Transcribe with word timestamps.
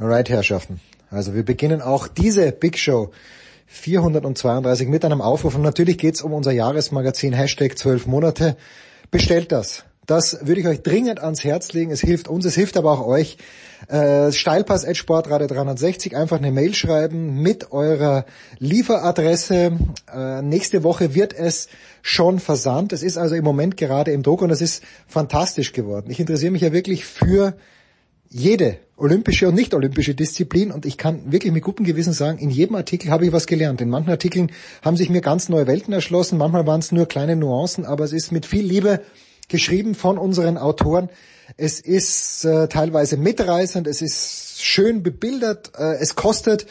Alright, 0.00 0.30
Herrschaften. 0.30 0.78
Also 1.10 1.34
wir 1.34 1.44
beginnen 1.44 1.82
auch 1.82 2.06
diese 2.06 2.52
Big 2.52 2.78
Show 2.78 3.10
432 3.66 4.86
mit 4.86 5.04
einem 5.04 5.20
Aufruf. 5.20 5.56
Und 5.56 5.62
natürlich 5.62 5.98
geht's 5.98 6.22
um 6.22 6.32
unser 6.32 6.52
Jahresmagazin 6.52 7.32
Hashtag 7.32 7.76
12 7.76 8.06
Monate. 8.06 8.56
Bestellt 9.10 9.50
das. 9.50 9.82
Das 10.06 10.46
würde 10.46 10.60
ich 10.60 10.68
euch 10.68 10.82
dringend 10.82 11.20
ans 11.20 11.42
Herz 11.42 11.72
legen. 11.72 11.90
Es 11.90 12.00
hilft 12.00 12.28
uns, 12.28 12.44
es 12.44 12.54
hilft 12.54 12.76
aber 12.76 12.92
auch 12.92 13.04
euch. 13.08 13.38
Äh, 13.88 14.30
Steilpass 14.30 14.84
at 14.84 14.96
Sportradio 14.96 15.48
360, 15.48 16.16
einfach 16.16 16.38
eine 16.38 16.52
Mail 16.52 16.74
schreiben 16.76 17.42
mit 17.42 17.72
eurer 17.72 18.24
Lieferadresse. 18.60 19.78
Äh, 20.14 20.42
nächste 20.42 20.84
Woche 20.84 21.16
wird 21.16 21.32
es 21.32 21.68
schon 22.02 22.38
versandt. 22.38 22.92
Es 22.92 23.02
ist 23.02 23.18
also 23.18 23.34
im 23.34 23.42
Moment 23.42 23.76
gerade 23.76 24.12
im 24.12 24.22
Druck 24.22 24.42
und 24.42 24.50
es 24.50 24.60
ist 24.60 24.84
fantastisch 25.08 25.72
geworden. 25.72 26.08
Ich 26.08 26.20
interessiere 26.20 26.52
mich 26.52 26.62
ja 26.62 26.72
wirklich 26.72 27.04
für 27.04 27.54
jede 28.30 28.78
olympische 28.96 29.48
und 29.48 29.54
nicht 29.54 29.74
olympische 29.74 30.14
Disziplin 30.14 30.72
und 30.72 30.84
ich 30.84 30.98
kann 30.98 31.32
wirklich 31.32 31.52
mit 31.52 31.62
gutem 31.62 31.86
Gewissen 31.86 32.12
sagen, 32.12 32.38
in 32.38 32.50
jedem 32.50 32.76
Artikel 32.76 33.10
habe 33.10 33.26
ich 33.26 33.32
was 33.32 33.46
gelernt. 33.46 33.80
In 33.80 33.88
manchen 33.88 34.10
Artikeln 34.10 34.50
haben 34.82 34.96
sich 34.96 35.08
mir 35.08 35.20
ganz 35.20 35.48
neue 35.48 35.66
Welten 35.66 35.92
erschlossen, 35.92 36.38
manchmal 36.38 36.66
waren 36.66 36.80
es 36.80 36.92
nur 36.92 37.06
kleine 37.06 37.36
Nuancen, 37.36 37.84
aber 37.84 38.04
es 38.04 38.12
ist 38.12 38.32
mit 38.32 38.44
viel 38.44 38.64
Liebe 38.64 39.00
geschrieben 39.48 39.94
von 39.94 40.18
unseren 40.18 40.58
Autoren. 40.58 41.08
Es 41.56 41.80
ist 41.80 42.44
äh, 42.44 42.68
teilweise 42.68 43.16
mitreißend, 43.16 43.86
es 43.86 44.02
ist 44.02 44.62
schön 44.62 45.02
bebildert, 45.02 45.72
äh, 45.78 45.94
es 45.94 46.14
kostet 46.14 46.66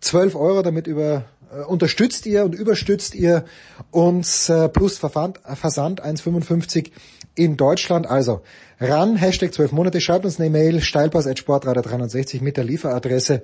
12 0.00 0.34
Euro, 0.34 0.62
damit 0.62 0.86
über 0.86 1.24
unterstützt 1.66 2.26
ihr 2.26 2.44
und 2.44 2.54
überstützt 2.54 3.14
ihr 3.14 3.44
uns 3.90 4.48
äh, 4.48 4.68
plus 4.68 4.98
Versand, 4.98 5.40
Versand 5.54 6.04
1,55 6.04 6.90
in 7.34 7.56
Deutschland. 7.56 8.06
Also 8.06 8.42
ran, 8.80 9.16
Hashtag 9.16 9.52
12 9.52 9.72
Monate, 9.72 10.00
schreibt 10.00 10.24
uns 10.24 10.38
eine 10.38 10.50
Mail, 10.50 10.80
steilpass.sportradio 10.80 11.82
360 11.82 12.40
mit 12.42 12.56
der 12.56 12.64
Lieferadresse. 12.64 13.42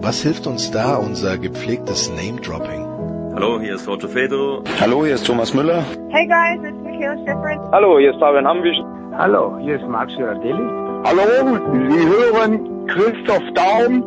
Was 0.01 0.23
hilft 0.23 0.47
uns 0.47 0.71
da 0.71 0.95
unser 0.95 1.37
gepflegtes 1.37 2.11
Name-Dropping? 2.11 2.94
Hallo, 3.37 3.59
hier 3.59 3.75
ist 3.75 3.89
Roger 3.89 4.09
Fedor. 4.09 4.63
Hallo, 4.81 5.05
hier 5.05 5.17
ist 5.17 5.27
Thomas 5.27 5.53
Müller. 5.53 5.85
Hey 6.11 6.25
guys, 6.29 6.61
it's 6.63 6.81
Michaela 6.85 7.17
Schifrin. 7.19 7.59
Hallo, 7.73 7.99
hier 7.99 8.13
ist 8.13 8.21
Fabian 8.21 8.47
Hambisch. 8.47 8.77
Hallo, 9.19 9.59
hier 9.59 9.75
ist 9.75 9.89
Marc 9.89 10.09
Girardelli. 10.11 10.63
Hallo, 11.05 11.59
Sie 11.91 12.07
hören 12.07 12.87
Christoph 12.87 13.43
Daum. 13.55 14.05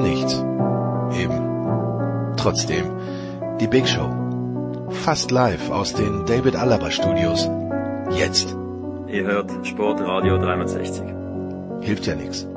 Nichts. 0.00 0.46
Eben. 1.20 2.34
Trotzdem, 2.36 2.84
die 3.60 3.66
Big 3.66 3.88
Show. 3.88 4.08
Fast 4.90 5.32
live 5.32 5.72
aus 5.72 5.94
den 5.94 6.24
David 6.26 6.54
Alaba 6.54 6.92
Studios. 6.92 7.50
Jetzt. 8.10 8.56
Ihr 9.08 9.24
hört 9.24 9.50
Sportradio 9.64 10.38
360. 10.38 11.02
Hilft 11.80 12.06
ja 12.06 12.14
nichts. 12.14 12.48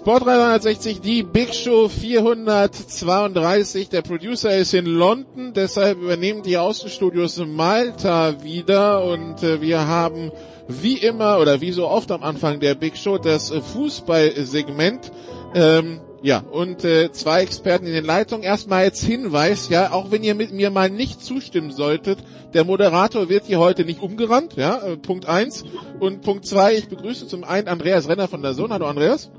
Sport 0.00 0.24
360, 0.24 1.02
die 1.02 1.22
Big 1.22 1.52
Show 1.52 1.88
432. 1.88 3.90
Der 3.90 4.00
Producer 4.00 4.56
ist 4.56 4.72
in 4.72 4.86
London, 4.86 5.52
deshalb 5.52 6.00
übernehmen 6.00 6.42
die 6.42 6.56
Außenstudios 6.56 7.36
Malta 7.44 8.42
wieder 8.42 9.04
und 9.04 9.42
äh, 9.42 9.60
wir 9.60 9.86
haben 9.86 10.32
wie 10.68 10.96
immer 10.96 11.38
oder 11.38 11.60
wie 11.60 11.72
so 11.72 11.86
oft 11.86 12.10
am 12.12 12.22
Anfang 12.22 12.60
der 12.60 12.76
Big 12.76 12.96
Show 12.96 13.18
das 13.18 13.50
äh, 13.50 13.60
Fußballsegment. 13.60 15.12
Ähm, 15.54 16.00
ja, 16.22 16.44
und 16.50 16.82
äh, 16.82 17.12
zwei 17.12 17.42
Experten 17.42 17.84
in 17.84 17.92
den 17.92 18.06
Leitungen. 18.06 18.42
Erstmal 18.42 18.84
als 18.84 19.04
Hinweis, 19.04 19.68
ja, 19.68 19.92
auch 19.92 20.10
wenn 20.10 20.24
ihr 20.24 20.34
mit 20.34 20.50
mir 20.50 20.70
mal 20.70 20.88
nicht 20.88 21.22
zustimmen 21.22 21.72
solltet, 21.72 22.20
der 22.54 22.64
Moderator 22.64 23.28
wird 23.28 23.44
hier 23.44 23.58
heute 23.58 23.84
nicht 23.84 24.00
umgerannt, 24.00 24.54
ja, 24.56 24.78
äh, 24.78 24.96
Punkt 24.96 25.26
eins. 25.26 25.62
Und 25.98 26.22
Punkt 26.22 26.46
zwei, 26.46 26.74
ich 26.74 26.88
begrüße 26.88 27.26
zum 27.26 27.44
einen 27.44 27.68
Andreas 27.68 28.08
Renner 28.08 28.28
von 28.28 28.40
der 28.40 28.54
Sohn. 28.54 28.72
Hallo 28.72 28.86
Andreas. 28.86 29.30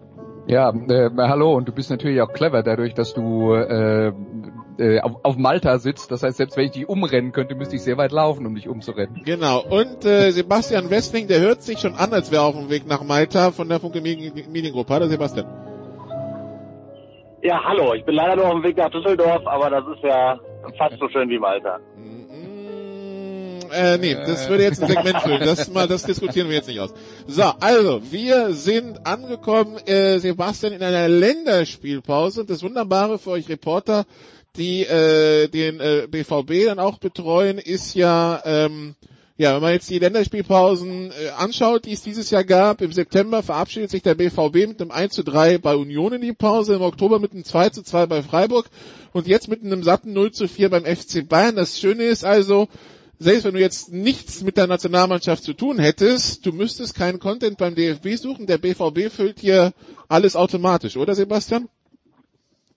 Ja, 0.47 0.69
äh, 0.69 1.09
hallo 1.17 1.53
und 1.53 1.67
du 1.67 1.71
bist 1.71 1.89
natürlich 1.91 2.21
auch 2.21 2.33
clever 2.33 2.63
dadurch, 2.63 2.93
dass 2.93 3.13
du 3.13 3.53
äh, 3.53 4.11
äh, 4.77 4.99
auf, 5.01 5.23
auf 5.23 5.37
Malta 5.37 5.77
sitzt. 5.77 6.11
Das 6.11 6.23
heißt, 6.23 6.37
selbst 6.37 6.57
wenn 6.57 6.65
ich 6.65 6.71
dich 6.71 6.89
umrennen 6.89 7.31
könnte, 7.31 7.55
müsste 7.55 7.75
ich 7.75 7.83
sehr 7.83 7.97
weit 7.97 8.11
laufen, 8.11 8.45
um 8.45 8.55
dich 8.55 8.67
umzurennen. 8.67 9.21
Genau. 9.23 9.61
Und 9.63 10.05
äh, 10.05 10.31
Sebastian 10.31 10.89
Westling, 10.89 11.27
der 11.27 11.39
hört 11.39 11.61
sich 11.61 11.79
schon 11.79 11.95
an, 11.95 12.13
als 12.13 12.31
wäre 12.31 12.43
er 12.43 12.47
auf 12.47 12.55
dem 12.55 12.69
Weg 12.69 12.87
nach 12.87 13.03
Malta 13.03 13.51
von 13.51 13.69
der 13.69 13.79
Funke 13.79 14.01
Mediengruppe. 14.01 14.93
Hallo 14.93 15.05
Sebastian. 15.07 15.45
Ja, 17.43 17.63
hallo. 17.63 17.93
Ich 17.93 18.05
bin 18.05 18.15
leider 18.15 18.35
nur 18.35 18.47
auf 18.47 18.53
dem 18.53 18.63
Weg 18.63 18.77
nach 18.77 18.89
Düsseldorf, 18.89 19.45
aber 19.45 19.69
das 19.69 19.83
ist 19.95 20.03
ja 20.03 20.39
fast 20.77 20.97
so 20.99 21.07
schön 21.09 21.29
wie 21.29 21.39
Malta. 21.39 21.79
Äh, 23.71 23.97
nee, 23.97 24.15
das 24.15 24.49
würde 24.49 24.63
jetzt 24.63 24.81
ein 24.81 24.87
Segment 24.87 25.21
füllen. 25.21 25.41
Das 25.41 25.69
mal, 25.69 25.87
das 25.87 26.03
diskutieren 26.03 26.49
wir 26.49 26.55
jetzt 26.55 26.67
nicht 26.67 26.79
aus. 26.79 26.93
So, 27.27 27.43
also, 27.59 28.01
wir 28.11 28.53
sind 28.53 29.05
angekommen, 29.05 29.77
äh, 29.85 30.19
Sebastian, 30.19 30.73
in 30.73 30.83
einer 30.83 31.07
Länderspielpause. 31.07 32.41
Und 32.41 32.49
das 32.49 32.63
Wunderbare 32.63 33.19
für 33.19 33.31
euch 33.31 33.49
Reporter, 33.49 34.05
die 34.57 34.83
äh, 34.83 35.47
den 35.47 35.79
äh, 35.79 36.07
BVB 36.09 36.65
dann 36.65 36.79
auch 36.79 36.97
betreuen, 36.97 37.57
ist 37.57 37.93
ja, 37.93 38.41
ähm, 38.45 38.95
ja, 39.37 39.55
wenn 39.55 39.61
man 39.61 39.73
jetzt 39.73 39.89
die 39.89 39.99
Länderspielpausen 39.99 41.11
äh, 41.11 41.29
anschaut, 41.29 41.85
die 41.85 41.93
es 41.93 42.03
dieses 42.03 42.29
Jahr 42.29 42.43
gab, 42.43 42.81
im 42.81 42.91
September 42.91 43.41
verabschiedet 43.41 43.89
sich 43.89 44.03
der 44.03 44.15
BVB 44.15 44.67
mit 44.67 44.81
einem 44.81 44.91
1 44.91 45.13
zu 45.13 45.23
3 45.23 45.57
bei 45.57 45.75
Union 45.75 46.13
in 46.13 46.21
die 46.21 46.33
Pause, 46.33 46.75
im 46.75 46.81
Oktober 46.81 47.19
mit 47.19 47.31
einem 47.31 47.43
2 47.43 47.69
zu 47.69 47.81
2 47.81 48.05
bei 48.05 48.21
Freiburg 48.21 48.69
und 49.13 49.27
jetzt 49.27 49.47
mit 49.47 49.63
einem 49.63 49.83
satten 49.83 50.13
0 50.13 50.31
zu 50.31 50.47
4 50.47 50.69
beim 50.69 50.85
FC 50.85 51.27
Bayern. 51.27 51.55
Das 51.55 51.79
Schöne 51.79 52.03
ist 52.03 52.25
also, 52.25 52.67
selbst 53.21 53.45
wenn 53.45 53.53
du 53.53 53.59
jetzt 53.59 53.93
nichts 53.93 54.43
mit 54.43 54.57
der 54.57 54.65
Nationalmannschaft 54.65 55.43
zu 55.43 55.53
tun 55.53 55.77
hättest, 55.77 56.43
du 56.45 56.51
müsstest 56.51 56.97
keinen 56.97 57.19
Content 57.19 57.57
beim 57.59 57.75
DFB 57.75 58.15
suchen. 58.15 58.47
Der 58.47 58.57
BVB 58.57 59.11
füllt 59.11 59.39
hier 59.39 59.73
alles 60.09 60.35
automatisch, 60.35 60.97
oder 60.97 61.13
Sebastian? 61.13 61.69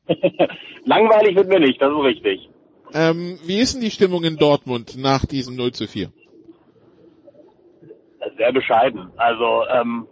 Langweilig 0.85 1.35
wird 1.35 1.49
mir 1.49 1.61
nicht, 1.61 1.81
das 1.81 1.91
ist 1.91 2.05
richtig. 2.05 2.49
Ähm, 2.93 3.39
wie 3.47 3.59
ist 3.59 3.75
denn 3.75 3.81
die 3.81 3.91
Stimmung 3.91 4.23
in 4.23 4.37
Dortmund 4.37 4.97
nach 4.99 5.25
diesem 5.25 5.57
0 5.57 5.73
zu 5.73 5.87
4? 5.87 6.13
Sehr 8.37 8.53
bescheiden. 8.53 9.11
Also 9.17 9.65
ähm, 9.73 10.07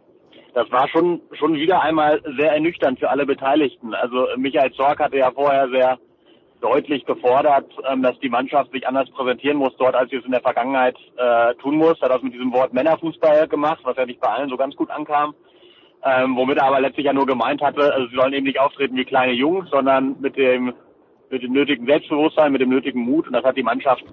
das 0.54 0.70
war 0.70 0.88
schon 0.88 1.20
schon 1.38 1.54
wieder 1.54 1.82
einmal 1.82 2.22
sehr 2.38 2.52
ernüchternd 2.52 2.98
für 2.98 3.10
alle 3.10 3.26
Beteiligten. 3.26 3.94
Also 3.94 4.26
Michael 4.36 4.72
Zorc 4.72 4.98
hatte 4.98 5.18
ja 5.18 5.30
vorher 5.30 5.68
sehr 5.68 5.98
deutlich 6.62 7.04
gefordert, 7.04 7.70
ähm, 7.90 8.02
dass 8.02 8.18
die 8.20 8.30
Mannschaft 8.30 8.72
sich 8.72 8.86
anders 8.86 9.10
präsentieren 9.10 9.58
muss 9.58 9.76
dort, 9.76 9.94
als 9.94 10.10
sie 10.10 10.16
es 10.16 10.24
in 10.24 10.30
der 10.30 10.40
Vergangenheit 10.40 10.96
äh, 11.16 11.54
tun 11.56 11.76
muss. 11.76 12.00
Hat 12.00 12.10
das 12.10 12.22
mit 12.22 12.32
diesem 12.32 12.52
Wort 12.52 12.72
Männerfußball 12.72 13.48
gemacht, 13.48 13.80
was 13.84 13.96
ja 13.96 14.06
nicht 14.06 14.20
bei 14.20 14.28
allen 14.28 14.48
so 14.48 14.56
ganz 14.56 14.74
gut 14.76 14.90
ankam. 14.90 15.34
Ähm, 16.04 16.36
womit 16.36 16.58
er 16.58 16.64
aber 16.64 16.80
letztlich 16.80 17.06
ja 17.06 17.12
nur 17.12 17.26
gemeint 17.26 17.62
hatte, 17.62 17.92
also 17.92 18.08
sie 18.08 18.16
sollen 18.16 18.32
eben 18.32 18.46
nicht 18.46 18.58
auftreten 18.58 18.96
wie 18.96 19.04
kleine 19.04 19.32
Jungs, 19.32 19.70
sondern 19.70 20.16
mit 20.20 20.36
dem 20.36 20.72
mit 21.30 21.42
dem 21.42 21.52
nötigen 21.52 21.86
Selbstbewusstsein, 21.86 22.52
mit 22.52 22.60
dem 22.60 22.68
nötigen 22.68 23.00
Mut. 23.00 23.26
Und 23.26 23.32
das 23.32 23.44
hat 23.44 23.56
die 23.56 23.62
Mannschaft 23.62 24.04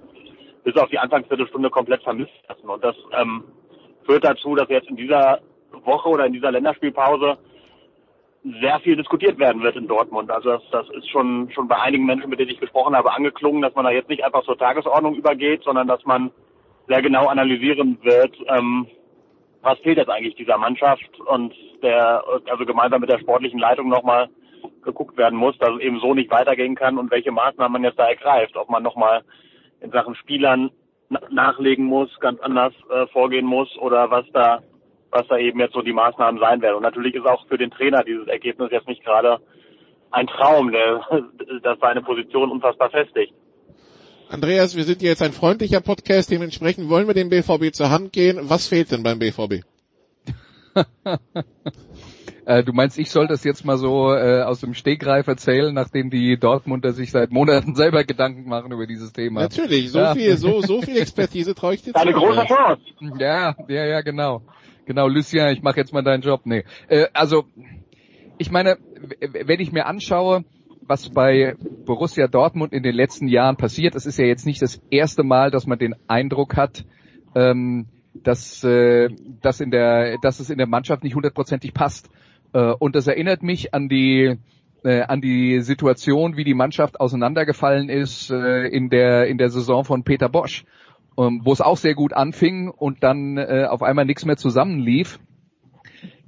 bis 0.64 0.74
auf 0.76 0.88
die 0.88 0.98
Anfangsviertelstunde 0.98 1.68
komplett 1.68 2.02
vermisst 2.02 2.32
lassen. 2.48 2.68
Und 2.68 2.82
das 2.82 2.96
ähm, 3.12 3.44
führt 4.06 4.24
dazu, 4.24 4.54
dass 4.54 4.68
jetzt 4.68 4.88
in 4.88 4.96
dieser 4.96 5.40
Woche 5.84 6.08
oder 6.08 6.26
in 6.26 6.32
dieser 6.32 6.50
Länderspielpause 6.50 7.36
sehr 8.42 8.80
viel 8.80 8.96
diskutiert 8.96 9.38
werden 9.38 9.62
wird 9.62 9.76
in 9.76 9.86
Dortmund. 9.86 10.30
Also 10.30 10.50
das, 10.52 10.62
das 10.70 10.88
ist 10.90 11.10
schon 11.10 11.50
schon 11.50 11.68
bei 11.68 11.78
einigen 11.78 12.06
Menschen, 12.06 12.30
mit 12.30 12.38
denen 12.38 12.50
ich 12.50 12.60
gesprochen 12.60 12.96
habe, 12.96 13.12
angeklungen, 13.12 13.62
dass 13.62 13.74
man 13.74 13.84
da 13.84 13.90
jetzt 13.90 14.08
nicht 14.08 14.24
einfach 14.24 14.44
zur 14.44 14.58
Tagesordnung 14.58 15.14
übergeht, 15.14 15.62
sondern 15.62 15.86
dass 15.86 16.04
man 16.04 16.30
sehr 16.88 17.02
genau 17.02 17.26
analysieren 17.26 17.98
wird, 18.02 18.34
ähm, 18.48 18.86
was 19.62 19.78
fehlt 19.80 19.98
jetzt 19.98 20.08
eigentlich 20.08 20.36
dieser 20.36 20.56
Mannschaft 20.56 21.20
und 21.26 21.54
der 21.82 22.24
also 22.50 22.64
gemeinsam 22.64 23.00
mit 23.00 23.10
der 23.10 23.18
sportlichen 23.18 23.60
Leitung 23.60 23.88
nochmal 23.88 24.28
geguckt 24.82 25.16
werden 25.18 25.38
muss, 25.38 25.56
dass 25.58 25.70
es 25.70 25.80
eben 25.80 26.00
so 26.00 26.14
nicht 26.14 26.30
weitergehen 26.30 26.74
kann 26.74 26.98
und 26.98 27.10
welche 27.10 27.32
Maßnahmen 27.32 27.72
man 27.72 27.84
jetzt 27.84 27.98
da 27.98 28.08
ergreift, 28.08 28.56
ob 28.56 28.70
man 28.70 28.82
nochmal 28.82 29.22
in 29.80 29.90
Sachen 29.90 30.14
Spielern 30.14 30.70
nachlegen 31.30 31.84
muss, 31.84 32.08
ganz 32.20 32.40
anders 32.40 32.72
äh, 32.90 33.06
vorgehen 33.08 33.46
muss 33.46 33.76
oder 33.78 34.10
was 34.10 34.24
da 34.32 34.62
was 35.10 35.26
da 35.28 35.36
eben 35.38 35.58
jetzt 35.60 35.74
so 35.74 35.82
die 35.82 35.92
Maßnahmen 35.92 36.40
sein 36.40 36.62
werden. 36.62 36.76
Und 36.76 36.82
natürlich 36.82 37.14
ist 37.14 37.26
auch 37.26 37.46
für 37.48 37.58
den 37.58 37.70
Trainer 37.70 38.02
dieses 38.04 38.26
Ergebnis 38.28 38.70
jetzt 38.70 38.88
nicht 38.88 39.04
gerade 39.04 39.38
ein 40.10 40.26
Traum, 40.26 40.72
der, 40.72 41.04
das 41.62 41.78
seine 41.80 42.02
Position 42.02 42.50
unfassbar 42.50 42.90
festigt. 42.90 43.34
Andreas, 44.28 44.76
wir 44.76 44.84
sind 44.84 45.02
jetzt 45.02 45.22
ein 45.22 45.32
freundlicher 45.32 45.80
Podcast, 45.80 46.30
dementsprechend 46.30 46.88
wollen 46.88 47.08
wir 47.08 47.14
dem 47.14 47.30
BVB 47.30 47.74
zur 47.74 47.90
Hand 47.90 48.12
gehen. 48.12 48.38
Was 48.42 48.68
fehlt 48.68 48.92
denn 48.92 49.02
beim 49.02 49.18
BVB? 49.18 49.64
Äh, 52.50 52.64
du 52.64 52.72
meinst, 52.72 52.98
ich 52.98 53.12
soll 53.12 53.28
das 53.28 53.44
jetzt 53.44 53.64
mal 53.64 53.78
so 53.78 54.12
äh, 54.12 54.42
aus 54.42 54.58
dem 54.58 54.74
Stegreif 54.74 55.28
erzählen, 55.28 55.72
nachdem 55.72 56.10
die 56.10 56.36
Dortmunder 56.36 56.92
sich 56.92 57.12
seit 57.12 57.30
Monaten 57.30 57.74
selber 57.76 58.02
Gedanken 58.02 58.48
machen 58.48 58.72
über 58.72 58.88
dieses 58.88 59.12
Thema. 59.12 59.42
Natürlich, 59.42 59.92
so 59.92 60.00
ja. 60.00 60.14
viel, 60.14 60.36
so, 60.36 60.60
so 60.60 60.82
viel 60.82 60.96
Expertise 60.96 61.54
traue 61.54 61.74
ich 61.74 61.82
dir 61.82 61.92
zu. 61.92 62.00
Eine 62.00 62.12
große 62.12 62.44
Chance. 62.46 62.82
Ja, 63.18 63.54
ja, 63.68 63.84
ja, 63.84 64.00
genau. 64.00 64.42
Genau, 64.90 65.06
Lucien, 65.06 65.46
ich 65.50 65.62
mache 65.62 65.76
jetzt 65.76 65.92
mal 65.92 66.02
deinen 66.02 66.20
Job. 66.20 66.40
Nee. 66.46 66.64
Äh, 66.88 67.06
also, 67.12 67.44
ich 68.38 68.50
meine, 68.50 68.76
wenn 69.20 69.60
ich 69.60 69.70
mir 69.70 69.86
anschaue, 69.86 70.44
was 70.80 71.10
bei 71.10 71.54
Borussia 71.86 72.26
Dortmund 72.26 72.72
in 72.72 72.82
den 72.82 72.96
letzten 72.96 73.28
Jahren 73.28 73.56
passiert, 73.56 73.94
es 73.94 74.04
ist 74.04 74.18
ja 74.18 74.24
jetzt 74.24 74.46
nicht 74.46 74.60
das 74.60 74.82
erste 74.90 75.22
Mal, 75.22 75.52
dass 75.52 75.68
man 75.68 75.78
den 75.78 75.94
Eindruck 76.08 76.56
hat, 76.56 76.84
ähm, 77.36 77.86
dass, 78.14 78.64
äh, 78.64 79.10
dass, 79.40 79.60
in 79.60 79.70
der, 79.70 80.18
dass 80.22 80.40
es 80.40 80.50
in 80.50 80.58
der 80.58 80.66
Mannschaft 80.66 81.04
nicht 81.04 81.14
hundertprozentig 81.14 81.72
passt. 81.72 82.10
Äh, 82.52 82.72
und 82.72 82.96
das 82.96 83.06
erinnert 83.06 83.44
mich 83.44 83.72
an 83.72 83.88
die 83.88 84.38
äh, 84.82 85.02
an 85.02 85.20
die 85.20 85.60
Situation, 85.60 86.36
wie 86.36 86.42
die 86.42 86.54
Mannschaft 86.54 86.98
auseinandergefallen 86.98 87.88
ist 87.88 88.32
äh, 88.32 88.66
in 88.66 88.90
der 88.90 89.28
in 89.28 89.38
der 89.38 89.50
Saison 89.50 89.84
von 89.84 90.02
Peter 90.02 90.28
Bosch, 90.28 90.64
ähm, 91.20 91.42
wo 91.44 91.52
es 91.52 91.60
auch 91.60 91.76
sehr 91.76 91.94
gut 91.94 92.14
anfing 92.14 92.68
und 92.68 93.02
dann 93.02 93.36
äh, 93.36 93.66
auf 93.68 93.82
einmal 93.82 94.06
nichts 94.06 94.24
mehr 94.24 94.36
zusammenlief. 94.36 95.20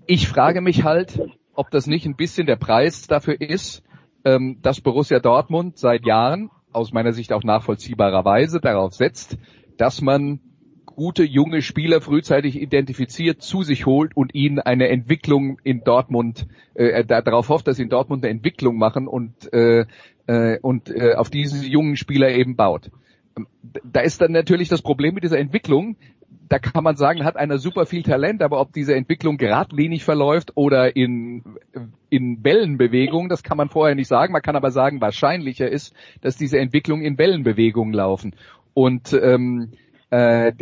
Ich 0.06 0.28
frage 0.28 0.60
mich 0.60 0.84
halt, 0.84 1.20
ob 1.54 1.70
das 1.70 1.86
nicht 1.86 2.04
ein 2.04 2.16
bisschen 2.16 2.46
der 2.46 2.56
Preis 2.56 3.06
dafür 3.06 3.40
ist, 3.40 3.82
ähm, 4.24 4.58
dass 4.60 4.80
Borussia 4.80 5.18
Dortmund 5.18 5.78
seit 5.78 6.04
Jahren, 6.04 6.50
aus 6.72 6.92
meiner 6.92 7.12
Sicht 7.12 7.32
auch 7.32 7.42
nachvollziehbarerweise, 7.42 8.60
darauf 8.60 8.94
setzt, 8.94 9.38
dass 9.78 10.02
man 10.02 10.40
gute 10.84 11.24
junge 11.24 11.62
Spieler 11.62 12.02
frühzeitig 12.02 12.60
identifiziert, 12.60 13.40
zu 13.40 13.62
sich 13.62 13.86
holt 13.86 14.14
und 14.14 14.34
ihnen 14.34 14.58
eine 14.58 14.88
Entwicklung 14.88 15.58
in 15.64 15.84
Dortmund, 15.84 16.46
äh, 16.74 17.04
darauf 17.04 17.48
hofft, 17.48 17.66
dass 17.66 17.76
sie 17.76 17.84
in 17.84 17.88
Dortmund 17.88 18.24
eine 18.24 18.30
Entwicklung 18.30 18.76
machen 18.76 19.08
und, 19.08 19.52
äh, 19.54 19.86
äh, 20.26 20.58
und 20.60 20.90
äh, 20.90 21.14
auf 21.14 21.30
diese 21.30 21.64
jungen 21.66 21.96
Spieler 21.96 22.30
eben 22.30 22.56
baut. 22.56 22.90
Da 23.84 24.00
ist 24.00 24.20
dann 24.20 24.32
natürlich 24.32 24.68
das 24.68 24.82
Problem 24.82 25.14
mit 25.14 25.24
dieser 25.24 25.38
Entwicklung, 25.38 25.96
da 26.48 26.58
kann 26.58 26.84
man 26.84 26.96
sagen, 26.96 27.24
hat 27.24 27.36
einer 27.36 27.58
super 27.58 27.86
viel 27.86 28.02
Talent, 28.02 28.42
aber 28.42 28.60
ob 28.60 28.72
diese 28.72 28.94
Entwicklung 28.94 29.38
geradlinig 29.38 30.04
verläuft 30.04 30.52
oder 30.54 30.94
in, 30.94 31.42
in 32.10 32.44
Wellenbewegung, 32.44 33.28
das 33.28 33.42
kann 33.42 33.56
man 33.56 33.70
vorher 33.70 33.94
nicht 33.94 34.08
sagen. 34.08 34.32
Man 34.32 34.42
kann 34.42 34.56
aber 34.56 34.70
sagen, 34.70 35.00
wahrscheinlicher 35.00 35.68
ist, 35.68 35.94
dass 36.20 36.36
diese 36.36 36.58
Entwicklungen 36.58 37.04
in 37.04 37.16
Wellenbewegungen 37.16 37.94
laufen. 37.94 38.34
Und 38.74 39.14
ähm, 39.14 39.72
äh, 40.10 40.52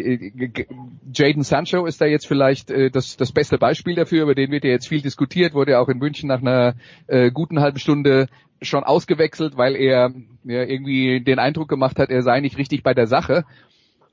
Jaden 1.12 1.42
Sancho 1.42 1.84
ist 1.86 2.00
da 2.00 2.06
jetzt 2.06 2.28
vielleicht 2.28 2.70
äh, 2.70 2.90
das, 2.90 3.16
das 3.16 3.32
beste 3.32 3.58
Beispiel 3.58 3.96
dafür, 3.96 4.22
über 4.22 4.36
den 4.36 4.52
wird 4.52 4.62
ja 4.62 4.70
jetzt 4.70 4.86
viel 4.86 5.00
diskutiert, 5.00 5.54
wurde 5.54 5.80
auch 5.80 5.88
in 5.88 5.98
München 5.98 6.28
nach 6.28 6.40
einer 6.40 6.74
äh, 7.08 7.32
guten 7.32 7.58
halben 7.58 7.80
Stunde 7.80 8.28
schon 8.62 8.84
ausgewechselt, 8.84 9.56
weil 9.56 9.76
er 9.76 10.12
ja, 10.44 10.62
irgendwie 10.62 11.22
den 11.22 11.38
Eindruck 11.38 11.68
gemacht 11.68 11.98
hat, 11.98 12.10
er 12.10 12.22
sei 12.22 12.40
nicht 12.40 12.58
richtig 12.58 12.82
bei 12.82 12.94
der 12.94 13.06
Sache. 13.06 13.44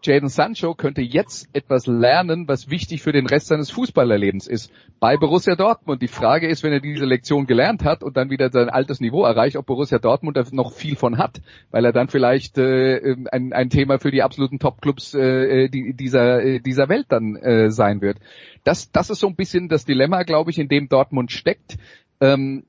Jaden 0.04 0.30
Sancho 0.30 0.76
könnte 0.76 1.02
jetzt 1.02 1.50
etwas 1.54 1.88
lernen, 1.88 2.48
was 2.48 2.70
wichtig 2.70 3.02
für 3.02 3.12
den 3.12 3.26
Rest 3.26 3.48
seines 3.48 3.72
Fußballerlebens 3.72 4.48
ist. 4.48 4.72
Bei 5.00 5.18
Borussia 5.18 5.56
Dortmund. 5.56 6.02
Die 6.02 6.08
Frage 6.08 6.48
ist, 6.48 6.64
wenn 6.64 6.72
er 6.72 6.80
diese 6.80 7.06
Lektion 7.06 7.48
gelernt 7.48 7.84
hat 7.84 8.04
und 8.04 8.16
dann 8.16 8.30
wieder 8.30 8.52
sein 8.52 8.70
altes 8.70 9.02
Niveau 9.02 9.24
erreicht, 9.24 9.58
ob 9.58 9.66
Borussia 9.66 9.98
Dortmund 9.98 10.38
da 10.38 10.44
noch 10.52 10.72
viel 10.72 10.96
von 10.96 11.18
hat, 11.18 11.42
weil 11.72 11.84
er 11.84 11.94
dann 11.94 12.10
vielleicht 12.10 12.58
äh, 12.58 13.16
ein, 13.32 13.54
ein 13.54 13.70
Thema 13.70 13.98
für 14.00 14.12
die 14.12 14.22
absoluten 14.22 14.60
Top-Clubs 14.60 15.16
äh, 15.16 15.68
die, 15.70 15.94
dieser, 15.94 16.44
äh, 16.44 16.60
dieser 16.60 16.90
Welt 16.90 17.08
dann 17.10 17.36
äh, 17.36 17.72
sein 17.72 18.02
wird. 18.02 18.20
Das, 18.64 18.92
das 18.92 19.10
ist 19.10 19.20
so 19.20 19.28
ein 19.28 19.36
bisschen 19.36 19.68
das 19.68 19.86
Dilemma, 19.86 20.24
glaube 20.24 20.52
ich, 20.52 20.60
in 20.60 20.70
dem 20.70 20.90
Dortmund 20.90 21.32
steckt. 21.32 21.78
Ähm, 22.22 22.64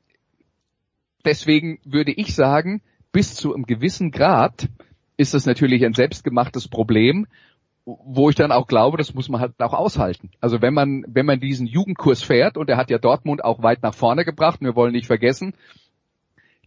deswegen 1.24 1.78
würde 1.84 2.12
ich 2.12 2.34
sagen, 2.34 2.82
bis 3.12 3.34
zu 3.34 3.54
einem 3.54 3.64
gewissen 3.64 4.10
Grad 4.10 4.68
ist 5.16 5.34
das 5.34 5.46
natürlich 5.46 5.84
ein 5.84 5.94
selbstgemachtes 5.94 6.68
Problem, 6.68 7.26
wo 7.84 8.28
ich 8.28 8.36
dann 8.36 8.52
auch 8.52 8.66
glaube, 8.66 8.98
das 8.98 9.14
muss 9.14 9.28
man 9.28 9.40
halt 9.40 9.54
auch 9.60 9.72
aushalten. 9.72 10.30
Also 10.40 10.60
wenn 10.60 10.74
man, 10.74 11.04
wenn 11.08 11.26
man 11.26 11.40
diesen 11.40 11.66
Jugendkurs 11.66 12.22
fährt, 12.22 12.56
und 12.58 12.68
er 12.68 12.76
hat 12.76 12.90
ja 12.90 12.98
Dortmund 12.98 13.42
auch 13.42 13.62
weit 13.62 13.82
nach 13.82 13.94
vorne 13.94 14.24
gebracht, 14.24 14.60
wir 14.60 14.76
wollen 14.76 14.92
nicht 14.92 15.06
vergessen, 15.06 15.54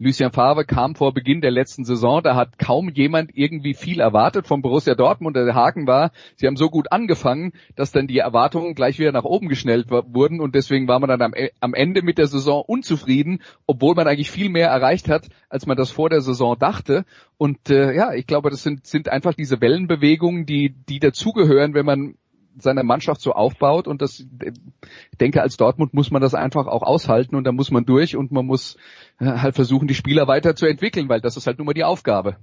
Lucien 0.03 0.31
Favre 0.31 0.65
kam 0.65 0.95
vor 0.95 1.13
Beginn 1.13 1.41
der 1.41 1.51
letzten 1.51 1.85
Saison, 1.85 2.23
da 2.23 2.35
hat 2.35 2.57
kaum 2.57 2.89
jemand 2.89 3.29
irgendwie 3.35 3.75
viel 3.75 3.99
erwartet 3.99 4.47
vom 4.47 4.63
Borussia 4.63 4.95
Dortmund. 4.95 5.35
Der 5.35 5.53
Haken 5.53 5.85
war, 5.85 6.11
sie 6.37 6.47
haben 6.47 6.55
so 6.55 6.71
gut 6.71 6.91
angefangen, 6.91 7.53
dass 7.75 7.91
dann 7.91 8.07
die 8.07 8.17
Erwartungen 8.17 8.73
gleich 8.73 8.97
wieder 8.97 9.11
nach 9.11 9.25
oben 9.25 9.47
geschnellt 9.47 9.91
wurden 9.91 10.41
und 10.41 10.55
deswegen 10.55 10.87
war 10.87 10.99
man 10.99 11.09
dann 11.09 11.21
am, 11.21 11.33
am 11.59 11.75
Ende 11.75 12.01
mit 12.01 12.17
der 12.17 12.25
Saison 12.25 12.63
unzufrieden, 12.65 13.43
obwohl 13.67 13.93
man 13.93 14.07
eigentlich 14.07 14.31
viel 14.31 14.49
mehr 14.49 14.69
erreicht 14.69 15.07
hat, 15.07 15.27
als 15.49 15.67
man 15.67 15.77
das 15.77 15.91
vor 15.91 16.09
der 16.09 16.21
Saison 16.21 16.57
dachte. 16.57 17.05
Und 17.37 17.69
äh, 17.69 17.93
ja, 17.93 18.11
ich 18.11 18.25
glaube, 18.25 18.49
das 18.49 18.63
sind, 18.63 18.87
sind 18.87 19.07
einfach 19.07 19.35
diese 19.35 19.61
Wellenbewegungen, 19.61 20.47
die, 20.47 20.73
die 20.89 20.97
dazugehören, 20.97 21.75
wenn 21.75 21.85
man 21.85 22.15
seine 22.57 22.83
Mannschaft 22.83 23.21
so 23.21 23.33
aufbaut 23.33 23.87
und 23.87 24.01
das, 24.01 24.19
ich 24.19 25.17
denke, 25.19 25.41
als 25.41 25.57
Dortmund 25.57 25.93
muss 25.93 26.11
man 26.11 26.21
das 26.21 26.33
einfach 26.33 26.67
auch 26.67 26.83
aushalten 26.83 27.35
und 27.35 27.45
da 27.45 27.51
muss 27.51 27.71
man 27.71 27.85
durch 27.85 28.15
und 28.15 28.31
man 28.31 28.45
muss 28.45 28.77
äh, 29.19 29.25
halt 29.25 29.55
versuchen, 29.55 29.87
die 29.87 29.93
Spieler 29.93 30.27
weiterzuentwickeln, 30.27 31.09
weil 31.09 31.21
das 31.21 31.37
ist 31.37 31.47
halt 31.47 31.57
nun 31.57 31.67
mal 31.67 31.73
die 31.73 31.83
Aufgabe. 31.83 32.37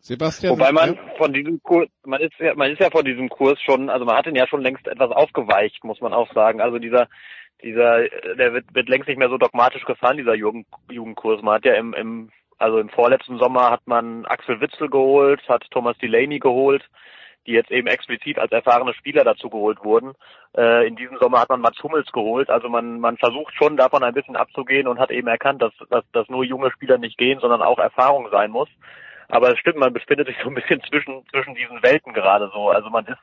Sebastian. 0.00 0.52
Wobei 0.52 0.70
man 0.70 0.98
von 1.18 1.32
diesem 1.32 1.60
Kurs, 1.62 1.88
man 2.04 2.20
ist 2.20 2.38
ja, 2.38 2.54
man 2.54 2.70
ist 2.70 2.80
ja 2.80 2.90
von 2.90 3.04
diesem 3.04 3.28
Kurs 3.28 3.60
schon, 3.60 3.90
also 3.90 4.04
man 4.04 4.16
hat 4.16 4.26
ihn 4.26 4.36
ja 4.36 4.46
schon 4.46 4.62
längst 4.62 4.86
etwas 4.86 5.10
aufgeweicht, 5.10 5.82
muss 5.82 6.00
man 6.00 6.12
auch 6.12 6.32
sagen. 6.32 6.60
Also 6.60 6.78
dieser, 6.78 7.08
dieser, 7.62 8.04
der 8.38 8.52
wird, 8.52 8.72
wird 8.72 8.88
längst 8.88 9.08
nicht 9.08 9.18
mehr 9.18 9.30
so 9.30 9.36
dogmatisch 9.36 9.84
gefahren, 9.84 10.16
dieser 10.16 10.34
Jugend, 10.34 10.66
Jugendkurs. 10.90 11.42
Man 11.42 11.56
hat 11.56 11.64
ja 11.64 11.74
im, 11.74 11.92
im, 11.92 12.30
also 12.56 12.78
im 12.78 12.88
vorletzten 12.88 13.38
Sommer 13.38 13.70
hat 13.70 13.86
man 13.86 14.24
Axel 14.26 14.60
Witzel 14.60 14.88
geholt, 14.88 15.40
hat 15.48 15.64
Thomas 15.72 15.98
Delaney 15.98 16.38
geholt, 16.38 16.84
die 17.46 17.52
jetzt 17.52 17.70
eben 17.70 17.86
explizit 17.86 18.38
als 18.38 18.52
erfahrene 18.52 18.94
Spieler 18.94 19.24
dazu 19.24 19.48
geholt 19.48 19.82
wurden. 19.82 20.14
Äh, 20.56 20.86
in 20.86 20.96
diesem 20.96 21.18
Sommer 21.18 21.40
hat 21.40 21.48
man 21.48 21.60
Mats 21.60 21.82
Hummels 21.82 22.10
geholt. 22.12 22.50
Also 22.50 22.68
man, 22.68 23.00
man 23.00 23.16
versucht 23.16 23.54
schon 23.54 23.76
davon 23.76 24.02
ein 24.02 24.14
bisschen 24.14 24.36
abzugehen 24.36 24.88
und 24.88 24.98
hat 24.98 25.10
eben 25.10 25.28
erkannt, 25.28 25.62
dass, 25.62 25.72
dass, 25.90 26.04
dass 26.12 26.28
nur 26.28 26.44
junge 26.44 26.70
Spieler 26.72 26.98
nicht 26.98 27.18
gehen, 27.18 27.40
sondern 27.40 27.62
auch 27.62 27.78
Erfahrung 27.78 28.28
sein 28.30 28.50
muss. 28.50 28.68
Aber 29.28 29.52
es 29.52 29.58
stimmt, 29.58 29.78
man 29.78 29.92
befindet 29.92 30.28
sich 30.28 30.36
so 30.42 30.48
ein 30.48 30.54
bisschen 30.54 30.82
zwischen, 30.82 31.26
zwischen 31.30 31.54
diesen 31.54 31.82
Welten 31.82 32.12
gerade 32.12 32.50
so. 32.52 32.70
Also 32.70 32.90
man 32.90 33.06
ist, 33.06 33.18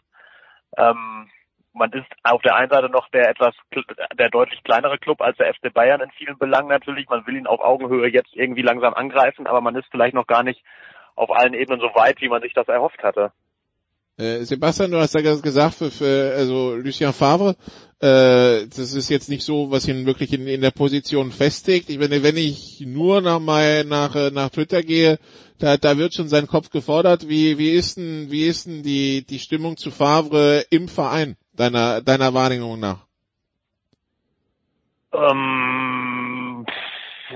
ähm, 0.78 1.30
man 1.74 1.92
ist 1.92 2.08
auf 2.24 2.42
der 2.42 2.56
einen 2.56 2.70
Seite 2.70 2.90
noch 2.90 3.10
der 3.10 3.30
etwas, 3.30 3.56
der 4.18 4.30
deutlich 4.30 4.64
kleinere 4.64 4.98
Club 4.98 5.22
als 5.22 5.38
der 5.38 5.54
FC 5.54 5.74
Bayern 5.74 6.02
in 6.02 6.12
vielen 6.12 6.38
Belangen 6.38 6.70
natürlich. 6.70 7.08
Man 7.10 7.26
will 7.26 7.38
ihn 7.38 7.48
auf 7.48 7.62
Augenhöhe 7.62 8.08
jetzt 8.08 8.36
irgendwie 8.36 8.62
langsam 8.62 8.94
angreifen, 8.94 9.48
aber 9.48 9.62
man 9.62 9.76
ist 9.76 9.88
vielleicht 9.90 10.14
noch 10.14 10.28
gar 10.28 10.44
nicht 10.44 10.64
auf 11.16 11.32
allen 11.32 11.54
Ebenen 11.54 11.80
so 11.80 11.94
weit, 11.96 12.22
wie 12.22 12.30
man 12.30 12.42
sich 12.42 12.54
das 12.54 12.68
erhofft 12.68 13.04
hatte. 13.04 13.32
Äh, 14.16 14.44
Sebastian, 14.44 14.92
du 14.92 15.00
hast 15.00 15.16
ja 15.16 15.22
gesagt, 15.22 15.76
für, 15.76 15.90
für 15.90 16.34
also 16.36 16.76
Lucien 16.76 17.14
Favre, 17.14 17.56
äh, 18.00 18.68
das 18.68 18.94
ist 18.94 19.10
jetzt 19.10 19.28
nicht 19.28 19.44
so, 19.44 19.72
was 19.72 19.88
ihn 19.88 20.06
wirklich 20.06 20.32
in, 20.34 20.46
in 20.46 20.62
der 20.62 20.70
Position 20.70 21.32
festigt. 21.32 21.90
Ich 21.90 21.98
meine, 21.98 22.22
wenn 22.22 22.38
ich 22.38 22.82
nur 22.82 23.22
nach, 23.22 23.40
mal 23.40 23.84
nach, 23.86 24.16
äh, 24.16 24.30
nach 24.30 24.50
Twitter 24.50 24.84
gehe, 24.84 25.18
da, 25.58 25.78
da 25.78 25.98
wird 25.98 26.14
schon 26.14 26.28
sein 26.28 26.46
Kopf 26.46 26.70
gefordert. 26.70 27.28
Wie, 27.28 27.58
wie 27.58 27.72
ist 27.72 27.98
denn, 27.98 28.30
wie 28.30 28.46
ist 28.46 28.68
denn 28.68 28.84
die, 28.84 29.26
die 29.26 29.40
Stimmung 29.40 29.78
zu 29.78 29.90
Favre 29.90 30.64
im 30.70 30.88
Verein, 30.90 31.36
deiner, 31.54 32.02
deiner 32.02 32.36
Wahrnehmung 32.36 32.80
nach? 32.80 33.08
Ähm, 35.14 36.23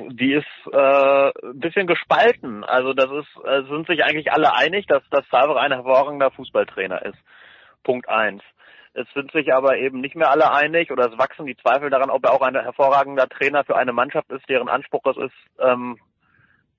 die 0.10 0.34
ist 0.34 0.74
äh, 0.74 1.27
ein 1.27 1.60
bisschen 1.60 1.88
gespalten. 1.88 2.63
Also 2.63 2.94
das 2.94 3.10
ist, 3.12 3.46
äh, 3.46 3.63
sind 3.70 3.88
sich 3.88 4.04
eigentlich 4.04 4.32
alle 4.32 4.54
einig, 4.54 4.86
dass, 4.88 5.04
dass 5.10 5.25
Favre 5.27 5.60
ein 5.60 5.72
hervorragender 5.72 6.32
Fußballtrainer 6.32 7.06
ist. 7.06 7.18
Punkt 7.84 8.10
eins. 8.10 8.44
Es 8.94 9.08
sind 9.13 9.32
sich 9.32 9.54
aber 9.54 9.77
eben 9.77 10.01
nicht 10.01 10.16
mehr 10.16 10.32
alle 10.32 10.51
einig 10.51 10.92
oder 10.92 11.06
es 11.06 11.18
wachsen 11.20 11.46
die 11.46 11.56
Zweifel 11.58 11.92
daran, 11.92 12.10
ob 12.10 12.25
er 12.25 12.34
auch 12.34 12.42
ein 12.42 12.56
hervorragender 12.56 13.30
Trainer 13.30 13.63
für 13.63 13.75
eine 13.75 13.94
Mannschaft 13.94 14.32
ist, 14.32 14.50
deren 14.50 14.70
Anspruch 14.70 15.04
es 15.06 15.18
ist, 15.18 15.36
ähm, 15.60 16.00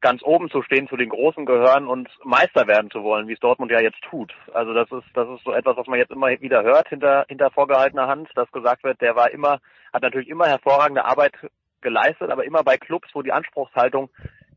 ganz 0.01 0.23
oben 0.23 0.51
zu 0.51 0.63
stehen, 0.63 0.89
zu 0.89 0.97
den 0.97 1.09
Großen 1.09 1.47
gehören 1.47 1.87
und 1.87 2.09
Meister 2.25 2.67
werden 2.67 2.91
zu 2.91 3.03
wollen, 3.03 3.29
wie 3.29 3.33
es 3.33 3.41
Dortmund 3.41 3.71
ja 3.71 3.81
jetzt 3.81 4.01
tut. 4.03 4.33
Also 4.53 4.73
das 4.73 4.91
ist, 4.91 5.07
das 5.15 5.29
ist 5.29 5.45
so 5.45 5.53
etwas, 5.53 5.77
was 5.77 5.87
man 5.87 5.99
jetzt 5.99 6.13
immer 6.13 6.29
wieder 6.41 6.63
hört 6.63 6.89
hinter, 6.89 7.25
hinter 7.29 7.51
vorgehaltener 7.51 8.07
Hand, 8.07 8.29
dass 8.35 8.51
gesagt 8.53 8.85
wird, 8.85 9.01
der 9.01 9.17
war 9.17 9.31
immer, 9.31 9.61
hat 9.93 10.03
natürlich 10.03 10.29
immer 10.29 10.47
hervorragende 10.47 11.05
Arbeit 11.05 11.35
geleistet, 11.81 12.31
aber 12.31 12.45
immer 12.45 12.63
bei 12.63 12.77
Clubs, 12.77 13.09
wo 13.13 13.23
die 13.23 13.33
Anspruchshaltung 13.33 14.11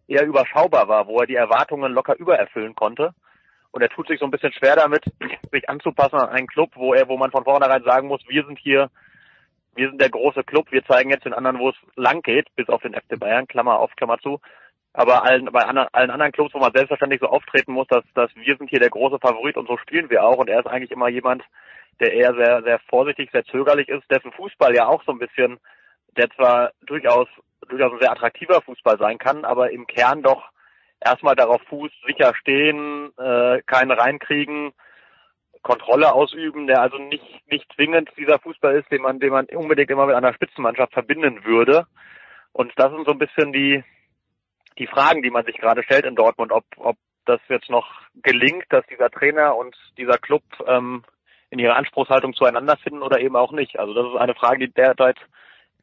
eher 0.07 0.25
überschaubar 0.25 0.87
war, 0.87 1.07
wo 1.07 1.19
er 1.19 1.27
die 1.27 1.35
Erwartungen 1.35 1.93
locker 1.93 2.17
übererfüllen 2.17 2.75
konnte. 2.75 3.13
Und 3.71 3.81
er 3.81 3.89
tut 3.89 4.07
sich 4.07 4.19
so 4.19 4.25
ein 4.25 4.31
bisschen 4.31 4.51
schwer 4.53 4.75
damit, 4.75 5.05
sich 5.51 5.69
anzupassen 5.69 6.19
an 6.19 6.29
einen 6.29 6.47
Club, 6.47 6.71
wo 6.75 6.93
er, 6.93 7.07
wo 7.07 7.17
man 7.17 7.31
von 7.31 7.43
vornherein 7.43 7.83
sagen 7.83 8.07
muss, 8.07 8.21
wir 8.27 8.45
sind 8.45 8.59
hier 8.59 8.89
wir 9.75 9.89
sind 9.89 10.01
der 10.01 10.09
große 10.09 10.43
Club, 10.43 10.71
wir 10.71 10.83
zeigen 10.85 11.09
jetzt 11.09 11.25
den 11.25 11.33
anderen, 11.33 11.59
wo 11.59 11.69
es 11.69 11.75
lang 11.95 12.21
geht, 12.21 12.53
bis 12.55 12.67
auf 12.67 12.81
den 12.81 12.93
FC 12.93 13.17
Bayern, 13.19 13.47
Klammer 13.47 13.79
auf, 13.79 13.95
Klammer 13.95 14.19
zu. 14.19 14.41
Aber 14.93 15.23
allen, 15.23 15.45
bei 15.45 15.63
anderen, 15.63 15.87
allen 15.93 16.09
anderen 16.09 16.33
Clubs, 16.33 16.53
wo 16.53 16.59
man 16.59 16.73
selbstverständlich 16.73 17.21
so 17.21 17.27
auftreten 17.27 17.71
muss, 17.71 17.87
dass, 17.87 18.03
dass 18.13 18.29
wir 18.35 18.57
sind 18.57 18.69
hier 18.69 18.81
der 18.81 18.89
große 18.89 19.19
Favorit 19.19 19.55
und 19.55 19.67
so 19.67 19.77
spielen 19.77 20.09
wir 20.09 20.25
auch. 20.25 20.37
Und 20.37 20.49
er 20.49 20.59
ist 20.59 20.67
eigentlich 20.67 20.91
immer 20.91 21.07
jemand, 21.07 21.43
der 22.01 22.13
eher 22.13 22.33
sehr, 22.33 22.63
sehr 22.63 22.79
vorsichtig, 22.89 23.29
sehr 23.31 23.45
zögerlich 23.45 23.87
ist, 23.87 24.03
dessen 24.11 24.33
Fußball 24.33 24.75
ja 24.75 24.87
auch 24.87 25.03
so 25.05 25.13
ein 25.13 25.19
bisschen, 25.19 25.59
der 26.17 26.29
zwar 26.31 26.71
durchaus, 26.85 27.27
durchaus 27.67 27.93
ein 27.93 27.99
sehr 27.99 28.11
attraktiver 28.11 28.61
Fußball 28.61 28.97
sein 28.97 29.17
kann, 29.17 29.45
aber 29.45 29.71
im 29.71 29.87
Kern 29.87 30.21
doch 30.23 30.49
erstmal 30.99 31.35
darauf 31.35 31.61
fußt, 31.63 31.95
sicher 32.05 32.33
stehen, 32.35 33.11
äh, 33.17 33.61
keinen 33.65 33.91
reinkriegen, 33.91 34.73
Kontrolle 35.63 36.13
ausüben, 36.13 36.67
der 36.67 36.81
also 36.81 36.97
nicht, 36.97 37.23
nicht 37.49 37.71
zwingend 37.75 38.09
dieser 38.17 38.39
Fußball 38.39 38.75
ist, 38.75 38.91
den 38.91 39.01
man, 39.01 39.19
den 39.19 39.31
man 39.31 39.45
unbedingt 39.45 39.91
immer 39.91 40.07
mit 40.07 40.15
einer 40.15 40.33
Spitzenmannschaft 40.33 40.93
verbinden 40.93 41.45
würde. 41.45 41.85
Und 42.51 42.71
das 42.77 42.91
sind 42.91 43.05
so 43.05 43.11
ein 43.11 43.19
bisschen 43.19 43.53
die, 43.53 43.83
die 44.79 44.87
Fragen, 44.87 45.21
die 45.21 45.29
man 45.29 45.45
sich 45.45 45.57
gerade 45.57 45.83
stellt 45.83 46.05
in 46.05 46.15
Dortmund, 46.15 46.51
ob, 46.51 46.65
ob 46.77 46.97
das 47.25 47.39
jetzt 47.47 47.69
noch 47.69 47.87
gelingt, 48.15 48.65
dass 48.69 48.85
dieser 48.87 49.09
Trainer 49.09 49.55
und 49.55 49.75
dieser 49.97 50.17
Club 50.17 50.43
ähm, 50.65 51.03
in 51.51 51.59
ihrer 51.59 51.75
Anspruchshaltung 51.75 52.33
zueinander 52.33 52.77
finden 52.77 53.03
oder 53.03 53.19
eben 53.19 53.35
auch 53.35 53.51
nicht. 53.51 53.77
Also 53.77 53.93
das 53.93 54.07
ist 54.07 54.19
eine 54.19 54.35
Frage, 54.35 54.67
die 54.67 54.73
derzeit 54.73 55.17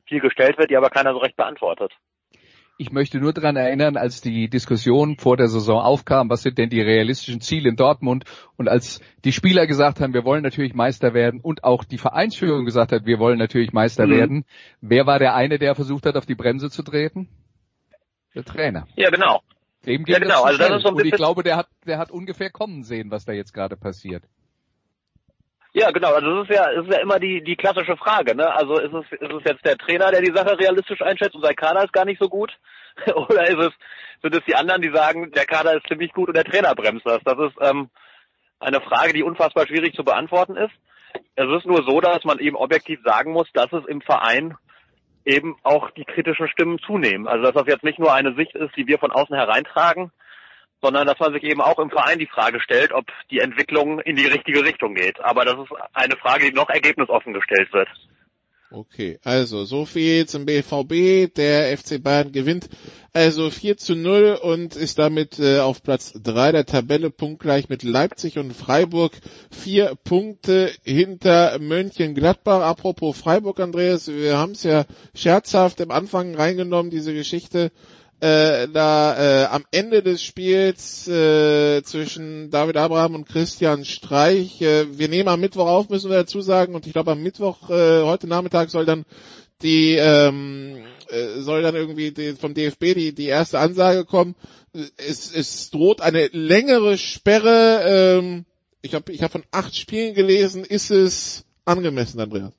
viel 0.08 0.20
gestellt 0.20 0.58
wird, 0.58 0.70
die 0.70 0.76
aber 0.76 0.90
keiner 0.90 1.12
so 1.12 1.18
recht 1.18 1.36
beantwortet. 1.36 1.92
Ich 2.80 2.92
möchte 2.92 3.18
nur 3.18 3.32
daran 3.32 3.56
erinnern, 3.56 3.96
als 3.96 4.20
die 4.20 4.48
Diskussion 4.48 5.16
vor 5.18 5.36
der 5.36 5.48
Saison 5.48 5.80
aufkam, 5.80 6.30
was 6.30 6.42
sind 6.42 6.58
denn 6.58 6.70
die 6.70 6.80
realistischen 6.80 7.40
Ziele 7.40 7.70
in 7.70 7.76
Dortmund 7.76 8.24
und 8.56 8.68
als 8.68 9.00
die 9.24 9.32
Spieler 9.32 9.66
gesagt 9.66 10.00
haben, 10.00 10.14
wir 10.14 10.24
wollen 10.24 10.44
natürlich 10.44 10.74
Meister 10.74 11.12
werden 11.12 11.40
und 11.40 11.64
auch 11.64 11.82
die 11.82 11.98
Vereinsführung 11.98 12.64
gesagt 12.64 12.92
hat, 12.92 13.04
wir 13.04 13.18
wollen 13.18 13.36
natürlich 13.36 13.72
Meister 13.72 14.06
mhm. 14.06 14.10
werden, 14.10 14.44
wer 14.80 15.06
war 15.06 15.18
der 15.18 15.34
eine, 15.34 15.58
der 15.58 15.74
versucht 15.74 16.06
hat, 16.06 16.16
auf 16.16 16.24
die 16.24 16.36
Bremse 16.36 16.70
zu 16.70 16.84
treten? 16.84 17.28
Der 18.36 18.44
Trainer. 18.44 18.86
Ja, 18.94 19.10
genau. 19.10 19.42
Dem 19.84 20.04
ja, 20.06 20.20
genau. 20.20 20.42
Das 20.42 20.44
also 20.44 20.58
das 20.58 20.76
ist 20.76 20.82
so 20.82 20.88
ein 20.90 20.94
und 20.94 21.04
ich 21.04 21.12
glaube, 21.12 21.42
der 21.42 21.56
hat, 21.56 21.68
der 21.84 21.98
hat 21.98 22.12
ungefähr 22.12 22.50
kommen 22.50 22.84
sehen, 22.84 23.10
was 23.10 23.24
da 23.24 23.32
jetzt 23.32 23.52
gerade 23.52 23.76
passiert. 23.76 24.22
Ja, 25.78 25.92
genau. 25.92 26.12
Also 26.12 26.42
das 26.42 26.48
ist 26.48 26.56
ja, 26.56 26.72
das 26.74 26.86
ist 26.86 26.92
ja 26.92 27.00
immer 27.00 27.20
die, 27.20 27.40
die 27.40 27.54
klassische 27.54 27.96
Frage. 27.96 28.34
Ne? 28.34 28.52
Also 28.52 28.80
ist 28.80 28.92
es, 28.92 29.12
ist 29.12 29.32
es 29.32 29.42
jetzt 29.44 29.64
der 29.64 29.76
Trainer, 29.78 30.10
der 30.10 30.22
die 30.22 30.34
Sache 30.34 30.58
realistisch 30.58 31.00
einschätzt 31.02 31.36
und 31.36 31.44
sein 31.44 31.54
Kader 31.54 31.84
ist 31.84 31.92
gar 31.92 32.04
nicht 32.04 32.20
so 32.20 32.28
gut? 32.28 32.52
Oder 33.14 33.44
ist 33.44 33.58
es, 33.58 33.70
sind 34.20 34.34
es 34.34 34.44
die 34.44 34.56
anderen, 34.56 34.82
die 34.82 34.90
sagen, 34.92 35.30
der 35.30 35.44
Kader 35.44 35.76
ist 35.76 35.86
ziemlich 35.86 36.12
gut 36.12 36.28
und 36.28 36.36
der 36.36 36.44
Trainer 36.44 36.74
bremst 36.74 37.06
das? 37.06 37.20
Das 37.24 37.38
ist 37.38 37.56
ähm, 37.60 37.90
eine 38.58 38.80
Frage, 38.80 39.12
die 39.12 39.22
unfassbar 39.22 39.68
schwierig 39.68 39.94
zu 39.94 40.02
beantworten 40.02 40.56
ist. 40.56 40.74
Es 41.36 41.46
ist 41.48 41.64
nur 41.64 41.84
so, 41.84 42.00
dass 42.00 42.24
man 42.24 42.40
eben 42.40 42.56
objektiv 42.56 42.98
sagen 43.04 43.32
muss, 43.32 43.48
dass 43.52 43.72
es 43.72 43.86
im 43.86 44.00
Verein 44.00 44.56
eben 45.24 45.56
auch 45.62 45.90
die 45.92 46.04
kritischen 46.04 46.48
Stimmen 46.48 46.80
zunehmen. 46.80 47.28
Also 47.28 47.44
dass 47.44 47.54
das 47.54 47.72
jetzt 47.72 47.84
nicht 47.84 48.00
nur 48.00 48.12
eine 48.12 48.34
Sicht 48.34 48.56
ist, 48.56 48.74
die 48.76 48.88
wir 48.88 48.98
von 48.98 49.12
außen 49.12 49.36
hereintragen, 49.36 50.10
sondern 50.80 51.06
dass 51.06 51.18
man 51.18 51.32
sich 51.32 51.42
eben 51.44 51.60
auch 51.60 51.78
im 51.78 51.90
Verein 51.90 52.18
die 52.18 52.26
Frage 52.26 52.60
stellt, 52.60 52.92
ob 52.92 53.06
die 53.30 53.40
Entwicklung 53.40 54.00
in 54.00 54.16
die 54.16 54.26
richtige 54.26 54.64
Richtung 54.64 54.94
geht. 54.94 55.20
Aber 55.20 55.44
das 55.44 55.56
ist 55.58 55.72
eine 55.92 56.16
Frage, 56.16 56.50
die 56.50 56.56
noch 56.56 56.68
ergebnisoffen 56.68 57.32
gestellt 57.32 57.72
wird. 57.72 57.88
Okay, 58.70 59.18
also 59.24 59.64
so 59.64 59.86
viel 59.86 60.26
zum 60.26 60.44
BVB. 60.44 61.34
Der 61.34 61.76
FC 61.78 62.02
Bayern 62.02 62.32
gewinnt 62.32 62.68
also 63.14 63.48
4 63.48 63.78
zu 63.78 63.96
0 63.96 64.38
und 64.42 64.76
ist 64.76 64.98
damit 64.98 65.38
äh, 65.38 65.60
auf 65.60 65.82
Platz 65.82 66.12
3 66.22 66.52
der 66.52 66.66
Tabelle 66.66 67.08
punktgleich 67.08 67.70
mit 67.70 67.82
Leipzig 67.82 68.38
und 68.38 68.52
Freiburg. 68.52 69.12
Vier 69.50 69.94
Punkte 70.04 70.70
hinter 70.84 71.58
Mönchengladbach. 71.58 72.60
Apropos 72.60 73.18
Freiburg, 73.18 73.58
Andreas, 73.58 74.06
wir 74.08 74.36
haben 74.36 74.52
es 74.52 74.64
ja 74.64 74.84
scherzhaft 75.14 75.80
im 75.80 75.90
Anfang 75.90 76.34
reingenommen, 76.34 76.90
diese 76.90 77.14
Geschichte 77.14 77.72
äh, 78.20 78.68
da 78.68 79.16
äh, 79.16 79.46
am 79.46 79.64
Ende 79.70 80.02
des 80.02 80.22
Spiels 80.22 81.06
äh, 81.06 81.82
zwischen 81.84 82.50
David 82.50 82.76
Abraham 82.76 83.14
und 83.14 83.28
Christian 83.28 83.84
Streich. 83.84 84.60
Äh, 84.60 84.98
wir 84.98 85.08
nehmen 85.08 85.28
am 85.28 85.40
Mittwoch 85.40 85.68
auf, 85.68 85.88
müssen 85.88 86.10
wir 86.10 86.18
dazu 86.18 86.40
sagen. 86.40 86.74
Und 86.74 86.86
ich 86.86 86.92
glaube 86.92 87.12
am 87.12 87.22
Mittwoch, 87.22 87.70
äh, 87.70 88.02
heute 88.02 88.26
Nachmittag 88.26 88.70
soll 88.70 88.86
dann 88.86 89.04
die 89.62 89.96
ähm, 89.96 90.84
äh, 91.08 91.40
soll 91.40 91.62
dann 91.62 91.74
irgendwie 91.74 92.12
die, 92.12 92.34
vom 92.34 92.54
DFB 92.54 92.94
die, 92.94 93.14
die 93.14 93.26
erste 93.26 93.58
Ansage 93.58 94.04
kommen. 94.04 94.34
Es, 94.96 95.34
es 95.34 95.70
droht 95.70 96.00
eine 96.00 96.28
längere 96.28 96.98
Sperre. 96.98 98.18
Ähm, 98.18 98.44
ich 98.82 98.94
habe 98.94 99.12
ich 99.12 99.22
hab 99.22 99.32
von 99.32 99.44
acht 99.50 99.74
Spielen 99.74 100.14
gelesen. 100.14 100.64
Ist 100.64 100.90
es 100.90 101.44
angemessen, 101.64 102.20
Andreas? 102.20 102.52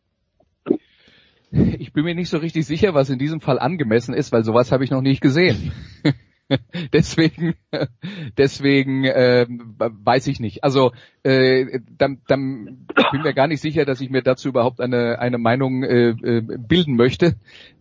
Ich 1.79 1.93
bin 1.93 2.05
mir 2.05 2.15
nicht 2.15 2.29
so 2.29 2.37
richtig 2.37 2.65
sicher, 2.65 2.93
was 2.93 3.09
in 3.09 3.19
diesem 3.19 3.41
Fall 3.41 3.59
angemessen 3.59 4.13
ist, 4.13 4.31
weil 4.31 4.43
sowas 4.43 4.71
habe 4.71 4.83
ich 4.83 4.91
noch 4.91 5.01
nicht 5.01 5.21
gesehen. 5.21 5.71
deswegen, 6.93 7.55
deswegen 8.37 9.05
äh, 9.05 9.45
weiß 9.47 10.27
ich 10.27 10.39
nicht. 10.39 10.63
Also 10.63 10.91
äh, 11.23 11.79
dann, 11.97 12.21
dann 12.27 12.87
bin 13.11 13.21
mir 13.21 13.33
gar 13.33 13.47
nicht 13.47 13.61
sicher, 13.61 13.85
dass 13.85 14.01
ich 14.01 14.09
mir 14.09 14.21
dazu 14.21 14.49
überhaupt 14.49 14.81
eine 14.81 15.19
eine 15.19 15.37
Meinung 15.37 15.83
äh, 15.83 16.09
äh, 16.09 16.41
bilden 16.41 16.95
möchte. 16.95 17.35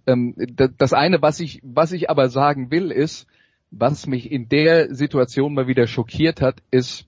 Ähm, 0.06 0.34
das 0.76 0.92
eine, 0.92 1.22
was 1.22 1.40
ich 1.40 1.60
was 1.62 1.92
ich 1.92 2.10
aber 2.10 2.28
sagen 2.28 2.70
will, 2.70 2.90
ist, 2.90 3.26
was 3.70 4.06
mich 4.06 4.30
in 4.30 4.48
der 4.48 4.94
Situation 4.94 5.54
mal 5.54 5.66
wieder 5.66 5.86
schockiert 5.86 6.40
hat, 6.40 6.62
ist 6.70 7.06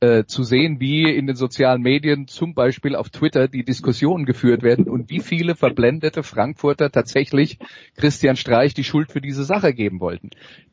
äh, 0.00 0.24
zu 0.24 0.42
sehen, 0.42 0.80
wie 0.80 1.04
in 1.14 1.26
den 1.26 1.36
sozialen 1.36 1.82
Medien, 1.82 2.26
zum 2.26 2.54
Beispiel 2.54 2.96
auf 2.96 3.10
Twitter, 3.10 3.48
die 3.48 3.64
Diskussionen 3.64 4.24
geführt 4.24 4.62
werden 4.62 4.88
und 4.88 5.10
wie 5.10 5.20
viele 5.20 5.54
verblendete 5.54 6.22
Frankfurter 6.22 6.90
tatsächlich 6.90 7.58
Christian 7.96 8.36
Streich 8.36 8.74
die 8.74 8.84
Schuld 8.84 9.12
für 9.12 9.20
diese 9.20 9.44
Sache 9.44 9.74
geben 9.74 10.00
wollten. 10.00 10.30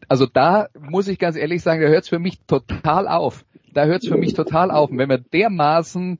Also 0.07 0.25
da 0.25 0.69
muss 0.79 1.07
ich 1.07 1.19
ganz 1.19 1.36
ehrlich 1.36 1.62
sagen, 1.62 1.81
da 1.81 1.88
hört 1.88 2.03
es 2.03 2.10
für 2.10 2.19
mich 2.19 2.39
total 2.48 3.07
auf. 3.07 3.46
Da 3.74 3.86
hört 3.86 4.01
es 4.01 4.10
für 4.10 4.17
mich 4.17 4.34
total 4.34 4.72
auf. 4.72 4.89
Und 4.89 4.98
wenn 4.98 5.10
wir 5.10 5.19
dermaßen 5.19 6.19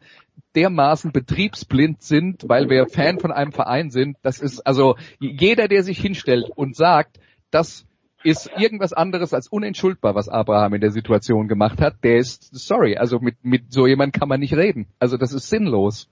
dermaßen 0.56 1.12
betriebsblind 1.12 2.02
sind, 2.02 2.50
weil 2.50 2.70
wir 2.70 2.88
Fan 2.88 3.20
von 3.20 3.32
einem 3.32 3.52
Verein 3.52 3.90
sind, 3.90 4.18
das 4.24 4.40
ist 4.40 4.66
also 4.66 4.96
jeder, 5.20 5.68
der 5.68 5.84
sich 5.84 6.00
hinstellt 6.00 6.50
und 6.56 6.76
sagt, 6.76 7.20
dass 7.52 7.87
ist 8.28 8.52
irgendwas 8.58 8.92
anderes 8.92 9.34
als 9.34 9.48
unentschuldbar, 9.48 10.14
was 10.14 10.28
Abraham 10.28 10.74
in 10.74 10.82
der 10.82 10.92
Situation 10.92 11.48
gemacht 11.48 11.80
hat. 11.80 12.04
Der 12.04 12.18
ist, 12.18 12.50
sorry, 12.54 12.98
also 12.98 13.20
mit, 13.20 13.36
mit 13.42 13.72
so 13.72 13.88
jemand 13.88 14.14
kann 14.14 14.28
man 14.28 14.42
nicht 14.42 14.54
reden. 14.54 14.88
Also 15.00 15.16
das 15.16 15.32
ist 15.32 15.50
sinnlos. 15.50 16.10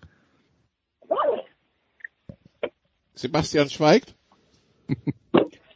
Sebastian 3.13 3.69
schweigt. 3.69 4.15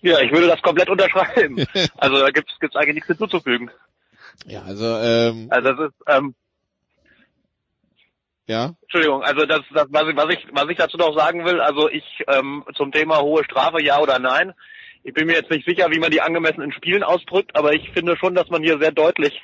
Ja, 0.02 0.22
ich 0.22 0.32
würde 0.32 0.48
das 0.48 0.62
komplett 0.62 0.90
unterschreiben. 0.90 1.58
Also 1.98 2.20
da 2.20 2.30
gibt's 2.30 2.58
gibt's 2.62 2.78
eigentlich 2.78 2.96
nichts 2.96 3.08
hinzuzufügen. 3.08 3.70
Ja, 4.46 4.62
also 4.62 4.86
ähm, 4.86 5.48
also 5.50 5.74
das 5.74 5.90
ist 5.90 6.04
ähm, 6.08 6.36
ja. 8.48 8.76
Entschuldigung, 8.84 9.24
also 9.24 9.46
das, 9.46 9.60
das 9.74 9.88
was, 9.90 10.08
ich, 10.08 10.16
was 10.16 10.30
ich 10.30 10.48
was 10.54 10.70
ich 10.70 10.78
dazu 10.78 10.96
noch 10.96 11.14
sagen 11.18 11.44
will, 11.44 11.60
also 11.60 11.90
ich 11.90 12.24
ähm, 12.28 12.64
zum 12.76 12.94
Thema 12.94 13.20
hohe 13.20 13.44
Strafe 13.44 13.84
ja 13.84 14.00
oder 14.00 14.20
nein. 14.20 14.54
Ich 15.04 15.14
bin 15.14 15.28
mir 15.28 15.34
jetzt 15.34 15.50
nicht 15.50 15.66
sicher, 15.66 15.90
wie 15.92 16.00
man 16.00 16.12
die 16.12 16.22
angemessen 16.22 16.62
in 16.62 16.74
Spielen 16.74 17.04
ausdrückt, 17.04 17.56
aber 17.56 17.74
ich 17.74 17.90
finde 17.92 18.18
schon, 18.18 18.36
dass 18.36 18.50
man 18.50 18.64
hier 18.64 18.80
sehr 18.80 18.92
deutlich 18.92 19.42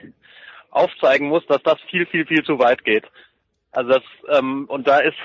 aufzeigen 0.69 1.29
muss, 1.29 1.45
dass 1.47 1.63
das 1.63 1.79
viel, 1.89 2.05
viel, 2.07 2.25
viel 2.25 2.43
zu 2.43 2.59
weit 2.59 2.83
geht. 2.83 3.05
Also 3.71 3.91
das, 3.91 4.03
ähm, 4.37 4.65
und 4.67 4.87
da 4.87 4.99
ist, 4.99 5.17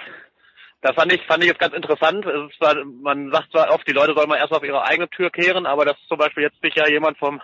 da 0.83 0.93
fand 0.93 1.13
ich, 1.13 1.23
fand 1.27 1.43
ich 1.43 1.49
jetzt 1.49 1.61
ganz 1.61 1.75
interessant. 1.75 2.25
Zwar, 2.59 2.85
man 2.85 3.31
sagt 3.33 3.51
zwar 3.51 3.71
oft, 3.73 3.87
die 3.87 3.93
Leute 3.93 4.15
sollen 4.15 4.29
mal 4.29 4.39
erst 4.39 4.53
auf 4.53 4.65
ihre 4.65 4.85
eigene 4.85 5.09
Tür 5.11 5.31
kehren, 5.31 5.67
aber 5.67 5.85
dass 5.85 5.97
zum 6.09 6.19
Beispiel 6.19 6.45
jetzt 6.45 6.61
sich 6.63 6.75
ja 6.75 6.89
jemand 6.89 7.19
vom, 7.19 7.41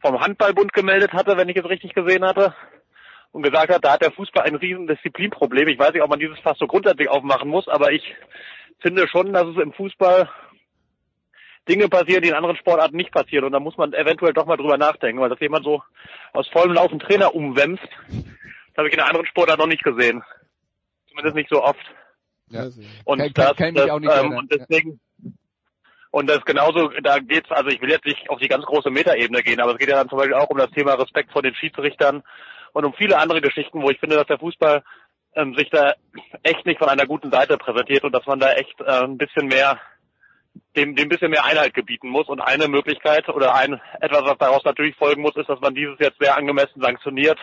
vom 0.00 0.20
Handballbund 0.20 0.72
gemeldet 0.72 1.12
hatte, 1.12 1.36
wenn 1.36 1.48
ich 1.48 1.56
es 1.56 1.68
richtig 1.68 1.94
gesehen 1.94 2.24
hatte, 2.24 2.54
und 3.32 3.42
gesagt 3.42 3.70
hat, 3.70 3.84
da 3.84 3.92
hat 3.92 4.02
der 4.02 4.12
Fußball 4.12 4.44
ein 4.44 4.54
riesen 4.54 4.86
Disziplinproblem. 4.86 5.68
Ich 5.68 5.78
weiß 5.78 5.92
nicht, 5.92 6.02
ob 6.02 6.08
man 6.08 6.18
dieses 6.18 6.38
fast 6.38 6.58
so 6.58 6.66
grundsätzlich 6.66 7.10
aufmachen 7.10 7.50
muss, 7.50 7.68
aber 7.68 7.92
ich 7.92 8.14
finde 8.80 9.06
schon, 9.08 9.34
dass 9.34 9.46
es 9.46 9.56
im 9.58 9.74
Fußball 9.74 10.30
Dinge 11.68 11.88
passieren, 11.88 12.22
die 12.22 12.28
in 12.28 12.34
anderen 12.34 12.56
Sportarten 12.56 12.96
nicht 12.96 13.12
passieren. 13.12 13.44
Und 13.44 13.52
da 13.52 13.60
muss 13.60 13.76
man 13.76 13.92
eventuell 13.92 14.32
doch 14.32 14.46
mal 14.46 14.56
drüber 14.56 14.78
nachdenken, 14.78 15.20
weil 15.20 15.30
das 15.30 15.40
jemand 15.40 15.64
so 15.64 15.82
aus 16.32 16.48
vollem 16.48 16.74
Laufen 16.74 16.98
Trainer 16.98 17.34
umwämst, 17.34 17.82
das 18.06 18.76
habe 18.76 18.88
ich 18.88 18.94
in 18.94 19.00
einer 19.00 19.08
anderen 19.08 19.26
Sportart 19.26 19.58
noch 19.58 19.66
nicht 19.66 19.82
gesehen. 19.82 20.22
Zumindest 21.08 21.36
nicht 21.36 21.48
so 21.50 21.62
oft. 21.62 21.84
Ja. 22.50 22.68
Und 23.04 23.18
kann, 23.18 23.32
das, 23.34 23.56
kann 23.56 23.74
das 23.74 23.90
auch 23.90 23.98
nicht 23.98 24.12
ähm, 24.14 24.36
und 24.36 24.52
deswegen 24.52 25.00
und 26.16 26.30
das 26.30 26.44
genauso, 26.44 26.88
da 27.02 27.18
geht's, 27.18 27.50
also 27.50 27.68
ich 27.68 27.80
will 27.82 27.90
jetzt 27.90 28.06
nicht 28.06 28.30
auf 28.30 28.38
die 28.38 28.48
ganz 28.48 28.64
große 28.64 28.90
Metaebene 28.90 29.42
gehen, 29.42 29.60
aber 29.60 29.72
es 29.72 29.78
geht 29.78 29.90
ja 29.90 29.96
dann 29.96 30.08
zum 30.08 30.18
Beispiel 30.18 30.36
auch 30.36 30.48
um 30.48 30.56
das 30.56 30.70
Thema 30.70 30.94
Respekt 30.94 31.32
vor 31.32 31.42
den 31.42 31.54
Schiedsrichtern 31.54 32.22
und 32.72 32.84
um 32.84 32.94
viele 32.94 33.18
andere 33.18 33.40
Geschichten, 33.40 33.82
wo 33.82 33.90
ich 33.90 33.98
finde, 33.98 34.16
dass 34.16 34.26
der 34.26 34.38
Fußball 34.38 34.82
ähm, 35.34 35.54
sich 35.56 35.68
da 35.70 35.94
echt 36.42 36.64
nicht 36.64 36.78
von 36.78 36.88
einer 36.88 37.06
guten 37.06 37.30
Seite 37.30 37.58
präsentiert 37.58 38.04
und 38.04 38.12
dass 38.12 38.24
man 38.26 38.40
da 38.40 38.52
echt 38.52 38.80
äh, 38.80 39.04
ein 39.04 39.18
bisschen 39.18 39.48
mehr 39.48 39.78
dem, 40.76 40.94
dem 40.96 41.08
bisschen 41.08 41.30
mehr 41.30 41.44
Einhalt 41.44 41.74
gebieten 41.74 42.08
muss. 42.08 42.28
Und 42.28 42.40
eine 42.40 42.68
Möglichkeit 42.68 43.28
oder 43.28 43.54
ein 43.54 43.80
etwas, 44.00 44.22
was 44.24 44.38
daraus 44.38 44.64
natürlich 44.64 44.96
folgen 44.96 45.22
muss, 45.22 45.36
ist, 45.36 45.48
dass 45.48 45.60
man 45.60 45.74
dieses 45.74 45.98
jetzt 45.98 46.18
sehr 46.20 46.36
angemessen 46.36 46.80
sanktioniert. 46.80 47.38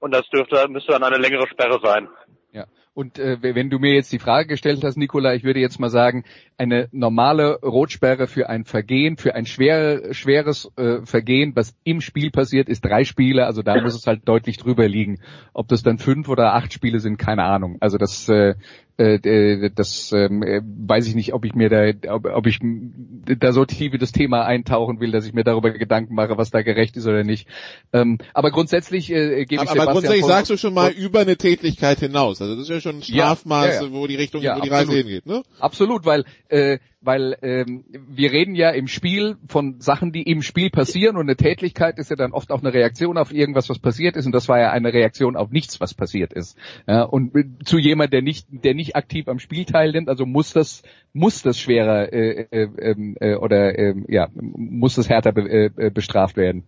Und 0.00 0.12
das 0.12 0.28
dürfte, 0.28 0.68
müsste 0.68 0.92
dann 0.92 1.02
eine 1.02 1.18
längere 1.18 1.48
Sperre 1.48 1.80
sein. 1.82 2.08
Ja. 2.52 2.64
Und 2.98 3.20
äh, 3.20 3.38
wenn 3.40 3.70
du 3.70 3.78
mir 3.78 3.94
jetzt 3.94 4.10
die 4.10 4.18
Frage 4.18 4.48
gestellt 4.48 4.82
hast, 4.82 4.96
Nicola, 4.96 5.32
ich 5.32 5.44
würde 5.44 5.60
jetzt 5.60 5.78
mal 5.78 5.88
sagen, 5.88 6.24
eine 6.56 6.88
normale 6.90 7.60
Rotsperre 7.60 8.26
für 8.26 8.48
ein 8.48 8.64
Vergehen, 8.64 9.16
für 9.16 9.36
ein 9.36 9.46
schwer, 9.46 10.12
schweres 10.12 10.68
äh, 10.74 11.02
Vergehen, 11.04 11.52
was 11.54 11.76
im 11.84 12.00
Spiel 12.00 12.32
passiert, 12.32 12.68
ist 12.68 12.84
drei 12.84 13.04
Spiele. 13.04 13.46
Also 13.46 13.62
da 13.62 13.80
muss 13.80 13.94
es 13.94 14.08
halt 14.08 14.26
deutlich 14.26 14.56
drüber 14.56 14.88
liegen. 14.88 15.20
Ob 15.52 15.68
das 15.68 15.84
dann 15.84 15.98
fünf 15.98 16.28
oder 16.28 16.54
acht 16.54 16.72
Spiele 16.72 16.98
sind, 16.98 17.18
keine 17.18 17.44
Ahnung. 17.44 17.76
Also 17.78 17.98
das, 17.98 18.28
äh, 18.28 18.56
äh, 18.98 19.70
das 19.72 20.10
äh, 20.10 20.28
weiß 20.28 21.06
ich 21.06 21.14
nicht, 21.14 21.32
ob 21.32 21.44
ich 21.44 21.54
mir 21.54 21.68
da, 21.68 22.12
ob, 22.12 22.26
ob 22.26 22.46
ich 22.48 22.58
da 22.60 23.52
so 23.52 23.64
tief 23.64 23.94
in 23.94 24.00
das 24.00 24.10
Thema 24.10 24.44
eintauchen 24.44 24.98
will, 24.98 25.12
dass 25.12 25.24
ich 25.24 25.32
mir 25.32 25.44
darüber 25.44 25.70
Gedanken 25.70 26.16
mache, 26.16 26.36
was 26.36 26.50
da 26.50 26.62
gerecht 26.62 26.96
ist 26.96 27.06
oder 27.06 27.22
nicht. 27.22 27.46
Ähm, 27.92 28.18
aber 28.34 28.50
grundsätzlich 28.50 29.12
äh, 29.12 29.44
gebe 29.44 29.62
ich 29.62 29.70
Aber, 29.70 29.82
aber 29.82 29.92
grundsätzlich 29.92 30.24
sagst 30.24 30.50
du 30.50 30.56
schon 30.56 30.74
mal 30.74 30.90
über 30.90 31.20
eine 31.20 31.36
Tätigkeit 31.36 32.00
hinaus. 32.00 32.42
Also 32.42 32.56
das 32.56 32.64
ist 32.64 32.70
ja 32.70 32.80
schon 32.80 32.87
ein 32.90 33.02
Strafmaß, 33.02 33.66
ja, 33.66 33.74
ja, 33.74 33.82
ja. 33.82 33.92
wo 33.92 34.06
die 34.06 34.16
Richtung, 34.16 34.42
wo 34.42 34.60
die 34.60 34.68
Reise 34.68 34.92
hingeht. 34.92 35.26
Ne? 35.26 35.42
Absolut, 35.58 36.04
weil 36.04 36.24
äh, 36.48 36.78
weil 37.00 37.36
ähm, 37.42 37.84
wir 37.90 38.32
reden 38.32 38.54
ja 38.54 38.70
im 38.70 38.88
Spiel 38.88 39.36
von 39.46 39.80
Sachen, 39.80 40.12
die 40.12 40.22
im 40.22 40.42
Spiel 40.42 40.70
passieren 40.70 41.16
und 41.16 41.22
eine 41.22 41.36
Tätigkeit 41.36 41.98
ist 41.98 42.10
ja 42.10 42.16
dann 42.16 42.32
oft 42.32 42.50
auch 42.50 42.60
eine 42.60 42.74
Reaktion 42.74 43.18
auf 43.18 43.32
irgendwas, 43.32 43.68
was 43.68 43.78
passiert 43.78 44.16
ist 44.16 44.26
und 44.26 44.32
das 44.32 44.48
war 44.48 44.58
ja 44.58 44.70
eine 44.70 44.92
Reaktion 44.92 45.36
auf 45.36 45.50
nichts, 45.50 45.80
was 45.80 45.94
passiert 45.94 46.32
ist. 46.32 46.58
Ja, 46.86 47.02
und 47.02 47.32
zu 47.64 47.78
jemand, 47.78 48.12
der 48.12 48.22
nicht, 48.22 48.46
der 48.50 48.74
nicht 48.74 48.96
aktiv 48.96 49.28
am 49.28 49.38
Spiel 49.38 49.64
teilnimmt, 49.64 50.08
also 50.08 50.26
muss 50.26 50.52
das 50.52 50.82
muss 51.12 51.42
das 51.42 51.58
schwerer 51.58 52.12
äh, 52.12 52.46
äh, 52.50 52.68
ähm, 52.78 53.16
äh, 53.20 53.34
oder 53.34 53.78
äh, 53.78 53.94
ja 54.08 54.28
muss 54.34 54.96
das 54.96 55.08
härter 55.08 55.32
be, 55.32 55.72
äh, 55.76 55.90
bestraft 55.90 56.36
werden. 56.36 56.64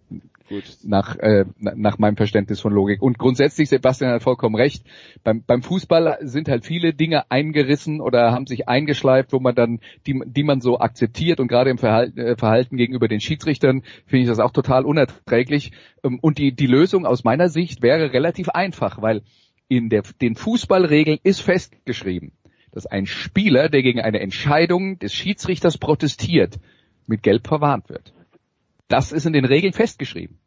Gut. 0.50 0.64
Nach, 0.82 1.16
äh, 1.20 1.44
nach 1.60 1.98
meinem 1.98 2.16
Verständnis 2.16 2.60
von 2.60 2.72
Logik. 2.72 3.00
Und 3.00 3.18
grundsätzlich, 3.20 3.68
Sebastian 3.68 4.10
hat 4.10 4.24
vollkommen 4.24 4.56
recht, 4.56 4.84
beim, 5.22 5.44
beim 5.44 5.62
Fußball 5.62 6.18
sind 6.22 6.48
halt 6.48 6.66
viele 6.66 6.92
Dinge 6.92 7.30
eingerissen 7.30 8.00
oder 8.00 8.32
haben 8.32 8.48
sich 8.48 8.68
eingeschleift, 8.68 9.32
wo 9.32 9.38
man 9.38 9.54
dann, 9.54 9.78
die, 10.08 10.19
die 10.26 10.42
man 10.42 10.60
so 10.60 10.78
akzeptiert 10.78 11.40
und 11.40 11.48
gerade 11.48 11.70
im 11.70 11.78
Verhalten, 11.78 12.18
äh, 12.18 12.36
Verhalten 12.36 12.76
gegenüber 12.76 13.08
den 13.08 13.20
Schiedsrichtern 13.20 13.82
finde 14.06 14.22
ich 14.22 14.28
das 14.28 14.40
auch 14.40 14.50
total 14.50 14.84
unerträglich. 14.84 15.72
Ähm, 16.02 16.18
und 16.20 16.38
die, 16.38 16.52
die 16.52 16.66
Lösung 16.66 17.06
aus 17.06 17.24
meiner 17.24 17.48
Sicht 17.48 17.82
wäre 17.82 18.12
relativ 18.12 18.48
einfach, 18.48 19.00
weil 19.00 19.22
in 19.68 19.88
der, 19.88 20.02
den 20.20 20.34
Fußballregeln 20.34 21.18
ist 21.22 21.42
festgeschrieben, 21.42 22.32
dass 22.72 22.86
ein 22.86 23.06
Spieler, 23.06 23.68
der 23.68 23.82
gegen 23.82 24.00
eine 24.00 24.20
Entscheidung 24.20 24.98
des 24.98 25.14
Schiedsrichters 25.14 25.78
protestiert, 25.78 26.58
mit 27.06 27.22
Gelb 27.22 27.46
verwarnt 27.46 27.88
wird. 27.88 28.12
Das 28.88 29.12
ist 29.12 29.26
in 29.26 29.32
den 29.32 29.44
Regeln 29.44 29.72
festgeschrieben. 29.72 30.39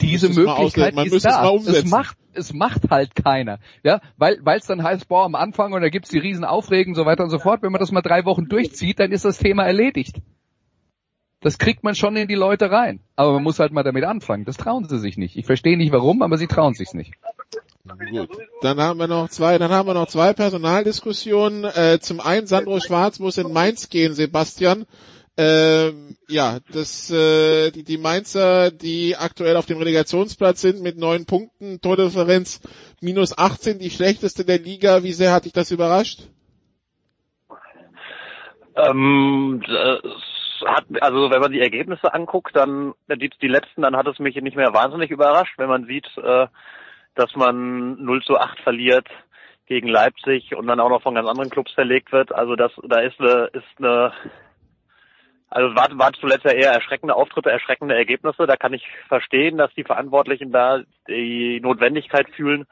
Diese 0.00 0.28
Möglichkeit 0.28 0.94
ist 1.06 1.24
da. 1.24 1.50
Es, 1.54 1.86
macht, 1.86 2.18
es 2.34 2.52
macht 2.52 2.90
halt 2.90 3.14
keiner. 3.14 3.58
Ja, 3.82 4.00
weil 4.16 4.38
es 4.44 4.66
dann 4.66 4.82
heißt, 4.82 5.08
boah, 5.08 5.24
am 5.24 5.34
Anfang 5.34 5.72
und 5.72 5.80
da 5.80 5.88
gibt's 5.88 6.10
die 6.10 6.18
riesen 6.18 6.44
Aufregen 6.44 6.92
und 6.92 6.96
so 6.96 7.06
weiter 7.06 7.24
und 7.24 7.30
so 7.30 7.38
fort. 7.38 7.62
Wenn 7.62 7.72
man 7.72 7.80
das 7.80 7.92
mal 7.92 8.02
drei 8.02 8.24
Wochen 8.24 8.46
durchzieht, 8.46 9.00
dann 9.00 9.12
ist 9.12 9.24
das 9.24 9.38
Thema 9.38 9.64
erledigt. 9.64 10.20
Das 11.40 11.58
kriegt 11.58 11.84
man 11.84 11.94
schon 11.94 12.16
in 12.16 12.28
die 12.28 12.34
Leute 12.34 12.70
rein. 12.70 13.00
Aber 13.14 13.32
man 13.34 13.42
muss 13.42 13.58
halt 13.58 13.72
mal 13.72 13.82
damit 13.82 14.04
anfangen. 14.04 14.44
Das 14.44 14.56
trauen 14.56 14.88
sie 14.88 14.98
sich 14.98 15.16
nicht. 15.16 15.36
Ich 15.36 15.46
verstehe 15.46 15.76
nicht 15.76 15.92
warum, 15.92 16.22
aber 16.22 16.38
sie 16.38 16.46
trauen 16.46 16.74
sich's 16.74 16.94
nicht. 16.94 17.12
Gut. 18.10 18.28
Dann 18.62 18.80
haben 18.80 18.98
wir 18.98 19.06
noch 19.06 19.28
zwei, 19.28 19.58
dann 19.58 19.70
haben 19.70 19.86
wir 19.86 19.94
noch 19.94 20.08
zwei 20.08 20.32
Personaldiskussionen. 20.32 21.64
Äh, 21.64 22.00
zum 22.00 22.20
einen 22.20 22.46
Sandro 22.46 22.80
Schwarz 22.80 23.20
muss 23.20 23.38
in 23.38 23.52
Mainz 23.52 23.88
gehen, 23.90 24.14
Sebastian. 24.14 24.86
Ähm, 25.38 26.16
ja, 26.28 26.60
das, 26.72 27.10
äh, 27.10 27.70
die, 27.70 27.84
die 27.84 27.98
Mainzer, 27.98 28.70
die 28.70 29.16
aktuell 29.16 29.56
auf 29.56 29.66
dem 29.66 29.78
Relegationsplatz 29.78 30.62
sind 30.62 30.82
mit 30.82 30.96
neun 30.96 31.26
Punkten, 31.26 31.80
Tordifferenz 31.82 32.60
minus 33.02 33.36
18, 33.36 33.78
die 33.78 33.90
schlechteste 33.90 34.46
der 34.46 34.58
Liga. 34.58 35.02
Wie 35.02 35.12
sehr 35.12 35.32
hat 35.32 35.44
dich 35.44 35.52
das 35.52 35.70
überrascht? 35.70 36.20
Ähm, 38.76 39.62
hat, 40.64 40.84
also 41.00 41.30
wenn 41.30 41.40
man 41.40 41.52
die 41.52 41.60
Ergebnisse 41.60 42.14
anguckt, 42.14 42.56
dann 42.56 42.94
die, 43.08 43.30
die 43.42 43.48
letzten, 43.48 43.82
dann 43.82 43.96
hat 43.96 44.06
es 44.06 44.18
mich 44.18 44.36
nicht 44.36 44.56
mehr 44.56 44.72
wahnsinnig 44.72 45.10
überrascht, 45.10 45.58
wenn 45.58 45.68
man 45.68 45.84
sieht, 45.84 46.06
äh, 46.16 46.46
dass 47.14 47.34
man 47.36 48.02
0 48.02 48.22
zu 48.22 48.38
8 48.38 48.60
verliert 48.60 49.06
gegen 49.66 49.88
Leipzig 49.88 50.54
und 50.54 50.66
dann 50.66 50.80
auch 50.80 50.90
noch 50.90 51.02
von 51.02 51.14
ganz 51.14 51.28
anderen 51.28 51.50
Clubs 51.50 51.72
verlegt 51.72 52.12
wird. 52.12 52.32
Also 52.34 52.56
das, 52.56 52.72
da 52.88 53.00
ist 53.00 53.18
eine, 53.20 53.50
ist 53.52 53.64
eine 53.78 54.12
also 55.48 55.74
war, 55.74 55.88
war 55.92 56.12
zuletzt 56.12 56.44
ja 56.44 56.52
eher 56.52 56.72
erschreckende 56.72 57.14
Auftritte, 57.14 57.50
erschreckende 57.50 57.94
Ergebnisse. 57.94 58.46
Da 58.46 58.56
kann 58.56 58.72
ich 58.72 58.86
verstehen, 59.08 59.56
dass 59.56 59.72
die 59.74 59.84
Verantwortlichen 59.84 60.50
da 60.50 60.80
die 61.08 61.60
Notwendigkeit 61.60 62.28
fühlen, 62.30 62.66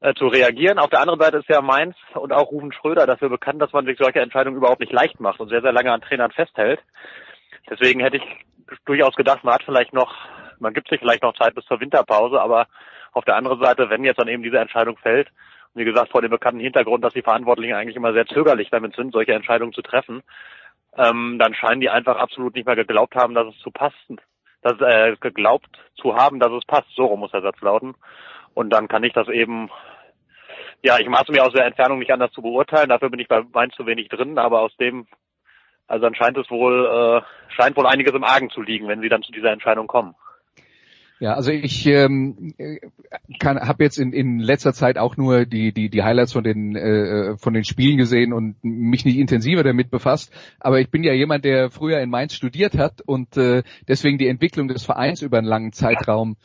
äh, 0.00 0.14
zu 0.14 0.28
reagieren. 0.28 0.78
Auf 0.78 0.90
der 0.90 1.00
anderen 1.00 1.20
Seite 1.20 1.38
ist 1.38 1.48
ja 1.48 1.60
Mainz 1.60 1.96
und 2.14 2.32
auch 2.32 2.50
Rufen 2.50 2.72
Schröder 2.72 3.06
dafür 3.06 3.28
bekannt, 3.28 3.60
dass 3.60 3.72
man 3.72 3.86
sich 3.86 3.98
solche 3.98 4.20
Entscheidungen 4.20 4.56
überhaupt 4.56 4.80
nicht 4.80 4.92
leicht 4.92 5.20
macht 5.20 5.40
und 5.40 5.48
sehr, 5.48 5.62
sehr 5.62 5.72
lange 5.72 5.92
an 5.92 6.00
Trainern 6.00 6.30
festhält. 6.30 6.80
Deswegen 7.68 8.00
hätte 8.00 8.18
ich 8.18 8.24
durchaus 8.84 9.16
gedacht, 9.16 9.42
man 9.42 9.54
hat 9.54 9.64
vielleicht 9.64 9.92
noch, 9.92 10.14
man 10.60 10.74
gibt 10.74 10.88
sich 10.88 11.00
vielleicht 11.00 11.22
noch 11.22 11.36
Zeit 11.36 11.54
bis 11.54 11.64
zur 11.64 11.80
Winterpause, 11.80 12.40
aber 12.40 12.66
auf 13.12 13.24
der 13.24 13.36
anderen 13.36 13.60
Seite, 13.60 13.90
wenn 13.90 14.04
jetzt 14.04 14.20
dann 14.20 14.28
eben 14.28 14.42
diese 14.42 14.58
Entscheidung 14.58 14.96
fällt, 14.98 15.28
und 15.74 15.80
wie 15.80 15.84
gesagt, 15.84 16.10
vor 16.10 16.22
dem 16.22 16.30
bekannten 16.30 16.60
Hintergrund, 16.60 17.04
dass 17.04 17.14
die 17.14 17.22
Verantwortlichen 17.22 17.74
eigentlich 17.74 17.96
immer 17.96 18.12
sehr 18.12 18.26
zögerlich 18.26 18.68
damit 18.70 18.94
sind, 18.94 19.12
solche 19.12 19.32
Entscheidungen 19.32 19.72
zu 19.72 19.82
treffen, 19.82 20.22
ähm, 20.96 21.38
dann 21.38 21.54
scheinen 21.54 21.80
die 21.80 21.90
einfach 21.90 22.16
absolut 22.16 22.54
nicht 22.54 22.66
mehr 22.66 22.76
geglaubt 22.76 23.14
haben, 23.14 23.34
dass 23.34 23.46
es 23.46 23.58
zu 23.60 23.70
passen, 23.70 24.20
dass 24.62 24.80
äh, 24.80 25.16
geglaubt 25.20 25.68
zu 26.00 26.16
haben, 26.16 26.40
dass 26.40 26.52
es 26.52 26.64
passt. 26.64 26.88
So 26.94 27.06
rum 27.06 27.20
muss 27.20 27.32
der 27.32 27.42
Satz 27.42 27.60
lauten. 27.60 27.94
Und 28.54 28.70
dann 28.70 28.88
kann 28.88 29.04
ich 29.04 29.12
das 29.12 29.28
eben, 29.28 29.70
ja, 30.82 30.98
ich 30.98 31.08
maße 31.08 31.30
mir 31.30 31.44
aus 31.44 31.52
der 31.52 31.66
Entfernung 31.66 31.98
nicht 31.98 32.12
anders 32.12 32.32
zu 32.32 32.42
beurteilen. 32.42 32.88
Dafür 32.88 33.10
bin 33.10 33.20
ich 33.20 33.28
bei 33.28 33.42
Mainz 33.52 33.74
zu 33.74 33.86
wenig 33.86 34.08
drin, 34.08 34.38
aber 34.38 34.60
aus 34.62 34.74
dem, 34.76 35.06
also 35.86 36.02
dann 36.02 36.14
scheint 36.14 36.38
es 36.38 36.50
wohl, 36.50 36.86
äh, 36.86 37.52
scheint 37.54 37.76
wohl 37.76 37.86
einiges 37.86 38.14
im 38.14 38.24
Argen 38.24 38.50
zu 38.50 38.62
liegen, 38.62 38.88
wenn 38.88 39.02
sie 39.02 39.08
dann 39.10 39.22
zu 39.22 39.32
dieser 39.32 39.52
Entscheidung 39.52 39.86
kommen. 39.86 40.14
Ja, 41.18 41.32
also 41.32 41.50
ich 41.50 41.86
ähm, 41.86 42.52
kann 43.38 43.58
habe 43.58 43.84
jetzt 43.84 43.98
in, 43.98 44.12
in 44.12 44.38
letzter 44.38 44.74
Zeit 44.74 44.98
auch 44.98 45.16
nur 45.16 45.46
die 45.46 45.72
die 45.72 45.88
die 45.88 46.02
Highlights 46.02 46.34
von 46.34 46.44
den 46.44 46.76
äh, 46.76 47.38
von 47.38 47.54
den 47.54 47.64
Spielen 47.64 47.96
gesehen 47.96 48.34
und 48.34 48.56
mich 48.62 49.06
nicht 49.06 49.16
intensiver 49.16 49.62
damit 49.62 49.90
befasst. 49.90 50.30
Aber 50.60 50.78
ich 50.78 50.90
bin 50.90 51.04
ja 51.04 51.14
jemand, 51.14 51.46
der 51.46 51.70
früher 51.70 52.00
in 52.00 52.10
Mainz 52.10 52.34
studiert 52.34 52.76
hat 52.76 53.00
und 53.00 53.36
äh, 53.38 53.62
deswegen 53.88 54.18
die 54.18 54.28
Entwicklung 54.28 54.68
des 54.68 54.84
Vereins 54.84 55.22
über 55.22 55.38
einen 55.38 55.46
langen 55.46 55.72
Zeitraum 55.72 56.36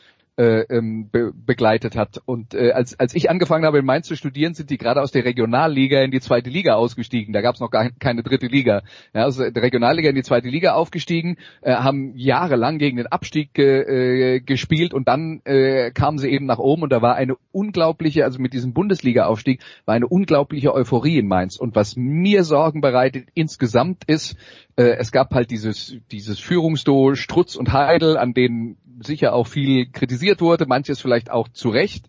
äh, 0.42 0.62
ähm, 0.70 1.08
be 1.08 1.32
begleitet 1.32 1.94
hat. 1.94 2.20
Und 2.24 2.54
äh, 2.54 2.72
als, 2.72 2.98
als 2.98 3.14
ich 3.14 3.30
angefangen 3.30 3.64
habe 3.64 3.78
in 3.78 3.84
Mainz 3.84 4.08
zu 4.08 4.16
studieren, 4.16 4.54
sind 4.54 4.70
die 4.70 4.78
gerade 4.78 5.00
aus 5.00 5.12
der 5.12 5.24
Regionalliga 5.24 6.02
in 6.02 6.10
die 6.10 6.20
zweite 6.20 6.50
Liga 6.50 6.74
ausgestiegen. 6.74 7.32
Da 7.32 7.42
gab 7.42 7.54
es 7.54 7.60
noch 7.60 7.70
gar 7.70 7.90
keine 7.90 8.24
dritte 8.24 8.48
Liga. 8.48 8.82
Ja, 9.14 9.26
aus 9.26 9.36
der 9.36 9.54
Regionalliga 9.54 10.08
in 10.08 10.16
die 10.16 10.24
zweite 10.24 10.48
Liga 10.48 10.72
aufgestiegen, 10.72 11.36
äh, 11.60 11.74
haben 11.74 12.16
jahrelang 12.16 12.78
gegen 12.78 12.96
den 12.96 13.06
Abstieg 13.06 13.56
äh, 13.56 14.40
gespielt 14.40 14.94
und 14.94 15.06
dann 15.06 15.42
äh, 15.44 15.92
kamen 15.92 16.18
sie 16.18 16.30
eben 16.30 16.46
nach 16.46 16.58
oben 16.58 16.82
und 16.82 16.90
da 16.90 17.02
war 17.02 17.14
eine 17.14 17.36
unglaubliche, 17.52 18.24
also 18.24 18.40
mit 18.40 18.52
diesem 18.52 18.72
Bundesliga-Aufstieg, 18.72 19.60
war 19.84 19.94
eine 19.94 20.08
unglaubliche 20.08 20.74
Euphorie 20.74 21.18
in 21.18 21.28
Mainz. 21.28 21.56
Und 21.56 21.76
was 21.76 21.94
mir 21.94 22.42
Sorgen 22.42 22.80
bereitet 22.80 23.28
insgesamt 23.34 24.04
ist, 24.08 24.36
äh, 24.74 24.96
es 24.98 25.12
gab 25.12 25.32
halt 25.34 25.52
dieses, 25.52 25.98
dieses 26.10 26.40
Führungsduo 26.40 27.14
Strutz 27.14 27.54
und 27.54 27.72
Heidel, 27.72 28.16
an 28.16 28.34
denen 28.34 28.76
sicher 29.06 29.32
auch 29.34 29.46
viel 29.46 29.90
kritisiert 29.90 30.40
wurde, 30.40 30.66
manches 30.66 31.00
vielleicht 31.00 31.30
auch 31.30 31.48
zu 31.48 31.68
Recht. 31.70 32.08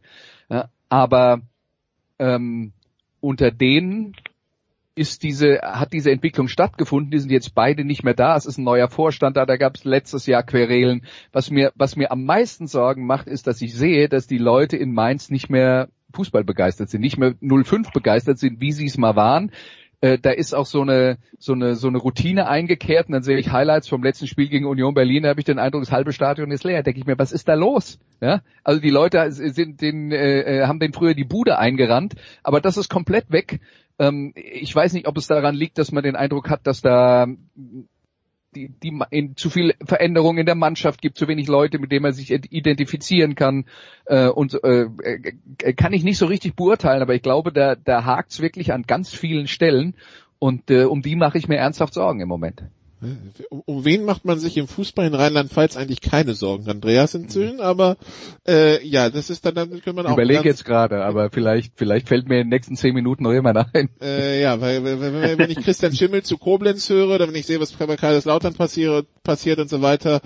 Aber 0.90 1.42
ähm, 2.20 2.74
unter 3.20 3.52
denen 3.52 4.16
ist 4.96 5.24
diese, 5.24 5.60
hat 5.64 5.94
diese 5.94 6.12
Entwicklung 6.12 6.48
stattgefunden, 6.48 7.10
die 7.10 7.18
sind 7.18 7.32
jetzt 7.32 7.56
beide 7.56 7.84
nicht 7.84 8.04
mehr 8.04 8.14
da, 8.14 8.36
es 8.36 8.46
ist 8.46 8.60
ein 8.60 8.64
neuer 8.64 8.90
Vorstand 8.90 9.38
da, 9.38 9.46
da 9.46 9.58
gab 9.58 9.76
es 9.76 9.86
letztes 9.86 10.28
Jahr 10.28 10.44
Querelen. 10.44 11.06
Was 11.32 11.50
mir, 11.50 11.72
was 11.76 11.96
mir 11.96 12.12
am 12.12 12.26
meisten 12.26 12.68
Sorgen 12.68 13.08
macht, 13.08 13.28
ist, 13.28 13.48
dass 13.48 13.62
ich 13.62 13.74
sehe, 13.74 14.08
dass 14.08 14.28
die 14.28 14.38
Leute 14.38 14.78
in 14.78 14.94
Mainz 14.94 15.32
nicht 15.32 15.50
mehr 15.50 15.90
Fußball 16.14 16.44
begeistert 16.44 16.90
sind, 16.90 17.02
nicht 17.02 17.18
mehr 17.18 17.34
05 17.42 17.92
begeistert 17.92 18.38
sind, 18.38 18.62
wie 18.62 18.72
sie 18.72 18.86
es 18.86 18.98
mal 18.98 19.16
waren. 19.16 19.52
Äh, 20.04 20.20
da 20.20 20.32
ist 20.32 20.54
auch 20.54 20.66
so 20.66 20.82
eine, 20.82 21.18
so 21.39 21.54
eine, 21.54 21.76
so 21.76 21.88
eine 21.88 21.98
Routine 21.98 22.50
eingekehrt 22.50 23.08
und 23.08 23.13
dann 23.13 23.24
sehe 23.24 23.38
ich 23.38 23.54
Highlights 23.54 23.88
vom 23.88 24.04
letzten 24.04 24.28
Spiel 24.28 24.50
gegen 24.50 24.66
Union 24.66 24.94
Berlin, 24.94 25.24
da 25.24 25.30
habe 25.30 25.39
ich 25.39 25.46
den 25.46 25.60
Eindruck, 25.60 25.84
das 25.84 25.94
halbe 25.94 26.12
Stadion 26.12 26.52
ist 26.52 26.66
leer. 26.66 26.80
Da 26.80 26.82
denke 26.84 27.00
ich 27.00 27.06
mir, 27.06 27.18
was 27.18 27.32
ist 27.32 27.48
da 27.48 27.54
los? 27.54 28.00
Ja, 28.20 28.42
also 28.66 28.82
die 28.82 28.89
Leute 28.89 29.32
sind 29.32 29.80
den, 29.80 30.12
äh, 30.12 30.42
äh, 30.42 30.68
haben 30.68 30.82
den 30.82 30.92
früher 30.92 31.13
die 31.13 31.24
Bude 31.24 31.58
eingerannt, 31.58 32.16
aber 32.44 32.60
das 32.60 32.76
ist 32.76 32.89
komplett 32.89 33.32
weg. 33.32 33.62
Ähm, 33.98 34.34
ich 34.36 34.76
weiß 34.76 34.92
nicht, 34.92 35.08
ob 35.08 35.16
es 35.16 35.28
daran 35.28 35.56
liegt, 35.56 35.78
dass 35.78 35.94
man 35.94 36.04
den 36.04 36.18
Eindruck 36.18 36.50
hat, 36.50 36.68
dass 36.68 36.82
da 36.82 37.26
die, 38.56 38.70
die 38.84 39.00
in, 39.10 39.36
zu 39.36 39.50
viel 39.50 39.74
Veränderung 39.84 40.38
in 40.38 40.46
der 40.46 40.56
Mannschaft 40.56 41.02
gibt, 41.02 41.18
zu 41.18 41.28
wenig 41.28 41.48
Leute, 41.48 41.80
mit 41.80 41.92
denen 41.92 42.04
man 42.04 42.13
sich 42.13 42.32
identifizieren 42.32 43.36
kann. 43.36 43.66
Äh, 44.06 44.28
und 44.28 44.63
äh, 44.63 44.88
äh, 45.04 45.74
kann 45.74 45.94
ich 45.94 46.04
nicht 46.04 46.18
so 46.18 46.26
richtig 46.26 46.56
beurteilen, 46.56 47.02
aber 47.02 47.16
ich 47.16 47.22
glaube, 47.22 47.52
da, 47.52 47.76
da 47.76 48.06
hakt's 48.06 48.42
wirklich 48.42 48.72
an 48.74 48.84
ganz 48.84 49.13
vielen 49.13 49.48
Stellen 49.48 49.96
und 50.39 50.70
äh, 50.70 50.84
um 50.84 51.02
die 51.02 51.16
mache 51.16 51.38
ich 51.38 51.48
mir 51.48 51.58
ernsthaft 51.58 51.94
Sorgen 51.94 52.20
im 52.20 52.28
Moment. 52.28 52.63
Um 53.66 53.86
wen 53.86 54.06
macht 54.06 54.26
man 54.26 54.39
sich 54.39 54.58
im 54.58 54.68
Fußball 54.68 55.08
in 55.08 55.13
Rheinland-Pfalz 55.13 55.78
eigentlich 55.78 56.02
keine 56.02 56.34
Sorgen, 56.34 56.70
Andreas 56.70 57.13
inzwischen, 57.13 57.62
aber 57.62 57.98
äh, 58.48 58.86
ja, 58.86 59.10
das 59.10 59.30
ist 59.30 59.46
dann, 59.46 59.56
dann 59.56 59.82
kann 59.82 59.96
man 59.96 60.06
auch. 60.06 60.13
Überlege 60.13 60.48
jetzt 60.48 60.66
gerade, 60.66 61.04
aber 61.04 61.30
vielleicht, 61.32 61.74
vielleicht 61.76 62.08
fällt 62.08 62.28
mir 62.28 62.36
in 62.36 62.46
den 62.46 62.50
nächsten 62.50 62.76
zehn 62.76 62.94
Minuten 62.94 63.24
noch 63.24 63.34
jemand 63.34 63.58
ein. 63.74 63.89
Äh, 64.02 64.42
ja, 64.42 64.60
weil 64.62 64.84
wenn, 64.84 65.38
wenn 65.38 65.52
ich 65.52 65.62
Christian 65.62 65.94
Schimmel 65.94 66.24
zu 66.24 66.38
Koblenz 66.38 66.89
höre, 66.89 67.16
oder 67.16 67.28
wenn 67.28 67.36
ich 67.36 67.46
sehe, 67.46 67.60
was 67.60 67.74
bei 67.74 67.96
Kaiserslautern 67.96 68.54
passiert, 68.54 69.08
passiert 69.24 69.60
und 69.60 69.70
so 69.70 69.82
weiter, 69.82 70.22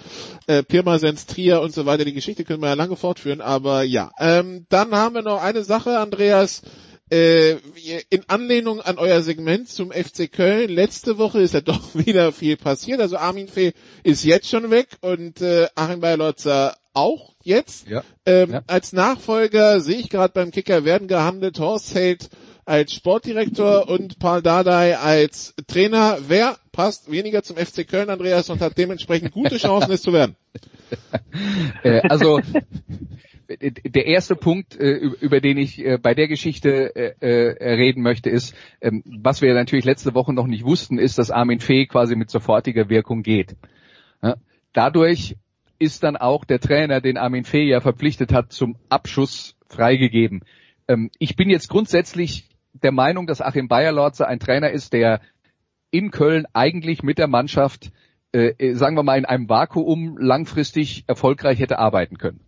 äh, 0.47 0.63
Pirmasens, 0.63 1.25
Trier 1.25 1.61
und 1.61 1.73
so 1.73 1.85
weiter, 1.85 2.05
die 2.05 2.13
Geschichte 2.13 2.43
können 2.43 2.61
wir 2.61 2.69
ja 2.69 2.73
lange 2.73 2.95
fortführen, 2.95 3.41
aber 3.41 3.83
ja. 3.83 4.11
Ähm, 4.19 4.65
dann 4.69 4.91
haben 4.91 5.15
wir 5.15 5.21
noch 5.21 5.41
eine 5.41 5.63
Sache, 5.63 5.99
Andreas, 5.99 6.61
äh, 7.09 7.57
in 8.09 8.23
Anlehnung 8.27 8.81
an 8.81 8.97
euer 8.97 9.21
Segment 9.21 9.69
zum 9.69 9.91
FC 9.91 10.31
Köln, 10.31 10.69
letzte 10.69 11.17
Woche 11.17 11.41
ist 11.41 11.53
ja 11.53 11.61
doch 11.65 11.95
wieder 11.95 12.31
viel 12.31 12.57
passiert. 12.57 13.01
Also 13.01 13.17
Armin 13.17 13.47
Fee 13.47 13.73
ist 14.03 14.23
jetzt 14.23 14.49
schon 14.49 14.69
weg 14.71 14.89
und 15.01 15.41
äh, 15.41 15.67
Achim 15.75 16.01
Bayerlotzer 16.01 16.75
auch 16.93 17.33
jetzt. 17.43 17.87
Ja. 17.87 18.03
Ähm, 18.25 18.51
Ja. 18.51 18.61
Als 18.67 18.93
Nachfolger 18.93 19.79
sehe 19.79 19.97
ich 19.97 20.09
gerade 20.09 20.33
beim 20.33 20.51
Kicker 20.51 20.83
werden 20.83 21.07
gehandelt 21.07 21.59
Horst 21.59 21.93
Held 21.93 22.29
als 22.65 22.93
Sportdirektor 22.93 23.87
und 23.87 24.19
Paul 24.19 24.41
Dardai 24.41 24.97
als 24.97 25.55
Trainer. 25.67 26.17
Wer 26.27 26.57
passt 26.73 27.09
weniger 27.09 27.41
zum 27.41 27.55
FC 27.55 27.87
Köln, 27.87 28.09
Andreas, 28.09 28.49
und 28.49 28.59
hat 28.59 28.77
dementsprechend 28.77 29.31
gute 29.31 29.57
Chancen, 29.57 29.91
es 29.91 30.01
zu 30.01 30.13
werden? 30.13 30.35
Äh, 31.83 31.99
also 32.07 32.39
der 33.49 34.05
erste 34.05 34.35
Punkt, 34.35 34.77
äh, 34.77 34.97
über 34.97 35.39
den 35.39 35.57
ich 35.57 35.83
äh, 35.83 35.97
bei 35.97 36.13
der 36.13 36.27
Geschichte 36.27 36.95
äh, 36.95 37.63
reden 37.63 38.01
möchte, 38.01 38.29
ist, 38.29 38.53
ähm, 38.81 39.03
was 39.05 39.41
wir 39.41 39.53
natürlich 39.53 39.85
letzte 39.85 40.13
Woche 40.13 40.33
noch 40.33 40.47
nicht 40.47 40.65
wussten, 40.65 40.97
ist, 40.97 41.17
dass 41.17 41.31
Armin 41.31 41.59
Fee 41.59 41.85
quasi 41.85 42.15
mit 42.15 42.29
sofortiger 42.29 42.89
Wirkung 42.89 43.23
geht. 43.23 43.55
Dadurch 44.73 45.37
ist 45.79 46.03
dann 46.03 46.17
auch 46.17 46.43
der 46.43 46.59
Trainer, 46.59 47.01
den 47.01 47.17
Armin 47.17 47.45
Fee 47.45 47.63
ja 47.63 47.79
verpflichtet 47.79 48.33
hat, 48.33 48.51
zum 48.51 48.75
Abschuss 48.89 49.55
freigegeben. 49.67 50.43
Ähm, 50.87 51.09
Ich 51.17 51.35
bin 51.35 51.49
jetzt 51.49 51.69
grundsätzlich 51.69 52.49
der 52.73 52.91
Meinung, 52.91 53.27
dass 53.27 53.41
Achim 53.41 53.67
Bayerlorze 53.67 54.27
ein 54.27 54.39
Trainer 54.39 54.71
ist, 54.71 54.93
der 54.93 55.21
in 55.89 56.11
Köln 56.11 56.45
eigentlich 56.53 57.01
mit 57.01 57.17
der 57.17 57.27
Mannschaft, 57.27 57.91
sagen 58.33 58.95
wir 58.95 59.03
mal, 59.03 59.17
in 59.17 59.25
einem 59.25 59.49
Vakuum 59.49 60.17
langfristig 60.19 61.05
erfolgreich 61.07 61.59
hätte 61.59 61.79
arbeiten 61.79 62.17
können. 62.17 62.41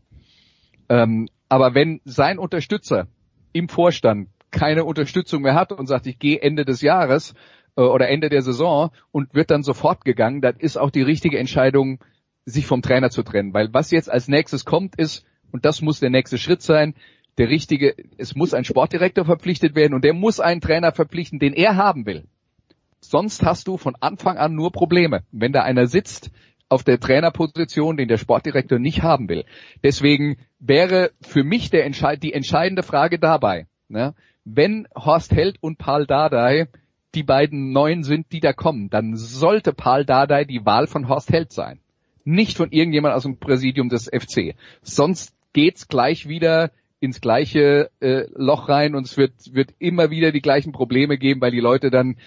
Ähm, 0.89 1.30
aber 1.47 1.73
wenn 1.73 2.02
sein 2.04 2.39
Unterstützer 2.39 3.08
im 3.54 3.69
Vorstand 3.69 4.30
keine 4.52 4.84
Unterstützung 4.84 5.43
mehr 5.43 5.56
hat 5.56 5.71
und 5.71 5.88
sagt, 5.88 6.08
ich 6.08 6.19
gehe 6.19 6.41
Ende 6.41 6.65
des 6.65 6.82
Jahres 6.82 7.34
äh, 7.75 7.82
oder 7.82 8.10
Ende 8.10 8.30
der 8.30 8.41
Saison 8.41 8.91
und 9.12 9.34
wird 9.34 9.52
dann 9.52 9.63
sofort 9.63 10.04
gegangen, 10.06 10.41
dann 10.41 10.58
ist 10.58 10.78
auch 10.78 10.91
die 10.91 11.02
richtige 11.02 11.38
Entscheidung, 11.38 11.99
sich 12.45 12.65
vom 12.65 12.82
Trainer 12.82 13.12
zu 13.12 13.23
trennen. 13.23 13.54
Weil 13.54 13.73
was 13.73 13.91
jetzt 13.91 14.10
als 14.10 14.28
nächstes 14.28 14.65
kommt, 14.65 14.95
ist, 14.95 15.23
und 15.52 15.65
das 15.65 15.82
muss 15.82 15.99
der 15.99 16.10
nächste 16.10 16.38
Schritt 16.38 16.62
sein, 16.62 16.95
der 17.38 17.49
richtige, 17.49 17.95
es 18.17 18.36
muss 18.36 18.54
ein 18.54 18.65
Sportdirektor 18.65 19.25
verpflichtet 19.25 19.75
werden 19.75 19.93
und 19.93 20.04
der 20.04 20.13
muss 20.13 20.39
einen 20.39 20.62
Trainer 20.62 20.91
verpflichten, 20.91 21.39
den 21.39 21.54
er 21.54 21.75
haben 21.75 22.06
will. 22.06 22.25
Sonst 22.99 23.43
hast 23.43 23.67
du 23.67 23.78
von 23.78 23.95
Anfang 23.99 24.38
an 24.38 24.56
nur 24.56 24.71
Probleme. 24.71 25.23
Wenn 25.32 25.54
da 25.54 25.62
einer 25.62 25.88
sitzt 25.88 26.32
auf 26.70 26.84
der 26.84 27.00
Trainerposition, 27.00 27.98
den 27.98 28.08
der 28.08 28.18
Sportdirektor 28.18 28.80
nicht 28.80 29.02
haben 29.02 29.28
will. 29.28 29.44
Deswegen 29.84 30.38
wäre 30.60 31.12
für 31.22 31.44
mich 31.44 31.72
der 31.72 31.86
Entscheid 31.86 32.22
die 32.22 32.34
entscheidende 32.34 32.84
Frage 32.84 33.20
dabei, 33.20 33.68
ne? 33.88 34.14
wenn 34.46 34.88
Horst 34.96 35.32
Held 35.32 35.58
und 35.62 35.78
Paul 35.78 36.06
Dardai 36.06 36.68
die 37.16 37.24
beiden 37.24 37.72
Neuen 37.72 38.04
sind, 38.04 38.32
die 38.32 38.40
da 38.40 38.54
kommen, 38.54 38.90
dann 38.90 39.16
sollte 39.16 39.74
Paul 39.74 40.06
Dardai 40.06 40.46
die 40.46 40.66
Wahl 40.66 40.88
von 40.88 41.10
Horst 41.10 41.32
Held 41.32 41.52
sein. 41.52 41.80
Nicht 42.24 42.56
von 42.56 42.72
irgendjemand 42.72 43.16
aus 43.16 43.24
dem 43.24 43.38
Präsidium 43.38 43.90
des 43.90 44.06
FC. 44.06 44.56
Sonst 44.84 45.34
geht's 45.54 45.88
gleich 45.88 46.28
wieder 46.28 46.72
ins 47.00 47.22
gleiche 47.22 47.90
äh, 48.00 48.26
Loch 48.36 48.68
rein 48.70 48.96
und 48.96 49.06
es 49.06 49.18
wird, 49.18 49.34
wird 49.54 49.72
immer 49.80 50.10
wieder 50.10 50.32
die 50.32 50.42
gleichen 50.42 50.72
Probleme 50.72 51.18
geben, 51.18 51.42
weil 51.42 51.52
die 51.52 51.60
Leute 51.60 51.90
dann 51.90 52.18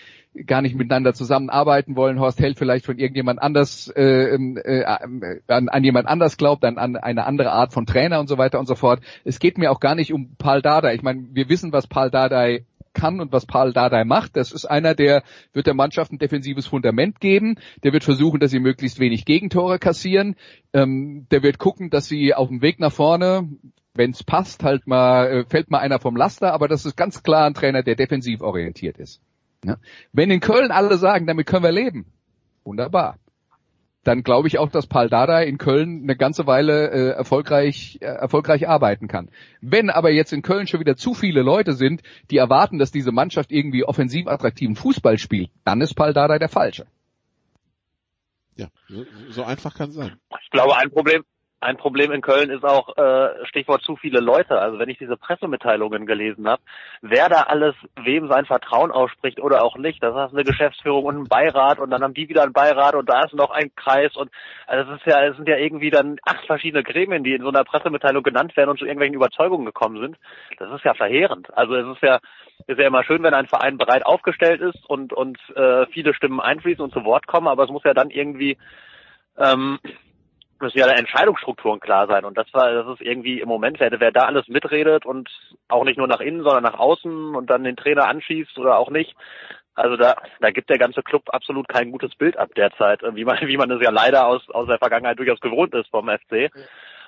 gar 0.47 0.63
nicht 0.63 0.75
miteinander 0.75 1.13
zusammenarbeiten 1.13 1.95
wollen. 1.95 2.19
Horst 2.19 2.41
Held 2.41 2.59
vielleicht 2.59 2.87
von 2.87 2.99
irgendjemand 2.99 3.43
anders 3.43 3.93
äh, 3.95 4.35
äh, 4.35 4.85
an, 4.85 5.69
an 5.69 5.85
jemand 5.85 6.09
anders 6.09 6.39
glaubt, 6.39 6.65
dann 6.65 6.79
an 6.79 6.97
eine 6.97 7.27
andere 7.27 7.53
Art 7.53 7.73
von 7.73 7.85
Trainer 7.85 8.19
und 8.19 8.29
so 8.29 8.39
weiter 8.39 8.59
und 8.59 8.67
so 8.67 8.75
fort. 8.75 9.01
Es 9.25 9.39
geht 9.39 9.59
mir 9.59 9.71
auch 9.71 9.81
gar 9.81 9.95
nicht 9.95 10.13
um 10.13 10.37
Paul 10.37 10.63
Dardai. 10.63 10.95
Ich 10.95 11.03
meine, 11.03 11.27
wir 11.33 11.49
wissen, 11.51 11.73
was 11.73 11.87
Paul 11.87 12.11
Dardai 12.11 12.65
kann 12.95 13.21
und 13.21 13.33
was 13.33 13.47
Paul 13.47 13.73
Dardai 13.73 14.05
macht. 14.05 14.37
Das 14.37 14.53
ist 14.53 14.67
einer, 14.67 14.95
der 14.95 15.23
wird 15.53 15.67
der 15.67 15.75
Mannschaft 15.75 16.13
ein 16.13 16.19
defensives 16.19 16.67
Fundament 16.67 17.21
geben. 17.21 17.57
Der 17.83 17.93
wird 17.93 18.05
versuchen, 18.05 18.41
dass 18.41 18.51
sie 18.51 18.61
möglichst 18.61 18.99
wenig 18.99 19.25
Gegentore 19.25 19.79
kassieren. 19.79 20.37
Ähm, 20.73 21.27
der 21.31 21.43
wird 21.43 21.59
gucken, 21.59 21.91
dass 21.91 22.07
sie 22.07 22.35
auf 22.35 22.49
dem 22.49 22.63
Weg 22.63 22.81
nach 22.81 22.93
vorne, 22.93 23.49
wenn 23.95 24.11
es 24.11 24.25
passt, 24.25 24.65
halt 24.65 24.87
mal 24.87 25.27
äh, 25.31 25.45
fällt 25.45 25.71
mal 25.71 25.79
einer 25.79 26.01
vom 26.01 26.17
Laster. 26.17 26.53
Aber 26.53 26.69
das 26.69 26.87
ist 26.87 26.97
ganz 26.97 27.23
klar 27.23 27.47
ein 27.47 27.55
Trainer, 27.55 27.83
der 27.83 27.97
defensiv 27.97 28.41
orientiert 28.41 28.99
ist. 28.99 29.21
Ja? 29.65 29.77
Wenn 30.13 30.31
in 30.31 30.41
Köln 30.41 30.71
alle 30.71 30.97
sagen, 30.97 31.27
damit 31.27 31.47
können 31.47 31.65
wir 31.65 31.73
leben, 31.73 32.07
wunderbar. 32.65 33.19
Dann 34.05 34.25
glaube 34.25 34.49
ich 34.49 34.59
auch, 34.59 34.69
dass 34.69 34.89
Paul 34.89 35.09
Dardai 35.09 35.47
in 35.47 35.59
Köln 35.59 36.03
eine 36.03 36.17
ganze 36.17 36.47
Weile 36.49 36.91
äh, 36.91 37.09
erfolgreich, 37.11 37.99
äh, 38.01 38.07
erfolgreich 38.07 38.69
arbeiten 38.69 39.07
kann. 39.07 39.31
Wenn 39.61 39.91
aber 39.91 40.11
jetzt 40.11 40.33
in 40.33 40.43
Köln 40.43 40.67
schon 40.67 40.81
wieder 40.81 40.97
zu 40.97 41.15
viele 41.15 41.43
Leute 41.43 41.75
sind, 41.75 42.03
die 42.29 42.39
erwarten, 42.39 42.79
dass 42.79 42.91
diese 42.91 43.13
Mannschaft 43.13 43.53
irgendwie 43.53 43.85
offensiv 43.85 44.27
attraktiven 44.27 44.75
Fußball 44.75 45.19
spielt, 45.19 45.51
dann 45.65 45.81
ist 45.81 45.95
Paul 45.95 46.13
Dardai 46.13 46.41
der 46.41 46.49
Falsche. 46.49 46.87
Ja, 48.57 48.69
so, 48.89 49.05
so 49.31 49.45
einfach 49.45 49.75
kann 49.77 49.93
sein. 49.93 50.17
Ich 50.43 50.51
glaube, 50.51 50.77
ein 50.77 50.91
Problem, 50.91 51.23
ein 51.62 51.77
Problem 51.77 52.11
in 52.11 52.22
Köln 52.22 52.51
ist 52.51 52.64
auch 52.64 52.96
äh, 52.96 53.46
Stichwort 53.46 53.83
zu 53.83 53.96
viele 53.96 54.20
Leute. 54.20 54.59
Also 54.59 54.79
wenn 54.79 54.88
ich 54.88 54.98
diese 54.98 55.16
Pressemitteilungen 55.16 56.07
gelesen 56.07 56.48
habe, 56.48 56.61
wer 57.03 57.29
da 57.29 57.42
alles 57.42 57.75
wem 58.03 58.29
sein 58.29 58.46
Vertrauen 58.46 58.90
ausspricht 58.90 59.40
oder 59.40 59.62
auch 59.62 59.77
nicht. 59.77 60.03
Das 60.03 60.14
heißt 60.14 60.35
eine 60.35 60.44
Geschäftsführung 60.44 61.05
und 61.05 61.16
ein 61.16 61.29
Beirat 61.29 61.79
und 61.79 61.90
dann 61.90 62.03
haben 62.03 62.14
die 62.14 62.29
wieder 62.29 62.42
einen 62.42 62.53
Beirat 62.53 62.96
und 62.96 63.09
da 63.09 63.22
ist 63.22 63.35
noch 63.35 63.51
ein 63.51 63.70
Kreis 63.77 64.16
und 64.16 64.31
also 64.66 64.92
es 64.92 64.98
ist 64.98 65.07
ja 65.07 65.25
es 65.25 65.37
sind 65.37 65.48
ja 65.48 65.57
irgendwie 65.57 65.90
dann 65.90 66.18
acht 66.25 66.44
verschiedene 66.46 66.83
Gremien, 66.83 67.22
die 67.22 67.35
in 67.35 67.42
so 67.42 67.48
einer 67.48 67.64
Pressemitteilung 67.64 68.25
genannt 68.25 68.57
werden 68.57 68.70
und 68.70 68.79
zu 68.79 68.85
irgendwelchen 68.85 69.14
Überzeugungen 69.14 69.64
gekommen 69.64 70.01
sind. 70.01 70.16
Das 70.59 70.70
ist 70.72 70.85
ja 70.85 70.94
verheerend. 70.94 71.57
Also 71.57 71.77
es 71.77 71.96
ist 71.96 72.03
ja 72.03 72.18
ist 72.66 72.79
ja 72.79 72.87
immer 72.87 73.05
schön, 73.05 73.22
wenn 73.22 73.35
ein 73.35 73.46
Verein 73.46 73.79
breit 73.79 74.05
aufgestellt 74.05 74.61
ist 74.61 74.85
und 74.88 75.12
und 75.12 75.38
äh, 75.55 75.87
viele 75.87 76.12
Stimmen 76.14 76.40
einfließen 76.40 76.83
und 76.83 76.92
zu 76.92 77.05
Wort 77.05 77.29
kommen, 77.29 77.46
aber 77.46 77.64
es 77.64 77.70
muss 77.70 77.85
ja 77.85 77.94
dann 77.94 78.11
irgendwie 78.11 78.59
ähm, 79.38 79.79
müssen 80.62 80.79
ja 80.79 80.87
Entscheidungsstrukturen 80.87 81.81
klar 81.81 82.07
sein. 82.07 82.25
Und 82.25 82.38
das 82.38 82.46
war, 82.53 82.72
das 82.72 82.87
ist 82.94 83.03
irgendwie 83.03 83.40
im 83.40 83.48
Moment, 83.48 83.79
wer, 83.81 83.90
wer 84.01 84.12
da 84.12 84.22
alles 84.22 84.48
mitredet 84.48 85.05
und 85.05 85.29
auch 85.68 85.85
nicht 85.85 85.98
nur 85.98 86.07
nach 86.07 86.20
innen, 86.20 86.42
sondern 86.42 86.62
nach 86.62 86.79
außen 86.79 87.35
und 87.35 87.51
dann 87.51 87.64
den 87.64 87.77
Trainer 87.77 88.09
anschießt 88.09 88.59
oder 88.59 88.79
auch 88.79 88.90
nicht. 88.90 89.14
Also 89.75 89.96
da, 89.96 90.16
da 90.40 90.51
gibt 90.51 90.70
der 90.70 90.79
ganze 90.79 91.03
Club 91.03 91.25
absolut 91.29 91.68
kein 91.68 91.90
gutes 91.90 92.14
Bild 92.14 92.37
ab 92.37 92.51
derzeit, 92.55 93.03
wie 93.14 93.25
man, 93.25 93.38
wie 93.42 93.57
man 93.57 93.70
es 93.70 93.83
ja 93.83 93.90
leider 93.90 94.27
aus, 94.27 94.48
aus 94.51 94.66
der 94.66 94.79
Vergangenheit 94.79 95.18
durchaus 95.18 95.40
gewohnt 95.40 95.75
ist 95.75 95.88
vom 95.90 96.09
FC. 96.09 96.51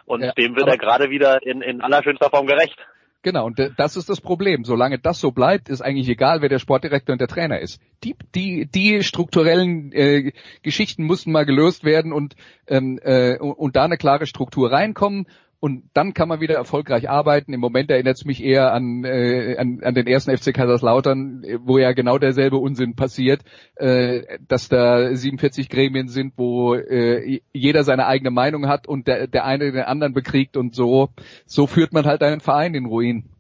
Und 0.07 0.23
Ja, 0.23 0.33
dem 0.33 0.57
wird 0.57 0.69
er 0.69 0.79
gerade 0.79 1.11
wieder 1.11 1.43
in, 1.43 1.63
in 1.63 1.81
allerschönster 1.81 2.31
Form 2.31 2.47
gerecht. 2.47 2.77
Genau, 3.25 3.47
und 3.47 3.59
das 3.79 3.97
ist 3.97 4.11
das 4.11 4.21
Problem. 4.21 4.65
Solange 4.65 4.99
das 4.99 5.19
so 5.19 5.33
bleibt, 5.33 5.71
ist 5.71 5.81
eigentlich 5.81 6.11
egal, 6.11 6.43
wer 6.43 6.51
der 6.51 6.59
Sportdirektor 6.59 7.15
und 7.15 7.21
der 7.23 7.27
Trainer 7.27 7.59
ist. 7.59 7.81
Die, 8.05 8.15
die, 8.35 8.67
die 8.67 9.03
strukturellen 9.03 9.93
äh, 9.93 10.33
Geschichten 10.63 11.05
mussten 11.05 11.33
mal 11.33 11.47
gelöst 11.47 11.85
werden 11.85 12.13
und, 12.13 12.37
ähm, 12.67 13.01
äh, 13.03 13.39
und 13.39 13.77
da 13.77 13.85
eine 13.85 13.97
klare 13.97 14.27
Struktur 14.27 14.71
reinkommen. 14.71 15.27
Und 15.65 15.89
dann 15.95 16.13
kann 16.13 16.29
man 16.29 16.43
wieder 16.43 16.57
erfolgreich 16.57 17.09
arbeiten. 17.09 17.55
Im 17.55 17.61
Moment 17.61 17.91
erinnert 17.91 18.19
es 18.19 18.27
mich 18.27 18.45
eher 18.45 18.75
an, 18.75 19.03
äh, 19.03 19.57
an, 19.57 19.81
an 19.83 19.95
den 19.95 20.07
ersten 20.07 20.37
FC 20.37 20.53
Kaiserslautern, 20.53 21.43
wo 21.61 21.79
ja 21.79 21.93
genau 21.93 22.19
derselbe 22.19 22.59
Unsinn 22.59 22.97
passiert, 22.97 23.41
äh, 23.77 24.37
dass 24.47 24.69
da 24.69 25.17
47 25.17 25.71
Gremien 25.71 26.09
sind, 26.09 26.35
wo 26.37 26.75
äh, 26.75 27.41
jeder 27.55 27.83
seine 27.83 28.05
eigene 28.05 28.31
Meinung 28.31 28.69
hat 28.69 28.87
und 28.87 29.09
der, 29.09 29.27
der 29.27 29.47
eine 29.47 29.73
den 29.73 29.85
anderen 29.85 30.13
bekriegt 30.13 30.59
und 30.59 30.75
so, 30.75 31.09
so 31.47 31.67
führt 31.67 31.95
man 31.95 32.05
halt 32.05 32.23
einen 32.23 32.43
Verein 32.43 32.75
in 32.75 32.85
Ruin. 32.85 33.31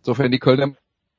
Insofern 0.00 0.30
die 0.30 0.38
Kölner 0.38 0.74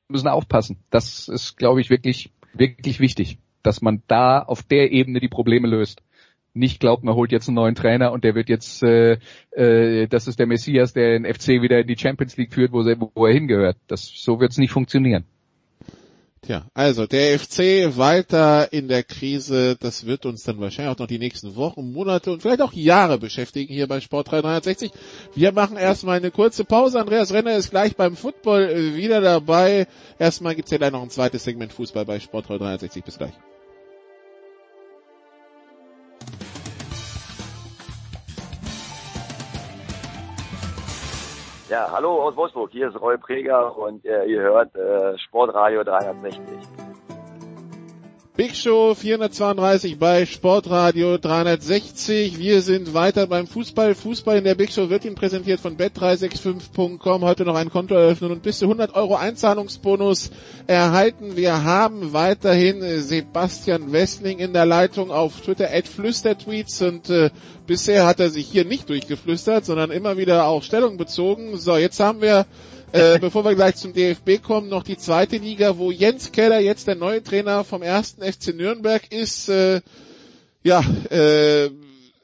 müssen 0.06 0.28
aufpassen. 0.28 0.78
Das 0.90 1.26
ist, 1.26 1.56
glaube 1.56 1.80
ich, 1.80 1.90
wirklich, 1.90 2.30
wirklich 2.52 3.00
wichtig, 3.00 3.40
dass 3.64 3.82
man 3.82 4.04
da 4.06 4.38
auf 4.38 4.62
der 4.62 4.92
Ebene 4.92 5.18
die 5.18 5.26
Probleme 5.26 5.66
löst. 5.66 6.04
Nicht 6.54 6.80
glaubt, 6.80 7.02
man 7.02 7.14
holt 7.14 7.32
jetzt 7.32 7.48
einen 7.48 7.54
neuen 7.54 7.74
Trainer 7.74 8.12
und 8.12 8.24
der 8.24 8.34
wird 8.34 8.48
jetzt, 8.50 8.82
äh, 8.82 9.18
äh, 9.52 10.06
das 10.06 10.26
ist 10.28 10.38
der 10.38 10.46
Messias, 10.46 10.92
der 10.92 11.18
den 11.18 11.24
FC 11.24 11.62
wieder 11.62 11.78
in 11.80 11.86
die 11.86 11.96
Champions 11.96 12.36
League 12.36 12.52
führt, 12.52 12.72
wo, 12.72 12.82
er- 12.82 13.00
wo 13.14 13.26
er 13.26 13.32
hingehört. 13.32 13.78
Das, 13.86 14.02
so 14.14 14.38
wird 14.38 14.52
es 14.52 14.58
nicht 14.58 14.70
funktionieren. 14.72 15.24
Tja, 16.44 16.66
also 16.74 17.06
der 17.06 17.38
FC 17.38 17.96
weiter 17.96 18.72
in 18.72 18.88
der 18.88 19.04
Krise, 19.04 19.76
das 19.78 20.06
wird 20.06 20.26
uns 20.26 20.42
dann 20.42 20.58
wahrscheinlich 20.58 20.92
auch 20.92 20.98
noch 20.98 21.06
die 21.06 21.20
nächsten 21.20 21.54
Wochen, 21.54 21.92
Monate 21.92 22.32
und 22.32 22.42
vielleicht 22.42 22.60
auch 22.62 22.72
Jahre 22.72 23.16
beschäftigen 23.16 23.72
hier 23.72 23.86
bei 23.86 24.00
Sport 24.00 24.32
360. 24.32 24.90
Wir 25.36 25.52
machen 25.52 25.76
erstmal 25.76 26.16
eine 26.16 26.32
kurze 26.32 26.64
Pause. 26.64 26.98
Andreas 27.00 27.32
Renner 27.32 27.54
ist 27.56 27.70
gleich 27.70 27.94
beim 27.94 28.16
Football 28.16 28.96
wieder 28.96 29.20
dabei. 29.20 29.86
Erstmal 30.18 30.56
gibt's 30.56 30.72
ja 30.72 30.78
gleich 30.78 30.90
noch 30.90 31.02
ein 31.02 31.10
zweites 31.10 31.44
Segment 31.44 31.72
Fußball 31.72 32.04
bei 32.04 32.18
Sport 32.18 32.48
360. 32.48 33.04
Bis 33.04 33.18
gleich. 33.18 33.32
Ja, 41.72 41.90
hallo 41.90 42.22
aus 42.22 42.36
Wolfsburg. 42.36 42.70
Hier 42.70 42.88
ist 42.88 43.00
Roy 43.00 43.16
Preger 43.16 43.74
und 43.78 44.04
äh, 44.04 44.26
ihr 44.26 44.42
hört 44.42 44.76
äh, 44.76 45.16
Sportradio 45.16 45.82
360. 45.82 46.42
Big 48.34 48.56
Show 48.56 48.94
432 48.94 49.98
bei 49.98 50.24
Sportradio 50.24 51.18
360. 51.18 52.38
Wir 52.38 52.62
sind 52.62 52.94
weiter 52.94 53.26
beim 53.26 53.46
Fußball. 53.46 53.94
Fußball 53.94 54.38
in 54.38 54.44
der 54.44 54.54
Big 54.54 54.72
Show 54.72 54.88
wird 54.88 55.04
Ihnen 55.04 55.16
präsentiert 55.16 55.60
von 55.60 55.76
bet365.com. 55.76 57.20
Heute 57.20 57.44
noch 57.44 57.56
ein 57.56 57.68
Konto 57.68 57.94
eröffnen 57.94 58.30
und 58.30 58.42
bis 58.42 58.60
zu 58.60 58.64
100 58.64 58.94
Euro 58.94 59.16
Einzahlungsbonus 59.16 60.30
erhalten. 60.66 61.36
Wir 61.36 61.62
haben 61.64 62.14
weiterhin 62.14 62.80
Sebastian 63.00 63.92
Westling 63.92 64.38
in 64.38 64.54
der 64.54 64.64
Leitung 64.64 65.10
auf 65.10 65.42
Twitter 65.42 65.68
at 65.70 65.86
Flüstertweets 65.86 66.80
und 66.80 67.10
äh, 67.10 67.28
bisher 67.66 68.06
hat 68.06 68.18
er 68.18 68.30
sich 68.30 68.46
hier 68.46 68.64
nicht 68.64 68.88
durchgeflüstert, 68.88 69.66
sondern 69.66 69.90
immer 69.90 70.16
wieder 70.16 70.46
auch 70.46 70.62
Stellung 70.62 70.96
bezogen. 70.96 71.58
So, 71.58 71.76
jetzt 71.76 72.00
haben 72.00 72.22
wir 72.22 72.46
äh, 72.92 73.18
bevor 73.18 73.44
wir 73.44 73.54
gleich 73.54 73.76
zum 73.76 73.94
DFB 73.94 74.42
kommen, 74.42 74.68
noch 74.68 74.82
die 74.82 74.98
zweite 74.98 75.38
Liga, 75.38 75.78
wo 75.78 75.90
Jens 75.90 76.30
Keller 76.30 76.60
jetzt 76.60 76.86
der 76.86 76.94
neue 76.94 77.22
Trainer 77.22 77.64
vom 77.64 77.82
ersten 77.82 78.22
FC 78.22 78.54
Nürnberg 78.54 79.10
ist. 79.10 79.48
Äh, 79.48 79.80
ja, 80.62 80.84
äh, 81.10 81.70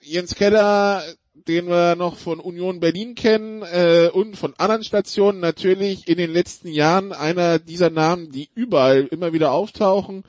Jens 0.02 0.35
Keller, 0.35 1.02
den 1.48 1.68
wir 1.68 1.96
noch 1.96 2.18
von 2.18 2.38
Union 2.38 2.81
Berlin 2.81 3.14
kennen 3.14 3.62
äh, 3.62 4.11
und 4.12 4.37
von 4.37 4.54
anderen 4.59 4.85
Stationen 4.85 5.40
natürlich 5.40 6.07
in 6.07 6.18
den 6.18 6.31
letzten 6.31 6.68
Jahren 6.68 7.12
einer 7.12 7.59
dieser 7.59 7.88
Namen, 7.88 8.31
die 8.31 8.50
überall 8.54 9.07
immer 9.11 9.33
wieder 9.33 9.52
auftauchen. 9.52 10.24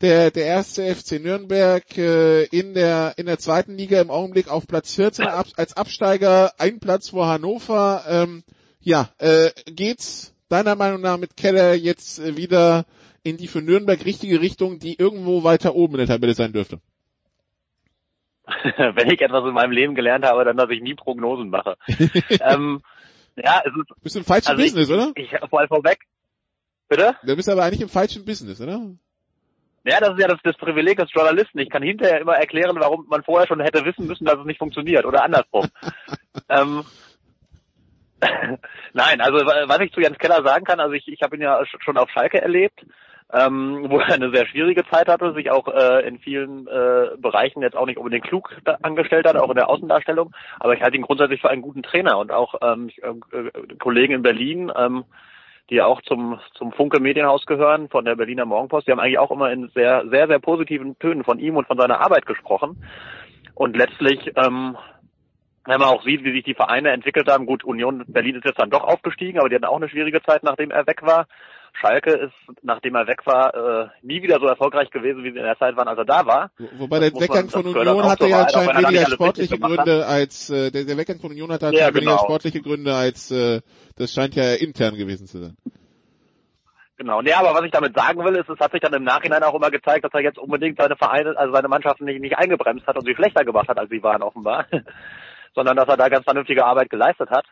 Der, 0.00 0.30
der 0.30 0.46
erste 0.46 0.92
FC 0.94 1.22
Nürnberg 1.22 1.84
äh, 1.98 2.44
in 2.46 2.72
der 2.72 3.12
in 3.18 3.26
der 3.26 3.38
zweiten 3.38 3.76
Liga 3.76 4.00
im 4.00 4.10
Augenblick 4.10 4.48
auf 4.48 4.66
Platz 4.66 4.94
14 4.94 5.26
ab, 5.26 5.46
als 5.56 5.76
Absteiger, 5.76 6.54
ein 6.58 6.80
Platz 6.80 7.10
vor 7.10 7.26
Hannover. 7.26 8.04
Ähm, 8.08 8.42
ja, 8.82 9.10
äh, 9.18 9.50
geht's 9.66 10.34
deiner 10.48 10.74
Meinung 10.74 11.00
nach 11.00 11.16
mit 11.16 11.36
Keller 11.36 11.74
jetzt 11.74 12.18
äh, 12.18 12.36
wieder 12.36 12.84
in 13.22 13.36
die 13.36 13.48
für 13.48 13.62
Nürnberg 13.62 14.04
richtige 14.04 14.40
Richtung, 14.40 14.78
die 14.78 14.98
irgendwo 14.98 15.44
weiter 15.44 15.74
oben 15.74 15.94
in 15.94 15.98
der 15.98 16.08
Tabelle 16.08 16.34
sein 16.34 16.52
dürfte? 16.52 16.80
Wenn 18.46 19.10
ich 19.10 19.20
etwas 19.20 19.44
in 19.46 19.54
meinem 19.54 19.70
Leben 19.70 19.94
gelernt 19.94 20.24
habe, 20.24 20.44
dann, 20.44 20.56
dass 20.56 20.70
ich 20.70 20.82
nie 20.82 20.94
Prognosen 20.94 21.50
mache. 21.50 21.76
ähm, 22.40 22.82
ja, 23.36 23.62
es 23.64 23.72
ist, 23.72 24.02
bist 24.02 24.14
du 24.16 24.18
im 24.20 24.24
falschen 24.24 24.50
also 24.50 24.62
Business, 24.62 24.88
ich, 24.88 24.94
oder? 24.94 25.12
Ich, 25.14 25.30
vor 25.48 25.66
vorweg. 25.68 26.00
Bitte? 26.88 27.16
Du 27.24 27.36
bist 27.36 27.48
aber 27.48 27.62
eigentlich 27.62 27.80
im 27.80 27.88
falschen 27.88 28.24
Business, 28.24 28.60
oder? 28.60 28.90
Ja, 29.84 29.98
das 29.98 30.10
ist 30.10 30.20
ja 30.20 30.28
das, 30.28 30.38
das 30.44 30.56
Privileg 30.56 30.98
des 30.98 31.12
Journalisten. 31.12 31.58
Ich 31.58 31.70
kann 31.70 31.82
hinterher 31.82 32.20
immer 32.20 32.34
erklären, 32.34 32.76
warum 32.78 33.06
man 33.08 33.22
vorher 33.22 33.48
schon 33.48 33.60
hätte 33.60 33.84
wissen 33.84 34.06
müssen, 34.06 34.26
dass 34.26 34.38
es 34.38 34.44
nicht 34.44 34.58
funktioniert 34.58 35.04
oder 35.06 35.24
andersrum. 35.24 35.68
ähm, 36.48 36.84
Nein, 38.92 39.20
also 39.20 39.38
was 39.44 39.80
ich 39.80 39.92
zu 39.92 40.00
Jens 40.00 40.18
Keller 40.18 40.42
sagen 40.44 40.64
kann, 40.64 40.80
also 40.80 40.92
ich, 40.92 41.08
ich 41.08 41.22
habe 41.22 41.36
ihn 41.36 41.42
ja 41.42 41.60
schon 41.80 41.96
auf 41.96 42.10
Schalke 42.10 42.40
erlebt, 42.40 42.84
ähm, 43.32 43.86
wo 43.88 43.98
er 43.98 44.14
eine 44.14 44.30
sehr 44.30 44.46
schwierige 44.46 44.84
Zeit 44.88 45.08
hatte, 45.08 45.32
sich 45.34 45.50
auch 45.50 45.68
äh, 45.68 46.06
in 46.06 46.18
vielen 46.18 46.66
äh, 46.68 47.16
Bereichen 47.18 47.62
jetzt 47.62 47.76
auch 47.76 47.86
nicht 47.86 47.98
unbedingt 47.98 48.24
klug 48.24 48.54
angestellt 48.82 49.26
hat, 49.26 49.36
auch 49.36 49.50
in 49.50 49.56
der 49.56 49.68
Außendarstellung. 49.68 50.34
Aber 50.60 50.74
ich 50.74 50.82
halte 50.82 50.96
ihn 50.96 51.02
grundsätzlich 51.02 51.40
für 51.40 51.50
einen 51.50 51.62
guten 51.62 51.82
Trainer 51.82 52.18
und 52.18 52.30
auch 52.30 52.54
ähm, 52.62 52.90
äh, 53.00 53.76
Kollegen 53.78 54.14
in 54.14 54.22
Berlin, 54.22 54.72
ähm, 54.76 55.04
die 55.70 55.80
auch 55.80 56.02
zum, 56.02 56.38
zum 56.54 56.72
Funke 56.72 57.00
Medienhaus 57.00 57.46
gehören, 57.46 57.88
von 57.88 58.04
der 58.04 58.16
Berliner 58.16 58.44
Morgenpost, 58.44 58.86
die 58.86 58.92
haben 58.92 59.00
eigentlich 59.00 59.18
auch 59.18 59.30
immer 59.30 59.50
in 59.50 59.68
sehr, 59.74 60.04
sehr, 60.10 60.26
sehr 60.26 60.38
positiven 60.38 60.98
Tönen 60.98 61.24
von 61.24 61.38
ihm 61.38 61.56
und 61.56 61.66
von 61.66 61.78
seiner 61.78 62.00
Arbeit 62.00 62.26
gesprochen. 62.26 62.84
Und 63.54 63.76
letztlich 63.76 64.32
ähm, 64.36 64.76
wenn 65.64 65.78
man 65.78 65.88
auch 65.88 66.02
sieht, 66.04 66.24
wie 66.24 66.32
sich 66.32 66.44
die 66.44 66.54
Vereine 66.54 66.90
entwickelt 66.90 67.28
haben. 67.28 67.46
Gut, 67.46 67.64
Union 67.64 68.04
Berlin 68.06 68.36
ist 68.36 68.44
jetzt 68.44 68.58
dann 68.58 68.70
doch 68.70 68.82
aufgestiegen, 68.82 69.38
aber 69.38 69.48
die 69.48 69.54
hatten 69.54 69.64
auch 69.64 69.76
eine 69.76 69.88
schwierige 69.88 70.22
Zeit, 70.22 70.42
nachdem 70.42 70.70
er 70.70 70.86
weg 70.86 71.02
war. 71.02 71.26
Schalke 71.74 72.10
ist, 72.10 72.34
nachdem 72.62 72.94
er 72.96 73.06
weg 73.06 73.24
war, 73.24 73.54
äh, 73.54 73.88
nie 74.02 74.22
wieder 74.22 74.38
so 74.40 74.46
erfolgreich 74.46 74.90
gewesen, 74.90 75.24
wie 75.24 75.32
sie 75.32 75.38
in 75.38 75.44
der 75.44 75.58
Zeit 75.58 75.74
waren, 75.76 75.88
als 75.88 75.98
er 75.98 76.04
da 76.04 76.26
war. 76.26 76.50
Wobei 76.76 76.98
der 76.98 77.12
Weggang 77.14 77.48
von 77.48 77.66
Union 77.66 78.04
hatte 78.04 78.26
ja 78.26 78.42
anscheinend 78.42 78.88
weniger 78.88 79.10
sportliche 79.10 79.58
Gründe 79.58 80.06
als 80.06 80.50
äh, 80.50 80.70
der, 80.70 80.84
der 80.84 80.96
Weggang 80.98 81.18
von 81.18 81.30
Union 81.30 81.50
hatte 81.50 81.66
ja, 81.72 81.88
genau. 81.88 81.94
weniger 81.94 82.18
sportliche 82.18 82.60
Gründe 82.60 82.94
als 82.94 83.30
äh, 83.30 83.62
das 83.96 84.12
scheint 84.12 84.34
ja 84.34 84.52
intern 84.54 84.96
gewesen 84.96 85.26
zu 85.26 85.38
sein. 85.38 85.56
Genau. 86.98 87.22
Nee, 87.22 87.32
aber 87.32 87.54
was 87.54 87.64
ich 87.64 87.70
damit 87.70 87.96
sagen 87.96 88.22
will, 88.22 88.36
ist, 88.36 88.50
es 88.50 88.60
hat 88.60 88.70
sich 88.70 88.80
dann 88.80 88.92
im 88.92 89.02
Nachhinein 89.02 89.42
auch 89.42 89.54
immer 89.54 89.70
gezeigt, 89.70 90.04
dass 90.04 90.12
er 90.12 90.20
jetzt 90.20 90.38
unbedingt 90.38 90.78
seine 90.78 90.96
Vereine, 90.96 91.36
also 91.36 91.54
seine 91.54 91.68
Mannschaften 91.68 92.04
nicht, 92.04 92.20
nicht 92.20 92.36
eingebremst 92.36 92.86
hat 92.86 92.96
und 92.96 93.06
sie 93.06 93.14
schlechter 93.14 93.44
gemacht 93.44 93.68
hat, 93.68 93.78
als 93.78 93.90
sie 93.90 94.02
waren 94.02 94.22
offenbar 94.22 94.66
sondern 95.54 95.76
dass 95.76 95.88
er 95.88 95.96
da 95.96 96.08
ganz 96.08 96.24
vernünftige 96.24 96.64
Arbeit 96.64 96.90
geleistet 96.90 97.30
hat. 97.30 97.46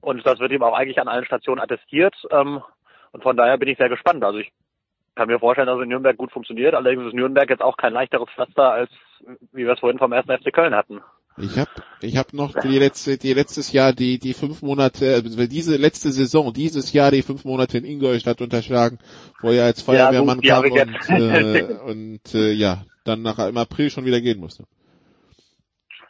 Und 0.00 0.24
das 0.26 0.38
wird 0.38 0.52
ihm 0.52 0.62
auch 0.62 0.74
eigentlich 0.74 1.00
an 1.00 1.08
allen 1.08 1.24
Stationen 1.24 1.60
attestiert. 1.60 2.14
Ähm, 2.30 2.62
und 3.12 3.22
von 3.22 3.36
daher 3.36 3.58
bin 3.58 3.68
ich 3.68 3.78
sehr 3.78 3.88
gespannt. 3.88 4.22
Also 4.24 4.38
ich 4.38 4.52
kann 5.14 5.28
mir 5.28 5.38
vorstellen, 5.38 5.66
dass 5.66 5.78
es 5.78 5.82
in 5.82 5.88
Nürnberg 5.88 6.16
gut 6.16 6.30
funktioniert. 6.30 6.74
Allerdings 6.74 7.06
ist 7.06 7.14
Nürnberg 7.14 7.48
jetzt 7.48 7.62
auch 7.62 7.76
kein 7.76 7.92
leichteres 7.92 8.28
Pflaster, 8.34 8.70
als 8.70 8.90
wie 9.52 9.64
wir 9.64 9.72
es 9.72 9.80
vorhin 9.80 9.98
vom 9.98 10.12
ersten 10.12 10.36
FC 10.36 10.52
Köln 10.52 10.74
hatten. 10.74 11.00
Ich 11.38 11.58
habe 11.58 11.70
ich 12.00 12.16
hab 12.16 12.32
noch 12.32 12.54
die 12.54 12.78
letzte 12.78 13.18
die 13.18 13.34
letztes 13.34 13.70
Jahr 13.70 13.92
die 13.92 14.18
die 14.18 14.32
fünf 14.32 14.62
Monate 14.62 15.12
also 15.12 15.46
diese 15.46 15.76
letzte 15.76 16.10
Saison 16.10 16.52
dieses 16.54 16.94
Jahr 16.94 17.10
die 17.10 17.20
fünf 17.20 17.44
Monate 17.44 17.76
in 17.76 17.84
Ingolstadt 17.84 18.40
unterschlagen, 18.40 18.98
wo 19.42 19.50
er 19.50 19.66
als 19.66 19.82
Feuerwehrmann 19.82 20.40
ja, 20.42 20.62
gut, 20.62 20.74
kam 20.74 21.16
und, 21.16 21.20
äh, 21.20 21.62
und 21.84 22.34
äh, 22.34 22.52
ja 22.52 22.84
dann 23.04 23.20
nach 23.20 23.38
im 23.38 23.56
April 23.58 23.90
schon 23.90 24.06
wieder 24.06 24.22
gehen 24.22 24.40
musste 24.40 24.64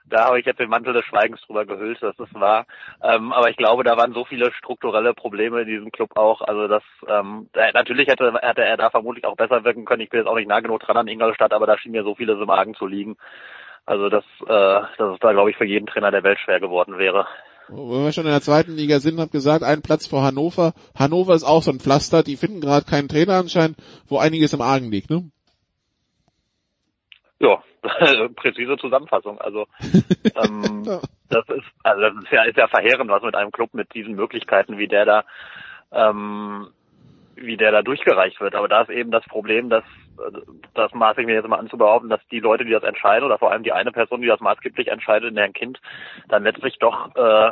da 0.09 0.27
habe 0.27 0.39
ich 0.39 0.47
jetzt 0.47 0.61
den 0.61 0.71
Mantel 0.71 0.93
des 0.93 1.05
Schweigens 1.05 1.41
drüber 1.43 1.65
gehüllt, 1.65 1.99
das 2.01 2.19
ist 2.19 2.35
wahr. 2.35 2.67
Ähm, 3.03 3.33
aber 3.33 3.51
ich 3.51 3.57
glaube, 3.57 3.85
da 3.85 3.97
waren 3.97 4.13
so 4.13 4.25
viele 4.25 4.53
strukturelle 4.53 5.15
Probleme 5.15 5.63
in 5.63 5.69
diesem 5.69 5.91
Club 5.91 6.17
auch. 6.17 6.41
Also 6.43 6.69
das 6.69 6.83
ähm, 7.09 7.49
natürlich 7.75 8.09
hätte, 8.09 8.33
hätte 8.41 8.63
er 8.63 8.77
da 8.77 8.91
vermutlich 8.91 9.25
auch 9.25 9.37
besser 9.37 9.65
wirken 9.65 9.85
können. 9.85 10.03
Ich 10.03 10.11
bin 10.11 10.21
jetzt 10.21 10.29
auch 10.29 10.37
nicht 10.37 10.49
nah 10.49 10.61
genug 10.61 10.81
dran 10.81 10.97
an 10.97 11.09
Ingolstadt, 11.09 11.53
aber 11.53 11.67
da 11.67 11.79
schien 11.79 11.93
mir 11.93 12.05
so 12.05 12.15
vieles 12.15 12.41
im 12.41 12.51
Argen 12.51 12.75
zu 12.75 12.87
liegen. 12.87 13.17
Also 13.85 14.09
dass, 14.09 14.25
äh, 14.43 14.47
dass 14.99 15.15
es 15.15 15.21
da, 15.21 15.33
glaube 15.33 15.51
ich, 15.51 15.57
für 15.57 15.65
jeden 15.67 15.87
Trainer 15.87 16.11
der 16.11 16.23
Welt 16.23 16.39
schwer 16.41 16.61
geworden 16.61 16.99
wäre. 16.99 17.27
Wenn 17.69 18.05
wir 18.05 18.13
schon 18.13 18.27
in 18.27 18.31
der 18.31 18.43
zweiten 18.43 18.73
Liga 18.73 19.01
sind, 19.01 19.19
hab 19.19 19.33
gesagt, 19.33 19.65
ein 19.65 19.83
Platz 19.83 20.07
vor 20.07 20.23
Hannover. 20.23 20.73
Hannover 20.97 21.35
ist 21.35 21.43
auch 21.43 21.65
so 21.65 21.73
ein 21.73 21.81
Pflaster, 21.81 22.23
die 22.23 22.37
finden 22.37 22.61
gerade 22.61 22.87
keinen 22.87 23.09
Trainer 23.09 23.35
anscheinend, 23.35 23.77
wo 24.07 24.19
einiges 24.19 24.53
im 24.53 24.61
Argen 24.61 24.91
liegt, 24.91 25.11
ne? 25.11 25.31
Ja, 27.39 27.63
präzise 28.37 28.77
Zusammenfassung. 28.79 29.41
Also 29.41 29.67
ähm, 30.37 30.85
das 31.29 31.49
ist 31.49 31.67
also 31.83 32.01
das 32.01 32.15
ist 32.25 32.33
ja, 32.33 32.45
ist 32.45 32.57
ja 32.57 32.69
verheerend, 32.69 33.11
was 33.11 33.23
mit 33.23 33.35
einem 33.35 33.53
Club 33.53 33.75
mit 33.75 33.93
diesen 33.95 34.15
Möglichkeiten 34.15 34.79
wie 34.79 34.89
der 34.89 35.05
da 35.05 35.25
ähm, 35.93 36.69
wie 37.37 37.57
der 37.57 37.71
da 37.71 37.83
durchgereicht 37.83 38.41
wird. 38.41 38.55
Aber 38.55 38.69
da 38.69 38.83
ist 38.83 38.91
eben 38.91 39.11
das 39.11 39.25
Problem, 39.25 39.69
dass 39.69 39.85
das 40.75 40.93
maße 40.95 41.21
ich 41.21 41.27
mir 41.27 41.35
jetzt 41.35 41.49
mal 41.49 41.59
an 41.59 41.69
zu 41.69 41.77
behaupten, 41.77 42.09
dass 42.09 42.21
die 42.31 42.41
Leute, 42.41 42.65
die 42.65 42.71
das 42.71 42.83
entscheiden, 42.83 43.25
oder 43.25 43.39
vor 43.39 43.53
allem 43.53 43.63
die 43.63 43.73
eine 43.73 43.93
Person, 43.93 44.23
die 44.23 44.29
das 44.29 44.41
maßgeblich 44.41 44.89
entscheidet, 44.89 45.31
in 45.31 45.37
deren 45.37 45.53
Kind, 45.53 45.81
dann 46.29 46.45
letztlich 46.45 46.79
doch 46.79 47.15
äh, 47.15 47.51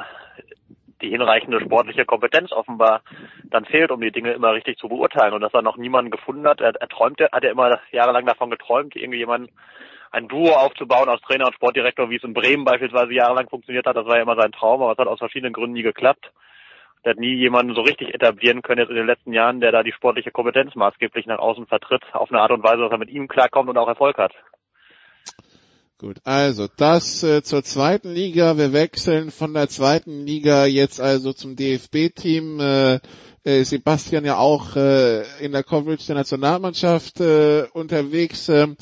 die 1.04 1.10
hinreichende 1.10 1.60
sportliche 1.60 2.04
Kompetenz 2.04 2.52
offenbar 2.52 3.02
dann 3.44 3.64
fehlt, 3.64 3.90
um 3.90 4.00
die 4.00 4.12
Dinge 4.12 4.32
immer 4.32 4.52
richtig 4.52 4.78
zu 4.78 4.88
beurteilen 4.88 5.34
und 5.34 5.42
dass 5.42 5.54
er 5.54 5.62
noch 5.62 5.76
niemanden 5.76 6.10
gefunden 6.10 6.46
hat. 6.46 6.60
Er, 6.60 6.74
er 6.74 6.88
träumte, 6.88 7.28
hat 7.30 7.44
er 7.44 7.50
immer 7.50 7.78
jahrelang 7.92 8.26
davon 8.26 8.50
geträumt, 8.50 8.96
irgendwie 8.96 9.18
jemanden 9.18 9.50
ein 10.10 10.28
Duo 10.28 10.52
aufzubauen 10.52 11.08
aus 11.08 11.20
Trainer 11.22 11.46
und 11.46 11.54
Sportdirektor, 11.54 12.08
wie 12.08 12.16
es 12.16 12.24
in 12.24 12.34
Bremen 12.34 12.64
beispielsweise 12.64 13.12
jahrelang 13.12 13.48
funktioniert 13.48 13.86
hat. 13.86 13.96
Das 13.96 14.06
war 14.06 14.16
ja 14.16 14.22
immer 14.22 14.36
sein 14.36 14.52
Traum, 14.52 14.80
aber 14.80 14.92
es 14.92 14.98
hat 14.98 15.08
aus 15.08 15.18
verschiedenen 15.18 15.52
Gründen 15.52 15.74
nie 15.74 15.82
geklappt. 15.82 16.30
Er 17.02 17.10
hat 17.10 17.18
nie 17.18 17.34
jemanden 17.34 17.74
so 17.74 17.82
richtig 17.82 18.14
etablieren 18.14 18.62
können 18.62 18.80
jetzt 18.80 18.90
in 18.90 18.96
den 18.96 19.06
letzten 19.06 19.32
Jahren, 19.32 19.60
der 19.60 19.72
da 19.72 19.82
die 19.82 19.92
sportliche 19.92 20.30
Kompetenz 20.30 20.74
maßgeblich 20.74 21.26
nach 21.26 21.38
außen 21.38 21.66
vertritt, 21.66 22.02
auf 22.12 22.30
eine 22.30 22.40
Art 22.40 22.52
und 22.52 22.62
Weise, 22.62 22.78
dass 22.78 22.92
er 22.92 22.98
mit 22.98 23.10
ihm 23.10 23.28
klarkommt 23.28 23.68
und 23.68 23.76
auch 23.76 23.88
Erfolg 23.88 24.16
hat. 24.16 24.32
Gut, 25.96 26.16
also 26.24 26.66
das 26.76 27.22
äh, 27.22 27.44
zur 27.44 27.62
zweiten 27.62 28.12
Liga. 28.12 28.58
Wir 28.58 28.72
wechseln 28.72 29.30
von 29.30 29.54
der 29.54 29.68
zweiten 29.68 30.26
Liga 30.26 30.66
jetzt 30.66 31.00
also 31.00 31.32
zum 31.32 31.54
DFB-Team. 31.54 32.58
Äh, 32.58 33.00
äh, 33.44 33.62
Sebastian 33.62 34.24
ja 34.24 34.38
auch 34.38 34.74
äh, 34.74 35.22
in 35.38 35.52
der 35.52 35.62
Coverage 35.62 36.06
der 36.06 36.16
Nationalmannschaft 36.16 37.20
äh, 37.20 37.66
unterwegs. 37.72 38.48
Äh, 38.48 38.74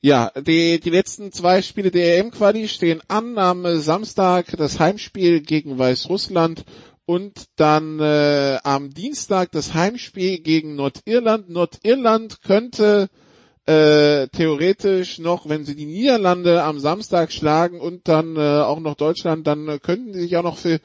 ja, 0.00 0.32
die, 0.36 0.80
die 0.80 0.90
letzten 0.90 1.30
zwei 1.30 1.62
Spiele 1.62 1.92
der 1.92 2.18
EM-Quali 2.18 2.66
stehen 2.66 3.00
an 3.06 3.38
am 3.38 3.78
Samstag 3.80 4.56
das 4.56 4.80
Heimspiel 4.80 5.42
gegen 5.42 5.78
Weißrussland 5.78 6.64
und 7.04 7.44
dann 7.54 8.00
äh, 8.00 8.58
am 8.64 8.90
Dienstag 8.90 9.52
das 9.52 9.72
Heimspiel 9.72 10.40
gegen 10.40 10.74
Nordirland. 10.74 11.48
Nordirland 11.48 12.42
könnte 12.42 13.08
äh, 13.66 14.28
theoretisch 14.28 15.18
noch, 15.18 15.48
wenn 15.48 15.64
sie 15.64 15.74
die 15.74 15.86
Niederlande 15.86 16.62
am 16.62 16.78
Samstag 16.78 17.32
schlagen 17.32 17.80
und 17.80 18.06
dann 18.06 18.36
äh, 18.36 18.62
auch 18.62 18.78
noch 18.78 18.94
Deutschland, 18.94 19.46
dann 19.46 19.68
äh, 19.68 19.78
könnten 19.78 20.12
sie 20.12 20.20
sich 20.20 20.36
auch 20.36 20.44
noch 20.44 20.56
für 20.56 20.78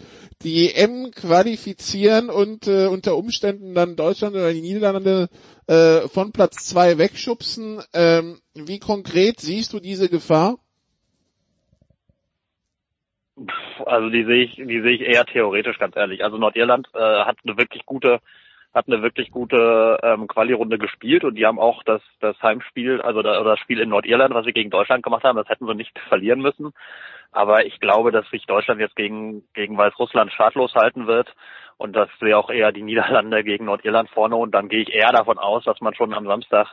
die 0.43 0.73
EM 0.73 1.11
qualifizieren 1.11 2.29
und 2.29 2.67
äh, 2.67 2.87
unter 2.87 3.15
Umständen 3.15 3.75
dann 3.75 3.95
Deutschland 3.95 4.35
oder 4.35 4.51
die 4.51 4.61
Niederlande 4.61 5.29
äh, 5.67 6.07
von 6.07 6.31
Platz 6.31 6.65
zwei 6.65 6.97
wegschubsen. 6.97 7.81
Ähm, 7.93 8.39
wie 8.55 8.79
konkret 8.79 9.39
siehst 9.39 9.73
du 9.73 9.79
diese 9.79 10.09
Gefahr? 10.09 10.57
Also 13.85 14.09
die 14.09 14.25
sehe 14.25 14.43
ich, 14.43 14.55
die 14.55 14.81
sehe 14.81 14.91
ich 14.91 15.01
eher 15.01 15.25
theoretisch, 15.25 15.77
ganz 15.77 15.95
ehrlich. 15.95 16.23
Also 16.23 16.37
Nordirland 16.37 16.89
äh, 16.93 16.99
hat 16.99 17.37
eine 17.43 17.57
wirklich 17.57 17.85
gute, 17.85 18.19
hat 18.73 18.87
eine 18.87 19.01
wirklich 19.01 19.31
gute 19.31 19.99
ähm, 20.01 20.27
Quali-Runde 20.27 20.77
gespielt 20.77 21.23
und 21.23 21.35
die 21.35 21.45
haben 21.45 21.59
auch 21.59 21.83
das, 21.83 22.01
das 22.21 22.41
Heimspiel, 22.41 23.01
also 23.01 23.21
da, 23.21 23.43
das 23.43 23.59
Spiel 23.59 23.79
in 23.79 23.89
Nordirland, 23.89 24.33
was 24.33 24.45
sie 24.45 24.53
gegen 24.53 24.69
Deutschland 24.69 25.03
gemacht 25.03 25.23
haben, 25.23 25.35
das 25.35 25.49
hätten 25.49 25.67
sie 25.67 25.75
nicht 25.75 25.97
verlieren 26.07 26.41
müssen. 26.41 26.71
Aber 27.31 27.65
ich 27.65 27.79
glaube, 27.79 28.11
dass 28.11 28.29
sich 28.29 28.45
Deutschland 28.45 28.79
jetzt 28.79 28.95
gegen, 28.95 29.43
gegen 29.53 29.77
Weißrussland 29.77 30.31
schadlos 30.31 30.73
halten 30.73 31.07
wird 31.07 31.33
und 31.77 31.95
dass 31.95 32.09
wir 32.19 32.37
auch 32.37 32.49
eher 32.49 32.71
die 32.71 32.83
Niederlande 32.83 33.43
gegen 33.43 33.65
Nordirland 33.65 34.09
vorne 34.09 34.37
und 34.37 34.51
dann 34.51 34.69
gehe 34.69 34.81
ich 34.81 34.93
eher 34.93 35.11
davon 35.11 35.37
aus, 35.37 35.65
dass 35.65 35.81
man 35.81 35.93
schon 35.93 36.13
am 36.13 36.25
Samstag 36.25 36.67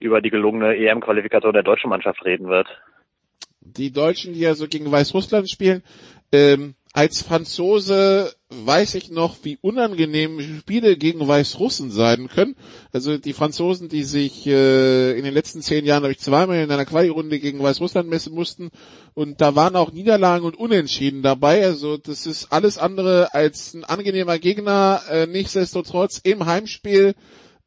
über 0.00 0.20
die 0.20 0.30
gelungene 0.30 0.76
EM-Qualifikation 0.76 1.52
der 1.52 1.62
deutschen 1.62 1.90
Mannschaft 1.90 2.24
reden 2.24 2.48
wird. 2.48 2.68
Die 3.60 3.92
Deutschen, 3.92 4.34
die 4.34 4.46
also 4.46 4.66
gegen 4.66 4.90
Weißrussland 4.90 5.50
spielen, 5.50 5.82
ähm, 6.32 6.74
als 6.92 7.22
Franzose 7.22 8.32
weiß 8.50 8.94
ich 8.94 9.10
noch, 9.10 9.36
wie 9.42 9.58
unangenehm 9.60 10.40
Spiele 10.60 10.96
gegen 10.96 11.26
Weißrussen 11.26 11.90
sein 11.90 12.28
können. 12.28 12.56
Also 12.92 13.18
die 13.18 13.34
Franzosen, 13.34 13.88
die 13.88 14.04
sich 14.04 14.46
äh, 14.46 15.18
in 15.18 15.24
den 15.24 15.34
letzten 15.34 15.60
zehn 15.60 15.84
Jahren, 15.84 16.02
habe 16.02 16.12
ich 16.12 16.18
zweimal 16.18 16.56
in 16.56 16.70
einer 16.70 16.86
Quali-Runde 16.86 17.40
gegen 17.40 17.62
Weißrussland 17.62 18.08
messen 18.08 18.34
mussten 18.34 18.70
und 19.14 19.40
da 19.40 19.54
waren 19.54 19.76
auch 19.76 19.92
Niederlagen 19.92 20.46
und 20.46 20.58
Unentschieden 20.58 21.22
dabei. 21.22 21.64
Also 21.64 21.98
das 21.98 22.26
ist 22.26 22.50
alles 22.50 22.78
andere 22.78 23.34
als 23.34 23.74
ein 23.74 23.84
angenehmer 23.84 24.38
Gegner. 24.38 25.02
Äh, 25.10 25.26
nichtsdestotrotz 25.26 26.20
im 26.22 26.46
Heimspiel 26.46 27.14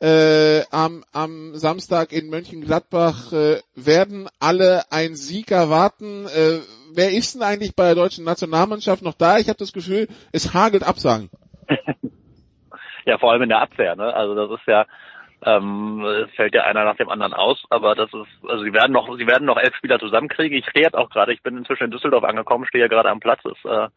äh, 0.01 0.63
am, 0.71 1.03
am 1.11 1.55
Samstag 1.55 2.11
in 2.11 2.29
Mönchengladbach 2.29 3.31
äh, 3.33 3.61
werden 3.75 4.27
alle 4.39 4.91
ein 4.91 5.15
Sieg 5.15 5.51
erwarten. 5.51 6.25
Äh, 6.25 6.59
wer 6.95 7.11
ist 7.11 7.35
denn 7.35 7.43
eigentlich 7.43 7.75
bei 7.75 7.85
der 7.85 7.95
deutschen 7.95 8.25
Nationalmannschaft 8.25 9.01
noch 9.01 9.13
da? 9.13 9.37
Ich 9.37 9.47
habe 9.47 9.57
das 9.57 9.73
Gefühl, 9.73 10.07
es 10.31 10.53
hagelt 10.53 10.83
Absagen. 10.83 11.29
ja, 13.05 13.17
vor 13.17 13.31
allem 13.31 13.43
in 13.43 13.49
der 13.49 13.61
Abwehr. 13.61 13.95
Ne? 13.95 14.13
Also 14.13 14.35
das 14.35 14.59
ist 14.59 14.67
ja, 14.67 14.85
ähm, 15.43 16.05
fällt 16.35 16.53
ja 16.53 16.63
einer 16.63 16.85
nach 16.85 16.97
dem 16.97 17.09
anderen 17.09 17.33
aus, 17.33 17.63
aber 17.69 17.95
das 17.95 18.13
ist, 18.13 18.49
also 18.49 18.63
sie 18.63 18.73
werden 18.73 18.91
noch, 18.91 19.17
sie 19.17 19.27
werden 19.27 19.45
noch 19.45 19.57
elf 19.57 19.75
Spieler 19.75 19.99
zusammenkriegen. 19.99 20.57
Ich 20.57 20.65
stehe 20.67 20.85
jetzt 20.85 20.97
auch 20.97 21.09
gerade, 21.09 21.33
ich 21.33 21.41
bin 21.41 21.57
inzwischen 21.57 21.85
in 21.85 21.91
Düsseldorf 21.91 22.23
angekommen, 22.23 22.65
stehe 22.65 22.89
gerade 22.89 23.09
am 23.09 23.19
Platz. 23.19 23.41
Es 23.45 23.65
äh, 23.69 23.89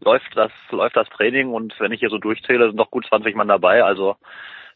läuft 0.00 0.36
das, 0.36 0.52
läuft 0.70 0.96
das 0.96 1.08
Training 1.10 1.52
und 1.52 1.74
wenn 1.80 1.92
ich 1.92 2.00
hier 2.00 2.10
so 2.10 2.18
durchzähle, 2.18 2.66
sind 2.66 2.76
noch 2.76 2.90
gut 2.90 3.06
20 3.06 3.34
Mann 3.34 3.48
dabei. 3.48 3.84
Also 3.84 4.16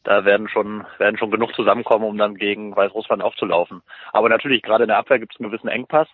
da 0.04 0.24
werden 0.24 0.48
schon, 0.48 0.86
werden 0.98 1.18
schon 1.18 1.30
genug 1.30 1.54
zusammenkommen, 1.54 2.04
um 2.04 2.16
dann 2.16 2.36
gegen 2.36 2.74
Weißrussland 2.74 3.22
aufzulaufen. 3.22 3.82
Aber 4.12 4.28
natürlich, 4.28 4.62
gerade 4.62 4.84
in 4.84 4.88
der 4.88 4.98
Abwehr 4.98 5.18
gibt 5.18 5.34
es 5.34 5.40
einen 5.40 5.50
gewissen 5.50 5.68
Engpass. 5.68 6.08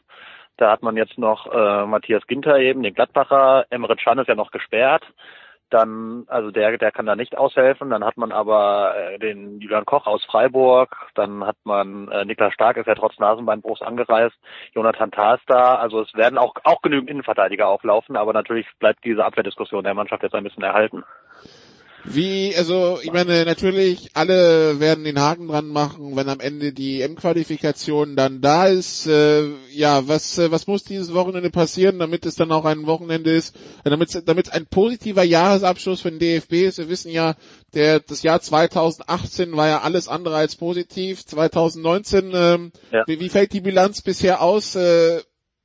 Da 0.57 0.71
hat 0.71 0.83
man 0.83 0.97
jetzt 0.97 1.19
noch 1.19 1.53
äh, 1.53 1.87
Matthias 1.87 2.27
Ginter 2.27 2.59
eben, 2.59 2.83
den 2.83 2.95
Gladbacher. 2.95 3.67
Emre 3.71 3.97
Can 3.97 4.19
ist 4.19 4.29
ja 4.29 4.35
noch 4.35 4.51
gesperrt. 4.51 5.05
Dann, 5.71 6.25
also 6.29 6.53
der, 6.53 6.79
der 6.79 6.93
kann 6.93 7.07
da 7.07 7.17
nicht 7.17 7.37
aushelfen. 7.37 7.91
Dann 7.91 8.05
hat 8.05 8.17
man 8.17 8.31
aber 8.31 8.95
äh, 8.97 9.19
den 9.19 9.59
Julian 9.61 9.85
Koch 9.85 10.07
aus 10.07 10.25
Freiburg. 10.25 10.95
Dann 11.15 11.45
hat 11.45 11.57
man 11.65 12.09
äh, 12.09 12.25
Niklas 12.25 12.55
Stark 12.55 12.77
ist 12.77 12.87
ja 12.87 12.95
trotz 12.95 13.19
Nasenbeinbruchs 13.19 13.83
angereist. 13.83 14.37
Jonathan 14.73 15.11
Tah 15.11 15.39
da. 15.47 15.75
Also 15.77 16.03
es 16.03 16.15
werden 16.15 16.39
auch, 16.39 16.55
auch 16.63 16.83
genügend 16.83 17.11
Innenverteidiger 17.11 17.67
auflaufen. 17.67 18.17
Aber 18.17 18.33
natürlich 18.33 18.67
bleibt 18.79 19.05
diese 19.05 19.25
Abwehrdiskussion 19.25 19.83
der 19.83 19.95
Mannschaft 19.95 20.23
jetzt 20.23 20.35
ein 20.35 20.45
bisschen 20.45 20.63
erhalten. 20.63 21.03
Wie, 22.07 22.55
also 22.55 22.99
ich 23.03 23.13
meine, 23.13 23.47
natürlich, 23.47 24.11
alle 24.13 24.79
werden 24.79 25.05
den 25.05 25.19
Haken 25.19 25.49
dran 25.49 25.69
machen, 25.69 26.17
wenn 26.17 26.29
am 26.29 26.41
Ende 26.41 26.73
die 26.75 27.01
M-Qualifikation 27.01 28.15
dann 28.15 28.43
da 28.43 28.67
ist. 28.67 29.07
Äh, 29.07 29.49
ja, 29.73 30.07
was, 30.07 30.37
äh, 30.37 30.51
was 30.51 30.67
muss 30.67 30.85
dieses 30.85 31.15
Wochenende 31.15 31.49
passieren, 31.49 31.99
damit 31.99 32.27
es 32.27 32.35
dann 32.35 32.53
auch 32.53 32.67
ein 32.67 32.87
Wochenende 32.87 33.35
ist, 33.35 33.57
äh, 33.85 33.91
damit 33.91 34.23
damit 34.27 34.53
ein 34.53 34.67
positiver 34.67 35.23
Jahresabschluss 35.23 36.03
für 36.03 36.11
den 36.11 36.19
DFB 36.19 36.53
ist. 36.67 36.77
Wir 36.79 36.91
wissen 36.91 37.11
ja, 37.11 37.37
der 37.73 38.01
das 38.01 38.23
Jahr 38.23 38.41
2018 38.41 39.57
war 39.57 39.69
ja 39.69 39.81
alles 39.81 40.07
andere 40.07 40.37
als 40.37 40.57
positiv. 40.57 41.25
2019, 41.25 42.33
ähm, 42.35 42.73
ja. 42.93 43.05
wie, 43.07 43.19
wie 43.19 43.31
fällt 43.31 43.55
die 43.55 43.63
Bilanz 43.63 44.03
bisher 44.03 44.43
aus? 44.43 44.75
Äh, 44.77 45.23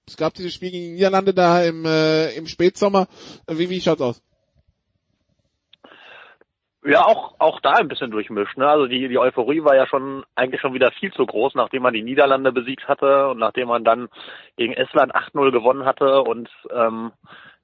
es 0.08 0.16
gab 0.16 0.34
dieses 0.36 0.54
Spiel 0.54 0.72
gegen 0.72 0.86
die 0.86 0.92
Niederlande 0.94 1.34
da 1.34 1.64
im, 1.64 1.86
äh, 1.86 2.32
im 2.32 2.48
Spätsommer. 2.48 3.08
Wie, 3.48 3.70
wie 3.70 3.82
schaut's 3.82 4.02
aus? 4.02 4.22
Ja, 6.90 7.06
auch, 7.06 7.36
auch 7.40 7.60
da 7.62 7.74
ein 7.74 7.88
bisschen 7.88 8.12
durchmischt. 8.12 8.58
Ne? 8.58 8.68
Also 8.68 8.88
die, 8.88 9.08
die 9.08 9.18
Euphorie 9.20 9.64
war 9.64 9.76
ja 9.76 9.86
schon 9.86 10.24
eigentlich 10.36 10.62
schon 10.62 10.74
wieder 10.74 10.92
viel 10.92 11.12
zu 11.14 11.26
groß, 11.26 11.56
nachdem 11.56 11.84
man 11.84 11.94
die 11.94 12.02
Niederlande 12.02 12.52
besiegt 12.52 12.88
hatte 12.88 13.30
und 13.30 13.38
nachdem 13.38 13.68
man 13.68 13.84
dann 13.84 14.10
gegen 14.58 14.74
Estland 14.74 15.14
8-0 15.14 15.52
gewonnen 15.52 15.86
hatte 15.86 16.22
und 16.22 16.50
ähm, 16.74 17.12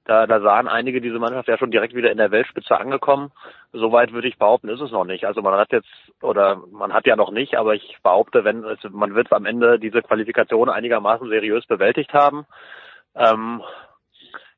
da, 0.06 0.28
da 0.28 0.40
sahen 0.40 0.68
einige 0.68 1.00
diese 1.00 1.18
Mannschaft 1.18 1.48
ja 1.48 1.58
schon 1.58 1.72
direkt 1.72 1.94
wieder 1.94 2.12
in 2.12 2.18
der 2.18 2.30
Weltspitze 2.30 2.78
angekommen. 2.78 3.32
Soweit 3.72 4.12
würde 4.12 4.28
ich 4.28 4.38
behaupten, 4.38 4.68
ist 4.68 4.80
es 4.80 4.92
noch 4.92 5.04
nicht. 5.04 5.24
Also 5.24 5.42
man 5.42 5.54
hat 5.54 5.72
jetzt, 5.72 5.88
oder 6.22 6.62
man 6.70 6.92
hat 6.92 7.06
ja 7.06 7.16
noch 7.16 7.32
nicht, 7.32 7.58
aber 7.58 7.74
ich 7.74 7.98
behaupte, 8.04 8.44
wenn 8.44 8.62
es, 8.64 8.78
man 8.90 9.16
wird 9.16 9.32
am 9.32 9.44
Ende 9.44 9.80
diese 9.80 10.02
Qualifikation 10.02 10.68
einigermaßen 10.68 11.28
seriös 11.28 11.66
bewältigt 11.66 12.12
haben. 12.14 12.46
Ähm, 13.16 13.62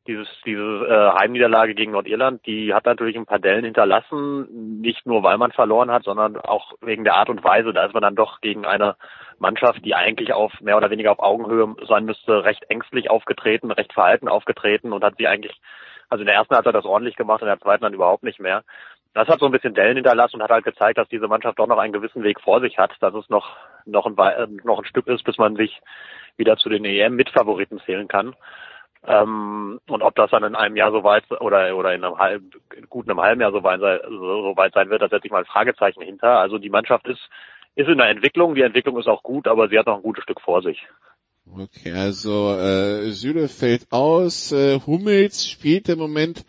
dieses, 0.09 0.27
diese 0.45 0.61
äh, 0.61 1.19
Heimniederlage 1.19 1.75
gegen 1.75 1.93
Nordirland, 1.93 2.45
die 2.47 2.73
hat 2.73 2.87
natürlich 2.87 3.17
ein 3.17 3.27
paar 3.27 3.39
Dellen 3.39 3.65
hinterlassen, 3.65 4.81
nicht 4.81 5.07
nur 5.07 5.23
weil 5.23 5.37
man 5.37 5.53
verloren 5.53 5.91
hat, 5.91 6.05
sondern 6.05 6.39
auch 6.39 6.73
wegen 6.81 7.05
der 7.05 7.15
Art 7.15 7.29
und 7.29 7.45
Weise. 7.45 7.75
Da 7.75 7.85
ist 7.85 7.93
man 7.93 8.03
dann 8.03 8.17
doch 8.17 8.41
gegen 8.41 8.65
eine 8.65 8.97
Mannschaft, 9.39 9.85
die 9.85 9.95
eigentlich 9.95 10.33
auf 10.33 10.53
mehr 10.63 10.79
oder 10.79 10.91
weniger 10.91 11.13
auf 11.13 11.21
Augenhöhe 11.21 11.77
sein 11.87 12.07
müsste, 12.07 12.43
recht 12.45 12.65
ängstlich 12.71 13.11
aufgetreten, 13.11 13.71
recht 13.71 13.93
verhalten 13.93 14.29
aufgetreten 14.29 14.93
und 14.95 15.05
hat 15.05 15.15
sie 15.19 15.29
eigentlich, 15.29 15.61
also 16.09 16.23
in 16.23 16.27
der 16.27 16.37
ersten 16.37 16.55
Halbzeit 16.55 16.75
das 16.75 16.87
ordentlich 16.87 17.17
gemacht, 17.17 17.43
in 17.43 17.49
der 17.49 17.61
zweiten 17.61 17.83
dann 17.83 17.95
überhaupt 17.95 18.25
nicht 18.25 18.41
mehr. 18.41 18.65
Das 19.13 19.29
hat 19.29 19.41
so 19.41 19.47
ein 19.47 19.53
bisschen 19.53 19.75
Dellen 19.75 19.97
hinterlassen 19.97 20.37
und 20.37 20.43
hat 20.43 20.51
halt 20.51 20.65
gezeigt, 20.65 20.97
dass 20.97 21.09
diese 21.09 21.29
Mannschaft 21.29 21.59
doch 21.59 21.67
noch 21.67 21.79
einen 21.79 21.93
gewissen 21.93 22.23
Weg 22.23 22.41
vor 22.41 22.61
sich 22.61 22.79
hat, 22.79 22.93
dass 23.01 23.15
es 23.15 23.29
noch, 23.29 23.57
noch 23.85 24.07
ein, 24.07 24.61
noch 24.65 24.79
ein 24.79 24.85
Stück 24.87 25.07
ist, 25.07 25.25
bis 25.25 25.37
man 25.37 25.57
sich 25.57 25.81
wieder 26.39 26.57
zu 26.57 26.71
den 26.71 26.85
EM-Mitfavoriten 26.85 27.81
zählen 27.81 28.09
kann. 28.09 28.35
Ähm, 29.09 29.81
und 29.89 30.03
ob 30.03 30.15
das 30.17 30.31
dann 30.31 30.45
in 30.45 30.55
einem 30.55 30.77
Jahr 30.77 30.93
so 30.93 31.03
weit 31.03 31.25
oder 31.31 31.75
oder 31.75 31.95
in 31.95 32.05
einem 32.05 32.19
halben, 32.19 32.51
guten 32.91 33.11
einem 33.11 33.21
halben 33.21 33.41
Jahr 33.41 33.53
so 33.53 33.63
weit, 33.63 33.81
so 33.81 34.53
weit 34.57 34.75
sein 34.75 34.91
wird, 34.91 35.01
da 35.01 35.09
setze 35.09 35.27
ich 35.27 35.33
mal 35.33 35.39
ein 35.39 35.47
Fragezeichen 35.47 36.03
hinter. 36.03 36.39
Also 36.39 36.59
die 36.59 36.71
Mannschaft 36.71 37.09
ist 37.09 37.21
ist 37.75 37.89
in 37.89 37.99
der 37.99 38.09
Entwicklung, 38.09 38.55
die 38.55 38.63
Entwicklung 38.63 38.99
ist 38.99 39.07
auch 39.07 39.23
gut, 39.23 39.47
aber 39.47 39.69
sie 39.69 39.79
hat 39.79 39.87
noch 39.87 39.97
ein 39.97 40.03
gutes 40.03 40.25
Stück 40.25 40.41
vor 40.41 40.63
sich. 40.63 40.87
Okay, 41.51 41.93
also 41.93 42.53
äh, 42.59 43.11
Süle 43.11 43.49
fällt 43.49 43.91
aus, 43.91 44.53
äh, 44.53 44.81
Hummels 44.87 45.49
spielt 45.49 45.89
im 45.89 45.99
Moment 45.99 46.45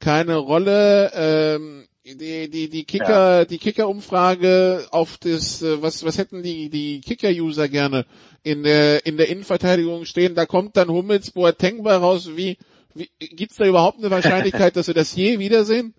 keine 0.00 0.36
Rolle. 0.36 1.10
Ähm, 1.14 1.86
die 2.04 2.50
die 2.50 2.68
die 2.68 2.84
Kicker 2.84 3.38
ja. 3.38 3.44
die 3.44 3.58
Kicker 3.58 3.88
Umfrage 3.88 4.86
auf 4.90 5.18
das 5.18 5.62
äh, 5.62 5.82
was 5.82 6.04
was 6.04 6.18
hätten 6.18 6.42
die 6.42 6.68
die 6.68 7.00
Kicker 7.00 7.28
User 7.28 7.68
gerne 7.68 8.06
in 8.42 8.64
der 8.64 9.06
in 9.06 9.16
der 9.16 9.28
Innenverteidigung 9.28 10.04
stehen? 10.04 10.34
Da 10.34 10.46
kommt 10.46 10.76
dann 10.76 10.88
Hummels 10.88 11.30
Boateng 11.30 11.84
bei 11.84 11.94
raus. 11.94 12.36
Wie, 12.36 12.58
wie 12.94 13.08
gibt's 13.18 13.56
da 13.56 13.66
überhaupt 13.66 13.98
eine 13.98 14.10
Wahrscheinlichkeit 14.10 14.76
dass 14.76 14.88
wir 14.88 14.94
das 14.94 15.14
je 15.14 15.38
wiedersehen? 15.38 15.94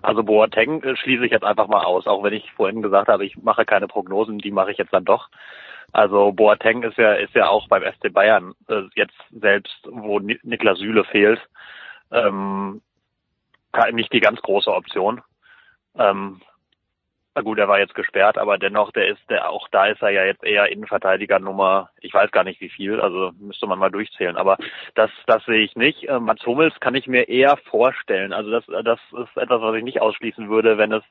Also 0.00 0.22
Boateng 0.22 0.82
äh, 0.84 0.96
schließe 0.96 1.26
ich 1.26 1.32
jetzt 1.32 1.44
einfach 1.44 1.68
mal 1.68 1.84
aus 1.84 2.06
auch 2.06 2.22
wenn 2.22 2.32
ich 2.32 2.50
vorhin 2.52 2.80
gesagt 2.80 3.08
habe 3.08 3.26
ich 3.26 3.36
mache 3.36 3.66
keine 3.66 3.88
Prognosen 3.88 4.38
die 4.38 4.52
mache 4.52 4.72
ich 4.72 4.78
jetzt 4.78 4.94
dann 4.94 5.04
doch. 5.04 5.28
Also 5.92 6.32
Boateng 6.32 6.82
ist 6.82 6.96
ja 6.96 7.12
ist 7.12 7.34
ja 7.34 7.48
auch 7.48 7.68
beim 7.68 7.82
FC 7.82 8.10
Bayern 8.10 8.54
äh, 8.68 8.84
jetzt 8.94 9.18
selbst 9.30 9.86
wo 9.90 10.18
Niklas 10.18 10.78
Süle 10.78 11.04
fehlt. 11.04 11.40
Ähm, 12.10 12.80
nicht 13.92 14.12
die 14.12 14.20
ganz 14.20 14.40
große 14.42 14.72
Option. 14.72 15.22
Ähm, 15.98 16.40
na 17.34 17.42
gut, 17.42 17.58
er 17.58 17.68
war 17.68 17.78
jetzt 17.78 17.94
gesperrt, 17.94 18.38
aber 18.38 18.58
dennoch, 18.58 18.90
der 18.90 19.06
ist, 19.06 19.20
der 19.30 19.50
auch 19.50 19.68
da 19.68 19.86
ist 19.86 20.02
er 20.02 20.10
ja 20.10 20.24
jetzt 20.24 20.42
eher 20.42 20.70
Innenverteidiger 20.70 21.38
Nummer, 21.38 21.90
ich 22.00 22.12
weiß 22.12 22.32
gar 22.32 22.42
nicht 22.42 22.60
wie 22.60 22.70
viel, 22.70 23.00
also 23.00 23.30
müsste 23.38 23.68
man 23.68 23.78
mal 23.78 23.90
durchzählen. 23.90 24.36
Aber 24.36 24.56
das, 24.96 25.10
das 25.26 25.44
sehe 25.44 25.60
ich 25.60 25.76
nicht. 25.76 26.08
Ähm, 26.08 26.24
Mats 26.24 26.44
Hummels 26.44 26.78
kann 26.80 26.96
ich 26.96 27.06
mir 27.06 27.28
eher 27.28 27.56
vorstellen. 27.56 28.32
Also 28.32 28.50
das, 28.50 28.66
das 28.66 28.98
ist 29.12 29.36
etwas, 29.36 29.62
was 29.62 29.76
ich 29.76 29.84
nicht 29.84 30.00
ausschließen 30.00 30.50
würde, 30.50 30.76
wenn 30.76 30.92
es, 30.92 31.04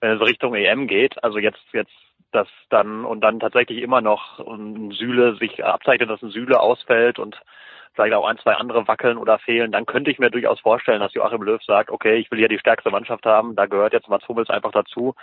wenn 0.00 0.10
es 0.10 0.20
Richtung 0.20 0.54
EM 0.54 0.88
geht. 0.88 1.22
Also 1.22 1.38
jetzt, 1.38 1.62
jetzt 1.72 1.94
das 2.32 2.48
dann 2.68 3.04
und 3.04 3.20
dann 3.20 3.38
tatsächlich 3.38 3.78
immer 3.78 4.00
noch 4.00 4.40
ein 4.40 4.90
Süle 4.90 5.36
sich 5.36 5.64
abzeichnet, 5.64 6.10
dass 6.10 6.22
ein 6.22 6.30
Süle 6.30 6.58
ausfällt 6.58 7.18
und 7.18 7.40
vielleicht 8.00 8.14
auch 8.14 8.26
ein, 8.26 8.38
zwei 8.38 8.54
andere 8.54 8.88
wackeln 8.88 9.18
oder 9.18 9.38
fehlen, 9.38 9.72
dann 9.72 9.84
könnte 9.84 10.10
ich 10.10 10.18
mir 10.18 10.30
durchaus 10.30 10.60
vorstellen, 10.60 11.00
dass 11.00 11.12
Joachim 11.12 11.42
Löw 11.42 11.62
sagt, 11.62 11.90
okay, 11.90 12.16
ich 12.16 12.30
will 12.30 12.38
hier 12.38 12.48
die 12.48 12.58
stärkste 12.58 12.90
Mannschaft 12.90 13.26
haben, 13.26 13.54
da 13.56 13.66
gehört 13.66 13.92
jetzt 13.92 14.08
Mats 14.08 14.26
Hummels 14.26 14.48
einfach 14.48 14.72
dazu. 14.72 15.14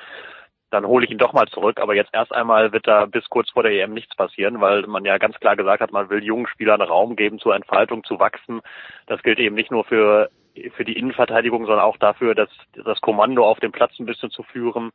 Dann 0.69 0.86
hole 0.86 1.05
ich 1.05 1.11
ihn 1.11 1.17
doch 1.17 1.34
mal 1.34 1.47
zurück, 1.47 1.80
aber 1.80 1.95
jetzt 1.95 2.13
erst 2.13 2.34
einmal 2.34 2.73
wird 2.73 2.88
da 2.88 3.05
bis 3.05 3.25
kurz 3.30 3.49
vor 3.49 3.63
der 3.63 3.71
EM 3.71 3.93
nichts 3.93 4.15
passieren, 4.15 4.59
weil 4.61 4.86
man 4.86 5.05
ja 5.05 5.17
ganz 5.17 5.39
klar 5.39 5.55
gesagt 5.55 5.82
hat, 5.82 5.93
man 5.93 6.09
will 6.09 6.23
jungen 6.23 6.47
Spielern 6.47 6.82
Raum 6.82 7.15
geben 7.15 7.39
zur 7.39 7.55
Entfaltung, 7.55 8.03
zu 8.03 8.19
wachsen. 8.19 8.61
Das 9.07 9.23
gilt 9.23 9.39
eben 9.39 9.55
nicht 9.55 9.71
nur 9.71 9.86
für 9.86 10.30
für 10.75 10.84
die 10.84 10.97
Innenverteidigung, 10.97 11.67
sondern 11.67 11.86
auch 11.86 11.97
dafür, 11.97 12.34
dass 12.34 12.49
das 12.84 12.99
Kommando 12.99 13.45
auf 13.45 13.59
dem 13.59 13.71
Platz 13.71 13.91
ein 13.99 14.07
bisschen 14.07 14.32
zu 14.32 14.41
führen, 14.41 14.91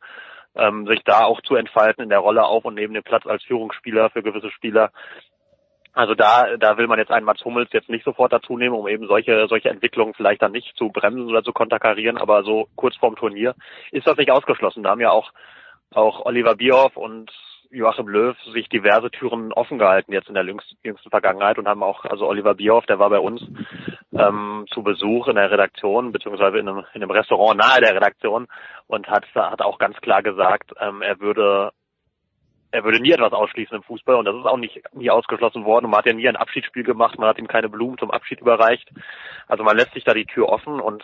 ähm, 0.55 0.85
sich 0.87 1.03
da 1.05 1.23
auch 1.23 1.41
zu 1.41 1.55
entfalten 1.55 2.03
in 2.03 2.09
der 2.09 2.19
Rolle 2.19 2.43
auf 2.43 2.65
und 2.65 2.75
neben 2.75 2.93
dem 2.93 3.03
Platz 3.03 3.25
als 3.25 3.43
Führungsspieler 3.43 4.09
für 4.09 4.23
gewisse 4.23 4.51
Spieler 4.51 4.91
Also 5.93 6.15
da, 6.15 6.57
da 6.57 6.77
will 6.77 6.87
man 6.87 6.97
jetzt 6.97 7.11
einen 7.11 7.25
Mats 7.25 7.45
Hummels 7.45 7.69
jetzt 7.71 7.89
nicht 7.89 8.03
sofort 8.03 8.33
dazu 8.33 8.57
nehmen, 8.57 8.75
um 8.75 8.87
eben 8.87 9.07
solche, 9.07 9.47
solche 9.47 9.69
Entwicklungen 9.69 10.15
vielleicht 10.15 10.41
dann 10.41 10.51
nicht 10.51 10.75
zu 10.75 10.89
bremsen 10.89 11.29
oder 11.29 11.43
zu 11.43 11.53
konterkarieren, 11.53 12.17
aber 12.17 12.43
so 12.43 12.67
kurz 12.75 12.95
vorm 12.97 13.15
Turnier 13.15 13.53
ist 13.91 14.07
das 14.07 14.17
nicht 14.17 14.31
ausgeschlossen. 14.31 14.81
Da 14.81 14.89
haben 14.89 15.01
ja 15.01 15.11
auch, 15.11 15.31
auch 15.93 16.25
Oliver 16.25 16.55
Bierhoff 16.55 16.97
und 16.97 17.31
Joachim 17.69 18.07
Löw 18.07 18.35
sich 18.53 18.69
diverse 18.69 19.09
Türen 19.11 19.51
offen 19.53 19.79
gehalten 19.79 20.13
jetzt 20.13 20.29
in 20.29 20.35
der 20.35 20.45
jüngsten, 20.45 20.77
jüngsten 20.83 21.09
Vergangenheit 21.09 21.57
und 21.57 21.67
haben 21.67 21.83
auch, 21.83 22.05
also 22.05 22.27
Oliver 22.27 22.55
Bierhoff, 22.55 22.85
der 22.85 22.99
war 22.99 23.09
bei 23.09 23.19
uns 23.19 23.41
ähm, 24.13 24.65
zu 24.71 24.83
Besuch 24.83 25.27
in 25.27 25.35
der 25.35 25.51
Redaktion, 25.51 26.11
beziehungsweise 26.11 26.57
in 26.57 26.69
einem, 26.69 26.85
in 26.93 27.01
einem 27.01 27.11
Restaurant 27.11 27.59
nahe 27.59 27.81
der 27.81 27.95
Redaktion 27.95 28.47
und 28.87 29.07
hat, 29.07 29.25
hat 29.35 29.61
auch 29.61 29.79
ganz 29.79 29.97
klar 29.97 30.21
gesagt, 30.21 30.71
ähm, 30.79 31.01
er 31.01 31.19
würde 31.19 31.71
er 32.73 32.83
würde 32.83 32.99
nie 32.99 33.11
etwas 33.11 33.33
ausschließen 33.33 33.77
im 33.77 33.83
Fußball 33.83 34.15
und 34.15 34.25
das 34.25 34.35
ist 34.35 34.45
auch 34.45 34.57
nicht 34.57 34.81
nie 34.93 35.11
ausgeschlossen 35.11 35.63
worden. 35.63 35.85
Und 35.85 35.91
man 35.91 35.99
hat 35.99 36.07
ja 36.07 36.13
nie 36.13 36.27
ein 36.27 36.35
Abschiedsspiel 36.35 36.83
gemacht, 36.83 37.19
man 37.19 37.29
hat 37.29 37.37
ihm 37.37 37.47
keine 37.47 37.69
Blumen 37.69 37.99
zum 37.99 38.09
Abschied 38.09 38.41
überreicht. 38.41 38.89
Also 39.47 39.63
man 39.63 39.77
lässt 39.77 39.93
sich 39.93 40.03
da 40.03 40.13
die 40.13 40.25
Tür 40.25 40.49
offen 40.49 40.79
und 40.79 41.03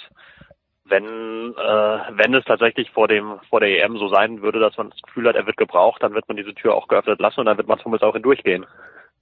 wenn 0.86 1.06
äh, 1.06 2.00
wenn 2.18 2.34
es 2.34 2.44
tatsächlich 2.46 2.90
vor 2.90 3.08
dem 3.08 3.40
vor 3.50 3.60
der 3.60 3.84
EM 3.84 3.98
so 4.00 4.08
sein 4.10 4.42
würde, 4.42 4.60
dass 4.60 4.78
man 4.78 4.90
das 4.90 5.00
Gefühl 5.04 5.28
hat, 5.28 5.36
er 5.36 5.46
wird 5.46 5.58
gebraucht, 5.58 6.02
dann 6.02 6.16
wird 6.16 6.28
man 6.28 6.38
diese 6.38 6.56
Tür 6.56 6.74
auch 6.74 6.88
geöffnet 6.88 7.20
lassen 7.20 7.42
und 7.42 7.46
dann 7.46 7.58
wird 7.58 7.68
man 7.68 7.78
zumindest 7.78 8.04
auch 8.04 8.14
hindurchgehen. 8.14 8.66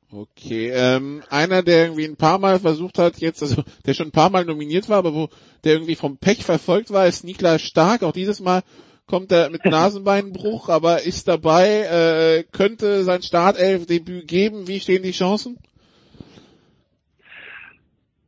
Okay, 0.10 0.72
ähm, 0.74 1.22
einer, 1.30 1.64
der 1.64 1.88
irgendwie 1.88 2.06
ein 2.06 2.16
paar 2.16 2.40
Mal 2.40 2.60
versucht 2.60 2.98
hat, 2.98 3.18
jetzt, 3.18 3.42
also 3.42 3.62
der 3.86 3.94
schon 3.94 4.08
ein 4.08 4.14
paar 4.14 4.30
Mal 4.30 4.46
nominiert 4.46 4.88
war, 4.88 5.00
aber 5.00 5.14
wo 5.14 5.28
der 5.66 5.74
irgendwie 5.74 5.96
vom 5.96 6.18
Pech 6.18 6.46
verfolgt 6.46 6.94
war, 6.94 7.08
ist 7.08 7.26
Niklas 7.26 7.62
Stark. 7.62 8.04
Auch 8.04 8.14
dieses 8.14 8.40
Mal 8.40 8.64
kommt 9.08 9.32
er 9.32 9.50
mit 9.50 9.66
Nasenbeinbruch, 9.66 10.70
aber 10.70 11.04
ist 11.04 11.28
dabei, 11.28 11.66
äh, 11.68 12.44
könnte 12.52 13.04
sein 13.04 13.22
Startelf-Debüt 13.22 14.28
geben. 14.28 14.68
Wie 14.68 14.80
stehen 14.80 15.04
die 15.04 15.12
Chancen? 15.12 15.58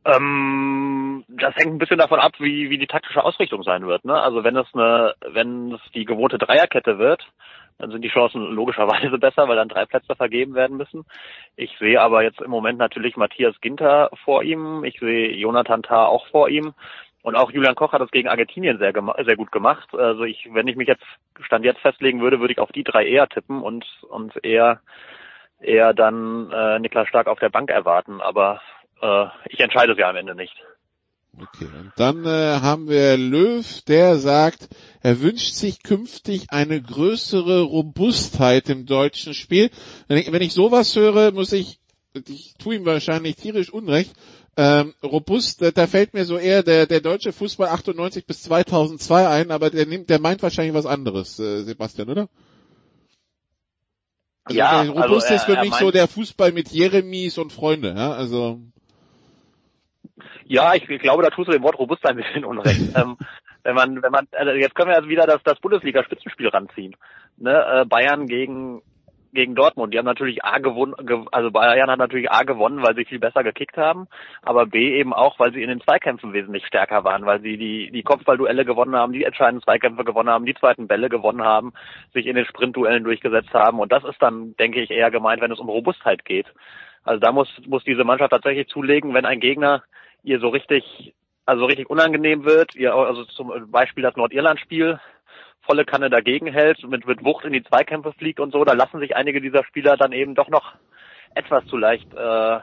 Ähm, 0.04 1.24
das 1.28 1.54
hängt 1.56 1.74
ein 1.74 1.78
bisschen 1.78 1.98
davon 1.98 2.18
ab, 2.18 2.32
wie, 2.38 2.70
wie 2.70 2.78
die 2.78 2.86
taktische 2.86 3.22
Ausrichtung 3.22 3.62
sein 3.62 3.86
wird. 3.86 4.04
Ne? 4.04 4.20
Also 4.20 4.42
wenn 4.42 4.56
es 4.56 4.66
eine, 4.72 5.14
wenn 5.32 5.72
es 5.72 5.80
die 5.94 6.04
gewohnte 6.04 6.38
Dreierkette 6.38 6.98
wird, 6.98 7.22
dann 7.78 7.90
sind 7.90 8.02
die 8.02 8.08
Chancen 8.08 8.42
logischerweise 8.42 9.18
besser, 9.18 9.48
weil 9.48 9.56
dann 9.56 9.68
drei 9.68 9.86
Plätze 9.86 10.14
vergeben 10.14 10.54
werden 10.54 10.76
müssen. 10.76 11.04
Ich 11.56 11.76
sehe 11.78 12.00
aber 12.00 12.22
jetzt 12.22 12.40
im 12.40 12.50
Moment 12.50 12.78
natürlich 12.78 13.16
Matthias 13.16 13.60
Ginter 13.60 14.10
vor 14.24 14.42
ihm. 14.42 14.84
Ich 14.84 14.98
sehe 15.00 15.34
Jonathan 15.34 15.82
Tah 15.82 16.06
auch 16.06 16.26
vor 16.28 16.48
ihm. 16.48 16.74
Und 17.22 17.36
auch 17.36 17.50
Julian 17.50 17.74
Koch 17.74 17.92
hat 17.92 18.00
das 18.00 18.10
gegen 18.10 18.28
Argentinien 18.28 18.78
sehr, 18.78 18.92
sehr 18.92 19.36
gut 19.36 19.52
gemacht. 19.52 19.88
Also 19.94 20.24
ich, 20.24 20.48
wenn 20.52 20.68
ich 20.68 20.76
mich 20.76 20.88
jetzt 20.88 21.04
Stand 21.40 21.64
jetzt 21.64 21.80
festlegen 21.80 22.20
würde, 22.20 22.40
würde 22.40 22.52
ich 22.52 22.58
auf 22.58 22.72
die 22.72 22.84
drei 22.84 23.06
eher 23.06 23.28
tippen 23.28 23.62
und, 23.62 23.84
und 24.08 24.42
eher, 24.42 24.80
eher 25.60 25.92
dann 25.92 26.50
äh, 26.50 26.78
Niklas 26.78 27.08
Stark 27.08 27.26
auf 27.26 27.38
der 27.38 27.50
Bank 27.50 27.70
erwarten. 27.70 28.20
Aber 28.20 28.60
äh, 29.02 29.26
ich 29.48 29.60
entscheide 29.60 29.94
ja 29.98 30.08
am 30.08 30.16
Ende 30.16 30.34
nicht. 30.34 30.56
Okay, 31.38 31.66
und 31.66 31.92
dann 31.96 32.24
äh, 32.24 32.60
haben 32.60 32.88
wir 32.88 33.16
Löw, 33.16 33.82
der 33.82 34.16
sagt, 34.16 34.68
er 35.00 35.20
wünscht 35.20 35.54
sich 35.54 35.82
künftig 35.82 36.46
eine 36.50 36.82
größere 36.82 37.62
Robustheit 37.62 38.68
im 38.68 38.84
deutschen 38.84 39.32
Spiel. 39.34 39.70
Wenn 40.08 40.18
ich, 40.18 40.32
wenn 40.32 40.42
ich 40.42 40.52
sowas 40.52 40.96
höre, 40.96 41.32
muss 41.32 41.52
ich, 41.52 41.79
ich 42.14 42.54
tue 42.58 42.76
ihm 42.76 42.84
wahrscheinlich 42.84 43.36
tierisch 43.36 43.72
Unrecht, 43.72 44.12
ähm, 44.56 44.94
robust, 45.02 45.62
da, 45.62 45.70
da 45.70 45.86
fällt 45.86 46.12
mir 46.12 46.24
so 46.24 46.36
eher 46.36 46.62
der, 46.62 46.86
der 46.86 47.00
deutsche 47.00 47.32
Fußball 47.32 47.68
98 47.68 48.26
bis 48.26 48.42
2002 48.42 49.28
ein, 49.28 49.50
aber 49.50 49.70
der 49.70 49.86
nimmt, 49.86 50.10
der 50.10 50.20
meint 50.20 50.42
wahrscheinlich 50.42 50.74
was 50.74 50.86
anderes, 50.86 51.38
äh, 51.38 51.62
Sebastian, 51.62 52.10
oder? 52.10 52.28
Also 54.44 54.58
ja, 54.58 54.82
robust 54.82 55.30
also 55.30 55.34
ist 55.34 55.44
für 55.44 55.60
mich 55.60 55.74
so 55.74 55.90
der 55.90 56.08
Fußball 56.08 56.52
mit 56.52 56.68
Jeremies 56.70 57.38
und 57.38 57.52
Freunde, 57.52 57.94
ja, 57.96 58.12
also. 58.12 58.60
Ja, 60.46 60.74
ich, 60.74 60.88
ich 60.88 61.00
glaube, 61.00 61.22
da 61.22 61.30
tust 61.30 61.48
du 61.48 61.52
dem 61.52 61.62
Wort 61.62 61.78
robust 61.78 62.04
ein 62.04 62.16
bisschen 62.16 62.44
unrecht. 62.44 62.80
ähm, 62.96 63.16
wenn 63.62 63.74
man, 63.74 64.02
wenn 64.02 64.10
man, 64.10 64.26
also 64.32 64.52
jetzt 64.52 64.74
können 64.74 64.90
wir 64.90 64.96
also 64.96 65.08
wieder 65.08 65.26
das, 65.26 65.42
das 65.44 65.60
Bundesliga-Spitzenspiel 65.60 66.48
ranziehen. 66.48 66.96
Ne? 67.36 67.52
Äh, 67.52 67.84
Bayern 67.84 68.26
gegen 68.26 68.82
gegen 69.32 69.54
Dortmund. 69.54 69.94
Die 69.94 69.98
haben 69.98 70.06
natürlich 70.06 70.44
A 70.44 70.58
gewonnen, 70.58 70.94
also 71.30 71.50
Bayern 71.50 71.90
hat 71.90 71.98
natürlich 71.98 72.30
A 72.30 72.42
gewonnen, 72.42 72.82
weil 72.82 72.94
sie 72.94 73.04
viel 73.04 73.18
besser 73.18 73.42
gekickt 73.42 73.76
haben, 73.76 74.06
aber 74.42 74.66
B 74.66 74.98
eben 74.98 75.12
auch, 75.12 75.38
weil 75.38 75.52
sie 75.52 75.62
in 75.62 75.68
den 75.68 75.80
Zweikämpfen 75.80 76.32
wesentlich 76.32 76.66
stärker 76.66 77.04
waren, 77.04 77.26
weil 77.26 77.40
sie 77.40 77.56
die, 77.56 77.90
die 77.90 78.02
Kopfballduelle 78.02 78.64
gewonnen 78.64 78.96
haben, 78.96 79.12
die 79.12 79.24
entscheidenden 79.24 79.62
Zweikämpfe 79.62 80.04
gewonnen 80.04 80.30
haben, 80.30 80.46
die 80.46 80.54
zweiten 80.54 80.88
Bälle 80.88 81.08
gewonnen 81.08 81.42
haben, 81.42 81.72
sich 82.12 82.26
in 82.26 82.36
den 82.36 82.46
Sprintduellen 82.46 83.04
durchgesetzt 83.04 83.54
haben 83.54 83.78
und 83.78 83.92
das 83.92 84.04
ist 84.04 84.20
dann, 84.20 84.54
denke 84.56 84.80
ich, 84.80 84.90
eher 84.90 85.10
gemeint, 85.10 85.40
wenn 85.40 85.52
es 85.52 85.60
um 85.60 85.68
Robustheit 85.68 86.24
geht. 86.24 86.46
Also 87.04 87.20
da 87.20 87.32
muss, 87.32 87.48
muss 87.66 87.84
diese 87.84 88.04
Mannschaft 88.04 88.32
tatsächlich 88.32 88.68
zulegen, 88.68 89.14
wenn 89.14 89.24
ein 89.24 89.40
Gegner 89.40 89.82
ihr 90.22 90.38
so 90.38 90.48
richtig, 90.48 91.14
also 91.46 91.64
richtig 91.64 91.88
unangenehm 91.88 92.44
wird, 92.44 92.74
ihr, 92.74 92.94
also 92.94 93.24
zum 93.24 93.70
Beispiel 93.70 94.02
das 94.02 94.16
Nordirland-Spiel, 94.16 95.00
volle 95.70 95.84
Kanne 95.84 96.10
dagegen 96.10 96.48
hält, 96.48 96.82
mit, 96.88 97.06
mit 97.06 97.24
Wucht 97.24 97.44
in 97.44 97.52
die 97.52 97.62
Zweikämpfe 97.62 98.12
fliegt 98.14 98.40
und 98.40 98.52
so, 98.52 98.64
da 98.64 98.72
lassen 98.72 98.98
sich 98.98 99.14
einige 99.14 99.40
dieser 99.40 99.62
Spieler 99.62 99.96
dann 99.96 100.10
eben 100.10 100.34
doch 100.34 100.48
noch 100.48 100.74
etwas 101.36 101.64
zu 101.66 101.76
leicht 101.76 102.12
äh, 102.12 102.58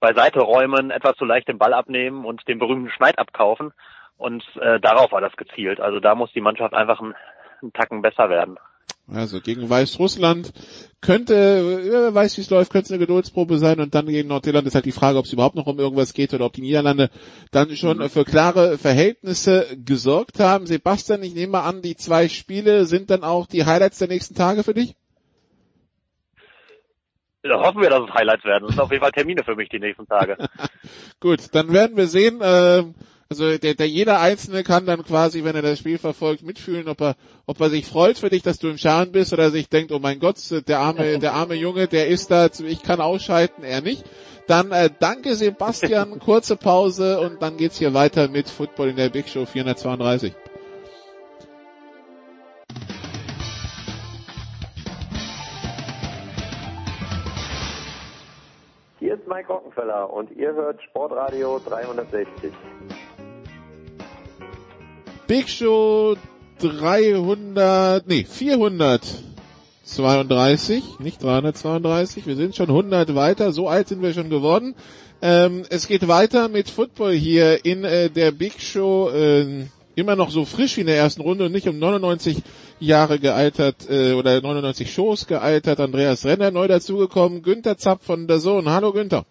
beiseite 0.00 0.40
räumen, 0.40 0.90
etwas 0.90 1.14
zu 1.14 1.24
leicht 1.24 1.46
den 1.46 1.58
Ball 1.58 1.72
abnehmen 1.72 2.24
und 2.24 2.48
den 2.48 2.58
berühmten 2.58 2.90
Schneid 2.90 3.20
abkaufen. 3.20 3.72
Und 4.16 4.42
äh, 4.60 4.80
darauf 4.80 5.12
war 5.12 5.20
das 5.20 5.36
gezielt. 5.36 5.80
Also 5.80 6.00
da 6.00 6.16
muss 6.16 6.32
die 6.32 6.40
Mannschaft 6.40 6.74
einfach 6.74 7.00
einen, 7.00 7.14
einen 7.62 7.72
Tacken 7.72 8.02
besser 8.02 8.30
werden. 8.30 8.58
Also 9.12 9.40
gegen 9.40 9.68
Weißrussland 9.68 10.52
könnte, 11.00 11.34
wer 11.90 12.14
weiß 12.14 12.36
wie 12.36 12.42
es 12.42 12.50
läuft, 12.50 12.70
könnte 12.70 12.86
es 12.86 12.90
eine 12.92 13.00
Geduldsprobe 13.00 13.58
sein 13.58 13.80
und 13.80 13.94
dann 13.94 14.06
gegen 14.06 14.28
Nordirland 14.28 14.66
ist 14.66 14.74
halt 14.74 14.84
die 14.84 14.92
Frage, 14.92 15.18
ob 15.18 15.24
es 15.24 15.32
überhaupt 15.32 15.56
noch 15.56 15.66
um 15.66 15.78
irgendwas 15.78 16.12
geht 16.12 16.32
oder 16.32 16.44
ob 16.44 16.52
die 16.52 16.60
Niederlande 16.60 17.10
dann 17.50 17.74
schon 17.76 17.98
mhm. 17.98 18.08
für 18.08 18.24
klare 18.24 18.78
Verhältnisse 18.78 19.66
gesorgt 19.84 20.38
haben. 20.38 20.66
Sebastian, 20.66 21.22
ich 21.22 21.34
nehme 21.34 21.52
mal 21.52 21.64
an, 21.64 21.82
die 21.82 21.96
zwei 21.96 22.28
Spiele 22.28 22.84
sind 22.84 23.10
dann 23.10 23.24
auch 23.24 23.46
die 23.46 23.64
Highlights 23.64 23.98
der 23.98 24.08
nächsten 24.08 24.34
Tage 24.34 24.62
für 24.62 24.74
dich? 24.74 24.94
Ja, 27.42 27.58
hoffen 27.58 27.80
wir, 27.80 27.88
dass 27.88 28.02
es 28.06 28.14
Highlights 28.14 28.44
werden. 28.44 28.64
Das 28.64 28.72
sind 28.72 28.80
auf 28.80 28.90
jeden 28.90 29.02
Fall 29.02 29.12
Termine 29.12 29.42
für 29.42 29.56
mich 29.56 29.70
die 29.70 29.78
nächsten 29.78 30.06
Tage. 30.06 30.36
Gut, 31.20 31.48
dann 31.52 31.72
werden 31.72 31.96
wir 31.96 32.06
sehen. 32.06 32.40
Äh, 32.42 32.84
also 33.30 33.56
der, 33.58 33.74
der 33.74 33.88
jeder 33.88 34.20
Einzelne 34.20 34.64
kann 34.64 34.86
dann 34.86 35.04
quasi, 35.04 35.44
wenn 35.44 35.54
er 35.54 35.62
das 35.62 35.78
Spiel 35.78 35.98
verfolgt, 35.98 36.42
mitfühlen, 36.42 36.88
ob 36.88 37.00
er, 37.00 37.14
ob 37.46 37.60
er 37.60 37.70
sich 37.70 37.86
freut 37.86 38.18
für 38.18 38.28
dich, 38.28 38.42
dass 38.42 38.58
du 38.58 38.68
im 38.68 38.76
Schaden 38.76 39.12
bist, 39.12 39.32
oder 39.32 39.52
sich 39.52 39.68
denkt, 39.68 39.92
oh 39.92 40.00
mein 40.00 40.18
Gott, 40.18 40.36
der 40.66 40.80
arme, 40.80 41.16
der 41.20 41.34
arme 41.34 41.54
Junge, 41.54 41.86
der 41.86 42.08
ist 42.08 42.32
da, 42.32 42.46
ich 42.46 42.82
kann 42.82 43.00
ausschalten, 43.00 43.62
er 43.62 43.82
nicht. 43.82 44.04
Dann 44.48 44.72
äh, 44.72 44.90
danke 44.98 45.36
Sebastian, 45.36 46.18
kurze 46.24 46.56
Pause 46.56 47.20
und 47.20 47.40
dann 47.40 47.56
geht's 47.56 47.78
hier 47.78 47.94
weiter 47.94 48.26
mit 48.26 48.48
Football 48.48 48.88
in 48.88 48.96
der 48.96 49.10
Big 49.10 49.28
Show 49.28 49.46
432. 49.46 50.34
Hier 58.98 59.14
ist 59.14 59.28
Mike 59.28 59.52
Rockenfeller 59.52 60.12
und 60.12 60.32
ihr 60.32 60.52
hört 60.52 60.82
Sportradio 60.82 61.60
360. 61.64 62.52
Big 65.30 65.48
Show 65.48 66.16
300, 66.58 68.06
nee, 68.08 68.24
432, 68.24 70.98
nicht 70.98 71.22
332, 71.22 72.26
wir 72.26 72.34
sind 72.34 72.56
schon 72.56 72.68
100 72.68 73.14
weiter, 73.14 73.52
so 73.52 73.68
alt 73.68 73.86
sind 73.86 74.02
wir 74.02 74.12
schon 74.12 74.28
geworden. 74.28 74.74
Ähm, 75.22 75.62
es 75.70 75.86
geht 75.86 76.08
weiter 76.08 76.48
mit 76.48 76.68
Football 76.68 77.12
hier 77.12 77.64
in 77.64 77.84
äh, 77.84 78.10
der 78.10 78.32
Big 78.32 78.60
Show, 78.60 79.10
äh, 79.10 79.66
immer 79.94 80.16
noch 80.16 80.30
so 80.30 80.44
frisch 80.44 80.78
wie 80.78 80.80
in 80.80 80.88
der 80.88 80.96
ersten 80.96 81.22
Runde 81.22 81.44
und 81.44 81.52
nicht 81.52 81.68
um 81.68 81.78
99 81.78 82.42
Jahre 82.80 83.20
gealtert 83.20 83.88
äh, 83.88 84.14
oder 84.14 84.40
99 84.40 84.92
Shows 84.92 85.28
gealtert. 85.28 85.78
Andreas 85.78 86.24
Renner 86.24 86.50
neu 86.50 86.66
dazugekommen, 86.66 87.42
Günther 87.42 87.78
Zapp 87.78 88.02
von 88.02 88.26
der 88.26 88.40
Sohn. 88.40 88.68
Hallo 88.68 88.92
Günther. 88.92 89.24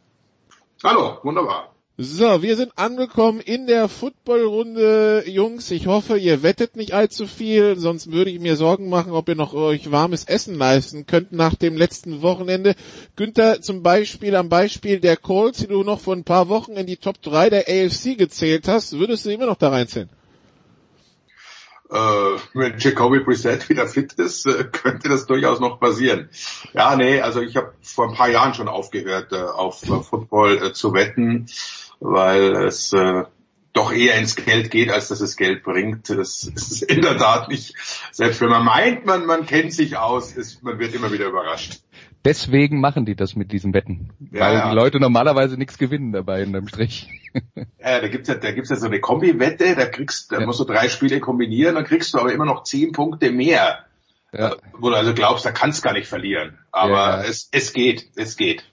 Hallo, 0.81 1.17
wunderbar. 1.23 1.68
So, 2.01 2.41
wir 2.41 2.55
sind 2.55 2.71
angekommen 2.77 3.41
in 3.41 3.67
der 3.67 3.89
Footballrunde, 3.89 5.25
Jungs. 5.27 5.69
Ich 5.69 5.87
hoffe, 5.87 6.17
ihr 6.17 6.43
wettet 6.43 6.77
nicht 6.77 6.93
allzu 6.93 7.27
viel, 7.27 7.77
sonst 7.77 8.09
würde 8.09 8.31
ich 8.31 8.39
mir 8.39 8.55
Sorgen 8.55 8.87
machen, 8.87 9.11
ob 9.11 9.27
ihr 9.27 9.35
noch 9.35 9.53
euch 9.53 9.91
warmes 9.91 10.23
Essen 10.23 10.55
leisten 10.55 11.07
könnt 11.07 11.33
nach 11.33 11.55
dem 11.55 11.75
letzten 11.75 12.21
Wochenende. 12.21 12.75
Günther, 13.17 13.61
zum 13.61 13.83
Beispiel 13.83 14.37
am 14.37 14.47
Beispiel 14.47 15.01
der 15.01 15.17
Colts, 15.17 15.57
die 15.57 15.67
du 15.67 15.83
noch 15.83 15.99
vor 15.99 16.15
ein 16.15 16.23
paar 16.23 16.47
Wochen 16.47 16.77
in 16.77 16.87
die 16.87 16.95
Top 16.95 17.21
3 17.21 17.49
der 17.49 17.65
AFC 17.67 18.17
gezählt 18.17 18.69
hast, 18.69 18.97
würdest 18.97 19.25
du 19.25 19.31
immer 19.31 19.47
noch 19.47 19.57
da 19.57 19.67
reinzählen? 19.67 20.09
Äh, 21.91 21.95
wenn 22.53 22.77
Jacoby 22.77 23.19
Brissett 23.19 23.67
wieder 23.67 23.87
fit 23.87 24.13
ist, 24.13 24.45
äh, 24.45 24.63
könnte 24.63 25.09
das 25.09 25.25
durchaus 25.25 25.59
noch 25.59 25.81
passieren. 25.81 26.29
Ja, 26.73 26.95
nee, 26.95 27.19
also 27.19 27.41
ich 27.41 27.57
habe 27.57 27.73
vor 27.81 28.07
ein 28.07 28.15
paar 28.15 28.29
Jahren 28.29 28.53
schon 28.53 28.69
aufgehört, 28.69 29.33
äh, 29.33 29.41
auf 29.41 29.83
äh, 29.83 29.99
Football 30.01 30.71
zu 30.71 30.93
wetten 30.93 31.47
weil 31.99 32.55
es 32.65 32.93
äh, 32.93 33.23
doch 33.73 33.91
eher 33.91 34.17
ins 34.17 34.35
Geld 34.35 34.71
geht, 34.71 34.89
als 34.91 35.09
dass 35.09 35.21
es 35.21 35.35
Geld 35.35 35.63
bringt. 35.63 36.09
Das 36.09 36.43
ist 36.43 36.81
in 36.91 37.01
der 37.01 37.17
Tat 37.17 37.49
nicht. 37.49 37.75
Selbst 38.11 38.41
wenn 38.41 38.49
man 38.49 38.65
meint, 38.65 39.05
man, 39.05 39.25
man 39.25 39.45
kennt 39.45 39.73
sich 39.73 39.97
aus, 39.97 40.31
ist, 40.33 40.63
man 40.63 40.79
wird 40.79 40.95
immer 40.95 41.11
wieder 41.11 41.27
überrascht. 41.27 41.79
deswegen 42.25 42.79
machen 42.81 43.05
die 43.05 43.15
das 43.15 43.35
mit 43.35 43.51
diesen 43.51 43.73
Wetten. 43.73 44.09
Ja, 44.31 44.41
weil 44.41 44.53
ja. 44.55 44.69
die 44.69 44.75
Leute 44.75 44.99
normalerweise 44.99 45.57
nichts 45.57 45.77
gewinnen 45.77 46.11
dabei 46.11 46.41
in 46.43 46.53
dem 46.53 46.67
Strich. 46.67 47.09
Ja, 47.79 48.01
da 48.01 48.07
gibt's 48.07 48.27
ja, 48.27 48.35
da 48.35 48.51
gibt's 48.51 48.71
ja 48.71 48.75
so 48.75 48.87
eine 48.87 48.99
Kombi-Wette, 48.99 49.75
da 49.75 49.85
kriegst, 49.85 50.31
da 50.31 50.39
Ja. 50.39 50.45
musst 50.47 50.59
du 50.59 50.63
drei 50.63 50.89
Spiele 50.89 51.19
kombinieren, 51.19 51.75
dann 51.75 51.83
kriegst 51.85 52.11
du 52.13 52.17
aber 52.17 52.33
immer 52.33 52.45
noch 52.45 52.63
zehn 52.63 52.91
Punkte 52.91 53.31
mehr. 53.31 53.85
Ja. 54.33 54.55
Wo 54.73 54.89
du 54.89 54.95
also 54.95 55.13
glaubst, 55.13 55.45
da 55.45 55.51
kannst 55.51 55.83
gar 55.83 55.93
nicht 55.93 56.07
verlieren. 56.07 56.57
Aber 56.71 57.23
es, 57.27 57.47
es 57.51 57.71
geht, 57.71 58.09
es 58.15 58.35
geht. 58.35 58.63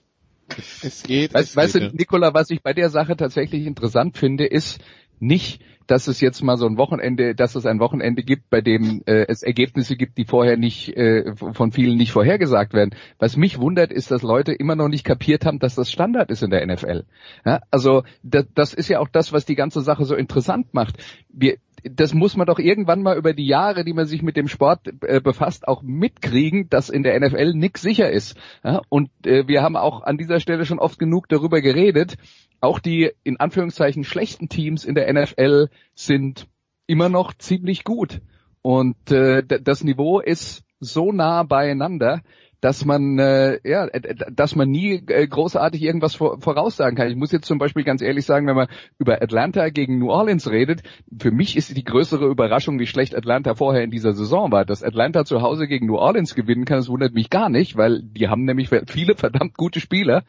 Es 0.81 1.03
geht. 1.03 1.33
Weißt, 1.33 1.49
es 1.49 1.55
weißt 1.55 1.73
geht, 1.73 1.81
du, 1.81 1.85
ja. 1.87 1.91
Nikola, 1.93 2.33
was 2.33 2.49
ich 2.49 2.61
bei 2.61 2.73
der 2.73 2.89
Sache 2.89 3.15
tatsächlich 3.17 3.65
interessant 3.65 4.17
finde, 4.17 4.45
ist 4.45 4.79
nicht, 5.19 5.61
dass 5.87 6.07
es 6.07 6.21
jetzt 6.21 6.43
mal 6.43 6.57
so 6.57 6.67
ein 6.67 6.77
Wochenende, 6.77 7.33
dass 7.33 7.55
es 7.55 7.65
ein 7.65 7.79
Wochenende 7.79 8.21
gibt, 8.21 8.49
bei 8.49 8.61
dem 8.61 9.01
äh, 9.05 9.25
es 9.27 9.41
Ergebnisse 9.41 9.95
gibt, 9.95 10.17
die 10.17 10.25
vorher 10.25 10.57
nicht 10.57 10.95
äh, 10.95 11.33
von 11.35 11.71
vielen 11.71 11.97
nicht 11.97 12.11
vorhergesagt 12.11 12.73
werden. 12.73 12.91
Was 13.19 13.37
mich 13.37 13.59
wundert, 13.59 13.91
ist, 13.91 14.11
dass 14.11 14.21
Leute 14.21 14.53
immer 14.53 14.75
noch 14.75 14.89
nicht 14.89 15.05
kapiert 15.05 15.45
haben, 15.45 15.59
dass 15.59 15.75
das 15.75 15.91
Standard 15.91 16.29
ist 16.29 16.43
in 16.43 16.51
der 16.51 16.65
NFL. 16.65 17.05
Ja, 17.45 17.61
also 17.71 18.03
das, 18.21 18.45
das 18.53 18.73
ist 18.73 18.89
ja 18.89 18.99
auch 18.99 19.07
das, 19.09 19.31
was 19.31 19.45
die 19.45 19.55
ganze 19.55 19.81
Sache 19.81 20.05
so 20.05 20.15
interessant 20.15 20.73
macht. 20.73 20.97
Wir, 21.29 21.57
das 21.83 22.13
muss 22.13 22.35
man 22.35 22.47
doch 22.47 22.59
irgendwann 22.59 23.03
mal 23.03 23.17
über 23.17 23.33
die 23.33 23.47
Jahre, 23.47 23.85
die 23.85 23.93
man 23.93 24.05
sich 24.05 24.21
mit 24.21 24.35
dem 24.35 24.47
Sport 24.47 24.87
äh, 25.03 25.21
befasst, 25.21 25.67
auch 25.67 25.81
mitkriegen, 25.81 26.69
dass 26.69 26.89
in 26.89 27.03
der 27.03 27.19
NFL 27.19 27.53
nix 27.53 27.81
sicher 27.81 28.09
ist. 28.09 28.37
Ja, 28.63 28.81
und 28.89 29.09
äh, 29.25 29.47
wir 29.47 29.61
haben 29.61 29.75
auch 29.75 30.03
an 30.03 30.17
dieser 30.17 30.39
Stelle 30.39 30.65
schon 30.65 30.79
oft 30.79 30.99
genug 30.99 31.29
darüber 31.29 31.61
geredet. 31.61 32.17
Auch 32.59 32.79
die 32.79 33.11
in 33.23 33.39
Anführungszeichen 33.39 34.03
schlechten 34.03 34.49
Teams 34.49 34.85
in 34.85 34.95
der 34.95 35.11
NFL 35.13 35.69
sind 35.93 36.47
immer 36.87 37.09
noch 37.09 37.33
ziemlich 37.33 37.83
gut. 37.83 38.21
Und 38.61 39.11
äh, 39.11 39.43
das 39.45 39.83
Niveau 39.83 40.19
ist 40.19 40.63
so 40.79 41.11
nah 41.11 41.43
beieinander, 41.43 42.21
dass 42.61 42.85
man 42.85 43.19
äh, 43.19 43.59
ja, 43.63 43.85
äh, 43.85 44.15
dass 44.31 44.55
man 44.55 44.69
nie 44.69 45.03
äh, 45.07 45.27
großartig 45.27 45.81
irgendwas 45.81 46.15
vor, 46.15 46.39
voraussagen 46.41 46.95
kann. 46.95 47.09
Ich 47.09 47.15
muss 47.15 47.31
jetzt 47.31 47.47
zum 47.47 47.59
Beispiel 47.59 47.83
ganz 47.83 48.01
ehrlich 48.01 48.25
sagen, 48.25 48.47
wenn 48.47 48.55
man 48.55 48.67
über 48.97 49.21
Atlanta 49.21 49.69
gegen 49.69 49.99
New 49.99 50.09
Orleans 50.09 50.49
redet, 50.49 50.81
für 51.19 51.31
mich 51.31 51.55
ist 51.55 51.75
die 51.75 51.83
größere 51.83 52.25
Überraschung, 52.25 52.79
wie 52.79 52.87
schlecht 52.87 53.15
Atlanta 53.15 53.55
vorher 53.55 53.83
in 53.83 53.91
dieser 53.91 54.13
Saison 54.13 54.51
war. 54.51 54.65
Dass 54.65 54.83
Atlanta 54.83 55.25
zu 55.25 55.41
Hause 55.41 55.67
gegen 55.67 55.87
New 55.87 55.97
Orleans 55.97 56.35
gewinnen 56.35 56.65
kann, 56.65 56.77
das 56.77 56.89
wundert 56.89 57.13
mich 57.13 57.29
gar 57.29 57.49
nicht, 57.49 57.77
weil 57.77 58.01
die 58.03 58.27
haben 58.27 58.45
nämlich 58.45 58.69
viele 58.87 59.15
verdammt 59.15 59.55
gute 59.55 59.79
Spieler. 59.79 60.23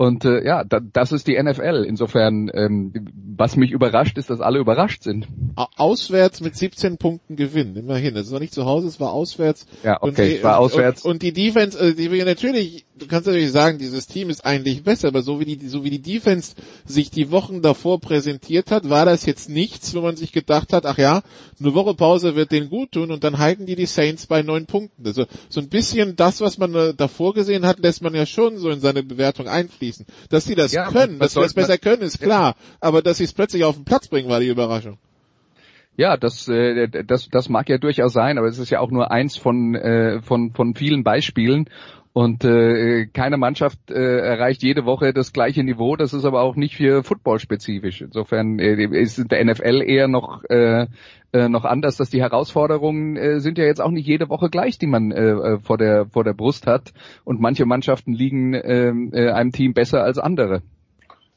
Und 0.00 0.24
äh, 0.24 0.42
ja, 0.46 0.64
da, 0.64 0.80
das 0.80 1.12
ist 1.12 1.26
die 1.26 1.36
NFL. 1.38 1.84
Insofern, 1.86 2.50
ähm, 2.54 2.90
was 3.36 3.56
mich 3.56 3.70
überrascht, 3.70 4.16
ist, 4.16 4.30
dass 4.30 4.40
alle 4.40 4.58
überrascht 4.58 5.02
sind. 5.02 5.28
Au- 5.56 5.66
Auswärts 5.76 6.40
mit 6.40 6.56
17 6.56 6.96
Punkten 6.96 7.36
gewinnen, 7.36 7.76
immerhin. 7.76 8.16
Es 8.16 8.32
war 8.32 8.40
nicht 8.40 8.54
zu 8.54 8.64
Hause, 8.64 8.86
es 8.88 8.98
war 8.98 9.12
auswärts. 9.12 9.66
Ja, 9.84 9.98
okay, 10.02 10.36
es 10.38 10.42
war 10.42 10.58
auswärts. 10.58 11.04
Und, 11.04 11.10
und 11.10 11.22
die 11.22 11.34
Defense, 11.34 11.78
äh, 11.78 11.92
die 11.94 12.10
wir 12.10 12.24
natürlich, 12.24 12.86
du 12.96 13.08
kannst 13.08 13.26
natürlich 13.26 13.52
sagen, 13.52 13.76
dieses 13.76 14.06
Team 14.06 14.30
ist 14.30 14.46
eigentlich 14.46 14.82
besser, 14.84 15.08
aber 15.08 15.20
so 15.20 15.38
wie 15.38 15.44
die, 15.44 15.68
so 15.68 15.84
wie 15.84 15.90
die 15.90 16.00
Defense 16.00 16.54
sich 16.86 17.10
die 17.10 17.30
Wochen 17.30 17.60
davor 17.60 18.00
präsentiert 18.00 18.70
hat, 18.70 18.88
war 18.88 19.04
das 19.04 19.26
jetzt 19.26 19.50
nichts, 19.50 19.94
wo 19.94 20.00
man 20.00 20.16
sich 20.16 20.32
gedacht 20.32 20.72
hat, 20.72 20.86
ach 20.86 20.96
ja, 20.96 21.20
eine 21.60 21.74
Woche 21.74 21.92
Pause 21.92 22.36
wird 22.36 22.52
denen 22.52 22.70
gut 22.70 22.92
tun 22.92 23.10
und 23.10 23.22
dann 23.22 23.36
halten 23.36 23.66
die 23.66 23.76
die 23.76 23.84
Saints 23.84 24.26
bei 24.26 24.40
neun 24.40 24.64
Punkten. 24.64 25.06
Also 25.06 25.26
so 25.50 25.60
ein 25.60 25.68
bisschen 25.68 26.16
das, 26.16 26.40
was 26.40 26.56
man 26.56 26.74
äh, 26.74 26.94
davor 26.94 27.34
gesehen 27.34 27.66
hat, 27.66 27.80
lässt 27.80 28.00
man 28.02 28.14
ja 28.14 28.24
schon 28.24 28.56
so 28.56 28.70
in 28.70 28.80
seine 28.80 29.02
Bewertung 29.02 29.46
einfließen. 29.46 29.89
Dass 30.28 30.44
sie 30.44 30.54
das 30.54 30.72
Ja, 30.72 30.90
können, 30.90 31.18
dass 31.18 31.34
sie 31.34 31.40
das 31.40 31.54
besser 31.54 31.78
können, 31.78 32.02
ist 32.02 32.20
klar. 32.20 32.56
Aber 32.80 33.02
dass 33.02 33.18
sie 33.18 33.24
es 33.24 33.32
plötzlich 33.32 33.64
auf 33.64 33.76
den 33.76 33.84
Platz 33.84 34.08
bringen, 34.08 34.28
war 34.28 34.40
die 34.40 34.48
Überraschung. 34.48 34.98
Ja, 35.96 36.16
das, 36.16 36.48
äh, 36.48 36.88
das, 37.04 37.28
das 37.30 37.48
mag 37.48 37.68
ja 37.68 37.78
durchaus 37.78 38.12
sein, 38.12 38.38
aber 38.38 38.46
es 38.46 38.58
ist 38.58 38.70
ja 38.70 38.80
auch 38.80 38.90
nur 38.90 39.10
eins 39.10 39.36
von, 39.36 39.74
äh, 39.74 40.22
von, 40.22 40.52
von 40.52 40.74
vielen 40.74 41.04
Beispielen. 41.04 41.68
Und 42.12 42.44
äh, 42.44 43.06
keine 43.06 43.36
Mannschaft 43.36 43.78
äh, 43.88 44.18
erreicht 44.18 44.64
jede 44.64 44.84
Woche 44.84 45.12
das 45.12 45.32
gleiche 45.32 45.62
Niveau. 45.62 45.94
Das 45.94 46.12
ist 46.12 46.24
aber 46.24 46.42
auch 46.42 46.56
nicht 46.56 46.76
für 46.76 47.04
Football 47.04 47.38
spezifisch. 47.38 48.00
Insofern 48.00 48.58
äh, 48.58 48.84
ist 49.00 49.30
der 49.30 49.44
NFL 49.44 49.80
eher 49.82 50.08
noch 50.08 50.42
äh, 50.48 50.86
äh, 51.32 51.48
noch 51.48 51.64
anders, 51.64 51.96
dass 51.96 52.10
die 52.10 52.20
Herausforderungen 52.20 53.16
äh, 53.16 53.38
sind 53.38 53.58
ja 53.58 53.64
jetzt 53.64 53.80
auch 53.80 53.92
nicht 53.92 54.06
jede 54.06 54.28
Woche 54.28 54.50
gleich, 54.50 54.78
die 54.78 54.88
man 54.88 55.12
äh, 55.12 55.30
äh, 55.30 55.58
vor 55.60 55.78
der 55.78 56.06
vor 56.06 56.24
der 56.24 56.34
Brust 56.34 56.66
hat. 56.66 56.92
Und 57.24 57.40
manche 57.40 57.64
Mannschaften 57.64 58.12
liegen 58.12 58.54
äh, 58.54 58.88
äh, 58.88 59.30
einem 59.30 59.52
Team 59.52 59.72
besser 59.72 60.02
als 60.02 60.18
andere. 60.18 60.62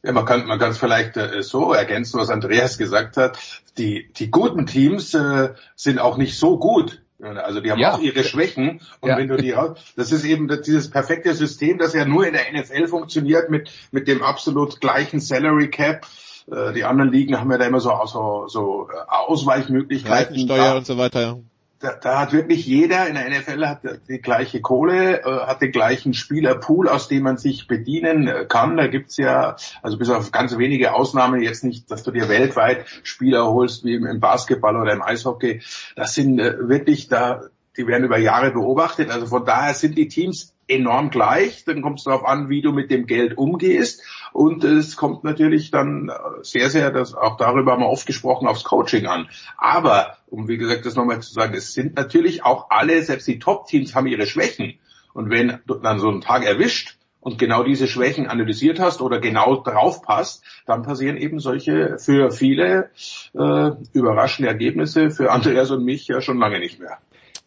Ja, 0.02 0.12
man 0.12 0.26
kann 0.26 0.48
man 0.48 0.58
kann 0.58 0.72
es 0.72 0.80
vielleicht 0.80 1.16
äh, 1.18 1.44
so 1.44 1.72
ergänzen, 1.72 2.20
was 2.20 2.32
Andreas 2.32 2.80
gesagt 2.80 3.18
hat. 3.18 3.38
Die 3.78 4.12
die 4.18 4.32
guten 4.32 4.66
Teams 4.66 5.14
äh, 5.14 5.50
sind 5.76 6.00
auch 6.00 6.18
nicht 6.18 6.40
so 6.40 6.58
gut. 6.58 7.03
Also 7.24 7.62
die 7.62 7.72
haben 7.72 7.80
Ja. 7.80 7.94
auch 7.94 8.00
ihre 8.00 8.24
Schwächen 8.24 8.82
und 9.02 9.10
Ja. 9.10 9.18
wenn 9.18 9.28
du 9.28 9.38
die 9.38 9.56
das 9.96 10.12
ist 10.12 10.26
eben 10.26 10.48
dieses 10.66 10.90
perfekte 10.90 11.34
System, 11.34 11.78
das 11.78 11.94
ja 11.94 12.06
nur 12.06 12.28
in 12.28 12.34
der 12.34 12.52
NFL 12.52 12.88
funktioniert 12.88 13.50
mit 13.50 13.70
mit 13.92 14.08
dem 14.08 14.22
absolut 14.22 14.82
gleichen 14.82 15.20
Salary 15.20 15.70
Cap. 15.70 16.06
Äh, 16.52 16.74
Die 16.74 16.84
anderen 16.84 17.12
Ligen 17.12 17.40
haben 17.40 17.52
ja 17.52 17.58
da 17.58 17.66
immer 17.66 17.80
so 17.80 17.92
so, 18.06 18.48
so 18.48 18.90
äh, 18.92 18.96
Ausweichmöglichkeiten. 19.08 20.48
Da- 20.48 20.78
und 20.78 20.86
so 20.86 20.98
weiter. 20.98 21.40
Da, 21.84 21.94
da 21.94 22.20
hat 22.22 22.32
wirklich 22.32 22.66
jeder 22.66 23.08
in 23.08 23.16
der 23.16 23.30
NFL 23.30 23.68
hat 23.68 23.82
die 24.08 24.20
gleiche 24.20 24.62
Kohle, 24.62 25.22
äh, 25.22 25.46
hat 25.46 25.62
den 25.62 25.74
gleichen 25.74 26.14
Spielerpool, 26.14 26.88
aus 26.88 27.10
dem 27.10 27.24
man 27.24 27.38
sich 27.38 27.68
bedienen 27.68 28.28
äh, 28.28 28.46
kann. 28.46 28.78
Da 28.78 28.88
gibt's 28.88 29.18
ja, 29.18 29.58
also 29.82 29.98
bis 29.98 30.10
auf 30.10 30.32
ganz 30.32 30.58
wenige 30.58 30.94
Ausnahmen, 30.94 31.42
jetzt 31.42 31.66
nicht, 31.66 31.92
dass 31.92 32.04
du 32.04 32.12
dir 32.12 32.30
weltweit 32.30 32.86
Spieler 33.04 33.48
holst, 33.48 33.84
wie 33.84 33.96
im, 33.96 34.06
im 34.06 34.22
Basketball 34.22 34.78
oder 34.78 34.94
im 34.94 35.02
Eishockey. 35.02 35.62
Das 35.98 36.14
sind 36.14 36.40
äh, 36.40 36.70
wirklich 36.70 37.10
da, 37.10 37.42
die 37.76 37.86
werden 37.86 38.06
über 38.06 38.18
Jahre 38.18 38.52
beobachtet. 38.52 39.10
Also 39.10 39.26
von 39.26 39.44
daher 39.44 39.74
sind 39.74 39.98
die 39.98 40.08
Teams 40.08 40.53
enorm 40.68 41.10
gleich. 41.10 41.66
Dann 41.66 41.82
kommt 41.82 42.00
es 42.00 42.06
darauf 42.06 42.26
an, 42.26 42.50
wie 42.50 42.62
du 42.62 42.72
mit 42.72 42.92
dem 42.92 43.06
Geld 43.06 43.38
umgehst. 43.38 44.02
Und 44.32 44.64
es 44.64 44.96
kommt 44.96 45.24
natürlich 45.24 45.72
dann 45.72 46.12
sehr, 46.42 46.70
sehr, 46.70 46.92
das, 46.92 47.14
auch 47.14 47.38
darüber 47.38 47.74
haben 47.74 47.82
wir 47.82 47.90
oft 47.90 48.08
gesprochen, 48.08 48.48
aufs 48.48 48.64
Coaching 48.64 49.06
an. 49.06 49.30
Aber, 49.58 50.18
um 50.28 50.48
wie 50.48 50.58
gesagt 50.58 50.86
das 50.86 50.96
nochmal 50.96 51.22
zu 51.22 51.34
sagen, 51.34 51.54
es 51.54 51.74
sind 51.74 51.96
natürlich 51.96 52.44
auch 52.44 52.70
alle, 52.70 53.02
selbst 53.04 53.28
die 53.28 53.40
Top-Teams 53.40 53.96
haben 53.96 54.08
ihre 54.08 54.26
Schwächen. 54.26 54.80
Und 55.14 55.30
wenn 55.30 55.60
du 55.68 55.76
dann 55.76 56.00
so 56.00 56.10
einen 56.10 56.22
Tag 56.22 56.44
erwischt 56.44 56.98
und 57.20 57.38
genau 57.40 57.64
diese 57.64 57.88
Schwächen 57.88 58.28
analysiert 58.28 58.80
hast 58.80 59.02
oder 59.02 59.20
genau 59.20 59.62
drauf 59.62 60.02
passt, 60.02 60.44
dann 60.66 60.84
passieren 60.84 61.18
eben 61.18 61.40
solche 61.40 61.98
für 62.00 62.32
viele 62.32 62.90
äh, 63.34 63.72
überraschende 63.94 64.50
Ergebnisse, 64.50 65.12
für 65.12 65.32
Andreas 65.32 65.72
und 65.72 65.86
mich 65.86 66.08
ja 66.08 66.20
schon 66.22 66.40
lange 66.40 66.60
nicht 66.60 66.80
mehr. 66.80 66.98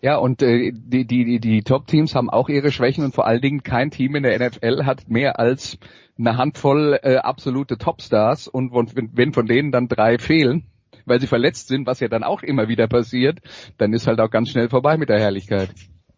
Ja, 0.03 0.17
und 0.17 0.43
äh, 0.43 0.73
die, 0.73 1.07
die, 1.07 1.25
die, 1.25 1.41
die 1.41 1.63
Top-Teams 1.63 2.15
haben 2.15 2.31
auch 2.31 2.49
ihre 2.49 2.71
Schwächen 2.71 3.05
und 3.05 3.15
vor 3.15 3.27
allen 3.27 3.41
Dingen 3.41 3.63
kein 3.63 3.91
Team 3.91 4.15
in 4.15 4.23
der 4.23 4.39
NFL 4.39 4.85
hat 4.85 5.09
mehr 5.09 5.39
als 5.39 5.79
eine 6.19 6.37
Handvoll 6.37 6.99
äh, 7.03 7.17
absolute 7.17 7.79
Topstars 7.79 8.49
und 8.49 8.73
wenn 8.95 9.33
von 9.33 9.47
denen 9.47 9.73
dann 9.73 9.89
drei 9.89 10.19
fehlen, 10.19 10.65
weil 11.07 11.21
sie 11.21 11.27
verletzt 11.27 11.69
sind, 11.69 11.87
was 11.87 12.01
ja 12.01 12.09
dann 12.09 12.25
auch 12.25 12.43
immer 12.43 12.69
wieder 12.69 12.89
passiert, 12.89 13.39
dann 13.79 13.93
ist 13.93 14.07
halt 14.07 14.21
auch 14.21 14.31
ganz 14.31 14.51
schnell 14.51 14.69
vorbei 14.69 14.97
mit 14.97 15.09
der 15.09 15.19
Herrlichkeit. 15.19 15.71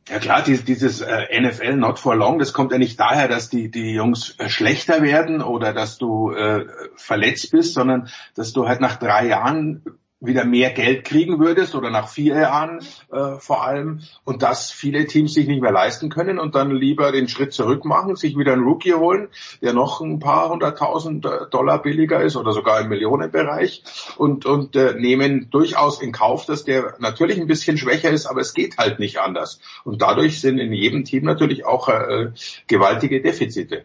Ja 0.09 0.19
klar, 0.19 0.43
dieses, 0.43 0.65
dieses 0.65 1.01
äh, 1.03 1.41
NFL 1.41 1.77
not 1.77 1.99
for 1.99 2.17
long, 2.17 2.39
das 2.39 2.55
kommt 2.55 2.73
ja 2.73 2.79
nicht 2.79 2.99
daher, 2.99 3.29
dass 3.29 3.51
die, 3.51 3.71
die 3.71 3.93
Jungs 3.93 4.37
äh, 4.39 4.49
schlechter 4.49 5.03
werden 5.03 5.43
oder 5.43 5.75
dass 5.75 5.99
du 5.99 6.33
äh, 6.33 6.67
verletzt 6.97 7.51
bist, 7.53 7.75
sondern 7.75 8.09
dass 8.35 8.55
du 8.55 8.67
halt 8.67 8.81
nach 8.81 8.97
drei 8.97 9.27
Jahren 9.27 9.83
wieder 10.21 10.45
mehr 10.45 10.71
Geld 10.71 11.05
kriegen 11.05 11.39
würdest 11.39 11.77
oder 11.77 11.91
nach 11.91 12.09
vier 12.09 12.37
Jahren 12.37 12.81
äh, 13.13 13.39
vor 13.39 13.65
allem 13.65 14.01
und 14.25 14.43
das 14.43 14.73
viele 14.73 15.07
Teams 15.07 15.35
sich 15.35 15.47
nicht 15.47 15.63
mehr 15.63 15.71
leisten 15.71 16.09
können 16.09 16.41
und 16.41 16.57
dann 16.57 16.73
lieber 16.73 17.13
den 17.13 17.29
Schritt 17.29 17.53
zurück 17.53 17.85
machen, 17.85 18.17
sich 18.17 18.37
wieder 18.37 18.53
einen 18.53 18.65
Rookie 18.65 18.95
holen, 18.95 19.29
der 19.63 19.75
noch 19.75 20.01
ein 20.01 20.19
paar 20.19 20.49
hunderttausend 20.49 21.25
äh, 21.25 21.47
Dollar 21.51 21.83
billiger 21.83 22.21
ist 22.21 22.35
oder 22.35 22.53
sogar 22.53 22.81
im 22.81 22.89
Millionenbereich 22.89 23.85
und, 24.17 24.45
und 24.45 24.75
äh, 24.75 24.95
nehmen 24.95 25.51
durchaus 25.51 26.03
in 26.03 26.11
Kauf, 26.11 26.47
dass 26.47 26.65
der 26.65 26.97
natürlich 26.99 27.39
ein 27.39 27.47
bisschen 27.47 27.79
schwächer 27.79 28.11
ist, 28.11 28.27
aber 28.27 28.41
es 28.41 28.55
geht 28.55 28.77
halt 28.77 28.99
nicht 28.99 29.19
anders. 29.19 29.61
Und 29.85 30.03
dadurch 30.03 30.41
sind 30.41 30.59
in 30.59 30.73
jedem 30.73 31.05
Team 31.05 31.25
natürlich 31.25 31.65
auch 31.65 31.89
äh, 31.89 32.33
gewaltige 32.67 33.23
Defizite. 33.23 33.85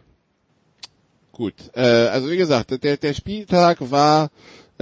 Gut, 1.32 1.56
äh, 1.74 1.82
also 1.82 2.30
wie 2.30 2.38
gesagt, 2.38 2.84
der, 2.84 2.98
der 2.98 3.14
Spieltag 3.14 3.78
war 3.92 4.30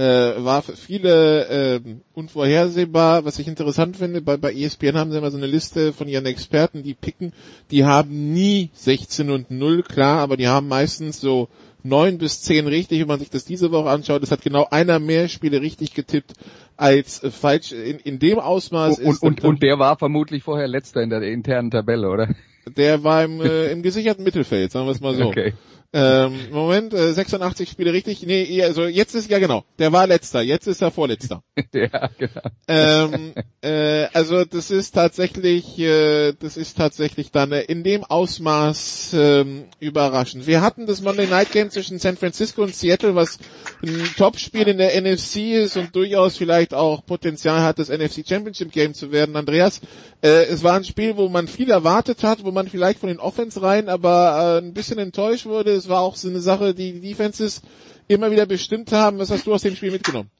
äh, 0.02 0.44
war 0.44 0.62
für 0.62 0.76
viele 0.76 1.76
äh, 1.76 1.80
unvorhersehbar. 2.14 3.24
Was 3.24 3.38
ich 3.38 3.46
interessant 3.46 3.96
finde, 3.96 4.20
bei, 4.20 4.36
bei 4.36 4.52
ESPN 4.52 4.96
haben 4.96 5.12
sie 5.12 5.18
immer 5.18 5.30
so 5.30 5.36
eine 5.36 5.46
Liste 5.46 5.92
von 5.92 6.08
ihren 6.08 6.26
Experten, 6.26 6.82
die 6.82 6.94
picken, 6.94 7.32
die 7.70 7.84
haben 7.84 8.32
nie 8.32 8.70
16 8.74 9.30
und 9.30 9.50
0, 9.50 9.82
klar, 9.84 10.18
aber 10.18 10.36
die 10.36 10.48
haben 10.48 10.66
meistens 10.66 11.20
so 11.20 11.48
neun 11.84 12.18
bis 12.18 12.42
zehn 12.42 12.66
richtig, 12.66 13.00
wenn 13.00 13.06
man 13.06 13.20
sich 13.20 13.30
das 13.30 13.44
diese 13.44 13.70
Woche 13.70 13.90
anschaut. 13.90 14.22
Es 14.22 14.32
hat 14.32 14.42
genau 14.42 14.66
einer 14.70 14.98
mehr 14.98 15.28
Spiele 15.28 15.60
richtig 15.60 15.94
getippt 15.94 16.32
als 16.76 17.22
äh, 17.22 17.30
falsch 17.30 17.70
in, 17.70 17.98
in 18.00 18.18
dem 18.18 18.40
Ausmaß 18.40 18.98
Und, 18.98 19.06
ist. 19.08 19.22
und, 19.22 19.44
und 19.44 19.62
der 19.62 19.78
war 19.78 19.96
vermutlich 19.98 20.42
vorher 20.42 20.66
letzter 20.66 21.00
in 21.02 21.10
der 21.10 21.22
internen 21.22 21.70
Tabelle, 21.70 22.08
oder? 22.08 22.34
Der 22.76 23.04
war 23.04 23.24
im, 23.24 23.40
äh, 23.40 23.70
im 23.70 23.82
gesicherten 23.82 24.24
Mittelfeld, 24.24 24.72
sagen 24.72 24.86
wir 24.86 24.92
es 24.92 25.00
mal 25.00 25.14
so. 25.14 25.26
Okay. 25.26 25.52
Ähm, 25.94 26.50
Moment, 26.50 26.94
äh, 26.94 27.12
86 27.12 27.68
Spiele 27.68 27.92
richtig. 27.92 28.22
Nee, 28.22 28.62
also 28.62 28.86
jetzt 28.86 29.14
ist 29.14 29.30
ja 29.30 29.38
genau. 29.38 29.64
Der 29.78 29.92
war 29.92 30.06
letzter, 30.06 30.40
jetzt 30.40 30.66
ist 30.66 30.80
er 30.80 30.90
vorletzter. 30.90 31.42
ja, 31.74 32.08
genau. 32.18 32.40
Ähm, 32.66 33.34
äh, 33.60 34.06
also 34.14 34.44
das 34.44 34.70
ist 34.70 34.94
tatsächlich, 34.94 35.78
äh, 35.78 36.32
das 36.32 36.56
ist 36.56 36.78
tatsächlich 36.78 37.30
dann 37.30 37.52
äh, 37.52 37.62
in 37.62 37.84
dem 37.84 38.04
Ausmaß 38.04 39.14
ähm, 39.14 39.64
überraschend. 39.80 40.46
Wir 40.46 40.62
hatten 40.62 40.86
das 40.86 41.02
Monday 41.02 41.26
Night 41.26 41.52
Game 41.52 41.70
zwischen 41.70 41.98
San 41.98 42.16
Francisco 42.16 42.62
und 42.62 42.74
Seattle, 42.74 43.14
was 43.14 43.38
ein 43.82 44.08
Topspiel 44.16 44.68
in 44.68 44.78
der 44.78 45.00
NFC 45.00 45.36
ist 45.52 45.76
und 45.76 45.94
durchaus 45.94 46.38
vielleicht 46.38 46.72
auch 46.72 47.04
Potenzial 47.04 47.60
hat, 47.62 47.78
das 47.78 47.90
NFC 47.90 48.26
Championship 48.26 48.72
Game 48.72 48.94
zu 48.94 49.12
werden. 49.12 49.36
Andreas, 49.36 49.80
äh, 50.22 50.46
es 50.46 50.62
war 50.62 50.74
ein 50.74 50.84
Spiel, 50.84 51.16
wo 51.18 51.28
man 51.28 51.48
viel 51.48 51.70
erwartet 51.70 52.22
hat, 52.22 52.44
wo 52.44 52.50
man 52.50 52.68
vielleicht 52.68 52.98
von 52.98 53.08
den 53.08 53.20
Offense 53.20 53.60
rein 53.60 53.90
aber 53.90 54.58
äh, 54.60 54.64
ein 54.64 54.72
bisschen 54.72 54.98
enttäuscht 54.98 55.46
wurde 55.46 55.81
es 55.82 55.88
war 55.88 56.00
auch 56.00 56.14
so 56.14 56.28
eine 56.28 56.40
Sache, 56.40 56.74
die 56.74 56.92
die 56.92 57.00
Defenses 57.00 57.62
immer 58.06 58.30
wieder 58.30 58.46
bestimmt 58.46 58.92
haben. 58.92 59.18
Was 59.18 59.30
hast 59.30 59.46
du 59.46 59.54
aus 59.54 59.62
dem 59.62 59.74
Spiel 59.74 59.90
mitgenommen? 59.90 60.30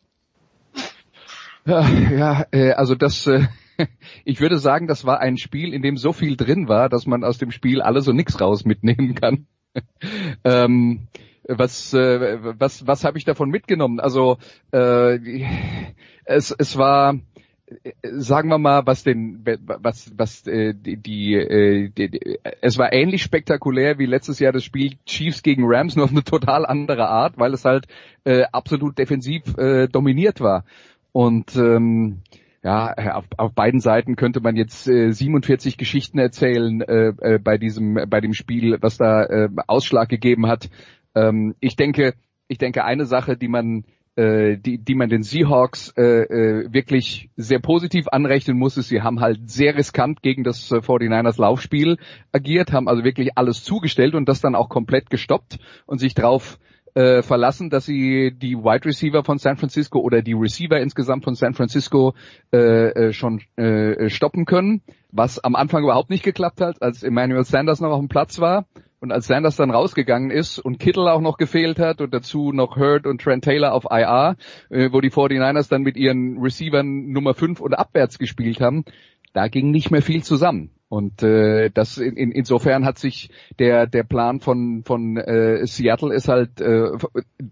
Ja, 1.66 1.88
ja 1.88 2.46
äh, 2.52 2.72
also 2.72 2.94
das, 2.94 3.26
äh, 3.26 3.46
ich 4.24 4.40
würde 4.40 4.58
sagen, 4.58 4.86
das 4.86 5.04
war 5.04 5.20
ein 5.20 5.36
Spiel, 5.36 5.74
in 5.74 5.82
dem 5.82 5.96
so 5.96 6.12
viel 6.12 6.36
drin 6.36 6.68
war, 6.68 6.88
dass 6.88 7.06
man 7.06 7.24
aus 7.24 7.38
dem 7.38 7.50
Spiel 7.50 7.82
alles 7.82 8.06
und 8.06 8.16
nichts 8.16 8.40
raus 8.40 8.64
mitnehmen 8.64 9.16
kann. 9.16 9.46
ähm, 10.44 11.08
was 11.48 11.92
äh, 11.92 12.38
was 12.60 12.86
was 12.86 13.02
habe 13.02 13.18
ich 13.18 13.24
davon 13.24 13.50
mitgenommen? 13.50 13.98
Also 13.98 14.38
äh, 14.72 15.18
es 16.24 16.52
es 16.56 16.76
war 16.78 17.18
sagen 18.02 18.48
wir 18.48 18.58
mal, 18.58 18.86
was 18.86 19.04
den, 19.04 19.44
was, 19.44 20.12
was 20.16 20.46
äh, 20.46 20.74
die, 20.74 20.96
die, 20.96 21.34
äh, 21.34 21.88
die, 21.88 22.10
die, 22.10 22.38
es 22.60 22.78
war 22.78 22.92
ähnlich 22.92 23.22
spektakulär 23.22 23.98
wie 23.98 24.06
letztes 24.06 24.38
Jahr 24.38 24.52
das 24.52 24.64
Spiel 24.64 24.94
Chiefs 25.06 25.42
gegen 25.42 25.64
Rams, 25.66 25.96
nur 25.96 26.06
auf 26.06 26.10
eine 26.10 26.24
total 26.24 26.66
andere 26.66 27.08
Art, 27.08 27.38
weil 27.38 27.52
es 27.54 27.64
halt 27.64 27.86
äh, 28.24 28.44
absolut 28.52 28.98
defensiv 28.98 29.56
äh, 29.58 29.88
dominiert 29.88 30.40
war. 30.40 30.64
Und 31.12 31.56
ähm, 31.56 32.22
ja, 32.62 32.94
auf, 33.16 33.26
auf 33.36 33.52
beiden 33.54 33.80
Seiten 33.80 34.16
könnte 34.16 34.40
man 34.40 34.56
jetzt 34.56 34.88
äh, 34.88 35.10
47 35.10 35.76
Geschichten 35.76 36.18
erzählen 36.18 36.80
äh, 36.80 37.08
äh, 37.20 37.38
bei 37.38 37.58
diesem, 37.58 37.98
bei 38.08 38.20
dem 38.20 38.34
Spiel, 38.34 38.78
was 38.80 38.96
da 38.96 39.24
äh, 39.24 39.48
Ausschlag 39.66 40.08
gegeben 40.08 40.46
hat. 40.46 40.70
Ähm, 41.14 41.54
ich 41.60 41.76
denke, 41.76 42.14
ich 42.46 42.58
denke, 42.58 42.84
eine 42.84 43.06
Sache, 43.06 43.36
die 43.36 43.48
man 43.48 43.84
äh, 44.16 44.58
die, 44.58 44.78
die 44.78 44.94
man 44.94 45.08
den 45.08 45.22
Seahawks 45.22 45.92
äh, 45.96 46.02
äh, 46.02 46.72
wirklich 46.72 47.30
sehr 47.36 47.60
positiv 47.60 48.08
anrechnen 48.08 48.58
muss, 48.58 48.76
ist, 48.76 48.88
sie 48.88 49.02
haben 49.02 49.20
halt 49.20 49.50
sehr 49.50 49.76
riskant 49.76 50.22
gegen 50.22 50.44
das 50.44 50.70
äh, 50.70 50.76
49ers 50.76 51.40
Laufspiel 51.40 51.96
agiert, 52.30 52.72
haben 52.72 52.88
also 52.88 53.04
wirklich 53.04 53.36
alles 53.36 53.64
zugestellt 53.64 54.14
und 54.14 54.28
das 54.28 54.40
dann 54.40 54.54
auch 54.54 54.68
komplett 54.68 55.10
gestoppt 55.10 55.58
und 55.86 55.98
sich 55.98 56.14
darauf 56.14 56.58
äh, 56.94 57.22
verlassen, 57.22 57.70
dass 57.70 57.86
sie 57.86 58.32
die 58.36 58.56
Wide 58.56 58.84
Receiver 58.84 59.24
von 59.24 59.38
San 59.38 59.56
Francisco 59.56 59.98
oder 60.00 60.20
die 60.20 60.34
Receiver 60.34 60.78
insgesamt 60.78 61.24
von 61.24 61.34
San 61.34 61.54
Francisco 61.54 62.14
äh, 62.52 62.58
äh, 62.58 63.12
schon 63.12 63.40
äh, 63.56 64.10
stoppen 64.10 64.44
können, 64.44 64.82
was 65.10 65.38
am 65.38 65.56
Anfang 65.56 65.84
überhaupt 65.84 66.10
nicht 66.10 66.22
geklappt 66.22 66.60
hat, 66.60 66.82
als 66.82 67.02
Emmanuel 67.02 67.44
Sanders 67.44 67.80
noch 67.80 67.92
auf 67.92 68.00
dem 68.00 68.08
Platz 68.08 68.40
war. 68.40 68.66
Und 69.02 69.10
als 69.10 69.26
Sanders 69.26 69.56
dann 69.56 69.72
rausgegangen 69.72 70.30
ist 70.30 70.60
und 70.60 70.78
Kittle 70.78 71.12
auch 71.12 71.20
noch 71.20 71.36
gefehlt 71.36 71.80
hat 71.80 72.00
und 72.00 72.14
dazu 72.14 72.52
noch 72.52 72.76
Hurd 72.76 73.04
und 73.04 73.20
Trent 73.20 73.42
Taylor 73.42 73.72
auf 73.72 73.84
IR, 73.90 74.36
äh, 74.70 74.90
wo 74.92 75.00
die 75.00 75.10
49ers 75.10 75.68
dann 75.68 75.82
mit 75.82 75.96
ihren 75.96 76.38
Receivern 76.38 77.10
Nummer 77.10 77.34
5 77.34 77.58
und 77.60 77.74
abwärts 77.74 78.20
gespielt 78.20 78.60
haben, 78.60 78.84
da 79.32 79.48
ging 79.48 79.72
nicht 79.72 79.90
mehr 79.90 80.02
viel 80.02 80.22
zusammen. 80.22 80.70
Und 80.92 81.22
äh, 81.22 81.70
das 81.70 81.96
in, 81.96 82.18
in, 82.18 82.32
insofern 82.32 82.84
hat 82.84 82.98
sich 82.98 83.30
der 83.58 83.86
der 83.86 84.02
Plan 84.02 84.40
von 84.40 84.82
von 84.84 85.16
äh, 85.16 85.66
Seattle 85.66 86.12
ist 86.14 86.28
halt 86.28 86.60
äh, 86.60 86.90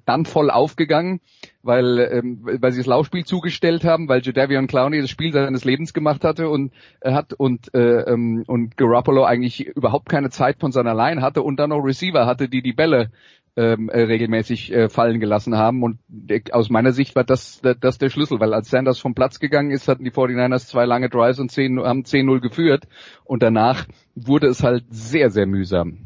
dann 0.05 0.27
voll 0.27 0.51
aufgegangen, 0.51 1.23
weil 1.63 2.01
ähm, 2.01 2.41
weil 2.43 2.73
sie 2.73 2.81
das 2.81 2.87
Laufspiel 2.87 3.25
zugestellt 3.25 3.83
haben, 3.83 4.11
weil 4.11 4.21
Jadavion 4.21 4.67
Clowney 4.67 5.01
das 5.01 5.09
Spiel 5.09 5.33
seines 5.33 5.65
Lebens 5.65 5.95
gemacht 5.95 6.23
hatte 6.23 6.51
und 6.51 6.75
äh, 7.01 7.15
hat 7.15 7.33
und 7.33 7.73
äh, 7.73 8.13
ähm, 8.13 8.45
und 8.47 8.77
Garoppolo 8.77 9.25
eigentlich 9.25 9.65
überhaupt 9.69 10.11
keine 10.11 10.29
Zeit 10.29 10.61
von 10.61 10.71
seiner 10.71 10.93
Line 10.93 11.23
hatte 11.23 11.41
und 11.41 11.57
dann 11.57 11.71
noch 11.71 11.81
Receiver 11.83 12.27
hatte, 12.27 12.51
die 12.51 12.61
die 12.61 12.75
Bälle 12.75 13.11
ähm, 13.57 13.89
äh, 13.89 14.03
regelmäßig 14.03 14.73
äh, 14.73 14.89
fallen 14.89 15.21
gelassen 15.21 15.57
haben. 15.57 15.83
Und 15.83 15.99
äh, 16.29 16.41
aus 16.53 16.71
meiner 16.71 16.93
Sicht 16.93 17.15
war 17.17 17.25
das, 17.25 17.61
das 17.81 17.99
der 17.99 18.11
Schlüssel, 18.11 18.41
weil 18.41 18.55
als 18.55 18.71
Sanders 18.71 18.99
vom 18.99 19.15
Platz 19.15 19.39
gegangen 19.39 19.71
ist, 19.71 19.89
hatten 19.89 20.05
die 20.05 20.13
49ers 20.13 20.67
zwei 20.67 20.85
lange 20.85 21.09
Drives 21.09 21.39
und 21.39 21.51
10, 21.51 21.81
haben 21.81 22.03
10-0 22.03 22.41
geführt. 22.41 22.85
Und 23.25 23.43
danach 23.43 23.87
wurde 24.15 24.49
es 24.49 24.63
halt 24.63 24.85
sehr, 24.91 25.31
sehr 25.31 25.47
mühsam. 25.47 25.99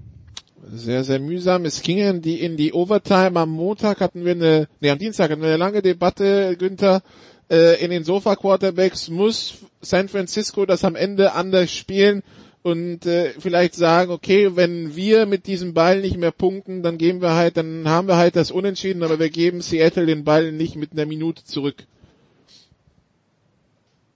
Sehr, 0.66 1.04
sehr 1.04 1.20
mühsam. 1.20 1.66
Es 1.66 1.82
ging 1.82 1.98
in 1.98 2.22
die, 2.22 2.40
in 2.40 2.56
die 2.56 2.72
Overtime. 2.72 3.38
Am 3.38 3.50
Montag 3.50 4.00
hatten 4.00 4.24
wir 4.24 4.32
eine, 4.32 4.68
nee, 4.80 4.90
am 4.90 4.98
Dienstag 4.98 5.30
hatten 5.30 5.42
wir 5.42 5.48
eine 5.48 5.58
lange 5.58 5.82
Debatte, 5.82 6.56
Günther, 6.58 7.02
äh, 7.50 7.82
in 7.84 7.90
den 7.90 8.04
Sofa-Quarterbacks. 8.04 9.10
Muss 9.10 9.58
San 9.82 10.08
Francisco 10.08 10.64
das 10.64 10.84
am 10.84 10.96
Ende 10.96 11.32
anders 11.32 11.70
spielen? 11.70 12.22
Und 12.64 13.04
äh, 13.04 13.34
vielleicht 13.38 13.74
sagen, 13.74 14.10
okay, 14.10 14.56
wenn 14.56 14.96
wir 14.96 15.26
mit 15.26 15.46
diesem 15.46 15.74
Ball 15.74 16.00
nicht 16.00 16.16
mehr 16.16 16.30
punkten, 16.30 16.82
dann 16.82 16.96
geben 16.96 17.20
wir 17.20 17.34
halt, 17.34 17.58
dann 17.58 17.86
haben 17.86 18.08
wir 18.08 18.16
halt 18.16 18.36
das 18.36 18.50
Unentschieden, 18.50 19.02
aber 19.02 19.18
wir 19.18 19.28
geben 19.28 19.60
Seattle 19.60 20.06
den 20.06 20.24
Ball 20.24 20.50
nicht 20.50 20.74
mit 20.74 20.92
einer 20.92 21.04
Minute 21.04 21.44
zurück. 21.44 21.76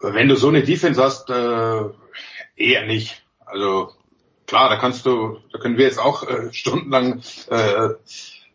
Wenn 0.01 0.28
du 0.28 0.36
so 0.36 0.49
eine 0.49 0.62
Defense 0.62 1.03
hast, 1.03 1.28
äh, 1.28 1.82
eher 2.57 2.86
nicht. 2.86 3.22
Also 3.44 3.92
klar, 4.46 4.70
da 4.70 4.76
kannst 4.76 5.05
du, 5.05 5.36
da 5.53 5.59
können 5.59 5.76
wir 5.76 5.84
jetzt 5.84 5.99
auch 5.99 6.26
äh, 6.26 6.51
stundenlang 6.51 7.20
äh, 7.51 7.90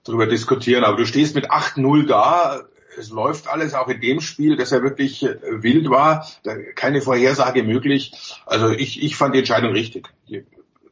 drüber 0.03 0.25
diskutieren, 0.25 0.85
aber 0.85 0.97
du 0.97 1.05
stehst 1.05 1.35
mit 1.35 1.51
8-0 1.51 2.07
da, 2.07 2.63
es 2.97 3.09
läuft 3.09 3.47
alles 3.47 3.73
auch 3.73 3.87
in 3.87 4.01
dem 4.01 4.21
Spiel, 4.21 4.55
dass 4.55 4.71
er 4.71 4.83
wirklich 4.83 5.23
äh, 5.23 5.37
wild 5.63 5.89
war, 5.89 6.27
keine 6.75 7.01
Vorhersage 7.01 7.63
möglich. 7.63 8.13
Also 8.45 8.69
ich, 8.69 9.01
ich 9.01 9.15
fand 9.15 9.35
die 9.35 9.39
Entscheidung 9.39 9.71
richtig. 9.71 10.09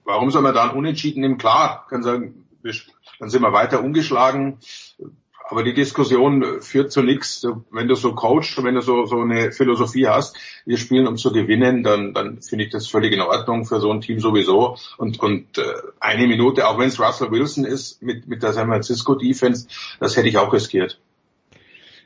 Warum 0.03 0.31
soll 0.31 0.41
man 0.41 0.53
da 0.53 0.63
ein 0.63 0.75
Unentschieden 0.75 1.21
nehmen? 1.21 1.37
Klar, 1.37 1.85
kann 1.89 2.03
sagen, 2.03 2.45
dann 3.19 3.29
sind 3.29 3.41
wir 3.41 3.53
weiter 3.53 3.83
ungeschlagen. 3.83 4.59
Aber 5.51 5.63
die 5.63 5.73
Diskussion 5.73 6.61
führt 6.61 6.93
zu 6.93 7.01
nichts. 7.01 7.45
Wenn 7.71 7.89
du 7.89 7.95
so 7.95 8.15
coachst 8.15 8.63
wenn 8.63 8.75
du 8.75 8.81
so, 8.81 9.05
so 9.05 9.19
eine 9.19 9.51
Philosophie 9.51 10.07
hast, 10.07 10.37
wir 10.65 10.77
spielen 10.77 11.07
um 11.07 11.17
zu 11.17 11.33
gewinnen, 11.33 11.83
dann, 11.83 12.13
dann 12.13 12.41
finde 12.41 12.65
ich 12.65 12.71
das 12.71 12.87
völlig 12.87 13.11
in 13.11 13.19
Ordnung 13.19 13.65
für 13.65 13.81
so 13.81 13.91
ein 13.91 13.99
Team 13.99 14.21
sowieso. 14.21 14.77
Und, 14.97 15.19
und 15.19 15.57
äh, 15.57 15.63
eine 15.99 16.27
Minute, 16.27 16.69
auch 16.69 16.79
wenn 16.79 16.87
es 16.87 17.01
Russell 17.01 17.31
Wilson 17.31 17.65
ist 17.65 18.01
mit, 18.01 18.29
mit 18.29 18.43
der 18.43 18.53
San 18.53 18.69
Francisco 18.69 19.15
Defense, 19.15 19.67
das 19.99 20.15
hätte 20.15 20.29
ich 20.29 20.37
auch 20.37 20.53
riskiert. 20.53 21.01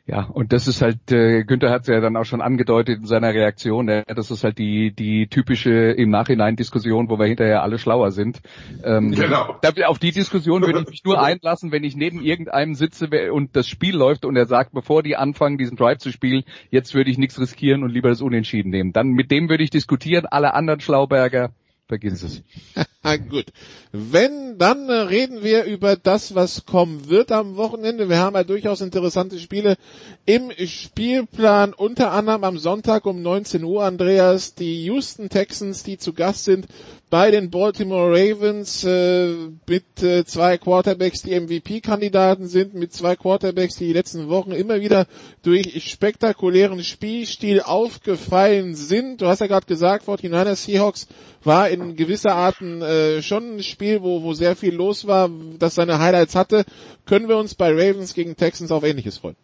Ja, 0.07 0.29
und 0.31 0.53
das 0.53 0.67
ist 0.67 0.83
halt, 0.83 1.11
äh, 1.11 1.43
Günther 1.45 1.71
hat 1.71 1.81
es 1.81 1.87
ja 1.87 1.99
dann 1.99 2.15
auch 2.15 2.25
schon 2.25 2.39
angedeutet 2.39 2.99
in 2.99 3.05
seiner 3.07 3.33
Reaktion, 3.33 3.89
äh, 3.89 4.03
das 4.05 4.29
ist 4.29 4.43
halt 4.43 4.59
die, 4.59 4.91
die 4.91 5.25
typische 5.27 5.71
im 5.71 6.11
Nachhinein 6.11 6.55
Diskussion, 6.55 7.09
wo 7.09 7.17
wir 7.17 7.25
hinterher 7.25 7.63
alle 7.63 7.79
schlauer 7.79 8.11
sind. 8.11 8.39
Ähm, 8.83 9.11
genau. 9.11 9.57
Auf 9.87 9.97
die 9.97 10.11
Diskussion 10.11 10.61
würde 10.61 10.81
ich 10.81 10.89
mich 10.89 11.03
nur 11.05 11.19
einlassen, 11.23 11.71
wenn 11.71 11.83
ich 11.83 11.95
neben 11.95 12.21
irgendeinem 12.21 12.75
sitze 12.75 13.33
und 13.33 13.55
das 13.55 13.67
Spiel 13.67 13.95
läuft 13.95 14.25
und 14.25 14.35
er 14.35 14.45
sagt, 14.45 14.73
bevor 14.73 15.01
die 15.01 15.15
anfangen, 15.15 15.57
diesen 15.57 15.75
Drive 15.75 15.97
zu 15.97 16.11
spielen, 16.11 16.43
jetzt 16.69 16.93
würde 16.93 17.09
ich 17.09 17.17
nichts 17.17 17.39
riskieren 17.39 17.81
und 17.81 17.89
lieber 17.89 18.09
das 18.09 18.21
Unentschieden 18.21 18.69
nehmen. 18.69 18.93
Dann 18.93 19.09
mit 19.09 19.31
dem 19.31 19.49
würde 19.49 19.63
ich 19.63 19.71
diskutieren, 19.71 20.27
alle 20.27 20.53
anderen 20.53 20.81
Schlauberger, 20.81 21.49
vergiss 21.87 22.23
es. 22.23 22.41
Gut. 23.29 23.45
Wenn, 23.91 24.57
dann 24.57 24.89
reden 24.89 25.43
wir 25.43 25.65
über 25.65 25.95
das, 25.95 26.33
was 26.33 26.65
kommen 26.65 27.09
wird 27.09 27.31
am 27.31 27.55
Wochenende. 27.55 28.09
Wir 28.09 28.17
haben 28.17 28.35
ja 28.35 28.43
durchaus 28.43 28.81
interessante 28.81 29.39
Spiele 29.39 29.77
im 30.25 30.51
Spielplan, 30.51 31.73
unter 31.73 32.11
anderem 32.11 32.43
am 32.43 32.57
Sonntag 32.57 33.05
um 33.05 33.21
19 33.21 33.63
Uhr, 33.63 33.83
Andreas, 33.83 34.55
die 34.55 34.83
Houston 34.85 35.29
Texans, 35.29 35.83
die 35.83 35.97
zu 35.97 36.13
Gast 36.13 36.45
sind 36.45 36.67
bei 37.15 37.31
den 37.31 37.49
Baltimore 37.49 38.11
Ravens 38.11 38.83
äh, 38.83 39.47
mit 39.69 40.03
äh, 40.03 40.25
zwei 40.25 40.57
Quarterbacks, 40.57 41.21
die 41.21 41.39
MVP-Kandidaten 41.39 42.45
sind, 42.45 42.73
mit 42.73 42.91
zwei 42.91 43.15
Quarterbacks, 43.15 43.77
die 43.77 43.87
die 43.87 43.93
letzten 43.93 44.27
Wochen 44.27 44.51
immer 44.51 44.81
wieder 44.81 45.07
durch 45.41 45.89
spektakulären 45.89 46.83
Spielstil 46.83 47.61
aufgefallen 47.61 48.75
sind. 48.75 49.21
Du 49.21 49.27
hast 49.27 49.39
ja 49.39 49.47
gerade 49.47 49.65
gesagt, 49.65 50.05
49ers 50.05 50.65
Seahawks 50.65 51.07
war 51.41 51.69
in 51.69 51.95
gewisser 51.95 52.35
Arten 52.35 52.81
äh, 52.81 53.21
schon 53.21 53.59
ein 53.59 53.63
Spiel, 53.63 54.01
wo, 54.01 54.21
wo 54.23 54.33
sehr 54.33 54.57
viel 54.57 54.75
los 54.75 55.07
war, 55.07 55.29
das 55.57 55.75
seine 55.75 55.99
Highlights 55.99 56.35
hatte. 56.35 56.65
Können 57.05 57.29
wir 57.29 57.37
uns 57.37 57.55
bei 57.55 57.69
Ravens 57.71 58.13
gegen 58.13 58.35
Texans 58.35 58.73
auf 58.73 58.83
Ähnliches 58.83 59.19
freuen? 59.19 59.37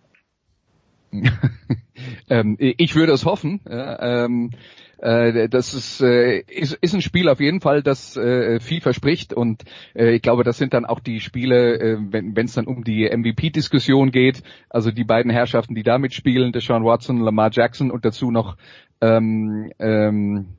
ähm, 2.29 2.57
ich 2.59 2.95
würde 2.95 3.13
es 3.13 3.23
hoffen. 3.23 3.61
Ja, 3.65 4.25
ähm, 4.25 4.51
äh, 5.01 5.49
das 5.49 5.73
ist, 5.73 6.01
äh, 6.01 6.39
ist, 6.41 6.73
ist 6.73 6.93
ein 6.93 7.01
Spiel 7.01 7.27
auf 7.27 7.39
jeden 7.39 7.59
Fall, 7.59 7.81
das 7.81 8.15
äh, 8.15 8.59
viel 8.59 8.81
verspricht 8.81 9.33
und 9.33 9.63
äh, 9.95 10.11
ich 10.11 10.21
glaube, 10.21 10.43
das 10.43 10.57
sind 10.57 10.73
dann 10.73 10.85
auch 10.85 10.99
die 10.99 11.19
Spiele, 11.19 11.79
äh, 11.79 11.97
wenn 11.99 12.37
es 12.37 12.53
dann 12.53 12.67
um 12.67 12.83
die 12.83 13.09
MVP-Diskussion 13.09 14.11
geht, 14.11 14.43
also 14.69 14.91
die 14.91 15.03
beiden 15.03 15.31
Herrschaften, 15.31 15.75
die 15.75 15.83
da 15.83 15.97
mitspielen, 15.97 16.51
Deshaun 16.51 16.85
Watson, 16.85 17.19
Lamar 17.19 17.49
Jackson 17.51 17.91
und 17.91 18.05
dazu 18.05 18.31
noch 18.31 18.57
ähm, 19.01 19.71
ähm, 19.79 20.57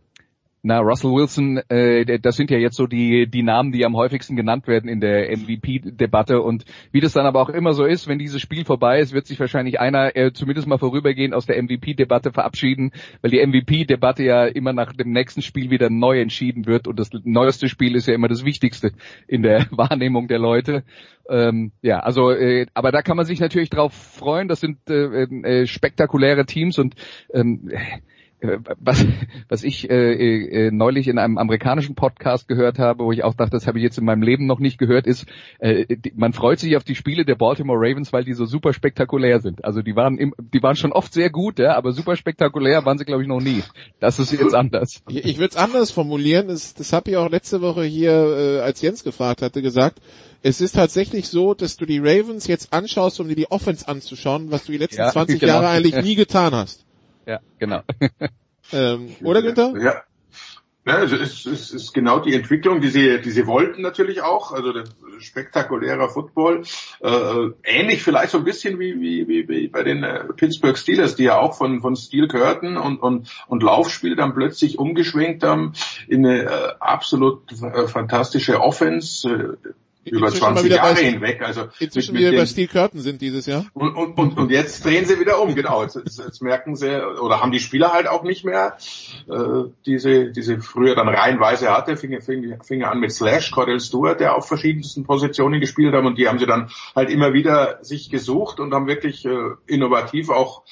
Na, 0.64 0.78
Russell 0.78 1.10
Wilson, 1.10 1.56
äh, 1.68 2.20
das 2.20 2.36
sind 2.36 2.48
ja 2.52 2.56
jetzt 2.56 2.76
so 2.76 2.86
die, 2.86 3.26
die 3.26 3.42
Namen, 3.42 3.72
die 3.72 3.84
am 3.84 3.96
häufigsten 3.96 4.36
genannt 4.36 4.68
werden 4.68 4.88
in 4.88 5.00
der 5.00 5.36
MVP-Debatte. 5.36 6.40
Und 6.40 6.64
wie 6.92 7.00
das 7.00 7.14
dann 7.14 7.26
aber 7.26 7.42
auch 7.42 7.48
immer 7.48 7.72
so 7.72 7.84
ist, 7.84 8.06
wenn 8.06 8.20
dieses 8.20 8.40
Spiel 8.40 8.64
vorbei 8.64 9.00
ist, 9.00 9.12
wird 9.12 9.26
sich 9.26 9.40
wahrscheinlich 9.40 9.80
einer 9.80 10.14
äh, 10.14 10.32
zumindest 10.32 10.68
mal 10.68 10.78
vorübergehend 10.78 11.34
aus 11.34 11.46
der 11.46 11.60
MVP-Debatte 11.60 12.30
verabschieden, 12.30 12.92
weil 13.22 13.32
die 13.32 13.44
MVP-Debatte 13.44 14.22
ja 14.22 14.44
immer 14.44 14.72
nach 14.72 14.92
dem 14.92 15.10
nächsten 15.10 15.42
Spiel 15.42 15.70
wieder 15.70 15.90
neu 15.90 16.20
entschieden 16.20 16.66
wird. 16.66 16.86
Und 16.86 16.96
das 17.00 17.10
neueste 17.24 17.68
Spiel 17.68 17.96
ist 17.96 18.06
ja 18.06 18.14
immer 18.14 18.28
das 18.28 18.44
Wichtigste 18.44 18.92
in 19.26 19.42
der 19.42 19.66
Wahrnehmung 19.72 20.28
der 20.28 20.38
Leute. 20.38 20.84
Ähm, 21.28 21.72
ja, 21.82 21.98
also, 21.98 22.30
äh, 22.30 22.66
aber 22.72 22.92
da 22.92 23.02
kann 23.02 23.16
man 23.16 23.26
sich 23.26 23.40
natürlich 23.40 23.70
drauf 23.70 23.94
freuen. 23.94 24.46
Das 24.46 24.60
sind 24.60 24.78
äh, 24.88 25.24
äh, 25.24 25.66
spektakuläre 25.66 26.46
Teams 26.46 26.78
und 26.78 26.94
ähm, 27.34 27.68
äh, 27.68 27.78
was, 28.80 29.04
was 29.48 29.62
ich 29.62 29.90
äh, 29.90 30.66
äh, 30.66 30.70
neulich 30.70 31.08
in 31.08 31.18
einem 31.18 31.38
amerikanischen 31.38 31.94
Podcast 31.94 32.48
gehört 32.48 32.78
habe, 32.78 33.04
wo 33.04 33.12
ich 33.12 33.24
auch 33.24 33.34
dachte, 33.34 33.52
das 33.52 33.66
habe 33.66 33.78
ich 33.78 33.84
jetzt 33.84 33.98
in 33.98 34.04
meinem 34.04 34.22
Leben 34.22 34.46
noch 34.46 34.58
nicht 34.58 34.78
gehört, 34.78 35.06
ist, 35.06 35.26
äh, 35.58 35.86
die, 35.96 36.12
man 36.14 36.32
freut 36.32 36.58
sich 36.58 36.76
auf 36.76 36.84
die 36.84 36.94
Spiele 36.94 37.24
der 37.24 37.36
Baltimore 37.36 37.78
Ravens, 37.78 38.12
weil 38.12 38.24
die 38.24 38.34
so 38.34 38.44
super 38.44 38.72
spektakulär 38.72 39.40
sind. 39.40 39.64
Also 39.64 39.82
die 39.82 39.96
waren 39.96 40.18
im, 40.18 40.34
die 40.38 40.62
waren 40.62 40.76
schon 40.76 40.92
oft 40.92 41.12
sehr 41.12 41.30
gut, 41.30 41.58
ja, 41.58 41.76
aber 41.76 41.92
super 41.92 42.16
spektakulär 42.16 42.84
waren 42.84 42.98
sie 42.98 43.04
glaube 43.04 43.22
ich 43.22 43.28
noch 43.28 43.40
nie. 43.40 43.62
Das 44.00 44.18
ist 44.18 44.32
jetzt 44.32 44.54
anders. 44.54 45.02
Ich, 45.12 45.24
ich 45.24 45.38
würde 45.38 45.50
es 45.50 45.56
anders 45.56 45.90
formulieren. 45.90 46.48
Das, 46.48 46.74
das 46.74 46.92
habe 46.92 47.10
ich 47.10 47.16
auch 47.16 47.30
letzte 47.30 47.60
Woche 47.60 47.84
hier, 47.84 48.12
äh, 48.12 48.60
als 48.60 48.80
Jens 48.80 49.04
gefragt 49.04 49.42
hatte, 49.42 49.60
gesagt. 49.60 50.00
Es 50.42 50.60
ist 50.60 50.72
tatsächlich 50.72 51.28
so, 51.28 51.54
dass 51.54 51.76
du 51.76 51.86
die 51.86 51.98
Ravens 51.98 52.46
jetzt 52.46 52.72
anschaust, 52.72 53.20
um 53.20 53.28
dir 53.28 53.36
die 53.36 53.50
Offense 53.50 53.86
anzuschauen, 53.86 54.50
was 54.50 54.64
du 54.64 54.72
die 54.72 54.78
letzten 54.78 55.02
ja, 55.02 55.10
20 55.12 55.40
genau. 55.40 55.52
Jahre 55.52 55.68
eigentlich 55.68 55.96
nie 56.02 56.14
getan 56.14 56.54
hast. 56.54 56.84
Ja, 57.26 57.40
genau. 57.58 57.82
ähm, 58.72 59.14
oder 59.22 59.42
Günther? 59.42 59.74
Ja. 59.80 60.02
Ja, 60.84 60.94
also 60.94 61.14
es, 61.14 61.46
es 61.46 61.70
ist 61.70 61.92
genau 61.92 62.18
die 62.18 62.34
Entwicklung, 62.34 62.80
die 62.80 62.88
sie, 62.88 63.20
die 63.20 63.30
sie 63.30 63.46
wollten 63.46 63.82
natürlich 63.82 64.22
auch. 64.22 64.50
Also 64.50 64.72
der 64.72 64.84
spektakulärer 65.20 66.08
Football. 66.08 66.64
Äh, 67.00 67.50
ähnlich 67.62 68.02
vielleicht 68.02 68.32
so 68.32 68.38
ein 68.38 68.44
bisschen 68.44 68.80
wie, 68.80 69.00
wie, 69.00 69.28
wie, 69.28 69.48
wie 69.48 69.68
bei 69.68 69.84
den 69.84 70.02
äh, 70.02 70.24
Pittsburgh 70.36 70.76
Steelers, 70.76 71.14
die 71.14 71.24
ja 71.24 71.38
auch 71.38 71.56
von, 71.56 71.80
von 71.80 71.94
Steel 71.94 72.26
gehörten 72.26 72.76
und, 72.76 72.98
und, 72.98 73.30
und 73.46 73.62
Laufspiel 73.62 74.16
dann 74.16 74.34
plötzlich 74.34 74.78
umgeschwenkt 74.80 75.44
haben 75.44 75.72
in 76.08 76.26
eine 76.26 76.42
äh, 76.42 76.72
absolut 76.80 77.52
äh, 77.62 77.86
fantastische 77.86 78.60
Offense. 78.60 79.58
Über 80.04 80.30
20 80.30 80.70
Jahre 80.70 80.94
bei, 80.94 81.04
hinweg. 81.04 81.42
Also 81.42 81.68
inzwischen 81.78 82.16
wieder 82.16 82.32
bei 82.32 82.46
Steel 82.46 82.66
Curtain 82.66 83.00
sind 83.00 83.20
dieses 83.20 83.46
Jahr. 83.46 83.66
Und, 83.72 83.94
und, 83.94 84.18
und, 84.18 84.36
und 84.36 84.50
jetzt 84.50 84.84
drehen 84.84 85.04
sie 85.04 85.20
wieder 85.20 85.40
um, 85.40 85.54
genau. 85.54 85.82
Jetzt, 85.82 85.96
jetzt, 85.96 86.18
jetzt 86.18 86.42
merken 86.42 86.74
sie, 86.74 86.90
oder 87.20 87.40
haben 87.40 87.52
die 87.52 87.60
Spieler 87.60 87.92
halt 87.92 88.08
auch 88.08 88.24
nicht 88.24 88.44
mehr 88.44 88.76
äh, 89.28 89.70
diese, 89.86 90.32
diese 90.32 90.60
früher 90.60 90.96
dann 90.96 91.08
reihenweise 91.08 91.70
hatte, 91.70 91.96
fing, 91.96 92.20
fing, 92.20 92.58
fing 92.62 92.82
an 92.82 92.98
mit 92.98 93.12
Slash, 93.12 93.52
Cordell 93.52 93.80
Stewart, 93.80 94.18
der 94.18 94.36
auf 94.36 94.48
verschiedensten 94.48 95.04
Positionen 95.04 95.60
gespielt 95.60 95.94
haben 95.94 96.06
und 96.06 96.18
die 96.18 96.28
haben 96.28 96.38
sie 96.38 96.46
dann 96.46 96.70
halt 96.96 97.10
immer 97.10 97.32
wieder 97.32 97.78
sich 97.82 98.10
gesucht 98.10 98.58
und 98.58 98.74
haben 98.74 98.88
wirklich 98.88 99.24
äh, 99.24 99.50
innovativ 99.66 100.30
auch 100.30 100.62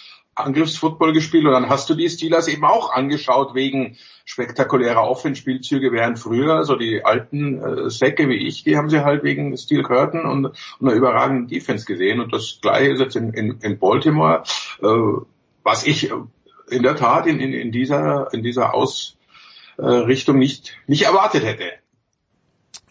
Angriffsfootball 0.45 1.13
gespielt 1.13 1.47
und 1.47 1.53
dann 1.53 1.69
hast 1.69 1.89
du 1.91 1.95
die 1.95 2.09
Steelers 2.09 2.49
eben 2.49 2.65
auch 2.65 2.93
angeschaut 2.93 3.55
wegen 3.55 3.97
spektakulärer 4.25 5.03
Offenspielzüge 5.03 5.93
während 5.93 6.19
früher, 6.19 6.65
so 6.65 6.77
die 6.77 7.05
alten 7.05 7.61
äh, 7.61 7.91
Säcke 7.91 8.29
wie 8.29 8.47
ich, 8.47 8.65
die 8.65 8.77
haben 8.77 8.91
sie 8.91 9.05
halt 9.05 9.25
wegen 9.25 9.57
Steel 9.57 9.83
Curtain 9.83 10.25
und, 10.25 10.47
und 10.47 10.55
einer 10.81 10.93
überragenden 10.93 11.49
Defense 11.49 11.85
gesehen 11.85 12.21
und 12.21 12.33
das 12.33 12.59
gleiche 12.61 12.93
ist 12.93 13.01
jetzt 13.01 13.17
in, 13.17 13.33
in, 13.33 13.59
in 13.61 13.79
Baltimore, 13.79 14.45
äh, 14.83 14.87
was 15.63 15.87
ich 15.87 16.11
in 16.71 16.83
der 16.83 16.97
Tat 16.97 17.27
in, 17.27 17.41
in, 17.41 17.53
in 17.53 17.73
dieser, 17.73 18.33
in 18.33 18.43
dieser 18.43 18.75
Ausrichtung 18.75 20.39
nicht, 20.39 20.77
nicht 20.87 21.03
erwartet 21.03 21.45
hätte. 21.45 21.80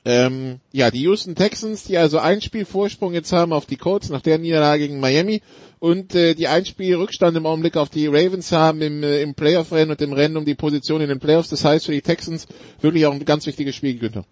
Ähm, 0.05 0.59
ja, 0.71 0.91
die 0.91 1.01
Houston 1.01 1.35
Texans, 1.35 1.83
die 1.83 1.97
also 1.97 2.19
ein 2.19 2.41
Spiel 2.41 2.65
Vorsprung 2.65 3.13
jetzt 3.13 3.33
haben 3.33 3.51
auf 3.51 3.65
die 3.65 3.75
Colts 3.75 4.09
nach 4.09 4.21
der 4.21 4.37
Niederlage 4.37 4.87
gegen 4.87 4.99
Miami 4.99 5.41
und 5.79 6.15
äh, 6.15 6.35
die 6.35 6.47
ein 6.47 6.65
Spiel 6.65 6.95
Rückstand 6.95 7.35
im 7.35 7.45
Augenblick 7.45 7.75
auf 7.75 7.89
die 7.89 8.07
Ravens 8.07 8.51
haben 8.51 8.81
im, 8.81 9.03
äh, 9.03 9.21
im 9.21 9.35
Playoff-Rennen 9.35 9.91
und 9.91 10.01
im 10.01 10.13
Rennen 10.13 10.37
um 10.37 10.45
die 10.45 10.55
Position 10.55 11.01
in 11.01 11.09
den 11.09 11.19
Playoffs. 11.19 11.49
Das 11.49 11.65
heißt 11.65 11.85
für 11.85 11.91
die 11.91 12.01
Texans 12.01 12.47
wirklich 12.81 13.05
auch 13.05 13.13
ein 13.13 13.25
ganz 13.25 13.45
wichtiges 13.45 13.75
Spiel, 13.75 13.97
Günther. 13.97 14.25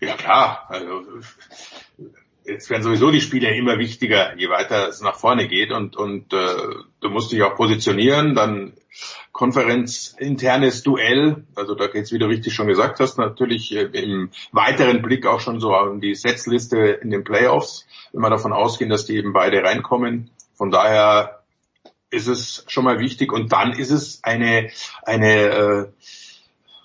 Ja 0.00 0.14
klar, 0.14 0.64
also 0.68 1.02
jetzt 2.48 2.70
werden 2.70 2.82
sowieso 2.82 3.10
die 3.10 3.20
Spiele 3.20 3.54
immer 3.54 3.78
wichtiger, 3.78 4.36
je 4.36 4.48
weiter 4.48 4.88
es 4.88 5.00
nach 5.00 5.16
vorne 5.16 5.46
geht. 5.46 5.70
Und, 5.70 5.96
und 5.96 6.32
äh, 6.32 6.46
du 7.00 7.10
musst 7.10 7.30
dich 7.30 7.42
auch 7.42 7.54
positionieren, 7.54 8.34
dann 8.34 8.72
konferenzinternes 9.32 10.82
Duell, 10.82 11.44
also 11.54 11.74
da 11.74 11.86
geht's, 11.86 12.10
wie 12.10 12.18
du 12.18 12.26
richtig 12.26 12.54
schon 12.54 12.66
gesagt 12.66 12.98
hast, 12.98 13.18
natürlich 13.18 13.74
äh, 13.76 13.82
im 13.82 14.30
weiteren 14.50 15.02
Blick 15.02 15.26
auch 15.26 15.40
schon 15.40 15.60
so 15.60 15.74
an 15.74 16.00
die 16.00 16.14
Setzliste 16.14 16.78
in 16.78 17.10
den 17.10 17.22
Playoffs, 17.22 17.86
wenn 18.12 18.22
wir 18.22 18.30
davon 18.30 18.52
ausgehen, 18.52 18.90
dass 18.90 19.06
die 19.06 19.16
eben 19.16 19.32
beide 19.32 19.62
reinkommen. 19.62 20.30
Von 20.54 20.70
daher 20.70 21.42
ist 22.10 22.26
es 22.26 22.64
schon 22.68 22.84
mal 22.84 22.98
wichtig. 22.98 23.32
Und 23.32 23.52
dann 23.52 23.72
ist 23.72 23.90
es 23.90 24.24
eine, 24.24 24.70
eine 25.02 25.34
äh, 25.34 25.86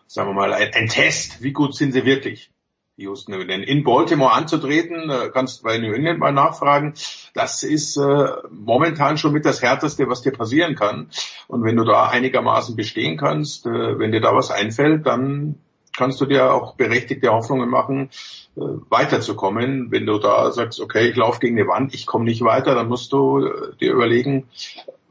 sagen 0.08 0.30
wir 0.30 0.34
mal, 0.34 0.54
ein, 0.54 0.74
ein 0.74 0.88
Test, 0.88 1.42
wie 1.42 1.54
gut 1.54 1.76
sind 1.76 1.94
sie 1.94 2.06
wirklich. 2.06 2.52
Houston. 2.98 3.48
Denn 3.48 3.64
in 3.64 3.84
Baltimore 3.84 4.34
anzutreten, 4.34 5.10
äh, 5.10 5.30
kannst 5.34 5.64
bei 5.64 5.78
New 5.78 5.94
England 5.94 6.20
mal 6.20 6.32
nachfragen, 6.32 6.94
das 7.34 7.64
ist 7.64 7.98
äh, 7.98 8.28
momentan 8.52 9.18
schon 9.18 9.34
mit 9.34 9.46
das 9.46 9.62
Härteste, 9.62 10.08
was 10.08 10.22
dir 10.22 10.32
passieren 10.32 10.76
kann. 10.76 11.10
Und 11.48 11.64
wenn 11.64 11.76
du 11.76 11.84
da 11.84 12.10
einigermaßen 12.10 12.76
bestehen 12.76 13.18
kannst, 13.18 13.66
äh, 13.66 14.00
wenn 14.00 14.12
dir 14.12 14.22
da 14.22 14.36
was 14.36 14.52
einfällt, 14.52 15.06
dann 15.08 15.56
kannst 15.96 16.20
du 16.22 16.26
dir 16.26 16.54
auch 16.54 16.76
berechtigte 16.76 17.30
Hoffnungen 17.30 17.70
machen, 17.70 18.10
äh, 18.56 18.62
weiterzukommen. 18.90 19.92
Wenn 19.92 20.06
du 20.06 20.20
da 20.20 20.52
sagst, 20.52 20.80
okay, 20.80 21.10
ich 21.10 21.16
laufe 21.16 21.40
gegen 21.40 21.58
eine 21.58 21.68
Wand, 21.68 21.94
ich 21.94 22.06
komme 22.06 22.26
nicht 22.26 22.44
weiter, 22.44 22.76
dann 22.76 22.90
musst 22.90 23.14
du 23.14 23.46
äh, 23.46 23.76
dir 23.80 23.94
überlegen, 23.94 24.48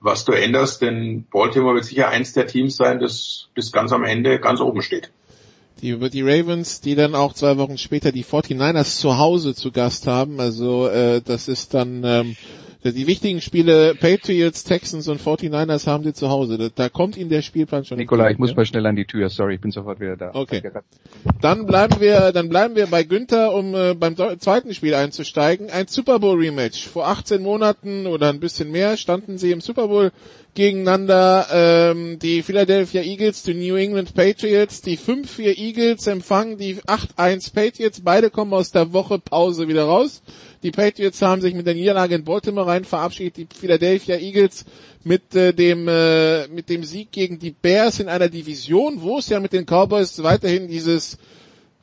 was 0.01 0.24
du 0.24 0.33
änderst, 0.33 0.83
denn 0.83 1.26
Baltimore 1.30 1.76
wird 1.76 1.85
sicher 1.85 2.09
eins 2.09 2.33
der 2.33 2.49
Teams 2.49 2.76
sein, 2.76 2.99
das 2.99 3.49
bis 3.55 3.70
ganz 3.70 3.93
am 3.93 4.03
Ende 4.03 4.41
ganz 4.41 4.61
oben 4.61 4.83
steht. 4.83 5.12
Die, 5.83 5.99
die 6.11 6.22
Ravens, 6.22 6.80
die 6.80 6.95
dann 6.95 7.16
auch 7.16 7.33
zwei 7.33 7.59
Wochen 7.59 7.76
später 7.76 8.12
die 8.12 8.24
49ers 8.24 8.99
zu 8.99 9.18
Hause 9.18 9.55
zu 9.55 9.72
Gast 9.72 10.07
haben. 10.07 10.39
Also 10.39 10.87
äh, 10.87 11.20
das 11.20 11.49
ist 11.49 11.74
dann 11.74 12.05
ähm, 12.05 12.37
die 12.91 13.07
wichtigen 13.07 13.41
Spiele 13.41 13.95
Patriots, 13.95 14.64
Texans 14.64 15.07
und 15.07 15.20
49ers 15.20 15.87
haben 15.87 16.03
sie 16.03 16.12
zu 16.12 16.30
Hause. 16.30 16.70
Da, 16.74 16.89
kommt 16.89 17.16
ihnen 17.16 17.30
der 17.30 17.43
Spielplan 17.43 17.85
schon. 17.85 17.99
Nikola, 17.99 18.30
ich 18.30 18.39
muss 18.39 18.57
mal 18.57 18.66
schnell 18.66 18.85
an 18.87 18.97
die 18.97 19.05
Tür. 19.05 19.28
Sorry, 19.28 19.55
ich 19.55 19.61
bin 19.61 19.70
sofort 19.70 20.01
wieder 20.01 20.16
da. 20.16 20.30
Okay. 20.35 20.62
Dann 21.41 21.66
bleiben 21.66 22.01
wir, 22.01 22.33
dann 22.33 22.49
bleiben 22.49 22.74
wir 22.74 22.89
bei 22.89 23.05
Günther, 23.05 23.55
um 23.55 23.74
äh, 23.74 23.95
beim 23.95 24.16
zweiten 24.16 24.74
Spiel 24.74 24.95
einzusteigen. 24.95 25.70
Ein 25.70 25.87
Super 25.87 26.18
Bowl 26.18 26.37
Rematch. 26.37 26.89
Vor 26.89 27.07
18 27.07 27.41
Monaten 27.41 28.07
oder 28.07 28.30
ein 28.30 28.41
bisschen 28.41 28.70
mehr 28.72 28.97
standen 28.97 29.39
sie 29.39 29.53
im 29.53 29.61
Super 29.61 29.87
Bowl 29.87 30.11
gegeneinander 30.55 31.47
ähm, 31.51 32.18
die 32.18 32.43
Philadelphia 32.43 33.03
Eagles, 33.03 33.43
die 33.43 33.55
New 33.55 33.76
England 33.76 34.14
Patriots, 34.14 34.83
die 34.83 34.99
5-4 34.99 35.57
Eagles 35.57 36.07
empfangen 36.07 36.59
die 36.59 36.76
8-1 36.76 37.55
Patriots, 37.55 38.03
beide 38.03 38.28
kommen 38.28 38.53
aus 38.53 38.70
der 38.70 38.93
Woche 38.93 39.18
Pause 39.18 39.68
wieder 39.68 39.85
raus. 39.85 40.22
Die 40.63 40.71
Patriots 40.71 41.21
haben 41.23 41.41
sich 41.41 41.55
mit 41.55 41.67
der 41.67 41.75
Niederlage 41.75 42.15
in 42.15 42.25
Baltimore 42.25 42.67
rein 42.67 42.85
verabschiedet, 42.85 43.37
die 43.37 43.49
Philadelphia 43.53 44.17
Eagles 44.17 44.65
mit 45.03 45.35
äh, 45.35 45.53
dem 45.53 45.89
äh, 45.89 46.47
mit 46.49 46.69
dem 46.69 46.85
Sieg 46.85 47.11
gegen 47.11 47.39
die 47.39 47.51
Bears 47.51 47.99
in 47.99 48.09
einer 48.09 48.29
Division, 48.29 49.03
wo 49.03 49.19
es 49.19 49.29
ja 49.29 49.41
mit 49.41 49.53
den 49.53 49.67
Cowboys 49.67 50.23
weiterhin 50.23 50.69
dieses 50.69 51.19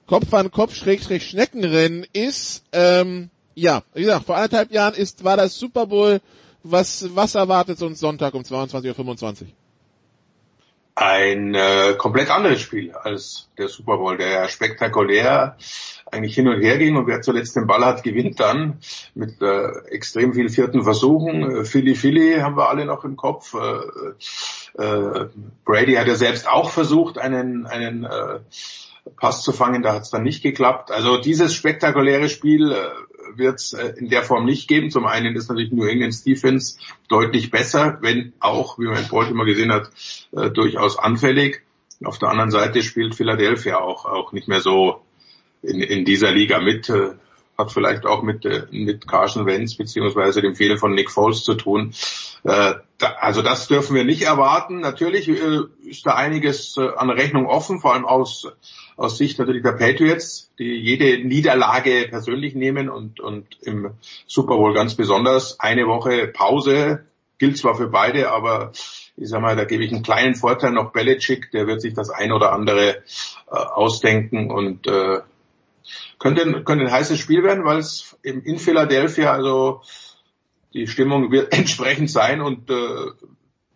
Kopf 0.07 0.33
an 0.33 0.51
Kopf 0.51 0.75
Schrägstrich 0.75 1.27
Schneckenrennen 1.27 2.05
ist. 2.13 2.63
Ähm, 2.71 3.29
ja, 3.53 3.83
wie 3.93 4.03
gesagt, 4.03 4.25
vor 4.25 4.37
anderthalb 4.37 4.71
Jahren 4.71 4.93
ist 4.93 5.23
war 5.23 5.35
das 5.35 5.57
Super 5.57 5.85
Bowl 5.85 6.21
was, 6.63 7.15
was 7.15 7.35
erwartet 7.35 7.81
uns 7.81 7.99
Sonntag 7.99 8.33
um 8.33 8.43
22.25 8.43 9.41
Uhr? 9.41 9.47
Ein 10.95 11.55
äh, 11.55 11.95
komplett 11.97 12.29
anderes 12.29 12.59
Spiel 12.59 12.91
als 12.91 13.49
der 13.57 13.69
Super 13.69 13.97
Bowl, 13.97 14.17
der 14.17 14.49
spektakulär 14.49 15.55
eigentlich 16.11 16.35
hin 16.35 16.47
und 16.47 16.61
her 16.61 16.77
ging 16.77 16.95
und 16.95 17.07
wer 17.07 17.21
zuletzt 17.21 17.55
den 17.55 17.67
Ball 17.67 17.85
hat, 17.85 18.03
gewinnt 18.03 18.39
dann 18.39 18.79
mit 19.15 19.41
äh, 19.41 19.69
extrem 19.89 20.33
viel 20.33 20.49
vierten 20.49 20.83
Versuchen. 20.83 21.61
Äh, 21.61 21.65
Philly 21.65 21.95
Philly 21.95 22.39
haben 22.39 22.57
wir 22.57 22.69
alle 22.69 22.85
noch 22.85 23.03
im 23.03 23.15
Kopf. 23.15 23.53
Äh, 23.55 24.81
äh, 24.81 25.27
Brady 25.65 25.93
hat 25.95 26.07
ja 26.07 26.15
selbst 26.15 26.47
auch 26.47 26.71
versucht, 26.71 27.17
einen, 27.17 27.65
einen 27.65 28.05
äh, 28.05 28.39
Pass 29.17 29.43
zu 29.43 29.51
fangen, 29.51 29.81
da 29.81 29.93
hat 29.93 30.03
es 30.03 30.09
dann 30.09 30.23
nicht 30.23 30.43
geklappt. 30.43 30.91
Also 30.91 31.17
dieses 31.17 31.53
spektakuläre 31.53 32.29
Spiel 32.29 32.71
äh, 32.71 33.37
wird 33.37 33.59
es 33.59 33.73
äh, 33.73 33.93
in 33.97 34.09
der 34.09 34.23
Form 34.23 34.45
nicht 34.45 34.67
geben. 34.67 34.91
Zum 34.91 35.05
einen 35.05 35.35
ist 35.35 35.49
natürlich 35.49 35.71
New 35.71 35.85
England's 35.85 36.23
Defense 36.23 36.77
deutlich 37.07 37.51
besser, 37.51 37.97
wenn 38.01 38.33
auch, 38.39 38.77
wie 38.79 38.85
man 38.85 38.97
in 38.97 39.09
Baltimore 39.09 39.47
gesehen 39.47 39.71
hat, 39.71 39.89
äh, 40.31 40.49
durchaus 40.49 40.97
anfällig. 40.99 41.61
Auf 42.03 42.17
der 42.17 42.29
anderen 42.29 42.51
Seite 42.51 42.81
spielt 42.81 43.15
Philadelphia 43.15 43.79
auch, 43.79 44.05
auch 44.05 44.31
nicht 44.31 44.47
mehr 44.47 44.61
so 44.61 45.01
in, 45.61 45.81
in 45.81 46.05
dieser 46.05 46.31
Liga 46.31 46.59
mit. 46.59 46.89
Äh, 46.89 47.11
hat 47.59 47.71
vielleicht 47.73 48.05
auch 48.05 48.23
mit, 48.23 48.45
äh, 48.45 48.63
mit 48.71 49.07
Carson 49.07 49.45
Wentz 49.45 49.75
beziehungsweise 49.75 50.41
dem 50.41 50.55
Fehlen 50.55 50.77
von 50.77 50.93
Nick 50.95 51.11
Foles 51.11 51.43
zu 51.43 51.53
tun. 51.55 51.93
Äh, 52.43 52.75
da, 52.97 53.07
also 53.19 53.41
das 53.41 53.67
dürfen 53.67 53.95
wir 53.95 54.05
nicht 54.05 54.23
erwarten. 54.23 54.79
Natürlich 54.79 55.27
äh, 55.27 55.59
ist 55.83 56.05
da 56.05 56.15
einiges 56.15 56.77
äh, 56.77 56.87
an 56.95 57.09
Rechnung 57.09 57.45
offen, 57.45 57.79
vor 57.81 57.93
allem 57.93 58.05
aus, 58.05 58.47
aus 58.95 59.17
Sicht 59.17 59.37
natürlich 59.37 59.61
der 59.61 59.73
Patriots, 59.73 60.51
die 60.57 60.73
jede 60.73 61.23
Niederlage 61.27 62.07
persönlich 62.09 62.55
nehmen 62.55 62.89
und, 62.89 63.19
und 63.19 63.45
im 63.61 63.91
Super 64.25 64.55
Bowl 64.55 64.73
ganz 64.73 64.95
besonders. 64.95 65.59
Eine 65.59 65.85
Woche 65.85 66.27
Pause 66.27 67.05
gilt 67.39 67.57
zwar 67.57 67.75
für 67.75 67.87
beide, 67.87 68.31
aber 68.31 68.71
ich 69.17 69.27
sag 69.27 69.41
mal, 69.41 69.57
da 69.57 69.65
gebe 69.65 69.83
ich 69.83 69.91
einen 69.91 70.03
kleinen 70.03 70.35
Vorteil 70.35 70.71
noch 70.71 70.93
Belichick, 70.93 71.51
der 71.51 71.67
wird 71.67 71.81
sich 71.81 71.93
das 71.93 72.09
ein 72.09 72.31
oder 72.31 72.53
andere 72.53 72.97
äh, 72.97 73.01
ausdenken 73.51 74.49
und 74.49 74.87
äh, 74.87 75.19
könnte, 76.17 76.63
könnte 76.63 76.85
ein 76.85 76.91
heißes 76.91 77.19
Spiel 77.19 77.43
werden, 77.43 77.65
weil 77.65 77.79
es 77.79 78.17
in 78.21 78.59
Philadelphia 78.59 79.31
also 79.31 79.81
die 80.73 80.87
Stimmung 80.87 81.31
wird 81.31 81.53
entsprechend 81.57 82.09
sein 82.09 82.41
und 82.41 82.69
äh, 82.69 82.75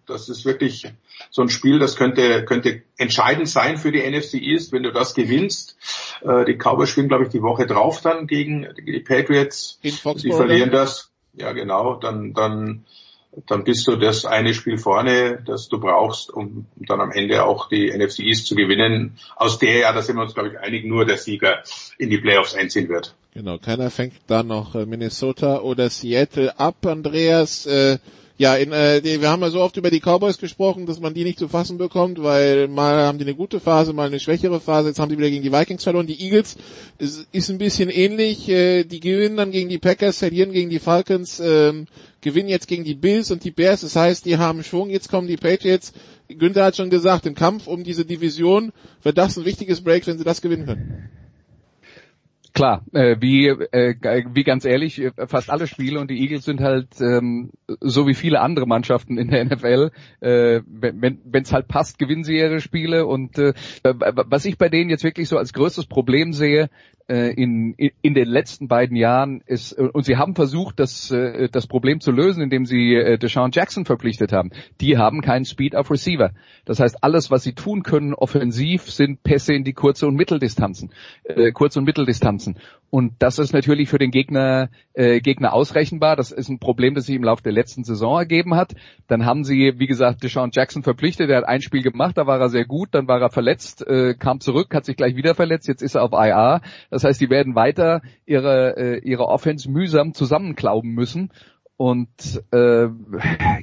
das 0.06 0.28
ist 0.30 0.46
wirklich 0.46 0.86
so 1.30 1.42
ein 1.42 1.50
Spiel, 1.50 1.80
das 1.80 1.96
könnte, 1.96 2.44
könnte 2.44 2.84
entscheidend 2.98 3.48
sein 3.48 3.78
für 3.78 3.92
die 3.92 4.02
NFC 4.02 4.36
East, 4.36 4.74
wenn 4.74 4.84
du 4.84 4.92
das 4.92 5.14
gewinnst. 5.14 5.78
Äh, 6.22 6.46
die 6.46 6.58
Cowboys 6.58 6.90
spielen, 6.90 7.08
glaube 7.08 7.24
ich, 7.24 7.30
die 7.30 7.42
Woche 7.42 7.66
drauf 7.66 8.02
dann 8.02 8.28
gegen 8.28 8.68
die 8.86 9.00
Patriots. 9.00 9.80
Sie 9.82 9.92
verlieren 9.92 10.72
das. 10.72 11.12
Ja, 11.34 11.54
genau. 11.54 11.96
Dann, 11.96 12.34
dann 12.34 12.86
dann 13.48 13.64
bist 13.64 13.88
du 13.88 13.96
das 13.96 14.26
eine 14.26 14.54
Spiel 14.54 14.78
vorne, 14.78 15.42
das 15.46 15.68
du 15.68 15.80
brauchst, 15.80 16.32
um 16.32 16.66
dann 16.76 17.02
am 17.02 17.12
Ende 17.12 17.46
auch 17.46 17.68
die 17.70 17.92
NFC 17.92 18.20
East 18.20 18.48
zu 18.48 18.56
gewinnen, 18.56 19.18
aus 19.36 19.60
der 19.60 19.80
ja, 19.80 19.94
da 19.94 20.02
sind 20.02 20.18
wir 20.18 20.24
uns 20.24 20.34
glaube 20.34 20.50
ich 20.50 20.60
einig, 20.60 20.86
nur 20.86 21.06
der 21.06 21.18
Sieger 21.18 21.64
in 21.98 22.10
die 22.10 22.20
Playoffs 22.20 22.56
einziehen 22.56 22.90
wird. 22.90 23.16
Genau, 23.34 23.58
keiner 23.58 23.90
fängt 23.90 24.14
da 24.28 24.44
noch 24.44 24.76
äh, 24.76 24.86
Minnesota 24.86 25.60
oder 25.60 25.90
Seattle 25.90 26.60
ab, 26.60 26.86
Andreas. 26.86 27.66
Äh, 27.66 27.98
ja, 28.44 28.58
in, 28.58 28.74
äh, 28.74 29.02
wir 29.02 29.30
haben 29.30 29.42
ja 29.42 29.50
so 29.50 29.62
oft 29.62 29.78
über 29.78 29.90
die 29.90 30.02
Cowboys 30.02 30.38
gesprochen, 30.38 30.86
dass 30.86 31.00
man 31.00 31.14
die 31.14 31.24
nicht 31.24 31.40
zu 31.40 31.48
fassen 31.48 31.78
bekommt, 31.78 32.22
weil 32.22 32.68
mal 32.68 33.06
haben 33.06 33.18
die 33.18 33.24
eine 33.24 33.36
gute 33.36 33.62
Phase, 33.62 33.94
mal 33.94 34.08
eine 34.08 34.20
schwächere 34.20 34.60
Phase. 34.60 34.90
Jetzt 34.90 35.00
haben 35.00 35.08
die 35.08 35.18
wieder 35.18 35.30
gegen 35.30 35.44
die 35.44 35.54
Vikings 35.54 35.86
verloren. 35.86 36.08
Die 36.08 36.22
Eagles 36.22 36.58
ist, 36.98 37.26
ist 37.32 37.50
ein 37.50 37.58
bisschen 37.58 37.90
ähnlich. 37.90 38.50
Äh, 38.50 38.84
die 38.84 39.00
gewinnen 39.00 39.38
dann 39.38 39.52
gegen 39.52 39.70
die 39.70 39.78
Packers, 39.78 40.18
verlieren 40.18 40.52
gegen 40.52 40.70
die 40.70 40.80
Falcons, 40.80 41.40
ähm, 41.40 41.88
gewinnen 42.20 42.50
jetzt 42.50 42.68
gegen 42.68 42.84
die 42.84 42.96
Bills 42.96 43.32
und 43.32 43.46
die 43.46 43.52
Bears. 43.52 43.80
Das 43.80 43.96
heißt, 43.96 44.26
die 44.26 44.36
haben 44.36 44.62
Schwung. 44.66 44.90
Jetzt 44.90 45.08
kommen 45.08 45.30
die 45.30 45.38
Patriots. 45.38 45.94
Günther 46.28 46.66
hat 46.66 46.76
schon 46.76 46.90
gesagt, 46.90 47.26
im 47.26 47.36
Kampf 47.36 47.68
um 47.68 47.86
diese 47.86 48.04
Division 48.04 48.74
wird 49.04 49.18
das 49.18 49.38
ein 49.38 49.46
wichtiges 49.46 49.80
Break, 49.80 50.06
wenn 50.06 50.18
sie 50.18 50.26
das 50.26 50.42
gewinnen 50.42 50.66
können. 50.66 51.10
Klar, 52.54 52.86
äh, 52.94 53.16
wie, 53.20 53.48
äh, 53.48 53.96
wie 54.32 54.44
ganz 54.44 54.64
ehrlich, 54.64 55.02
äh, 55.02 55.12
fast 55.26 55.50
alle 55.50 55.66
Spiele 55.66 56.00
und 56.00 56.12
die 56.12 56.22
Eagles 56.22 56.46
sind 56.46 56.62
halt 56.62 57.02
ähm, 57.02 57.50
so 57.80 58.06
wie 58.06 58.14
viele 58.14 58.42
andere 58.42 58.68
Mannschaften 58.68 59.18
in 59.18 59.30
der 59.30 59.44
NFL. 59.46 59.90
Äh, 60.20 60.62
wenn 60.66 61.20
es 61.34 61.52
halt 61.52 61.68
passt, 61.68 61.98
gewinnen 61.98 62.24
sie 62.24 62.38
ihre 62.38 62.60
Spiele 62.60 63.08
und 63.08 63.40
äh, 63.40 63.54
was 63.84 64.46
ich 64.46 64.60
bei 64.60 64.70
denen 64.70 64.92
jetzt 64.92 65.04
wirklich 65.04 65.30
so 65.30 65.40
als 65.40 65.52
größtes 65.54 65.88
Problem 65.88 66.32
sehe, 66.32 66.70
in, 67.08 67.74
in 67.74 68.14
den 68.14 68.28
letzten 68.28 68.68
beiden 68.68 68.96
Jahren 68.96 69.42
ist, 69.46 69.74
und 69.74 70.06
sie 70.06 70.18
haben 70.18 70.36
versucht, 70.36 70.80
das, 70.80 71.12
äh, 71.12 71.50
das 71.50 71.68
Problem 71.68 72.00
zu 72.00 72.12
lösen, 72.12 72.42
indem 72.42 72.66
sie 72.66 72.96
äh, 72.96 73.18
Deshaun 73.18 73.52
Jackson 73.52 73.86
verpflichtet 73.86 74.32
haben. 74.32 74.52
Die 74.80 74.98
haben 74.98 75.22
keinen 75.22 75.46
Speed 75.46 75.76
auf 75.76 75.92
Receiver. 75.92 76.32
Das 76.66 76.80
heißt, 76.80 77.04
alles, 77.04 77.32
was 77.32 77.44
sie 77.44 77.54
tun 77.54 77.84
können 77.84 78.14
offensiv, 78.14 78.90
sind 78.90 79.24
Pässe 79.24 79.54
in 79.54 79.64
die 79.64 79.74
kurze 79.74 80.08
und 80.08 80.16
Mitteldistanzen, 80.16 80.92
äh, 81.24 81.52
kurze 81.52 81.80
und 81.80 81.86
Mitteldistanzen. 81.86 82.58
Und 82.90 83.14
das 83.20 83.40
ist 83.40 83.54
natürlich 83.54 83.90
für 83.90 83.98
den 83.98 84.12
Gegner, 84.12 84.70
äh, 84.94 85.20
Gegner 85.20 85.54
ausrechenbar. 85.54 86.16
Das 86.16 86.32
ist 86.32 86.50
ein 86.50 86.60
Problem, 86.60 86.94
das 86.94 87.08
sich 87.08 87.16
im 87.16 87.24
Laufe 87.24 87.42
der 87.42 87.52
letzten 87.52 87.84
Saison 87.84 88.20
ergeben 88.20 88.56
hat. 88.56 88.74
Dann 89.08 89.26
haben 89.26 89.44
sie, 89.44 89.74
wie 89.78 89.88
gesagt, 89.88 90.24
Deshaun 90.24 90.52
Jackson 90.54 90.84
verpflichtet. 90.84 91.30
Er 91.30 91.38
hat 91.38 91.48
ein 91.48 91.62
Spiel 91.62 91.82
gemacht, 91.82 92.18
da 92.18 92.28
war 92.28 92.40
er 92.40 92.50
sehr 92.50 92.66
gut, 92.66 92.90
dann 92.92 93.08
war 93.08 93.20
er 93.20 93.32
verletzt, 93.32 93.86
äh, 93.88 94.14
kam 94.14 94.40
zurück, 94.40 94.74
hat 94.76 94.86
sich 94.86 94.96
gleich 94.96 95.16
wieder 95.16 95.34
verletzt, 95.34 95.68
jetzt 95.68 95.82
ist 95.82 95.96
er 95.96 96.04
auf 96.04 96.12
IA. 96.12 96.62
Das 96.94 97.04
heißt, 97.04 97.20
die 97.20 97.30
werden 97.30 97.56
weiter 97.56 98.02
ihre, 98.26 98.78
äh, 98.78 99.00
ihre 99.00 99.28
Offense 99.28 99.70
mühsam 99.70 100.14
zusammenklauben 100.14 100.92
müssen. 100.92 101.32
Und 101.76 102.44
äh, 102.52 102.88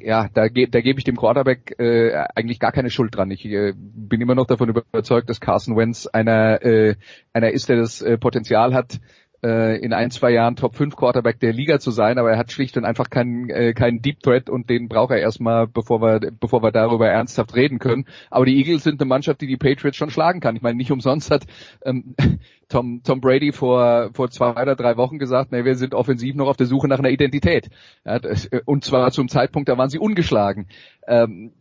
ja, 0.05 0.29
da, 0.35 0.49
ge 0.49 0.67
da 0.67 0.81
gebe 0.81 0.99
ich 0.99 1.05
dem 1.05 1.17
Quarterback 1.17 1.77
äh, 1.79 2.13
eigentlich 2.35 2.59
gar 2.59 2.73
keine 2.73 2.91
Schuld 2.91 3.15
dran. 3.15 3.31
Ich 3.31 3.45
äh, 3.45 3.73
bin 3.77 4.21
immer 4.21 4.35
noch 4.35 4.47
davon 4.47 4.69
überzeugt, 4.69 5.31
dass 5.31 5.41
Carson 5.41 5.77
Wentz 5.77 6.07
einer, 6.07 6.61
äh, 6.63 6.97
einer 7.33 7.53
ist, 7.53 7.69
der 7.69 7.77
das 7.77 8.03
äh, 8.03 8.19
Potenzial 8.19 8.75
hat, 8.75 9.01
äh, 9.43 9.79
in 9.79 9.93
ein, 9.93 10.11
zwei 10.11 10.31
Jahren 10.31 10.57
Top 10.57 10.75
5 10.75 10.97
Quarterback 10.97 11.41
der 11.41 11.53
Liga 11.53 11.79
zu 11.79 11.91
sein, 11.91 12.19
aber 12.19 12.31
er 12.31 12.39
hat 12.39 12.53
schlicht 12.53 12.77
und 12.77 12.85
einfach 12.85 13.11
keinen, 13.11 13.49
äh, 13.49 13.73
keinen 13.73 14.03
Deep 14.03 14.21
Threat 14.21 14.51
und 14.51 14.69
den 14.69 14.89
braucht 14.89 15.13
er 15.13 15.19
erstmal, 15.19 15.67
bevor 15.67 16.01
wir, 16.03 16.31
bevor 16.39 16.63
wir 16.63 16.73
darüber 16.73 17.09
ernsthaft 17.09 17.55
reden 17.55 17.79
können. 17.79 18.07
Aber 18.31 18.45
die 18.45 18.57
Eagles 18.57 18.85
sind 18.85 19.01
eine 19.01 19.09
Mannschaft, 19.09 19.41
die 19.41 19.47
die 19.47 19.57
Patriots 19.57 19.97
schon 19.97 20.11
schlagen 20.11 20.41
kann. 20.41 20.57
Ich 20.57 20.63
meine, 20.63 20.77
nicht 20.77 20.93
umsonst 20.93 21.31
hat 21.31 21.45
ähm, 21.85 22.15
Tom, 22.69 23.03
Tom 23.03 23.21
Brady 23.21 23.53
vor, 23.53 24.11
vor 24.13 24.31
zwei 24.31 24.51
oder 24.51 24.77
drei 24.77 24.97
Wochen 24.97 25.19
gesagt, 25.19 25.53
nee, 25.53 25.65
wir 25.65 25.75
sind 25.75 25.95
offensiv 25.95 26.35
noch 26.37 26.49
auf 26.49 26.57
der 26.57 26.67
Suche 26.67 26.89
nach 26.89 26.99
einer 26.99 27.11
Identität. 27.11 27.69
Ja, 28.05 28.19
das, 28.19 28.49
und 28.65 28.85
zwar 28.85 29.11
zum 29.11 29.29
Zeitpunkt, 29.29 29.69
da 29.69 29.77
waren 29.77 29.91
sie 29.91 29.99
ungeschlagen. 29.99 30.69
Ähm, 31.07 31.53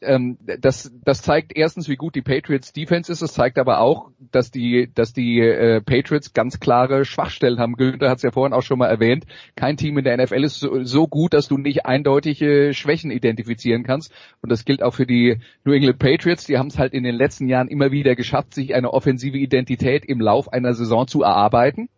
ähm, 0.00 0.38
das, 0.60 0.92
das 1.04 1.22
zeigt 1.22 1.56
erstens, 1.56 1.88
wie 1.88 1.96
gut 1.96 2.14
die 2.14 2.22
Patriots 2.22 2.72
Defense 2.72 3.10
ist. 3.10 3.22
Es 3.22 3.32
zeigt 3.32 3.58
aber 3.58 3.80
auch, 3.80 4.10
dass 4.32 4.50
die, 4.50 4.90
dass 4.94 5.12
die 5.12 5.40
äh, 5.40 5.80
Patriots 5.80 6.32
ganz 6.32 6.60
klare 6.60 7.04
Schwachstellen 7.04 7.58
haben. 7.58 7.74
Günther 7.74 8.10
hat 8.10 8.18
es 8.18 8.22
ja 8.22 8.30
vorhin 8.30 8.52
auch 8.52 8.62
schon 8.62 8.78
mal 8.78 8.88
erwähnt. 8.88 9.24
Kein 9.56 9.76
Team 9.76 9.98
in 9.98 10.04
der 10.04 10.16
NFL 10.16 10.44
ist 10.44 10.60
so, 10.60 10.82
so 10.84 11.06
gut, 11.06 11.34
dass 11.34 11.48
du 11.48 11.58
nicht 11.58 11.86
eindeutige 11.86 12.72
Schwächen 12.74 13.10
identifizieren 13.10 13.84
kannst. 13.84 14.12
Und 14.40 14.50
das 14.50 14.64
gilt 14.64 14.82
auch 14.82 14.94
für 14.94 15.06
die 15.06 15.38
New 15.64 15.72
England 15.72 15.98
Patriots. 15.98 16.46
Die 16.46 16.58
haben 16.58 16.68
es 16.68 16.78
halt 16.78 16.92
in 16.92 17.04
den 17.04 17.14
letzten 17.14 17.48
Jahren 17.48 17.68
immer 17.68 17.90
wieder 17.90 18.16
geschafft, 18.16 18.54
sich 18.54 18.74
eine 18.74 18.92
offensive 18.92 19.38
Identität 19.38 20.04
im 20.04 20.20
Lauf 20.20 20.52
einer 20.52 20.74
Saison 20.74 21.06
zu 21.06 21.22
erarbeiten. 21.22 21.88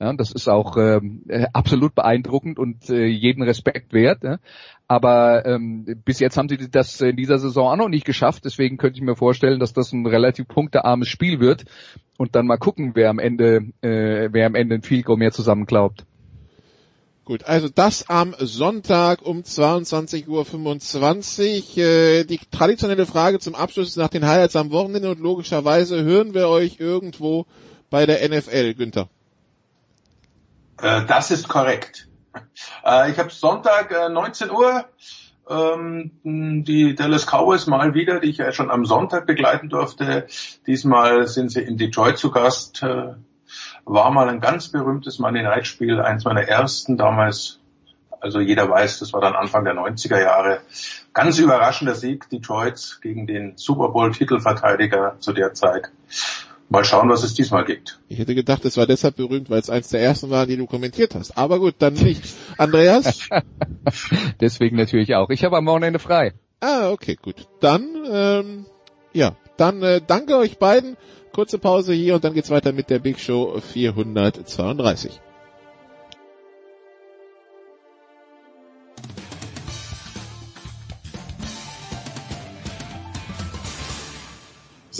Ja, 0.00 0.12
das 0.14 0.32
ist 0.32 0.48
auch 0.48 0.78
ähm, 0.78 1.24
äh, 1.28 1.46
absolut 1.52 1.94
beeindruckend 1.94 2.58
und 2.58 2.88
äh, 2.88 3.04
jeden 3.04 3.42
Respekt 3.42 3.92
wert. 3.92 4.24
Ja. 4.24 4.38
Aber 4.88 5.44
ähm, 5.44 5.84
bis 6.06 6.20
jetzt 6.20 6.38
haben 6.38 6.48
sie 6.48 6.70
das 6.70 6.98
in 7.02 7.16
dieser 7.16 7.38
Saison 7.38 7.68
auch 7.68 7.76
noch 7.76 7.90
nicht 7.90 8.06
geschafft. 8.06 8.46
Deswegen 8.46 8.78
könnte 8.78 8.98
ich 8.98 9.04
mir 9.04 9.14
vorstellen, 9.14 9.60
dass 9.60 9.74
das 9.74 9.92
ein 9.92 10.06
relativ 10.06 10.48
punktearmes 10.48 11.06
Spiel 11.06 11.38
wird. 11.38 11.66
Und 12.16 12.34
dann 12.34 12.46
mal 12.46 12.56
gucken, 12.56 12.92
wer 12.94 13.10
am 13.10 13.18
Ende, 13.18 13.72
äh, 13.82 14.30
wer 14.32 14.46
am 14.46 14.54
Ende 14.54 14.76
ein 14.76 14.82
Field 14.82 15.04
Goal 15.04 15.18
mehr 15.18 15.32
glaubt. 15.66 16.06
Gut, 17.26 17.44
also 17.44 17.68
das 17.68 18.08
am 18.08 18.34
Sonntag 18.38 19.20
um 19.22 19.42
22.25 19.42 21.76
Uhr. 21.76 21.84
Äh, 21.84 22.24
die 22.24 22.40
traditionelle 22.50 23.04
Frage 23.04 23.38
zum 23.38 23.54
Abschluss 23.54 23.96
nach 23.96 24.08
den 24.08 24.26
Highlights 24.26 24.56
am 24.56 24.70
Wochenende 24.70 25.10
und 25.10 25.20
logischerweise 25.20 26.02
hören 26.02 26.32
wir 26.32 26.48
euch 26.48 26.80
irgendwo 26.80 27.44
bei 27.90 28.06
der 28.06 28.26
NFL, 28.28 28.74
Günther. 28.74 29.10
Äh, 30.82 31.04
das 31.06 31.30
ist 31.30 31.48
korrekt. 31.48 32.08
Äh, 32.84 33.10
ich 33.10 33.18
habe 33.18 33.30
Sonntag 33.30 33.90
äh, 33.90 34.08
19 34.08 34.50
Uhr 34.50 34.84
ähm, 35.48 36.12
die 36.24 36.94
Dallas 36.94 37.26
Cowboys 37.26 37.66
mal 37.66 37.94
wieder, 37.94 38.20
die 38.20 38.30
ich 38.30 38.38
ja 38.38 38.52
schon 38.52 38.70
am 38.70 38.86
Sonntag 38.86 39.26
begleiten 39.26 39.68
durfte. 39.68 40.26
Diesmal 40.66 41.26
sind 41.26 41.50
sie 41.50 41.62
in 41.62 41.76
Detroit 41.76 42.18
zu 42.18 42.30
Gast. 42.30 42.82
Äh, 42.82 43.14
war 43.84 44.10
mal 44.12 44.28
ein 44.28 44.40
ganz 44.40 44.68
berühmtes 44.68 45.18
Monday 45.18 45.42
Night 45.42 45.66
Spiel, 45.66 46.00
eins 46.00 46.24
meiner 46.24 46.42
ersten 46.42 46.96
damals. 46.96 47.58
Also 48.20 48.38
jeder 48.38 48.68
weiß, 48.68 48.98
das 48.98 49.12
war 49.12 49.20
dann 49.22 49.34
Anfang 49.34 49.64
der 49.64 49.74
90er 49.74 50.20
Jahre. 50.20 50.60
Ganz 51.14 51.38
überraschender 51.38 51.94
Sieg 51.94 52.28
Detroits 52.28 53.00
gegen 53.00 53.26
den 53.26 53.56
Super 53.56 53.88
Bowl 53.88 54.12
Titelverteidiger 54.12 55.16
zu 55.18 55.32
der 55.32 55.54
Zeit. 55.54 55.90
Mal 56.72 56.84
schauen, 56.84 57.08
was 57.08 57.24
es 57.24 57.34
diesmal 57.34 57.64
gibt. 57.64 57.98
Ich 58.06 58.20
hätte 58.20 58.36
gedacht, 58.36 58.64
es 58.64 58.76
war 58.76 58.86
deshalb 58.86 59.16
berühmt, 59.16 59.50
weil 59.50 59.58
es 59.58 59.68
eins 59.68 59.88
der 59.88 60.00
ersten 60.02 60.30
war, 60.30 60.46
die 60.46 60.56
du 60.56 60.66
kommentiert 60.66 61.16
hast. 61.16 61.36
Aber 61.36 61.58
gut, 61.58 61.74
dann 61.80 61.94
nicht. 61.94 62.22
Andreas? 62.58 63.28
Deswegen 64.40 64.76
natürlich 64.76 65.16
auch. 65.16 65.30
Ich 65.30 65.42
habe 65.42 65.56
am 65.56 65.66
Wochenende 65.66 65.98
frei. 65.98 66.32
Ah, 66.60 66.90
okay, 66.92 67.16
gut. 67.20 67.48
Dann, 67.58 67.88
ähm, 68.08 68.66
ja, 69.12 69.34
dann 69.56 69.82
äh, 69.82 70.00
danke 70.06 70.36
euch 70.36 70.58
beiden. 70.58 70.96
Kurze 71.32 71.58
Pause 71.58 71.92
hier 71.92 72.14
und 72.14 72.22
dann 72.22 72.34
geht's 72.34 72.50
weiter 72.50 72.72
mit 72.72 72.88
der 72.88 73.00
Big 73.00 73.18
Show 73.18 73.60
432. 73.60 75.20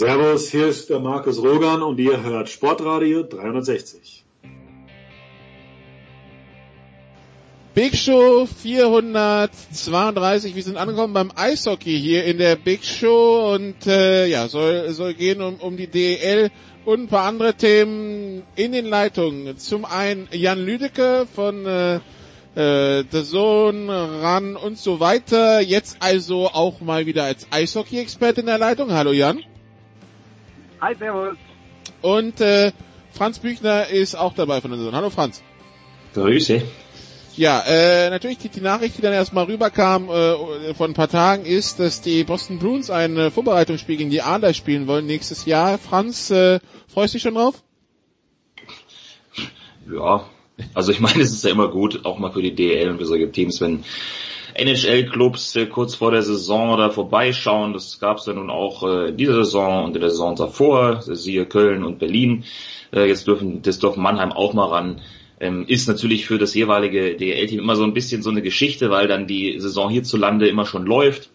Servus, 0.01 0.49
hier 0.49 0.67
ist 0.67 0.89
der 0.89 0.99
Markus 0.99 1.37
Rogan 1.37 1.83
und 1.83 1.99
ihr 1.99 2.23
hört 2.23 2.49
Sportradio 2.49 3.21
360. 3.21 4.25
Big 7.75 7.95
Show 7.95 8.47
432. 8.47 10.55
Wir 10.55 10.63
sind 10.63 10.77
angekommen 10.77 11.13
beim 11.13 11.31
Eishockey 11.35 11.99
hier 11.99 12.23
in 12.23 12.39
der 12.39 12.55
Big 12.55 12.83
Show 12.83 13.53
und 13.53 13.85
äh, 13.85 14.25
ja, 14.25 14.47
soll, 14.47 14.89
soll 14.89 15.13
gehen 15.13 15.39
um, 15.39 15.57
um 15.57 15.77
die 15.77 15.85
DEL 15.85 16.49
und 16.83 17.01
ein 17.01 17.07
paar 17.07 17.27
andere 17.27 17.53
Themen 17.53 18.41
in 18.55 18.71
den 18.71 18.87
Leitungen. 18.87 19.55
Zum 19.59 19.85
einen 19.85 20.27
Jan 20.31 20.65
Lüdecke 20.65 21.27
von 21.31 21.67
äh, 21.67 21.99
äh, 22.55 23.03
The 23.07 23.23
Zone 23.23 24.23
ran 24.23 24.55
und 24.55 24.79
so 24.79 24.99
weiter. 24.99 25.59
Jetzt 25.59 25.97
also 25.99 26.47
auch 26.47 26.81
mal 26.81 27.05
wieder 27.05 27.25
als 27.25 27.45
Eishockey-Experte 27.51 28.39
in 28.39 28.47
der 28.47 28.57
Leitung. 28.57 28.93
Hallo 28.93 29.11
Jan. 29.11 29.43
Hi, 30.81 30.95
servus. 30.95 31.37
Und 32.01 32.41
äh, 32.41 32.71
Franz 33.11 33.37
Büchner 33.37 33.87
ist 33.89 34.15
auch 34.15 34.33
dabei 34.33 34.61
von 34.61 34.71
der 34.71 34.79
Zone. 34.79 34.97
Hallo 34.97 35.11
Franz. 35.11 35.43
Grüße. 36.15 36.63
Ja, 37.37 37.61
äh, 37.61 38.09
natürlich 38.09 38.39
die, 38.39 38.49
die 38.49 38.61
Nachricht, 38.61 38.97
die 38.97 39.03
dann 39.03 39.13
erstmal 39.13 39.45
rüberkam 39.45 40.09
äh, 40.09 40.73
vor 40.73 40.87
ein 40.87 40.95
paar 40.95 41.07
Tagen, 41.07 41.45
ist, 41.45 41.79
dass 41.79 42.01
die 42.01 42.23
Boston 42.23 42.57
Bruins 42.57 42.89
ein 42.89 43.15
äh, 43.15 43.29
Vorbereitungsspiel 43.29 43.95
gegen 43.95 44.09
die 44.09 44.23
Adler 44.23 44.55
spielen 44.55 44.87
wollen 44.87 45.05
nächstes 45.05 45.45
Jahr. 45.45 45.77
Franz, 45.77 46.31
äh, 46.31 46.59
freust 46.87 47.13
du 47.13 47.17
dich 47.17 47.23
schon 47.23 47.35
drauf? 47.35 47.61
Ja, 49.87 50.25
also 50.73 50.91
ich 50.91 50.99
meine, 50.99 51.21
es 51.21 51.31
ist 51.31 51.43
ja 51.43 51.51
immer 51.51 51.67
gut, 51.67 52.05
auch 52.05 52.17
mal 52.17 52.31
für 52.31 52.41
die 52.41 52.55
DL 52.55 52.89
und 52.89 52.97
für 52.97 53.05
solche 53.05 53.31
Teams, 53.31 53.61
wenn 53.61 53.83
NHL-Clubs 54.55 55.55
äh, 55.55 55.65
kurz 55.65 55.95
vor 55.95 56.11
der 56.11 56.21
Saison 56.21 56.77
da 56.77 56.89
vorbeischauen. 56.89 57.73
Das 57.73 57.99
gab 57.99 58.17
es 58.17 58.25
ja 58.25 58.33
nun 58.33 58.49
auch 58.49 58.83
äh, 58.83 59.09
in 59.09 59.17
dieser 59.17 59.35
Saison 59.43 59.85
und 59.85 59.95
in 59.95 60.01
der 60.01 60.09
Saison 60.09 60.35
davor, 60.35 61.01
siehe 61.01 61.45
Köln 61.45 61.83
und 61.83 61.99
Berlin. 61.99 62.43
Äh, 62.93 63.07
jetzt 63.07 63.27
dürfen 63.27 63.61
das 63.61 63.79
dürfen 63.79 64.03
Mannheim 64.03 64.31
auch 64.31 64.53
mal 64.53 64.67
ran. 64.67 65.01
Ähm, 65.39 65.65
ist 65.67 65.87
natürlich 65.87 66.25
für 66.25 66.37
das 66.37 66.53
jeweilige 66.53 67.15
DL-Team 67.15 67.59
immer 67.59 67.75
so 67.75 67.83
ein 67.83 67.93
bisschen 67.93 68.21
so 68.21 68.29
eine 68.29 68.41
Geschichte, 68.41 68.91
weil 68.91 69.07
dann 69.07 69.25
die 69.25 69.59
Saison 69.59 69.89
hierzulande 69.89 70.47
immer 70.47 70.65
schon 70.65 70.85
läuft 70.85 71.29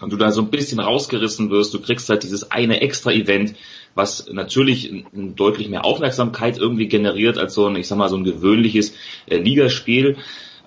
und 0.00 0.12
du 0.12 0.16
da 0.16 0.30
so 0.30 0.42
ein 0.42 0.50
bisschen 0.50 0.80
rausgerissen 0.80 1.50
wirst. 1.50 1.74
Du 1.74 1.80
kriegst 1.80 2.08
halt 2.08 2.22
dieses 2.22 2.50
eine 2.50 2.80
extra 2.80 3.12
Event, 3.12 3.54
was 3.94 4.28
natürlich 4.30 5.04
deutlich 5.12 5.68
mehr 5.68 5.84
Aufmerksamkeit 5.84 6.58
irgendwie 6.58 6.88
generiert 6.88 7.38
als 7.38 7.54
so 7.54 7.66
ein, 7.66 7.76
ich 7.76 7.88
sag 7.88 7.98
mal, 7.98 8.08
so 8.08 8.16
ein 8.16 8.24
gewöhnliches 8.24 8.94
äh, 9.26 9.38
Ligaspiel. 9.38 10.16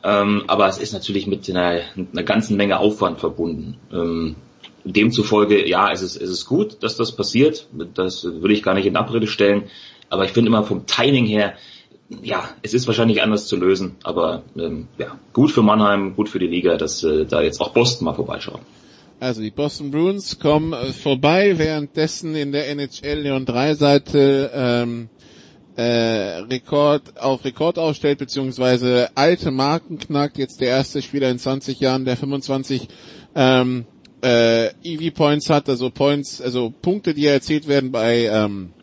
Ähm, 0.04 0.44
aber 0.48 0.68
es 0.68 0.78
ist 0.78 0.94
natürlich 0.94 1.28
mit 1.28 1.50
einer, 1.50 1.82
einer 1.96 2.24
ganzen 2.24 2.58
Menge 2.58 2.80
Aufwand 2.80 3.20
verbunden. 3.20 3.78
Ähm, 3.92 4.36
demzufolge, 4.84 5.68
ja, 5.68 5.92
es 5.92 6.02
ist, 6.02 6.16
es 6.16 6.30
ist 6.30 6.46
gut, 6.46 6.82
dass 6.82 6.96
das 6.96 7.12
passiert. 7.12 7.68
Das 7.94 8.24
würde 8.24 8.54
ich 8.54 8.64
gar 8.64 8.74
nicht 8.74 8.86
in 8.86 8.96
Abrede 8.96 9.28
stellen. 9.28 9.64
Aber 10.10 10.26
ich 10.26 10.32
finde 10.32 10.50
immer 10.50 10.64
vom 10.64 10.86
Timing 10.86 11.26
her, 11.26 11.54
ja, 12.22 12.50
es 12.62 12.74
ist 12.74 12.88
wahrscheinlich 12.88 13.22
anders 13.22 13.48
zu 13.48 13.56
lösen. 13.56 13.96
Aber 14.04 14.44
ähm, 14.58 14.88
ja, 14.98 15.18
gut 15.34 15.52
für 15.52 15.62
Mannheim, 15.62 16.16
gut 16.16 16.30
für 16.30 16.40
die 16.40 16.48
Liga, 16.48 16.78
dass 16.78 17.04
äh, 17.04 17.26
da 17.26 17.42
jetzt 17.42 17.62
auch 17.62 17.72
Boston 17.72 18.06
mal 18.06 18.14
vorbeischaut. 18.14 18.62
Also 19.20 19.42
die 19.42 19.52
Boston 19.52 19.92
Bruins 19.92 20.40
kommen 20.40 20.74
äh, 20.74 20.92
vorbei, 20.92 21.58
währenddessen 21.58 22.36
in 22.36 22.52
der 22.52 22.70
NHL 22.70 23.20
Leon 23.20 23.46
Dreiseite 23.46 24.52
ähm, 24.54 25.10
äh, 25.82 26.38
Rekord 26.42 27.20
auf 27.20 27.44
Rekord 27.44 27.80
aufstellt, 27.80 28.20
beziehungsweise 28.20 29.10
alte 29.16 29.50
Marken 29.50 29.98
knackt. 29.98 30.38
Jetzt 30.38 30.62
der 30.62 30.70
erste 30.70 31.02
Spieler 31.02 31.30
in 31.30 31.40
20 31.40 31.80
Jahren, 31.80 32.06
der 32.06 32.18
25 32.18 32.88
ähm, 33.36 33.86
äh, 34.24 34.68
EV 34.84 35.14
Points 35.16 35.50
hat, 35.50 35.68
also 35.70 35.90
Points, 35.90 36.40
also 36.40 36.70
Punkte, 36.70 37.16
die 37.16 37.26
erzielt 37.26 37.68
werden 37.68 37.92
bei 37.92 38.26
ähm, 38.26 38.74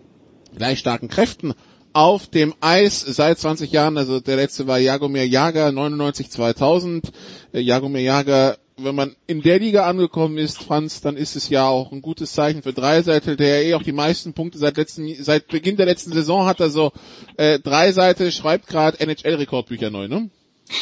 gleich 0.56 0.80
starken 0.80 1.08
Kräften 1.08 1.54
auf 1.92 2.26
dem 2.26 2.54
Eis 2.60 3.00
seit 3.00 3.38
20 3.38 3.70
Jahren. 3.70 3.96
Also 3.96 4.18
der 4.18 4.36
letzte 4.36 4.66
war 4.66 4.78
Jagomir 4.78 5.26
Jager 5.26 5.70
99 5.70 6.30
2000. 6.30 7.12
Äh, 7.52 7.60
Jagomir 7.60 8.02
Jager 8.02 8.58
wenn 8.78 8.94
man 8.94 9.16
in 9.26 9.42
der 9.42 9.58
Liga 9.58 9.86
angekommen 9.86 10.38
ist, 10.38 10.62
Franz, 10.62 11.00
dann 11.00 11.16
ist 11.16 11.36
es 11.36 11.48
ja 11.48 11.66
auch 11.66 11.92
ein 11.92 12.02
gutes 12.02 12.32
Zeichen 12.32 12.62
für 12.62 12.72
Dreiseitel, 12.72 13.36
der 13.36 13.62
ja 13.62 13.68
eh 13.68 13.74
auch 13.74 13.82
die 13.82 13.92
meisten 13.92 14.32
Punkte 14.32 14.58
seit 14.58 14.76
letzten, 14.76 15.12
seit 15.22 15.48
Beginn 15.48 15.76
der 15.76 15.86
letzten 15.86 16.12
Saison 16.12 16.46
hat. 16.46 16.60
Also 16.60 16.92
äh, 17.36 17.58
Dreiseitel 17.58 18.30
schreibt 18.32 18.68
gerade 18.68 19.00
NHL-Rekordbücher 19.00 19.90
neu, 19.90 20.08
ne? 20.08 20.30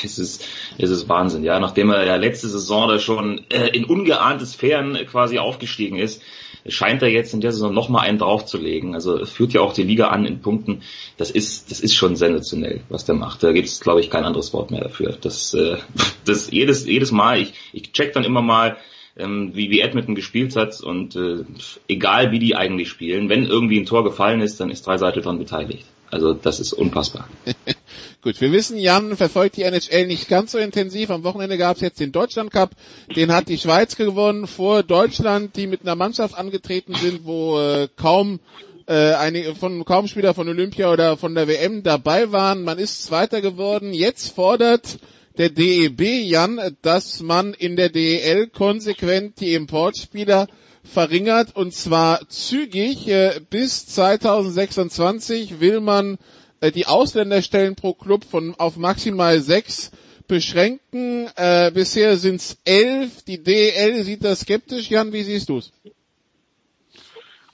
Es 0.05 0.19
ist, 0.19 0.45
es 0.79 0.91
ist 0.91 1.09
Wahnsinn, 1.09 1.45
ja. 1.45 1.59
Nachdem 1.61 1.91
er 1.91 2.05
ja 2.05 2.17
letzte 2.17 2.49
Saison 2.49 2.89
da 2.89 2.99
schon 2.99 3.45
äh, 3.51 3.69
in 3.69 3.85
ungeahnte 3.85 4.47
Sphären 4.47 4.99
quasi 5.07 5.39
aufgestiegen 5.39 5.99
ist, 5.99 6.23
scheint 6.69 7.03
er 7.03 7.09
jetzt 7.09 7.33
in 7.35 7.41
der 7.41 7.53
Saison 7.53 7.73
nochmal 7.73 8.07
einen 8.07 8.19
draufzulegen. 8.19 8.95
Also 8.95 9.25
führt 9.25 9.53
ja 9.53 9.61
auch 9.61 9.73
die 9.73 9.83
Liga 9.83 10.09
an 10.09 10.25
in 10.25 10.41
Punkten. 10.41 10.83
Das 11.17 11.31
ist, 11.31 11.71
das 11.71 11.81
ist 11.81 11.95
schon 11.95 12.17
sensationell, 12.17 12.81
was 12.89 13.05
der 13.05 13.15
macht. 13.15 13.43
Da 13.43 13.53
gibt 13.53 13.69
es, 13.69 13.81
glaube 13.81 14.01
ich, 14.01 14.11
kein 14.11 14.25
anderes 14.25 14.53
Wort 14.53 14.71
mehr 14.71 14.83
dafür. 14.83 15.17
Das, 15.21 15.55
äh, 15.55 15.77
das 16.25 16.51
jedes, 16.51 16.87
jedes 16.87 17.13
Mal, 17.13 17.41
ich, 17.41 17.55
ich 17.73 17.93
check 17.93 18.13
dann 18.13 18.25
immer 18.25 18.43
mal, 18.43 18.77
ähm, 19.19 19.53
wie, 19.55 19.71
wie 19.71 19.81
Edmonton 19.81 20.15
gespielt 20.15 20.57
hat 20.57 20.81
und 20.81 21.17
äh, 21.17 21.45
egal 21.89 22.33
wie 22.33 22.39
die 22.39 22.55
eigentlich 22.55 22.89
spielen, 22.89 23.29
wenn 23.29 23.47
irgendwie 23.47 23.81
ein 23.81 23.87
Tor 23.87 24.05
gefallen 24.05 24.41
ist, 24.41 24.61
dann 24.61 24.71
ist 24.71 24.87
Dreiseitel 24.87 25.23
dran 25.23 25.39
beteiligt. 25.39 25.87
Also 26.11 26.35
das 26.35 26.61
ist 26.61 26.73
unfassbar. 26.73 27.29
Gut, 28.23 28.41
wir 28.41 28.53
wissen, 28.53 28.79
Jan 28.79 29.17
verfolgt 29.17 29.57
die 29.57 29.63
NHL 29.63 30.07
nicht 30.07 30.29
ganz 30.29 30.53
so 30.53 30.59
intensiv. 30.59 31.11
Am 31.11 31.25
Wochenende 31.25 31.59
gab 31.59 31.77
es 31.77 31.83
jetzt 31.83 32.01
den 32.01 32.13
Deutschland 32.13 32.51
Cup. 32.51 32.71
Den 33.15 33.33
hat 33.33 33.49
die 33.49 33.59
Schweiz 33.59 33.97
gewonnen 33.97 34.47
vor 34.47 34.83
Deutschland, 34.83 35.57
die 35.57 35.67
mit 35.67 35.83
einer 35.83 35.97
Mannschaft 35.97 36.37
angetreten 36.37 36.95
sind, 36.95 37.25
wo 37.25 37.59
äh, 37.59 37.89
kaum 37.97 38.41
äh, 38.87 39.15
einige 39.15 39.55
von 39.55 39.85
kaum 39.85 40.07
Spieler 40.07 40.35
von 40.35 40.49
Olympia 40.49 40.93
oder 40.93 41.17
von 41.17 41.35
der 41.35 41.49
WM 41.49 41.83
dabei 41.83 42.31
waren. 42.31 42.63
Man 42.63 42.79
ist 42.79 43.03
Zweiter 43.03 43.41
geworden. 43.41 43.93
Jetzt 43.93 44.35
fordert 44.35 44.99
der 45.39 45.51
DEB, 45.51 46.01
Jan, 46.25 46.61
dass 46.83 47.21
man 47.21 47.53
in 47.53 47.77
der 47.77 47.91
DEL 47.91 48.47
konsequent 48.49 49.41
die 49.41 49.55
Importspieler 49.55 50.47
verringert 50.87 51.55
und 51.55 51.73
zwar 51.73 52.29
zügig. 52.29 53.09
Äh, 53.09 53.41
bis 53.51 53.87
2026 53.87 55.61
will 55.61 55.81
man 55.81 56.19
äh, 56.61 56.71
die 56.71 56.87
Ausländerstellen 56.87 57.77
pro 57.77 57.95
Club 57.95 58.25
von 58.25 58.55
auf 58.59 58.77
maximal 58.77 59.41
sechs 59.41 59.93
beschränken. 60.29 61.29
Äh, 61.37 61.71
bisher 61.73 62.17
sind 62.17 62.37
es 62.37 62.61
elf. 62.65 63.23
Die 63.25 63.43
DEL 63.43 64.03
sieht 64.03 64.25
das 64.25 64.41
skeptisch. 64.41 64.91
Jan, 64.91 65.13
wie 65.13 65.23
siehst 65.23 65.49
du 65.49 65.59
es? 65.59 65.73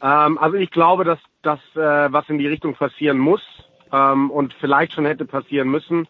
Ähm, 0.01 0.39
also 0.39 0.57
ich 0.57 0.71
glaube, 0.71 1.05
dass 1.05 1.19
das 1.43 1.61
äh, 1.75 2.13
was 2.13 2.29
in 2.29 2.39
die 2.39 2.49
Richtung 2.49 2.75
passieren 2.75 3.19
muss 3.19 3.43
ähm, 3.93 4.31
und 4.31 4.55
vielleicht 4.55 4.95
schon 4.95 5.07
hätte 5.07 5.25
passieren 5.25 5.69
müssen, 5.69 6.09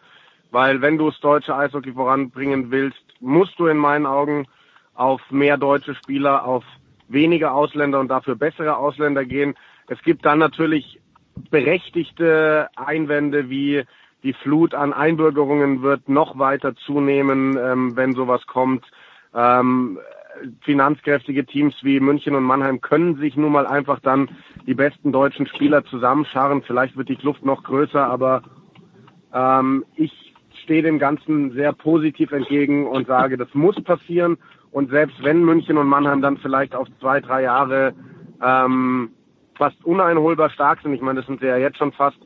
weil 0.51 0.81
wenn 0.81 0.97
du 0.97 1.09
das 1.09 1.19
deutsche 1.19 1.55
Eishockey 1.55 1.93
voranbringen 1.93 2.71
willst, 2.71 3.03
musst 3.19 3.57
du 3.57 3.67
in 3.67 3.77
meinen 3.77 4.05
Augen 4.05 4.47
auf 4.93 5.21
mehr 5.31 5.57
deutsche 5.57 5.95
Spieler, 5.95 6.45
auf 6.45 6.63
weniger 7.07 7.53
Ausländer 7.53 7.99
und 7.99 8.09
dafür 8.09 8.35
bessere 8.35 8.77
Ausländer 8.77 9.25
gehen. 9.25 9.55
Es 9.87 10.01
gibt 10.03 10.25
dann 10.25 10.39
natürlich 10.39 10.99
berechtigte 11.49 12.69
Einwände 12.75 13.49
wie 13.49 13.83
die 14.23 14.33
Flut 14.33 14.73
an 14.73 14.93
Einbürgerungen 14.93 15.81
wird 15.81 16.07
noch 16.07 16.39
weiter 16.39 16.75
zunehmen, 16.75 17.57
ähm, 17.57 17.95
wenn 17.95 18.13
sowas 18.13 18.45
kommt. 18.47 18.85
Ähm, 19.33 19.99
finanzkräftige 20.61 21.45
Teams 21.45 21.75
wie 21.83 21.99
München 21.99 22.35
und 22.35 22.43
Mannheim 22.43 22.81
können 22.81 23.17
sich 23.17 23.35
nun 23.35 23.51
mal 23.51 23.67
einfach 23.67 23.99
dann 23.99 24.29
die 24.65 24.73
besten 24.73 25.11
deutschen 25.11 25.45
Spieler 25.47 25.83
zusammenscharren. 25.85 26.63
Vielleicht 26.63 26.97
wird 26.97 27.09
die 27.09 27.15
Kluft 27.17 27.45
noch 27.45 27.63
größer, 27.63 28.03
aber 28.05 28.43
ähm, 29.33 29.85
ich 29.95 30.33
stehe 30.63 30.81
dem 30.81 30.99
Ganzen 30.99 31.51
sehr 31.51 31.73
positiv 31.73 32.31
entgegen 32.31 32.87
und 32.87 33.07
sage, 33.07 33.37
das 33.37 33.53
muss 33.53 33.81
passieren. 33.83 34.37
Und 34.73 34.89
selbst 34.89 35.23
wenn 35.23 35.43
München 35.43 35.77
und 35.77 35.87
Mannheim 35.87 36.21
dann 36.21 36.37
vielleicht 36.37 36.75
auf 36.75 36.87
zwei, 36.99 37.21
drei 37.21 37.43
Jahre 37.43 37.93
ähm, 38.43 39.11
fast 39.55 39.83
uneinholbar 39.85 40.49
stark 40.49 40.81
sind, 40.81 40.93
ich 40.93 41.01
meine, 41.01 41.19
das 41.19 41.27
sind 41.27 41.39
sie 41.39 41.45
ja 41.45 41.57
jetzt 41.57 41.77
schon 41.77 41.93
fast, 41.93 42.17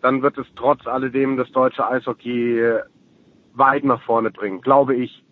dann 0.00 0.22
wird 0.22 0.38
es 0.38 0.46
trotz 0.54 0.86
alledem 0.86 1.36
das 1.36 1.50
deutsche 1.50 1.86
Eishockey 1.86 2.62
weit 3.54 3.84
nach 3.84 4.00
vorne 4.02 4.30
bringen, 4.30 4.60
glaube 4.60 4.94
ich. 4.94 5.24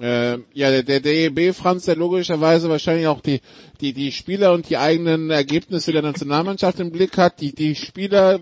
Äh, 0.00 0.38
ja, 0.54 0.70
der, 0.70 0.82
der 0.82 1.00
DEB, 1.00 1.54
Franz, 1.54 1.84
der 1.84 1.96
logischerweise 1.96 2.70
wahrscheinlich 2.70 3.06
auch 3.06 3.20
die, 3.20 3.40
die, 3.82 3.92
die 3.92 4.12
Spieler 4.12 4.54
und 4.54 4.70
die 4.70 4.78
eigenen 4.78 5.28
Ergebnisse 5.28 5.92
der 5.92 6.00
Nationalmannschaft 6.00 6.80
im 6.80 6.90
Blick 6.90 7.18
hat. 7.18 7.42
Die, 7.42 7.54
die 7.54 7.74
Spieler 7.74 8.40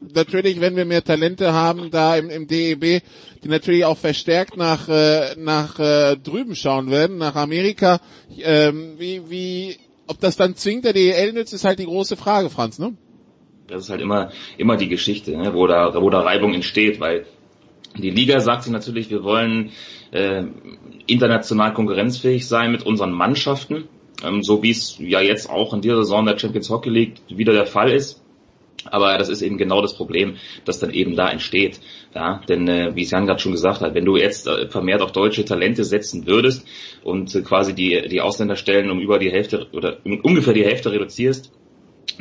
natürlich, 0.00 0.60
wenn 0.60 0.76
wir 0.76 0.84
mehr 0.84 1.04
Talente 1.04 1.52
haben 1.52 1.90
da 1.90 2.16
im, 2.16 2.30
im 2.30 2.46
DEB, 2.46 3.02
die 3.42 3.48
natürlich 3.48 3.84
auch 3.84 3.98
verstärkt 3.98 4.56
nach 4.56 4.88
äh, 4.88 5.34
nach 5.36 5.78
äh, 5.78 6.16
drüben 6.16 6.54
schauen 6.54 6.90
werden, 6.90 7.18
nach 7.18 7.36
Amerika. 7.36 8.00
Ähm, 8.38 8.94
wie 8.98 9.22
wie 9.30 9.76
ob 10.06 10.20
das 10.20 10.36
dann 10.36 10.56
zwingt 10.56 10.84
der 10.84 10.92
DEL 10.92 11.32
nützt, 11.32 11.52
ist 11.52 11.64
halt 11.64 11.78
die 11.78 11.84
große 11.84 12.16
Frage, 12.16 12.50
Franz, 12.50 12.78
ne? 12.78 12.96
Das 13.68 13.84
ist 13.84 13.90
halt 13.90 14.00
immer 14.00 14.30
immer 14.58 14.76
die 14.76 14.88
Geschichte, 14.88 15.36
ne? 15.36 15.54
wo 15.54 15.66
da 15.66 15.94
wo 16.00 16.10
da 16.10 16.20
Reibung 16.20 16.54
entsteht, 16.54 17.00
weil 17.00 17.26
die 17.96 18.10
Liga 18.10 18.40
sagt 18.40 18.64
sich 18.64 18.72
natürlich, 18.72 19.10
wir 19.10 19.24
wollen 19.24 19.70
äh, 20.12 20.44
international 21.06 21.72
konkurrenzfähig 21.72 22.46
sein 22.46 22.72
mit 22.72 22.84
unseren 22.84 23.12
Mannschaften, 23.12 23.88
ähm, 24.24 24.42
so 24.42 24.62
wie 24.62 24.70
es 24.70 24.96
ja 24.98 25.20
jetzt 25.20 25.48
auch 25.48 25.74
in 25.74 25.80
dieser 25.80 25.96
Saison 25.96 26.26
der 26.26 26.38
Champions 26.38 26.70
Hockey 26.70 26.90
League 26.90 27.14
wieder 27.28 27.52
der 27.52 27.66
Fall 27.66 27.90
ist. 27.90 28.22
Aber 28.86 29.18
das 29.18 29.28
ist 29.28 29.42
eben 29.42 29.58
genau 29.58 29.82
das 29.82 29.94
Problem, 29.94 30.36
das 30.64 30.78
dann 30.78 30.90
eben 30.90 31.16
da 31.16 31.28
entsteht. 31.28 31.80
Ja, 32.14 32.40
denn 32.48 32.66
äh, 32.68 32.94
wie 32.94 33.02
es 33.02 33.10
Jan 33.10 33.26
gerade 33.26 33.40
schon 33.40 33.52
gesagt 33.52 33.80
hat, 33.80 33.94
wenn 33.94 34.04
du 34.04 34.16
jetzt 34.16 34.46
äh, 34.46 34.68
vermehrt 34.68 35.02
auf 35.02 35.12
deutsche 35.12 35.44
Talente 35.44 35.84
setzen 35.84 36.26
würdest 36.26 36.66
und 37.02 37.34
äh, 37.34 37.42
quasi 37.42 37.74
die, 37.74 38.08
die 38.08 38.20
Ausländerstellen 38.20 38.90
um 38.90 39.00
über 39.00 39.18
die 39.18 39.30
Hälfte 39.30 39.68
oder 39.72 39.98
um 40.04 40.20
ungefähr 40.20 40.54
die 40.54 40.64
Hälfte 40.64 40.90
reduzierst, 40.90 41.52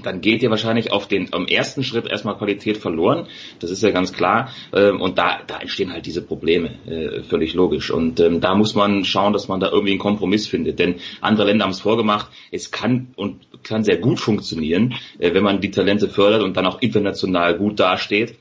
dann 0.03 0.21
geht 0.21 0.41
dir 0.41 0.49
wahrscheinlich 0.49 0.91
auf 0.91 1.07
den 1.07 1.33
am 1.33 1.45
ersten 1.45 1.83
Schritt 1.83 2.07
erstmal 2.07 2.37
Qualität 2.37 2.77
verloren. 2.77 3.27
Das 3.59 3.71
ist 3.71 3.83
ja 3.83 3.91
ganz 3.91 4.13
klar. 4.13 4.49
Ähm, 4.73 5.01
und 5.01 5.17
da, 5.17 5.39
da 5.45 5.59
entstehen 5.59 5.91
halt 5.91 6.05
diese 6.05 6.21
Probleme, 6.21 6.71
äh, 6.85 7.23
völlig 7.23 7.53
logisch. 7.53 7.91
Und 7.91 8.19
ähm, 8.19 8.41
da 8.41 8.55
muss 8.55 8.75
man 8.75 9.03
schauen, 9.05 9.33
dass 9.33 9.47
man 9.47 9.59
da 9.59 9.69
irgendwie 9.69 9.91
einen 9.91 9.99
Kompromiss 9.99 10.47
findet. 10.47 10.79
Denn 10.79 10.95
andere 11.21 11.47
Länder 11.47 11.65
haben 11.65 11.71
es 11.71 11.81
vorgemacht. 11.81 12.29
Es 12.51 12.71
kann 12.71 13.07
und 13.15 13.47
kann 13.63 13.83
sehr 13.83 13.97
gut 13.97 14.19
funktionieren, 14.19 14.95
äh, 15.19 15.33
wenn 15.33 15.43
man 15.43 15.61
die 15.61 15.71
Talente 15.71 16.09
fördert 16.09 16.43
und 16.43 16.57
dann 16.57 16.65
auch 16.65 16.81
international 16.81 17.57
gut 17.57 17.79
dasteht. 17.79 18.35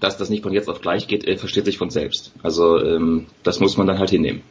Dass 0.00 0.16
das 0.16 0.30
nicht 0.30 0.42
von 0.42 0.52
jetzt 0.52 0.68
auf 0.68 0.80
gleich 0.80 1.06
geht, 1.06 1.26
äh, 1.26 1.36
versteht 1.36 1.64
sich 1.64 1.78
von 1.78 1.90
selbst. 1.90 2.32
Also 2.42 2.78
ähm, 2.78 3.26
das 3.42 3.60
muss 3.60 3.76
man 3.76 3.86
dann 3.86 3.98
halt 3.98 4.10
hinnehmen. 4.10 4.42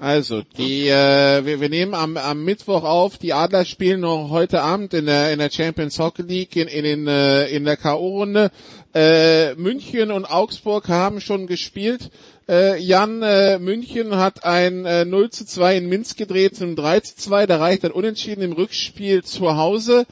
Also, 0.00 0.40
die, 0.56 0.88
äh, 0.88 1.44
wir, 1.44 1.60
wir 1.60 1.68
nehmen 1.68 1.92
am, 1.92 2.16
am 2.16 2.42
Mittwoch 2.42 2.84
auf, 2.84 3.18
die 3.18 3.34
Adler 3.34 3.66
spielen 3.66 4.00
noch 4.00 4.30
heute 4.30 4.62
Abend 4.62 4.94
in 4.94 5.04
der, 5.04 5.30
in 5.30 5.38
der 5.38 5.50
Champions 5.50 5.98
Hockey 5.98 6.22
League 6.22 6.56
in, 6.56 6.68
in, 6.68 6.86
in, 6.86 7.06
äh, 7.06 7.48
in 7.48 7.66
der 7.66 7.76
K.O.-Runde. 7.76 8.50
Äh, 8.94 9.54
München 9.56 10.10
und 10.10 10.24
Augsburg 10.24 10.88
haben 10.88 11.20
schon 11.20 11.46
gespielt. 11.46 12.10
Äh, 12.48 12.80
Jan, 12.80 13.22
äh, 13.22 13.58
München 13.58 14.16
hat 14.16 14.42
ein 14.42 14.86
äh, 14.86 15.04
0 15.04 15.28
zu 15.28 15.44
2 15.44 15.76
in 15.76 15.90
Minsk 15.90 16.16
gedreht 16.16 16.56
zum 16.56 16.76
3 16.76 17.00
zu 17.00 17.16
2, 17.16 17.44
da 17.44 17.58
reicht 17.58 17.84
ein 17.84 17.90
Unentschieden 17.90 18.40
im 18.40 18.52
Rückspiel 18.52 19.22
zu 19.22 19.54
Hause. 19.58 20.06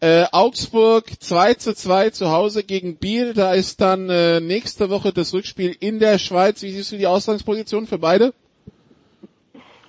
Äh, 0.00 0.24
Augsburg 0.32 1.04
2 1.20 1.52
zu 1.52 1.74
2 1.74 2.10
zu 2.10 2.30
Hause 2.30 2.64
gegen 2.64 2.96
Biel, 2.96 3.34
da 3.34 3.52
ist 3.52 3.82
dann 3.82 4.08
äh, 4.08 4.40
nächste 4.40 4.88
Woche 4.88 5.12
das 5.12 5.34
Rückspiel 5.34 5.76
in 5.78 5.98
der 5.98 6.18
Schweiz. 6.18 6.62
Wie 6.62 6.72
siehst 6.72 6.92
du 6.92 6.96
die 6.96 7.06
Ausgangsposition 7.06 7.86
für 7.86 7.98
beide? 7.98 8.32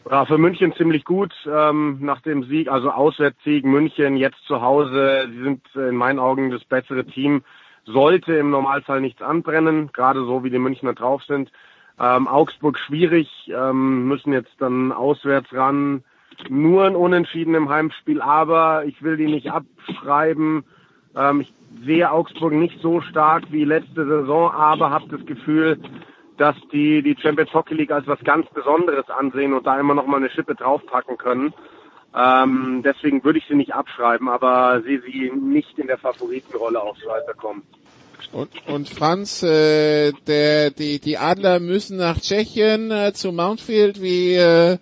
Ja, 0.09 0.23
für 0.25 0.37
München 0.37 0.71
ziemlich 0.75 1.03
gut 1.03 1.33
ähm, 1.51 1.97
nach 1.99 2.21
dem 2.21 2.43
Sieg, 2.43 2.69
also 2.69 2.91
Auswärtssieg 2.91 3.65
München 3.65 4.17
jetzt 4.17 4.43
zu 4.45 4.61
Hause. 4.61 5.27
Sie 5.31 5.41
sind 5.41 5.61
in 5.73 5.95
meinen 5.95 6.19
Augen 6.19 6.51
das 6.51 6.63
bessere 6.63 7.05
Team. 7.05 7.43
Sollte 7.85 8.33
im 8.35 8.51
Normalfall 8.51 9.01
nichts 9.01 9.23
anbrennen, 9.23 9.89
gerade 9.93 10.23
so 10.23 10.43
wie 10.43 10.51
die 10.51 10.59
Münchner 10.59 10.93
drauf 10.93 11.23
sind. 11.23 11.51
Ähm, 11.99 12.27
Augsburg 12.27 12.77
schwierig, 12.77 13.29
ähm, 13.47 14.07
müssen 14.07 14.31
jetzt 14.31 14.53
dann 14.59 14.91
auswärts 14.91 15.51
ran. 15.53 16.03
Nur 16.49 16.85
ein 16.85 16.95
Unentschieden 16.95 17.55
im 17.55 17.69
Heimspiel, 17.69 18.21
aber 18.21 18.85
ich 18.85 19.01
will 19.01 19.17
die 19.17 19.25
nicht 19.25 19.51
abschreiben. 19.51 20.65
Ähm, 21.15 21.41
ich 21.41 21.53
sehe 21.83 22.11
Augsburg 22.11 22.53
nicht 22.53 22.79
so 22.79 23.01
stark 23.01 23.45
wie 23.49 23.63
letzte 23.63 24.05
Saison, 24.05 24.51
aber 24.51 24.91
habe 24.91 25.07
das 25.09 25.25
Gefühl, 25.25 25.79
dass 26.37 26.55
die 26.71 27.01
die 27.01 27.15
Champions 27.21 27.53
Hockey 27.53 27.73
League 27.73 27.91
als 27.91 28.07
was 28.07 28.19
ganz 28.23 28.47
Besonderes 28.49 29.09
ansehen 29.09 29.53
und 29.53 29.65
da 29.65 29.79
immer 29.79 29.95
noch 29.95 30.07
mal 30.07 30.17
eine 30.17 30.29
Schippe 30.29 30.55
draufpacken 30.55 31.17
können. 31.17 31.53
Ähm, 32.15 32.81
deswegen 32.83 33.23
würde 33.23 33.39
ich 33.39 33.45
sie 33.47 33.55
nicht 33.55 33.73
abschreiben, 33.73 34.29
aber 34.29 34.81
sehe 34.83 35.01
sie 35.01 35.31
nicht 35.31 35.77
in 35.77 35.87
der 35.87 35.97
Favoritenrolle 35.97 36.81
aufs 36.81 37.05
Weiterkommen. 37.05 37.63
Und, 38.31 38.49
und 38.67 38.89
Franz, 38.89 39.43
äh, 39.43 40.11
der, 40.27 40.71
die, 40.71 40.99
die 40.99 41.17
Adler 41.17 41.59
müssen 41.59 41.97
nach 41.97 42.19
Tschechien 42.19 42.91
äh, 42.91 43.13
zu 43.13 43.31
Mountfield. 43.31 44.01
Wie, 44.01 44.33
äh, 44.33 44.77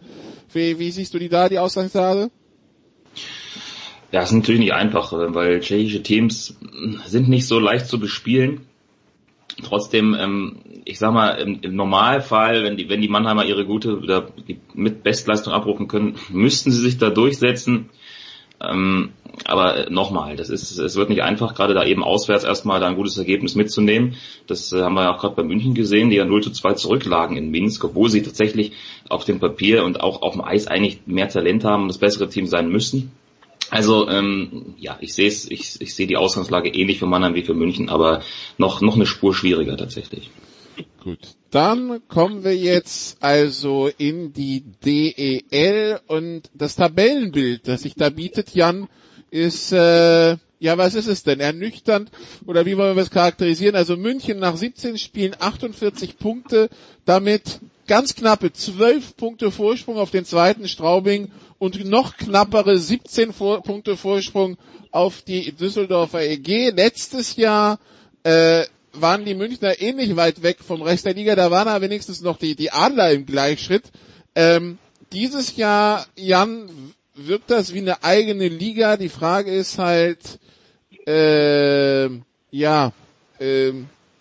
wie, 0.54 0.80
wie 0.80 0.91
siehst 0.91 1.14
du 1.14 1.20
die 1.20 1.30
da, 1.30 1.49
die 1.49 1.60
Ausgangslage? 1.60 2.30
Ja, 4.12 4.22
ist 4.22 4.32
natürlich 4.32 4.62
nicht 4.62 4.74
einfach, 4.74 5.12
weil 5.12 5.60
tschechische 5.60 6.04
Teams 6.04 6.60
sind 7.06 7.30
nicht 7.30 7.47
so 7.47 7.60
leicht 7.60 7.88
zu 7.88 7.99
bespielen. 7.99 8.68
Trotzdem, 9.64 10.16
ähm, 10.20 10.57
ich 10.86 10.99
sag 10.99 11.14
mal, 11.14 11.32
im, 11.32 11.59
im 11.61 11.76
Normalfall, 11.76 12.64
wenn 12.64 12.78
die, 12.78 12.89
wenn 12.89 13.01
die 13.01 13.07
Mannheimer 13.07 13.45
ihre 13.45 13.66
gute 13.66 13.97
oder 13.97 14.28
die 14.47 14.59
mit 14.74 15.03
Bestleistung 15.03 15.53
abrufen 15.53 15.88
können, 15.88 16.16
müssten 16.30 16.72
sie 16.72 16.82
sich 16.82 16.97
da 16.97 17.09
durchsetzen. 17.09 17.89
Ähm, 18.61 19.11
aber 19.45 19.89
nochmal, 19.89 20.36
das 20.36 20.49
ist, 20.49 20.78
es 20.78 20.95
wird 20.95 21.09
nicht 21.09 21.24
einfach, 21.24 21.55
gerade 21.55 21.74
da 21.74 21.84
eben 21.84 22.03
auswärts 22.03 22.43
erstmal 22.43 22.80
da 22.80 22.88
ein 22.88 22.95
gutes 22.95 23.18
Ergebnis 23.18 23.55
mitzunehmen. 23.55 24.16
Das 24.47 24.72
äh, 24.72 24.82
haben 24.82 24.93
wir 24.93 25.03
ja 25.03 25.14
auch 25.14 25.20
gerade 25.20 25.36
bei 25.36 25.43
München 25.43 25.74
gesehen, 25.74 26.09
die 26.09 26.18
ja 26.18 26.26
0 26.26 26.43
zu 26.43 26.51
2 26.51 26.74
zurücklagen 26.74 27.36
in 27.36 27.49
Minsk, 27.49 27.84
obwohl 27.84 28.09
sie 28.09 28.22
tatsächlich 28.22 28.74
auf 29.09 29.26
dem 29.26 29.39
Papier 29.39 29.84
und 29.84 30.01
auch 30.01 30.22
auf 30.22 30.34
dem 30.34 30.43
Eis 30.43 30.68
eigentlich 30.68 31.01
mehr 31.07 31.30
Talent 31.30 31.66
haben 31.66 31.84
und 31.84 31.88
das 31.89 31.97
bessere 31.97 32.30
Team 32.30 32.45
sein 32.45 32.70
müssen. 32.70 33.11
Also 33.74 34.08
ähm, 34.08 34.76
ja, 34.78 35.00
ich 35.02 35.16
sehe 35.16 35.30
ich, 35.30 35.82
ich 35.82 35.96
sehe 35.96 36.06
die 36.06 36.16
Ausgangslage 36.16 36.70
ähnlich 36.70 37.00
für 37.00 37.08
Mannheim 37.08 37.34
wie 37.34 37.42
für 37.42 37.56
München, 37.56 37.90
aber 37.90 38.22
noch 38.60 38.82
noch 38.82 38.94
eine 38.94 39.08
Spur 39.08 39.34
schwieriger 39.34 39.76
tatsächlich. 39.76 40.30
Gut, 41.04 41.18
dann 41.50 42.00
kommen 42.08 42.44
wir 42.44 42.56
jetzt 42.56 43.18
also 43.24 43.90
in 43.98 44.32
die 44.32 44.64
DEL 44.86 46.00
und 46.06 46.52
das 46.54 46.76
Tabellenbild, 46.76 47.68
das 47.68 47.82
sich 47.82 47.96
da 47.96 48.12
bietet, 48.12 48.54
Jan, 48.54 48.90
ist 49.32 49.72
äh, 49.72 50.38
ja, 50.60 50.78
was 50.78 50.94
ist 50.94 51.08
es 51.08 51.24
denn? 51.24 51.40
Ernüchternd 51.40 52.12
oder 52.46 52.68
wie 52.68 52.78
wollen 52.78 52.96
wir 52.96 53.02
es 53.02 53.10
charakterisieren? 53.10 53.76
Also 53.76 53.98
München 53.98 54.38
nach 54.38 54.56
17 54.56 55.00
Spielen 55.00 55.36
48 55.40 56.20
Punkte, 56.20 56.70
damit 57.06 57.60
ganz 57.88 58.14
knappe 58.14 58.54
12 58.54 59.18
Punkte 59.18 59.50
Vorsprung 59.50 59.98
auf 59.98 60.12
den 60.12 60.26
zweiten 60.26 60.68
Straubing 60.68 61.32
und 61.64 61.86
noch 61.86 62.18
knappere 62.18 62.78
17 62.78 63.32
Vor 63.32 63.64
Punkte 63.64 63.95
Vorsprung 63.95 64.57
auf 64.91 65.22
die 65.22 65.53
Düsseldorfer 65.53 66.22
EG. 66.22 66.72
Letztes 66.72 67.38
Jahr 67.38 67.80
äh, 68.24 68.66
waren 68.91 69.24
die 69.24 69.34
Münchner 69.34 69.80
ähnlich 69.80 70.18
weit 70.18 70.43
weg 70.43 70.57
vom 70.59 70.82
Rest 70.82 71.05
der 71.05 71.14
Liga, 71.14 71.38
da 71.38 71.51
waren 71.51 71.70
aber 71.70 71.86
wenigstens 71.86 72.20
noch 72.22 72.36
die, 72.36 72.57
die 72.57 72.72
Adler 72.72 73.14
im 73.14 73.26
Gleichschritt. 73.26 73.84
Ähm, 74.36 74.78
dieses 75.14 75.55
Jahr, 75.55 76.05
Jan, 76.18 76.70
wirkt 77.16 77.49
das 77.49 77.74
wie 77.74 77.80
eine 77.80 78.03
eigene 78.03 78.49
Liga. 78.49 78.97
Die 78.97 79.07
Frage 79.07 79.49
ist 79.49 79.78
halt, 79.80 80.39
äh, 81.07 82.09
ja, 82.51 82.91
äh, 83.39 83.72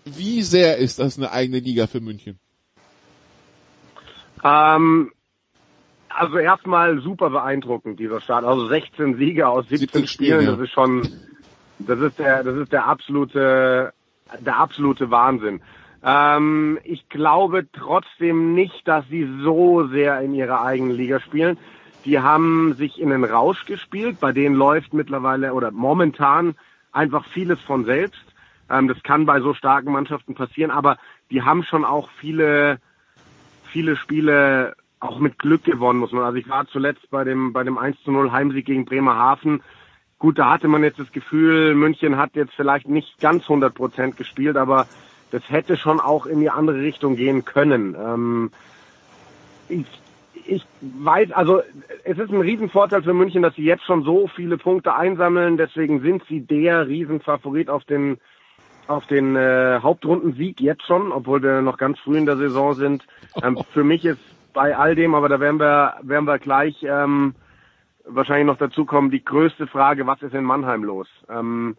wie 0.05 0.43
sehr 0.43 0.76
ist 0.76 1.01
das 1.01 1.18
eine 1.18 1.32
eigene 1.32 1.59
Liga 1.59 1.88
für 1.88 2.01
München? 2.01 2.38
Ähm, 4.45 5.11
also 6.15 6.39
erstmal 6.39 7.01
super 7.01 7.31
beeindruckend, 7.31 7.99
dieser 7.99 8.21
Start. 8.21 8.45
Also 8.45 8.67
16 8.69 9.17
Siege 9.17 9.49
aus 9.49 9.69
17, 9.69 9.79
17 9.79 10.07
Spielen, 10.07 10.41
Spiel, 10.41 10.47
ja. 10.47 10.53
das 10.53 10.61
ist 10.61 10.73
schon, 10.73 11.03
das 11.79 12.01
ist 12.01 12.19
der, 12.19 12.45
das 12.45 12.57
ist 12.57 12.73
der 12.73 12.87
absolute, 12.87 13.93
der 14.41 14.57
absolute 14.57 15.11
Wahnsinn. 15.11 15.61
Ähm, 16.05 16.79
ich 16.85 17.09
glaube 17.09 17.67
trotzdem 17.73 18.55
nicht, 18.55 18.87
dass 18.87 19.07
sie 19.09 19.29
so 19.43 19.87
sehr 19.87 20.21
in 20.21 20.35
ihrer 20.35 20.65
eigenen 20.65 20.97
Liga 20.97 21.21
spielen. 21.21 21.59
Die 22.05 22.19
haben 22.19 22.75
sich 22.75 23.01
in 23.01 23.11
den 23.11 23.25
Rausch 23.25 23.65
gespielt, 23.67 24.19
bei 24.19 24.33
denen 24.33 24.57
läuft 24.57 24.93
mittlerweile 24.93 25.55
oder 25.55 25.71
momentan 25.71 26.57
einfach 26.91 27.25
vieles 27.27 27.61
von 27.61 27.85
selbst. 27.85 28.25
Ähm, 28.69 28.89
das 28.89 29.03
kann 29.03 29.27
bei 29.27 29.41
so 29.41 29.55
starken 29.55 29.93
Mannschaften 29.93 30.35
passieren, 30.35 30.71
aber 30.71 30.99
die 31.31 31.43
haben 31.43 31.63
schon 31.63 31.85
auch 31.85 32.09
viele, 32.19 32.79
viele 33.65 33.97
Spiele 33.97 34.75
auch 35.03 35.19
mit 35.19 35.39
Glück 35.39 35.65
gewonnen, 35.65 35.99
muss 35.99 36.13
man. 36.13 36.25
Also 36.25 36.39
ich 36.39 36.49
war 36.49 36.67
zuletzt 36.67 37.11
bei 37.11 37.25
dem, 37.25 37.53
bei 37.53 37.65
dem 37.65 37.77
1 37.77 38.03
zu 38.05 38.13
0 38.13 38.31
Heimsieg 38.31 38.67
gegen 38.67 38.85
Bremerhaven. 38.85 39.63
Gut, 40.19 40.39
da 40.39 40.51
hatte 40.51 40.69
man 40.69 40.85
jetzt 40.85 41.01
das 41.01 41.11
Gefühl, 41.11 41.75
München 41.75 42.17
hat 42.17 42.37
jetzt 42.37 42.55
vielleicht 42.55 42.89
nicht 42.89 43.21
ganz 43.21 43.43
100 43.43 43.75
Prozent 43.75 44.17
gespielt, 44.17 44.57
aber 44.57 44.87
das 45.33 45.43
hätte 45.49 45.77
schon 45.77 45.99
auch 45.99 46.27
in 46.27 46.41
die 46.41 46.51
andere 46.51 46.79
Richtung 46.79 47.17
gehen 47.17 47.45
können. 47.45 47.97
Ähm, 47.99 48.51
ich, 49.69 49.87
ich 50.47 50.65
weiß, 50.81 51.33
also 51.33 51.63
es 52.05 52.19
ist 52.19 52.31
ein 52.31 52.41
Riesenvorteil 52.41 53.03
für 53.03 53.15
München, 53.15 53.43
dass 53.43 53.57
sie 53.57 53.65
jetzt 53.65 53.85
schon 53.85 54.05
so 54.05 54.29
viele 54.29 54.57
Punkte 54.57 54.95
einsammeln. 54.95 55.57
Deswegen 55.57 56.01
sind 56.01 56.23
sie 56.29 56.41
der 56.41 56.87
Riesenfavorit 56.87 57.69
auf 57.69 57.85
den 57.85 58.19
auf 58.89 59.07
den 59.07 59.37
äh, 59.37 59.79
Hauptrundensieg 59.81 60.61
jetzt 60.61 60.85
schon, 60.85 61.13
obwohl 61.13 61.41
wir 61.43 61.62
noch 61.62 61.79
ganz 61.79 62.01
früh 62.01 62.19
in 62.19 62.27
der 62.27 62.37
Saison 62.37 62.74
sind. 62.74 63.05
Ähm, 63.43 63.59
für 63.73 63.85
mich 63.85 64.05
ist 64.05 64.19
bei 64.53 64.77
all 64.77 64.95
dem, 64.95 65.15
aber 65.15 65.29
da 65.29 65.41
werden 65.41 65.61
wir, 65.61 65.97
werden 66.03 66.27
wir 66.27 66.39
gleich 66.39 66.77
ähm, 66.83 67.35
wahrscheinlich 68.05 68.47
noch 68.47 68.59
dazu 68.59 68.85
kommen, 68.85 69.11
die 69.11 69.24
größte 69.24 69.66
Frage, 69.66 70.07
was 70.07 70.23
ist 70.23 70.35
in 70.35 70.45
Mannheim 70.45 70.85
los? 70.85 71.09
Ähm, 71.29 71.77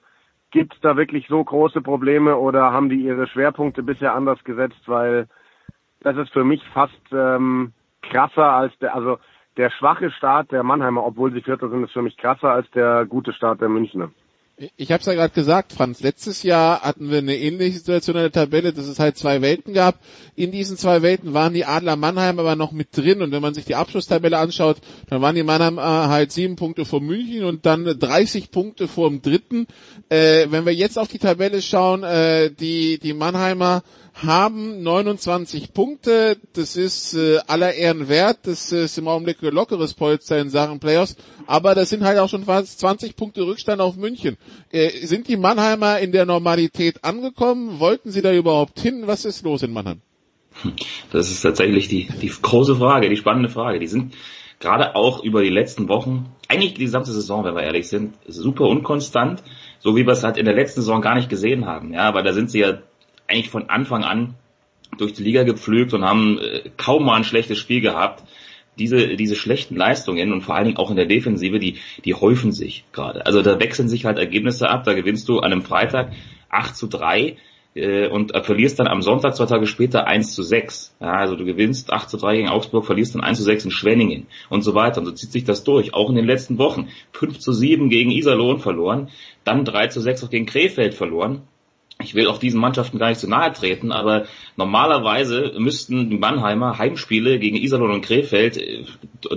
Gibt 0.51 0.75
es 0.75 0.81
da 0.81 0.95
wirklich 0.95 1.27
so 1.27 1.43
große 1.43 1.81
Probleme 1.81 2.37
oder 2.37 2.71
haben 2.71 2.89
die 2.89 3.03
ihre 3.03 3.27
Schwerpunkte 3.27 3.81
bisher 3.81 4.13
anders 4.13 4.43
gesetzt? 4.43 4.81
Weil 4.85 5.27
das 6.01 6.15
ist 6.17 6.31
für 6.31 6.43
mich 6.43 6.63
fast 6.73 7.01
ähm, 7.11 7.73
krasser 8.03 8.51
als 8.51 8.77
der, 8.79 8.93
also 8.93 9.17
der 9.57 9.71
schwache 9.71 10.11
Start 10.11 10.51
der 10.51 10.63
Mannheimer, 10.63 11.03
obwohl 11.05 11.31
sie 11.31 11.41
Vierter 11.41 11.69
sind, 11.69 11.83
ist 11.83 11.93
für 11.93 12.01
mich 12.01 12.17
krasser 12.17 12.51
als 12.51 12.69
der 12.71 13.05
gute 13.05 13.33
Start 13.33 13.61
der 13.61 13.69
Münchner. 13.69 14.11
Ich 14.77 14.91
habe 14.91 15.01
es 15.01 15.05
ja 15.05 15.13
gerade 15.13 15.33
gesagt, 15.33 15.73
Franz. 15.73 16.01
Letztes 16.01 16.43
Jahr 16.43 16.81
hatten 16.81 17.09
wir 17.09 17.19
eine 17.19 17.37
ähnliche 17.37 17.77
Situation 17.77 18.15
in 18.15 18.23
der 18.23 18.31
Tabelle, 18.31 18.73
dass 18.73 18.87
es 18.87 18.99
halt 18.99 19.17
zwei 19.17 19.41
Welten 19.41 19.73
gab. 19.73 19.99
In 20.35 20.51
diesen 20.51 20.77
zwei 20.77 21.01
Welten 21.01 21.33
waren 21.33 21.53
die 21.53 21.65
Adler 21.65 21.95
Mannheim 21.95 22.39
aber 22.39 22.55
noch 22.55 22.71
mit 22.71 22.95
drin. 22.95 23.21
Und 23.21 23.31
wenn 23.31 23.41
man 23.41 23.53
sich 23.53 23.65
die 23.65 23.75
Abschlusstabelle 23.75 24.37
anschaut, 24.37 24.77
dann 25.09 25.21
waren 25.21 25.35
die 25.35 25.43
Mannheim 25.43 25.77
äh, 25.77 25.81
halt 25.81 26.31
sieben 26.31 26.55
Punkte 26.55 26.85
vor 26.85 27.01
München 27.01 27.43
und 27.43 27.65
dann 27.65 27.85
30 27.85 28.51
Punkte 28.51 28.87
vor 28.87 29.09
dem 29.09 29.21
Dritten. 29.21 29.67
Äh, 30.09 30.47
wenn 30.49 30.65
wir 30.65 30.73
jetzt 30.73 30.99
auf 30.99 31.07
die 31.07 31.19
Tabelle 31.19 31.61
schauen, 31.61 32.03
äh, 32.03 32.51
die 32.51 32.99
die 32.99 33.13
Mannheimer 33.13 33.83
haben 34.13 34.83
29 34.83 35.73
Punkte. 35.73 36.37
Das 36.53 36.75
ist 36.75 37.15
äh, 37.15 37.39
aller 37.47 37.73
Ehren 37.73 38.09
wert. 38.09 38.39
Das 38.43 38.71
ist 38.71 38.97
im 38.97 39.07
Augenblick 39.07 39.41
ein 39.41 39.53
lockeres 39.53 39.93
Polster 39.93 40.37
in 40.39 40.49
Sachen 40.49 40.79
Playoffs. 40.79 41.15
Aber 41.47 41.75
das 41.75 41.89
sind 41.89 42.03
halt 42.03 42.19
auch 42.19 42.29
schon 42.29 42.45
fast 42.45 42.79
20 42.79 43.15
Punkte 43.15 43.41
Rückstand 43.41 43.81
auf 43.81 43.95
München. 43.95 44.37
Äh, 44.71 45.05
sind 45.05 45.27
die 45.27 45.37
Mannheimer 45.37 45.99
in 45.99 46.11
der 46.11 46.25
Normalität 46.25 47.03
angekommen? 47.03 47.79
Wollten 47.79 48.11
sie 48.11 48.21
da 48.21 48.33
überhaupt 48.33 48.79
hin? 48.79 49.03
Was 49.05 49.25
ist 49.25 49.43
los 49.43 49.63
in 49.63 49.73
Mannheim? 49.73 50.01
Das 51.11 51.29
ist 51.29 51.41
tatsächlich 51.41 51.87
die, 51.87 52.07
die 52.21 52.29
große 52.29 52.75
Frage, 52.75 53.09
die 53.09 53.17
spannende 53.17 53.49
Frage. 53.49 53.79
Die 53.79 53.87
sind 53.87 54.15
gerade 54.59 54.95
auch 54.95 55.23
über 55.23 55.43
die 55.43 55.49
letzten 55.49 55.89
Wochen, 55.89 56.27
eigentlich 56.47 56.73
die 56.73 56.81
gesamte 56.81 57.11
Saison, 57.11 57.43
wenn 57.43 57.55
wir 57.55 57.63
ehrlich 57.63 57.89
sind, 57.89 58.15
super 58.27 58.65
unkonstant, 58.65 59.43
so 59.79 59.95
wie 59.95 60.05
wir 60.05 60.13
es 60.13 60.23
halt 60.23 60.37
in 60.37 60.45
der 60.45 60.55
letzten 60.55 60.81
Saison 60.81 61.01
gar 61.01 61.15
nicht 61.15 61.29
gesehen 61.29 61.65
haben. 61.65 61.93
Ja, 61.93 62.03
aber 62.03 62.23
da 62.23 62.33
sind 62.33 62.49
sie 62.49 62.59
ja 62.59 62.79
eigentlich 63.27 63.49
von 63.49 63.69
Anfang 63.69 64.03
an 64.03 64.35
durch 64.97 65.13
die 65.13 65.23
Liga 65.23 65.43
gepflügt 65.43 65.93
und 65.93 66.03
haben 66.03 66.39
äh, 66.39 66.69
kaum 66.77 67.05
mal 67.05 67.15
ein 67.15 67.23
schlechtes 67.23 67.57
Spiel 67.57 67.81
gehabt. 67.81 68.23
Diese, 68.77 69.15
diese 69.15 69.35
schlechten 69.35 69.75
Leistungen 69.75 70.33
und 70.33 70.41
vor 70.41 70.55
allen 70.55 70.65
Dingen 70.65 70.77
auch 70.77 70.89
in 70.89 70.95
der 70.95 71.05
Defensive, 71.05 71.59
die, 71.59 71.77
die 72.05 72.15
häufen 72.15 72.51
sich 72.51 72.85
gerade. 72.91 73.25
Also 73.25 73.41
da 73.41 73.59
wechseln 73.59 73.87
sich 73.87 74.05
halt 74.05 74.17
Ergebnisse 74.17 74.69
ab. 74.69 74.83
Da 74.83 74.93
gewinnst 74.93 75.29
du 75.29 75.39
an 75.39 75.51
einem 75.51 75.61
Freitag 75.61 76.11
8 76.49 76.75
zu 76.75 76.87
3 76.87 77.37
äh, 77.75 78.07
und 78.07 78.33
verlierst 78.43 78.79
dann 78.79 78.87
am 78.87 79.01
Sonntag 79.01 79.35
zwei 79.35 79.45
Tage 79.45 79.67
später 79.67 80.07
1 80.07 80.33
zu 80.33 80.43
6. 80.43 80.95
Ja, 80.99 81.13
also 81.13 81.35
du 81.35 81.45
gewinnst 81.45 81.91
8 81.91 82.09
zu 82.09 82.17
3 82.17 82.35
gegen 82.35 82.49
Augsburg, 82.49 82.85
verlierst 82.85 83.15
dann 83.15 83.23
1 83.23 83.37
zu 83.37 83.43
6 83.43 83.65
in 83.65 83.71
Schwenningen 83.71 84.27
und 84.49 84.63
so 84.63 84.73
weiter. 84.73 85.01
Und 85.01 85.05
so 85.05 85.11
zieht 85.11 85.31
sich 85.31 85.43
das 85.43 85.63
durch. 85.63 85.93
Auch 85.93 86.09
in 86.09 86.15
den 86.15 86.25
letzten 86.25 86.57
Wochen. 86.57 86.89
5 87.11 87.39
zu 87.39 87.53
7 87.53 87.89
gegen 87.89 88.11
Iserlohn 88.11 88.59
verloren, 88.59 89.09
dann 89.43 89.65
3 89.65 89.87
zu 89.87 90.01
6 90.01 90.23
auch 90.23 90.29
gegen 90.29 90.45
Krefeld 90.45 90.93
verloren 90.93 91.43
ich 92.03 92.15
will 92.15 92.27
auch 92.27 92.37
diesen 92.37 92.59
Mannschaften 92.59 92.99
gar 92.99 93.09
nicht 93.09 93.19
zu 93.19 93.29
nahe 93.29 93.51
treten, 93.53 93.91
aber 93.91 94.25
normalerweise 94.55 95.53
müssten 95.57 96.09
die 96.09 96.17
Mannheimer 96.17 96.77
Heimspiele 96.77 97.39
gegen 97.39 97.57
Iserlohn 97.57 97.91
und 97.91 98.05
Krefeld 98.05 98.57
äh, 98.57 98.85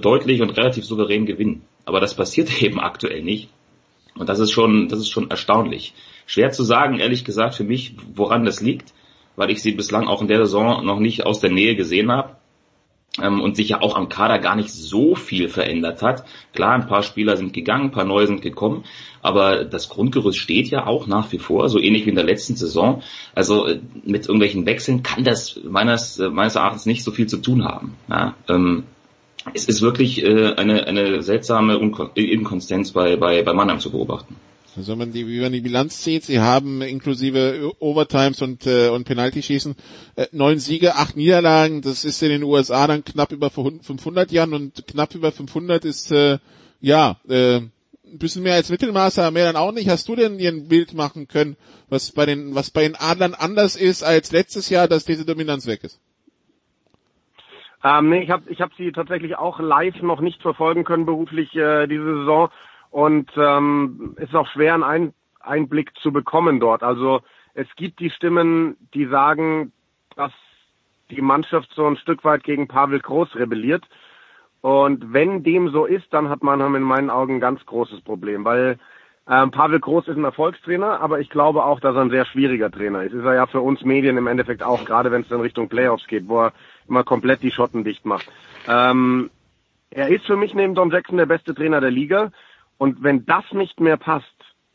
deutlich 0.01 0.43
und 0.43 0.51
relativ 0.51 0.85
souverän 0.85 1.27
gewinnen. 1.27 1.63
Aber 1.85 2.01
das 2.01 2.15
passiert 2.15 2.63
eben 2.63 2.81
aktuell 2.81 3.23
nicht. 3.23 3.49
Und 4.17 4.29
das 4.29 4.39
ist 4.39 4.51
schon, 4.51 4.89
das 4.89 5.01
ist 5.01 5.11
schon 5.11 5.31
erstaunlich. 5.31 5.93
Schwer 6.27 6.51
zu 6.51 6.65
sagen, 6.65 6.99
ehrlich 6.99 7.25
gesagt, 7.25 7.55
für 7.55 7.65
mich, 7.65 7.95
woran 8.15 8.45
das 8.45 8.61
liegt, 8.61 8.93
weil 9.37 9.51
ich 9.51 9.63
sie 9.63 9.73
bislang 9.73 10.09
auch 10.09 10.23
in 10.23 10.29
der 10.29 10.39
Saison 10.39 10.85
noch 10.85 10.99
nicht 10.99 11.27
aus 11.27 11.41
der 11.41 11.51
Nähe 11.51 11.77
gesehen 11.77 12.11
habe 12.11 12.37
ähm, 13.23 13.41
und 13.41 13.57
sich 13.57 13.69
ja 13.71 13.83
auch 13.83 13.97
am 13.97 14.09
Kader 14.09 14.39
gar 14.39 14.57
nicht 14.57 14.71
so 14.71 15.15
viel 15.15 15.49
verändert 15.49 16.03
hat. 16.03 16.25
Klar, 16.55 16.73
ein 16.73 16.87
paar 16.87 17.03
Spieler 17.03 17.37
sind 17.37 17.53
gegangen, 17.53 17.87
ein 17.87 17.91
paar 17.91 18.05
neue 18.05 18.27
sind 18.27 18.43
gekommen, 18.43 18.85
aber 19.23 19.65
das 19.65 19.89
Grundgerüst 19.89 20.39
steht 20.39 20.69
ja 20.69 20.87
auch 20.87 21.07
nach 21.07 21.33
wie 21.33 21.39
vor, 21.39 21.69
so 21.69 21.81
ähnlich 21.81 22.07
wie 22.07 22.11
in 22.11 22.17
der 22.17 22.25
letzten 22.25 22.57
Saison. 22.57 23.03
Also 23.35 23.67
äh, 23.67 23.81
mit 24.05 24.27
irgendwelchen 24.27 24.67
Wechseln 24.67 25.03
kann 25.03 25.25
das 25.25 25.61
meines, 25.65 26.19
äh, 26.19 26.29
meines 26.29 26.57
Erachtens 26.57 26.87
nicht 26.87 27.05
so 27.05 27.11
viel 27.11 27.27
zu 27.27 27.39
tun 27.39 27.65
haben. 27.65 27.95
Ja, 28.09 28.35
ähm, 28.49 28.85
es 29.55 29.67
ist 29.67 29.83
wirklich 29.83 30.25
äh, 30.25 30.55
eine, 30.55 30.87
eine 30.87 31.23
seltsame 31.23 31.77
Inkonstanz 32.15 32.93
bei, 32.93 33.17
bei, 33.17 33.43
bei 33.43 33.53
Mannheim 33.53 33.81
zu 33.81 33.91
beobachten. 33.91 34.37
Also 34.77 34.93
wenn 34.93 34.99
man 34.99 35.13
die, 35.13 35.27
wie 35.27 35.41
man 35.41 35.53
die 35.53 35.61
Bilanz 35.61 36.05
sieht, 36.05 36.25
sie 36.25 36.41
haben 36.41 36.83
inklusive 36.83 37.73
Overtimes 37.79 38.43
und, 38.43 38.67
äh, 38.67 38.89
und 38.89 39.05
Penaltyschießen 39.05 39.75
äh, 40.17 40.27
neun 40.33 40.59
Siege, 40.59 40.97
acht 40.97 41.17
Niederlagen. 41.17 41.81
Das 41.81 42.05
ist 42.05 42.23
in 42.23 42.29
den 42.29 42.43
USA 42.43 42.87
dann 42.87 43.05
knapp 43.05 43.33
über 43.33 43.51
500 43.51 44.31
Jahren 44.33 44.53
und 44.53 44.87
knapp 44.87 45.15
über 45.15 45.33
500 45.33 45.85
ist 45.85 46.13
äh, 46.13 46.39
ja 46.81 47.17
äh, 47.29 47.57
ein 47.57 48.19
bisschen 48.19 48.43
mehr 48.43 48.55
als 48.55 48.71
Mittelmaß, 48.71 49.19
aber 49.19 49.31
mehr 49.31 49.47
dann 49.47 49.57
auch 49.57 49.73
nicht. 49.73 49.89
Hast 49.89 50.09
du 50.09 50.17
denn 50.17 50.39
dir 50.39 50.51
ein 50.51 50.69
Bild 50.69 50.95
machen 50.95 51.27
können, 51.27 51.57
was 51.89 52.13
bei 52.13 52.27
den 52.27 52.55
was 52.55 52.71
bei 52.71 52.83
den 52.83 52.97
Adlern 52.97 53.35
anders 53.35 53.77
ist 53.77 54.03
als 54.03 54.31
letztes 54.31 54.69
Jahr, 54.69 54.89
dass 54.89 55.05
diese 55.05 55.25
Dominanz 55.25 55.67
weg 55.67 55.85
ist? 55.85 56.01
Ähm, 57.83 58.11
nee, 58.11 58.23
ich 58.23 58.31
habe 58.31 58.51
ich 58.51 58.61
hab 58.61 58.75
sie 58.75 58.93
tatsächlich 58.93 59.37
auch 59.37 59.61
live 59.61 60.03
noch 60.03 60.21
nicht 60.21 60.43
verfolgen 60.43 60.85
können 60.85 61.07
beruflich 61.07 61.55
äh, 61.55 61.87
diese 61.87 62.05
Saison 62.05 62.51
und 62.97 63.31
ähm, 63.37 64.17
ist 64.19 64.35
auch 64.35 64.49
schwer, 64.49 64.73
einen 64.73 64.83
Ein 64.83 65.15
Einblick 65.41 65.95
zu 65.99 66.13
bekommen 66.13 66.61
dort. 66.61 66.83
Also 66.83 67.21
es 67.53 67.67
gibt 67.77 68.01
die 68.01 68.09
Stimmen, 68.09 68.79
die 68.95 69.05
sagen, 69.05 69.71
dass 70.17 70.33
die 71.11 71.21
Mannschaft 71.21 71.71
so 71.75 71.87
ein 71.87 71.99
Stück 71.99 72.25
weit 72.25 72.43
gegen 72.43 72.69
Pavel 72.69 73.01
Groß 73.01 73.37
rebelliert. 73.37 73.85
Und 74.63 75.13
wenn 75.13 75.43
dem 75.43 75.69
so 75.69 75.85
ist, 75.85 76.07
dann 76.11 76.31
hat 76.31 76.43
Mannheim 76.43 76.75
in 76.75 76.83
meinen 76.85 77.11
Augen 77.11 77.35
ein 77.35 77.41
ganz 77.41 77.67
großes 77.67 78.01
Problem, 78.01 78.47
weil 78.47 78.79
ähm, 79.29 79.51
Pavel 79.51 79.79
Groß 79.79 80.09
ist 80.09 80.17
ein 80.17 80.25
Erfolgstrainer, 80.25 80.99
aber 81.03 81.21
ich 81.21 81.29
glaube 81.29 81.67
auch, 81.67 81.81
dass 81.81 81.97
er 81.97 82.01
ein 82.01 82.11
sehr 82.11 82.25
schwieriger 82.25 82.71
Trainer 82.71 83.03
ist. 83.03 83.13
Ist 83.13 83.27
er 83.27 83.35
ja 83.35 83.47
für 83.47 83.61
uns 83.61 83.85
Medien 83.85 84.17
im 84.17 84.27
Endeffekt 84.27 84.63
auch, 84.63 84.87
gerade 84.87 85.11
wenn 85.11 85.21
es 85.21 85.31
in 85.31 85.43
Richtung 85.43 85.69
Playoffs 85.69 86.07
geht, 86.07 86.29
wo 86.29 86.45
er 86.45 86.55
immer 86.89 87.05
komplett 87.05 87.43
die 87.43 87.51
Schotten 87.51 87.85
dicht 87.85 88.07
macht. 88.07 88.27
Ähm, 88.67 89.29
er 89.91 90.09
ist 90.09 90.25
für 90.25 90.39
mich 90.39 90.55
neben 90.55 90.75
Don 90.75 90.91
Jackson 90.91 91.19
der 91.19 91.27
beste 91.27 91.55
Trainer 91.55 91.83
der 91.83 91.91
Liga. 91.91 92.33
Und 92.79 93.03
wenn 93.03 93.25
das 93.27 93.45
nicht 93.53 93.81
mehr 93.81 93.97
passt, 93.97 94.27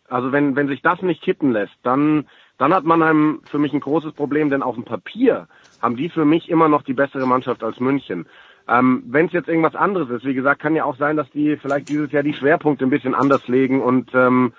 also 0.08 0.32
wenn, 0.32 0.56
wenn 0.56 0.68
sich 0.68 0.82
das 0.82 1.02
nicht 1.02 1.22
kitten 1.22 1.52
lässt, 1.52 1.76
dann, 1.84 2.28
dann 2.58 2.74
hat 2.74 2.84
Mannheim 2.84 3.42
für 3.46 3.60
mich 3.60 3.74
ein 3.74 3.80
großes 3.80 4.14
Problem, 4.14 4.50
denn 4.50 4.64
auf 4.64 4.76
dem 4.76 4.84
Papier 4.84 5.48
haben 5.82 5.96
die 5.96 6.10
für 6.10 6.26
mich 6.26 6.50
immer 6.50 6.68
noch 6.68 6.82
die 6.82 6.94
bessere 6.94 7.26
Mannschaft 7.26 7.64
als 7.64 7.80
München. 7.80 8.28
Ähm, 8.68 9.04
wenn 9.08 9.28
es 9.28 9.32
jetzt 9.32 9.48
irgendwas 9.48 9.76
anderes 9.76 10.10
ist, 10.10 10.26
wie 10.26 10.34
gesagt, 10.34 10.62
kann 10.62 10.76
ja 10.76 10.84
auch 10.84 10.98
sein, 10.98 11.18
dass 11.18 11.30
die 11.32 11.58
vielleicht 11.58 11.90
dieses 11.90 12.12
Jahr 12.12 12.24
die 12.24 12.34
Schwerpunkte 12.34 12.86
ein 12.86 12.92
bisschen 12.92 13.16
anders 13.16 13.48
legen 13.48 13.82
und 13.82 14.14
ähm, 14.14 14.54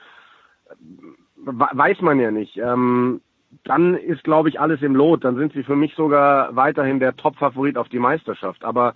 weiß 1.44 2.00
man 2.00 2.18
ja 2.18 2.30
nicht. 2.30 2.56
Ähm, 2.56 3.20
dann 3.64 3.94
ist, 3.94 4.24
glaube 4.24 4.48
ich, 4.48 4.58
alles 4.60 4.82
im 4.82 4.96
Lot. 4.96 5.24
Dann 5.24 5.36
sind 5.36 5.52
sie 5.52 5.62
für 5.62 5.76
mich 5.76 5.94
sogar 5.94 6.56
weiterhin 6.56 7.00
der 7.00 7.16
Top-Favorit 7.16 7.76
auf 7.76 7.88
die 7.88 7.98
Meisterschaft. 7.98 8.64
Aber 8.64 8.94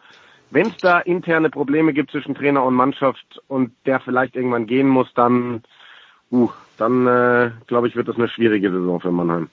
wenn 0.51 0.69
es 0.69 0.77
da 0.79 0.99
interne 1.01 1.51
Probleme 1.51 1.93
gibt 1.93 2.11
zwischen 2.11 2.35
Trainer 2.35 2.65
und 2.65 2.75
Mannschaft 2.75 3.41
und 3.49 3.73
der 3.85 4.01
vielleicht 4.01 4.37
irgendwann 4.37 4.67
gehen 4.67 4.89
muss, 4.89 5.09
dann, 5.15 5.63
uh, 6.31 6.51
dann 6.79 7.07
äh, 7.07 7.51
glaube 7.67 7.89
ich, 7.89 7.97
wird 7.97 8.09
das 8.09 8.17
eine 8.17 8.29
schwierige 8.29 8.71
Saison 8.71 9.01
für 9.01 9.11
Mannheim. 9.11 9.49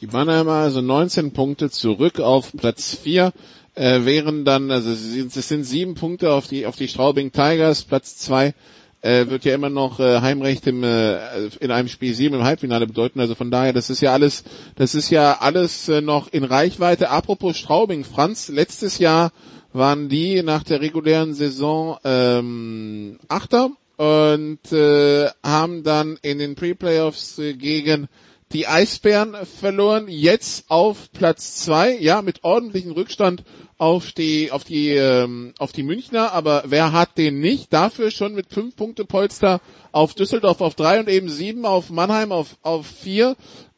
Die 0.00 0.06
Mannheimer 0.06 0.52
also 0.52 0.80
19 0.80 1.32
Punkte 1.32 1.70
zurück 1.70 2.20
auf 2.20 2.52
Platz 2.56 2.94
4, 2.94 3.32
äh, 3.74 4.04
wären 4.04 4.44
dann, 4.44 4.70
also 4.70 4.90
es 4.90 5.32
sind 5.48 5.64
sieben 5.64 5.94
Punkte 5.94 6.32
auf 6.32 6.46
die 6.46 6.66
auf 6.66 6.76
die 6.76 6.88
Straubing 6.88 7.32
Tigers, 7.32 7.84
Platz 7.84 8.16
2 8.18 8.54
äh, 9.02 9.28
wird 9.28 9.44
ja 9.44 9.54
immer 9.54 9.70
noch 9.70 10.00
äh, 10.00 10.20
Heimrecht 10.20 10.66
im, 10.66 10.82
äh, 10.82 11.46
in 11.60 11.70
einem 11.70 11.88
Spiel 11.88 12.14
7 12.14 12.34
im 12.34 12.44
Halbfinale 12.44 12.86
bedeuten. 12.86 13.20
Also 13.20 13.34
von 13.34 13.50
daher, 13.50 13.72
das 13.72 13.90
ist 13.90 14.00
ja 14.00 14.12
alles, 14.12 14.44
das 14.76 14.94
ist 14.94 15.10
ja 15.10 15.38
alles 15.40 15.88
äh, 15.88 16.00
noch 16.00 16.28
in 16.32 16.44
Reichweite. 16.44 17.10
Apropos 17.10 17.56
Straubing, 17.56 18.04
Franz, 18.04 18.48
letztes 18.48 18.98
Jahr 18.98 19.32
waren 19.72 20.08
die 20.08 20.42
nach 20.42 20.62
der 20.62 20.80
regulären 20.80 21.34
Saison 21.34 21.98
ähm, 22.04 23.18
Achter 23.28 23.70
und 23.96 24.72
äh, 24.72 25.28
haben 25.42 25.82
dann 25.82 26.18
in 26.22 26.38
den 26.38 26.54
Pre-Playoffs 26.54 27.38
äh, 27.38 27.54
gegen 27.54 28.08
die 28.52 28.66
Eisbären 28.66 29.36
verloren, 29.46 30.06
jetzt 30.08 30.70
auf 30.70 31.12
Platz 31.12 31.56
zwei, 31.56 31.96
ja, 31.96 32.20
mit 32.20 32.42
ordentlichem 32.42 32.92
Rückstand 32.92 33.44
auf 33.78 34.10
die, 34.12 34.50
auf 34.50 34.64
die, 34.64 34.90
ähm, 34.90 35.54
auf 35.58 35.72
die 35.72 35.84
Münchner, 35.84 36.32
aber 36.32 36.64
wer 36.66 36.92
hat 36.92 37.16
den 37.16 37.38
nicht? 37.38 37.72
Dafür 37.72 38.10
schon 38.10 38.34
mit 38.34 38.52
fünf 38.52 38.74
Punkte 38.74 39.04
Polster 39.04 39.60
auf 39.92 40.14
Düsseldorf 40.14 40.60
auf 40.60 40.74
drei 40.74 40.98
und 40.98 41.08
eben 41.08 41.28
sieben 41.28 41.64
auf 41.64 41.90
Mannheim 41.90 42.32
auf, 42.32 42.56
auf 42.62 42.86
vier. 42.86 43.36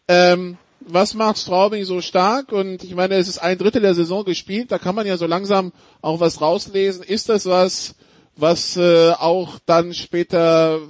Ähm, 0.09 0.57
was 0.87 1.15
macht 1.15 1.39
Straubing 1.39 1.85
so 1.85 2.01
stark? 2.01 2.53
Und 2.53 2.85
ich 2.85 2.95
meine, 2.95 3.15
es 3.15 3.29
ist 3.29 3.39
ein 3.39 3.59
Drittel 3.59 3.83
der 3.83 3.95
Saison 3.95 4.25
gespielt, 4.25 4.71
da 4.73 4.79
kann 4.79 4.95
man 4.95 5.07
ja 5.07 5.17
so 5.17 5.27
langsam 5.27 5.73
auch 6.01 6.21
was 6.21 6.41
rauslesen. 6.41 7.03
Ist 7.03 7.29
das 7.29 7.47
was, 7.47 7.95
was 8.37 8.77
äh, 8.77 9.13
auch 9.13 9.59
dann 9.67 9.95
später 9.95 10.81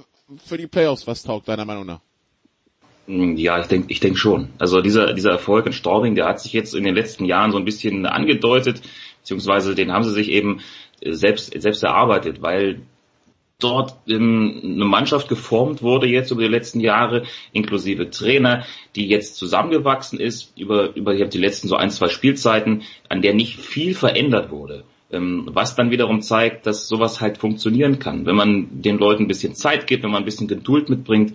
für 0.45 0.57
die 0.57 0.67
Playoffs 0.67 1.07
was 1.07 1.23
taugt, 1.23 1.47
deiner 1.47 1.65
Meinung 1.65 1.85
nach? 1.85 1.99
Hm, 3.07 3.35
ja, 3.35 3.59
ich 3.59 3.67
denke 3.67 3.91
ich 3.91 3.99
denk 3.99 4.17
schon. 4.17 4.49
Also 4.59 4.81
dieser, 4.81 5.13
dieser 5.13 5.31
Erfolg 5.31 5.65
in 5.65 5.73
Straubing, 5.73 6.15
der 6.15 6.25
hat 6.25 6.39
sich 6.39 6.53
jetzt 6.53 6.73
in 6.73 6.83
den 6.83 6.95
letzten 6.95 7.25
Jahren 7.25 7.51
so 7.51 7.57
ein 7.57 7.65
bisschen 7.65 8.05
angedeutet, 8.05 8.81
beziehungsweise 9.21 9.75
den 9.75 9.91
haben 9.91 10.03
sie 10.03 10.13
sich 10.13 10.29
eben 10.29 10.61
selbst, 11.05 11.53
selbst 11.61 11.83
erarbeitet, 11.83 12.41
weil 12.41 12.81
dort 13.63 13.95
eine 14.07 14.85
Mannschaft 14.85 15.29
geformt 15.29 15.81
wurde 15.81 16.07
jetzt 16.07 16.31
über 16.31 16.41
die 16.41 16.47
letzten 16.47 16.79
Jahre, 16.79 17.23
inklusive 17.51 18.09
Trainer, 18.09 18.65
die 18.95 19.07
jetzt 19.07 19.35
zusammengewachsen 19.37 20.19
ist 20.19 20.53
über, 20.57 20.95
über 20.95 21.13
die 21.15 21.37
letzten 21.37 21.67
so 21.67 21.75
ein, 21.75 21.89
zwei 21.89 22.09
Spielzeiten, 22.09 22.83
an 23.09 23.21
der 23.21 23.33
nicht 23.33 23.59
viel 23.59 23.95
verändert 23.95 24.51
wurde. 24.51 24.83
Ähm, 25.11 25.47
was 25.51 25.75
dann 25.75 25.91
wiederum 25.91 26.21
zeigt, 26.21 26.65
dass 26.65 26.87
sowas 26.87 27.21
halt 27.21 27.37
funktionieren 27.37 27.99
kann, 27.99 28.25
wenn 28.25 28.35
man 28.35 28.81
den 28.81 28.97
Leuten 28.97 29.23
ein 29.23 29.27
bisschen 29.27 29.55
Zeit 29.55 29.87
gibt, 29.87 30.03
wenn 30.03 30.11
man 30.11 30.23
ein 30.23 30.25
bisschen 30.25 30.47
Geduld 30.47 30.89
mitbringt. 30.89 31.33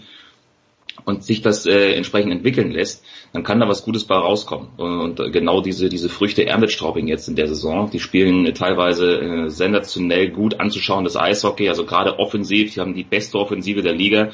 und 1.05 1.23
sich 1.23 1.43
das 1.43 1.65
äh, 1.65 1.93
entsprechend 1.93 2.33
entwickeln 2.33 2.73
lässt, 2.73 3.05
dann 3.33 3.43
kann 3.43 3.61
da 3.61 3.69
was 3.69 3.85
Gutes 3.85 4.05
bei 4.05 4.17
rauskommen. 4.17 4.69
Und, 4.77 5.21
und 5.21 5.33
genau 5.33 5.61
diese, 5.61 5.89
diese 5.89 6.09
Früchte 6.09 6.47
erntet 6.47 6.73
Straubing 6.73 7.09
jetzt 7.09 7.29
in 7.29 7.37
der 7.37 7.49
Saison. 7.49 7.91
Die 7.91 8.01
spielen 8.01 8.47
äh, 8.47 8.53
teilweise 8.53 9.21
äh, 9.21 9.51
sensationell 9.51 10.31
gut 10.31 10.61
anzuschauen, 10.61 11.05
das 11.05 11.17
Eishockey, 11.17 11.69
also 11.69 11.85
gerade 11.85 12.19
offensiv, 12.19 12.75
die 12.75 12.81
haben 12.81 12.95
die 12.95 13.05
beste 13.05 13.39
Offensive 13.39 13.83
der 13.83 13.95
Liga. 13.95 14.31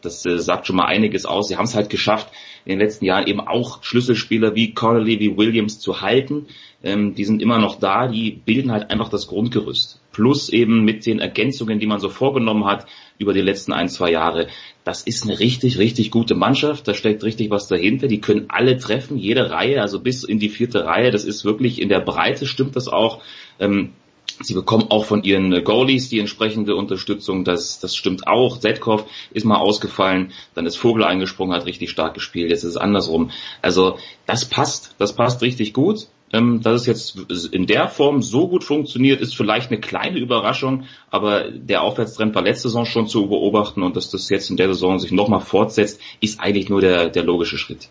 Das 0.00 0.24
äh, 0.26 0.38
sagt 0.38 0.66
schon 0.66 0.76
mal 0.76 0.86
einiges 0.86 1.26
aus. 1.26 1.48
Sie 1.48 1.56
haben 1.56 1.64
es 1.64 1.74
halt 1.74 1.90
geschafft, 1.90 2.30
in 2.64 2.70
den 2.70 2.78
letzten 2.78 3.04
Jahren 3.04 3.26
eben 3.26 3.40
auch 3.40 3.82
Schlüsselspieler 3.82 4.54
wie 4.54 4.74
Connolly, 4.74 5.18
wie 5.20 5.36
Williams 5.36 5.78
zu 5.80 6.00
halten. 6.00 6.46
Ähm, 6.82 7.14
die 7.14 7.24
sind 7.24 7.42
immer 7.42 7.58
noch 7.58 7.78
da, 7.78 8.06
die 8.06 8.30
bilden 8.30 8.70
halt 8.70 8.90
einfach 8.90 9.08
das 9.08 9.26
Grundgerüst. 9.26 10.00
Plus 10.12 10.48
eben 10.48 10.84
mit 10.84 11.06
den 11.06 11.18
Ergänzungen, 11.18 11.78
die 11.78 11.86
man 11.86 12.00
so 12.00 12.08
vorgenommen 12.08 12.66
hat 12.66 12.86
über 13.18 13.32
die 13.32 13.40
letzten 13.40 13.72
ein, 13.72 13.88
zwei 13.88 14.10
Jahre. 14.10 14.48
Das 14.86 15.02
ist 15.02 15.24
eine 15.24 15.40
richtig, 15.40 15.78
richtig 15.78 16.12
gute 16.12 16.36
Mannschaft. 16.36 16.86
Da 16.86 16.94
steckt 16.94 17.24
richtig 17.24 17.50
was 17.50 17.66
dahinter. 17.66 18.06
Die 18.06 18.20
können 18.20 18.44
alle 18.50 18.78
treffen, 18.78 19.18
jede 19.18 19.50
Reihe, 19.50 19.82
also 19.82 19.98
bis 19.98 20.22
in 20.22 20.38
die 20.38 20.48
vierte 20.48 20.84
Reihe. 20.84 21.10
Das 21.10 21.24
ist 21.24 21.44
wirklich 21.44 21.82
in 21.82 21.88
der 21.88 21.98
Breite 21.98 22.46
stimmt 22.46 22.76
das 22.76 22.86
auch. 22.86 23.20
Ähm, 23.58 23.94
Sie 24.40 24.54
bekommen 24.54 24.86
auch 24.90 25.04
von 25.04 25.24
ihren 25.24 25.64
Goalies 25.64 26.08
die 26.08 26.20
entsprechende 26.20 26.76
Unterstützung. 26.76 27.42
Das, 27.42 27.80
das 27.80 27.96
stimmt 27.96 28.28
auch. 28.28 28.60
Zetkov 28.60 29.06
ist 29.32 29.44
mal 29.44 29.58
ausgefallen, 29.58 30.32
dann 30.54 30.66
ist 30.66 30.76
Vogel 30.76 31.02
eingesprungen, 31.02 31.56
hat 31.56 31.66
richtig 31.66 31.90
stark 31.90 32.14
gespielt. 32.14 32.50
Jetzt 32.50 32.62
ist 32.62 32.70
es 32.70 32.76
andersrum. 32.76 33.32
Also 33.62 33.98
das 34.24 34.44
passt, 34.44 34.94
das 34.98 35.16
passt 35.16 35.42
richtig 35.42 35.72
gut. 35.72 36.06
Ähm, 36.32 36.60
dass 36.60 36.80
es 36.82 36.86
jetzt 36.86 37.52
in 37.52 37.66
der 37.66 37.88
Form 37.88 38.20
so 38.20 38.48
gut 38.48 38.64
funktioniert, 38.64 39.20
ist 39.20 39.36
vielleicht 39.36 39.70
eine 39.70 39.80
kleine 39.80 40.18
Überraschung, 40.18 40.84
aber 41.10 41.50
der 41.52 41.82
Aufwärtstrend 41.82 42.34
war 42.34 42.42
letzte 42.42 42.68
Saison 42.68 42.84
schon 42.84 43.06
zu 43.06 43.28
beobachten 43.28 43.82
und 43.82 43.94
dass 43.94 44.10
das 44.10 44.28
jetzt 44.28 44.50
in 44.50 44.56
der 44.56 44.68
Saison 44.68 44.98
sich 44.98 45.12
nochmal 45.12 45.40
fortsetzt, 45.40 46.00
ist 46.20 46.40
eigentlich 46.40 46.68
nur 46.68 46.80
der, 46.80 47.10
der 47.10 47.22
logische 47.22 47.58
Schritt. 47.58 47.88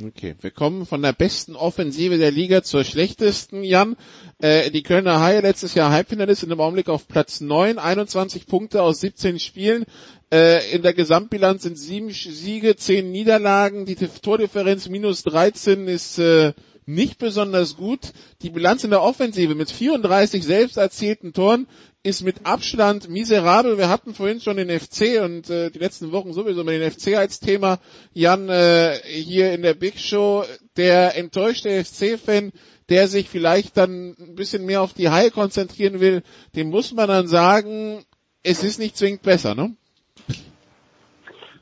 Okay, 0.00 0.36
wir 0.40 0.52
kommen 0.52 0.86
von 0.86 1.02
der 1.02 1.12
besten 1.12 1.56
Offensive 1.56 2.18
der 2.18 2.30
Liga 2.30 2.62
zur 2.62 2.84
schlechtesten, 2.84 3.64
Jan. 3.64 3.96
Äh, 4.38 4.70
die 4.70 4.84
Kölner 4.84 5.20
Haie 5.20 5.40
letztes 5.40 5.74
Jahr 5.74 5.90
Halbfinalist 5.90 6.44
in 6.44 6.50
dem 6.50 6.60
Augenblick 6.60 6.88
auf 6.88 7.08
Platz 7.08 7.40
9, 7.40 7.78
21 7.78 8.46
Punkte 8.46 8.82
aus 8.82 9.00
17 9.00 9.40
Spielen. 9.40 9.86
Äh, 10.32 10.72
in 10.72 10.82
der 10.82 10.94
Gesamtbilanz 10.94 11.64
sind 11.64 11.76
sieben 11.76 12.10
Siege, 12.10 12.76
zehn 12.76 13.10
Niederlagen. 13.10 13.86
Die 13.86 13.96
Tordifferenz 13.96 14.88
minus 14.88 15.24
13 15.24 15.88
ist 15.88 16.20
äh, 16.20 16.52
nicht 16.88 17.18
besonders 17.18 17.76
gut. 17.76 18.12
Die 18.40 18.50
Bilanz 18.50 18.82
in 18.82 18.90
der 18.90 19.02
Offensive 19.02 19.54
mit 19.54 19.70
34 19.70 20.42
selbst 20.42 20.78
erzielten 20.78 21.34
Toren 21.34 21.66
ist 22.02 22.24
mit 22.24 22.46
Abstand 22.46 23.10
miserabel. 23.10 23.76
Wir 23.76 23.90
hatten 23.90 24.14
vorhin 24.14 24.40
schon 24.40 24.56
den 24.56 24.70
FC 24.70 25.22
und 25.22 25.50
äh, 25.50 25.70
die 25.70 25.78
letzten 25.78 26.12
Wochen 26.12 26.32
sowieso 26.32 26.64
mit 26.64 26.80
den 26.80 26.90
FC 26.90 27.16
als 27.16 27.40
Thema. 27.40 27.78
Jan 28.14 28.48
äh, 28.48 28.94
hier 29.04 29.52
in 29.52 29.60
der 29.60 29.74
Big 29.74 29.98
Show, 29.98 30.44
der 30.78 31.16
enttäuschte 31.16 31.68
FC-Fan, 31.84 32.52
der 32.88 33.06
sich 33.06 33.28
vielleicht 33.28 33.76
dann 33.76 34.16
ein 34.18 34.34
bisschen 34.34 34.64
mehr 34.64 34.80
auf 34.80 34.94
die 34.94 35.10
Haie 35.10 35.30
konzentrieren 35.30 36.00
will, 36.00 36.22
dem 36.56 36.70
muss 36.70 36.94
man 36.94 37.08
dann 37.08 37.26
sagen, 37.26 38.02
es 38.42 38.64
ist 38.64 38.78
nicht 38.78 38.96
zwingend 38.96 39.22
besser, 39.22 39.54
ne? 39.54 39.76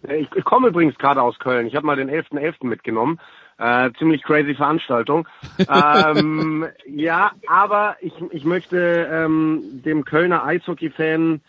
Ich, 0.09 0.28
ich 0.36 0.44
komme 0.44 0.69
übrigens 0.69 0.97
gerade 0.98 1.20
aus 1.20 1.36
Köln. 1.40 1.66
Ich 1.66 1.74
habe 1.74 1.85
mal 1.85 1.97
den 1.97 2.09
11.11. 2.09 2.61
.11. 2.61 2.66
mitgenommen. 2.66 3.19
Äh, 3.59 3.91
ziemlich 3.99 4.23
crazy 4.23 4.55
Veranstaltung. 4.55 5.27
ähm, 5.69 6.66
ja, 6.87 7.33
aber 7.47 7.97
ich, 8.01 8.12
ich 8.31 8.45
möchte 8.45 9.09
ähm, 9.11 9.83
dem 9.85 10.05
Kölner 10.05 10.45
Eishockey-Fan, 10.45 11.41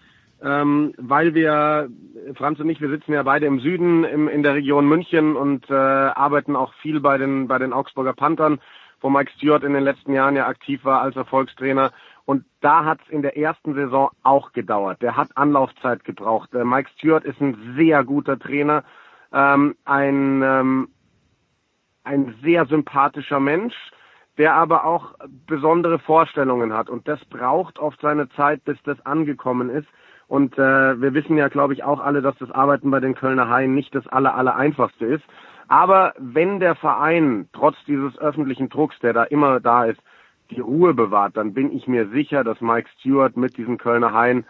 ähm, 0.41 0.93
weil 0.97 1.33
wir, 1.33 1.89
Franz 2.35 2.59
und 2.59 2.69
ich, 2.69 2.79
wir 2.79 2.89
sitzen 2.89 3.11
ja 3.11 3.23
beide 3.23 3.45
im 3.45 3.59
Süden 3.59 4.05
im, 4.05 4.29
in 4.29 4.41
der 4.41 4.53
Region 4.53 4.87
München 4.87 5.35
und 5.35 5.69
äh, 5.69 5.73
arbeiten 5.73 6.55
auch 6.55 6.73
viel 6.75 7.01
bei 7.01 7.17
den, 7.17 7.47
bei 7.49 7.57
den 7.57 7.73
Augsburger 7.73 8.13
Panthern, 8.13 8.61
wo 9.01 9.09
Mike 9.09 9.31
Stewart 9.35 9.63
in 9.63 9.73
den 9.73 9.83
letzten 9.83 10.13
Jahren 10.13 10.37
ja 10.37 10.47
aktiv 10.47 10.85
war 10.85 11.01
als 11.01 11.17
Erfolgstrainer. 11.17 11.91
Und 12.23 12.45
da 12.61 12.85
hat 12.85 12.99
es 13.05 13.09
in 13.09 13.21
der 13.21 13.37
ersten 13.37 13.73
Saison 13.73 14.09
auch 14.23 14.51
gedauert. 14.53 15.01
Der 15.01 15.17
hat 15.17 15.29
Anlaufzeit 15.35 16.03
gebraucht. 16.03 16.53
Der 16.53 16.65
Mike 16.65 16.89
Stewart 16.97 17.25
ist 17.25 17.41
ein 17.41 17.75
sehr 17.77 18.03
guter 18.03 18.37
Trainer, 18.37 18.83
ähm, 19.33 19.75
ein 19.85 20.41
ähm, 20.43 20.89
ein 22.07 22.35
sehr 22.41 22.65
sympathischer 22.65 23.39
Mensch, 23.39 23.75
der 24.37 24.55
aber 24.55 24.85
auch 24.85 25.15
besondere 25.47 25.99
Vorstellungen 25.99 26.73
hat. 26.73 26.89
Und 26.89 27.07
das 27.07 27.23
braucht 27.25 27.79
oft 27.79 27.99
seine 28.01 28.29
Zeit, 28.29 28.63
bis 28.65 28.77
das 28.83 29.03
angekommen 29.05 29.69
ist. 29.69 29.87
Und 30.27 30.57
äh, 30.57 31.01
wir 31.01 31.13
wissen 31.13 31.37
ja, 31.37 31.47
glaube 31.47 31.73
ich, 31.73 31.83
auch 31.83 31.99
alle, 31.99 32.21
dass 32.21 32.37
das 32.37 32.51
Arbeiten 32.51 32.91
bei 32.91 32.99
den 32.99 33.15
Kölner 33.15 33.49
Haien 33.49 33.73
nicht 33.73 33.95
das 33.95 34.07
aller, 34.07 34.35
aller 34.35 34.55
einfachste 34.55 35.05
ist. 35.05 35.23
Aber 35.67 36.13
wenn 36.17 36.59
der 36.59 36.75
Verein 36.75 37.49
trotz 37.53 37.75
dieses 37.87 38.17
öffentlichen 38.19 38.69
Drucks, 38.69 38.97
der 38.99 39.13
da 39.13 39.23
immer 39.23 39.59
da 39.59 39.85
ist, 39.85 39.99
die 40.51 40.59
Ruhe 40.59 40.93
bewahrt, 40.93 41.35
dann 41.35 41.53
bin 41.53 41.75
ich 41.75 41.87
mir 41.87 42.07
sicher, 42.09 42.43
dass 42.43 42.61
Mike 42.61 42.89
Stewart 42.99 43.35
mit 43.35 43.57
diesen 43.57 43.77
Kölner 43.77 44.13
Haien 44.13 44.45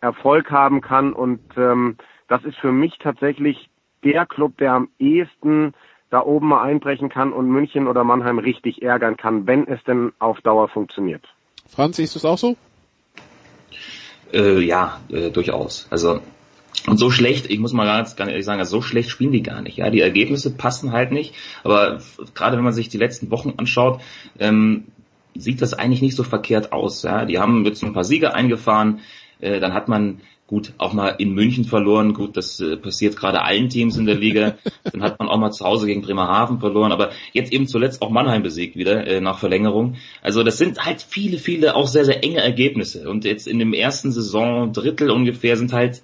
Erfolg 0.00 0.50
haben 0.50 0.80
kann. 0.80 1.12
Und 1.12 1.40
ähm, 1.56 1.96
das 2.28 2.44
ist 2.44 2.58
für 2.58 2.72
mich 2.72 2.98
tatsächlich 2.98 3.68
der 4.04 4.26
Club, 4.26 4.56
der 4.58 4.72
am 4.72 4.88
ehesten 4.98 5.74
da 6.14 6.22
oben 6.22 6.46
mal 6.46 6.62
einbrechen 6.62 7.08
kann 7.08 7.32
und 7.32 7.48
München 7.48 7.88
oder 7.88 8.04
Mannheim 8.04 8.38
richtig 8.38 8.82
ärgern 8.82 9.16
kann, 9.16 9.48
wenn 9.48 9.66
es 9.66 9.82
denn 9.82 10.12
auf 10.20 10.40
Dauer 10.42 10.68
funktioniert. 10.68 11.24
Franz, 11.68 11.96
siehst 11.96 12.14
du 12.14 12.18
es 12.20 12.24
auch 12.24 12.38
so? 12.38 12.56
Äh, 14.32 14.60
ja, 14.60 15.00
äh, 15.08 15.30
durchaus. 15.30 15.88
Also 15.90 16.20
und 16.86 16.98
so 16.98 17.10
schlecht, 17.10 17.50
ich 17.50 17.58
muss 17.58 17.72
mal 17.72 17.86
ganz, 17.86 18.14
ganz 18.14 18.30
ehrlich 18.30 18.44
sagen, 18.44 18.64
so 18.64 18.80
schlecht 18.80 19.10
spielen 19.10 19.32
die 19.32 19.42
gar 19.42 19.60
nicht. 19.60 19.78
Ja, 19.78 19.90
die 19.90 20.02
Ergebnisse 20.02 20.54
passen 20.54 20.92
halt 20.92 21.10
nicht. 21.10 21.34
Aber 21.64 22.00
gerade 22.34 22.56
wenn 22.56 22.64
man 22.64 22.72
sich 22.72 22.88
die 22.88 22.98
letzten 22.98 23.32
Wochen 23.32 23.54
anschaut, 23.56 24.00
ähm, 24.38 24.84
sieht 25.34 25.62
das 25.62 25.74
eigentlich 25.74 26.02
nicht 26.02 26.14
so 26.14 26.22
verkehrt 26.22 26.72
aus. 26.72 27.02
Ja, 27.02 27.24
die 27.24 27.40
haben 27.40 27.64
jetzt 27.64 27.82
ein 27.82 27.92
paar 27.92 28.04
Siege 28.04 28.34
eingefahren. 28.34 29.00
Äh, 29.40 29.58
dann 29.58 29.74
hat 29.74 29.88
man 29.88 30.20
gut 30.46 30.72
auch 30.78 30.92
mal 30.92 31.10
in 31.18 31.32
München 31.32 31.64
verloren. 31.64 32.12
Gut, 32.12 32.36
das 32.36 32.60
äh, 32.60 32.76
passiert 32.76 33.16
gerade 33.16 33.42
allen 33.42 33.68
Teams 33.68 33.96
in 33.96 34.06
der 34.06 34.14
Liga. 34.14 34.56
Dann 34.84 35.02
hat 35.02 35.18
man 35.18 35.28
auch 35.28 35.38
mal 35.38 35.50
zu 35.50 35.64
Hause 35.64 35.86
gegen 35.86 36.02
Bremerhaven 36.02 36.60
verloren, 36.60 36.92
aber 36.92 37.10
jetzt 37.32 37.52
eben 37.52 37.66
zuletzt 37.66 38.02
auch 38.02 38.10
Mannheim 38.10 38.42
besiegt 38.42 38.76
wieder 38.76 39.06
äh, 39.06 39.20
nach 39.20 39.38
Verlängerung. 39.38 39.96
Also 40.22 40.42
das 40.42 40.58
sind 40.58 40.84
halt 40.84 41.02
viele, 41.02 41.38
viele 41.38 41.74
auch 41.74 41.88
sehr, 41.88 42.04
sehr 42.04 42.22
enge 42.22 42.40
Ergebnisse. 42.40 43.08
Und 43.08 43.24
jetzt 43.24 43.48
in 43.48 43.58
dem 43.58 43.72
ersten 43.72 44.12
Saison 44.12 44.72
Drittel 44.72 45.10
ungefähr 45.10 45.56
sind 45.56 45.72
halt 45.72 46.02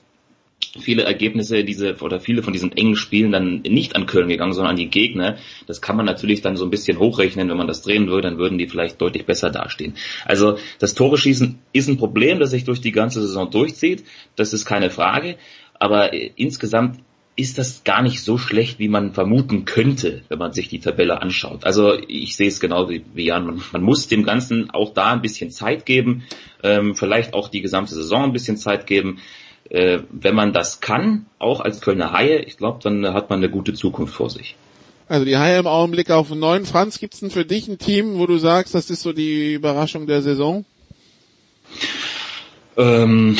viele 0.78 1.02
Ergebnisse, 1.02 1.64
diese 1.64 1.96
oder 2.00 2.20
viele 2.20 2.42
von 2.42 2.52
diesen 2.52 2.72
engen 2.72 2.96
Spielen 2.96 3.32
dann 3.32 3.62
nicht 3.62 3.96
an 3.96 4.06
Köln 4.06 4.28
gegangen, 4.28 4.52
sondern 4.52 4.72
an 4.72 4.76
die 4.76 4.88
Gegner. 4.88 5.36
Das 5.66 5.80
kann 5.80 5.96
man 5.96 6.06
natürlich 6.06 6.42
dann 6.42 6.56
so 6.56 6.64
ein 6.64 6.70
bisschen 6.70 6.98
hochrechnen, 6.98 7.48
wenn 7.48 7.56
man 7.56 7.66
das 7.66 7.82
drehen 7.82 8.06
würde, 8.06 8.28
dann 8.28 8.38
würden 8.38 8.58
die 8.58 8.68
vielleicht 8.68 9.00
deutlich 9.00 9.26
besser 9.26 9.50
dastehen. 9.50 9.94
Also 10.24 10.58
das 10.78 10.94
Tore 10.94 11.18
schießen 11.18 11.58
ist 11.72 11.88
ein 11.88 11.96
Problem, 11.96 12.38
das 12.38 12.50
sich 12.50 12.64
durch 12.64 12.80
die 12.80 12.92
ganze 12.92 13.20
Saison 13.20 13.50
durchzieht. 13.50 14.04
Das 14.36 14.52
ist 14.52 14.64
keine 14.64 14.90
Frage. 14.90 15.36
Aber 15.78 16.12
äh, 16.12 16.30
insgesamt 16.36 17.00
ist 17.36 17.58
das 17.58 17.84
gar 17.84 18.02
nicht 18.02 18.22
so 18.22 18.38
schlecht, 18.38 18.78
wie 18.78 18.88
man 18.88 19.14
vermuten 19.14 19.64
könnte, 19.64 20.22
wenn 20.28 20.38
man 20.38 20.52
sich 20.52 20.68
die 20.68 20.80
Tabelle 20.80 21.22
anschaut. 21.22 21.64
Also 21.64 21.94
ich 22.06 22.36
sehe 22.36 22.48
es 22.48 22.60
genau 22.60 22.90
wie, 22.90 23.02
Jan. 23.24 23.46
Man, 23.46 23.62
man, 23.72 23.82
muss 23.82 24.08
dem 24.08 24.24
Ganzen 24.24 24.70
auch 24.70 24.92
da 24.92 25.12
ein 25.12 25.22
bisschen 25.22 25.50
Zeit 25.50 25.86
geben, 25.86 26.24
ähm, 26.62 26.94
vielleicht 26.94 27.32
auch 27.32 27.48
die 27.48 27.62
gesamte 27.62 27.94
Saison 27.94 28.24
ein 28.24 28.32
bisschen 28.32 28.56
Zeit 28.56 28.86
geben 28.86 29.20
äh, 29.68 30.00
wenn 30.10 30.34
man 30.34 30.52
das 30.52 30.80
kann, 30.80 31.26
auch 31.38 31.60
als 31.60 31.80
Kölner 31.80 32.12
Haie, 32.12 32.38
ich 32.40 32.56
glaube, 32.56 32.80
dann 32.82 33.14
hat 33.14 33.30
man 33.30 33.38
eine 33.38 33.50
gute 33.50 33.74
Zukunft 33.74 34.14
vor 34.14 34.30
sich. 34.30 34.56
Also 35.08 35.24
die 35.24 35.36
Haie 35.36 35.58
im 35.58 35.66
Augenblick 35.66 36.10
auf 36.10 36.30
neun. 36.30 36.64
Franz, 36.64 36.98
gibt's 36.98 37.20
denn 37.20 37.30
für 37.30 37.44
dich 37.44 37.66
ein 37.68 37.78
Team, 37.78 38.18
wo 38.18 38.26
du 38.26 38.38
sagst, 38.38 38.74
das 38.74 38.90
ist 38.90 39.02
so 39.02 39.12
die 39.12 39.54
Überraschung 39.54 40.06
der 40.06 40.22
Saison? 40.22 40.64
Ähm, 42.76 43.36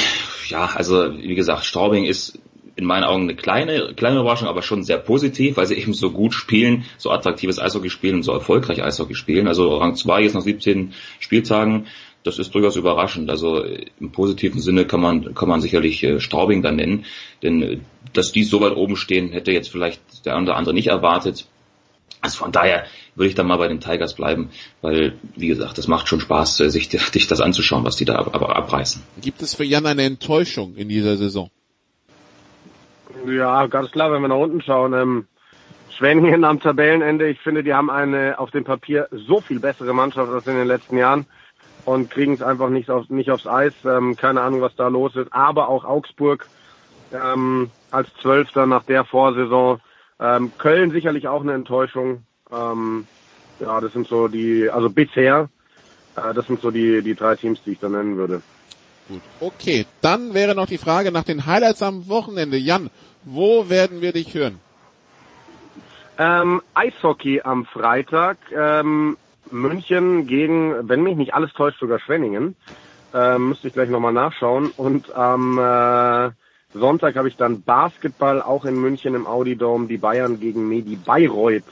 ja, 0.49 0.67
also 0.75 1.17
wie 1.17 1.35
gesagt, 1.35 1.65
Straubing 1.65 2.05
ist 2.05 2.39
in 2.77 2.85
meinen 2.87 3.05
Augen 3.05 3.25
eine 3.25 3.37
kleine, 3.37 3.95
kleine 3.95 4.21
Überraschung, 4.21 4.49
aber 4.49 4.63
schon 4.63 4.83
sehr 4.83 4.99
positiv, 4.99 5.57
weil 5.57 5.67
sie 5.67 5.75
eben 5.75 5.93
so 5.93 6.11
gut 6.11 6.35
spielen, 6.35 6.85
so 6.97 7.11
attraktives 7.11 7.59
Eishockey 7.59 7.91
spielen 7.91 8.23
so 8.23 8.33
erfolgreich 8.33 8.83
Eishockey 8.83 9.15
spielen. 9.15 9.49
Also 9.49 9.77
Rang 9.77 9.97
2 9.97 10.23
jetzt 10.23 10.35
nach 10.35 10.41
17 10.41 10.95
Spieltagen 11.19 11.87
das 12.23 12.39
ist 12.39 12.55
durchaus 12.55 12.77
überraschend. 12.77 13.31
Also 13.31 13.65
äh, 13.65 13.87
im 13.99 14.13
positiven 14.13 14.61
Sinne 14.61 14.85
kann 14.85 15.01
man, 15.01 15.35
kann 15.35 15.49
man 15.49 15.61
sicherlich 15.61 16.03
äh, 16.03 16.21
Straubing 16.21 16.63
dann 16.63 16.77
nennen. 16.77 17.05
Denn 17.43 17.63
äh, 17.63 17.79
dass 18.13 18.33
die 18.33 18.45
so 18.45 18.61
weit 18.61 18.77
oben 18.77 18.97
stehen, 18.97 19.31
hätte 19.31 19.53
jetzt 19.53 19.71
vielleicht 19.71 20.27
der 20.27 20.35
eine 20.35 20.45
oder 20.45 20.57
andere 20.57 20.75
nicht 20.75 20.89
erwartet. 20.89 21.47
Also 22.21 22.39
von 22.39 22.53
daher 22.53 22.85
würde 23.15 23.29
ich 23.29 23.35
dann 23.35 23.47
mal 23.47 23.57
bei 23.57 23.69
den 23.69 23.81
Tigers 23.81 24.15
bleiben, 24.15 24.51
weil, 24.83 25.15
wie 25.37 25.49
gesagt, 25.49 25.79
das 25.79 25.89
macht 25.89 26.09
schon 26.09 26.21
Spaß, 26.21 26.59
sich, 26.59 26.91
sich 27.13 27.27
das 27.27 27.41
anzuschauen, 27.41 27.85
was 27.85 27.97
die 27.97 28.05
da 28.05 28.17
ab, 28.17 28.35
ab, 28.35 28.43
abreißen. 28.43 29.03
Gibt 29.23 29.41
es 29.41 29.55
für 29.55 29.65
Jan 29.65 29.87
eine 29.87 30.03
Enttäuschung 30.03 30.75
in 30.77 30.89
dieser 30.89 31.17
Saison? 31.17 31.51
Ja, 33.27 33.67
ganz 33.67 33.91
klar, 33.91 34.13
wenn 34.13 34.23
wir 34.23 34.29
nach 34.29 34.37
unten 34.37 34.63
schauen. 34.63 34.93
Ähm, 34.93 35.27
Schwenningen 35.97 36.45
am 36.45 36.61
Tabellenende, 36.61 37.29
ich 37.29 37.41
finde, 37.41 37.63
die 37.63 37.75
haben 37.75 37.91
eine 37.91 38.39
auf 38.39 38.51
dem 38.51 38.65
Papier 38.65 39.09
so 39.11 39.41
viel 39.41 39.61
bessere 39.61 39.93
Mannschaft 39.93 40.33
als 40.33 40.47
in 40.47 40.57
den 40.57 40.67
letzten 40.67 40.97
Jahren 40.97 41.27
und 41.85 42.11
kriegen 42.11 42.35
es 42.35 42.43
einfach 42.43 42.69
nicht, 42.69 42.91
auf, 42.91 43.09
nicht 43.09 43.31
aufs 43.31 43.47
Eis. 43.47 43.73
Ähm, 43.85 44.17
keine 44.17 44.43
Ahnung, 44.43 44.61
was 44.61 44.77
da 44.77 44.89
los 44.89 45.17
ist. 45.17 45.33
Aber 45.33 45.69
auch 45.69 45.85
Augsburg 45.85 46.47
ähm, 47.13 47.71
als 47.91 48.09
Zwölfter 48.21 48.67
nach 48.67 48.85
der 48.85 49.05
Vorsaison 49.05 49.81
Ähm, 50.23 50.53
Köln 50.59 50.91
sicherlich 50.91 51.29
auch 51.29 51.41
eine 51.41 51.55
Enttäuschung. 51.55 52.25
Ähm, 52.53 53.07
ja, 53.59 53.81
das 53.81 53.95
sind 53.95 54.07
so 54.07 54.29
die, 54.29 54.69
also 54.69 54.91
bisher, 54.91 55.49
äh, 56.15 56.35
das 56.35 56.47
sind 56.47 56.61
so 56.61 56.71
die, 56.71 57.01
die 57.03 57.15
drei 57.15 57.37
Teams, 57.37 57.63
die 57.65 57.73
ich 57.73 57.79
da 57.79 57.89
nennen 57.89 58.17
würde. 58.19 58.43
Gut, 59.09 59.23
okay. 59.41 59.87
Dann 60.03 60.35
wäre 60.35 60.55
noch 60.55 60.67
die 60.67 60.77
Frage 60.79 61.11
nach 61.11 61.25
den 61.25 61.47
Highlights 61.47 61.83
am 61.83 62.07
Wochenende. 62.09 62.59
Jan, 62.59 62.91
wo 63.25 63.71
werden 63.71 64.03
wir 64.03 64.13
dich 64.13 64.35
hören? 64.35 64.61
Ähm, 66.19 66.61
Eishockey 66.75 67.41
am 67.43 67.65
Freitag. 67.65 68.37
Ähm, 68.55 69.17
München 69.51 70.27
gegen, 70.27 70.89
wenn 70.89 71.03
mich 71.03 71.17
nicht 71.17 71.35
alles 71.35 71.53
täuscht, 71.53 71.79
sogar 71.81 71.99
Schwenningen. 71.99 72.57
Ähm, 73.13 73.49
müsste 73.49 73.69
ich 73.69 73.75
gleich 73.75 73.89
nochmal 73.89 74.13
nachschauen. 74.13 74.71
Und 74.77 75.13
am 75.15 75.59
äh, 75.59 76.31
Sonntag 76.73 77.17
habe 77.17 77.29
ich 77.29 77.37
dann 77.37 77.63
Basketball 77.63 78.41
auch 78.41 78.65
in 78.65 78.81
München 78.81 79.15
im 79.15 79.27
Audi 79.27 79.57
Dome, 79.57 79.89
die 79.89 79.99
Bayern 79.99 80.39
gegen 80.39 80.69
Medi 80.69 80.97
Bayreuth. 80.97 81.65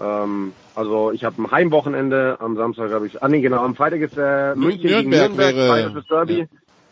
Ähm, 0.00 0.52
also 0.74 1.12
ich 1.12 1.24
habe 1.24 1.40
ein 1.40 1.50
Heimwochenende, 1.50 2.36
am 2.40 2.56
Samstag 2.56 2.92
habe 2.92 3.06
ich, 3.06 3.22
ah 3.22 3.28
nee 3.28 3.40
genau, 3.40 3.62
am 3.62 3.74
Freitag 3.74 4.00
ist 4.00 4.16
äh, 4.16 4.54
München 4.54 4.90
Nürnberg 4.90 4.98
gegen 4.98 5.10
Nürnberg, 5.10 5.54
wäre- 5.54 5.68
Bayerisches 5.68 6.06
Derby 6.08 6.38
ja. 6.40 6.46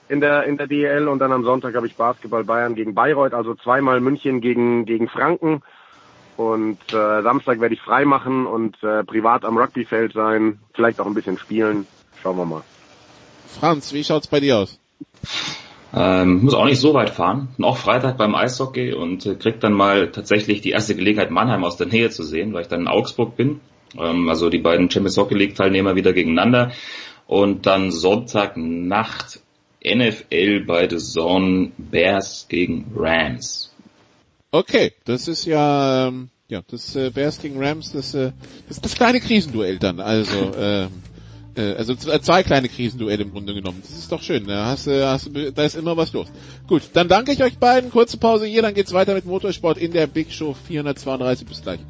in 0.09 0.20
der 0.20 0.44
in 0.44 0.56
der 0.56 0.66
DL 0.66 1.09
und 1.09 1.19
dann 1.19 1.32
am 1.32 1.44
Sonntag 1.44 1.74
habe 1.74 1.86
ich 1.86 1.97
Basketball 1.97 2.44
Bayern 2.44 2.74
gegen 2.74 2.94
Bayreuth, 2.94 3.35
also 3.35 3.55
zweimal 3.56 4.01
München 4.01 4.40
gegen 4.40 4.85
gegen 4.85 5.09
Franken. 5.09 5.62
Und 6.37 6.79
äh, 6.93 7.23
Samstag 7.23 7.61
werde 7.61 7.75
ich 7.75 7.81
frei 7.81 8.05
machen 8.05 8.47
und 8.47 8.83
äh, 8.83 9.05
privat 9.05 9.45
am 9.45 9.59
Rugbyfeld 9.59 10.13
sein, 10.13 10.61
vielleicht 10.75 11.01
auch 11.01 11.07
ein 11.07 11.15
bisschen 11.15 11.39
spielen. 11.39 11.87
Schauen 12.23 12.37
wir 12.37 12.45
mal. 12.45 12.63
Franz, 13.61 13.93
wie 13.93 14.03
schaut's 14.03 14.27
bei 14.27 14.41
dir 14.41 14.59
aus? 14.59 14.79
Ähm, 15.95 16.45
muss 16.45 16.55
auch 16.55 16.65
nicht 16.65 16.81
so 16.81 16.95
weit 16.95 17.11
fahren. 17.11 17.49
Bin 17.57 17.67
auch 17.67 17.77
Freitag 17.77 18.17
beim 18.17 18.35
Eishockey 18.35 18.95
und 18.95 19.27
äh, 19.27 19.35
krieg 19.35 19.61
dann 19.61 19.75
mal 19.75 20.11
tatsächlich 20.11 20.63
die 20.63 20.71
erste 20.71 20.95
Gelegenheit, 20.95 21.31
Mannheim 21.31 21.65
aus 21.65 21.77
der 21.77 21.87
Nähe 21.87 22.09
zu 22.09 22.23
sehen, 22.23 22.55
weil 22.55 22.63
ich 22.63 22.69
dann 22.69 22.81
in 22.81 22.89
Augsburg 22.89 23.37
bin. 23.37 23.61
Ähm, 23.99 24.29
also 24.29 24.49
die 24.49 24.59
beiden 24.59 24.91
Champions 24.91 25.19
Hockey 25.19 25.35
League 25.35 25.55
Teilnehmer 25.55 25.95
wieder 25.95 26.15
gegeneinander. 26.15 26.73
Und 27.27 27.67
dann 27.67 27.91
Sonntagnacht 27.91 29.41
NFL 29.85 30.65
bei 30.67 30.89
The 30.89 30.99
Zone 30.99 31.73
Bears 31.77 32.47
gegen 32.49 32.93
Rams. 32.97 33.72
Okay, 34.55 34.93
das 35.07 35.29
ist 35.29 35.47
ja, 35.47 36.09
ähm, 36.09 36.29
ja, 36.49 36.61
das 36.70 36.95
äh, 36.95 37.09
Bears 37.09 37.41
gegen 37.41 37.59
Rams, 37.62 37.93
das, 37.93 38.12
äh, 38.15 38.33
das 38.69 38.77
ist 38.77 38.85
das 38.85 38.95
kleine 38.95 39.19
Krisenduell 39.19 39.79
dann. 39.79 39.99
Also, 39.99 40.53
ähm, 40.59 40.89
äh, 41.57 41.73
also 41.73 41.95
zwei 41.95 42.43
kleine 42.43 42.69
Krisenduelle 42.69 43.23
im 43.23 43.33
Grunde 43.33 43.55
genommen. 43.55 43.79
Das 43.81 43.93
ist 43.97 44.12
doch 44.12 44.20
schön. 44.20 44.47
Da 44.47 44.66
hast, 44.66 44.87
du- 44.87 45.07
hast, 45.09 45.31
da 45.55 45.65
ist 45.65 45.74
immer 45.74 45.97
was 45.97 46.12
los. 46.12 46.27
Gut, 46.69 46.83
dann 46.93 47.09
danke 47.09 47.33
ich 47.33 47.43
euch 47.43 47.57
beiden. 47.57 47.91
Kurze 47.91 48.19
Pause 48.19 48.45
hier, 48.45 48.61
dann 48.61 48.74
geht's 48.74 48.93
weiter 48.93 49.15
mit 49.15 49.24
Motorsport 49.24 49.79
in 49.79 49.93
der 49.93 50.07
Big 50.07 50.31
Show 50.31 50.55
432. 50.69 51.47
Bis 51.47 51.62
gleich. 51.62 51.81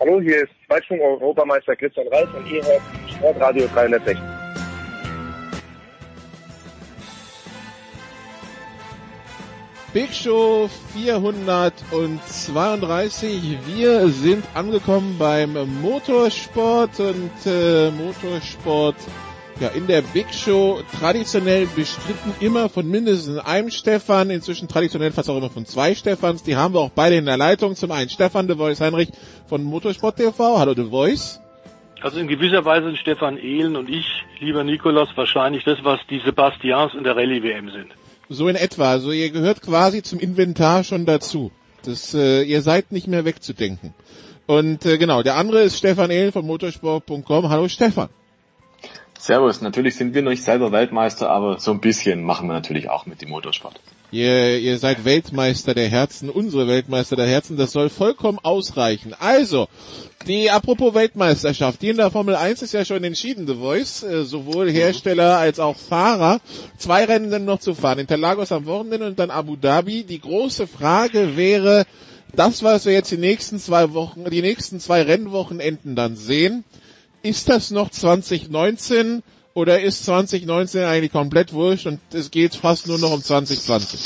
Hallo, 0.00 0.20
hier 0.20 0.42
ist 0.42 0.52
Zweitschwung-Europameister 0.66 1.76
Christian 1.76 2.08
Reis 2.08 2.28
und 2.36 2.46
ihr 2.50 2.62
hört 2.64 2.82
Sportradio 3.16 3.66
360. 3.68 4.33
Big 9.94 10.12
Show 10.12 10.68
432. 10.92 13.58
Wir 13.64 14.08
sind 14.08 14.44
angekommen 14.52 15.16
beim 15.20 15.56
Motorsport 15.82 16.98
und 16.98 17.30
äh, 17.46 17.92
Motorsport 17.92 18.96
ja 19.60 19.68
in 19.68 19.86
der 19.86 20.02
Big 20.02 20.34
Show 20.34 20.80
traditionell 20.98 21.68
bestritten 21.76 22.34
immer 22.40 22.68
von 22.68 22.90
mindestens 22.90 23.38
einem 23.38 23.70
Stefan, 23.70 24.30
inzwischen 24.30 24.66
traditionell 24.66 25.12
fast 25.12 25.30
auch 25.30 25.38
immer 25.38 25.48
von 25.48 25.64
zwei 25.64 25.94
Stefans. 25.94 26.42
Die 26.42 26.56
haben 26.56 26.74
wir 26.74 26.80
auch 26.80 26.90
beide 26.90 27.14
in 27.14 27.26
der 27.26 27.36
Leitung. 27.36 27.76
Zum 27.76 27.92
einen 27.92 28.10
Stefan 28.10 28.48
de 28.48 28.56
Voice 28.56 28.80
Heinrich 28.80 29.10
von 29.46 29.62
Motorsport 29.62 30.16
TV. 30.16 30.58
Hallo 30.58 30.74
de 30.74 30.86
Voice. 30.86 31.40
Also 32.00 32.18
in 32.18 32.26
gewisser 32.26 32.64
Weise 32.64 32.86
sind 32.86 32.98
Stefan 32.98 33.38
Ehlen 33.38 33.76
und 33.76 33.88
ich, 33.88 34.24
lieber 34.40 34.64
Nikolaus, 34.64 35.10
wahrscheinlich 35.14 35.62
das, 35.62 35.78
was 35.84 36.00
die 36.10 36.18
Sebastians 36.18 36.94
in 36.94 37.04
der 37.04 37.14
Rallye-WM 37.14 37.70
sind. 37.70 37.94
So 38.28 38.48
in 38.48 38.56
etwa. 38.56 38.90
Also 38.90 39.12
ihr 39.12 39.30
gehört 39.30 39.62
quasi 39.62 40.02
zum 40.02 40.18
Inventar 40.18 40.84
schon 40.84 41.06
dazu. 41.06 41.52
Das, 41.84 42.14
äh, 42.14 42.42
ihr 42.42 42.62
seid 42.62 42.92
nicht 42.92 43.06
mehr 43.06 43.24
wegzudenken. 43.24 43.94
Und 44.46 44.84
äh, 44.86 44.98
genau, 44.98 45.22
der 45.22 45.36
andere 45.36 45.62
ist 45.62 45.78
Stefan 45.78 46.10
Ehlen 46.10 46.32
von 46.32 46.46
motorsport.com. 46.46 47.48
Hallo 47.48 47.68
Stefan. 47.68 48.08
Servus, 49.18 49.62
natürlich 49.62 49.96
sind 49.96 50.14
wir 50.14 50.22
noch 50.22 50.30
nicht 50.30 50.44
selber 50.44 50.70
Weltmeister, 50.72 51.30
aber 51.30 51.58
so 51.58 51.70
ein 51.70 51.80
bisschen 51.80 52.22
machen 52.24 52.46
wir 52.46 52.52
natürlich 52.52 52.90
auch 52.90 53.06
mit 53.06 53.22
dem 53.22 53.30
Motorsport. 53.30 53.80
Ihr, 54.14 54.60
ihr 54.60 54.78
seid 54.78 55.04
Weltmeister 55.04 55.74
der 55.74 55.88
Herzen, 55.88 56.30
unsere 56.30 56.68
Weltmeister 56.68 57.16
der 57.16 57.26
Herzen, 57.26 57.56
das 57.56 57.72
soll 57.72 57.88
vollkommen 57.88 58.38
ausreichen. 58.40 59.12
Also, 59.18 59.66
die 60.28 60.52
apropos 60.52 60.94
Weltmeisterschaft, 60.94 61.82
die 61.82 61.88
in 61.88 61.96
der 61.96 62.12
Formel 62.12 62.36
1 62.36 62.62
ist 62.62 62.74
ja 62.74 62.84
schon 62.84 63.02
entschieden, 63.02 63.48
The 63.48 63.56
Voice, 63.56 64.04
äh, 64.04 64.24
sowohl 64.24 64.70
Hersteller 64.70 65.38
als 65.38 65.58
auch 65.58 65.76
Fahrer. 65.76 66.40
Zwei 66.78 67.06
Rennen 67.06 67.28
sind 67.28 67.44
noch 67.44 67.58
zu 67.58 67.74
fahren, 67.74 67.98
Interlagos 67.98 68.52
am 68.52 68.66
Wochenende 68.66 69.08
und 69.08 69.18
dann 69.18 69.32
Abu 69.32 69.56
Dhabi. 69.56 70.04
Die 70.04 70.20
große 70.20 70.68
Frage 70.68 71.36
wäre, 71.36 71.84
das, 72.36 72.62
was 72.62 72.86
wir 72.86 72.92
jetzt 72.92 73.10
die 73.10 73.16
nächsten 73.16 73.58
zwei 73.58 73.94
Wochen, 73.94 74.30
die 74.30 74.42
nächsten 74.42 74.78
zwei 74.78 75.02
Rennwochenenden 75.02 75.96
dann 75.96 76.14
sehen, 76.14 76.62
ist 77.24 77.48
das 77.48 77.72
noch 77.72 77.90
2019 77.90 79.24
oder 79.54 79.80
ist 79.80 80.04
2019 80.04 80.84
eigentlich 80.84 81.12
komplett 81.12 81.52
wurscht 81.52 81.86
und 81.86 82.00
es 82.12 82.30
geht 82.30 82.56
fast 82.56 82.88
nur 82.88 82.98
noch 82.98 83.12
um 83.12 83.22
2020? 83.22 84.00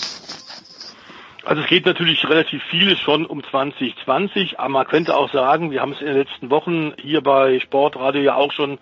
Also 1.44 1.62
es 1.62 1.68
geht 1.68 1.86
natürlich 1.86 2.28
relativ 2.28 2.62
vieles 2.64 3.00
schon 3.00 3.24
um 3.24 3.42
2020, 3.42 4.60
aber 4.60 4.68
man 4.68 4.86
könnte 4.86 5.16
auch 5.16 5.32
sagen, 5.32 5.70
wir 5.70 5.80
haben 5.80 5.92
es 5.92 6.00
in 6.00 6.06
den 6.06 6.18
letzten 6.18 6.50
Wochen 6.50 6.92
hier 7.00 7.22
bei 7.22 7.58
Sportradio 7.60 8.20
ja 8.20 8.34
auch 8.34 8.52
schon 8.52 8.78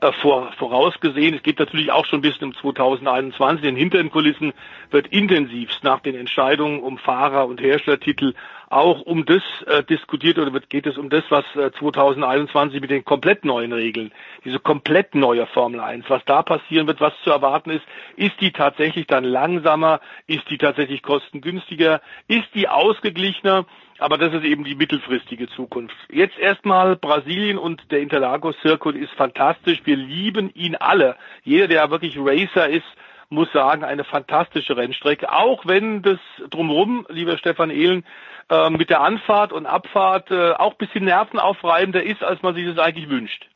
äh, 0.00 0.12
vor, 0.20 0.52
vorausgesehen. 0.58 1.34
Es 1.34 1.42
geht 1.44 1.60
natürlich 1.60 1.92
auch 1.92 2.06
schon 2.06 2.20
bis 2.20 2.36
um 2.38 2.54
2021. 2.54 3.64
In 3.64 3.76
hinter 3.76 3.98
den 3.98 4.10
Kulissen 4.10 4.52
wird 4.90 5.06
intensivst 5.08 5.84
nach 5.84 6.00
den 6.00 6.16
Entscheidungen 6.16 6.80
um 6.80 6.98
Fahrer- 6.98 7.46
und 7.46 7.60
Herstellertitel 7.60 8.34
auch 8.70 9.00
um 9.02 9.24
das 9.24 9.42
äh, 9.66 9.82
diskutiert 9.82 10.38
oder 10.38 10.58
geht 10.60 10.86
es 10.86 10.98
um 10.98 11.08
das, 11.08 11.24
was 11.30 11.44
äh, 11.56 11.70
2021 11.72 12.80
mit 12.80 12.90
den 12.90 13.04
komplett 13.04 13.44
neuen 13.44 13.72
Regeln, 13.72 14.12
diese 14.44 14.58
komplett 14.58 15.14
neue 15.14 15.46
Formel 15.46 15.80
1, 15.80 16.04
was 16.08 16.22
da 16.26 16.42
passieren 16.42 16.86
wird, 16.86 17.00
was 17.00 17.14
zu 17.24 17.30
erwarten 17.30 17.70
ist, 17.70 17.84
ist 18.16 18.38
die 18.40 18.52
tatsächlich 18.52 19.06
dann 19.06 19.24
langsamer, 19.24 20.00
ist 20.26 20.48
die 20.50 20.58
tatsächlich 20.58 21.02
kostengünstiger, 21.02 22.02
ist 22.26 22.48
die 22.54 22.68
ausgeglichener, 22.68 23.64
aber 23.98 24.18
das 24.18 24.34
ist 24.34 24.44
eben 24.44 24.64
die 24.64 24.74
mittelfristige 24.74 25.48
Zukunft. 25.48 25.96
Jetzt 26.10 26.38
erstmal 26.38 26.96
Brasilien 26.96 27.58
und 27.58 27.90
der 27.90 28.00
Interlagos 28.00 28.54
Circuit 28.60 28.96
ist 28.96 29.12
fantastisch. 29.12 29.80
Wir 29.84 29.96
lieben 29.96 30.50
ihn 30.54 30.76
alle. 30.76 31.16
Jeder, 31.42 31.66
der 31.68 31.90
wirklich 31.90 32.16
Racer 32.18 32.68
ist, 32.68 32.86
muss 33.30 33.50
sagen, 33.52 33.84
eine 33.84 34.04
fantastische 34.04 34.76
Rennstrecke. 34.76 35.32
Auch 35.32 35.66
wenn 35.66 36.02
das 36.02 36.18
drumherum, 36.50 37.06
lieber 37.10 37.36
Stefan 37.36 37.70
Ehlen, 37.70 38.04
äh, 38.50 38.70
mit 38.70 38.90
der 38.90 39.00
Anfahrt 39.00 39.52
und 39.52 39.66
Abfahrt 39.66 40.30
äh, 40.30 40.52
auch 40.52 40.72
ein 40.72 40.78
bisschen 40.78 41.04
nervenaufreibender 41.04 42.02
ist, 42.02 42.22
als 42.22 42.42
man 42.42 42.54
sich 42.54 42.66
das 42.66 42.78
eigentlich 42.78 43.08
wünscht. 43.08 43.46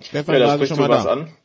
Stefan 0.00 0.34
ja, 0.34 0.40
da 0.40 0.54
sprichst 0.54 0.76
schon 0.76 0.82
du 0.82 0.88
mal 0.88 0.96
was 0.96 1.04
da. 1.04 1.12
an. 1.12 1.36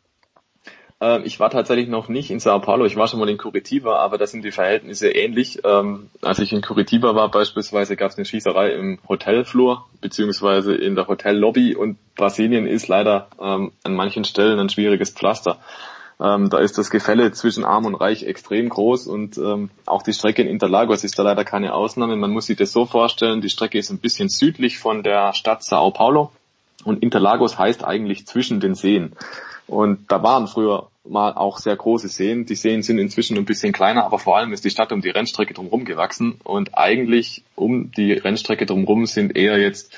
Ähm, 1.02 1.22
ich 1.24 1.40
war 1.40 1.50
tatsächlich 1.50 1.88
noch 1.88 2.10
nicht 2.10 2.30
in 2.30 2.40
Sao 2.40 2.60
Paulo, 2.60 2.86
ich 2.86 2.98
war 2.98 3.08
schon 3.08 3.20
mal 3.20 3.30
in 3.30 3.38
Curitiba, 3.38 4.00
aber 4.00 4.18
da 4.18 4.28
sind 4.28 4.44
die 4.44 4.52
Verhältnisse 4.52 5.10
ähnlich. 5.10 5.60
Ähm, 5.64 6.10
als 6.22 6.40
ich 6.40 6.52
in 6.52 6.62
Curitiba 6.62 7.16
war 7.16 7.32
beispielsweise, 7.32 7.96
gab 7.96 8.12
es 8.12 8.18
eine 8.18 8.26
Schießerei 8.26 8.72
im 8.74 9.00
Hotelflur 9.08 9.86
beziehungsweise 10.02 10.76
in 10.76 10.96
der 10.96 11.08
Hotellobby 11.08 11.76
und 11.76 11.98
Brasilien 12.16 12.68
ist 12.68 12.90
leider 12.90 13.30
ähm, 13.40 13.72
an 13.84 13.96
manchen 13.96 14.26
Stellen 14.26 14.60
ein 14.60 14.70
schwieriges 14.70 15.12
Pflaster. 15.12 15.60
Ähm, 16.22 16.50
da 16.50 16.60
ist 16.60 16.78
das 16.78 16.90
Gefälle 16.90 17.32
zwischen 17.32 17.64
Arm 17.64 17.86
und 17.86 17.96
Reich 17.96 18.24
extrem 18.24 18.68
groß 18.68 19.08
und 19.08 19.38
ähm, 19.38 19.70
auch 19.86 20.02
die 20.02 20.14
Strecke 20.14 20.42
in 20.42 20.50
Interlagos 20.50 21.04
ist 21.06 21.18
da 21.18 21.24
leider 21.24 21.46
keine 21.46 21.74
Ausnahme. 21.74 22.18
Man 22.18 22.32
muss 22.32 22.48
sich 22.48 22.58
das 22.58 22.74
so 22.74 22.86
vorstellen, 22.86 23.40
die 23.42 23.50
Strecke 23.50 23.78
ist 23.78 23.90
ein 23.90 24.00
bisschen 24.00 24.28
südlich 24.28 24.80
von 24.80 25.02
der 25.02 25.34
Stadt 25.34 25.64
Sao 25.64 25.92
Paulo 25.92 26.32
und 26.84 27.04
Interlagos 27.04 27.58
heißt 27.58 27.86
eigentlich 27.86 28.28
zwischen 28.28 28.60
den 28.60 28.76
Seen. 28.76 29.14
Und 29.68 30.12
da 30.12 30.22
waren 30.22 30.48
früher 30.48 30.90
mal 31.08 31.34
auch 31.34 31.58
sehr 31.58 31.76
große 31.76 32.10
Seen. 32.10 32.46
Die 32.46 32.56
Seen 32.56 32.84
sind 32.84 33.00
inzwischen 33.00 33.38
ein 33.38 33.46
bisschen 33.46 33.72
kleiner, 33.72 34.04
aber 34.04 34.20
vor 34.20 34.38
allem 34.38 34.52
ist 34.52 34.66
die 34.66 34.72
Stadt 34.72 34.92
um 34.92 35.02
die 35.02 35.10
Rennstrecke 35.10 35.54
drumherum 35.54 35.86
gewachsen 35.86 36.40
und 36.44 36.78
eigentlich 36.78 37.44
um 37.56 37.92
die 37.92 38.12
Rennstrecke 38.14 38.66
drumherum 38.66 39.06
sind 39.06 39.38
eher 39.38 39.58
jetzt 39.58 39.94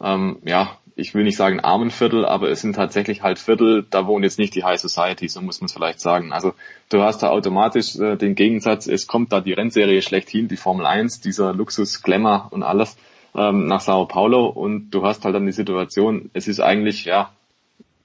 ähm, 0.00 0.38
ja, 0.44 0.77
ich 0.98 1.14
will 1.14 1.22
nicht 1.22 1.36
sagen 1.36 1.60
Armenviertel, 1.60 2.26
aber 2.26 2.50
es 2.50 2.60
sind 2.60 2.74
tatsächlich 2.74 3.22
halt 3.22 3.38
Viertel, 3.38 3.86
da 3.88 4.06
wohnen 4.06 4.24
jetzt 4.24 4.38
nicht 4.38 4.54
die 4.54 4.64
High 4.64 4.80
Society, 4.80 5.28
so 5.28 5.40
muss 5.40 5.60
man 5.60 5.66
es 5.66 5.72
vielleicht 5.72 6.00
sagen. 6.00 6.32
Also 6.32 6.54
du 6.90 7.02
hast 7.02 7.22
da 7.22 7.30
automatisch 7.30 7.96
äh, 7.96 8.16
den 8.16 8.34
Gegensatz, 8.34 8.88
es 8.88 9.06
kommt 9.06 9.32
da 9.32 9.40
die 9.40 9.52
Rennserie 9.52 10.02
schlechthin, 10.02 10.48
die 10.48 10.56
Formel 10.56 10.86
1, 10.86 11.20
dieser 11.20 11.54
Luxus, 11.54 12.02
Glamour 12.02 12.48
und 12.50 12.64
alles 12.64 12.96
ähm, 13.36 13.66
nach 13.66 13.80
Sao 13.80 14.06
Paulo 14.06 14.46
und 14.46 14.90
du 14.90 15.04
hast 15.04 15.24
halt 15.24 15.36
dann 15.36 15.46
die 15.46 15.52
Situation, 15.52 16.30
es 16.32 16.48
ist 16.48 16.58
eigentlich, 16.58 17.04
ja, 17.04 17.30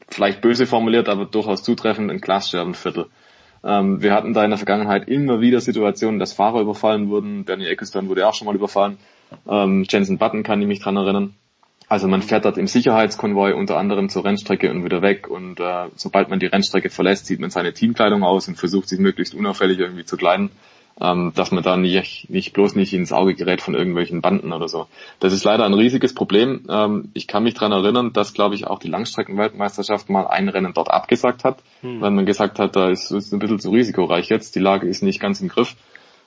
vielleicht 0.07 0.41
böse 0.41 0.67
formuliert, 0.67 1.09
aber 1.09 1.25
durchaus 1.25 1.63
zutreffend 1.63 2.11
ein 2.11 2.21
Glasscherbenviertel. 2.21 3.07
Ähm, 3.63 4.03
wir 4.03 4.13
hatten 4.13 4.33
da 4.33 4.43
in 4.43 4.51
der 4.51 4.57
Vergangenheit 4.57 5.07
immer 5.07 5.41
wieder 5.41 5.61
Situationen, 5.61 6.19
dass 6.19 6.33
Fahrer 6.33 6.61
überfallen 6.61 7.09
wurden. 7.09 7.45
Bernie 7.45 7.65
Ecclestone 7.65 8.07
wurde 8.07 8.27
auch 8.27 8.35
schon 8.35 8.45
mal 8.45 8.55
überfallen. 8.55 8.97
Ähm, 9.47 9.85
Jensen 9.89 10.19
Button 10.19 10.43
kann 10.43 10.61
ich 10.61 10.67
mich 10.67 10.81
dran 10.81 10.97
erinnern. 10.97 11.33
Also 11.93 12.07
man 12.07 12.23
fährt 12.23 12.45
dort 12.45 12.57
im 12.57 12.65
Sicherheitskonvoi 12.65 13.53
unter 13.53 13.77
anderem 13.77 14.09
zur 14.09 14.25
Rennstrecke 14.25 14.71
und 14.71 14.83
wieder 14.83 15.03
weg 15.03 15.27
und 15.29 15.59
äh, 15.59 15.89
sobald 15.95 16.27
man 16.27 16.39
die 16.39 16.47
Rennstrecke 16.47 16.89
verlässt, 16.89 17.27
zieht 17.27 17.39
man 17.39 17.51
seine 17.51 17.71
Teamkleidung 17.71 18.23
aus 18.23 18.47
und 18.47 18.55
versucht 18.55 18.89
sich 18.89 18.97
möglichst 18.97 19.35
unauffällig 19.35 19.77
irgendwie 19.77 20.03
zu 20.03 20.17
kleiden 20.17 20.49
ähm, 20.99 21.33
dass 21.35 21.51
man 21.51 21.63
da 21.63 21.77
nicht, 21.77 22.31
nicht 22.31 22.53
bloß 22.53 22.75
nicht 22.75 22.93
ins 22.93 23.13
Auge 23.13 23.35
gerät 23.35 23.61
von 23.61 23.75
irgendwelchen 23.75 24.21
Banden 24.21 24.51
oder 24.53 24.67
so. 24.67 24.87
Das 25.19 25.33
ist 25.33 25.43
leider 25.43 25.65
ein 25.65 25.73
riesiges 25.75 26.15
Problem. 26.15 26.65
Ähm, 26.67 27.09
ich 27.13 27.27
kann 27.27 27.43
mich 27.43 27.53
dran 27.53 27.71
erinnern, 27.71 28.11
dass, 28.11 28.33
glaube 28.33 28.55
ich, 28.55 28.65
auch 28.65 28.79
die 28.79 28.89
Langstreckenweltmeisterschaft 28.89 30.09
mal 30.09 30.25
ein 30.25 30.49
Rennen 30.49 30.73
dort 30.73 30.89
abgesagt 30.89 31.43
hat, 31.43 31.59
hm. 31.81 32.01
weil 32.01 32.11
man 32.11 32.25
gesagt 32.25 32.57
hat, 32.59 32.75
da 32.75 32.89
ist 32.89 33.11
es 33.11 33.31
ein 33.31 33.39
bisschen 33.39 33.59
zu 33.59 33.71
risikoreich 33.71 34.29
jetzt, 34.29 34.55
die 34.55 34.59
Lage 34.59 34.87
ist 34.87 35.03
nicht 35.03 35.19
ganz 35.19 35.41
im 35.41 35.47
Griff. 35.47 35.75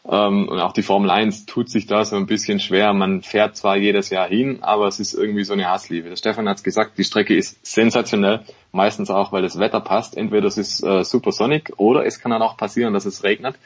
Ähm, 0.09 0.49
und 0.49 0.61
auch 0.61 0.73
die 0.73 0.83
Formel 0.83 1.11
1 1.11 1.47
tut 1.47 1.69
sich 1.69 1.87
da 1.87 2.05
so 2.05 2.17
ein 2.17 2.27
bisschen 2.27 2.61
schwer. 2.61 2.93
Man 2.93 3.23
fährt 3.23 3.57
zwar 3.57 3.77
jedes 3.77 4.11
Jahr 4.11 4.29
hin, 4.29 4.59
aber 4.63 4.87
es 4.87 5.01
ist 5.01 5.15
irgendwie 5.15 5.43
so 5.43 5.53
eine 5.53 5.69
Hassliebe. 5.69 6.09
Der 6.09 6.17
Stefan 6.17 6.49
hat 6.49 6.59
es 6.59 6.63
gesagt, 6.63 6.97
die 6.97 7.05
Strecke 7.05 7.35
ist 7.35 7.65
sensationell, 7.67 8.41
meistens 8.71 9.11
auch, 9.11 9.33
weil 9.33 9.43
das 9.43 9.59
Wetter 9.59 9.81
passt. 9.81 10.17
Entweder 10.17 10.47
es 10.47 10.59
ist 10.59 10.83
äh, 10.85 11.03
Supersonic 11.03 11.73
oder 11.77 12.07
es 12.07 12.21
kann 12.21 12.31
dann 12.31 12.43
auch 12.43 12.57
passieren, 12.57 12.95
dass 12.95 13.05
es 13.05 13.25
regnet. 13.25 13.57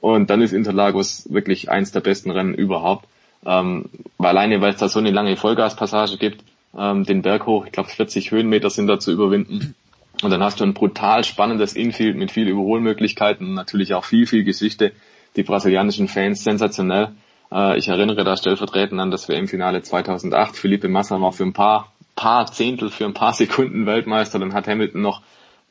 Und 0.00 0.30
dann 0.30 0.40
ist 0.40 0.52
Interlagos 0.52 1.30
wirklich 1.30 1.70
eins 1.70 1.92
der 1.92 2.00
besten 2.00 2.30
Rennen 2.30 2.54
überhaupt. 2.54 3.06
Ähm, 3.44 3.90
weil 4.16 4.30
alleine, 4.30 4.60
weil 4.62 4.72
es 4.72 4.80
da 4.80 4.88
so 4.88 4.98
eine 4.98 5.10
lange 5.10 5.36
Vollgaspassage 5.36 6.16
gibt, 6.16 6.44
ähm, 6.78 7.04
den 7.04 7.20
Berg 7.22 7.46
hoch, 7.46 7.66
ich 7.66 7.72
glaube 7.72 7.90
40 7.90 8.30
Höhenmeter 8.30 8.70
sind 8.70 8.86
da 8.86 8.98
zu 8.98 9.12
überwinden. 9.12 9.74
Und 10.22 10.30
dann 10.30 10.42
hast 10.42 10.60
du 10.60 10.64
ein 10.64 10.74
brutal 10.74 11.24
spannendes 11.24 11.74
Infield 11.74 12.16
mit 12.16 12.30
viel 12.30 12.48
Überholmöglichkeiten, 12.48 13.54
natürlich 13.54 13.94
auch 13.94 14.04
viel, 14.04 14.26
viel 14.26 14.44
Geschichte. 14.44 14.92
Die 15.36 15.42
brasilianischen 15.42 16.08
Fans 16.08 16.44
sensationell. 16.44 17.12
Äh, 17.52 17.78
ich 17.78 17.88
erinnere 17.88 18.24
da 18.24 18.36
stellvertretend 18.36 19.00
an 19.00 19.10
das 19.10 19.28
WM-Finale 19.28 19.82
2008. 19.82 20.56
Felipe 20.56 20.88
Massa 20.88 21.20
war 21.20 21.32
für 21.32 21.44
ein 21.44 21.52
paar, 21.52 21.92
paar 22.16 22.46
Zehntel, 22.46 22.90
für 22.90 23.04
ein 23.04 23.14
paar 23.14 23.32
Sekunden 23.32 23.86
Weltmeister. 23.86 24.38
Dann 24.38 24.54
hat 24.54 24.66
Hamilton 24.66 25.02
noch 25.02 25.22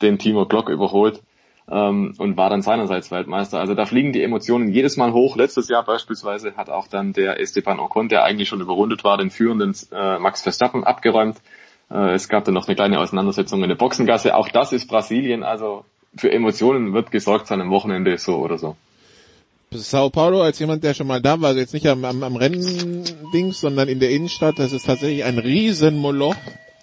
den 0.01 0.17
Timo 0.17 0.45
Glock 0.45 0.69
überholt 0.69 1.21
ähm, 1.69 2.13
und 2.17 2.37
war 2.37 2.49
dann 2.49 2.61
seinerseits 2.61 3.11
Weltmeister. 3.11 3.59
Also 3.59 3.75
da 3.75 3.85
fliegen 3.85 4.13
die 4.13 4.23
Emotionen 4.23 4.69
jedes 4.69 4.97
Mal 4.97 5.13
hoch. 5.13 5.35
Letztes 5.35 5.69
Jahr 5.69 5.83
beispielsweise 5.83 6.55
hat 6.55 6.69
auch 6.69 6.87
dann 6.87 7.13
der 7.13 7.39
Esteban 7.39 7.79
Ocon, 7.79 8.09
der 8.09 8.23
eigentlich 8.23 8.49
schon 8.49 8.61
überrundet 8.61 9.03
war, 9.03 9.17
den 9.17 9.29
führenden 9.29 9.75
äh, 9.91 10.19
Max 10.19 10.41
Verstappen 10.41 10.83
abgeräumt. 10.83 11.37
Äh, 11.91 12.13
es 12.13 12.29
gab 12.29 12.45
dann 12.45 12.53
noch 12.53 12.67
eine 12.67 12.75
kleine 12.75 12.99
Auseinandersetzung 12.99 13.61
in 13.61 13.69
der 13.69 13.75
Boxengasse. 13.75 14.35
Auch 14.35 14.49
das 14.49 14.73
ist 14.73 14.87
Brasilien. 14.87 15.43
Also 15.43 15.85
für 16.15 16.31
Emotionen 16.31 16.93
wird 16.93 17.11
gesorgt 17.11 17.47
sein 17.47 17.61
am 17.61 17.69
Wochenende 17.69 18.17
so 18.17 18.37
oder 18.37 18.57
so. 18.57 18.75
Sao 19.71 20.09
Paulo 20.09 20.41
als 20.41 20.59
jemand, 20.59 20.83
der 20.83 20.93
schon 20.93 21.07
mal 21.07 21.21
da 21.21 21.41
war, 21.41 21.49
also 21.49 21.59
jetzt 21.59 21.73
nicht 21.73 21.87
am, 21.87 22.03
am, 22.03 22.23
am 22.23 22.35
Renndings, 22.35 23.61
sondern 23.61 23.87
in 23.87 23.99
der 23.99 24.09
Innenstadt, 24.09 24.57
das 24.57 24.73
ist 24.73 24.85
tatsächlich 24.85 25.23
ein 25.23 25.37
Riesenmoloch. 25.37 26.35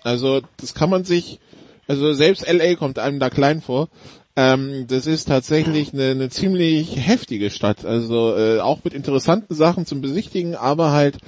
Also 0.05 0.41
das 0.57 0.75
kann 0.75 0.91
man 0.91 1.05
sich, 1.05 1.41
also 1.89 2.13
selbst 2.13 2.47
LA 2.51 2.77
kommt 2.77 2.99
einem 2.99 3.19
da 3.19 3.29
klein 3.29 3.61
vor. 3.61 3.89
Ähm, 4.37 4.87
das 4.87 5.07
ist 5.07 5.27
tatsächlich 5.27 5.93
eine, 5.93 6.11
eine 6.11 6.29
ziemlich 6.29 6.97
heftige 6.97 7.51
Stadt. 7.51 7.85
Also 7.85 8.37
äh, 8.37 8.61
auch 8.61 8.85
mit 8.85 8.95
interessanten 8.95 9.55
Sachen 9.55 9.87
zum 9.87 10.01
Besichtigen, 10.01 10.55
aber 10.55 10.93
halt 10.93 11.19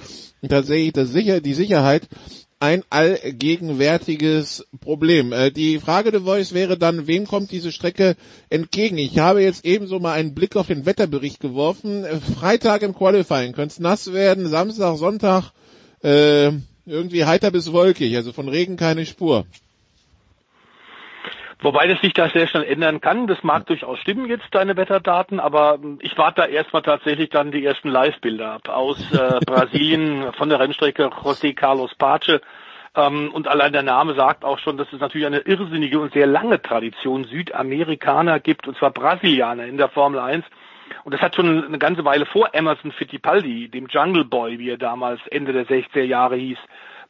tatsächlich 0.48 0.92
das 0.92 1.10
Sicher 1.10 1.40
die 1.40 1.54
Sicherheit 1.54 2.06
ein 2.60 2.82
allgegenwärtiges 2.90 4.66
Problem. 4.80 5.32
Äh, 5.32 5.50
die 5.50 5.78
Frage 5.78 6.10
der 6.10 6.22
Voice 6.22 6.52
wäre 6.52 6.76
dann, 6.76 7.06
wem 7.06 7.26
kommt 7.26 7.52
diese 7.52 7.72
Strecke 7.72 8.16
entgegen? 8.50 8.98
Ich 8.98 9.18
habe 9.18 9.42
jetzt 9.42 9.64
ebenso 9.64 10.00
mal 10.00 10.14
einen 10.14 10.34
Blick 10.34 10.56
auf 10.56 10.66
den 10.66 10.84
Wetterbericht 10.84 11.40
geworfen. 11.40 12.04
Äh, 12.04 12.20
Freitag 12.20 12.82
im 12.82 12.94
Qualifying 12.94 13.52
könnte 13.52 13.72
es 13.72 13.80
nass 13.80 14.12
werden, 14.12 14.48
Samstag, 14.48 14.96
Sonntag 14.96 15.52
äh, 16.02 16.50
irgendwie 16.86 17.24
heiter 17.24 17.50
bis 17.50 17.72
wolkig, 17.72 18.16
also 18.16 18.32
von 18.32 18.48
Regen 18.48 18.76
keine 18.76 19.06
Spur. 19.06 19.46
Wobei 21.60 21.88
das 21.88 22.00
sich 22.00 22.12
da 22.12 22.28
sehr 22.28 22.46
schnell 22.46 22.62
ändern 22.64 23.00
kann. 23.00 23.26
Das 23.26 23.42
mag 23.42 23.66
durchaus 23.66 23.98
stimmen 23.98 24.26
jetzt, 24.26 24.46
deine 24.52 24.76
Wetterdaten, 24.76 25.40
aber 25.40 25.78
ich 26.00 26.16
warte 26.16 26.42
da 26.42 26.46
erstmal 26.46 26.82
tatsächlich 26.82 27.30
dann 27.30 27.50
die 27.50 27.64
ersten 27.64 27.88
Live-Bilder 27.88 28.52
ab 28.52 28.68
aus 28.68 28.98
äh, 29.12 29.40
Brasilien 29.46 30.32
von 30.34 30.48
der 30.48 30.60
Rennstrecke 30.60 31.06
José 31.06 31.54
Carlos 31.54 31.94
Pace. 31.96 32.40
Ähm, 32.94 33.32
und 33.32 33.48
allein 33.48 33.72
der 33.72 33.82
Name 33.82 34.14
sagt 34.14 34.44
auch 34.44 34.60
schon, 34.60 34.76
dass 34.76 34.92
es 34.92 35.00
natürlich 35.00 35.26
eine 35.26 35.40
irrsinnige 35.40 35.98
und 35.98 36.12
sehr 36.12 36.28
lange 36.28 36.62
Tradition 36.62 37.24
Südamerikaner 37.24 38.38
gibt, 38.38 38.68
und 38.68 38.76
zwar 38.76 38.92
Brasilianer 38.92 39.66
in 39.66 39.78
der 39.78 39.88
Formel 39.88 40.20
1. 40.20 40.44
Und 41.02 41.12
das 41.12 41.20
hat 41.20 41.34
schon 41.34 41.64
eine 41.64 41.78
ganze 41.78 42.04
Weile 42.04 42.24
vor 42.24 42.50
Emerson 42.54 42.92
Fittipaldi, 42.92 43.68
dem 43.68 43.88
Jungle 43.88 44.24
Boy, 44.24 44.58
wie 44.58 44.70
er 44.70 44.78
damals 44.78 45.20
Ende 45.26 45.52
der 45.52 45.66
60er 45.66 46.02
Jahre 46.02 46.36
hieß, 46.36 46.58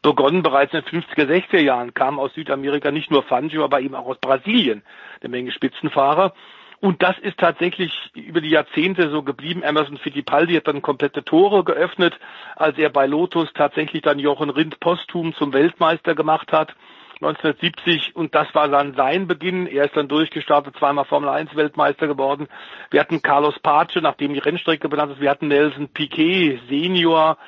begonnen 0.03 0.43
bereits 0.43 0.73
in 0.73 0.83
den 0.83 1.03
50er, 1.03 1.27
60er 1.27 1.61
Jahren, 1.61 1.95
kamen 1.95 2.19
aus 2.19 2.35
Südamerika 2.35 2.91
nicht 2.91 3.11
nur 3.11 3.23
Fangio, 3.23 3.65
aber 3.65 3.81
eben 3.81 3.95
auch 3.95 4.07
aus 4.07 4.19
Brasilien 4.19 4.83
eine 5.21 5.29
Menge 5.31 5.53
Spitzenfahrer. 5.53 6.35
Und 6.81 7.03
das 7.03 7.19
ist 7.19 7.39
tatsächlich 7.39 7.93
über 8.15 8.41
die 8.41 8.51
Jahrzehnte 8.51 9.11
so 9.11 9.25
geblieben. 9.25 9.63
Emerson 9.63 9.99
Fittipaldi 9.99 10.55
hat 10.55 10.69
dann 10.69 10.81
komplette 10.81 11.25
Tore 11.25 11.65
geöffnet, 11.65 12.17
als 12.55 12.79
er 12.79 12.91
bei 12.91 13.07
Lotus 13.07 13.53
tatsächlich 13.53 14.03
dann 14.03 14.21
Jochen 14.21 14.51
Rindt 14.51 14.79
posthum 14.79 15.35
zum 15.35 15.53
Weltmeister 15.53 16.15
gemacht 16.15 16.53
hat. 16.53 16.75
1970 17.21 18.15
und 18.15 18.33
das 18.37 18.55
war 18.55 18.69
dann 18.69 18.95
sein 18.95 19.27
Beginn. 19.27 19.67
Er 19.67 19.87
ist 19.87 19.97
dann 19.97 20.07
durchgestartet, 20.07 20.77
zweimal 20.79 21.05
Formel 21.05 21.29
1 21.29 21.57
Weltmeister 21.57 22.07
geworden. 22.07 22.47
Wir 22.93 23.01
hatten 23.01 23.23
Carlos 23.23 23.59
Pace, 23.59 24.01
nachdem 24.01 24.35
die 24.35 24.39
Rennstrecke 24.39 24.89
benannt 24.89 25.13
ist. 25.13 25.21
Wir 25.21 25.31
hatten 25.31 25.49
Nelson 25.49 25.89
Piquet 25.89 26.61
Senior, 26.69 27.39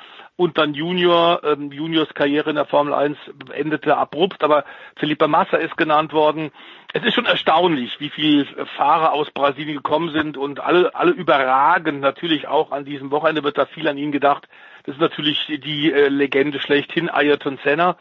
und 0.41 0.57
dann 0.57 0.73
Junior, 0.73 1.43
ähm, 1.43 1.71
Juniors 1.71 2.15
Karriere 2.15 2.49
in 2.49 2.55
der 2.55 2.65
Formel 2.65 2.95
1 2.95 3.15
endete 3.53 3.95
abrupt, 3.95 4.43
aber 4.43 4.65
Felipe 4.95 5.27
Massa 5.27 5.57
ist 5.57 5.77
genannt 5.77 6.13
worden. 6.13 6.49
Es 6.93 7.03
ist 7.03 7.13
schon 7.13 7.27
erstaunlich, 7.27 7.99
wie 7.99 8.09
viele 8.09 8.47
Fahrer 8.75 9.13
aus 9.13 9.29
Brasilien 9.29 9.75
gekommen 9.75 10.11
sind 10.11 10.37
und 10.37 10.59
alle, 10.59 10.95
alle 10.95 11.11
überragen 11.11 11.99
natürlich 11.99 12.47
auch 12.47 12.71
an 12.71 12.85
diesem 12.85 13.11
Wochenende 13.11 13.43
wird 13.43 13.59
da 13.59 13.67
viel 13.67 13.87
an 13.87 13.99
ihn 13.99 14.11
gedacht. 14.11 14.47
Das 14.85 14.95
ist 14.95 15.01
natürlich 15.01 15.45
die 15.63 15.91
äh, 15.91 16.07
Legende 16.07 16.59
schlechthin, 16.59 17.07
Ayrton 17.07 17.59
Senna. 17.63 17.97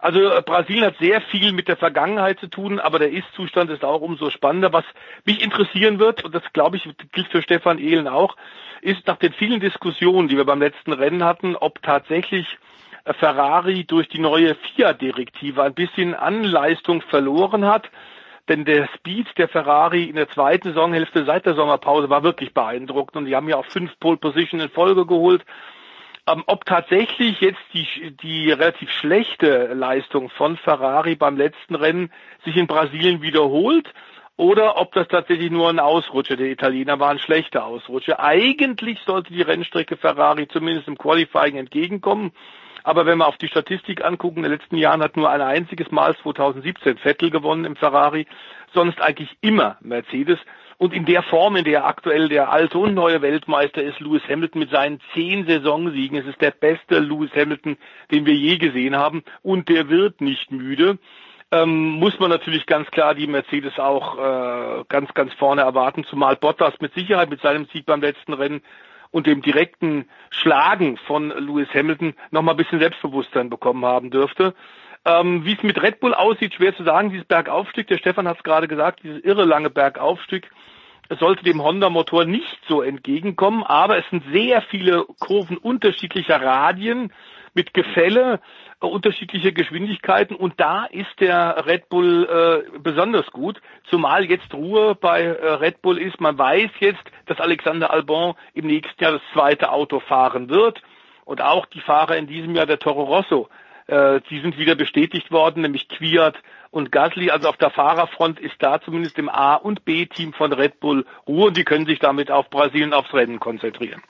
Also 0.00 0.20
äh, 0.20 0.42
Brasilien 0.42 0.84
hat 0.84 0.96
sehr 0.98 1.20
viel 1.20 1.52
mit 1.52 1.68
der 1.68 1.76
Vergangenheit 1.76 2.40
zu 2.40 2.48
tun, 2.48 2.78
aber 2.80 2.98
der 2.98 3.10
Ist-Zustand 3.10 3.70
ist 3.70 3.84
auch 3.84 4.00
umso 4.00 4.30
spannender. 4.30 4.72
Was 4.72 4.84
mich 5.24 5.42
interessieren 5.42 5.98
wird, 5.98 6.24
und 6.24 6.34
das 6.34 6.42
glaube 6.52 6.76
ich 6.76 6.88
gilt 7.12 7.28
für 7.28 7.42
Stefan 7.42 7.78
Ehlen 7.78 8.08
auch, 8.08 8.36
ist 8.80 9.06
nach 9.06 9.16
den 9.16 9.32
vielen 9.32 9.60
Diskussionen, 9.60 10.28
die 10.28 10.36
wir 10.36 10.44
beim 10.44 10.60
letzten 10.60 10.92
Rennen 10.92 11.24
hatten, 11.24 11.56
ob 11.56 11.82
tatsächlich 11.82 12.46
äh, 13.04 13.12
Ferrari 13.14 13.84
durch 13.84 14.08
die 14.08 14.20
neue 14.20 14.54
FIA-Direktive 14.54 15.62
ein 15.62 15.74
bisschen 15.74 16.14
an 16.14 16.44
Leistung 16.44 17.02
verloren 17.02 17.64
hat. 17.64 17.90
Denn 18.48 18.66
der 18.66 18.88
Speed 18.94 19.38
der 19.38 19.48
Ferrari 19.48 20.04
in 20.04 20.16
der 20.16 20.28
zweiten 20.28 20.68
Saisonhälfte 20.68 21.24
seit 21.24 21.46
der 21.46 21.54
Sommerpause 21.54 22.10
war 22.10 22.22
wirklich 22.22 22.52
beeindruckend 22.52 23.16
und 23.16 23.24
die 23.24 23.34
haben 23.34 23.48
ja 23.48 23.56
auch 23.56 23.64
fünf 23.64 23.98
Pole 24.00 24.18
Position 24.18 24.60
in 24.60 24.68
Folge 24.68 25.06
geholt. 25.06 25.42
Ähm, 26.26 26.42
ob 26.46 26.64
tatsächlich 26.64 27.40
jetzt 27.40 27.60
die, 27.74 28.16
die 28.22 28.50
relativ 28.50 28.90
schlechte 28.90 29.74
Leistung 29.74 30.30
von 30.30 30.56
Ferrari 30.56 31.16
beim 31.16 31.36
letzten 31.36 31.74
Rennen 31.74 32.10
sich 32.44 32.56
in 32.56 32.66
Brasilien 32.66 33.20
wiederholt 33.20 33.92
oder 34.36 34.78
ob 34.78 34.92
das 34.94 35.06
tatsächlich 35.08 35.50
nur 35.50 35.68
ein 35.68 35.78
Ausrutscher 35.78 36.36
der 36.36 36.50
Italiener 36.50 36.98
war, 36.98 37.10
ein 37.10 37.18
schlechter 37.18 37.66
Ausrutscher. 37.66 38.20
Eigentlich 38.20 38.98
sollte 39.06 39.34
die 39.34 39.42
Rennstrecke 39.42 39.96
Ferrari 39.96 40.48
zumindest 40.48 40.88
im 40.88 40.96
Qualifying 40.96 41.56
entgegenkommen. 41.56 42.32
Aber 42.84 43.06
wenn 43.06 43.18
wir 43.18 43.28
auf 43.28 43.36
die 43.38 43.48
Statistik 43.48 44.04
angucken, 44.04 44.38
in 44.38 44.42
den 44.44 44.52
letzten 44.52 44.76
Jahren 44.76 45.02
hat 45.02 45.16
nur 45.16 45.30
ein 45.30 45.40
einziges 45.40 45.90
Mal 45.90 46.16
2017 46.16 46.98
Vettel 46.98 47.30
gewonnen 47.30 47.64
im 47.64 47.76
Ferrari, 47.76 48.26
sonst 48.72 49.00
eigentlich 49.00 49.36
immer 49.40 49.76
Mercedes. 49.80 50.38
Und 50.78 50.92
in 50.92 51.04
der 51.04 51.22
Form, 51.22 51.56
in 51.56 51.64
der 51.64 51.86
aktuell 51.86 52.28
der 52.28 52.52
alte 52.52 52.78
und 52.78 52.94
neue 52.94 53.22
Weltmeister 53.22 53.82
ist, 53.82 54.00
Lewis 54.00 54.22
Hamilton 54.28 54.60
mit 54.60 54.70
seinen 54.70 55.00
zehn 55.12 55.46
Saisonsiegen. 55.46 56.18
Es 56.18 56.26
ist 56.26 56.40
der 56.40 56.50
beste 56.50 56.98
Lewis 56.98 57.30
Hamilton, 57.34 57.76
den 58.10 58.26
wir 58.26 58.34
je 58.34 58.58
gesehen 58.58 58.96
haben. 58.96 59.22
Und 59.42 59.68
der 59.68 59.88
wird 59.88 60.20
nicht 60.20 60.50
müde 60.50 60.98
ähm, 61.54 62.00
muss 62.00 62.18
man 62.18 62.30
natürlich 62.30 62.66
ganz 62.66 62.90
klar 62.90 63.14
die 63.14 63.26
Mercedes 63.26 63.78
auch 63.78 64.18
äh, 64.18 64.84
ganz, 64.88 65.14
ganz 65.14 65.32
vorne 65.34 65.62
erwarten, 65.62 66.04
zumal 66.04 66.36
Bottas 66.36 66.74
mit 66.80 66.94
Sicherheit 66.94 67.30
mit 67.30 67.40
seinem 67.42 67.66
Sieg 67.66 67.86
beim 67.86 68.00
letzten 68.00 68.32
Rennen 68.32 68.62
und 69.12 69.28
dem 69.28 69.42
direkten 69.42 70.08
Schlagen 70.30 70.96
von 70.96 71.28
Lewis 71.28 71.68
Hamilton 71.72 72.14
nochmal 72.32 72.54
ein 72.54 72.56
bisschen 72.56 72.80
Selbstbewusstsein 72.80 73.50
bekommen 73.50 73.84
haben 73.84 74.10
dürfte. 74.10 74.54
Ähm, 75.06 75.44
Wie 75.44 75.54
es 75.54 75.62
mit 75.62 75.82
Red 75.82 76.00
Bull 76.00 76.14
aussieht, 76.14 76.54
schwer 76.54 76.74
zu 76.74 76.84
sagen, 76.84 77.10
dieses 77.10 77.26
Bergaufstück, 77.26 77.86
der 77.88 77.98
Stefan 77.98 78.26
hat 78.26 78.38
es 78.38 78.42
gerade 78.42 78.68
gesagt, 78.68 79.00
dieses 79.02 79.22
irre 79.22 79.44
lange 79.44 79.70
Bergaufstück 79.70 80.50
sollte 81.20 81.44
dem 81.44 81.62
Honda-Motor 81.62 82.24
nicht 82.24 82.58
so 82.66 82.80
entgegenkommen, 82.80 83.62
aber 83.62 83.98
es 83.98 84.08
sind 84.08 84.24
sehr 84.32 84.62
viele 84.62 85.04
Kurven 85.20 85.58
unterschiedlicher 85.58 86.40
Radien 86.40 87.12
mit 87.52 87.74
Gefälle 87.74 88.40
unterschiedliche 88.80 89.52
Geschwindigkeiten 89.52 90.36
und 90.36 90.60
da 90.60 90.84
ist 90.84 91.18
der 91.20 91.64
Red 91.66 91.88
Bull 91.88 92.28
äh, 92.74 92.78
besonders 92.80 93.26
gut, 93.30 93.60
zumal 93.88 94.24
jetzt 94.24 94.52
Ruhe 94.52 94.94
bei 94.94 95.22
äh, 95.22 95.52
Red 95.54 95.80
Bull 95.80 95.98
ist. 95.98 96.20
Man 96.20 96.36
weiß 96.36 96.70
jetzt, 96.80 97.02
dass 97.26 97.40
Alexander 97.40 97.90
Albon 97.90 98.34
im 98.52 98.66
nächsten 98.66 99.02
Jahr 99.02 99.12
das 99.12 99.22
zweite 99.32 99.72
Auto 99.72 100.00
fahren 100.00 100.50
wird 100.50 100.82
und 101.24 101.40
auch 101.40 101.66
die 101.66 101.80
Fahrer 101.80 102.16
in 102.16 102.26
diesem 102.26 102.54
Jahr 102.54 102.66
der 102.66 102.78
Toro 102.78 103.04
Rosso, 103.04 103.48
äh, 103.86 104.20
die 104.30 104.40
sind 104.40 104.58
wieder 104.58 104.74
bestätigt 104.74 105.30
worden, 105.30 105.62
nämlich 105.62 105.88
Kwiat 105.88 106.36
und 106.70 106.90
Gasly. 106.90 107.30
Also 107.30 107.48
auf 107.48 107.56
der 107.56 107.70
Fahrerfront 107.70 108.40
ist 108.40 108.56
da 108.58 108.80
zumindest 108.80 109.18
im 109.18 109.28
A- 109.28 109.56
und 109.56 109.84
B-Team 109.84 110.32
von 110.32 110.52
Red 110.52 110.80
Bull 110.80 111.06
Ruhe 111.26 111.46
und 111.48 111.56
die 111.56 111.64
können 111.64 111.86
sich 111.86 111.98
damit 111.98 112.30
auf 112.30 112.50
Brasilien 112.50 112.92
aufs 112.92 113.12
Rennen 113.12 113.40
konzentrieren. 113.40 114.02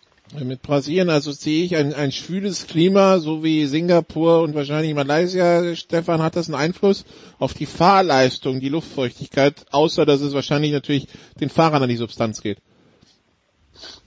Mit 0.42 0.62
Brasilien 0.62 1.10
also 1.10 1.32
sehe 1.32 1.64
ich 1.64 1.76
ein, 1.76 1.92
ein 1.92 2.10
schwüles 2.10 2.66
Klima, 2.66 3.18
so 3.18 3.44
wie 3.44 3.66
Singapur 3.66 4.40
und 4.42 4.54
wahrscheinlich 4.54 4.94
Malaysia. 4.94 5.76
Stefan, 5.76 6.22
hat 6.22 6.34
das 6.34 6.48
einen 6.48 6.58
Einfluss 6.58 7.04
auf 7.38 7.52
die 7.54 7.66
Fahrleistung, 7.66 8.58
die 8.58 8.70
Luftfeuchtigkeit, 8.70 9.66
außer 9.70 10.06
dass 10.06 10.22
es 10.22 10.34
wahrscheinlich 10.34 10.72
natürlich 10.72 11.08
den 11.40 11.50
Fahrern 11.50 11.82
an 11.82 11.88
die 11.88 11.96
Substanz 11.96 12.40
geht? 12.40 12.58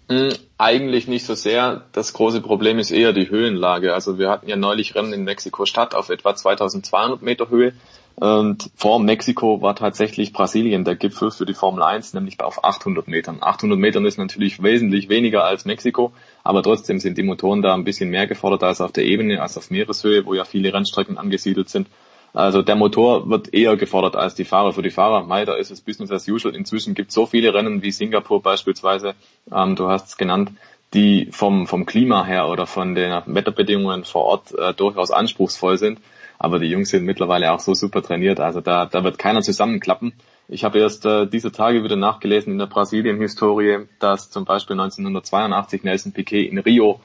Hm, 0.09 0.33
eigentlich 0.57 1.07
nicht 1.07 1.25
so 1.25 1.35
sehr. 1.35 1.83
Das 1.91 2.13
große 2.13 2.41
Problem 2.41 2.79
ist 2.79 2.91
eher 2.91 3.11
die 3.11 3.29
Höhenlage. 3.29 3.93
Also 3.93 4.17
wir 4.17 4.29
hatten 4.29 4.47
ja 4.47 4.55
neulich 4.55 4.95
Rennen 4.95 5.13
in 5.13 5.23
Mexiko-Stadt 5.25 5.95
auf 5.95 6.09
etwa 6.09 6.33
2200 6.33 7.21
Meter 7.21 7.49
Höhe. 7.49 7.73
Und 8.19 8.71
vor 8.75 8.99
Mexiko 8.99 9.61
war 9.61 9.75
tatsächlich 9.75 10.33
Brasilien 10.33 10.83
der 10.83 10.95
Gipfel 10.95 11.29
für 11.29 11.45
die 11.45 11.53
Formel 11.53 11.83
1, 11.83 12.15
nämlich 12.15 12.39
auf 12.39 12.63
800 12.63 13.07
Metern. 13.07 13.37
800 13.41 13.77
Metern 13.77 14.05
ist 14.05 14.17
natürlich 14.17 14.63
wesentlich 14.63 15.07
weniger 15.07 15.43
als 15.43 15.65
Mexiko, 15.65 16.13
aber 16.43 16.63
trotzdem 16.63 16.99
sind 16.99 17.19
die 17.19 17.23
Motoren 17.23 17.61
da 17.61 17.75
ein 17.75 17.83
bisschen 17.83 18.09
mehr 18.09 18.25
gefordert 18.25 18.63
als 18.63 18.81
auf 18.81 18.91
der 18.91 19.05
Ebene, 19.05 19.39
als 19.39 19.55
auf 19.55 19.69
Meereshöhe, 19.69 20.25
wo 20.25 20.33
ja 20.33 20.45
viele 20.45 20.73
Rennstrecken 20.73 21.19
angesiedelt 21.19 21.69
sind. 21.69 21.89
Also 22.37 22.61
der 22.61 22.75
Motor 22.75 23.27
wird 23.31 23.51
eher 23.51 23.77
gefordert 23.77 24.15
als 24.15 24.35
die 24.35 24.45
Fahrer. 24.45 24.71
Für 24.71 24.83
die 24.83 24.91
Fahrer, 24.91 25.23
mei, 25.23 25.43
da 25.43 25.55
ist 25.55 25.71
es 25.71 25.81
Business 25.81 26.11
as 26.11 26.27
usual. 26.27 26.55
Inzwischen 26.55 26.93
gibt 26.93 27.09
es 27.09 27.15
so 27.15 27.25
viele 27.25 27.51
Rennen 27.51 27.81
wie 27.81 27.89
Singapur 27.89 28.43
beispielsweise, 28.43 29.15
ähm, 29.51 29.75
du 29.75 29.87
hast 29.87 30.09
es 30.09 30.17
genannt, 30.17 30.51
die 30.93 31.29
vom, 31.31 31.65
vom 31.65 31.87
Klima 31.87 32.25
her 32.25 32.47
oder 32.47 32.67
von 32.67 32.93
den 32.93 33.23
Wetterbedingungen 33.25 34.03
vor 34.03 34.25
Ort 34.25 34.53
äh, 34.53 34.71
durchaus 34.75 35.09
anspruchsvoll 35.09 35.79
sind. 35.79 35.99
Aber 36.37 36.59
die 36.59 36.67
Jungs 36.67 36.91
sind 36.91 37.05
mittlerweile 37.05 37.51
auch 37.51 37.59
so 37.59 37.73
super 37.73 38.03
trainiert, 38.03 38.39
also 38.39 38.61
da, 38.61 38.85
da 38.85 39.03
wird 39.03 39.17
keiner 39.17 39.41
zusammenklappen. 39.41 40.13
Ich 40.47 40.63
habe 40.63 40.77
erst 40.77 41.07
äh, 41.07 41.25
diese 41.25 41.51
Tage 41.51 41.83
wieder 41.83 41.95
nachgelesen 41.95 42.53
in 42.53 42.59
der 42.59 42.67
Brasilien-Historie, 42.67 43.87
dass 43.97 44.29
zum 44.29 44.45
Beispiel 44.45 44.79
1982 44.79 45.83
Nelson 45.83 46.11
Piquet 46.11 46.45
in 46.51 46.59
Rio 46.59 47.01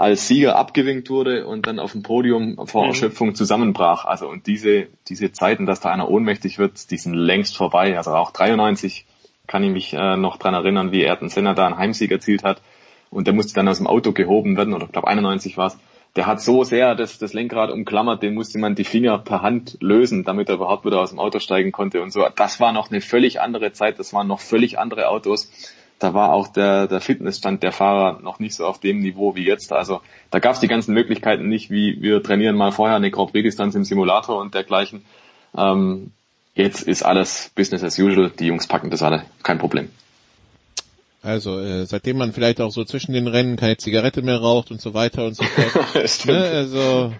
als 0.00 0.26
Sieger 0.26 0.56
abgewinkt 0.56 1.10
wurde 1.10 1.46
und 1.46 1.66
dann 1.66 1.78
auf 1.78 1.92
dem 1.92 2.02
Podium 2.02 2.66
vor 2.66 2.84
mhm. 2.84 2.88
Erschöpfung 2.88 3.34
zusammenbrach. 3.34 4.06
Also 4.06 4.28
und 4.28 4.46
diese, 4.46 4.86
diese 5.08 5.30
Zeiten, 5.32 5.66
dass 5.66 5.80
da 5.80 5.90
einer 5.90 6.08
ohnmächtig 6.08 6.58
wird, 6.58 6.90
die 6.90 6.96
sind 6.96 7.12
längst 7.12 7.54
vorbei. 7.54 7.98
Also 7.98 8.12
auch 8.12 8.30
93 8.30 9.04
kann 9.46 9.62
ich 9.62 9.70
mich 9.70 9.92
äh, 9.92 10.16
noch 10.16 10.38
dran 10.38 10.54
erinnern, 10.54 10.90
wie 10.90 11.04
Ayrton 11.04 11.28
Senna 11.28 11.52
da 11.52 11.66
einen 11.66 11.76
Heimsieg 11.76 12.10
erzielt 12.10 12.44
hat 12.44 12.62
und 13.10 13.26
der 13.26 13.34
musste 13.34 13.52
dann 13.52 13.68
aus 13.68 13.76
dem 13.76 13.86
Auto 13.86 14.12
gehoben 14.12 14.56
werden, 14.56 14.72
oder 14.72 14.86
ich 14.86 14.92
glaube 14.92 15.08
91 15.08 15.58
war 15.58 15.66
es 15.66 15.78
der 16.16 16.26
hat 16.26 16.40
so 16.40 16.64
sehr 16.64 16.94
das, 16.94 17.18
das 17.18 17.32
Lenkrad 17.34 17.70
umklammert, 17.70 18.22
dem 18.22 18.34
musste 18.34 18.58
man 18.58 18.74
die 18.74 18.84
Finger 18.84 19.18
per 19.18 19.42
Hand 19.42 19.76
lösen, 19.80 20.24
damit 20.24 20.48
er 20.48 20.56
überhaupt 20.56 20.84
wieder 20.84 21.00
aus 21.00 21.10
dem 21.10 21.20
Auto 21.20 21.38
steigen 21.38 21.70
konnte 21.70 22.02
und 22.02 22.12
so. 22.12 22.26
Das 22.34 22.58
war 22.58 22.72
noch 22.72 22.90
eine 22.90 23.00
völlig 23.00 23.40
andere 23.40 23.72
Zeit, 23.72 23.98
das 23.98 24.12
waren 24.12 24.26
noch 24.26 24.40
völlig 24.40 24.78
andere 24.78 25.08
Autos. 25.08 25.52
Da 26.00 26.14
war 26.14 26.32
auch 26.32 26.48
der, 26.48 26.88
der 26.88 27.00
Fitnessstand 27.00 27.62
der 27.62 27.72
Fahrer 27.72 28.20
noch 28.22 28.40
nicht 28.40 28.54
so 28.54 28.66
auf 28.66 28.80
dem 28.80 29.00
Niveau 29.00 29.36
wie 29.36 29.44
jetzt. 29.44 29.72
Also 29.72 30.00
da 30.30 30.38
gab 30.38 30.54
es 30.54 30.60
die 30.60 30.66
ganzen 30.66 30.94
Möglichkeiten 30.94 31.46
nicht, 31.48 31.70
wie 31.70 32.00
wir 32.00 32.22
trainieren 32.22 32.56
mal 32.56 32.72
vorher 32.72 32.96
eine 32.96 33.10
Grand 33.10 33.32
Prix-Distanz 33.32 33.74
im 33.74 33.84
Simulator 33.84 34.40
und 34.40 34.54
dergleichen. 34.54 35.04
Ähm, 35.56 36.12
jetzt 36.54 36.82
ist 36.82 37.02
alles 37.02 37.50
Business 37.54 37.84
as 37.84 37.98
usual, 37.98 38.30
die 38.30 38.46
Jungs 38.46 38.66
packen 38.66 38.90
das 38.90 39.02
alle, 39.02 39.24
kein 39.42 39.58
Problem. 39.58 39.90
Also 41.22 41.60
äh, 41.60 41.84
seitdem 41.84 42.16
man 42.16 42.32
vielleicht 42.32 42.62
auch 42.62 42.70
so 42.70 42.84
zwischen 42.84 43.12
den 43.12 43.26
Rennen 43.26 43.56
keine 43.56 43.76
Zigarette 43.76 44.22
mehr 44.22 44.38
raucht 44.38 44.70
und 44.70 44.80
so 44.80 44.94
weiter 44.94 45.26
und 45.26 45.36
so 45.36 45.44
fort. 45.44 45.94
ne, 46.26 46.38
also 46.38 47.12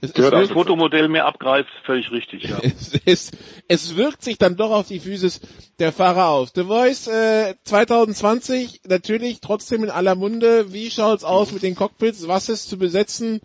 es, 0.00 0.10
es 0.10 0.30
das 0.30 0.50
Fotomodell 0.50 1.08
mehr 1.08 1.26
abgreift, 1.26 1.70
völlig 1.84 2.10
richtig, 2.10 2.44
ja. 2.44 2.58
Es, 2.62 3.00
es, 3.04 3.30
es 3.68 3.96
wirkt 3.96 4.22
sich 4.22 4.38
dann 4.38 4.56
doch 4.56 4.70
auf 4.70 4.88
die 4.88 5.00
Physis 5.00 5.40
der 5.78 5.92
Fahrer 5.92 6.28
aus. 6.28 6.52
The 6.54 6.64
Voice 6.64 7.08
äh, 7.08 7.54
2020 7.64 8.82
natürlich 8.88 9.40
trotzdem 9.40 9.84
in 9.84 9.90
aller 9.90 10.14
Munde. 10.14 10.72
Wie 10.72 10.90
schaut's 10.90 11.24
aus 11.24 11.52
mit 11.52 11.62
den 11.62 11.74
Cockpits? 11.74 12.28
Was 12.28 12.48
ist 12.48 12.68
zu 12.68 12.78
besetzen? 12.78 13.40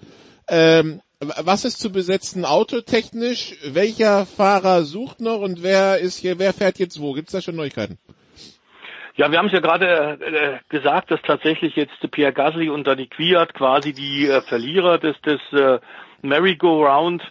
Ähm, 0.47 1.01
was 1.19 1.65
ist 1.65 1.79
zu 1.79 1.91
besetzen 1.91 2.45
autotechnisch? 2.45 3.55
Welcher 3.63 4.25
Fahrer 4.25 4.83
sucht 4.83 5.21
noch 5.21 5.39
und 5.39 5.63
wer 5.63 5.99
ist 5.99 6.17
hier, 6.17 6.39
wer 6.39 6.53
fährt 6.53 6.79
jetzt 6.79 6.99
wo? 6.99 7.13
Gibt's 7.13 7.31
da 7.31 7.41
schon 7.41 7.55
Neuigkeiten? 7.55 7.97
Ja, 9.15 9.31
wir 9.31 9.37
haben 9.37 9.47
es 9.47 9.53
ja 9.53 9.59
gerade 9.59 10.17
äh, 10.19 10.57
gesagt, 10.69 11.11
dass 11.11 11.21
tatsächlich 11.21 11.75
jetzt 11.75 11.93
Pierre 12.11 12.33
Gasly 12.33 12.69
und 12.69 12.87
Danny 12.87 13.07
Quiert 13.07 13.53
quasi 13.53 13.93
die 13.93 14.27
äh, 14.27 14.41
Verlierer 14.41 14.97
des, 14.97 15.19
des 15.21 15.39
äh, 15.51 15.79
Merry-Go-Round 16.23 17.23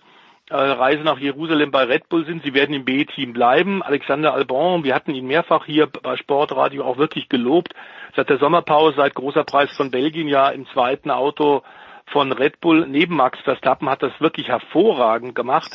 äh, 0.51 0.55
Reise 0.57 1.03
nach 1.03 1.19
Jerusalem 1.19 1.71
bei 1.71 1.85
Red 1.85 2.09
Bull 2.09 2.27
sind. 2.27 2.43
Sie 2.43 2.55
werden 2.55 2.75
im 2.75 2.85
B-Team 2.85 3.33
bleiben. 3.33 3.83
Alexander 3.83 4.35
Albon, 4.35 4.85
wir 4.85 4.95
hatten 4.95 5.15
ihn 5.15 5.27
mehrfach 5.27 5.65
hier 5.65 5.87
bei 5.87 6.17
Sportradio 6.17 6.85
auch 6.85 6.99
wirklich 6.99 7.29
gelobt. 7.29 7.73
Seit 8.17 8.29
der 8.29 8.39
Sommerpause, 8.39 8.97
seit 8.97 9.15
großer 9.15 9.45
Preis 9.45 9.71
von 9.77 9.91
Belgien 9.91 10.29
ja 10.29 10.49
im 10.49 10.67
zweiten 10.69 11.11
Auto 11.11 11.62
von 12.07 12.33
Red 12.33 12.61
Bull 12.61 12.87
neben 12.89 13.15
Max 13.15 13.39
Verstappen 13.41 13.89
hat 13.89 14.03
das 14.03 14.12
wirklich 14.21 14.49
hervorragend 14.49 15.35
gemacht 15.35 15.71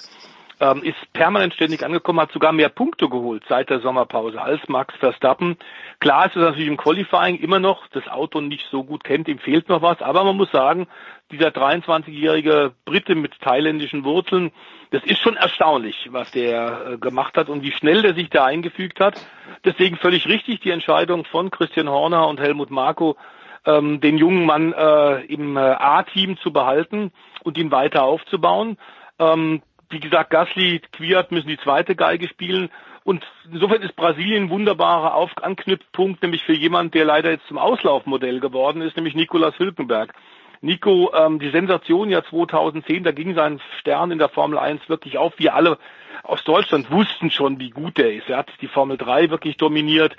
ähm, 0.60 0.84
ist 0.84 0.96
permanent 1.14 1.54
ständig 1.54 1.84
angekommen, 1.84 2.20
hat 2.20 2.32
sogar 2.32 2.52
mehr 2.52 2.70
Punkte 2.70 3.10
geholt 3.10 3.44
seit 3.50 3.70
der 3.70 3.80
Sommerpause 3.80 4.42
als 4.42 4.68
Max 4.68 4.96
Verstappen. 4.96 5.58
Klar 6.00 6.28
ist 6.28 6.36
es 6.36 6.42
natürlich 6.42 6.68
im 6.68 6.78
Qualifying 6.78 7.38
immer 7.38 7.60
noch, 7.60 7.88
das 7.88 8.08
Auto 8.08 8.42
nicht 8.42 8.66
so 8.72 8.84
gut 8.84 9.04
kennt, 9.04 9.28
ihm 9.28 9.40
fehlt 9.40 9.70
noch 9.70 9.82
was, 9.82 10.02
aber 10.02 10.24
man 10.24 10.38
muss 10.38 10.52
sagen, 10.52 10.88
dieser 11.32 11.50
23-jährige 11.50 12.74
Brite 12.86 13.16
mit 13.16 13.40
thailändischen 13.42 14.04
Wurzeln, 14.04 14.52
das 14.92 15.04
ist 15.04 15.20
schon 15.20 15.36
erstaunlich, 15.36 16.10
was 16.12 16.32
der 16.32 16.92
äh, 16.92 16.98
gemacht 16.98 17.36
hat 17.38 17.50
und 17.50 17.64
wie 17.64 17.72
schnell 17.72 18.02
der 18.02 18.14
sich 18.14 18.30
da 18.30 18.46
eingefügt 18.46 19.00
hat. 19.00 19.20
Deswegen 19.66 19.98
völlig 19.98 20.28
richtig 20.28 20.62
die 20.62 20.70
Entscheidung 20.70 21.26
von 21.26 21.52
Christian 21.52 21.90
Horner 21.90 22.28
und 22.28 22.40
Helmut 22.40 22.70
Marko, 22.70 23.18
ähm, 23.66 24.00
den 24.00 24.18
jungen 24.18 24.46
Mann 24.46 24.74
äh, 24.74 25.22
im 25.26 25.58
äh, 25.58 25.60
A-Team 25.60 26.38
zu 26.38 26.54
behalten 26.54 27.12
und 27.44 27.58
ihn 27.58 27.72
weiter 27.72 28.04
aufzubauen. 28.04 28.78
Ähm, 29.20 29.62
wie 29.90 30.00
gesagt, 30.00 30.30
Gasly, 30.30 30.82
Quiert 30.92 31.32
müssen 31.32 31.48
die 31.48 31.58
zweite 31.58 31.96
Geige 31.96 32.28
spielen. 32.28 32.70
Und 33.04 33.24
insofern 33.52 33.84
ist 33.84 33.96
Brasilien 33.96 34.46
ein 34.46 34.50
wunderbarer 34.50 35.14
Auf 35.14 35.32
Anknüpfpunkt, 35.42 36.24
nämlich 36.24 36.44
für 36.44 36.54
jemanden, 36.54 36.92
der 36.92 37.06
leider 37.06 37.32
jetzt 37.32 37.48
zum 37.48 37.60
Auslaufmodell 37.60 38.40
geworden 38.40 38.82
ist, 38.82 38.96
nämlich 38.96 39.14
Nicolas 39.14 39.58
Hülkenberg. 39.60 40.14
Nico, 40.62 41.12
ähm, 41.14 41.38
die 41.38 41.52
Sensation 41.52 42.10
ja 42.10 42.24
2010, 42.24 43.04
da 43.04 43.12
ging 43.12 43.36
sein 43.36 43.62
Stern 43.80 44.10
in 44.10 44.18
der 44.18 44.30
Formel 44.30 44.58
1 44.58 44.90
wirklich 44.90 45.20
auf. 45.20 45.34
Wir 45.38 45.54
alle 45.54 45.78
aus 46.24 46.44
Deutschland 46.44 46.90
wussten 46.90 47.30
schon, 47.30 47.60
wie 47.60 47.70
gut 47.70 48.00
er 48.00 48.12
ist. 48.12 48.30
Er 48.30 48.38
hat 48.38 48.52
die 48.62 48.68
Formel 48.68 48.98
3 48.98 49.30
wirklich 49.30 49.58
dominiert, 49.58 50.16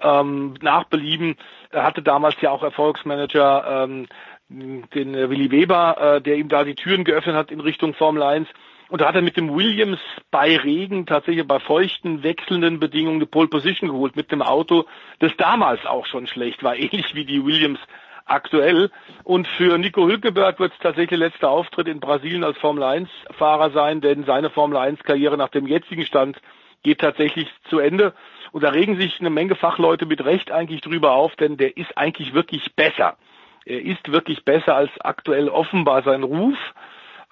ähm, 0.00 0.54
nach 0.62 0.84
Belieben. 0.84 1.36
Er 1.70 1.84
hatte 1.84 2.00
damals 2.00 2.40
ja 2.40 2.50
auch 2.50 2.62
Erfolgsmanager, 2.62 3.84
ähm, 3.84 4.06
den 4.48 5.14
äh, 5.14 5.28
Willi 5.28 5.50
Weber, 5.50 6.16
äh, 6.16 6.20
der 6.22 6.36
ihm 6.36 6.48
da 6.48 6.64
die 6.64 6.74
Türen 6.74 7.04
geöffnet 7.04 7.36
hat 7.36 7.50
in 7.50 7.60
Richtung 7.60 7.94
Formel 7.94 8.22
1. 8.22 8.48
Und 8.90 9.00
da 9.00 9.08
hat 9.08 9.14
er 9.14 9.22
mit 9.22 9.36
dem 9.36 9.54
Williams 9.54 10.00
bei 10.32 10.56
Regen 10.56 11.06
tatsächlich 11.06 11.46
bei 11.46 11.60
feuchten, 11.60 12.24
wechselnden 12.24 12.80
Bedingungen 12.80 13.18
eine 13.18 13.26
Pole 13.26 13.46
Position 13.46 13.88
geholt 13.88 14.16
mit 14.16 14.32
dem 14.32 14.42
Auto, 14.42 14.84
das 15.20 15.30
damals 15.36 15.86
auch 15.86 16.06
schon 16.06 16.26
schlecht 16.26 16.64
war, 16.64 16.76
ähnlich 16.76 17.14
wie 17.14 17.24
die 17.24 17.44
Williams 17.44 17.78
aktuell. 18.26 18.90
Und 19.22 19.46
für 19.46 19.78
Nico 19.78 20.08
Hülkeberg 20.08 20.58
wird 20.58 20.72
es 20.72 20.78
tatsächlich 20.80 21.20
letzter 21.20 21.50
Auftritt 21.50 21.86
in 21.86 22.00
Brasilien 22.00 22.42
als 22.42 22.58
Formel 22.58 22.82
1 22.82 23.08
Fahrer 23.38 23.70
sein, 23.70 24.00
denn 24.00 24.24
seine 24.24 24.50
Formel 24.50 24.76
1 24.76 25.04
Karriere 25.04 25.36
nach 25.36 25.50
dem 25.50 25.68
jetzigen 25.68 26.04
Stand 26.04 26.40
geht 26.82 27.00
tatsächlich 27.00 27.48
zu 27.68 27.78
Ende. 27.78 28.12
Und 28.50 28.64
da 28.64 28.70
regen 28.70 28.96
sich 28.96 29.20
eine 29.20 29.30
Menge 29.30 29.54
Fachleute 29.54 30.06
mit 30.06 30.24
Recht 30.24 30.50
eigentlich 30.50 30.80
drüber 30.80 31.12
auf, 31.12 31.36
denn 31.36 31.56
der 31.56 31.76
ist 31.76 31.96
eigentlich 31.96 32.34
wirklich 32.34 32.74
besser. 32.74 33.16
Er 33.64 33.82
ist 33.82 34.10
wirklich 34.10 34.44
besser 34.44 34.74
als 34.74 34.90
aktuell 35.00 35.48
offenbar 35.48 36.02
sein 36.02 36.24
Ruf. 36.24 36.58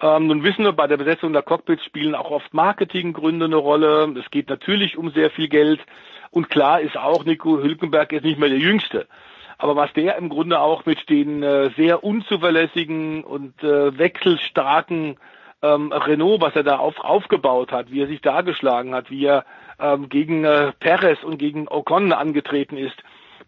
Ähm, 0.01 0.27
nun 0.27 0.43
wissen 0.43 0.63
wir, 0.63 0.71
bei 0.71 0.87
der 0.87 0.97
Besetzung 0.97 1.33
der 1.33 1.41
Cockpits 1.41 1.83
spielen 1.83 2.15
auch 2.15 2.31
oft 2.31 2.53
Marketinggründe 2.53 3.45
eine 3.45 3.57
Rolle. 3.57 4.13
Es 4.17 4.31
geht 4.31 4.49
natürlich 4.49 4.97
um 4.97 5.11
sehr 5.11 5.29
viel 5.29 5.49
Geld. 5.49 5.81
Und 6.31 6.49
klar 6.49 6.79
ist 6.79 6.97
auch, 6.97 7.25
Nico 7.25 7.57
Hülkenberg 7.61 8.13
ist 8.13 8.23
nicht 8.23 8.39
mehr 8.39 8.49
der 8.49 8.59
Jüngste. 8.59 9.07
Aber 9.57 9.75
was 9.75 9.91
der 9.93 10.15
im 10.17 10.29
Grunde 10.29 10.59
auch 10.59 10.85
mit 10.85 11.09
den 11.09 11.43
äh, 11.43 11.69
sehr 11.75 12.03
unzuverlässigen 12.03 13.25
und 13.25 13.61
äh, 13.61 13.97
wechselstarken 13.97 15.17
ähm, 15.61 15.91
Renault, 15.91 16.39
was 16.39 16.55
er 16.55 16.63
da 16.63 16.77
auf, 16.77 16.97
aufgebaut 16.99 17.73
hat, 17.73 17.91
wie 17.91 18.01
er 18.01 18.07
sich 18.07 18.21
dargeschlagen 18.21 18.95
hat, 18.95 19.11
wie 19.11 19.25
er 19.25 19.43
ähm, 19.79 20.07
gegen 20.07 20.45
äh, 20.45 20.71
Perez 20.79 21.23
und 21.23 21.37
gegen 21.39 21.67
Ocon 21.67 22.13
angetreten 22.13 22.77
ist, 22.77 22.95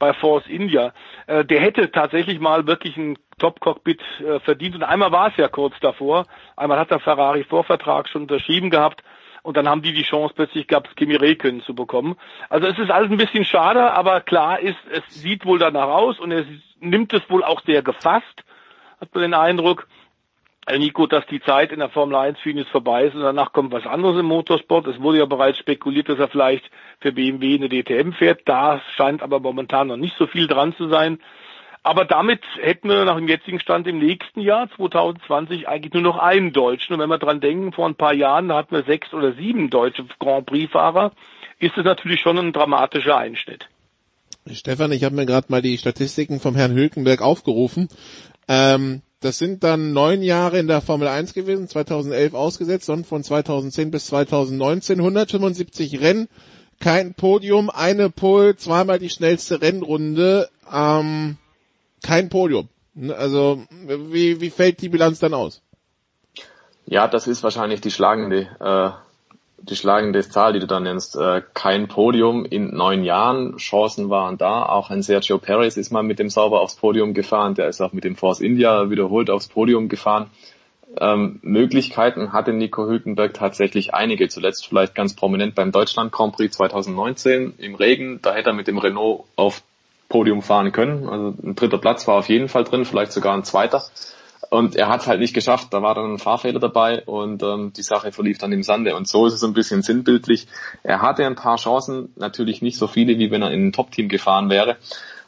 bei 0.01 0.13
Force 0.13 0.47
India. 0.47 0.93
Äh, 1.27 1.45
der 1.45 1.61
hätte 1.61 1.91
tatsächlich 1.91 2.39
mal 2.39 2.65
wirklich 2.65 2.97
ein 2.97 3.17
Top-Cockpit 3.37 4.01
äh, 4.19 4.39
verdient 4.39 4.75
und 4.75 4.83
einmal 4.83 5.11
war 5.11 5.27
es 5.29 5.37
ja 5.37 5.47
kurz 5.47 5.79
davor. 5.79 6.25
Einmal 6.57 6.79
hat 6.79 6.89
der 6.89 6.99
Ferrari 6.99 7.43
Vorvertrag 7.43 8.09
schon 8.09 8.23
unterschrieben 8.23 8.71
gehabt 8.71 9.03
und 9.43 9.57
dann 9.57 9.69
haben 9.69 9.83
die 9.83 9.93
die 9.93 10.03
Chance 10.03 10.33
plötzlich 10.35 10.67
gehabt, 10.67 10.97
Kimi 10.97 11.15
Räikkönen 11.15 11.61
zu 11.61 11.75
bekommen. 11.75 12.17
Also 12.49 12.67
es 12.67 12.79
ist 12.79 12.89
alles 12.89 13.11
ein 13.11 13.17
bisschen 13.17 13.45
schade, 13.45 13.93
aber 13.93 14.21
klar 14.21 14.59
ist, 14.59 14.79
es 14.91 15.03
sieht 15.21 15.45
wohl 15.45 15.59
danach 15.59 15.89
aus 15.89 16.19
und 16.19 16.31
er 16.31 16.45
nimmt 16.79 17.13
es 17.13 17.29
wohl 17.29 17.43
auch 17.43 17.61
sehr 17.61 17.83
gefasst, 17.83 18.43
hat 18.99 19.13
man 19.13 19.21
den 19.21 19.33
Eindruck. 19.35 19.87
Äh, 20.67 20.77
Nico, 20.77 21.07
dass 21.07 21.25
die 21.25 21.41
Zeit 21.41 21.71
in 21.71 21.79
der 21.79 21.89
Formel 21.89 22.15
1 22.15 22.39
für 22.39 22.51
ihn 22.51 22.57
jetzt 22.57 22.69
vorbei 22.69 23.05
ist 23.05 23.15
und 23.15 23.21
danach 23.21 23.51
kommt 23.51 23.71
was 23.71 23.85
anderes 23.85 24.19
im 24.19 24.27
Motorsport. 24.27 24.87
Es 24.87 25.01
wurde 25.01 25.19
ja 25.19 25.25
bereits 25.25 25.57
spekuliert, 25.57 26.09
dass 26.09 26.19
er 26.19 26.27
vielleicht 26.27 26.69
für 26.99 27.11
BMW 27.11 27.55
eine 27.55 27.69
DTM 27.69 28.13
fährt. 28.13 28.41
Da 28.45 28.81
scheint 28.95 29.23
aber 29.23 29.39
momentan 29.39 29.87
noch 29.87 29.97
nicht 29.97 30.15
so 30.17 30.27
viel 30.27 30.47
dran 30.47 30.75
zu 30.75 30.87
sein. 30.87 31.19
Aber 31.83 32.05
damit 32.05 32.43
hätten 32.61 32.89
wir 32.89 33.05
nach 33.05 33.15
dem 33.15 33.27
jetzigen 33.27 33.59
Stand 33.59 33.87
im 33.87 33.97
nächsten 33.97 34.41
Jahr, 34.41 34.69
2020, 34.75 35.67
eigentlich 35.67 35.93
nur 35.93 36.03
noch 36.03 36.19
einen 36.19 36.53
Deutschen. 36.53 36.93
Und 36.93 36.99
wenn 36.99 37.09
wir 37.09 37.17
dran 37.17 37.41
denken, 37.41 37.73
vor 37.73 37.87
ein 37.87 37.95
paar 37.95 38.13
Jahren, 38.13 38.53
hatten 38.53 38.75
wir 38.75 38.83
sechs 38.83 39.11
oder 39.15 39.33
sieben 39.33 39.71
deutsche 39.71 40.05
Grand 40.19 40.45
Prix-Fahrer, 40.45 41.11
ist 41.57 41.75
es 41.77 41.83
natürlich 41.83 42.21
schon 42.21 42.37
ein 42.37 42.53
dramatischer 42.53 43.17
Einschnitt. 43.17 43.67
Stefan, 44.51 44.91
ich 44.91 45.03
habe 45.03 45.15
mir 45.15 45.25
gerade 45.25 45.47
mal 45.49 45.63
die 45.63 45.77
Statistiken 45.79 46.39
vom 46.39 46.55
Herrn 46.55 46.73
Hülkenberg 46.73 47.21
aufgerufen. 47.21 47.89
Ähm, 48.47 49.01
das 49.21 49.37
sind 49.37 49.63
dann 49.63 49.93
neun 49.93 50.23
Jahre 50.23 50.59
in 50.59 50.67
der 50.67 50.81
Formel 50.81 51.07
1 51.07 51.33
gewesen, 51.33 51.67
2011 51.67 52.33
ausgesetzt, 52.33 52.89
und 52.89 53.05
von 53.05 53.23
2010 53.23 53.91
bis 53.91 54.07
2019 54.07 54.99
175 54.99 56.01
Rennen, 56.01 56.27
kein 56.79 57.13
Podium, 57.13 57.69
eine 57.69 58.09
Pole, 58.09 58.55
zweimal 58.55 58.97
die 58.97 59.11
schnellste 59.11 59.61
Rennrunde, 59.61 60.49
ähm, 60.71 61.37
kein 62.03 62.29
Podium. 62.29 62.67
Also 63.15 63.63
wie, 63.87 64.41
wie 64.41 64.49
fällt 64.49 64.81
die 64.81 64.89
Bilanz 64.89 65.19
dann 65.19 65.35
aus? 65.35 65.61
Ja, 66.85 67.07
das 67.07 67.27
ist 67.27 67.43
wahrscheinlich 67.43 67.79
die 67.79 67.91
schlagende 67.91 68.47
äh, 68.59 68.89
die 69.63 69.75
schlagende 69.75 70.27
Zahl, 70.27 70.53
die 70.53 70.59
du 70.59 70.67
da 70.67 70.79
nennst. 70.79 71.15
Äh, 71.15 71.41
kein 71.53 71.87
Podium 71.87 72.45
in 72.45 72.75
neun 72.75 73.03
Jahren. 73.03 73.57
Chancen 73.57 74.09
waren 74.09 74.37
da. 74.37 74.65
Auch 74.65 74.89
ein 74.89 75.01
Sergio 75.01 75.37
Perez 75.37 75.77
ist 75.77 75.91
mal 75.91 76.03
mit 76.03 76.19
dem 76.19 76.29
Sauber 76.29 76.61
aufs 76.61 76.75
Podium 76.75 77.13
gefahren. 77.13 77.55
Der 77.55 77.67
ist 77.67 77.81
auch 77.81 77.93
mit 77.93 78.03
dem 78.03 78.15
Force 78.15 78.39
India 78.39 78.89
wiederholt 78.89 79.29
aufs 79.29 79.47
Podium 79.47 79.89
gefahren. 79.89 80.29
Ähm, 80.99 81.39
Möglichkeiten 81.41 82.33
hatte 82.33 82.51
Nico 82.51 82.85
Hülkenberg 82.85 83.33
tatsächlich 83.33 83.93
einige. 83.93 84.27
Zuletzt 84.27 84.67
vielleicht 84.67 84.95
ganz 84.95 85.15
prominent 85.15 85.55
beim 85.55 85.71
Deutschland 85.71 86.11
Grand 86.11 86.35
Prix 86.35 86.55
2019 86.57 87.53
im 87.57 87.75
Regen. 87.75 88.19
Da 88.21 88.33
hätte 88.33 88.49
er 88.49 88.53
mit 88.53 88.67
dem 88.67 88.77
Renault 88.77 89.25
auf 89.35 89.63
Podium 90.09 90.41
fahren 90.41 90.71
können. 90.71 91.07
Also 91.07 91.33
ein 91.43 91.55
dritter 91.55 91.77
Platz 91.77 92.07
war 92.07 92.15
auf 92.15 92.29
jeden 92.29 92.49
Fall 92.49 92.65
drin, 92.65 92.83
vielleicht 92.83 93.13
sogar 93.13 93.33
ein 93.33 93.43
zweiter. 93.43 93.83
Und 94.51 94.75
er 94.75 94.89
hat 94.89 94.99
es 94.99 95.07
halt 95.07 95.21
nicht 95.21 95.33
geschafft, 95.33 95.69
da 95.71 95.81
war 95.81 95.95
dann 95.95 96.15
ein 96.15 96.19
Fahrfehler 96.19 96.59
dabei 96.59 97.03
und 97.05 97.41
ähm, 97.41 97.71
die 97.71 97.83
Sache 97.83 98.11
verlief 98.11 98.37
dann 98.37 98.51
im 98.51 98.63
Sande. 98.63 98.97
Und 98.97 99.07
so 99.07 99.25
ist 99.25 99.33
es 99.33 99.45
ein 99.45 99.53
bisschen 99.53 99.81
sinnbildlich. 99.81 100.45
Er 100.83 101.01
hatte 101.01 101.25
ein 101.25 101.35
paar 101.35 101.55
Chancen, 101.55 102.11
natürlich 102.17 102.61
nicht 102.61 102.77
so 102.77 102.87
viele, 102.87 103.17
wie 103.17 103.31
wenn 103.31 103.41
er 103.41 103.51
in 103.51 103.67
ein 103.67 103.71
Top-Team 103.71 104.09
gefahren 104.09 104.49
wäre. 104.49 104.75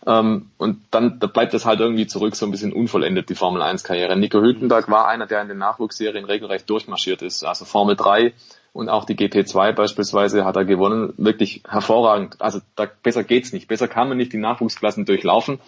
Ähm, 0.05 0.49
und 0.57 0.81
dann 0.91 1.19
da 1.19 1.27
bleibt 1.27 1.53
es 1.53 1.65
halt 1.65 1.79
irgendwie 1.79 2.05
zurück, 2.05 2.35
so 2.35 2.45
ein 2.45 2.51
bisschen 2.51 2.73
unvollendet, 2.73 3.29
die 3.29 3.35
Formel 3.35 3.61
1-Karriere. 3.61 4.17
Nico 4.17 4.41
Hülkenberg 4.41 4.91
war 4.91 5.07
einer, 5.07 5.25
der 5.25 5.41
in 5.41 5.47
den 5.47 5.57
Nachwuchsserien 5.57 6.25
regelrecht 6.25 6.69
durchmarschiert 6.69 7.21
ist. 7.21 7.45
Also 7.45 7.63
Formel 7.63 7.95
3 7.95 8.33
und 8.73 8.89
auch 8.89 9.05
die 9.05 9.15
GP2 9.15 9.71
beispielsweise 9.71 10.43
hat 10.43 10.57
er 10.57 10.65
gewonnen. 10.65 11.13
Wirklich 11.15 11.63
hervorragend. 11.65 12.41
Also 12.41 12.59
da, 12.75 12.89
besser 13.01 13.23
geht's 13.23 13.53
nicht. 13.53 13.69
Besser 13.69 13.87
kann 13.87 14.09
man 14.09 14.17
nicht 14.17 14.33
die 14.33 14.37
Nachwuchsklassen 14.37 15.05
durchlaufen. 15.05 15.59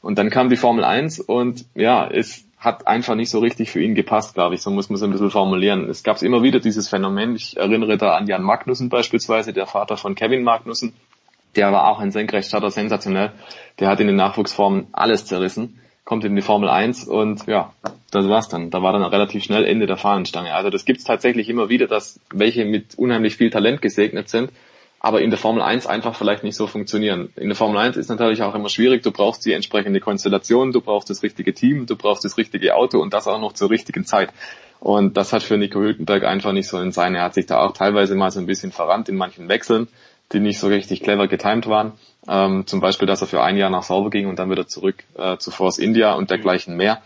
Und 0.00 0.16
dann 0.18 0.30
kam 0.30 0.48
die 0.48 0.56
Formel 0.56 0.82
1 0.82 1.20
und 1.20 1.66
ja, 1.74 2.08
es 2.08 2.44
hat 2.62 2.86
einfach 2.86 3.16
nicht 3.16 3.28
so 3.28 3.40
richtig 3.40 3.72
für 3.72 3.82
ihn 3.82 3.96
gepasst, 3.96 4.34
glaube 4.34 4.54
ich. 4.54 4.62
So 4.62 4.70
muss 4.70 4.88
man 4.88 4.94
es 4.94 5.02
ein 5.02 5.10
bisschen 5.10 5.32
formulieren. 5.32 5.90
Es 5.90 6.04
gab 6.04 6.22
immer 6.22 6.44
wieder 6.44 6.60
dieses 6.60 6.88
Phänomen. 6.88 7.34
Ich 7.34 7.56
erinnere 7.56 7.98
da 7.98 8.14
an 8.14 8.28
Jan 8.28 8.44
Magnussen 8.44 8.88
beispielsweise, 8.88 9.52
der 9.52 9.66
Vater 9.66 9.96
von 9.96 10.14
Kevin 10.14 10.44
Magnussen. 10.44 10.94
Der 11.56 11.72
war 11.72 11.88
auch 11.88 11.98
ein 11.98 12.12
Senkrechtstarter, 12.12 12.70
sensationell. 12.70 13.32
Der 13.80 13.88
hat 13.88 13.98
in 13.98 14.06
den 14.06 14.14
Nachwuchsformen 14.14 14.86
alles 14.92 15.26
zerrissen, 15.26 15.80
kommt 16.04 16.24
in 16.24 16.36
die 16.36 16.40
Formel 16.42 16.68
1 16.68 17.08
und 17.08 17.48
ja, 17.48 17.72
das 18.12 18.28
war's 18.28 18.48
dann. 18.48 18.70
Da 18.70 18.80
war 18.80 18.92
dann 18.92 19.02
relativ 19.02 19.42
schnell 19.42 19.64
Ende 19.64 19.86
der 19.86 19.96
Fahnenstange. 19.96 20.54
Also 20.54 20.70
das 20.70 20.84
gibt's 20.84 21.02
tatsächlich 21.02 21.48
immer 21.48 21.68
wieder, 21.68 21.88
dass 21.88 22.20
welche 22.32 22.64
mit 22.64 22.94
unheimlich 22.96 23.36
viel 23.36 23.50
Talent 23.50 23.82
gesegnet 23.82 24.28
sind 24.28 24.52
aber 25.04 25.20
in 25.20 25.30
der 25.30 25.38
Formel 25.38 25.62
1 25.62 25.88
einfach 25.88 26.14
vielleicht 26.14 26.44
nicht 26.44 26.54
so 26.54 26.68
funktionieren. 26.68 27.32
In 27.34 27.48
der 27.48 27.56
Formel 27.56 27.76
1 27.76 27.96
ist 27.96 28.08
natürlich 28.08 28.42
auch 28.44 28.54
immer 28.54 28.68
schwierig, 28.68 29.02
du 29.02 29.10
brauchst 29.10 29.44
die 29.44 29.52
entsprechende 29.52 29.98
Konstellation, 29.98 30.70
du 30.70 30.80
brauchst 30.80 31.10
das 31.10 31.24
richtige 31.24 31.52
Team, 31.52 31.86
du 31.86 31.96
brauchst 31.96 32.24
das 32.24 32.38
richtige 32.38 32.76
Auto 32.76 33.00
und 33.00 33.12
das 33.12 33.26
auch 33.26 33.40
noch 33.40 33.52
zur 33.52 33.68
richtigen 33.68 34.06
Zeit. 34.06 34.30
Und 34.78 35.16
das 35.16 35.32
hat 35.32 35.42
für 35.42 35.58
Nico 35.58 35.80
Hülkenberg 35.80 36.24
einfach 36.24 36.52
nicht 36.52 36.68
so 36.68 36.78
in 36.78 36.92
sein. 36.92 37.16
Er 37.16 37.24
hat 37.24 37.34
sich 37.34 37.46
da 37.46 37.58
auch 37.58 37.72
teilweise 37.72 38.14
mal 38.14 38.30
so 38.30 38.38
ein 38.38 38.46
bisschen 38.46 38.70
verrannt 38.70 39.08
in 39.08 39.16
manchen 39.16 39.48
Wechseln, 39.48 39.88
die 40.32 40.38
nicht 40.38 40.60
so 40.60 40.68
richtig 40.68 41.02
clever 41.02 41.26
getimed 41.26 41.66
waren. 41.66 41.92
Ähm, 42.28 42.68
zum 42.68 42.78
Beispiel, 42.78 43.08
dass 43.08 43.22
er 43.22 43.26
für 43.26 43.42
ein 43.42 43.56
Jahr 43.56 43.70
nach 43.70 43.82
Sauber 43.82 44.10
ging 44.10 44.28
und 44.28 44.38
dann 44.38 44.50
wieder 44.52 44.68
zurück 44.68 45.02
äh, 45.18 45.36
zu 45.36 45.50
Force 45.50 45.78
India 45.78 46.14
und 46.14 46.30
dergleichen 46.30 46.76
mehr. 46.76 47.02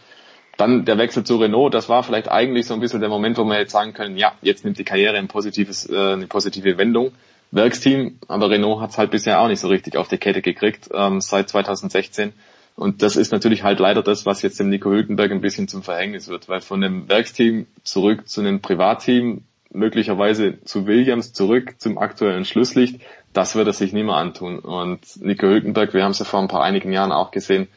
Dann 0.58 0.84
der 0.84 0.98
Wechsel 0.98 1.24
zu 1.24 1.36
Renault, 1.36 1.72
das 1.72 1.88
war 1.88 2.02
vielleicht 2.02 2.30
eigentlich 2.30 2.66
so 2.66 2.74
ein 2.74 2.80
bisschen 2.80 3.00
der 3.00 3.08
Moment, 3.08 3.38
wo 3.38 3.44
wir 3.44 3.58
jetzt 3.58 3.72
sagen 3.72 3.94
können, 3.94 4.18
ja, 4.18 4.32
jetzt 4.42 4.64
nimmt 4.66 4.78
die 4.78 4.84
Karriere 4.84 5.16
ein 5.16 5.28
positives, 5.28 5.88
äh, 5.88 6.12
eine 6.12 6.26
positive 6.26 6.76
Wendung. 6.76 7.12
Werksteam, 7.50 8.18
aber 8.28 8.50
Renault 8.50 8.80
hat 8.80 8.90
es 8.90 8.98
halt 8.98 9.10
bisher 9.10 9.40
auch 9.40 9.48
nicht 9.48 9.60
so 9.60 9.68
richtig 9.68 9.96
auf 9.96 10.08
die 10.08 10.18
Kette 10.18 10.42
gekriegt 10.42 10.88
ähm, 10.92 11.20
seit 11.20 11.48
2016. 11.48 12.32
Und 12.74 13.02
das 13.02 13.16
ist 13.16 13.32
natürlich 13.32 13.62
halt 13.62 13.80
leider 13.80 14.02
das, 14.02 14.26
was 14.26 14.42
jetzt 14.42 14.60
dem 14.60 14.68
Nico 14.68 14.90
Hülkenberg 14.90 15.30
ein 15.30 15.40
bisschen 15.40 15.66
zum 15.66 15.82
Verhängnis 15.82 16.28
wird, 16.28 16.48
weil 16.48 16.60
von 16.60 16.80
dem 16.80 17.08
Werksteam 17.08 17.66
zurück 17.84 18.28
zu 18.28 18.40
einem 18.40 18.60
Privatteam, 18.60 19.44
möglicherweise 19.70 20.62
zu 20.64 20.86
Williams 20.86 21.32
zurück 21.32 21.76
zum 21.78 21.98
aktuellen 21.98 22.44
Schlusslicht, 22.44 23.00
das 23.32 23.54
wird 23.54 23.66
er 23.66 23.72
sich 23.72 23.92
nicht 23.92 24.04
mehr 24.04 24.16
antun. 24.16 24.58
Und 24.58 25.00
Nico 25.20 25.46
Hülkenberg, 25.46 25.94
wir 25.94 26.04
haben 26.04 26.10
es 26.10 26.18
ja 26.18 26.24
vor 26.24 26.40
ein 26.40 26.48
paar 26.48 26.62
einigen 26.62 26.92
Jahren 26.92 27.12
auch 27.12 27.30
gesehen, 27.30 27.68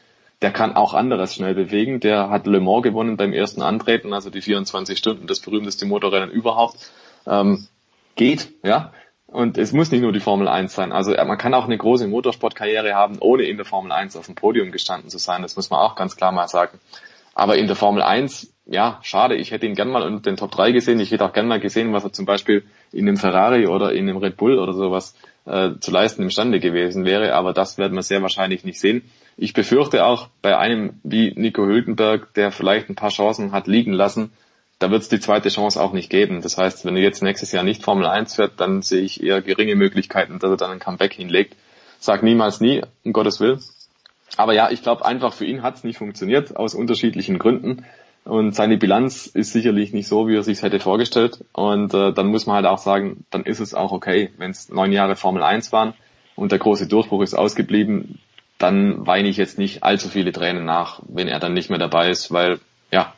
der 0.42 0.52
kann 0.52 0.74
auch 0.74 0.94
anderes 0.94 1.34
schnell 1.34 1.54
bewegen. 1.54 2.00
Der 2.00 2.30
hat 2.30 2.46
Le 2.46 2.60
Mans 2.60 2.82
gewonnen 2.82 3.16
beim 3.16 3.32
ersten 3.32 3.62
Antreten, 3.62 4.12
also 4.12 4.30
die 4.30 4.40
24 4.40 4.98
Stunden, 4.98 5.26
das 5.26 5.40
berühmteste 5.40 5.86
Motorrennen 5.86 6.30
überhaupt. 6.30 6.90
Ähm, 7.26 7.66
geht, 8.16 8.48
ja. 8.62 8.92
Und 9.30 9.58
es 9.58 9.72
muss 9.72 9.92
nicht 9.92 10.00
nur 10.00 10.12
die 10.12 10.20
Formel 10.20 10.48
1 10.48 10.74
sein. 10.74 10.90
Also 10.90 11.12
man 11.12 11.38
kann 11.38 11.54
auch 11.54 11.64
eine 11.64 11.78
große 11.78 12.08
Motorsportkarriere 12.08 12.94
haben, 12.94 13.18
ohne 13.20 13.44
in 13.44 13.56
der 13.56 13.64
Formel 13.64 13.92
1 13.92 14.16
auf 14.16 14.26
dem 14.26 14.34
Podium 14.34 14.72
gestanden 14.72 15.08
zu 15.08 15.18
sein. 15.18 15.42
Das 15.42 15.54
muss 15.54 15.70
man 15.70 15.78
auch 15.78 15.94
ganz 15.94 16.16
klar 16.16 16.32
mal 16.32 16.48
sagen. 16.48 16.80
Aber 17.32 17.56
in 17.56 17.68
der 17.68 17.76
Formel 17.76 18.02
1, 18.02 18.52
ja, 18.66 18.98
schade. 19.02 19.36
Ich 19.36 19.52
hätte 19.52 19.66
ihn 19.66 19.76
gern 19.76 19.90
mal 19.90 20.02
unter 20.02 20.28
den 20.28 20.36
Top 20.36 20.50
3 20.50 20.72
gesehen. 20.72 20.98
Ich 20.98 21.12
hätte 21.12 21.24
auch 21.24 21.32
gern 21.32 21.46
mal 21.46 21.60
gesehen, 21.60 21.92
was 21.92 22.02
er 22.02 22.12
zum 22.12 22.26
Beispiel 22.26 22.64
in 22.90 23.06
einem 23.06 23.18
Ferrari 23.18 23.68
oder 23.68 23.92
in 23.92 24.08
einem 24.08 24.18
Red 24.18 24.36
Bull 24.36 24.58
oder 24.58 24.72
sowas 24.72 25.14
äh, 25.46 25.70
zu 25.78 25.92
leisten 25.92 26.24
imstande 26.24 26.58
gewesen 26.58 27.04
wäre. 27.04 27.34
Aber 27.34 27.52
das 27.52 27.78
werden 27.78 27.94
wir 27.94 28.02
sehr 28.02 28.22
wahrscheinlich 28.22 28.64
nicht 28.64 28.80
sehen. 28.80 29.02
Ich 29.36 29.52
befürchte 29.52 30.04
auch 30.04 30.28
bei 30.42 30.58
einem 30.58 31.00
wie 31.04 31.32
Nico 31.36 31.64
Hülkenberg, 31.64 32.34
der 32.34 32.50
vielleicht 32.50 32.88
ein 32.88 32.96
paar 32.96 33.10
Chancen 33.10 33.52
hat 33.52 33.68
liegen 33.68 33.92
lassen, 33.92 34.32
da 34.80 34.90
wird 34.90 35.02
es 35.02 35.08
die 35.08 35.20
zweite 35.20 35.50
Chance 35.50 35.80
auch 35.80 35.92
nicht 35.92 36.10
geben. 36.10 36.40
Das 36.40 36.56
heißt, 36.56 36.84
wenn 36.84 36.96
er 36.96 37.02
jetzt 37.02 37.22
nächstes 37.22 37.52
Jahr 37.52 37.62
nicht 37.62 37.84
Formel 37.84 38.06
1 38.06 38.34
fährt, 38.34 38.54
dann 38.56 38.80
sehe 38.82 39.02
ich 39.02 39.22
eher 39.22 39.42
geringe 39.42 39.76
Möglichkeiten, 39.76 40.38
dass 40.38 40.50
er 40.50 40.56
dann 40.56 40.70
ein 40.72 40.80
Comeback 40.80 41.12
hinlegt. 41.12 41.54
Sag 42.00 42.22
niemals 42.22 42.60
nie, 42.60 42.82
um 43.04 43.12
Gottes 43.12 43.40
Willen. 43.40 43.60
Aber 44.38 44.54
ja, 44.54 44.70
ich 44.70 44.82
glaube 44.82 45.04
einfach 45.04 45.34
für 45.34 45.44
ihn 45.44 45.62
hat 45.62 45.76
es 45.76 45.84
nicht 45.84 45.98
funktioniert, 45.98 46.56
aus 46.56 46.74
unterschiedlichen 46.74 47.38
Gründen. 47.38 47.84
Und 48.24 48.54
seine 48.54 48.78
Bilanz 48.78 49.26
ist 49.26 49.52
sicherlich 49.52 49.92
nicht 49.92 50.08
so, 50.08 50.28
wie 50.28 50.36
er 50.36 50.42
sich 50.42 50.62
hätte 50.62 50.80
vorgestellt. 50.80 51.44
Und 51.52 51.92
äh, 51.92 52.14
dann 52.14 52.28
muss 52.28 52.46
man 52.46 52.56
halt 52.56 52.66
auch 52.66 52.78
sagen, 52.78 53.24
dann 53.30 53.44
ist 53.44 53.60
es 53.60 53.74
auch 53.74 53.92
okay, 53.92 54.30
wenn 54.38 54.50
es 54.50 54.70
neun 54.70 54.92
Jahre 54.92 55.14
Formel 55.14 55.42
1 55.42 55.72
waren 55.72 55.92
und 56.36 56.52
der 56.52 56.58
große 56.58 56.86
Durchbruch 56.86 57.20
ist 57.20 57.34
ausgeblieben, 57.34 58.18
dann 58.56 59.06
weine 59.06 59.28
ich 59.28 59.36
jetzt 59.36 59.58
nicht 59.58 59.82
allzu 59.82 60.08
viele 60.08 60.32
Tränen 60.32 60.64
nach, 60.64 61.02
wenn 61.06 61.28
er 61.28 61.38
dann 61.38 61.52
nicht 61.52 61.68
mehr 61.68 61.78
dabei 61.78 62.08
ist, 62.08 62.32
weil 62.32 62.60
ja, 62.90 63.12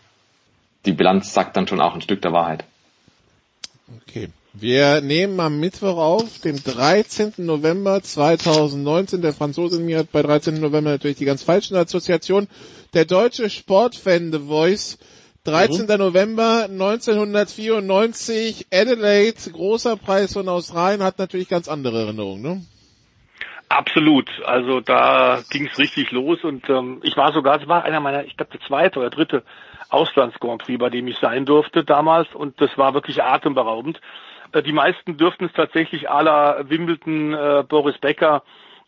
die 0.85 0.93
Bilanz 0.93 1.33
sagt 1.33 1.57
dann 1.57 1.67
schon 1.67 1.81
auch 1.81 1.95
ein 1.95 2.01
Stück 2.01 2.23
der 2.23 2.33
Wahrheit. 2.33 2.65
Okay. 4.03 4.29
Wir 4.55 5.01
nehmen 5.01 5.41
am 5.41 5.61
Mittwoch 5.61 5.97
auf, 5.97 6.41
dem 6.41 6.63
13. 6.63 7.33
November 7.39 8.03
2019. 8.03 9.23
Der 9.23 9.33
Franzose 9.33 9.81
mir 9.81 10.01
hat 10.01 10.13
bei 10.13 10.21
13. 10.21 10.61
November 10.61 10.91
natürlich 10.91 11.17
die 11.17 11.25
ganz 11.25 11.43
falschen 11.43 11.75
Assoziationen. 11.75 12.51
Der 12.93 13.07
deutsche 13.07 13.49
Sportfan 13.49 14.31
The 14.31 14.41
Voice 14.41 14.99
13. 15.45 15.87
Mhm. 15.87 15.97
November 15.99 16.67
1994, 16.71 18.67
Adelaide, 18.73 19.51
großer 19.51 19.97
Preis 19.97 20.35
von 20.35 20.49
Australien, 20.49 21.03
hat 21.03 21.19
natürlich 21.19 21.49
ganz 21.49 21.67
andere 21.69 22.03
Erinnerungen, 22.03 22.43
ne? 22.43 22.63
Absolut. 23.71 24.29
Also 24.45 24.81
da 24.81 25.43
ging 25.51 25.67
es 25.67 25.79
richtig 25.79 26.11
los 26.11 26.45
und 26.45 26.69
ähm, 26.69 27.01
ich 27.03 27.17
war 27.17 27.33
sogar, 27.33 27.59
es 27.61 27.67
war 27.67 27.85
einer 27.85 28.01
meiner, 28.01 28.25
ich 28.27 28.37
glaube 28.37 28.53
der 28.53 28.61
zweite 28.69 29.01
oder 29.01 29.09
dritte 29.09 29.45
Auslands-Grand 29.93 30.63
Prix, 30.63 30.79
bei 30.79 30.91
dem 30.91 31.07
ich 31.07 31.19
sein 31.19 31.45
durfte 31.45 31.85
damals 31.85 32.33
und 32.35 32.61
das 32.61 32.77
war 32.79 32.95
wirklich 32.95 33.23
atemberaubend. 33.23 34.01
Äh, 34.53 34.63
die 34.63 34.73
meisten 34.73 35.17
dürften 35.17 35.47
es 35.47 35.53
tatsächlich 35.53 36.11
aller 36.11 36.69
Wimbledon, 36.69 37.35
äh, 37.35 37.65
Boris 37.69 37.99
Becker 37.99 38.43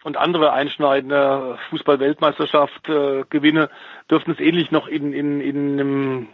und 0.05 0.18
andere 0.18 0.52
einschneidende 0.52 1.59
Fußball-Weltmeisterschaft 1.70 2.89
äh, 2.89 3.24
Gewinne 3.31 3.70
dürften 4.10 4.32
es 4.32 4.40
ähnlich 4.40 4.70
noch 4.70 4.86
in, 4.86 5.12
in, 5.12 5.40
in 5.40 5.81
einem 5.81 6.28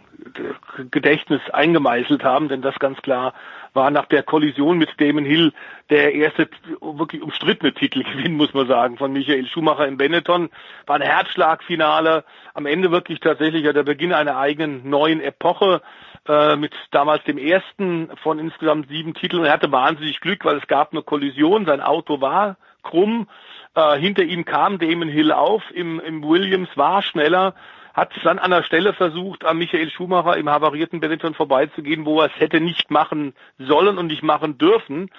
Gedächtnis 0.91 1.41
eingemeißelt 1.51 2.23
haben, 2.23 2.49
denn 2.49 2.61
das 2.61 2.77
ganz 2.79 3.01
klar 3.01 3.33
war 3.73 3.91
nach 3.91 4.05
der 4.05 4.23
Kollision 4.23 4.77
mit 4.77 4.89
Damon 4.99 5.25
Hill 5.25 5.53
der 5.89 6.13
erste 6.13 6.49
wirklich 6.81 7.21
umstrittene 7.21 7.73
Titelgewinn, 7.73 8.33
muss 8.37 8.53
man 8.53 8.67
sagen, 8.67 8.97
von 8.97 9.13
Michael 9.13 9.47
Schumacher 9.47 9.87
im 9.87 9.97
Benetton. 9.97 10.49
War 10.85 10.97
ein 10.97 11.01
Herzschlagfinale, 11.01 12.23
am 12.53 12.65
Ende 12.65 12.91
wirklich 12.91 13.19
tatsächlich 13.19 13.63
der 13.63 13.83
Beginn 13.83 14.13
einer 14.13 14.37
eigenen 14.37 14.89
neuen 14.89 15.21
Epoche 15.21 15.81
äh, 16.27 16.55
mit 16.55 16.73
damals 16.91 17.23
dem 17.23 17.37
ersten 17.37 18.09
von 18.21 18.39
insgesamt 18.39 18.89
sieben 18.89 19.13
Titeln. 19.13 19.45
Er 19.45 19.53
hatte 19.53 19.71
wahnsinnig 19.71 20.19
Glück, 20.19 20.45
weil 20.45 20.57
es 20.57 20.67
gab 20.67 20.91
eine 20.91 21.01
Kollision, 21.01 21.65
sein 21.65 21.81
Auto 21.81 22.21
war 22.21 22.57
krumm, 22.83 23.27
äh, 23.75 23.97
hinter 23.97 24.23
ihm 24.23 24.45
kam 24.45 24.79
Damon 24.79 25.09
Hill 25.09 25.31
auf, 25.31 25.63
im, 25.73 25.99
im 25.99 26.23
Williams 26.23 26.69
war 26.75 27.01
schneller, 27.01 27.53
hat 27.93 28.11
dann 28.23 28.39
an 28.39 28.51
der 28.51 28.63
Stelle 28.63 28.93
versucht, 28.93 29.45
an 29.45 29.57
Michael 29.57 29.89
Schumacher 29.89 30.37
im 30.37 30.49
havarierten 30.49 30.99
Benetton 30.99 31.33
vorbeizugehen, 31.33 32.05
wo 32.05 32.21
er 32.21 32.27
es 32.27 32.39
hätte 32.39 32.61
nicht 32.61 32.89
machen 32.89 33.33
sollen 33.57 33.97
und 33.97 34.07
nicht 34.07 34.23
machen 34.23 34.57
dürfen. 34.57 35.09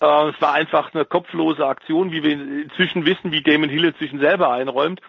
Äh, 0.00 0.28
es 0.28 0.40
war 0.40 0.54
einfach 0.54 0.94
eine 0.94 1.04
kopflose 1.04 1.66
Aktion, 1.66 2.12
wie 2.12 2.22
wir 2.22 2.32
inzwischen 2.32 3.04
wissen, 3.04 3.32
wie 3.32 3.42
Damon 3.42 3.68
Hill 3.68 3.84
inzwischen 3.84 4.20
selber 4.20 4.52
einräumt. 4.52 5.00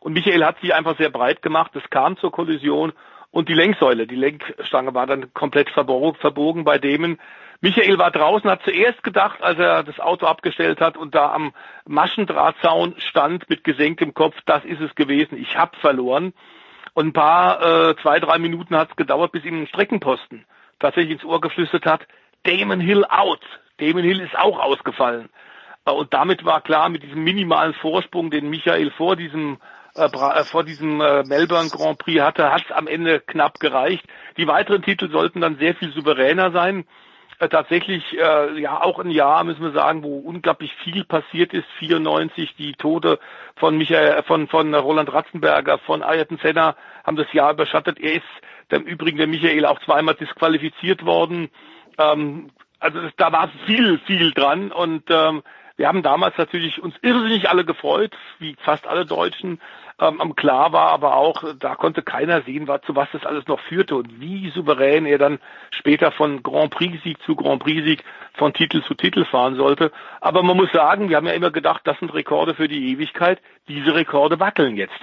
Und 0.00 0.14
Michael 0.14 0.44
hat 0.44 0.60
sich 0.60 0.74
einfach 0.74 0.96
sehr 0.96 1.10
breit 1.10 1.42
gemacht. 1.42 1.72
Es 1.74 1.88
kam 1.90 2.16
zur 2.16 2.32
Kollision 2.32 2.92
und 3.30 3.48
die 3.48 3.54
Lenksäule, 3.54 4.06
die 4.06 4.16
Lenkstange 4.16 4.94
war 4.94 5.06
dann 5.06 5.32
komplett 5.34 5.70
verbogen 5.70 6.64
bei 6.64 6.78
Damon. 6.78 7.18
Michael 7.60 7.98
war 7.98 8.10
draußen, 8.10 8.48
hat 8.48 8.62
zuerst 8.64 9.02
gedacht, 9.02 9.42
als 9.42 9.58
er 9.58 9.82
das 9.82 10.00
Auto 10.00 10.26
abgestellt 10.26 10.80
hat 10.80 10.96
und 10.96 11.14
da 11.14 11.32
am 11.32 11.52
Maschendrahtzaun 11.86 12.94
stand 12.98 13.50
mit 13.50 13.64
gesenktem 13.64 14.14
Kopf, 14.14 14.34
das 14.46 14.64
ist 14.64 14.80
es 14.80 14.94
gewesen, 14.94 15.36
ich 15.36 15.58
hab 15.58 15.76
verloren. 15.76 16.32
Und 17.00 17.06
ein 17.06 17.12
paar, 17.14 17.62
äh, 17.62 17.96
zwei, 18.02 18.20
drei 18.20 18.38
Minuten 18.38 18.76
hat 18.76 18.90
es 18.90 18.96
gedauert, 18.96 19.32
bis 19.32 19.42
ihm 19.46 19.62
ein 19.62 19.66
Streckenposten 19.68 20.44
tatsächlich 20.80 21.12
ins 21.12 21.24
Ohr 21.24 21.40
geflüstert 21.40 21.86
hat, 21.86 22.02
Damon 22.42 22.78
Hill 22.78 23.06
out. 23.06 23.40
Damon 23.78 24.02
Hill 24.02 24.20
ist 24.20 24.36
auch 24.36 24.60
ausgefallen. 24.60 25.30
Äh, 25.86 25.92
und 25.92 26.12
damit 26.12 26.44
war 26.44 26.60
klar, 26.60 26.90
mit 26.90 27.02
diesem 27.02 27.24
minimalen 27.24 27.72
Vorsprung, 27.72 28.30
den 28.30 28.50
Michael 28.50 28.90
vor 28.90 29.16
diesem 29.16 29.56
äh, 29.96 30.04
äh 30.04 30.44
vor 30.44 30.62
diesem 30.62 31.00
äh, 31.00 31.22
Melbourne 31.22 31.70
Grand 31.70 31.96
Prix 31.96 32.20
hatte, 32.20 32.52
hat 32.52 32.66
es 32.66 32.70
am 32.70 32.86
Ende 32.86 33.20
knapp 33.20 33.60
gereicht. 33.60 34.04
Die 34.36 34.46
weiteren 34.46 34.82
Titel 34.82 35.10
sollten 35.10 35.40
dann 35.40 35.56
sehr 35.56 35.74
viel 35.76 35.94
souveräner 35.94 36.50
sein. 36.52 36.84
Äh, 37.40 37.48
tatsächlich 37.48 38.04
äh, 38.18 38.60
ja 38.60 38.82
auch 38.82 38.98
ein 38.98 39.10
Jahr, 39.10 39.44
müssen 39.44 39.62
wir 39.62 39.72
sagen, 39.72 40.02
wo 40.02 40.18
unglaublich 40.18 40.74
viel 40.84 41.04
passiert 41.04 41.54
ist. 41.54 41.64
94, 41.78 42.54
die 42.56 42.74
Tode 42.74 43.18
von 43.56 43.78
Michael, 43.78 44.22
von, 44.24 44.46
von 44.46 44.74
Roland 44.74 45.10
Ratzenberger, 45.10 45.78
von 45.78 46.02
Ayrton 46.02 46.38
Senna 46.42 46.76
haben 47.02 47.16
das 47.16 47.32
Jahr 47.32 47.52
überschattet. 47.52 47.98
Er 47.98 48.16
ist 48.16 48.22
im 48.68 48.82
Übrigen 48.82 49.16
der 49.16 49.26
Michael 49.26 49.64
auch 49.64 49.80
zweimal 49.80 50.16
disqualifiziert 50.16 51.06
worden. 51.06 51.48
Ähm, 51.96 52.50
also 52.78 53.00
das, 53.00 53.12
da 53.16 53.32
war 53.32 53.48
viel, 53.64 53.98
viel 54.00 54.32
dran 54.32 54.70
und 54.70 55.04
ähm, 55.08 55.42
wir 55.78 55.88
haben 55.88 56.02
damals 56.02 56.36
natürlich 56.36 56.82
uns 56.82 56.94
irrsinnig 57.00 57.48
alle 57.48 57.64
gefreut, 57.64 58.14
wie 58.38 58.54
fast 58.60 58.86
alle 58.86 59.06
Deutschen. 59.06 59.62
Ähm, 60.00 60.34
klar 60.34 60.72
war 60.72 60.88
aber 60.92 61.16
auch, 61.16 61.44
da 61.58 61.74
konnte 61.74 62.02
keiner 62.02 62.42
sehen, 62.42 62.66
was, 62.66 62.80
zu 62.82 62.96
was 62.96 63.08
das 63.12 63.26
alles 63.26 63.46
noch 63.48 63.60
führte 63.60 63.96
und 63.96 64.20
wie 64.20 64.50
souverän 64.50 65.04
er 65.04 65.18
dann 65.18 65.38
später 65.70 66.10
von 66.10 66.42
Grand 66.42 66.70
Prix-Sieg 66.70 67.18
zu 67.26 67.36
Grand 67.36 67.62
Prix-Sieg 67.62 68.02
von 68.34 68.54
Titel 68.54 68.82
zu 68.82 68.94
Titel 68.94 69.26
fahren 69.26 69.56
sollte. 69.56 69.92
Aber 70.20 70.42
man 70.42 70.56
muss 70.56 70.72
sagen, 70.72 71.10
wir 71.10 71.16
haben 71.16 71.26
ja 71.26 71.34
immer 71.34 71.50
gedacht, 71.50 71.82
das 71.84 71.98
sind 71.98 72.14
Rekorde 72.14 72.54
für 72.54 72.68
die 72.68 72.92
Ewigkeit. 72.92 73.40
Diese 73.68 73.94
Rekorde 73.94 74.40
wackeln 74.40 74.76
jetzt. 74.76 75.00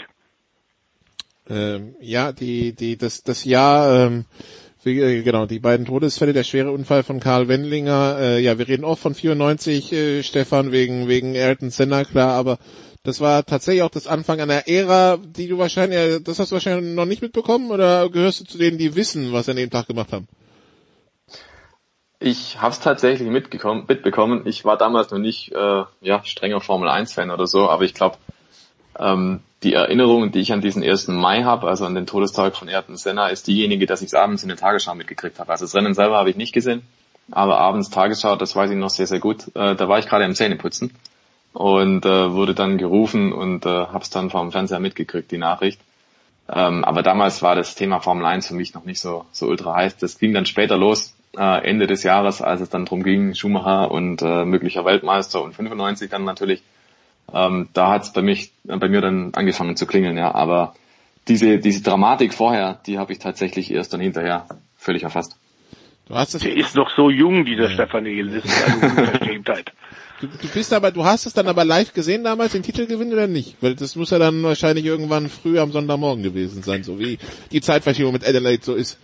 Ähm, 1.47 1.95
ja, 2.01 2.31
die, 2.31 2.73
die, 2.73 2.97
das, 2.97 3.23
das 3.23 3.45
Jahr, 3.45 4.07
ähm, 4.07 4.25
äh, 4.83 5.21
genau, 5.21 5.45
die 5.45 5.59
beiden 5.59 5.85
Todesfälle, 5.85 6.33
der 6.33 6.43
schwere 6.43 6.71
Unfall 6.71 7.03
von 7.03 7.19
Karl 7.19 7.47
Wendlinger, 7.47 8.17
äh, 8.19 8.39
ja, 8.39 8.57
wir 8.57 8.67
reden 8.67 8.83
auch 8.83 8.97
von 8.97 9.13
94, 9.13 9.93
äh, 9.93 10.23
Stefan, 10.23 10.71
wegen, 10.71 11.07
wegen 11.07 11.35
Ayrton 11.35 11.69
Senna, 11.69 12.03
klar, 12.03 12.33
aber 12.33 12.57
das 13.07 13.21
war 13.21 13.45
tatsächlich 13.45 13.83
auch 13.83 13.89
das 13.89 14.05
Anfang 14.05 14.41
einer 14.41 14.67
Ära, 14.67 15.15
die 15.15 15.47
du 15.47 15.57
wahrscheinlich, 15.57 16.21
das 16.25 16.39
hast 16.39 16.51
du 16.51 16.55
wahrscheinlich 16.55 16.93
noch 16.93 17.05
nicht 17.05 17.21
mitbekommen 17.21 17.71
oder 17.71 18.09
gehörst 18.09 18.41
du 18.41 18.43
zu 18.43 18.57
denen, 18.57 18.77
die 18.77 18.97
wissen, 18.97 19.31
was 19.31 19.45
sie 19.45 19.51
an 19.51 19.55
dem 19.57 19.69
Tag 19.69 19.87
gemacht 19.87 20.11
haben? 20.11 20.27
Ich 22.19 22.59
habe 22.59 22.73
es 22.73 22.81
tatsächlich 22.81 23.29
mitbekommen. 23.29 24.41
Ich 24.43 24.65
war 24.65 24.77
damals 24.77 25.09
noch 25.11 25.19
nicht 25.19 25.53
äh, 25.53 25.83
ja, 26.01 26.21
strenger 26.25 26.59
Formel 26.59 26.89
1-Fan 26.89 27.31
oder 27.31 27.47
so, 27.47 27.69
aber 27.69 27.85
ich 27.85 27.93
glaube, 27.93 28.17
ähm, 28.99 29.39
die 29.63 29.71
Erinnerung, 29.71 30.33
die 30.33 30.39
ich 30.39 30.51
an 30.51 30.59
diesen 30.59 30.83
1. 30.83 31.07
Mai 31.07 31.43
habe, 31.43 31.69
also 31.69 31.85
an 31.85 31.95
den 31.95 32.07
Todestag 32.07 32.57
von 32.57 32.67
Ayrton 32.67 32.97
Senna, 32.97 33.29
ist 33.29 33.47
diejenige, 33.47 33.85
dass 33.85 34.01
ich 34.01 34.07
es 34.07 34.15
abends 34.15 34.43
in 34.43 34.49
der 34.49 34.57
Tagesschau 34.57 34.95
mitgekriegt 34.95 35.39
habe. 35.39 35.49
Also 35.49 35.63
das 35.63 35.73
Rennen 35.73 35.93
selber 35.93 36.17
habe 36.17 36.29
ich 36.29 36.35
nicht 36.35 36.51
gesehen, 36.51 36.81
aber 37.31 37.57
abends 37.57 37.89
Tagesschau, 37.89 38.35
das 38.35 38.53
weiß 38.53 38.69
ich 38.69 38.75
noch 38.75 38.89
sehr, 38.89 39.07
sehr 39.07 39.21
gut. 39.21 39.47
Äh, 39.55 39.77
da 39.77 39.87
war 39.87 39.97
ich 39.97 40.07
gerade 40.07 40.25
am 40.25 40.35
Zähneputzen 40.35 40.91
und 41.57 42.05
äh, 42.05 42.31
wurde 42.33 42.53
dann 42.53 42.77
gerufen 42.77 43.33
und 43.33 43.65
äh, 43.65 43.69
habe 43.69 44.03
es 44.03 44.09
dann 44.09 44.29
vom 44.29 44.51
Fernseher 44.51 44.79
mitgekriegt, 44.79 45.31
die 45.31 45.37
Nachricht. 45.37 45.81
Ähm, 46.49 46.85
aber 46.85 47.03
damals 47.03 47.41
war 47.41 47.55
das 47.55 47.75
Thema 47.75 47.99
Formel 47.99 48.25
1 48.25 48.47
für 48.47 48.53
mich 48.53 48.73
noch 48.73 48.85
nicht 48.85 49.01
so, 49.01 49.25
so 49.31 49.47
ultra 49.47 49.75
heiß. 49.75 49.97
Das 49.97 50.17
ging 50.19 50.33
dann 50.33 50.45
später 50.45 50.77
los, 50.77 51.15
äh, 51.37 51.67
Ende 51.67 51.87
des 51.87 52.03
Jahres, 52.03 52.41
als 52.41 52.61
es 52.61 52.69
dann 52.69 52.85
drum 52.85 53.03
ging, 53.03 53.33
Schumacher 53.33 53.91
und 53.91 54.21
äh, 54.21 54.45
möglicher 54.45 54.85
Weltmeister 54.85 55.41
und 55.41 55.53
95 55.53 56.09
dann 56.09 56.23
natürlich 56.23 56.63
ähm, 57.33 57.69
da 57.73 57.89
hat 57.89 58.03
es 58.03 58.13
bei 58.13 58.21
mich, 58.21 58.53
äh, 58.67 58.77
bei 58.77 58.87
mir 58.87 59.01
dann 59.01 59.33
angefangen 59.33 59.75
zu 59.75 59.85
klingeln, 59.85 60.17
ja. 60.17 60.33
Aber 60.33 60.75
diese, 61.27 61.59
diese 61.59 61.83
Dramatik 61.83 62.33
vorher, 62.33 62.79
die 62.85 62.97
habe 62.97 63.11
ich 63.11 63.19
tatsächlich 63.19 63.71
erst 63.71 63.93
dann 63.93 63.99
hinterher 63.99 64.47
völlig 64.77 65.03
erfasst. 65.03 65.37
Du 66.07 66.15
hast 66.15 66.35
es 66.35 66.41
Der 66.41 66.55
ist 66.55 66.75
noch 66.75 66.89
so 66.95 67.09
jung, 67.09 67.43
dieser 67.43 67.63
ja. 67.65 67.69
Stefan 67.71 68.05
Ehel. 68.05 68.35
Das 68.35 68.45
ist 68.45 68.65
eine 68.65 68.75
Unverschämtheit. 68.75 69.73
Du, 70.19 70.27
du 70.27 70.47
bist 70.47 70.73
aber, 70.73 70.91
du 70.91 71.05
hast 71.05 71.27
es 71.27 71.33
dann 71.33 71.47
aber 71.47 71.63
live 71.63 71.93
gesehen 71.93 72.23
damals, 72.23 72.53
den 72.53 72.63
Titelgewinn 72.63 73.13
oder 73.13 73.27
nicht? 73.27 73.57
Weil 73.61 73.75
das 73.75 73.95
muss 73.95 74.09
ja 74.09 74.17
dann 74.17 74.41
wahrscheinlich 74.41 74.85
irgendwann 74.85 75.29
früh 75.29 75.59
am 75.59 75.71
Sonntagmorgen 75.71 76.23
gewesen 76.23 76.63
sein, 76.63 76.83
so 76.83 76.99
wie 76.99 77.19
die 77.51 77.61
Zeitverschiebung 77.61 78.13
mit 78.13 78.27
Adelaide 78.27 78.63
so 78.63 78.73
ist. 78.73 78.97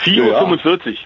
4.45 0.00 0.90
Uhr. 0.90 0.96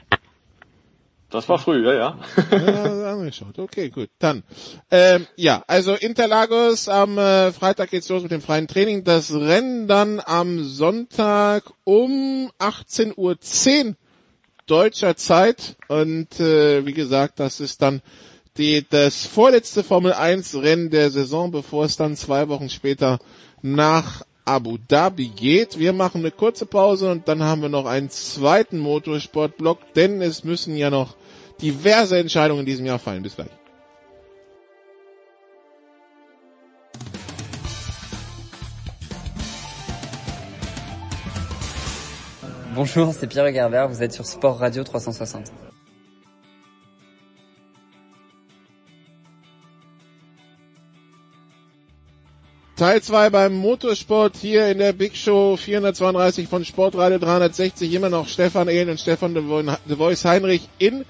Das 1.30 1.48
war 1.48 1.58
früh, 1.58 1.86
ja, 1.86 1.92
ja. 1.94 2.18
ja 2.50 3.12
angeschaut. 3.12 3.56
Okay, 3.58 3.90
gut. 3.90 4.10
Dann, 4.18 4.42
ähm, 4.90 5.26
ja, 5.36 5.62
also 5.68 5.94
Interlagos 5.94 6.88
am 6.88 7.18
äh, 7.18 7.52
Freitag 7.52 7.90
geht's 7.90 8.08
los 8.08 8.22
mit 8.22 8.32
dem 8.32 8.40
freien 8.40 8.66
Training. 8.66 9.04
Das 9.04 9.32
Rennen 9.32 9.86
dann 9.86 10.20
am 10.24 10.64
Sonntag 10.64 11.70
um 11.84 12.50
18.10 12.58 13.14
Uhr 13.16 13.36
deutscher 14.70 15.16
Zeit. 15.16 15.76
Und 15.88 16.38
äh, 16.40 16.86
wie 16.86 16.92
gesagt, 16.92 17.40
das 17.40 17.60
ist 17.60 17.82
dann 17.82 18.02
die, 18.56 18.84
das 18.88 19.26
vorletzte 19.26 19.82
Formel 19.82 20.12
1 20.12 20.54
Rennen 20.56 20.90
der 20.90 21.10
Saison, 21.10 21.50
bevor 21.50 21.84
es 21.84 21.96
dann 21.96 22.16
zwei 22.16 22.48
Wochen 22.48 22.68
später 22.68 23.18
nach 23.62 24.22
Abu 24.44 24.78
Dhabi 24.88 25.28
geht. 25.28 25.78
Wir 25.78 25.92
machen 25.92 26.20
eine 26.22 26.30
kurze 26.30 26.66
Pause 26.66 27.10
und 27.10 27.28
dann 27.28 27.42
haben 27.42 27.62
wir 27.62 27.68
noch 27.68 27.86
einen 27.86 28.10
zweiten 28.10 28.78
Motorsportblock, 28.78 29.94
denn 29.94 30.20
es 30.22 30.44
müssen 30.44 30.76
ja 30.76 30.90
noch 30.90 31.16
diverse 31.62 32.18
Entscheidungen 32.18 32.60
in 32.60 32.66
diesem 32.66 32.86
Jahr 32.86 32.98
fallen. 32.98 33.22
Bis 33.22 33.36
gleich. 33.36 33.59
Bonjour, 42.82 43.12
c'est 43.12 43.26
Pierre 43.26 43.52
Gerber, 43.52 43.88
vous 43.90 44.02
êtes 44.02 44.14
sur 44.14 44.24
Sport 44.24 44.56
Radio 44.56 44.82
360. 44.82 45.52
Teil 52.76 53.00
2 53.02 53.28
beim 53.28 53.52
Motorsport 53.52 54.30
hier 54.42 54.70
in 54.70 54.78
der 54.78 54.94
Big 54.94 55.14
Show 55.14 55.58
432 55.58 56.48
von 56.48 56.64
Sportradio 56.64 57.18
360. 57.18 57.92
Immer 57.92 58.08
noch 58.08 58.26
Stefan 58.26 58.68
Ehlen 58.68 58.88
und 58.88 58.98
Stefan 58.98 59.34
de 59.34 59.96
Voice 59.98 60.24
Heinrich 60.24 60.66
in 60.78 61.04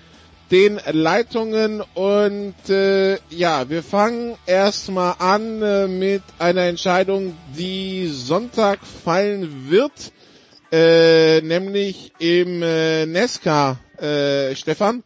den 0.50 0.80
Leitungen 0.90 1.82
und 1.94 2.68
äh, 2.68 3.14
ja, 3.30 3.70
wir 3.70 3.84
fangen 3.84 4.34
erstmal 4.44 5.14
an 5.20 5.62
äh, 5.62 5.86
mit 5.86 6.22
einer 6.40 6.62
Entscheidung, 6.62 7.36
die 7.56 8.08
Sonntag 8.08 8.80
fallen 8.84 9.70
wird, 9.70 10.10
äh, 10.72 11.40
nämlich 11.40 12.12
im 12.18 12.62
äh, 12.62 13.06
Nesca, 13.06 13.78
äh, 13.98 14.54
Stefan. 14.54 15.02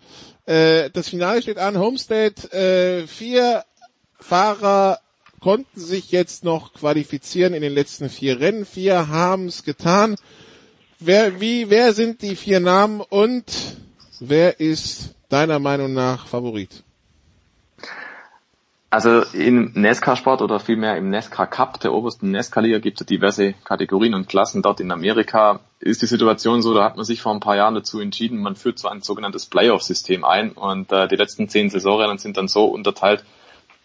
Äh, 0.47 0.91
das 0.91 1.09
Finale 1.09 1.43
steht 1.43 1.59
an, 1.59 1.79
Homestead, 1.79 2.53
äh, 2.53 3.07
vier 3.07 3.65
Fahrer 4.19 5.01
konnten 5.41 5.79
sich 5.79 6.11
jetzt 6.11 6.45
noch 6.45 6.73
qualifizieren 6.73 7.53
in 7.53 7.63
den 7.63 7.73
letzten 7.73 8.09
vier 8.09 8.41
Rennen, 8.41 8.65
vier 8.65 9.09
haben 9.09 9.47
es 9.47 9.63
getan. 9.63 10.17
Wer, 10.99 11.41
wie, 11.41 11.69
wer 11.69 11.93
sind 11.93 12.23
die 12.23 12.35
vier 12.35 12.61
Namen 12.61 13.03
und 13.03 13.45
wer 14.21 14.61
ist 14.61 15.15
deiner 15.29 15.59
Meinung 15.59 15.93
nach 15.93 16.29
Favorit? 16.29 16.83
Also 18.95 19.23
im 19.33 19.73
NASCAR-Sport 19.75 20.41
oder 20.41 20.61
vielmehr 20.61 20.97
im 20.97 21.11
NASCAR 21.11 21.49
Cup, 21.49 21.81
der 21.81 21.93
obersten 21.93 22.31
NASCAR-Liga, 22.31 22.79
gibt 22.79 23.01
es 23.01 23.07
diverse 23.09 23.55
Kategorien 23.65 24.15
und 24.15 24.29
Klassen. 24.29 24.63
Dort 24.63 24.79
in 24.79 24.93
Amerika 24.93 25.59
ist 25.81 26.03
die 26.03 26.07
Situation 26.07 26.63
so, 26.63 26.75
da 26.75 26.85
hat 26.85 26.95
man 26.95 27.05
sich 27.05 27.21
vor 27.21 27.33
ein 27.33 27.41
paar 27.41 27.57
Jahren 27.57 27.75
dazu 27.75 27.99
entschieden, 27.99 28.41
man 28.41 28.55
führt 28.55 28.79
so 28.79 28.87
ein 28.87 29.01
sogenanntes 29.03 29.47
Playoff-System 29.47 30.25
ein 30.25 30.53
und 30.53 30.93
äh, 30.93 31.09
die 31.09 31.17
letzten 31.17 31.49
zehn 31.49 31.71
Saisonrennen 31.71 32.19
sind 32.19 32.37
dann 32.37 32.47
so 32.47 32.67
unterteilt, 32.67 33.25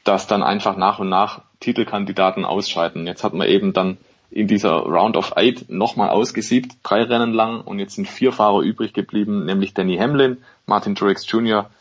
dass 0.03 0.27
dann 0.27 0.43
einfach 0.43 0.77
nach 0.77 0.99
und 0.99 1.09
nach 1.09 1.41
Titelkandidaten 1.59 2.45
ausscheiden. 2.45 3.07
Jetzt 3.07 3.23
hat 3.23 3.33
man 3.33 3.47
eben 3.47 3.73
dann 3.73 3.97
in 4.29 4.45
dieser 4.45 4.73
Round 4.73 5.17
of 5.17 5.35
Eight 5.35 5.71
nochmal 5.71 6.09
ausgesiebt, 6.09 6.73
drei 6.83 7.01
Rennen 7.01 7.33
lang 7.33 7.61
und 7.61 7.79
jetzt 7.79 7.95
sind 7.95 8.07
vier 8.07 8.31
Fahrer 8.31 8.61
übrig 8.61 8.93
geblieben, 8.93 9.45
nämlich 9.45 9.73
Danny 9.73 9.97
Hamlin, 9.97 10.37
Martin 10.67 10.93
Truex 10.93 11.25
Jr., 11.27 11.71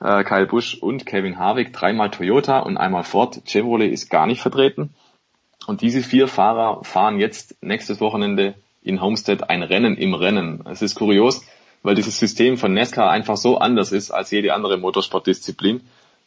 äh, 0.00 0.24
Kyle 0.24 0.46
Busch 0.46 0.74
und 0.74 1.06
Kevin 1.06 1.38
Harvick, 1.38 1.72
dreimal 1.72 2.10
Toyota 2.10 2.60
und 2.60 2.76
einmal 2.76 3.04
Ford. 3.04 3.42
Chevrolet 3.46 3.92
ist 3.92 4.10
gar 4.10 4.26
nicht 4.26 4.40
vertreten. 4.40 4.94
Und 5.66 5.80
diese 5.80 6.02
vier 6.02 6.28
Fahrer 6.28 6.84
fahren 6.84 7.18
jetzt 7.18 7.56
nächstes 7.62 8.00
Wochenende 8.00 8.54
in 8.82 9.00
Homestead 9.00 9.50
ein 9.50 9.62
Rennen 9.62 9.96
im 9.96 10.14
Rennen. 10.14 10.64
Es 10.70 10.80
ist 10.80 10.94
kurios, 10.94 11.44
weil 11.82 11.96
dieses 11.96 12.18
System 12.18 12.56
von 12.56 12.72
NASCAR 12.72 13.10
einfach 13.10 13.36
so 13.36 13.58
anders 13.58 13.92
ist 13.92 14.10
als 14.10 14.30
jede 14.30 14.54
andere 14.54 14.78
Motorsportdisziplin. 14.78 15.80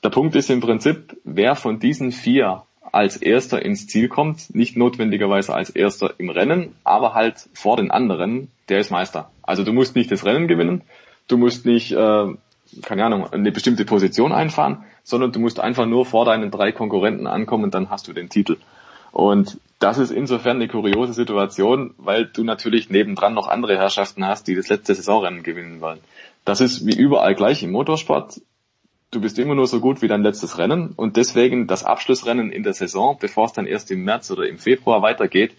Der 0.03 0.09
Punkt 0.09 0.35
ist 0.35 0.49
im 0.49 0.59
Prinzip, 0.59 1.17
wer 1.23 1.55
von 1.55 1.79
diesen 1.79 2.11
vier 2.11 2.63
als 2.91 3.17
erster 3.17 3.61
ins 3.63 3.87
Ziel 3.87 4.09
kommt, 4.09 4.53
nicht 4.53 4.75
notwendigerweise 4.75 5.53
als 5.53 5.69
erster 5.69 6.13
im 6.17 6.29
Rennen, 6.29 6.75
aber 6.83 7.13
halt 7.13 7.49
vor 7.53 7.77
den 7.77 7.91
anderen, 7.91 8.49
der 8.67 8.79
ist 8.79 8.89
Meister. 8.89 9.29
Also 9.43 9.63
du 9.63 9.73
musst 9.73 9.95
nicht 9.95 10.11
das 10.11 10.25
Rennen 10.25 10.47
gewinnen, 10.47 10.81
du 11.27 11.37
musst 11.37 11.65
nicht 11.65 11.91
äh, 11.91 12.27
keine 12.83 13.05
Ahnung, 13.05 13.31
eine 13.31 13.51
bestimmte 13.51 13.85
Position 13.85 14.31
einfahren, 14.31 14.83
sondern 15.03 15.31
du 15.31 15.39
musst 15.39 15.59
einfach 15.59 15.85
nur 15.85 16.05
vor 16.05 16.25
deinen 16.25 16.51
drei 16.51 16.71
Konkurrenten 16.71 17.27
ankommen 17.27 17.65
und 17.65 17.73
dann 17.73 17.89
hast 17.89 18.07
du 18.07 18.13
den 18.13 18.29
Titel. 18.29 18.57
Und 19.11 19.59
das 19.79 19.97
ist 19.97 20.11
insofern 20.11 20.57
eine 20.57 20.67
kuriose 20.67 21.13
Situation, 21.13 21.93
weil 21.97 22.25
du 22.25 22.43
natürlich 22.43 22.89
nebendran 22.89 23.33
noch 23.33 23.47
andere 23.47 23.77
Herrschaften 23.77 24.25
hast, 24.25 24.47
die 24.47 24.55
das 24.55 24.69
letzte 24.69 24.93
Saisonrennen 24.93 25.43
gewinnen 25.43 25.81
wollen. 25.81 25.99
Das 26.45 26.61
ist 26.61 26.85
wie 26.85 26.95
überall 26.95 27.35
gleich 27.35 27.63
im 27.63 27.71
Motorsport. 27.71 28.41
Du 29.11 29.21
bist 29.21 29.39
immer 29.39 29.55
nur 29.55 29.67
so 29.67 29.79
gut 29.79 30.01
wie 30.01 30.07
dein 30.07 30.21
letztes 30.21 30.57
Rennen 30.57 30.93
und 30.95 31.17
deswegen 31.17 31.65
das 31.65 31.83
Abschlussrennen 31.83 32.51
in 32.51 32.63
der 32.63 32.73
Saison, 32.73 33.17
bevor 33.19 33.45
es 33.45 33.53
dann 33.53 33.65
erst 33.65 33.89
im 33.89 34.03
März 34.03 34.29
oder 34.29 34.47
im 34.47 34.59
Februar 34.59 35.01
weitergeht, 35.01 35.55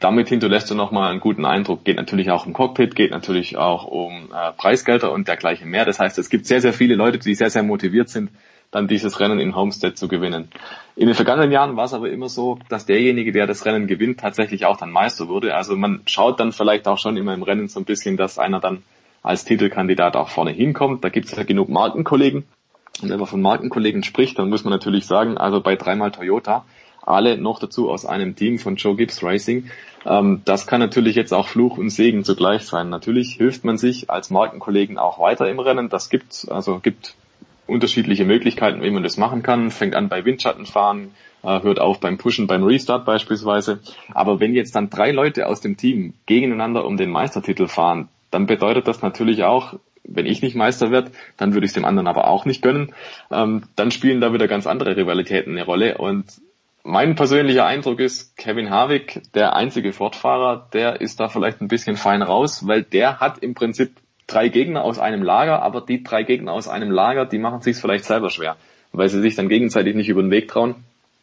damit 0.00 0.30
hinterlässt 0.30 0.70
du 0.70 0.74
nochmal 0.74 1.10
einen 1.10 1.20
guten 1.20 1.44
Eindruck. 1.44 1.84
Geht 1.84 1.96
natürlich 1.96 2.30
auch 2.30 2.46
um 2.46 2.54
Cockpit, 2.54 2.96
geht 2.96 3.10
natürlich 3.10 3.58
auch 3.58 3.84
um 3.84 4.30
äh, 4.32 4.52
Preisgelder 4.56 5.12
und 5.12 5.28
dergleichen 5.28 5.70
mehr. 5.70 5.84
Das 5.84 6.00
heißt, 6.00 6.18
es 6.18 6.30
gibt 6.30 6.46
sehr, 6.46 6.62
sehr 6.62 6.72
viele 6.72 6.94
Leute, 6.94 7.18
die 7.18 7.34
sehr, 7.34 7.50
sehr 7.50 7.62
motiviert 7.62 8.08
sind, 8.08 8.30
dann 8.70 8.88
dieses 8.88 9.20
Rennen 9.20 9.38
in 9.38 9.54
Homestead 9.54 9.96
zu 9.96 10.08
gewinnen. 10.08 10.48
In 10.96 11.06
den 11.06 11.14
vergangenen 11.14 11.52
Jahren 11.52 11.76
war 11.76 11.84
es 11.84 11.92
aber 11.92 12.10
immer 12.10 12.30
so, 12.30 12.58
dass 12.70 12.86
derjenige, 12.86 13.32
der 13.32 13.46
das 13.46 13.66
Rennen 13.66 13.86
gewinnt, 13.86 14.20
tatsächlich 14.20 14.64
auch 14.64 14.78
dann 14.78 14.90
Meister 14.90 15.28
wurde. 15.28 15.54
Also 15.54 15.76
man 15.76 16.00
schaut 16.06 16.40
dann 16.40 16.52
vielleicht 16.52 16.88
auch 16.88 16.98
schon 16.98 17.16
immer 17.18 17.34
im 17.34 17.42
Rennen 17.42 17.68
so 17.68 17.78
ein 17.78 17.84
bisschen, 17.84 18.16
dass 18.16 18.38
einer 18.38 18.60
dann 18.60 18.82
als 19.22 19.44
Titelkandidat 19.44 20.16
auch 20.16 20.30
vorne 20.30 20.52
hinkommt. 20.52 21.04
Da 21.04 21.10
gibt 21.10 21.26
es 21.26 21.36
ja 21.36 21.42
genug 21.42 21.68
Markenkollegen. 21.68 22.44
Und 23.02 23.08
wenn 23.10 23.18
man 23.18 23.26
von 23.26 23.42
Markenkollegen 23.42 24.02
spricht, 24.02 24.38
dann 24.38 24.48
muss 24.48 24.64
man 24.64 24.72
natürlich 24.72 25.06
sagen, 25.06 25.36
also 25.36 25.60
bei 25.60 25.76
dreimal 25.76 26.10
Toyota, 26.10 26.64
alle 27.02 27.38
noch 27.38 27.58
dazu 27.58 27.90
aus 27.90 28.06
einem 28.06 28.36
Team 28.36 28.58
von 28.58 28.76
Joe 28.76 28.96
Gibbs 28.96 29.22
Racing. 29.22 29.70
Ähm, 30.06 30.42
das 30.44 30.66
kann 30.66 30.80
natürlich 30.80 31.16
jetzt 31.16 31.32
auch 31.32 31.48
Fluch 31.48 31.78
und 31.78 31.90
Segen 31.90 32.24
zugleich 32.24 32.62
sein. 32.62 32.88
Natürlich 32.88 33.34
hilft 33.34 33.64
man 33.64 33.78
sich 33.78 34.10
als 34.10 34.30
Markenkollegen 34.30 34.98
auch 34.98 35.18
weiter 35.18 35.48
im 35.48 35.58
Rennen. 35.58 35.88
Das 35.88 36.10
gibt 36.10 36.46
also 36.50 36.78
gibt 36.78 37.14
unterschiedliche 37.66 38.24
Möglichkeiten, 38.24 38.82
wie 38.82 38.90
man 38.90 39.02
das 39.02 39.16
machen 39.16 39.42
kann. 39.42 39.70
Fängt 39.70 39.94
an 39.94 40.08
bei 40.08 40.24
Windschattenfahren, 40.24 41.12
äh, 41.42 41.62
hört 41.62 41.78
auf 41.78 42.00
beim 42.00 42.18
Pushen, 42.18 42.46
beim 42.46 42.64
Restart 42.64 43.04
beispielsweise. 43.04 43.80
Aber 44.12 44.40
wenn 44.40 44.54
jetzt 44.54 44.74
dann 44.74 44.90
drei 44.90 45.12
Leute 45.12 45.46
aus 45.46 45.60
dem 45.60 45.76
Team 45.76 46.14
gegeneinander 46.26 46.84
um 46.84 46.96
den 46.96 47.10
Meistertitel 47.10 47.68
fahren, 47.68 48.08
dann 48.30 48.46
bedeutet 48.46 48.86
das 48.88 49.02
natürlich 49.02 49.44
auch, 49.44 49.74
wenn 50.04 50.26
ich 50.26 50.42
nicht 50.42 50.56
Meister 50.56 50.90
werde, 50.90 51.12
dann 51.36 51.52
würde 51.54 51.66
ich 51.66 51.70
es 51.70 51.74
dem 51.74 51.84
anderen 51.84 52.08
aber 52.08 52.26
auch 52.26 52.44
nicht 52.44 52.62
gönnen. 52.62 52.94
Ähm, 53.30 53.62
dann 53.76 53.90
spielen 53.90 54.20
da 54.20 54.32
wieder 54.32 54.48
ganz 54.48 54.66
andere 54.66 54.96
Rivalitäten 54.96 55.52
eine 55.52 55.64
Rolle 55.64 55.98
und 55.98 56.24
mein 56.82 57.14
persönlicher 57.14 57.66
Eindruck 57.66 58.00
ist, 58.00 58.36
Kevin 58.36 58.70
Harvick, 58.70 59.22
der 59.34 59.54
einzige 59.54 59.92
Fortfahrer, 59.92 60.68
der 60.72 61.00
ist 61.00 61.20
da 61.20 61.28
vielleicht 61.28 61.60
ein 61.60 61.68
bisschen 61.68 61.96
fein 61.96 62.22
raus, 62.22 62.66
weil 62.66 62.82
der 62.82 63.20
hat 63.20 63.38
im 63.40 63.54
Prinzip 63.54 63.92
drei 64.26 64.48
Gegner 64.48 64.82
aus 64.82 64.98
einem 64.98 65.22
Lager, 65.22 65.62
aber 65.62 65.80
die 65.82 66.02
drei 66.02 66.22
Gegner 66.22 66.52
aus 66.52 66.68
einem 66.68 66.90
Lager, 66.90 67.26
die 67.26 67.38
machen 67.38 67.60
sich 67.60 67.76
vielleicht 67.76 68.04
selber 68.04 68.30
schwer, 68.30 68.56
weil 68.92 69.08
sie 69.08 69.20
sich 69.20 69.34
dann 69.34 69.48
gegenseitig 69.48 69.94
nicht 69.94 70.08
über 70.08 70.22
den 70.22 70.30
Weg 70.30 70.48
trauen, 70.48 70.76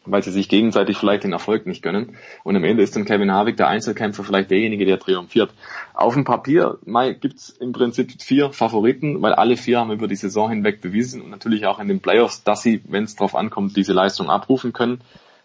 weil 0.06 0.24
sie 0.24 0.32
sich 0.32 0.48
gegenseitig 0.48 0.98
vielleicht 0.98 1.24
den 1.24 1.34
Erfolg 1.34 1.66
nicht 1.66 1.82
gönnen. 1.82 2.18
Und 2.44 2.56
am 2.56 2.64
Ende 2.64 2.84
ist 2.84 2.96
dann 2.96 3.06
Kevin 3.06 3.32
Harvick 3.32 3.58
der 3.58 3.68
Einzelkämpfer 3.68 4.24
vielleicht 4.24 4.52
derjenige, 4.52 4.86
der 4.86 5.00
triumphiert. 5.00 5.52
Auf 5.94 6.14
dem 6.14 6.24
Papier 6.24 6.78
gibt's 7.20 7.50
im 7.50 7.72
Prinzip 7.72 8.22
vier 8.22 8.52
Favoriten, 8.52 9.22
weil 9.22 9.34
alle 9.34 9.58
vier 9.58 9.80
haben 9.80 9.92
über 9.92 10.08
die 10.08 10.16
Saison 10.16 10.50
hinweg 10.50 10.82
bewiesen 10.82 11.22
und 11.22 11.30
natürlich 11.30 11.66
auch 11.66 11.80
in 11.80 11.88
den 11.88 12.00
Playoffs, 12.00 12.44
dass 12.44 12.62
sie, 12.62 12.82
wenn 12.88 13.04
es 13.06 13.16
drauf 13.16 13.36
ankommt, 13.36 13.76
diese 13.76 13.94
Leistung 13.94 14.30
abrufen 14.30 14.72
können. 14.72 15.02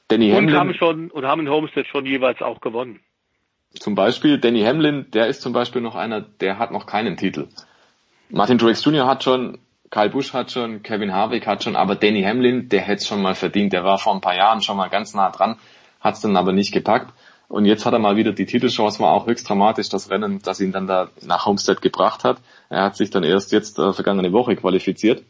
Danny 0.09 0.31
und 0.31 0.37
Hamlin, 0.37 0.57
haben 0.57 0.75
schon 0.75 1.11
und 1.11 1.25
haben 1.25 1.41
in 1.43 1.49
Homestead 1.49 1.87
schon 1.87 2.07
jeweils 2.07 2.43
auch 2.43 2.61
gewonnen. 2.61 3.01
Zum 3.75 3.95
Beispiel 3.95 4.39
Danny 4.39 4.63
Hamlin, 4.63 5.07
der 5.13 5.29
ist 5.29 5.41
zum 5.41 5.53
Beispiel 5.53 5.81
noch 5.81 5.95
einer, 5.95 6.21
der 6.21 6.59
hat 6.59 6.73
noch 6.73 6.87
keinen 6.87 7.17
Titel. 7.17 7.49
Martin 8.29 8.59
Truex 8.59 8.85
Jr. 8.85 9.07
hat 9.07 9.25
schon, 9.25 9.59
Kyle 9.91 10.11
Busch 10.11 10.33
hat 10.33 10.51
schon, 10.51 10.83
Kevin 10.83 11.13
Harvick 11.13 11.47
hat 11.47 11.65
schon, 11.65 11.77
aber 11.77 11.95
Danny 11.95 12.23
Hamlin, 12.23 12.69
der 12.69 12.83
hätte 12.83 13.01
es 13.03 13.07
schon 13.07 13.23
mal 13.23 13.35
verdient. 13.35 13.73
Der 13.73 13.85
war 13.85 13.99
vor 13.99 14.15
ein 14.15 14.21
paar 14.21 14.37
Jahren 14.37 14.63
schon 14.63 14.77
mal 14.77 14.89
ganz 14.89 15.15
nah 15.15 15.31
dran, 15.31 15.59
hat 16.01 16.15
es 16.15 16.21
dann 16.21 16.37
aber 16.37 16.53
nicht 16.53 16.73
gepackt. 16.73 17.13
Und 17.49 17.67
jetzt 17.67 17.85
hat 17.85 17.93
er 17.93 17.99
mal 17.99 18.17
wieder 18.17 18.33
die 18.33 18.47
Titelchance, 18.47 18.99
war 19.01 19.13
auch 19.13 19.27
höchst 19.27 19.47
dramatisch, 19.47 19.91
das 19.91 20.09
Rennen, 20.09 20.41
das 20.43 20.61
ihn 20.61 20.73
dann 20.73 20.87
da 20.87 21.11
nach 21.21 21.45
Homestead 21.45 21.83
gebracht 21.83 22.25
hat. 22.25 22.41
Er 22.71 22.85
hat 22.85 22.97
sich 22.97 23.11
dann 23.11 23.25
erst 23.25 23.53
jetzt 23.53 23.79
äh, 23.79 23.93
vergangene 23.93 24.33
Woche 24.33 24.57
qualifiziert 24.57 25.23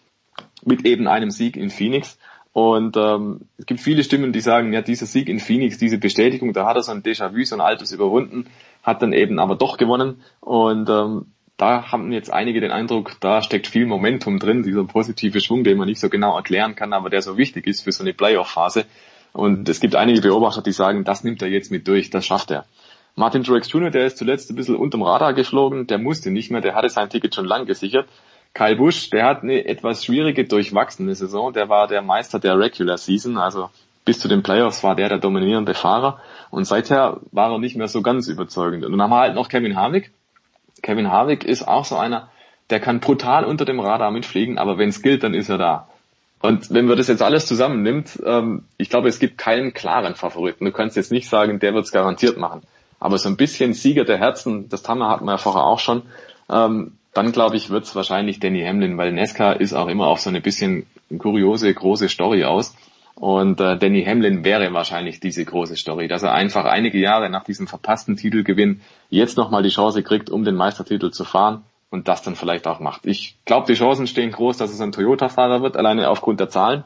mit 0.64 0.84
eben 0.86 1.08
einem 1.08 1.32
Sieg 1.32 1.56
in 1.56 1.70
Phoenix. 1.70 2.18
Und 2.52 2.96
ähm, 2.98 3.42
es 3.56 3.64
gibt 3.64 3.80
viele 3.80 4.04
Stimmen, 4.04 4.32
die 4.32 4.40
sagen, 4.40 4.72
ja, 4.72 4.82
dieser 4.82 5.06
Sieg 5.06 5.28
in 5.28 5.40
Phoenix, 5.40 5.78
diese 5.78 5.96
Bestätigung, 5.96 6.52
da 6.52 6.66
hat 6.66 6.76
er 6.76 6.82
so 6.82 6.92
ein 6.92 7.02
Déjà-vu, 7.02 7.44
so 7.44 7.56
ein 7.56 7.62
altes 7.62 7.92
überwunden, 7.92 8.46
hat 8.82 9.00
dann 9.00 9.14
eben 9.14 9.38
aber 9.38 9.56
doch 9.56 9.78
gewonnen. 9.78 10.22
Und 10.40 10.90
ähm, 10.90 11.26
da 11.56 11.90
haben 11.90 12.12
jetzt 12.12 12.30
einige 12.30 12.60
den 12.60 12.70
Eindruck, 12.70 13.16
da 13.20 13.40
steckt 13.40 13.66
viel 13.66 13.86
Momentum 13.86 14.38
drin, 14.38 14.62
dieser 14.62 14.84
positive 14.84 15.40
Schwung, 15.40 15.64
den 15.64 15.78
man 15.78 15.88
nicht 15.88 16.00
so 16.00 16.10
genau 16.10 16.36
erklären 16.36 16.74
kann, 16.74 16.92
aber 16.92 17.08
der 17.08 17.22
so 17.22 17.38
wichtig 17.38 17.66
ist 17.66 17.82
für 17.82 17.92
so 17.92 18.02
eine 18.02 18.12
Playoff-Phase. 18.12 18.84
Und 19.32 19.68
es 19.68 19.80
gibt 19.80 19.94
einige 19.94 20.20
Beobachter, 20.20 20.60
die 20.60 20.72
sagen, 20.72 21.04
das 21.04 21.24
nimmt 21.24 21.40
er 21.40 21.48
jetzt 21.48 21.70
mit 21.70 21.88
durch, 21.88 22.10
das 22.10 22.26
schafft 22.26 22.50
er. 22.50 22.66
Martin 23.14 23.44
Truex 23.44 23.70
Jr., 23.70 23.90
der 23.90 24.06
ist 24.06 24.18
zuletzt 24.18 24.50
ein 24.50 24.56
bisschen 24.56 24.76
unterm 24.76 25.02
Radar 25.02 25.34
geflogen, 25.34 25.86
der 25.86 25.98
musste 25.98 26.30
nicht 26.30 26.50
mehr, 26.50 26.60
der 26.60 26.74
hatte 26.74 26.88
sein 26.88 27.08
Ticket 27.08 27.34
schon 27.34 27.44
lang 27.46 27.66
gesichert. 27.66 28.08
Kyle 28.54 28.76
Busch, 28.76 29.10
der 29.10 29.24
hat 29.24 29.42
eine 29.42 29.64
etwas 29.64 30.04
schwierige, 30.04 30.44
durchwachsene 30.44 31.14
Saison. 31.14 31.52
Der 31.52 31.68
war 31.68 31.88
der 31.88 32.02
Meister 32.02 32.38
der 32.38 32.58
Regular 32.58 32.98
Season, 32.98 33.38
also 33.38 33.70
bis 34.04 34.18
zu 34.18 34.28
den 34.28 34.42
Playoffs 34.42 34.82
war 34.82 34.94
der 34.94 35.08
der 35.08 35.18
dominierende 35.18 35.74
Fahrer. 35.74 36.20
Und 36.50 36.64
seither 36.64 37.20
war 37.30 37.50
er 37.50 37.58
nicht 37.58 37.76
mehr 37.76 37.88
so 37.88 38.02
ganz 38.02 38.28
überzeugend. 38.28 38.84
Und 38.84 38.92
dann 38.92 39.02
haben 39.02 39.10
wir 39.10 39.20
halt 39.20 39.34
noch 39.34 39.48
Kevin 39.48 39.76
Harvick. 39.76 40.10
Kevin 40.82 41.10
Harvick 41.10 41.44
ist 41.44 41.66
auch 41.66 41.84
so 41.84 41.96
einer, 41.96 42.28
der 42.70 42.80
kann 42.80 43.00
brutal 43.00 43.44
unter 43.44 43.64
dem 43.64 43.80
Radar 43.80 44.10
mitfliegen, 44.10 44.58
aber 44.58 44.78
wenn 44.78 44.88
es 44.88 45.02
gilt, 45.02 45.22
dann 45.22 45.34
ist 45.34 45.48
er 45.48 45.58
da. 45.58 45.88
Und 46.40 46.72
wenn 46.72 46.86
man 46.86 46.98
das 46.98 47.06
jetzt 47.06 47.22
alles 47.22 47.46
zusammennimmt, 47.46 48.20
ähm, 48.26 48.64
ich 48.76 48.90
glaube, 48.90 49.08
es 49.08 49.20
gibt 49.20 49.38
keinen 49.38 49.72
klaren 49.74 50.16
Favoriten. 50.16 50.64
Du 50.64 50.72
kannst 50.72 50.96
jetzt 50.96 51.12
nicht 51.12 51.28
sagen, 51.28 51.60
der 51.60 51.72
wird 51.72 51.84
es 51.84 51.92
garantiert 51.92 52.36
machen. 52.36 52.62
Aber 52.98 53.16
so 53.18 53.28
ein 53.28 53.36
bisschen 53.36 53.74
Sieger 53.74 54.04
der 54.04 54.18
Herzen, 54.18 54.68
das 54.68 54.86
Hammer 54.88 55.08
hatten 55.08 55.24
wir 55.24 55.32
ja 55.32 55.38
vorher 55.38 55.64
auch 55.64 55.78
schon, 55.78 56.02
ähm, 56.50 56.98
dann 57.14 57.32
glaube 57.32 57.56
ich, 57.56 57.70
wird 57.70 57.84
es 57.84 57.94
wahrscheinlich 57.94 58.40
Danny 58.40 58.62
Hamlin, 58.64 58.96
weil 58.96 59.12
Nesca 59.12 59.52
ist 59.52 59.74
auch 59.74 59.88
immer 59.88 60.06
auf 60.06 60.20
so 60.20 60.30
eine 60.30 60.40
bisschen 60.40 60.86
kuriose, 61.18 61.72
große 61.72 62.08
Story 62.08 62.44
aus. 62.44 62.74
Und 63.14 63.60
äh, 63.60 63.76
Danny 63.76 64.04
Hamlin 64.04 64.44
wäre 64.44 64.72
wahrscheinlich 64.72 65.20
diese 65.20 65.44
große 65.44 65.76
Story, 65.76 66.08
dass 66.08 66.22
er 66.22 66.32
einfach 66.32 66.64
einige 66.64 66.98
Jahre 66.98 67.28
nach 67.28 67.44
diesem 67.44 67.66
verpassten 67.66 68.16
Titelgewinn 68.16 68.80
jetzt 69.10 69.36
nochmal 69.36 69.62
die 69.62 69.68
Chance 69.68 70.02
kriegt, 70.02 70.30
um 70.30 70.44
den 70.44 70.54
Meistertitel 70.54 71.10
zu 71.10 71.24
fahren 71.24 71.62
und 71.90 72.08
das 72.08 72.22
dann 72.22 72.36
vielleicht 72.36 72.66
auch 72.66 72.80
macht. 72.80 73.04
Ich 73.04 73.36
glaube, 73.44 73.66
die 73.66 73.78
Chancen 73.78 74.06
stehen 74.06 74.32
groß, 74.32 74.56
dass 74.56 74.72
es 74.72 74.80
ein 74.80 74.92
Toyota-Fahrer 74.92 75.62
wird, 75.62 75.76
alleine 75.76 76.08
aufgrund 76.08 76.40
der 76.40 76.48
Zahlen. 76.48 76.84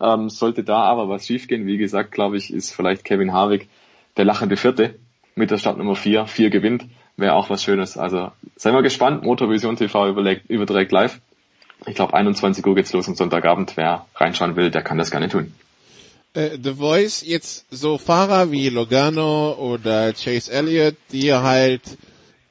Ähm, 0.00 0.30
sollte 0.30 0.62
da 0.62 0.82
aber 0.82 1.08
was 1.08 1.26
schiefgehen, 1.26 1.66
wie 1.66 1.76
gesagt, 1.76 2.12
glaube 2.12 2.36
ich, 2.36 2.52
ist 2.52 2.72
vielleicht 2.72 3.04
Kevin 3.04 3.32
Harvick 3.32 3.68
der 4.16 4.24
lachende 4.24 4.56
Vierte 4.56 4.94
mit 5.34 5.50
der 5.50 5.58
Startnummer 5.58 5.96
4, 5.96 6.26
4 6.26 6.50
gewinnt 6.50 6.86
wäre 7.16 7.34
auch 7.34 7.50
was 7.50 7.62
Schönes. 7.62 7.96
Also 7.96 8.32
seien 8.56 8.74
wir 8.74 8.82
gespannt. 8.82 9.22
Motorvision 9.22 9.76
TV 9.76 10.08
überlegt, 10.08 10.48
überträgt 10.50 10.92
live. 10.92 11.20
Ich 11.86 11.94
glaube 11.94 12.14
21 12.14 12.64
Uhr 12.66 12.74
geht's 12.74 12.92
los 12.92 13.08
am 13.08 13.14
Sonntagabend. 13.14 13.76
Wer 13.76 14.06
reinschauen 14.14 14.56
will, 14.56 14.70
der 14.70 14.82
kann 14.82 14.98
das 14.98 15.10
gerne 15.10 15.28
tun. 15.28 15.52
Äh, 16.34 16.58
The 16.62 16.74
Voice, 16.74 17.22
jetzt 17.24 17.66
so 17.70 17.98
Fahrer 17.98 18.50
wie 18.50 18.68
Logano 18.68 19.52
oder 19.52 20.12
Chase 20.12 20.50
Elliott, 20.52 20.96
die 21.12 21.32
halt 21.32 21.82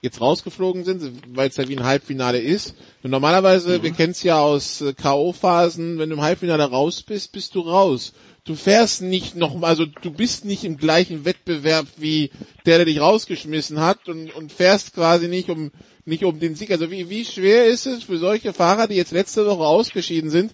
jetzt 0.02 0.20
rausgeflogen 0.20 0.84
sind, 0.84 1.24
weil 1.36 1.50
es 1.50 1.58
ja 1.58 1.68
wie 1.68 1.78
ein 1.78 1.86
Halbfinale 1.86 2.40
ist. 2.40 2.76
Und 3.04 3.12
normalerweise, 3.12 3.80
mhm. 3.80 3.84
wir 3.84 3.92
kennen 3.92 4.12
es 4.12 4.22
ja 4.22 4.38
aus 4.38 4.82
äh, 4.82 4.94
K.O.-Phasen, 4.94 5.98
wenn 5.98 6.10
du 6.10 6.18
im 6.18 6.22
Halbfinale 6.22 6.64
raus 6.64 7.02
bist, 7.02 7.32
bist 7.32 7.56
du 7.56 7.62
raus. 7.62 8.14
Du 8.46 8.56
fährst 8.56 9.02
nicht 9.02 9.36
noch, 9.36 9.62
also 9.64 9.86
du 9.86 10.12
bist 10.12 10.46
nicht 10.46 10.64
im 10.64 10.78
gleichen 10.78 11.26
Wettbewerb 11.26 11.88
wie 11.98 12.32
der, 12.66 12.78
der 12.78 12.86
dich 12.86 13.00
rausgeschmissen 13.00 13.80
hat 13.80 14.10
und, 14.10 14.36
und 14.36 14.52
fährst 14.52 14.94
quasi 14.96 15.28
nicht 15.28 15.50
um, 15.50 15.72
nicht 16.06 16.24
um 16.24 16.40
den 16.40 16.56
Sieg. 16.56 16.72
Also 16.72 16.92
wie, 16.92 17.10
wie 17.10 17.26
schwer 17.26 17.66
ist 17.66 17.86
es 17.86 18.04
für 18.04 18.18
solche 18.18 18.54
Fahrer, 18.54 18.88
die 18.88 18.96
jetzt 18.96 19.12
letzte 19.12 19.46
Woche 19.46 19.64
ausgeschieden 19.64 20.30
sind, 20.30 20.54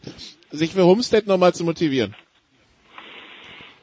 sich 0.51 0.71
für 0.71 0.85
Homestead 0.85 1.25
nochmal 1.27 1.53
zu 1.53 1.63
motivieren? 1.63 2.15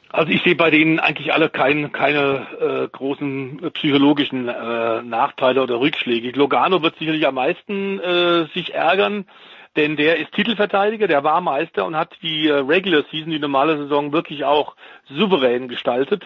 Also 0.09 0.31
ich 0.31 0.41
sehe 0.41 0.55
bei 0.55 0.71
denen 0.71 0.99
eigentlich 0.99 1.33
alle 1.33 1.49
kein, 1.49 1.91
keine 1.91 2.47
äh, 2.59 2.87
großen 2.87 3.61
äh, 3.61 3.69
psychologischen 3.71 4.47
äh, 4.47 5.01
Nachteile 5.03 5.61
oder 5.61 5.81
Rückschläge. 5.81 6.31
Logano 6.31 6.81
wird 6.81 6.97
sicherlich 6.97 7.27
am 7.27 7.35
meisten 7.35 7.99
äh, 7.99 8.47
sich 8.53 8.73
ärgern, 8.73 9.25
denn 9.77 9.95
der 9.95 10.17
ist 10.17 10.33
Titelverteidiger, 10.33 11.07
der 11.07 11.23
war 11.23 11.39
Meister 11.39 11.85
und 11.85 11.95
hat 11.95 12.17
die 12.21 12.47
äh, 12.47 12.53
Regular 12.53 13.03
Season, 13.11 13.31
die 13.31 13.39
normale 13.39 13.77
Saison, 13.77 14.11
wirklich 14.11 14.43
auch 14.43 14.75
souverän 15.07 15.67
gestaltet. 15.67 16.25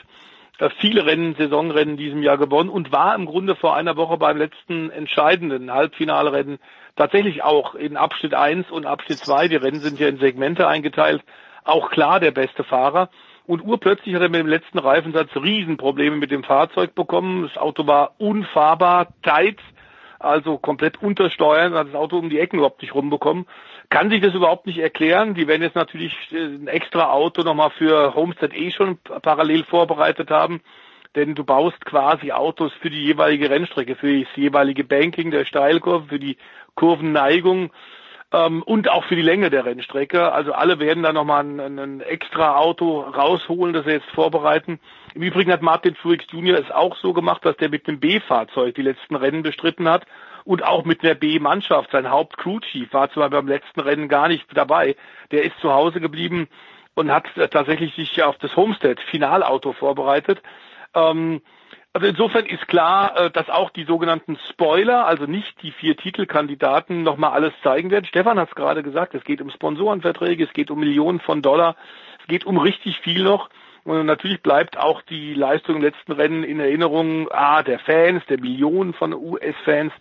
Äh, 0.58 0.70
viele 0.80 1.06
Rennen, 1.06 1.36
Saisonrennen 1.36 1.92
in 1.92 1.98
diesem 1.98 2.24
Jahr 2.24 2.38
gewonnen 2.38 2.70
und 2.70 2.92
war 2.92 3.14
im 3.14 3.26
Grunde 3.26 3.56
vor 3.56 3.76
einer 3.76 3.98
Woche 3.98 4.18
beim 4.18 4.38
letzten 4.38 4.90
entscheidenden 4.90 5.72
Halbfinalrennen 5.72 6.60
tatsächlich 6.96 7.44
auch 7.44 7.76
in 7.76 7.98
Abschnitt 7.98 8.34
1 8.34 8.72
und 8.72 8.86
Abschnitt 8.86 9.20
2, 9.20 9.50
die 9.50 9.56
Rennen 9.58 9.82
sind 9.82 10.00
ja 10.00 10.08
in 10.08 10.18
Segmente 10.18 10.68
eingeteilt, 10.68 11.24
auch 11.64 11.90
klar 11.92 12.20
der 12.20 12.32
beste 12.32 12.64
Fahrer. 12.64 13.10
Und 13.48 13.62
urplötzlich 13.62 14.16
hat 14.16 14.22
er 14.22 14.30
mit 14.30 14.40
dem 14.40 14.48
letzten 14.48 14.80
Reifensatz 14.80 15.30
Riesenprobleme 15.36 16.16
mit 16.16 16.32
dem 16.32 16.44
Fahrzeug 16.44 16.96
bekommen. 16.96 17.44
Das 17.44 17.58
Auto 17.58 17.86
war 17.88 18.14
unfahrbar, 18.18 19.08
tight, 19.24 19.60
also 20.24 20.58
komplett 20.58 21.02
untersteuern, 21.02 21.74
hat 21.74 21.88
das 21.88 21.96
Auto 21.96 22.18
um 22.18 22.30
die 22.30 22.40
Ecken 22.40 22.58
überhaupt 22.58 22.82
nicht 22.82 22.96
rumbekommen. 22.96 23.46
Kann 23.90 24.10
sich 24.10 24.22
das 24.22 24.34
überhaupt 24.34 24.68
nicht 24.68 24.80
erklären. 24.80 25.34
Die 25.34 25.48
werden 25.48 25.62
jetzt 25.62 25.76
natürlich 25.76 26.16
äh, 26.32 26.38
ein 26.38 26.68
extra 26.68 27.12
Auto 27.12 27.44
nochmal 27.44 27.72
für 27.72 28.16
Homestead 28.16 28.54
eh 28.56 28.72
schon 28.72 28.98
parallel 29.22 29.64
vorbereitet 29.64 30.30
haben. 30.30 30.62
Denn 31.16 31.36
du 31.36 31.44
baust 31.44 31.84
quasi 31.86 32.32
Autos 32.32 32.72
für 32.82 32.90
die 32.90 33.04
jeweilige 33.04 33.50
Rennstrecke, 33.50 33.96
für 33.96 34.22
das 34.22 34.36
jeweilige 34.36 34.86
Banking 34.86 35.30
der 35.32 35.44
Steilkurve, 35.44 36.08
für 36.08 36.20
die 36.20 36.38
Kurvenneigung 36.76 37.72
ähm, 38.34 38.64
und 38.64 38.90
auch 38.90 39.04
für 39.06 39.16
die 39.16 39.22
Länge 39.22 39.50
der 39.50 39.66
Rennstrecke. 39.66 40.32
Also 40.32 40.54
alle 40.54 40.80
werden 40.80 41.04
da 41.04 41.14
nochmal 41.14 41.44
ein, 41.44 41.80
ein 41.80 42.02
extra 42.02 42.58
Auto 42.58 43.02
rausholen, 43.02 43.74
das 43.74 43.86
sie 43.86 43.92
jetzt 43.92 44.10
vorbereiten. 44.12 44.80
Im 45.14 45.24
Übrigen 45.24 45.52
hat 45.52 45.62
Martin 45.62 45.96
Truex 45.96 46.26
Jr. 46.32 46.60
es 46.60 46.72
auch 46.72 46.96
so 46.98 47.14
gemacht, 47.14 47.44
dass 47.46 47.58
der 47.58 47.70
mit 47.70 47.88
dem 47.88 48.00
B-Fahrzeug 48.00 48.76
die 48.76 48.82
letzten 48.82 49.16
Rennen 49.16 49.44
bestritten 49.44 49.90
hat 49.90 50.06
und 50.46 50.64
auch 50.64 50.86
mit 50.86 51.04
der 51.04 51.16
B-Mannschaft. 51.16 51.92
Sein 51.92 52.10
Haupt-Crew-Chief 52.10 52.92
war 52.94 53.12
zwar 53.12 53.30
beim 53.30 53.48
letzten 53.48 53.82
Rennen 53.82 54.08
gar 54.08 54.28
nicht 54.28 54.46
dabei. 54.54 54.96
Der 55.32 55.44
ist 55.44 55.60
zu 55.60 55.74
Hause 55.74 56.00
geblieben 56.00 56.48
und 56.96 57.12
hat 57.12 57.26
tatsächlich 57.52 57.94
sich 57.96 58.24
auf 58.24 58.38
das 58.38 58.56
Homestead-Finalauto 58.56 59.74
vorbereitet. 59.74 60.42
Ähm, 60.94 61.42
also 61.94 62.08
insofern 62.08 62.46
ist 62.46 62.68
klar, 62.68 63.18
äh, 63.18 63.32
dass 63.32 63.50
auch 63.50 63.70
die 63.70 63.84
sogenannten 63.84 64.38
Spoiler, 64.50 65.06
also 65.06 65.26
nicht 65.26 65.62
die 65.62 65.72
vier 65.72 65.98
Titelkandidaten, 65.98 67.04
nochmal 67.04 67.32
alles 67.32 67.54
zeigen 67.64 67.92
werden. 67.92 68.06
Stefan 68.06 68.40
hat 68.40 68.50
es 68.50 68.56
gerade 68.56 68.82
gesagt, 68.82 69.14
es 69.14 69.24
geht 69.24 69.42
um 69.42 69.50
Sponsorenverträge, 69.50 70.46
es 70.46 70.54
geht 70.54 70.72
um 70.72 70.80
Millionen 70.80 71.20
von 71.20 71.42
Dollar, 71.42 71.76
es 72.22 72.28
geht 72.28 72.46
um 72.46 72.58
richtig 72.58 73.00
viel 73.00 73.24
noch. 73.24 73.50
Und 73.84 74.06
natürlich 74.06 74.42
bleibt 74.42 74.78
auch 74.78 75.02
die 75.02 75.34
Leistung 75.34 75.78
im 75.78 75.82
letzten 75.82 76.12
Rennen 76.12 76.44
in 76.44 76.60
Erinnerung, 76.60 77.28
ah, 77.32 77.64
der 77.64 77.80
Fans, 77.80 78.24
der 78.28 78.40
Millionen 78.40 78.94
von 78.94 79.14
US-Fans, 79.14 79.92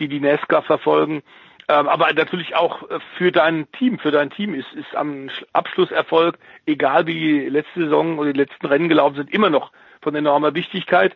die 0.00 0.08
die 0.08 0.20
NASCAR 0.20 0.62
verfolgen. 0.62 1.22
Ähm, 1.68 1.86
aber 1.86 2.12
natürlich 2.12 2.56
auch 2.56 2.82
äh, 2.90 2.98
für 3.16 3.30
dein 3.30 3.70
Team, 3.72 3.98
für 3.98 4.10
dein 4.10 4.30
Team 4.30 4.54
ist, 4.54 4.72
ist 4.72 4.94
am 4.96 5.30
Abschlusserfolg, 5.52 6.38
egal 6.66 7.06
wie 7.06 7.14
die 7.14 7.48
letzte 7.48 7.84
Saison 7.84 8.18
oder 8.18 8.32
die 8.32 8.40
letzten 8.40 8.66
Rennen 8.66 8.88
gelaufen 8.88 9.16
sind, 9.16 9.32
immer 9.32 9.50
noch 9.50 9.70
von 10.00 10.14
enormer 10.14 10.54
Wichtigkeit. 10.54 11.14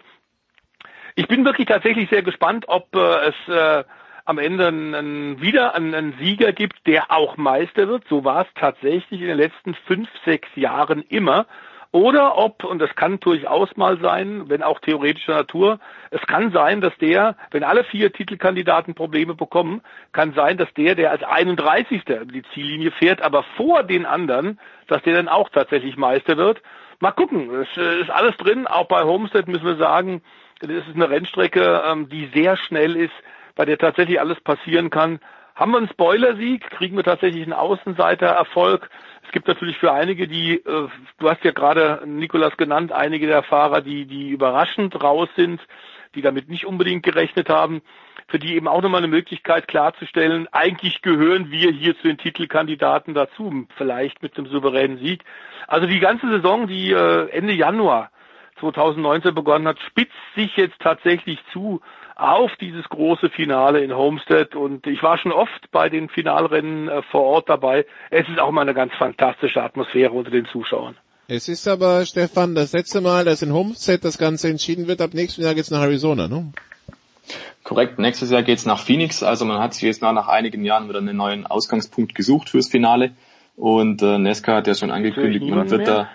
Ich 1.15 1.29
bin 1.29 1.45
wirklich 1.45 1.67
tatsächlich 1.67 2.09
sehr 2.11 2.23
gespannt, 2.23 2.65
ob 2.69 2.95
äh, 2.95 3.29
es 3.29 3.49
äh, 3.49 3.85
am 4.25 4.39
Ende 4.39 4.69
einen, 4.69 5.41
wieder 5.41 5.75
einen, 5.75 5.95
einen 5.95 6.15
Sieger 6.19 6.53
gibt, 6.53 6.87
der 6.87 7.11
auch 7.11 7.37
Meister 7.37 7.89
wird. 7.89 8.05
So 8.09 8.25
war 8.25 8.43
es 8.43 8.49
tatsächlich 8.55 9.21
in 9.21 9.27
den 9.27 9.37
letzten 9.37 9.75
fünf, 9.87 10.09
sechs 10.25 10.49
Jahren 10.55 11.03
immer. 11.09 11.47
Oder 11.91 12.39
ob, 12.39 12.65
und 12.65 12.79
das 12.79 12.95
kann 12.95 13.21
durchaus 13.21 13.77
mal 13.77 13.99
sein, 14.01 14.49
wenn 14.49 14.63
auch 14.63 14.81
theoretischer 14.81 15.35
Natur, 15.35 15.79
es 16.11 16.23
kann 16.23 16.51
sein, 16.51 16.81
dass 16.81 16.97
der, 16.97 17.37
wenn 17.51 17.65
alle 17.65 17.85
vier 17.85 18.11
Titelkandidaten 18.11 18.95
Probleme 18.95 19.35
bekommen, 19.35 19.83
kann 20.13 20.33
sein, 20.33 20.57
dass 20.57 20.73
der, 20.73 20.95
der 20.95 21.11
als 21.11 21.23
31. 21.23 22.09
über 22.09 22.25
die 22.25 22.45
Ziellinie 22.55 22.93
fährt, 22.93 23.21
aber 23.21 23.43
vor 23.59 23.83
den 23.83 24.07
anderen, 24.07 24.59
dass 24.87 25.03
der 25.03 25.17
dann 25.17 25.29
auch 25.29 25.51
tatsächlich 25.51 25.99
Meister 25.99 26.39
wird. 26.39 26.63
Mal 27.01 27.11
gucken, 27.11 27.51
es 27.61 27.77
äh, 27.77 28.01
ist 28.01 28.11
alles 28.11 28.37
drin. 28.39 28.67
Auch 28.67 28.87
bei 28.87 29.03
Homestead 29.03 29.47
müssen 29.47 29.67
wir 29.67 29.77
sagen, 29.77 30.23
das 30.63 30.87
ist 30.87 30.95
eine 30.95 31.11
Rennstrecke, 31.11 31.83
ähm, 31.85 32.09
die 32.09 32.31
sehr 32.33 32.57
schnell 32.57 32.97
ist, 32.97 33.15
bei 33.55 33.65
der 33.65 33.79
tatsächlich 33.79 34.21
alles 34.21 34.41
passieren 34.41 34.91
kann. 34.91 35.21
Haben 35.55 35.73
wir 35.73 35.79
einen 35.79 35.89
Spoilersieg, 35.89 36.71
kriegen 36.71 36.97
wir 36.97 37.05
tatsächlich 37.05 37.43
einen 37.43 37.53
Außenseitererfolg. 37.53 38.89
Es 39.25 39.33
gibt 39.33 39.49
natürlich 39.49 39.77
für 39.79 39.93
einige, 39.93 40.27
die, 40.27 40.55
äh, 40.55 40.89
du 41.19 41.31
hast 41.31 41.45
ja 41.45 41.51
gerade 41.51 42.03
Nikolas 42.07 42.57
genannt, 42.57 42.93
einige 42.93 43.27
der 43.27 43.43
Fahrer, 43.43 43.83
die, 43.83 44.07
die 44.07 44.31
überraschend 44.31 45.03
raus 45.03 45.29
sind, 45.37 45.61
die 46.15 46.23
damit 46.23 46.49
nicht 46.49 46.67
unbedingt 46.67 47.03
gerechnet 47.03 47.49
haben, 47.49 47.83
für 48.29 48.39
die 48.39 48.55
eben 48.55 48.69
auch 48.69 48.81
nochmal 48.81 48.99
eine 48.99 49.09
Möglichkeit 49.09 49.69
klarzustellen, 49.69 50.49
eigentlich 50.53 51.03
gehören 51.03 51.51
wir 51.51 51.71
hier 51.71 51.97
zu 51.97 52.05
den 52.05 52.19
Titelkandidaten 52.19 53.15
dazu, 53.15 53.67
vielleicht 53.77 54.23
mit 54.23 54.37
dem 54.39 54.47
souveränen 54.47 54.99
Sieg. 54.99 55.25
Also 55.67 55.87
die 55.87 56.01
ganze 56.01 56.29
Saison, 56.29 56.67
die 56.67 56.93
äh, 56.93 57.29
Ende 57.31 57.53
Januar 57.53 58.11
2019 58.63 59.35
begonnen 59.35 59.69
hat, 59.69 59.79
spitzt 59.87 60.13
sich 60.35 60.57
jetzt 60.57 60.79
tatsächlich 60.81 61.39
zu 61.53 61.81
auf 62.17 62.53
dieses 62.61 62.89
große 62.89 63.31
Finale 63.31 63.83
in 63.83 63.95
Homestead 63.95 64.55
und 64.55 64.87
ich 64.87 65.03
war 65.03 65.19
schon 65.19 65.33
oft 65.33 65.71
bei 65.73 65.89
den 65.89 66.09
Finalrennen 66.09 66.89
äh, 66.89 67.03
vor 67.11 67.23
Ort 67.23 67.49
dabei. 67.49 67.85
Es 68.11 68.29
ist 68.29 68.39
auch 68.39 68.53
mal 68.53 68.63
eine 68.63 68.75
ganz 68.75 68.93
fantastische 68.95 69.63
Atmosphäre 69.63 70.13
unter 70.13 70.31
den 70.31 70.47
Zuschauern. 70.47 70.97
Es 71.29 71.49
ist 71.49 71.67
aber, 71.67 72.05
Stefan, 72.05 72.55
das 72.55 72.73
letzte 72.73 73.01
Mal, 73.01 73.25
dass 73.25 73.43
in 73.43 73.53
Homestead 73.53 74.05
das 74.05 74.19
Ganze 74.19 74.49
entschieden 74.49 74.87
wird. 74.87 75.01
Ab 75.01 75.15
nächstem 75.15 75.45
Jahr 75.45 75.55
geht's 75.55 75.71
nach 75.71 75.83
Arizona, 75.83 76.29
ne? 76.29 76.53
Korrekt, 77.65 77.99
nächstes 77.99 78.31
Jahr 78.31 78.43
geht's 78.43 78.67
nach 78.67 78.81
Phoenix. 78.81 79.23
Also 79.23 79.45
man 79.45 79.61
hat 79.61 79.75
sich 79.75 79.83
jetzt 79.83 80.03
nach, 80.03 80.13
nach 80.13 80.29
einigen 80.29 80.65
Jahren 80.65 80.89
wieder 80.89 80.99
einen 80.99 81.17
neuen 81.17 81.47
Ausgangspunkt 81.47 82.15
gesucht 82.15 82.51
fürs 82.51 82.69
Finale. 82.69 83.13
Und 83.57 84.03
äh, 84.03 84.19
Nesca 84.19 84.57
hat 84.57 84.67
ja 84.67 84.75
schon 84.75 84.91
angekündigt, 84.91 85.45
man 85.45 85.71
wird 85.71 85.87
mehr. 85.87 85.95
da 85.95 86.11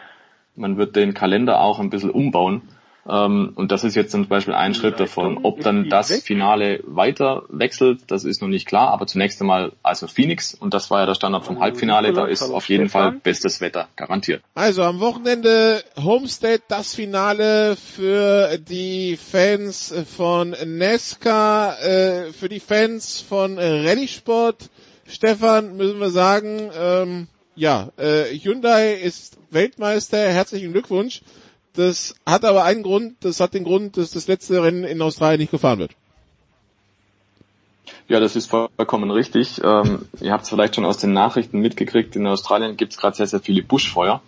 man 0.58 0.78
wird 0.78 0.96
den 0.96 1.14
Kalender 1.14 1.62
auch 1.62 1.80
ein 1.80 1.90
bisschen 1.90 2.10
umbauen. 2.10 2.64
Ähm, 3.10 3.54
und 3.56 3.72
das 3.72 3.84
ist 3.84 3.96
jetzt 3.96 4.12
zum 4.12 4.28
Beispiel 4.28 4.54
ein 4.54 4.74
Schritt 4.74 5.00
davon. 5.00 5.40
Ob 5.44 5.62
dann 5.62 5.90
das 5.90 6.12
Finale 6.22 6.82
weiter 6.86 7.44
wechselt, 7.50 8.02
das 8.08 8.26
ist 8.26 8.42
noch 8.42 8.50
nicht 8.50 8.68
klar. 8.68 8.90
Aber 8.92 9.08
zunächst 9.08 9.40
einmal 9.40 9.72
also 9.82 10.08
Phoenix 10.08 10.54
und 10.54 10.74
das 10.74 10.92
war 10.92 11.00
ja 11.02 11.06
der 11.06 11.16
Standard 11.16 11.46
vom 11.46 11.60
Halbfinale. 11.60 12.12
Da 12.12 12.26
ist 12.26 12.42
auf 12.42 12.68
jeden 12.68 12.90
Fall 12.90 13.14
bestes 13.14 13.62
Wetter 13.62 13.88
garantiert. 13.96 14.44
Also 14.56 14.84
am 14.84 15.00
Wochenende 15.00 15.84
Homestead 15.96 16.62
das 16.68 16.96
Finale 16.96 17.78
für 17.78 18.58
die 18.58 19.18
Fans 19.18 19.94
von 20.16 20.56
Nesca, 20.66 21.76
äh, 21.76 22.34
für 22.34 22.50
die 22.50 22.60
Fans 22.60 23.22
von 23.22 23.58
Rallye 23.58 24.08
Sport. 24.08 24.70
Stefan, 25.10 25.78
müssen 25.78 26.02
wir 26.02 26.10
sagen, 26.10 26.70
ähm, 26.78 27.28
ja, 27.58 27.90
äh, 27.98 28.26
Hyundai 28.38 28.94
ist 28.94 29.38
Weltmeister, 29.50 30.18
herzlichen 30.18 30.72
Glückwunsch. 30.72 31.22
Das 31.74 32.16
hat 32.26 32.46
aber 32.46 32.64
einen 32.64 32.84
Grund, 32.84 33.18
das 33.22 33.40
hat 33.40 33.54
den 33.54 33.64
Grund, 33.64 33.98
dass 33.98 34.12
das 34.12 34.28
letzte 34.28 34.64
Rennen 34.64 34.84
in 34.84 35.02
Australien 35.02 35.40
nicht 35.40 35.52
gefahren 35.52 35.80
wird. 35.80 35.92
Ja, 38.08 38.20
das 38.20 38.36
ist 38.36 38.50
vollkommen 38.50 39.12
richtig. 39.12 39.62
Ähm, 39.64 40.06
ihr 40.22 40.32
habt 40.32 40.44
es 40.44 40.50
vielleicht 40.50 40.76
schon 40.76 40.86
aus 40.86 40.98
den 40.98 41.14
Nachrichten 41.14 41.60
mitgekriegt, 41.60 42.16
in 42.16 42.26
Australien 42.26 42.78
gibt 42.78 42.94
es 42.94 42.98
gerade 42.98 43.18
sehr, 43.18 43.28
sehr 43.28 43.42
viele 43.42 43.64
Buschfeuer. 43.64 44.22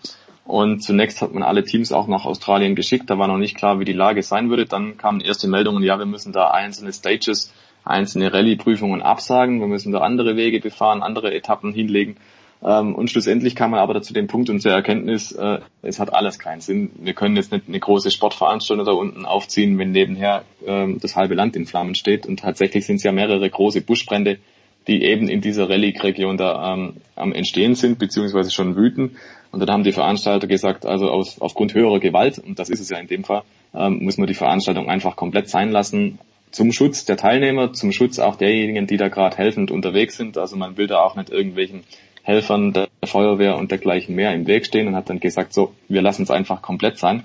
Und 0.45 0.81
zunächst 0.81 1.22
hat 1.22 1.31
man 1.31 1.43
alle 1.43 1.64
Teams 1.64 1.91
auch 1.91 2.07
nach 2.07 2.26
Australien 2.26 2.76
geschickt, 2.76 3.10
da 3.10 3.19
war 3.19 3.27
noch 3.27 3.38
nicht 3.38 3.56
klar, 3.56 3.80
wie 3.80 3.85
die 3.85 3.93
Lage 3.93 4.23
sein 4.23 4.49
würde. 4.49 4.65
Dann 4.65 4.97
kamen 4.97 5.22
erste 5.22 5.47
Meldungen, 5.47 5.84
ja, 5.84 5.99
wir 5.99 6.07
müssen 6.07 6.34
da 6.34 6.49
einzelne 6.49 6.91
Stages, 6.91 7.53
einzelne 7.84 8.34
Rallye-Prüfungen 8.34 9.03
absagen, 9.03 9.60
wir 9.60 9.68
müssen 9.68 9.91
da 9.91 9.99
andere 9.99 10.35
Wege 10.35 10.60
befahren, 10.60 11.03
andere 11.03 11.34
Etappen 11.34 11.72
hinlegen. 11.72 12.18
Ähm, 12.64 12.95
und 12.95 13.10
schlussendlich 13.10 13.56
kam 13.56 13.72
man 13.72 13.80
aber 13.80 14.02
zu 14.02 14.14
dem 14.14 14.27
Punkt 14.27 14.49
und 14.49 14.61
zur 14.61 14.72
Erkenntnis, 14.72 15.31
äh, 15.31 15.60
es 15.81 15.99
hat 15.99 16.14
alles 16.14 16.40
keinen 16.40 16.61
Sinn. 16.61 16.91
Wir 16.99 17.14
können 17.14 17.36
jetzt 17.36 17.52
nicht 17.52 17.65
eine 17.68 17.80
große 17.80 18.11
Sportveranstaltung 18.11 18.86
da 18.86 18.91
unten 18.91 19.26
aufziehen, 19.26 19.77
wenn 19.77 19.91
nebenher 19.91 20.44
ähm, 20.65 20.99
das 21.02 21.15
halbe 21.15 21.36
Land 21.36 21.56
in 21.56 21.65
Flammen 21.65 21.95
steht. 21.95 22.26
Und 22.26 22.41
tatsächlich 22.41 22.86
sind 22.86 22.98
es 22.98 23.03
ja 23.03 23.11
mehrere 23.11 23.49
große 23.49 23.81
Buschbrände, 23.81 24.40
die 24.88 25.03
eben 25.03 25.30
in 25.30 25.40
dieser 25.40 25.69
Relic-Region 25.69 26.38
da 26.38 26.73
ähm, 26.73 26.94
am 27.15 27.31
Entstehen 27.31 27.76
sind, 27.76 27.99
beziehungsweise 27.99 28.52
schon 28.52 28.76
wüten. 28.76 29.18
Und 29.52 29.61
dann 29.61 29.69
haben 29.69 29.84
die 29.84 29.91
Veranstalter 29.91 30.48
gesagt, 30.48 30.86
also 30.86 31.10
aus, 31.10 31.40
aufgrund 31.40 31.73
höherer 31.73 31.99
Gewalt, 31.99 32.40
und 32.40 32.60
das 32.60 32.69
ist 32.69 32.81
es 32.81 32.90
ja 32.90 32.98
in 32.98 33.07
dem 33.07 33.23
Fall, 33.23 33.44
ähm, 33.73 34.03
muss 34.03 34.18
man 34.18 34.27
die 34.27 34.34
Veranstaltung 34.34 34.90
einfach 34.90 35.15
komplett 35.15 35.49
sein 35.49 35.72
lassen, 35.72 36.19
zum 36.52 36.72
Schutz 36.72 37.06
der 37.06 37.18
Teilnehmer, 37.18 37.73
zum 37.73 37.91
Schutz 37.91 38.18
auch 38.19 38.36
derjenigen, 38.36 38.88
die 38.88 38.98
da 38.98 39.07
gerade 39.07 39.38
helfend 39.38 39.69
unterwegs 39.72 40.18
sind. 40.18 40.38
Also 40.38 40.56
man 40.56 40.77
will 40.77 40.88
da 40.88 41.03
auch 41.03 41.15
nicht 41.15 41.30
irgendwelchen 41.30 41.84
Helfern 42.30 42.85
Feuerwehr 43.03 43.57
und 43.57 43.72
dergleichen 43.72 44.14
mehr 44.14 44.35
im 44.35 44.45
Weg 44.45 44.68
stehen 44.68 44.88
und 44.88 44.95
hat 44.95 45.10
dann 45.10 45.19
gesagt, 45.19 45.51
so, 45.51 45.73
wir 45.88 46.03
lassen 46.03 46.22
es 46.22 46.30
einfach 46.30 46.61
komplett 46.61 46.99
sein. 46.99 47.23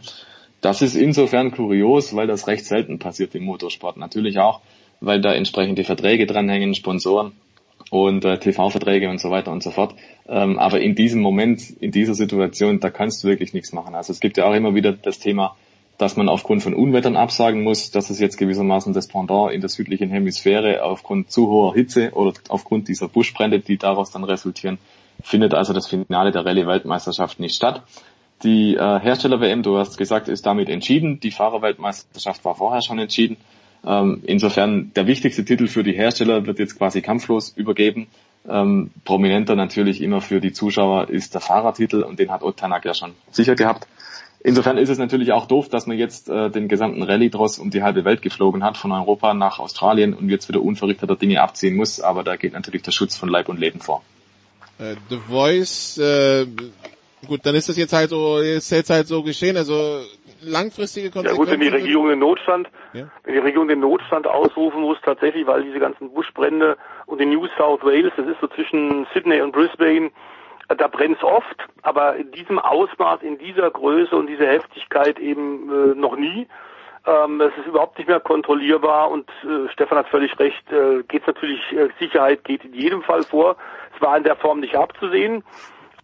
Das 0.63 0.81
ist 0.81 0.95
insofern 0.95 1.51
kurios, 1.51 2.17
weil 2.17 2.27
das 2.27 2.47
recht 2.47 2.65
selten 2.65 2.99
passiert 2.99 3.35
im 3.35 3.45
Motorsport. 3.45 3.99
Natürlich 3.99 4.39
auch, 4.39 4.63
weil 5.01 5.21
da 5.21 5.35
entsprechende 5.35 5.85
Verträge 5.85 6.25
dranhängen, 6.25 6.75
Sponsoren 6.75 7.33
und 7.91 8.25
äh, 8.25 8.39
TV-Verträge 8.39 9.11
und 9.11 9.21
so 9.21 9.31
weiter 9.31 9.53
und 9.53 9.63
so 9.63 9.71
fort. 9.71 9.95
Ähm, 10.27 10.59
aber 10.59 10.81
in 10.81 10.95
diesem 10.95 11.21
Moment, 11.21 11.69
in 11.81 11.91
dieser 11.91 12.15
Situation, 12.15 12.81
da 12.81 12.89
kannst 12.89 13.23
du 13.23 13.29
wirklich 13.29 13.53
nichts 13.53 13.75
machen. 13.75 13.95
Also 13.95 14.11
es 14.11 14.21
gibt 14.21 14.39
ja 14.39 14.47
auch 14.47 14.55
immer 14.55 14.75
wieder 14.75 14.93
das 14.93 15.19
Thema, 15.19 15.55
dass 15.99 16.17
man 16.17 16.29
aufgrund 16.29 16.63
von 16.63 16.75
Unwettern 16.75 17.17
absagen 17.17 17.63
muss. 17.63 17.91
Das 17.91 18.11
ist 18.11 18.21
jetzt 18.21 18.37
gewissermaßen 18.37 18.93
das 18.93 19.07
Pendant 19.07 19.53
in 19.53 19.61
der 19.61 19.71
südlichen 19.71 20.11
Hemisphäre 20.11 20.83
aufgrund 20.83 21.31
zu 21.31 21.49
hoher 21.49 21.75
Hitze 21.75 22.13
oder 22.13 22.33
aufgrund 22.49 22.89
dieser 22.89 23.09
Buschbrände, 23.09 23.61
die 23.61 23.77
daraus 23.77 24.11
dann 24.11 24.25
resultieren, 24.25 24.79
findet 25.23 25.55
also 25.55 25.73
das 25.73 25.87
Finale 25.87 26.33
der 26.33 26.45
Rallye-Weltmeisterschaft 26.45 27.39
nicht 27.39 27.55
statt. 27.55 27.83
Die 28.43 28.75
äh, 28.75 29.01
Hersteller-WM, 29.01 29.63
du 29.63 29.79
hast 29.79 29.97
gesagt, 29.97 30.29
ist 30.29 30.45
damit 30.45 30.69
entschieden. 30.69 31.21
Die 31.21 31.31
Fahrerweltmeisterschaft 31.31 32.45
war 32.45 32.57
vorher 32.57 32.83
schon 32.83 32.99
entschieden. 32.99 33.37
Ähm, 33.87 34.23
insofern 34.25 34.93
der 34.95 35.07
wichtigste 35.07 35.45
Titel 35.45 35.67
für 35.67 35.85
die 35.85 35.93
Hersteller 35.93 36.47
wird 36.47 36.59
jetzt 36.59 36.77
quasi 36.77 37.01
kampflos 37.03 37.51
übergeben. 37.51 38.09
Ähm, 38.47 38.91
prominenter 39.05 39.55
natürlich 39.55 40.03
immer 40.03 40.21
für 40.21 40.41
die 40.41 40.53
Zuschauer 40.53 41.09
ist 41.09 41.33
der 41.33 41.41
Fahrertitel 41.41 42.03
und 42.03 42.19
den 42.19 42.31
hat 42.31 42.43
Otanak 42.43 42.85
ja 42.85 42.93
schon 42.93 43.13
sicher 43.31 43.55
gehabt. 43.55 43.87
Insofern 44.47 44.77
ist 44.77 44.91
es 44.91 44.99
natürlich 44.99 45.33
auch 45.33 45.47
doof, 45.47 45.71
dass 45.71 45.87
man 45.87 45.97
jetzt 45.97 46.29
äh, 46.29 46.51
den 46.51 46.69
gesamten 46.69 47.03
Rallye-Dross 47.03 47.59
um 47.59 47.71
die 47.71 47.83
halbe 47.83 48.05
Welt 48.05 48.21
geflogen 48.21 48.63
hat, 48.63 48.77
von 48.77 48.93
Europa 48.93 49.33
nach 49.33 49.59
Australien 49.59 50.13
und 50.13 50.29
jetzt 50.29 50.51
wieder 50.51 50.61
unverrichteter 50.61 51.17
Dinge 51.17 51.41
abziehen 51.41 51.75
muss, 51.77 51.99
aber 51.99 52.23
da 52.25 52.37
geht 52.37 52.53
natürlich 52.53 52.83
der 52.83 52.93
Schutz 52.93 53.17
von 53.17 53.31
Leib 53.31 53.49
und 53.49 53.59
Leben 53.59 53.81
vor. 53.81 54.03
Äh, 54.79 54.97
The 55.09 55.17
Voice, 55.17 55.97
äh, 55.97 56.47
gut, 57.27 57.41
dann 57.45 57.55
ist 57.55 57.71
das 57.71 57.79
jetzt 57.79 57.95
halt 57.95 58.11
so, 58.11 58.37
ist 58.37 58.71
jetzt 58.71 58.91
halt 58.91 59.07
so 59.07 59.23
geschehen, 59.23 59.57
also 59.57 60.03
langfristige 60.43 61.11
Konsequenzen. 61.11 61.41
Ja 61.41 61.45
gut, 61.45 61.51
wenn 61.51 61.61
die 61.61 61.75
Regierung 61.75 62.09
den 62.11 62.19
Notstand, 62.19 62.69
ja. 62.93 63.09
wenn 63.23 63.33
die 63.33 63.41
Regierung 63.41 63.69
den 63.69 63.81
Notstand 63.81 64.27
ausrufen 64.27 64.83
muss, 64.83 64.99
tatsächlich, 65.03 65.47
weil 65.47 65.65
diese 65.65 65.79
ganzen 65.79 66.13
Buschbrände 66.13 66.77
und 67.07 67.19
in 67.19 67.31
New 67.31 67.47
South 67.57 67.83
Wales, 67.83 68.13
das 68.19 68.27
ist 68.27 68.43
so 68.43 68.49
zwischen 68.49 69.07
Sydney 69.15 69.41
und 69.41 69.53
Brisbane, 69.53 70.09
äh, 70.09 70.11
da 70.69 70.89
brennt 70.89 71.19
es 71.19 71.25
oft, 71.25 71.57
aber 71.83 72.17
in 72.17 72.31
diesem 72.33 72.59
Ausmaß, 72.59 73.23
in 73.23 73.39
dieser 73.39 73.71
Größe 73.71 74.17
und 74.17 74.27
dieser 74.27 74.47
Heftigkeit 74.47 75.19
eben 75.19 75.71
äh, 75.71 75.95
noch 75.95 76.17
nie. 76.17 76.47
Ähm, 77.07 77.41
es 77.41 77.55
ist 77.59 77.67
überhaupt 77.67 77.99
nicht 77.99 78.09
mehr 78.09 78.21
kontrollierbar 78.21 79.11
und 79.11 79.29
äh, 79.45 79.69
Stefan 79.73 79.99
hat 79.99 80.09
völlig 80.09 80.39
recht, 80.39 80.65
äh, 80.73 81.03
geht 81.03 81.27
natürlich, 81.27 81.61
äh, 81.73 81.89
Sicherheit 81.99 82.45
geht 82.45 82.65
in 82.65 82.73
jedem 82.73 83.03
Fall 83.03 83.23
vor. 83.23 83.57
Es 83.95 84.01
war 84.01 84.17
in 84.17 84.25
der 84.25 84.37
Form 84.37 84.61
nicht 84.61 84.75
abzusehen. 84.75 85.45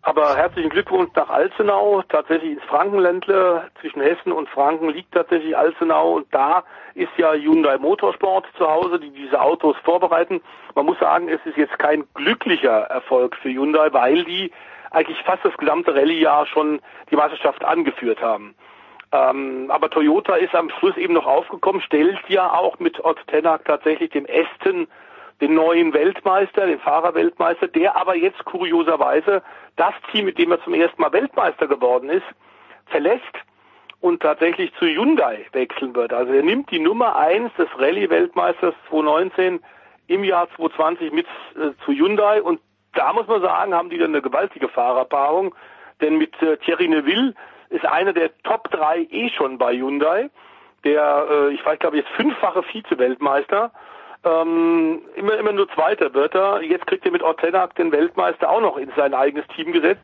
Aber 0.03 0.35
herzlichen 0.35 0.71
Glückwunsch 0.71 1.11
nach 1.15 1.29
Alzenau, 1.29 2.03
tatsächlich 2.09 2.53
ins 2.53 2.65
Frankenländle, 2.65 3.71
zwischen 3.81 4.01
Hessen 4.01 4.33
und 4.33 4.49
Franken 4.49 4.89
liegt 4.89 5.13
tatsächlich 5.13 5.57
Alzenau 5.57 6.15
und 6.15 6.27
da 6.33 6.65
ist 6.95 7.11
ja 7.19 7.35
Hyundai 7.35 7.77
Motorsport 7.77 8.47
zu 8.57 8.67
Hause, 8.67 8.99
die 8.99 9.11
diese 9.11 9.41
Autos 9.41 9.77
vorbereiten. 9.85 10.41
Man 10.75 10.87
muss 10.87 10.99
sagen, 10.99 11.29
es 11.29 11.41
ist 11.45 11.59
jetzt 11.59 11.79
kein 11.79 12.05
glücklicher 12.15 12.85
Erfolg 12.85 13.37
für 13.37 13.51
Hyundai, 13.51 13.93
weil 13.93 14.25
die 14.25 14.51
eigentlich 14.91 15.23
fast 15.23 15.45
das 15.45 15.57
gesamte 15.59 15.95
Rallye-Jahr 15.95 16.47
schon 16.47 16.81
die 17.11 17.17
Meisterschaft 17.17 17.63
angeführt 17.63 18.23
haben. 18.23 18.55
Ähm, 19.13 19.71
aber 19.71 19.91
Toyota 19.91 20.37
ist 20.37 20.55
am 20.55 20.71
Schluss 20.71 20.97
eben 20.97 21.15
noch 21.15 21.27
aufgekommen, 21.27 21.83
stellt 21.83 22.21
ja 22.29 22.53
auch 22.53 22.79
mit 22.79 23.05
Ott 23.05 23.19
Tenak 23.27 23.65
tatsächlich 23.67 24.11
dem 24.11 24.27
Aston 24.27 24.87
den 25.41 25.55
neuen 25.55 25.93
Weltmeister, 25.93 26.67
den 26.67 26.81
Fahrerweltmeister, 26.81 27.69
der 27.69 27.97
aber 27.97 28.15
jetzt 28.17 28.45
kurioserweise 28.45 29.43
das 29.77 29.95
Team, 30.11 30.27
mit 30.27 30.39
dem 30.39 30.53
er 30.53 30.63
zum 30.63 30.75
ersten 30.75 31.01
Mal 31.01 31.13
Weltmeister 31.13 31.67
geworden 31.67 32.11
ist, 32.11 32.27
verlässt 32.87 33.23
und 34.01 34.23
tatsächlich 34.23 34.73
zu 34.75 34.87
Hyundai 34.87 35.47
wechseln 35.53 35.95
wird. 35.95 36.13
Also 36.13 36.33
er 36.33 36.43
nimmt 36.43 36.71
die 36.71 36.79
Nummer 36.79 37.17
eins 37.17 37.53
des 37.55 37.69
Rallye-Weltmeisters 37.79 38.75
2019 38.89 39.61
im 40.09 40.25
Jahr 40.25 40.49
2020 40.57 41.13
mit 41.13 41.27
äh, 41.55 41.71
zu 41.85 41.93
Hyundai. 41.93 42.43
Und 42.43 42.61
da 42.95 43.13
muss 43.13 43.27
man 43.27 43.43
sagen, 43.43 43.75
haben 43.75 43.91
die 43.91 43.99
dann 43.99 44.11
eine 44.11 44.23
gewaltige 44.23 44.69
Fahrerpaarung, 44.69 45.55
denn 46.01 46.19
mit 46.19 46.41
äh, 46.43 46.57
Thierry 46.59 46.89
Neville 46.89 47.35
ist 47.69 47.87
einer 47.87 48.13
der 48.13 48.37
Top 48.43 48.71
3 48.71 49.07
eh 49.11 49.31
schon 49.31 49.59
bei 49.59 49.77
Hyundai, 49.77 50.31
der, 50.85 51.27
äh, 51.31 51.55
ich 51.55 51.65
weiß 51.65 51.79
glaube 51.79 51.99
jetzt 51.99 52.11
fünffache 52.11 52.63
Vize-Weltmeister 52.63 53.71
ähm, 54.25 55.03
immer, 55.17 55.39
immer 55.39 55.53
nur 55.53 55.69
Zweiter 55.71 56.13
wird 56.15 56.35
er. 56.35 56.63
Jetzt 56.63 56.87
kriegt 56.87 57.05
er 57.05 57.13
mit 57.13 57.23
Ortenak 57.23 57.75
den 57.77 57.93
Weltmeister 57.93 58.51
auch 58.51 58.61
noch 58.61 58.77
in 58.77 58.91
sein 58.97 59.15
eigenes 59.15 59.47
Team 59.49 59.73
gesetzt. 59.73 60.01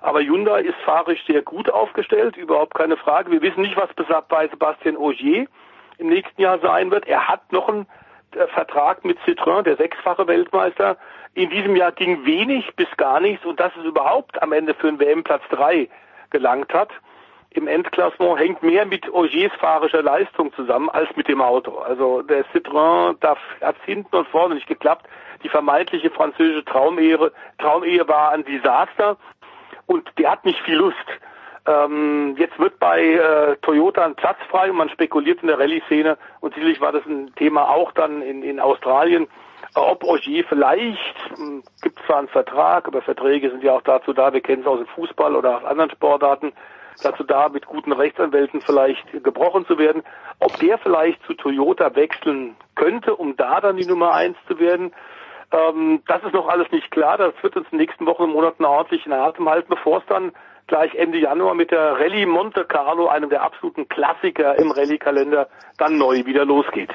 Aber 0.00 0.20
Hyundai 0.20 0.60
ist 0.62 0.78
fahrisch 0.84 1.24
sehr 1.26 1.42
gut 1.42 1.70
aufgestellt, 1.70 2.36
überhaupt 2.36 2.74
keine 2.74 2.96
Frage. 2.96 3.30
Wir 3.30 3.40
wissen 3.42 3.62
nicht, 3.62 3.76
was 3.76 3.88
bei 4.28 4.48
Sebastian 4.48 4.96
Ogier 4.96 5.46
im 5.98 6.08
nächsten 6.08 6.40
Jahr 6.42 6.58
sein 6.58 6.90
wird. 6.90 7.06
Er 7.06 7.28
hat 7.28 7.52
noch 7.52 7.68
einen 7.68 7.86
äh, 8.32 8.46
Vertrag 8.48 9.04
mit 9.04 9.18
Citroën, 9.20 9.62
der 9.62 9.76
sechsfache 9.76 10.26
Weltmeister. 10.26 10.96
In 11.34 11.48
diesem 11.50 11.74
Jahr 11.76 11.92
ging 11.92 12.24
wenig 12.26 12.74
bis 12.76 12.88
gar 12.96 13.20
nichts 13.20 13.46
und 13.46 13.60
dass 13.60 13.74
es 13.76 13.84
überhaupt 13.84 14.42
am 14.42 14.52
Ende 14.52 14.74
für 14.74 14.88
einen 14.88 15.00
WM-Platz 15.00 15.42
drei 15.50 15.88
gelangt 16.30 16.74
hat 16.74 16.90
im 17.54 17.68
Endklassement 17.68 18.38
hängt 18.38 18.62
mehr 18.62 18.84
mit 18.84 19.12
Ogiers 19.12 19.52
fahrischer 19.58 20.02
Leistung 20.02 20.52
zusammen 20.54 20.90
als 20.90 21.08
mit 21.16 21.28
dem 21.28 21.40
Auto. 21.40 21.78
Also 21.78 22.22
der 22.22 22.44
Citroën 22.46 23.16
hat 23.60 23.76
hinten 23.84 24.14
und 24.14 24.28
vorne 24.28 24.56
nicht 24.56 24.66
geklappt. 24.66 25.06
Die 25.42 25.48
vermeintliche 25.48 26.10
französische 26.10 26.64
Traumehe, 26.64 27.32
Traumehe 27.58 28.06
war 28.08 28.32
ein 28.32 28.44
Desaster 28.44 29.16
und 29.86 30.10
der 30.18 30.32
hat 30.32 30.44
nicht 30.44 30.60
viel 30.62 30.76
Lust. 30.76 30.96
Ähm, 31.66 32.34
jetzt 32.38 32.58
wird 32.58 32.78
bei 32.78 33.00
äh, 33.00 33.56
Toyota 33.62 34.04
ein 34.04 34.16
Platz 34.16 34.38
frei 34.50 34.70
und 34.70 34.76
man 34.76 34.90
spekuliert 34.90 35.40
in 35.40 35.48
der 35.48 35.58
Rallye-Szene 35.58 36.18
und 36.40 36.54
sicherlich 36.54 36.80
war 36.80 36.92
das 36.92 37.06
ein 37.06 37.34
Thema 37.36 37.70
auch 37.70 37.92
dann 37.92 38.20
in, 38.20 38.42
in 38.42 38.60
Australien, 38.60 39.28
ob 39.74 40.04
Ogier 40.04 40.44
vielleicht, 40.44 41.14
hm, 41.36 41.62
gibt 41.82 41.98
zwar 42.06 42.18
einen 42.18 42.28
Vertrag, 42.28 42.86
aber 42.86 43.00
Verträge 43.00 43.50
sind 43.50 43.62
ja 43.62 43.72
auch 43.72 43.82
dazu 43.82 44.12
da, 44.12 44.32
wir 44.32 44.42
kennen 44.42 44.62
es 44.62 44.68
aus 44.68 44.78
dem 44.78 44.88
Fußball 44.88 45.34
oder 45.34 45.58
aus 45.58 45.64
anderen 45.64 45.90
Sportarten, 45.90 46.52
dazu 47.02 47.24
da, 47.24 47.48
mit 47.48 47.66
guten 47.66 47.92
Rechtsanwälten 47.92 48.60
vielleicht 48.60 49.04
gebrochen 49.22 49.66
zu 49.66 49.78
werden. 49.78 50.02
Ob 50.40 50.58
der 50.58 50.78
vielleicht 50.78 51.24
zu 51.26 51.34
Toyota 51.34 51.94
wechseln 51.94 52.56
könnte, 52.74 53.16
um 53.16 53.36
da 53.36 53.60
dann 53.60 53.76
die 53.76 53.86
Nummer 53.86 54.14
eins 54.14 54.36
zu 54.46 54.58
werden, 54.58 54.92
ähm, 55.52 56.02
das 56.06 56.22
ist 56.22 56.34
noch 56.34 56.48
alles 56.48 56.70
nicht 56.72 56.90
klar. 56.90 57.18
Das 57.18 57.34
wird 57.42 57.56
uns 57.56 57.66
in 57.70 57.78
den 57.78 57.86
nächsten 57.86 58.06
Wochen 58.06 58.24
und 58.24 58.32
Monaten 58.32 58.64
ordentlich 58.64 59.06
in 59.06 59.12
Atem 59.12 59.48
halten, 59.48 59.68
bevor 59.68 59.98
es 59.98 60.06
dann 60.06 60.32
gleich 60.66 60.94
Ende 60.94 61.18
Januar 61.18 61.54
mit 61.54 61.70
der 61.70 61.98
Rallye 61.98 62.26
Monte 62.26 62.64
Carlo, 62.64 63.08
einem 63.08 63.28
der 63.28 63.42
absoluten 63.42 63.88
Klassiker 63.88 64.56
im 64.58 64.70
Rallye-Kalender, 64.70 65.48
dann 65.78 65.98
neu 65.98 66.24
wieder 66.24 66.44
losgeht. 66.44 66.90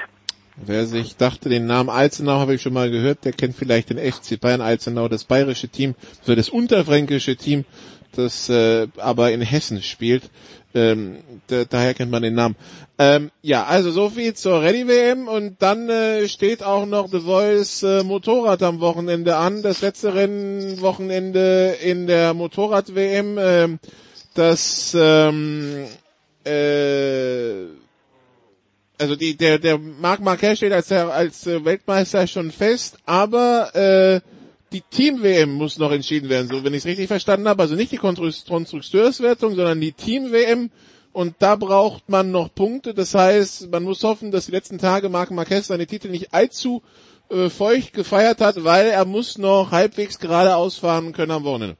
Wer 0.64 0.86
sich 0.86 1.16
dachte, 1.16 1.48
den 1.48 1.66
Namen 1.66 1.88
Alzenau 1.88 2.38
habe 2.38 2.54
ich 2.54 2.62
schon 2.62 2.72
mal 2.72 2.90
gehört, 2.90 3.24
der 3.24 3.32
kennt 3.32 3.56
vielleicht 3.56 3.90
den 3.90 3.98
FC 3.98 4.38
Bayern 4.38 4.60
Alzenau, 4.60 5.08
das 5.08 5.24
bayerische 5.24 5.68
Team, 5.68 5.94
also 6.20 6.34
das 6.34 6.48
unterfränkische 6.48 7.36
Team 7.36 7.64
das 8.12 8.48
äh, 8.48 8.88
aber 8.96 9.32
in 9.32 9.40
Hessen 9.40 9.82
spielt. 9.82 10.30
Ähm, 10.72 11.18
da, 11.48 11.64
daher 11.64 11.94
kennt 11.94 12.12
man 12.12 12.22
den 12.22 12.34
Namen. 12.34 12.54
Ähm, 12.98 13.30
ja, 13.42 13.64
also 13.64 13.90
so 13.90 14.10
viel 14.10 14.34
zur 14.34 14.62
Ready 14.62 14.86
WM 14.86 15.26
und 15.26 15.60
dann 15.60 15.88
äh, 15.88 16.28
steht 16.28 16.62
auch 16.62 16.86
noch 16.86 17.08
The 17.08 17.20
Voice 17.20 17.82
äh, 17.82 18.04
Motorrad 18.04 18.62
am 18.62 18.80
Wochenende 18.80 19.36
an. 19.36 19.62
Das 19.62 19.80
letzte 19.80 20.14
Rennwochenende 20.14 21.76
in 21.82 22.06
der 22.06 22.34
Motorrad 22.34 22.94
WM. 22.94 23.38
Äh, 23.38 23.78
das 24.34 24.96
ähm, 24.98 25.86
äh, 26.44 27.64
also 29.00 29.16
die, 29.16 29.36
der, 29.36 29.58
der 29.58 29.78
Marc 29.78 30.20
Marquez 30.20 30.58
steht 30.58 30.72
als, 30.72 30.92
als 30.92 31.46
Weltmeister 31.46 32.26
schon 32.26 32.50
fest, 32.50 32.98
aber 33.06 33.74
äh, 33.74 34.20
die 34.72 34.82
Team-WM 34.82 35.52
muss 35.52 35.78
noch 35.78 35.90
entschieden 35.90 36.28
werden, 36.28 36.48
so 36.48 36.62
wenn 36.62 36.74
ich 36.74 36.80
es 36.80 36.86
richtig 36.86 37.08
verstanden 37.08 37.48
habe. 37.48 37.62
Also 37.62 37.74
nicht 37.74 37.92
die 37.92 37.96
Konstrukteurswertung, 37.96 39.54
sondern 39.56 39.80
die 39.80 39.92
Team-WM. 39.92 40.70
Und 41.12 41.34
da 41.40 41.56
braucht 41.56 42.08
man 42.08 42.30
noch 42.30 42.54
Punkte. 42.54 42.94
Das 42.94 43.14
heißt, 43.14 43.70
man 43.72 43.82
muss 43.82 44.04
hoffen, 44.04 44.30
dass 44.30 44.46
die 44.46 44.52
letzten 44.52 44.78
Tage 44.78 45.08
Marc 45.08 45.32
Marquez 45.32 45.66
seine 45.66 45.86
Titel 45.86 46.08
nicht 46.08 46.32
allzu 46.32 46.82
äh, 47.30 47.48
feucht 47.48 47.94
gefeiert 47.94 48.40
hat, 48.40 48.62
weil 48.62 48.86
er 48.88 49.04
muss 49.04 49.38
noch 49.38 49.72
halbwegs 49.72 50.20
geradeaus 50.20 50.76
fahren 50.76 51.12
können 51.12 51.32
am 51.32 51.44
Wochenende. 51.44 51.76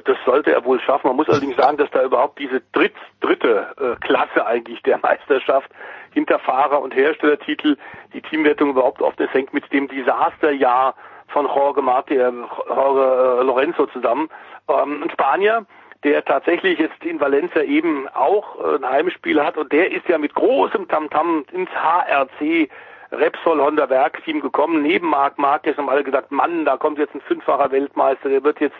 Das 0.00 0.16
sollte 0.24 0.52
er 0.52 0.64
wohl 0.64 0.80
schaffen. 0.80 1.08
Man 1.08 1.16
muss 1.16 1.28
allerdings 1.28 1.56
sagen, 1.56 1.76
dass 1.76 1.90
da 1.90 2.02
überhaupt 2.02 2.38
diese 2.38 2.62
dritt, 2.72 2.94
dritte 3.20 3.74
äh, 3.78 4.06
Klasse 4.06 4.46
eigentlich 4.46 4.82
der 4.82 4.98
Meisterschaft 4.98 5.70
hinter 6.12 6.38
Fahrer- 6.38 6.80
und 6.80 6.94
Herstellertitel 6.94 7.76
die 8.12 8.22
Teamwertung 8.22 8.70
überhaupt 8.70 9.02
oft 9.02 9.20
ist, 9.20 9.32
hängt 9.34 9.52
mit 9.52 9.70
dem 9.72 9.88
Desasterjahr 9.88 10.94
von 11.28 11.46
Jorge 11.46 11.82
Marti, 11.82 12.16
äh, 12.16 12.32
Jorge 12.68 13.40
äh, 13.40 13.42
Lorenzo 13.44 13.86
zusammen. 13.86 14.28
Ähm, 14.68 15.02
ein 15.02 15.10
Spanier, 15.10 15.66
der 16.04 16.24
tatsächlich 16.24 16.78
jetzt 16.78 17.04
in 17.04 17.20
Valencia 17.20 17.62
eben 17.62 18.08
auch 18.08 18.58
äh, 18.60 18.76
ein 18.76 18.88
Heimspiel 18.88 19.42
hat 19.42 19.56
und 19.56 19.72
der 19.72 19.90
ist 19.90 20.08
ja 20.08 20.18
mit 20.18 20.34
großem 20.34 20.88
Tamtam 20.88 21.44
ins 21.52 21.70
HRC 21.70 22.68
Repsol 23.12 23.60
Honda 23.60 23.90
Werksteam 23.90 24.40
gekommen, 24.40 24.82
neben 24.82 25.08
Marc 25.08 25.38
Marquez 25.38 25.76
haben 25.76 25.90
alle 25.90 26.02
gesagt, 26.02 26.32
Mann, 26.32 26.64
da 26.64 26.78
kommt 26.78 26.98
jetzt 26.98 27.14
ein 27.14 27.20
fünffacher 27.20 27.70
Weltmeister, 27.70 28.30
der 28.30 28.42
wird 28.42 28.58
jetzt 28.60 28.76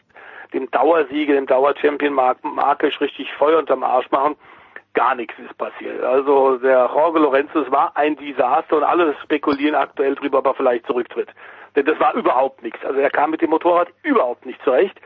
dem 0.52 0.70
Dauersieger, 0.70 1.34
dem 1.34 1.46
Dauerchampion 1.46 2.12
Marc 2.12 2.42
Marquez 2.44 3.00
richtig 3.00 3.32
Feuer 3.34 3.58
unterm 3.58 3.82
Arsch 3.82 4.10
machen. 4.10 4.36
Gar 4.94 5.14
nichts 5.14 5.34
ist 5.38 5.56
passiert. 5.56 6.02
Also 6.02 6.58
der 6.58 6.90
Jorge 6.92 7.18
Lorenzo 7.18 7.70
war 7.70 7.96
ein 7.96 8.16
Desaster 8.16 8.76
und 8.76 8.84
alle 8.84 9.14
spekulieren 9.22 9.74
aktuell 9.74 10.14
drüber, 10.14 10.38
ob 10.38 10.46
er 10.46 10.54
vielleicht 10.54 10.86
zurücktritt. 10.86 11.28
Denn 11.74 11.86
das 11.86 11.98
war 11.98 12.14
überhaupt 12.14 12.62
nichts. 12.62 12.84
Also 12.84 13.00
er 13.00 13.10
kam 13.10 13.30
mit 13.30 13.40
dem 13.40 13.50
Motorrad 13.50 13.88
überhaupt 14.02 14.44
nicht 14.44 14.62
zurecht. 14.62 14.98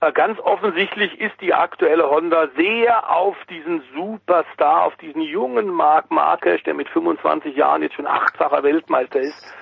Äh, 0.00 0.12
ganz 0.12 0.38
offensichtlich 0.40 1.20
ist 1.20 1.40
die 1.40 1.54
aktuelle 1.54 2.08
Honda 2.08 2.48
sehr 2.56 3.10
auf 3.10 3.36
diesen 3.50 3.82
Superstar, 3.94 4.84
auf 4.84 4.96
diesen 4.96 5.22
jungen 5.22 5.68
Marc 5.68 6.10
Marquez, 6.10 6.62
der 6.64 6.74
mit 6.74 6.88
25 6.88 7.56
Jahren 7.56 7.82
jetzt 7.82 7.94
schon 7.94 8.06
achtfacher 8.06 8.62
Weltmeister 8.62 9.20
ist, 9.20 9.54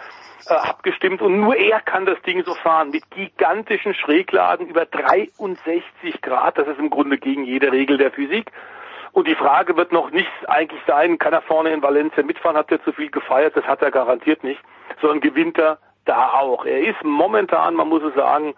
äh, 0.49 0.55
abgestimmt 0.55 1.23
und 1.23 1.41
nur 1.41 1.57
er 1.57 1.81
kann 1.81 2.07
das 2.07 2.21
Ding 2.23 2.45
so 2.45 2.55
fahren 2.55 2.91
mit 2.91 3.11
gigantischen 3.11 3.95
Schräglagen 3.95 4.67
über 4.69 4.85
63 4.85 6.21
Grad. 6.21 6.59
Das 6.59 6.69
ist 6.69 6.79
im 6.79 6.91
Grunde 6.91 7.19
gegen 7.19 7.45
jede 7.45 7.73
Regel 7.73 7.99
der 7.99 8.11
Physik. 8.11 8.53
Und 9.13 9.27
die 9.27 9.35
Frage 9.35 9.77
wird 9.77 9.93
noch 9.93 10.11
nicht 10.11 10.31
eigentlich 10.47 10.83
sein, 10.87 11.19
kann 11.19 11.33
er 11.33 11.41
vorne 11.41 11.71
in 11.71 11.83
Valencia 11.83 12.23
mitfahren, 12.23 12.57
hat 12.57 12.71
er 12.71 12.83
zu 12.85 12.93
viel 12.93 13.11
gefeiert, 13.11 13.57
das 13.57 13.65
hat 13.65 13.81
er 13.81 13.91
garantiert 13.91 14.45
nicht, 14.45 14.61
sondern 15.01 15.21
gewinnt 15.21 15.59
er 15.59 15.79
da 16.05 16.35
auch. 16.35 16.67
Er 16.67 16.81
ist 16.81 17.03
momentan, 17.03 17.75
man 17.75 17.89
muss 17.89 18.03
es 18.03 18.15
sagen, 18.15 18.55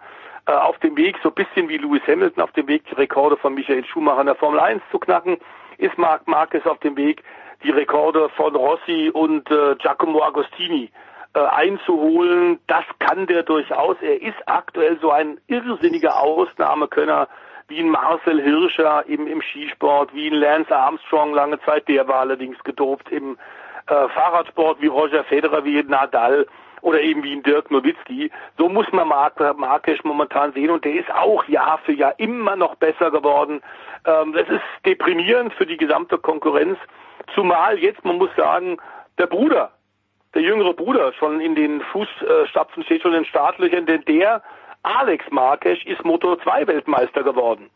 äh, 0.47 0.51
auf 0.51 0.77
dem 0.79 0.97
Weg, 0.97 1.17
so 1.23 1.29
ein 1.29 1.35
bisschen 1.35 1.69
wie 1.69 1.77
Lewis 1.77 2.01
Hamilton 2.07 2.43
auf 2.43 2.51
dem 2.51 2.67
Weg, 2.67 2.83
die 2.89 2.95
Rekorde 2.95 3.37
von 3.37 3.53
Michael 3.53 3.85
Schumacher 3.85 4.19
in 4.19 4.25
der 4.25 4.35
Formel 4.35 4.59
1 4.59 4.81
zu 4.91 4.99
knacken, 4.99 5.37
ist 5.77 5.97
Marc 5.97 6.27
Marquez 6.27 6.65
auf 6.65 6.79
dem 6.79 6.97
Weg, 6.97 7.23
die 7.63 7.71
Rekorde 7.71 8.29
von 8.29 8.55
Rossi 8.55 9.11
und 9.13 9.49
äh, 9.49 9.75
Giacomo 9.75 10.23
Agostini 10.23 10.91
äh, 11.33 11.39
einzuholen. 11.39 12.59
Das 12.67 12.85
kann 12.99 13.27
der 13.27 13.43
durchaus. 13.43 13.97
Er 14.01 14.21
ist 14.21 14.37
aktuell 14.45 14.97
so 15.01 15.11
ein 15.11 15.39
irrsinniger 15.47 16.19
Ausnahmekönner 16.19 17.27
wie 17.67 17.79
ein 17.79 17.89
Marcel 17.89 18.41
Hirscher 18.41 19.03
im, 19.07 19.27
im 19.27 19.41
Skisport, 19.41 20.13
wie 20.13 20.27
ein 20.27 20.33
Lance 20.33 20.75
Armstrong 20.75 21.33
lange 21.33 21.61
Zeit, 21.61 21.87
der 21.87 22.07
war 22.07 22.21
allerdings 22.21 22.57
gedopt 22.63 23.11
im 23.11 23.37
äh, 23.87 24.07
Fahrradsport, 24.09 24.81
wie 24.81 24.87
Roger 24.87 25.23
Federer, 25.23 25.63
wie 25.63 25.81
Nadal 25.83 26.47
oder 26.81 27.01
eben 27.01 27.23
wie 27.23 27.33
ein 27.33 27.43
Dirk 27.43 27.69
Nowitzki. 27.71 28.31
So 28.57 28.69
muss 28.69 28.91
man 28.91 29.07
Mark, 29.07 29.39
Markesch 29.57 30.03
momentan 30.03 30.53
sehen 30.53 30.71
und 30.71 30.83
der 30.85 30.93
ist 30.93 31.11
auch 31.11 31.43
Jahr 31.45 31.79
für 31.85 31.93
Jahr 31.93 32.13
immer 32.17 32.55
noch 32.55 32.75
besser 32.75 33.11
geworden. 33.11 33.61
Ähm, 34.05 34.33
das 34.33 34.47
ist 34.49 34.63
deprimierend 34.85 35.53
für 35.53 35.65
die 35.65 35.77
gesamte 35.77 36.17
Konkurrenz, 36.17 36.77
zumal 37.35 37.77
jetzt, 37.77 38.03
man 38.03 38.17
muss 38.17 38.33
sagen, 38.35 38.77
der 39.17 39.27
Bruder, 39.27 39.71
der 40.33 40.41
jüngere 40.41 40.73
Bruder 40.73 41.13
schon 41.13 41.41
in 41.41 41.55
den 41.55 41.81
Fußstapfen 41.81 42.83
steht 42.83 43.01
schon 43.01 43.13
in 43.13 43.23
den 43.23 43.25
Startlöchern, 43.25 43.85
denn 43.85 44.03
der 44.05 44.43
Alex 44.83 45.25
Markesch 45.31 45.85
ist 45.85 46.03
Moto 46.05 46.35
2 46.37 46.67
Weltmeister 46.67 47.23
geworden. 47.23 47.69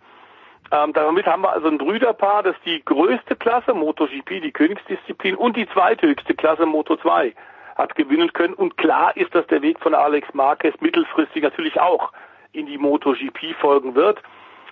Ähm, 0.71 0.93
damit 0.93 1.25
haben 1.25 1.41
wir 1.41 1.51
also 1.51 1.67
ein 1.67 1.77
Brüderpaar, 1.77 2.43
das 2.43 2.55
die 2.65 2.83
größte 2.85 3.35
Klasse, 3.35 3.73
MotoGP, 3.73 4.41
die 4.41 4.51
Königsdisziplin 4.51 5.35
und 5.35 5.57
die 5.57 5.67
zweithöchste 5.67 6.33
Klasse, 6.33 6.65
Moto 6.65 6.95
2 6.95 7.33
hat 7.75 7.95
gewinnen 7.95 8.31
können. 8.33 8.53
Und 8.53 8.77
klar 8.77 9.15
ist, 9.17 9.33
dass 9.35 9.45
der 9.47 9.61
Weg 9.61 9.79
von 9.79 9.93
Alex 9.93 10.33
Marquez 10.33 10.79
mittelfristig 10.79 11.43
natürlich 11.43 11.79
auch 11.79 12.11
in 12.53 12.65
die 12.65 12.77
MotoGP 12.77 13.55
folgen 13.59 13.95
wird. 13.95 14.21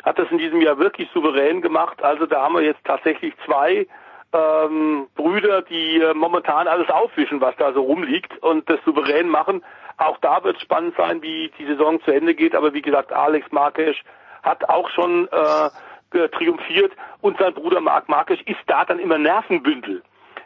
Hat 0.03 0.17
das 0.17 0.31
in 0.31 0.37
diesem 0.37 0.61
Jahr 0.61 0.77
wirklich 0.79 1.09
souverän 1.13 1.61
gemacht. 1.61 2.01
Also 2.03 2.25
da 2.25 2.41
haben 2.41 2.55
wir 2.55 2.61
jetzt 2.61 2.83
tatsächlich 2.85 3.33
zwei 3.45 3.87
ähm, 4.33 5.07
Brüder, 5.15 5.61
die 5.61 5.99
äh, 5.99 6.13
momentan 6.13 6.67
alles 6.67 6.89
aufwischen, 6.89 7.41
was 7.41 7.55
da 7.57 7.73
so 7.73 7.81
rumliegt 7.81 8.37
und 8.43 8.69
das 8.69 8.79
souverän 8.85 9.29
machen. 9.29 9.63
Auch 9.97 10.17
da 10.19 10.43
wird 10.43 10.59
spannend 10.61 10.95
sein, 10.97 11.21
wie 11.21 11.51
die 11.57 11.65
Saison 11.65 12.01
zu 12.01 12.11
Ende 12.11 12.33
geht. 12.33 12.55
Aber 12.55 12.73
wie 12.73 12.81
gesagt, 12.81 13.11
Alex 13.11 13.51
Marquez 13.51 13.95
hat 14.43 14.67
auch 14.69 14.89
schon 14.89 15.27
äh, 15.27 16.29
triumphiert 16.29 16.93
und 17.21 17.37
sein 17.37 17.53
Bruder 17.53 17.81
Marc 17.81 18.09
Marquez 18.09 18.39
ist 18.45 18.59
da 18.67 18.85
dann 18.85 18.99
immer 18.99 19.17
Nervenbündel 19.17 20.01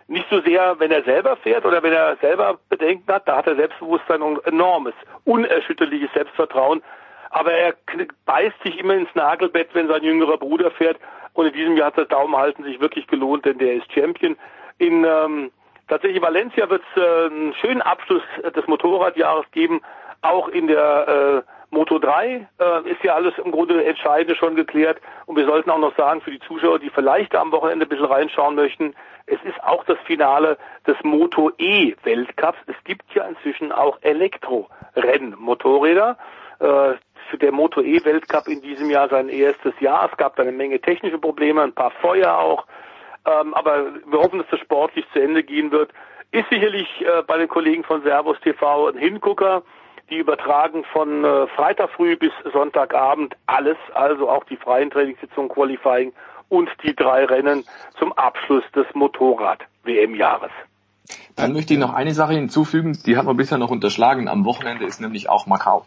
nicht 0.07 0.27
so 0.29 0.39
sehr, 0.41 0.79
wenn 0.79 0.91
er 0.91 1.03
selber 1.03 1.35
fährt 1.37 1.65
oder 1.65 1.81
wenn 1.81 1.93
er 1.93 2.17
selber 2.17 2.59
Bedenken 2.69 3.11
hat, 3.11 3.27
da 3.27 3.37
hat 3.37 3.47
er 3.47 3.55
Selbstbewusstsein 3.55 4.21
und 4.21 4.45
enormes, 4.45 4.93
unerschütterliches 5.23 6.11
Selbstvertrauen. 6.13 6.83
Aber 7.31 7.51
er 7.51 7.73
beißt 8.25 8.61
sich 8.63 8.79
immer 8.79 8.93
ins 8.93 9.13
Nagelbett, 9.15 9.69
wenn 9.73 9.87
sein 9.87 10.03
jüngerer 10.03 10.37
Bruder 10.37 10.71
fährt. 10.71 10.97
Und 11.35 11.45
in 11.47 11.53
diesem 11.53 11.77
Jahr 11.77 11.87
hat 11.87 11.97
das 11.97 12.07
Daumenhalten 12.07 12.63
sich 12.63 12.79
wirklich 12.79 13.07
gelohnt, 13.07 13.45
denn 13.45 13.59
der 13.59 13.75
ist 13.75 13.91
Champion. 13.93 14.35
In 14.79 15.05
ähm, 15.05 15.51
tatsächlich 15.87 16.21
Valencia 16.21 16.69
wird 16.69 16.83
es 16.95 17.01
äh, 17.01 17.25
einen 17.27 17.53
schönen 17.55 17.81
Abschluss 17.81 18.21
des 18.43 18.67
Motorradjahres 18.67 19.45
geben, 19.51 19.81
auch 20.21 20.47
in 20.47 20.67
der 20.67 21.43
äh, 21.45 21.51
Moto 21.69 21.99
3 21.99 22.47
äh, 22.59 22.89
ist 22.89 23.03
ja 23.03 23.13
alles 23.15 23.33
im 23.43 23.51
Grunde 23.51 23.83
entscheidend 23.85 24.37
schon 24.37 24.55
geklärt. 24.55 25.01
Und 25.25 25.35
wir 25.35 25.45
sollten 25.45 25.69
auch 25.69 25.77
noch 25.77 25.93
sagen, 25.97 26.21
für 26.21 26.31
die 26.31 26.39
Zuschauer, 26.39 26.79
die 26.79 26.89
vielleicht 26.89 27.35
am 27.35 27.51
Wochenende 27.51 27.85
ein 27.85 27.89
bisschen 27.89 28.05
reinschauen 28.05 28.55
möchten, 28.55 28.95
es 29.27 29.37
ist 29.43 29.61
auch 29.63 29.83
das 29.85 29.97
Finale 30.05 30.57
des 30.87 30.95
Moto 31.03 31.51
E 31.57 31.93
Weltcups. 32.03 32.59
Es 32.67 32.75
gibt 32.85 33.03
ja 33.13 33.25
inzwischen 33.25 33.71
auch 33.71 33.97
Elektrorennen-Motorräder. 34.01 36.17
Äh, 36.59 36.65
für 36.65 36.97
der 37.33 37.51
Moto 37.51 37.81
E 37.81 38.03
Weltcup 38.03 38.47
in 38.47 38.61
diesem 38.61 38.89
Jahr 38.89 39.09
sein 39.09 39.29
erstes 39.29 39.73
Jahr. 39.79 40.09
Es 40.11 40.17
gab 40.17 40.35
da 40.35 40.43
eine 40.43 40.51
Menge 40.51 40.79
technische 40.79 41.17
Probleme, 41.17 41.61
ein 41.61 41.73
paar 41.73 41.91
Feuer 42.01 42.37
auch. 42.37 42.65
Ähm, 43.25 43.53
aber 43.53 43.93
wir 44.05 44.19
hoffen, 44.19 44.39
dass 44.39 44.47
das 44.49 44.59
sportlich 44.59 45.05
zu 45.13 45.19
Ende 45.21 45.43
gehen 45.43 45.71
wird. 45.71 45.91
Ist 46.31 46.49
sicherlich 46.49 46.87
äh, 47.01 47.23
bei 47.25 47.37
den 47.37 47.47
Kollegen 47.47 47.83
von 47.83 48.03
Servus 48.03 48.39
TV 48.41 48.87
ein 48.89 48.97
Hingucker. 48.97 49.63
Die 50.09 50.17
übertragen 50.17 50.83
von 50.93 51.23
äh, 51.23 51.47
Freitag 51.47 51.89
früh 51.91 52.15
bis 52.15 52.31
Sonntagabend 52.53 53.35
alles, 53.47 53.77
also 53.95 54.29
auch 54.29 54.43
die 54.43 54.57
freien 54.57 54.91
Trainingssitzungen, 54.91 55.49
Qualifying 55.49 56.13
und 56.49 56.69
die 56.83 56.95
drei 56.95 57.25
Rennen 57.25 57.65
zum 57.97 58.13
Abschluss 58.13 58.63
des 58.75 58.85
Motorrad-WM-Jahres. 58.93 60.51
Dann 61.35 61.53
möchte 61.53 61.73
ich 61.73 61.79
noch 61.79 61.93
eine 61.93 62.13
Sache 62.13 62.33
hinzufügen, 62.33 62.97
die 63.05 63.17
hat 63.17 63.25
man 63.25 63.35
bisher 63.35 63.57
noch 63.57 63.71
unterschlagen. 63.71 64.27
Am 64.27 64.45
Wochenende 64.45 64.85
ist 64.85 65.01
nämlich 65.01 65.29
auch 65.29 65.47
Macau. 65.47 65.85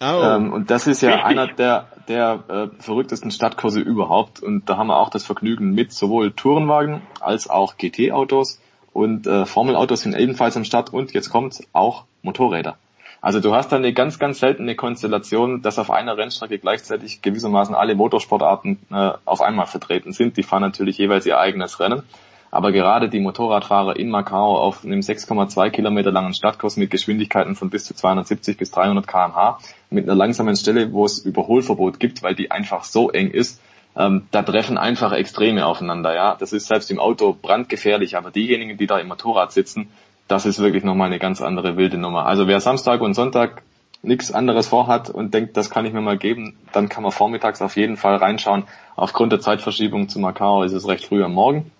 Oh. 0.00 0.22
Ähm, 0.22 0.52
und 0.52 0.70
das 0.70 0.86
ist 0.86 1.02
ja 1.02 1.10
Richtig. 1.10 1.26
einer 1.26 1.46
der, 1.46 1.88
der 2.08 2.44
äh, 2.48 2.82
verrücktesten 2.82 3.30
Stadtkurse 3.30 3.80
überhaupt. 3.80 4.42
Und 4.42 4.68
da 4.68 4.78
haben 4.78 4.86
wir 4.86 4.98
auch 4.98 5.10
das 5.10 5.24
Vergnügen 5.24 5.72
mit 5.72 5.92
sowohl 5.92 6.32
Tourenwagen 6.32 7.02
als 7.20 7.50
auch 7.50 7.76
GT-Autos 7.76 8.60
und 8.92 9.26
äh, 9.26 9.46
Formelautos 9.46 10.00
sind 10.02 10.16
ebenfalls 10.16 10.56
am 10.56 10.64
Start 10.64 10.92
und 10.92 11.12
jetzt 11.12 11.30
kommt 11.30 11.60
auch 11.72 12.04
Motorräder. 12.22 12.76
Also 13.20 13.40
du 13.40 13.54
hast 13.54 13.70
da 13.70 13.76
eine 13.76 13.92
ganz, 13.92 14.18
ganz 14.18 14.38
seltene 14.40 14.74
Konstellation, 14.74 15.60
dass 15.60 15.78
auf 15.78 15.90
einer 15.90 16.16
Rennstrecke 16.16 16.58
gleichzeitig 16.58 17.20
gewissermaßen 17.20 17.74
alle 17.74 17.94
Motorsportarten 17.94 18.78
äh, 18.90 19.10
auf 19.26 19.42
einmal 19.42 19.66
vertreten 19.66 20.12
sind. 20.12 20.38
Die 20.38 20.42
fahren 20.42 20.62
natürlich 20.62 20.96
jeweils 20.96 21.26
ihr 21.26 21.38
eigenes 21.38 21.78
Rennen. 21.80 22.02
Aber 22.50 22.72
gerade 22.72 23.08
die 23.08 23.20
Motorradfahrer 23.20 23.96
in 23.96 24.10
Macau 24.10 24.58
auf 24.58 24.84
einem 24.84 25.00
6,2 25.00 25.70
Kilometer 25.70 26.10
langen 26.10 26.34
Stadtkurs 26.34 26.76
mit 26.76 26.90
Geschwindigkeiten 26.90 27.54
von 27.54 27.70
bis 27.70 27.84
zu 27.84 27.94
270 27.94 28.56
bis 28.56 28.70
300 28.72 29.06
kmh, 29.06 29.58
mit 29.90 30.04
einer 30.04 30.16
langsamen 30.16 30.56
Stelle, 30.56 30.92
wo 30.92 31.04
es 31.04 31.18
Überholverbot 31.18 32.00
gibt, 32.00 32.22
weil 32.22 32.34
die 32.34 32.50
einfach 32.50 32.84
so 32.84 33.10
eng 33.10 33.30
ist, 33.30 33.60
ähm, 33.96 34.26
da 34.30 34.42
treffen 34.42 34.78
einfach 34.78 35.12
Extreme 35.12 35.66
aufeinander. 35.66 36.14
Ja, 36.14 36.36
Das 36.36 36.52
ist 36.52 36.68
selbst 36.68 36.90
im 36.90 37.00
Auto 37.00 37.36
brandgefährlich, 37.40 38.16
aber 38.16 38.30
diejenigen, 38.30 38.78
die 38.78 38.86
da 38.86 38.98
im 38.98 39.08
Motorrad 39.08 39.52
sitzen, 39.52 39.88
das 40.28 40.46
ist 40.46 40.60
wirklich 40.60 40.84
nochmal 40.84 41.08
eine 41.08 41.18
ganz 41.18 41.40
andere 41.40 41.76
wilde 41.76 41.98
Nummer. 41.98 42.26
Also 42.26 42.46
wer 42.46 42.60
Samstag 42.60 43.00
und 43.00 43.14
Sonntag 43.14 43.62
nichts 44.02 44.32
anderes 44.32 44.68
vorhat 44.68 45.10
und 45.10 45.34
denkt, 45.34 45.56
das 45.56 45.70
kann 45.70 45.84
ich 45.84 45.92
mir 45.92 46.00
mal 46.00 46.16
geben, 46.16 46.56
dann 46.72 46.88
kann 46.88 47.02
man 47.02 47.12
vormittags 47.12 47.60
auf 47.60 47.76
jeden 47.76 47.96
Fall 47.96 48.16
reinschauen. 48.16 48.64
Aufgrund 48.96 49.32
der 49.32 49.40
Zeitverschiebung 49.40 50.08
zu 50.08 50.20
Macau 50.20 50.62
ist 50.62 50.72
es 50.72 50.86
recht 50.88 51.04
früh 51.04 51.22
am 51.22 51.34
Morgen. 51.34 51.70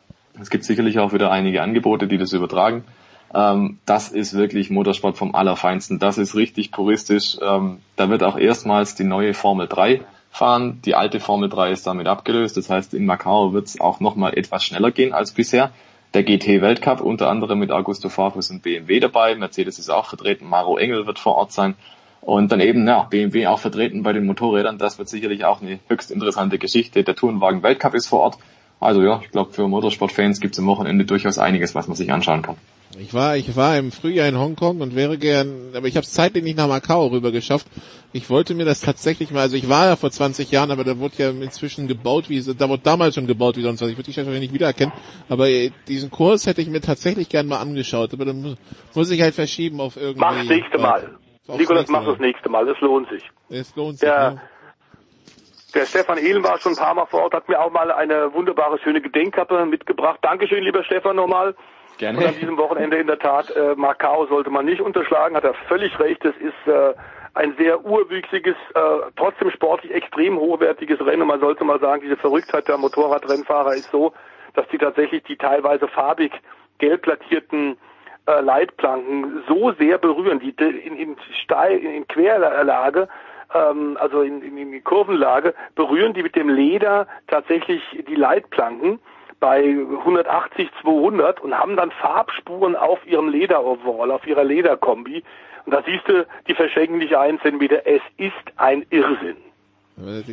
Es 0.40 0.50
gibt 0.50 0.64
sicherlich 0.64 0.98
auch 0.98 1.12
wieder 1.12 1.30
einige 1.30 1.62
Angebote, 1.62 2.06
die 2.06 2.18
das 2.18 2.32
übertragen. 2.32 2.84
Ähm, 3.34 3.78
das 3.86 4.08
ist 4.08 4.34
wirklich 4.34 4.70
Motorsport 4.70 5.16
vom 5.16 5.34
Allerfeinsten. 5.34 5.98
Das 5.98 6.18
ist 6.18 6.34
richtig 6.34 6.72
puristisch. 6.72 7.36
Ähm, 7.40 7.78
da 7.96 8.10
wird 8.10 8.22
auch 8.22 8.38
erstmals 8.38 8.94
die 8.94 9.04
neue 9.04 9.34
Formel 9.34 9.68
3 9.68 10.00
fahren. 10.30 10.80
Die 10.84 10.94
alte 10.94 11.20
Formel 11.20 11.48
3 11.48 11.70
ist 11.70 11.86
damit 11.86 12.06
abgelöst. 12.06 12.56
Das 12.56 12.70
heißt, 12.70 12.94
in 12.94 13.06
Macau 13.06 13.52
wird 13.52 13.66
es 13.66 13.80
auch 13.80 14.00
nochmal 14.00 14.36
etwas 14.36 14.64
schneller 14.64 14.90
gehen 14.90 15.12
als 15.12 15.32
bisher 15.32 15.70
der 16.14 16.24
GT-Weltcup, 16.24 17.00
unter 17.00 17.30
anderem 17.30 17.60
mit 17.60 17.70
Augusto 17.70 18.08
Farfus 18.08 18.50
und 18.50 18.62
BMW 18.62 18.98
dabei. 18.98 19.36
Mercedes 19.36 19.78
ist 19.78 19.90
auch 19.90 20.06
vertreten, 20.06 20.48
Maro 20.48 20.76
Engel 20.76 21.06
wird 21.06 21.20
vor 21.20 21.36
Ort 21.36 21.52
sein. 21.52 21.76
Und 22.20 22.52
dann 22.52 22.60
eben, 22.60 22.86
ja, 22.86 23.04
BMW 23.04 23.46
auch 23.46 23.60
vertreten 23.60 24.02
bei 24.02 24.12
den 24.12 24.26
Motorrädern. 24.26 24.76
Das 24.76 24.98
wird 24.98 25.08
sicherlich 25.08 25.44
auch 25.44 25.62
eine 25.62 25.78
höchst 25.88 26.10
interessante 26.10 26.58
Geschichte. 26.58 27.02
Der 27.02 27.14
Tourenwagen 27.14 27.62
Weltcup 27.62 27.94
ist 27.94 28.08
vor 28.08 28.20
Ort. 28.20 28.38
Also 28.80 29.02
ja, 29.02 29.20
ich 29.22 29.30
glaube 29.30 29.52
für 29.52 29.68
Motorsportfans 29.68 30.40
gibt 30.40 30.54
es 30.54 30.58
am 30.58 30.66
Wochenende 30.66 31.04
durchaus 31.04 31.38
einiges, 31.38 31.74
was 31.74 31.86
man 31.86 31.96
sich 31.96 32.10
anschauen 32.12 32.42
kann. 32.42 32.56
Ich 32.98 33.14
war, 33.14 33.36
ich 33.36 33.54
war 33.54 33.78
im 33.78 33.92
Frühjahr 33.92 34.26
in 34.26 34.36
Hongkong 34.36 34.80
und 34.80 34.96
wäre 34.96 35.16
gern, 35.16 35.74
aber 35.76 35.86
ich 35.86 35.94
habe 35.94 36.02
es 36.02 36.12
zeitlich 36.12 36.42
nicht 36.42 36.56
nach 36.56 36.66
Macau 36.66 37.06
rüber 37.06 37.30
geschafft. 37.30 37.68
Ich 38.12 38.28
wollte 38.30 38.54
mir 38.54 38.64
das 38.64 38.80
tatsächlich 38.80 39.30
mal, 39.30 39.42
also 39.42 39.56
ich 39.56 39.68
war 39.68 39.86
ja 39.86 39.94
vor 39.94 40.10
20 40.10 40.50
Jahren, 40.50 40.72
aber 40.72 40.82
da 40.82 40.98
wurde 40.98 41.14
ja 41.18 41.30
inzwischen 41.30 41.86
gebaut, 41.86 42.28
wie 42.28 42.42
da 42.42 42.68
wurde 42.68 42.82
damals 42.82 43.14
schon 43.14 43.28
gebaut 43.28 43.56
wie 43.56 43.62
sonst 43.62 43.80
was. 43.80 43.90
Ich 43.90 43.96
würde 43.96 44.06
die 44.06 44.12
Stadt 44.12 44.26
wahrscheinlich 44.26 44.50
nicht 44.50 44.54
wiedererkennen, 44.54 44.92
aber 45.28 45.46
diesen 45.86 46.10
Kurs 46.10 46.46
hätte 46.46 46.62
ich 46.62 46.68
mir 46.68 46.80
tatsächlich 46.80 47.28
gern 47.28 47.46
mal 47.46 47.60
angeschaut, 47.60 48.12
aber 48.12 48.24
dann 48.24 48.42
muss, 48.42 48.56
muss 48.94 49.10
ich 49.12 49.22
halt 49.22 49.36
verschieben 49.36 49.80
auf 49.80 49.96
irgendwie. 49.96 50.20
Mach 50.20 50.36
das 50.36 50.48
nächste 50.48 50.78
Mal. 50.78 51.16
Nikolas, 51.46 51.88
mach 51.88 52.04
das 52.04 52.18
nächste 52.18 52.48
Mal, 52.48 52.68
es 52.68 52.80
lohnt 52.80 53.08
sich. 53.08 53.22
Es 53.50 53.76
lohnt 53.76 53.98
sich. 53.98 54.08
Der, 54.08 54.16
ja. 54.16 54.42
Der 55.74 55.86
Stefan 55.86 56.18
Ehlen 56.18 56.42
war 56.42 56.58
schon 56.58 56.72
ein 56.72 56.78
paar 56.78 56.94
Mal 56.94 57.06
vor 57.06 57.22
Ort, 57.22 57.34
hat 57.34 57.48
mir 57.48 57.60
auch 57.60 57.70
mal 57.70 57.90
eine 57.90 58.32
wunderbare, 58.32 58.78
schöne 58.78 59.00
Gedenkkappe 59.00 59.64
mitgebracht. 59.66 60.18
Dankeschön, 60.22 60.64
lieber 60.64 60.84
Stefan, 60.84 61.16
nochmal. 61.16 61.54
Gerne. 61.98 62.18
Und 62.18 62.26
an 62.26 62.34
diesem 62.34 62.56
Wochenende 62.56 62.96
in 62.96 63.06
der 63.06 63.18
Tat, 63.18 63.50
äh, 63.50 63.74
Macau 63.76 64.26
sollte 64.26 64.50
man 64.50 64.64
nicht 64.64 64.80
unterschlagen, 64.80 65.36
hat 65.36 65.44
er 65.44 65.54
völlig 65.68 65.98
recht. 65.98 66.24
Es 66.24 66.36
ist 66.36 66.66
äh, 66.66 66.94
ein 67.34 67.54
sehr 67.58 67.84
urwüchsiges, 67.84 68.56
äh, 68.74 68.80
trotzdem 69.16 69.50
sportlich 69.50 69.92
extrem 69.92 70.38
hochwertiges 70.38 71.00
Rennen. 71.04 71.26
Man 71.26 71.40
sollte 71.40 71.64
mal 71.64 71.78
sagen, 71.78 72.02
diese 72.02 72.16
Verrücktheit 72.16 72.68
der 72.68 72.78
Motorradrennfahrer 72.78 73.74
ist 73.74 73.90
so, 73.90 74.12
dass 74.54 74.66
die 74.68 74.78
tatsächlich 74.78 75.22
die 75.24 75.36
teilweise 75.36 75.88
farbig 75.88 76.32
gelb 76.78 77.02
plattierten 77.02 77.76
äh, 78.26 78.40
Leitplanken 78.40 79.42
so 79.46 79.72
sehr 79.72 79.98
berühren, 79.98 80.40
die 80.40 80.50
in, 80.50 80.96
in, 80.96 81.16
Steil, 81.42 81.78
in 81.78 82.06
Querlage 82.08 83.08
ähm, 83.54 83.96
also 84.00 84.22
in, 84.22 84.42
in, 84.42 84.72
in 84.72 84.84
Kurvenlage, 84.84 85.54
berühren 85.74 86.14
die 86.14 86.22
mit 86.22 86.36
dem 86.36 86.48
Leder 86.48 87.06
tatsächlich 87.26 87.82
die 88.08 88.14
Leitplanken 88.14 89.00
bei 89.40 89.60
180, 89.60 90.70
200 90.82 91.40
und 91.40 91.58
haben 91.58 91.76
dann 91.76 91.90
Farbspuren 91.90 92.76
auf 92.76 93.04
ihrem 93.06 93.28
Lederoverall, 93.28 94.10
auf 94.10 94.26
ihrer 94.26 94.44
Lederkombi. 94.44 95.24
Und 95.64 95.74
da 95.74 95.82
siehst 95.82 96.06
du, 96.08 96.26
die 96.46 96.54
verschenken 96.54 96.98
nicht 96.98 97.16
einen 97.16 97.40
Zentimeter. 97.40 97.86
Es 97.86 98.02
ist 98.18 98.32
ein 98.56 98.84
Irrsinn. 98.90 99.36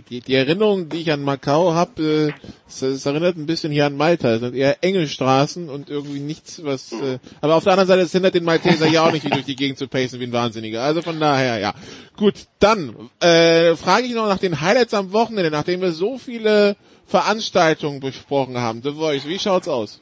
Die, 0.09 0.21
die 0.21 0.35
Erinnerung, 0.35 0.87
die 0.87 1.01
ich 1.01 1.11
an 1.11 1.23
Macau 1.23 1.73
habe, 1.73 2.01
äh, 2.01 2.47
es, 2.67 2.81
es 2.81 3.05
erinnert 3.05 3.35
ein 3.35 3.45
bisschen 3.45 3.71
hier 3.71 3.85
an 3.85 3.97
Malta. 3.97 4.29
Es 4.29 4.39
sind 4.39 4.55
eher 4.55 4.81
enge 4.81 5.07
Straßen 5.07 5.69
und 5.69 5.89
irgendwie 5.89 6.19
nichts, 6.19 6.63
was. 6.63 6.93
Äh, 6.93 7.19
aber 7.41 7.55
auf 7.55 7.63
der 7.63 7.73
anderen 7.73 7.87
Seite, 7.87 8.01
es 8.01 8.11
hindert 8.11 8.35
den 8.35 8.45
Malteser 8.45 8.87
ja 8.87 9.03
auch 9.03 9.11
nicht, 9.11 9.25
wie 9.25 9.29
durch 9.29 9.45
die 9.45 9.57
Gegend 9.57 9.77
zu 9.77 9.87
pacen 9.87 10.19
wie 10.21 10.25
ein 10.25 10.33
Wahnsinniger. 10.33 10.81
Also 10.81 11.01
von 11.01 11.19
daher, 11.19 11.59
ja. 11.59 11.73
Gut, 12.15 12.35
dann 12.59 13.09
äh, 13.19 13.75
frage 13.75 14.05
ich 14.05 14.13
noch 14.13 14.27
nach 14.27 14.39
den 14.39 14.61
Highlights 14.61 14.93
am 14.93 15.11
Wochenende, 15.11 15.51
nachdem 15.51 15.81
wir 15.81 15.91
so 15.91 16.17
viele 16.17 16.77
Veranstaltungen 17.05 17.99
besprochen 17.99 18.57
haben. 18.57 18.81
The 18.81 18.93
Voice, 18.93 19.27
wie 19.27 19.39
schaut's 19.39 19.67
aus? 19.67 20.01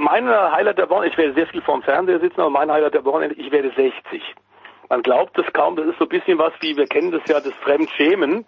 Mein 0.00 0.26
Highlight 0.26 0.78
der 0.78 0.88
Woche, 0.88 1.06
ich 1.06 1.18
werde 1.18 1.34
sehr 1.34 1.46
viel 1.48 1.60
vorm 1.62 1.82
Fernseher 1.82 2.20
sitzen, 2.20 2.40
aber 2.40 2.50
mein 2.50 2.70
Highlight 2.70 2.94
der 2.94 3.04
Wochenende, 3.04 3.34
ich 3.34 3.50
werde 3.52 3.70
60. 3.76 4.22
Man 4.88 5.02
glaubt 5.02 5.38
es 5.38 5.50
kaum, 5.52 5.76
das 5.76 5.86
ist 5.86 5.98
so 5.98 6.04
ein 6.04 6.08
bisschen 6.08 6.38
was 6.38 6.52
wie, 6.60 6.76
wir 6.76 6.86
kennen 6.86 7.10
das 7.10 7.22
ja, 7.26 7.40
das 7.40 7.54
Fremdschämen. 7.62 8.44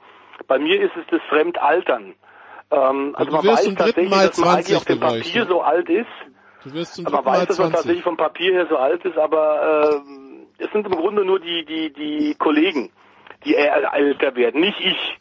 Bei 0.46 0.58
mir 0.58 0.80
ist 0.80 0.92
es 0.96 1.06
das 1.10 1.20
Fremdaltern. 1.28 2.14
Ähm, 2.70 3.14
also, 3.16 3.16
also 3.16 3.32
man 3.32 3.46
weiß 3.46 3.74
tatsächlich, 3.74 4.10
Mal 4.10 4.26
dass 4.26 4.38
man 4.38 4.48
eigentlich 4.56 4.76
auf 4.76 4.84
dem 4.84 5.00
Papier 5.00 5.44
ne? 5.44 5.48
so 5.48 5.62
alt 5.62 5.88
ist. 5.88 6.06
Du 6.64 6.72
wirst 6.72 6.94
zum 6.94 7.04
man 7.04 7.24
weiß, 7.24 7.46
dass 7.46 7.58
man 7.58 7.68
20. 7.68 7.72
tatsächlich 7.72 8.02
vom 8.02 8.16
Papier 8.16 8.52
her 8.52 8.66
so 8.68 8.76
alt 8.76 9.04
ist, 9.04 9.18
aber 9.18 10.02
äh, 10.58 10.64
es 10.64 10.72
sind 10.72 10.86
im 10.86 10.92
Grunde 10.92 11.24
nur 11.24 11.40
die, 11.40 11.64
die, 11.64 11.92
die 11.92 12.34
Kollegen, 12.38 12.90
die 13.44 13.54
eher 13.54 13.92
älter 13.92 14.34
werden, 14.34 14.60
nicht 14.60 14.80
ich. 14.80 15.18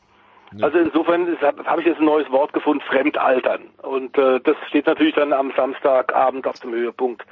Also 0.62 0.78
insofern 0.78 1.36
habe 1.42 1.66
hab 1.66 1.80
ich 1.80 1.86
jetzt 1.86 2.00
ein 2.00 2.06
neues 2.06 2.30
Wort 2.30 2.54
gefunden, 2.54 2.84
Fremdaltern. 2.88 3.70
Und 3.82 4.18
äh, 4.18 4.40
das 4.42 4.56
steht 4.68 4.86
natürlich 4.86 5.16
dann 5.16 5.34
am 5.34 5.52
Samstagabend 5.56 6.46
auf 6.46 6.60
dem 6.60 6.72
Höhepunkt. 6.72 7.26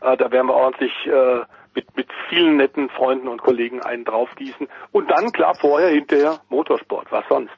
Äh, 0.00 0.16
da 0.16 0.30
werden 0.32 0.48
wir 0.48 0.54
ordentlich 0.54 0.92
äh, 1.06 1.42
mit, 1.74 1.96
mit 1.96 2.08
vielen 2.28 2.56
netten 2.56 2.88
Freunden 2.88 3.28
und 3.28 3.42
Kollegen 3.42 3.82
einen 3.82 4.04
draufgießen. 4.04 4.68
Und 4.92 5.10
dann, 5.10 5.32
klar, 5.32 5.54
vorher, 5.54 5.90
hinterher 5.90 6.40
Motorsport. 6.48 7.10
Was 7.10 7.24
sonst? 7.28 7.54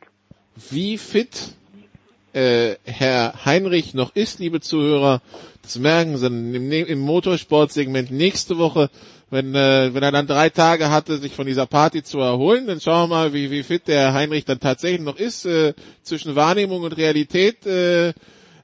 Wie 0.70 0.98
fit 0.98 1.54
äh, 2.32 2.76
Herr 2.84 3.44
Heinrich 3.44 3.94
noch 3.94 4.14
ist, 4.14 4.38
liebe 4.38 4.60
Zuhörer, 4.60 5.22
das 5.62 5.78
merken 5.78 6.16
Sie 6.16 6.26
im, 6.26 6.70
im 6.70 6.98
Motorsportsegment 6.98 8.10
nächste 8.10 8.58
Woche, 8.58 8.90
wenn, 9.30 9.54
äh, 9.54 9.94
wenn 9.94 10.02
er 10.02 10.12
dann 10.12 10.26
drei 10.26 10.50
Tage 10.50 10.90
hatte, 10.90 11.16
sich 11.16 11.34
von 11.34 11.46
dieser 11.46 11.66
Party 11.66 12.02
zu 12.02 12.18
erholen, 12.18 12.66
dann 12.66 12.80
schauen 12.80 13.08
wir 13.08 13.16
mal, 13.16 13.32
wie, 13.32 13.50
wie 13.50 13.62
fit 13.62 13.88
der 13.88 14.14
Heinrich 14.14 14.44
dann 14.44 14.60
tatsächlich 14.60 15.00
noch 15.00 15.16
ist, 15.16 15.46
äh, 15.46 15.74
zwischen 16.02 16.36
Wahrnehmung 16.36 16.82
und 16.82 16.96
Realität. 16.96 17.66
Äh, 17.66 18.12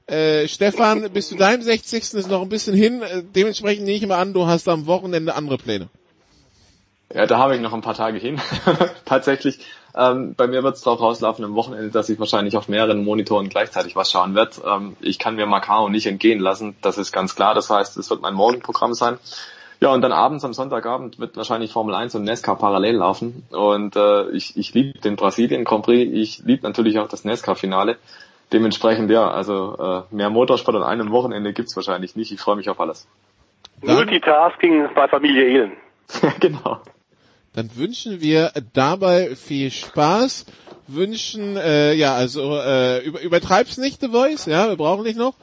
äh, 0.07 0.47
Stefan, 0.47 1.09
bis 1.11 1.29
zu 1.29 1.35
deinem 1.35 1.61
60. 1.61 2.13
ist 2.13 2.29
noch 2.29 2.41
ein 2.41 2.49
bisschen 2.49 2.75
hin, 2.75 3.01
äh, 3.01 3.23
dementsprechend 3.23 3.85
nehme 3.85 3.97
ich 3.97 4.07
mal 4.07 4.19
an, 4.19 4.33
du 4.33 4.45
hast 4.47 4.67
am 4.67 4.85
Wochenende 4.85 5.35
andere 5.35 5.57
Pläne. 5.57 5.89
Ja, 7.13 7.27
da 7.27 7.37
habe 7.37 7.55
ich 7.55 7.61
noch 7.61 7.73
ein 7.73 7.81
paar 7.81 7.93
Tage 7.93 8.17
hin. 8.17 8.41
Tatsächlich. 9.05 9.59
Ähm, 9.95 10.33
bei 10.35 10.47
mir 10.47 10.63
wird 10.63 10.75
es 10.75 10.81
darauf 10.81 10.99
rauslaufen 10.99 11.45
am 11.45 11.53
Wochenende, 11.53 11.91
dass 11.91 12.09
ich 12.09 12.19
wahrscheinlich 12.19 12.57
auf 12.57 12.67
mehreren 12.67 13.03
Monitoren 13.03 13.49
gleichzeitig 13.49 13.95
was 13.95 14.09
schauen 14.09 14.33
werde. 14.33 14.53
Ähm, 14.65 14.97
ich 14.99 15.19
kann 15.19 15.35
mir 15.35 15.45
Macau 15.45 15.89
nicht 15.89 16.07
entgehen 16.07 16.39
lassen, 16.39 16.75
das 16.81 16.97
ist 16.97 17.11
ganz 17.11 17.35
klar. 17.35 17.53
Das 17.53 17.69
heißt, 17.69 17.97
es 17.97 18.09
wird 18.09 18.21
mein 18.21 18.33
Morgenprogramm 18.33 18.95
sein. 18.95 19.19
Ja, 19.79 19.93
und 19.93 20.01
dann 20.01 20.13
abends 20.13 20.43
am 20.45 20.53
Sonntagabend 20.53 21.19
wird 21.19 21.35
wahrscheinlich 21.35 21.71
Formel 21.71 21.93
1 21.93 22.15
und 22.15 22.23
NASCAR 22.23 22.57
parallel 22.57 22.95
laufen. 22.95 23.43
Und 23.51 23.95
äh, 23.95 24.29
ich, 24.31 24.57
ich 24.57 24.73
liebe 24.73 24.97
den 24.99 25.15
Brasilien 25.15 25.65
Grand 25.65 25.83
Prix. 25.83 26.11
Ich 26.13 26.39
liebe 26.45 26.63
natürlich 26.63 26.97
auch 26.99 27.09
das 27.09 27.25
NASCAR-Finale. 27.25 27.97
Dementsprechend, 28.53 29.09
ja, 29.09 29.29
also 29.29 30.05
äh, 30.11 30.15
mehr 30.15 30.29
Motorsport 30.29 30.77
an 30.77 30.83
einem 30.83 31.11
Wochenende 31.11 31.53
gibt's 31.53 31.75
wahrscheinlich 31.75 32.15
nicht. 32.15 32.31
Ich 32.31 32.39
freue 32.39 32.55
mich 32.55 32.69
auf 32.69 32.79
alles. 32.79 33.07
Multitasking 33.81 34.89
bei 34.95 35.07
Familie 35.07 35.47
Ehlen. 35.47 35.71
genau. 36.39 36.79
Dann 37.53 37.75
wünschen 37.75 38.21
wir 38.21 38.51
dabei 38.73 39.35
viel 39.35 39.71
Spaß. 39.71 40.45
Wünschen, 40.87 41.57
äh, 41.57 41.93
ja, 41.93 42.15
also 42.15 42.57
äh, 42.57 42.99
über, 43.05 43.21
übertreib's 43.21 43.77
nicht, 43.77 44.01
The 44.01 44.09
Voice, 44.09 44.45
ja, 44.45 44.69
wir 44.69 44.75
brauchen 44.75 45.05
dich 45.05 45.15
noch. 45.15 45.35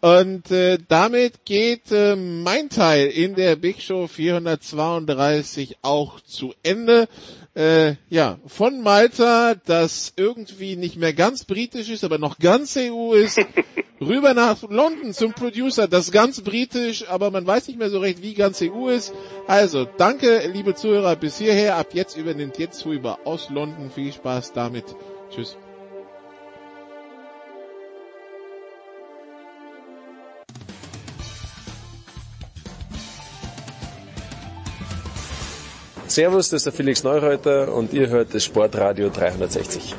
Und 0.00 0.50
äh, 0.50 0.78
damit 0.88 1.44
geht 1.44 1.90
äh, 1.90 2.16
mein 2.16 2.68
Teil 2.68 3.08
in 3.08 3.34
der 3.34 3.56
Big 3.56 3.82
Show 3.82 4.06
432 4.06 5.78
auch 5.82 6.20
zu 6.20 6.54
Ende. 6.62 7.08
Äh, 7.54 7.94
ja, 8.10 8.38
von 8.46 8.82
Malta, 8.82 9.54
das 9.54 10.12
irgendwie 10.16 10.76
nicht 10.76 10.96
mehr 10.96 11.14
ganz 11.14 11.44
britisch 11.44 11.88
ist, 11.88 12.04
aber 12.04 12.18
noch 12.18 12.38
ganz 12.38 12.76
EU 12.76 13.14
ist, 13.14 13.40
rüber 14.00 14.34
nach 14.34 14.62
London 14.68 15.14
zum 15.14 15.32
Producer, 15.32 15.88
das 15.88 16.12
ganz 16.12 16.42
britisch, 16.42 17.08
aber 17.08 17.30
man 17.30 17.46
weiß 17.46 17.68
nicht 17.68 17.78
mehr 17.78 17.88
so 17.88 17.98
recht, 17.98 18.22
wie 18.22 18.34
ganz 18.34 18.60
EU 18.62 18.88
ist. 18.88 19.14
Also, 19.46 19.86
danke, 19.96 20.50
liebe 20.52 20.74
Zuhörer, 20.74 21.16
bis 21.16 21.38
hierher. 21.38 21.76
Ab 21.76 21.94
jetzt 21.94 22.16
übernimmt 22.16 22.58
jetzt 22.58 22.84
Huber 22.84 23.20
aus 23.24 23.48
London. 23.48 23.90
Viel 23.90 24.12
Spaß 24.12 24.52
damit. 24.52 24.95
Tschüss. 25.30 25.56
Servus, 36.08 36.48
das 36.48 36.60
ist 36.60 36.64
der 36.66 36.72
Felix 36.72 37.02
Neureuter 37.02 37.74
und 37.74 37.92
ihr 37.92 38.08
hört 38.08 38.32
das 38.34 38.44
Sportradio 38.44 39.10
360. 39.10 39.94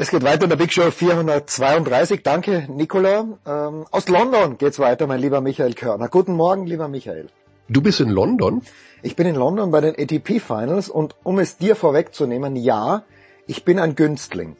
Es 0.00 0.12
geht 0.12 0.22
weiter 0.22 0.44
in 0.44 0.50
der 0.50 0.56
Big 0.56 0.72
Show 0.72 0.88
432. 0.92 2.22
Danke, 2.22 2.66
Nicola. 2.68 3.26
Ähm, 3.44 3.84
aus 3.90 4.08
London 4.08 4.56
geht's 4.56 4.78
weiter, 4.78 5.08
mein 5.08 5.18
lieber 5.18 5.40
Michael 5.40 5.74
Körner. 5.74 6.08
Guten 6.08 6.34
Morgen, 6.34 6.66
lieber 6.66 6.86
Michael. 6.86 7.26
Du 7.68 7.80
bist 7.82 8.00
in 8.00 8.08
London? 8.08 8.62
Ich 9.02 9.14
bin 9.16 9.26
in 9.26 9.36
London 9.36 9.70
bei 9.70 9.80
den 9.80 9.94
ATP 9.94 10.40
Finals 10.40 10.88
und 10.88 11.14
um 11.22 11.38
es 11.38 11.56
dir 11.58 11.76
vorwegzunehmen, 11.76 12.56
ja, 12.56 13.04
ich 13.46 13.64
bin 13.64 13.78
ein 13.78 13.94
Günstling. 13.94 14.56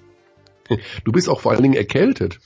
Du 1.05 1.13
bist 1.13 1.29
auch 1.31 1.41
vor 1.41 1.53
allen 1.53 1.63
Dingen 1.63 1.75
erkältet. 1.75 2.39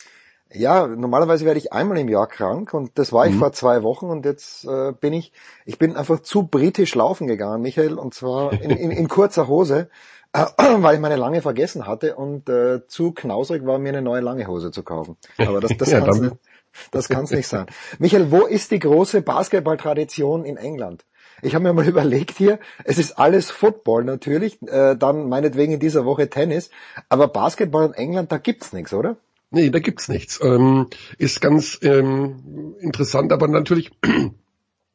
Ja, 0.55 0.87
normalerweise 0.87 1.45
werde 1.45 1.59
ich 1.59 1.73
einmal 1.73 1.99
im 1.99 2.09
Jahr 2.09 2.29
krank 2.29 2.73
und 2.75 2.93
das 2.99 3.13
war 3.13 3.27
ich 3.27 3.35
Mhm. 3.35 3.39
vor 3.41 3.53
zwei 3.53 3.83
Wochen 3.83 4.07
und 4.07 4.25
jetzt 4.25 4.65
äh, 4.65 4.93
bin 4.93 5.13
ich, 5.13 5.33
ich 5.65 5.79
bin 5.79 5.97
einfach 5.97 6.21
zu 6.21 6.45
britisch 6.45 6.95
laufen 6.95 7.27
gegangen, 7.27 7.63
Michael, 7.63 7.95
und 7.99 8.15
zwar 8.15 8.53
in, 8.53 8.71
in, 8.71 8.91
in 8.93 9.09
kurzer 9.09 9.49
Hose, 9.49 9.89
äh, 10.33 10.45
weil 10.83 10.95
ich 10.95 11.01
meine 11.01 11.17
lange 11.17 11.43
vergessen 11.43 11.87
hatte 11.89 12.15
und 12.15 12.49
äh, 12.49 12.87
zu 12.87 13.13
knausrig 13.13 13.65
war, 13.67 13.79
mir 13.79 13.89
eine 13.89 14.03
neue 14.03 14.21
lange 14.21 14.47
Hose 14.47 14.71
zu 14.71 14.83
kaufen. 14.85 15.17
Aber 15.39 15.61
das, 15.61 15.77
das 15.77 15.91
Ja, 15.91 16.01
kann's 16.01 16.19
dann- 16.19 16.27
nicht. 16.29 16.37
Das 16.91 17.09
kann's 17.09 17.31
nicht 17.31 17.49
sein. 17.49 17.67
Michael, 17.99 18.31
wo 18.31 18.47
ist 18.47 18.71
die 18.71 18.79
große 18.79 19.23
Basketballtradition 19.23 20.45
in 20.45 20.57
England? 20.57 21.05
Ich 21.43 21.55
habe 21.55 21.65
mir 21.65 21.73
mal 21.73 21.89
überlegt 21.89 22.37
hier, 22.37 22.59
es 22.85 22.99
ist 22.99 23.19
alles 23.19 23.51
Football 23.51 24.05
natürlich, 24.05 24.61
äh, 24.63 24.97
dann 24.97 25.29
meinetwegen 25.29 25.75
in 25.75 25.81
dieser 25.81 26.05
Woche 26.05 26.31
Tennis, 26.31 26.71
aber 27.09 27.29
Basketball 27.29 27.87
in 27.87 27.95
England, 27.95 28.33
da 28.33 28.39
gibt's 28.39 28.73
nichts, 28.73 28.93
oder? 28.95 29.17
Nee, 29.51 29.69
da 29.69 29.81
gibt's 29.81 30.09
nichts. 30.09 30.41
Ähm, 30.43 30.87
ist 31.19 31.43
ganz 31.43 31.79
ähm, 31.83 32.75
interessant, 32.81 33.33
aber 33.33 33.49
natürlich 33.49 33.91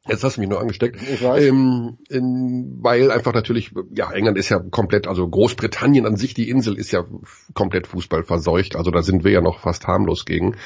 Jetzt 0.08 0.24
hast 0.24 0.36
du 0.36 0.40
mich 0.40 0.48
nur 0.48 0.60
angesteckt. 0.60 0.96
Ich 1.02 1.22
weiß. 1.22 1.44
Ähm, 1.44 1.98
in, 2.08 2.78
weil 2.80 3.10
einfach 3.10 3.34
natürlich, 3.34 3.72
ja, 3.94 4.10
England 4.10 4.38
ist 4.38 4.48
ja 4.48 4.58
komplett, 4.58 5.06
also 5.06 5.28
Großbritannien 5.28 6.06
an 6.06 6.16
sich, 6.16 6.32
die 6.32 6.48
Insel 6.48 6.78
ist 6.78 6.92
ja 6.92 7.04
komplett 7.52 7.86
Fußball 7.86 8.24
verseucht. 8.24 8.74
Also 8.74 8.90
da 8.90 9.02
sind 9.02 9.22
wir 9.22 9.32
ja 9.32 9.42
noch 9.42 9.60
fast 9.60 9.86
harmlos 9.86 10.24
gegen. 10.24 10.56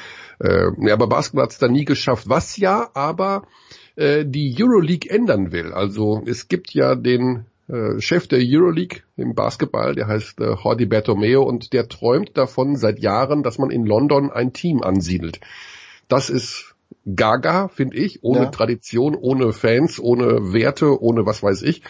Äh, 0.43 0.71
ja, 0.85 0.93
aber 0.93 1.07
Basketball 1.07 1.45
hat 1.45 1.51
es 1.51 1.57
da 1.57 1.67
nie 1.67 1.85
geschafft. 1.85 2.27
Was 2.27 2.57
ja 2.57 2.89
aber 2.93 3.47
äh, 3.95 4.25
die 4.25 4.55
Euroleague 4.59 5.09
ändern 5.09 5.51
will. 5.51 5.71
Also 5.71 6.21
es 6.25 6.47
gibt 6.47 6.73
ja 6.73 6.95
den 6.95 7.45
äh, 7.69 7.99
Chef 8.01 8.27
der 8.27 8.39
Euroleague 8.41 9.03
im 9.15 9.35
Basketball, 9.35 9.95
der 9.95 10.07
heißt 10.07 10.41
äh, 10.41 10.55
Jordi 10.61 10.85
Bertomeo 10.85 11.43
und 11.43 11.71
der 11.71 11.87
träumt 11.87 12.37
davon 12.37 12.75
seit 12.75 12.99
Jahren, 12.99 13.41
dass 13.41 13.57
man 13.57 13.71
in 13.71 13.85
London 13.85 14.31
ein 14.31 14.51
Team 14.51 14.83
ansiedelt. 14.83 15.39
Das 16.09 16.29
ist 16.29 16.75
gaga, 17.15 17.69
finde 17.69 17.97
ich, 17.97 18.23
ohne 18.23 18.43
Ja. 18.43 18.49
Tradition, 18.49 19.15
ohne 19.15 19.53
Fans, 19.53 19.99
ohne 19.99 20.53
Werte, 20.53 21.01
ohne 21.01 21.25
was 21.25 21.41
weiß 21.41 21.61
ich. 21.63 21.81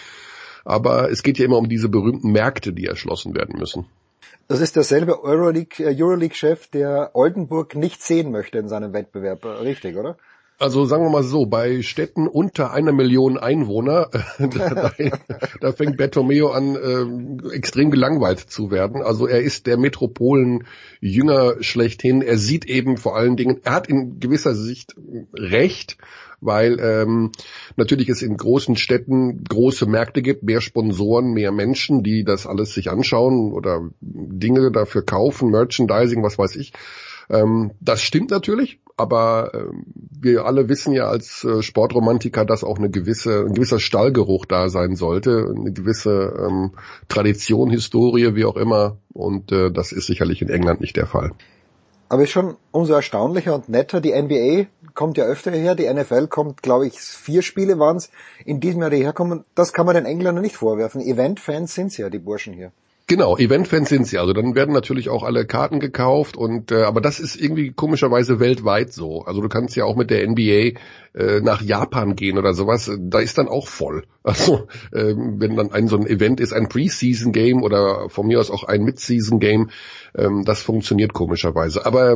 Aber 0.66 1.10
es 1.12 1.24
geht 1.24 1.40
ja 1.40 1.46
immer 1.46 1.58
um 1.58 1.68
diese 1.68 1.90
berühmten 1.90 2.32
Märkte, 2.32 2.72
die 2.72 2.86
erschlossen 2.86 3.36
werden 3.36 3.60
müssen. 3.60 3.86
Das 4.48 4.60
ist 4.60 4.76
derselbe 4.76 5.24
Euroleague, 5.24 5.86
äh, 5.86 5.96
Euroleague-Chef, 5.96 6.68
der 6.68 7.12
Oldenburg 7.14 7.76
nicht 7.76 8.02
sehen 8.02 8.32
möchte 8.32 8.58
in 8.58 8.68
seinem 8.68 8.94
Wettbewerb. 8.94 9.46
Äh, 9.46 9.50
Richtig, 9.50 9.96
oder? 9.96 10.18
Also 10.60 10.86
sagen 10.86 11.04
wir 11.04 11.10
mal 11.10 11.24
so, 11.24 11.46
bei 11.46 11.82
Städten 11.82 12.28
unter 12.28 12.72
einer 12.72 12.94
Million 12.94 13.38
Einwohner, 13.38 14.10
da, 14.40 14.48
da, 14.48 14.92
da 15.60 15.72
fängt 15.72 15.98
Bertomeo 15.98 16.52
an, 16.52 16.76
äh, 16.76 17.56
extrem 17.56 17.90
gelangweilt 17.90 18.40
zu 18.40 18.70
werden. 18.70 19.02
Also 19.02 19.28
er 19.28 19.42
ist 19.42 19.66
der 19.68 19.78
Metropolen-Jünger 19.78 21.56
schlechthin. 21.62 22.22
Er 22.22 22.38
sieht 22.38 22.66
eben 22.66 22.98
vor 22.98 23.18
allen 23.18 23.36
Dingen, 23.36 23.60
er 23.64 23.74
hat 23.74 23.88
in 23.88 24.20
gewisser 24.20 24.54
Sicht 24.54 24.96
recht, 25.34 25.98
weil 26.46 26.80
ähm, 26.80 27.32
natürlich 27.76 28.10
es 28.10 28.22
in 28.22 28.38
großen 28.38 28.76
Städten 28.76 29.44
große 29.44 29.86
Märkte 29.86 30.22
gibt, 30.22 30.44
mehr 30.44 30.62
Sponsoren, 30.62 31.34
mehr 31.34 31.52
Menschen, 31.52 32.04
die 32.04 32.24
das 32.24 32.48
alles 32.48 32.74
sich 32.74 32.90
anschauen 32.90 33.52
oder 33.54 33.90
Dinge 34.02 34.72
dafür 34.72 35.04
kaufen, 35.04 35.52
Merchandising, 35.52 36.24
was 36.24 36.38
weiß 36.38 36.56
ich. 36.56 36.74
Ähm, 37.30 37.72
das 37.80 38.02
stimmt 38.02 38.32
natürlich, 38.32 38.80
aber 38.98 39.52
ähm, 39.54 39.86
wir 40.20 40.46
alle 40.46 40.70
wissen 40.70 40.94
ja 40.94 41.08
als 41.08 41.44
äh, 41.44 41.62
Sportromantiker, 41.62 42.46
dass 42.46 42.64
auch 42.64 42.78
eine 42.78 42.90
gewisse, 42.90 43.46
ein 43.46 43.54
gewisser 43.54 43.80
Stallgeruch 43.80 44.46
da 44.46 44.70
sein 44.70 44.96
sollte, 44.96 45.54
eine 45.56 45.72
gewisse 45.72 46.34
ähm, 46.38 46.72
Tradition, 47.08 47.70
Historie, 47.70 48.36
wie 48.36 48.46
auch 48.46 48.58
immer. 48.58 48.98
Und 49.14 49.52
äh, 49.52 49.72
das 49.72 49.92
ist 49.92 50.08
sicherlich 50.08 50.42
in 50.42 50.50
England 50.50 50.82
nicht 50.82 50.98
der 50.98 51.08
Fall. 51.08 51.32
Aber 52.14 52.22
ist 52.22 52.30
schon 52.30 52.58
umso 52.70 52.94
erstaunlicher 52.94 53.56
und 53.56 53.70
netter. 53.70 54.00
Die 54.00 54.14
NBA 54.14 54.68
kommt 54.94 55.18
ja 55.18 55.26
öfter 55.26 55.50
her, 55.50 55.74
die 55.74 55.92
NFL 55.92 56.28
kommt, 56.28 56.62
glaube 56.62 56.86
ich, 56.86 57.00
vier 57.00 57.42
Spiele 57.42 57.80
waren 57.80 57.98
es 57.98 58.12
in 58.46 58.60
diesem 58.60 58.82
Jahr, 58.82 58.92
die 58.92 59.04
herkommen. 59.04 59.46
Das 59.56 59.74
kann 59.74 59.88
man 59.88 59.96
den 59.96 60.06
Engländern 60.06 60.44
nicht 60.44 60.56
vorwerfen. 60.56 61.02
Event-Fans 61.02 61.74
sind 61.74 61.98
ja, 61.98 62.12
die 62.12 62.20
Burschen 62.20 62.54
hier. 62.54 62.72
Genau, 63.06 63.38
Eventfans 63.38 63.90
sind 63.90 64.08
sie. 64.08 64.18
Also 64.18 64.32
dann 64.32 64.56
werden 64.56 64.74
natürlich 64.74 65.10
auch 65.10 65.24
alle 65.24 65.46
Karten 65.46 65.82
gekauft 65.82 66.38
und 66.38 66.72
äh, 66.72 66.84
aber 66.84 67.02
das 67.02 67.20
ist 67.20 67.36
irgendwie 67.36 67.72
komischerweise 67.72 68.40
weltweit 68.40 68.94
so. 68.94 69.24
Also 69.24 69.42
du 69.42 69.50
kannst 69.50 69.76
ja 69.76 69.84
auch 69.84 69.98
mit 69.98 70.10
der 70.10 70.26
NBA 70.26 70.80
äh, 71.14 71.42
nach 71.42 71.62
Japan 71.62 72.16
gehen 72.16 72.38
oder 72.38 72.54
sowas. 72.54 72.90
Da 72.98 73.20
ist 73.20 73.38
dann 73.38 73.48
auch 73.50 73.68
voll. 73.68 74.04
Also 74.26 74.70
ähm, 74.96 75.42
wenn 75.42 75.58
dann 75.58 75.74
ein 75.74 75.90
so 75.90 75.98
ein 75.98 76.08
Event 76.08 76.40
ist, 76.40 76.54
ein 76.54 76.70
Preseason 76.70 77.34
Game 77.34 77.62
oder 77.62 78.08
von 78.08 78.26
mir 78.26 78.40
aus 78.40 78.50
auch 78.50 78.64
ein 78.64 78.84
Midseason 78.84 79.42
Game, 79.42 79.70
ähm, 80.16 80.46
das 80.46 80.62
funktioniert 80.62 81.12
komischerweise. 81.12 81.86
Aber 81.86 82.16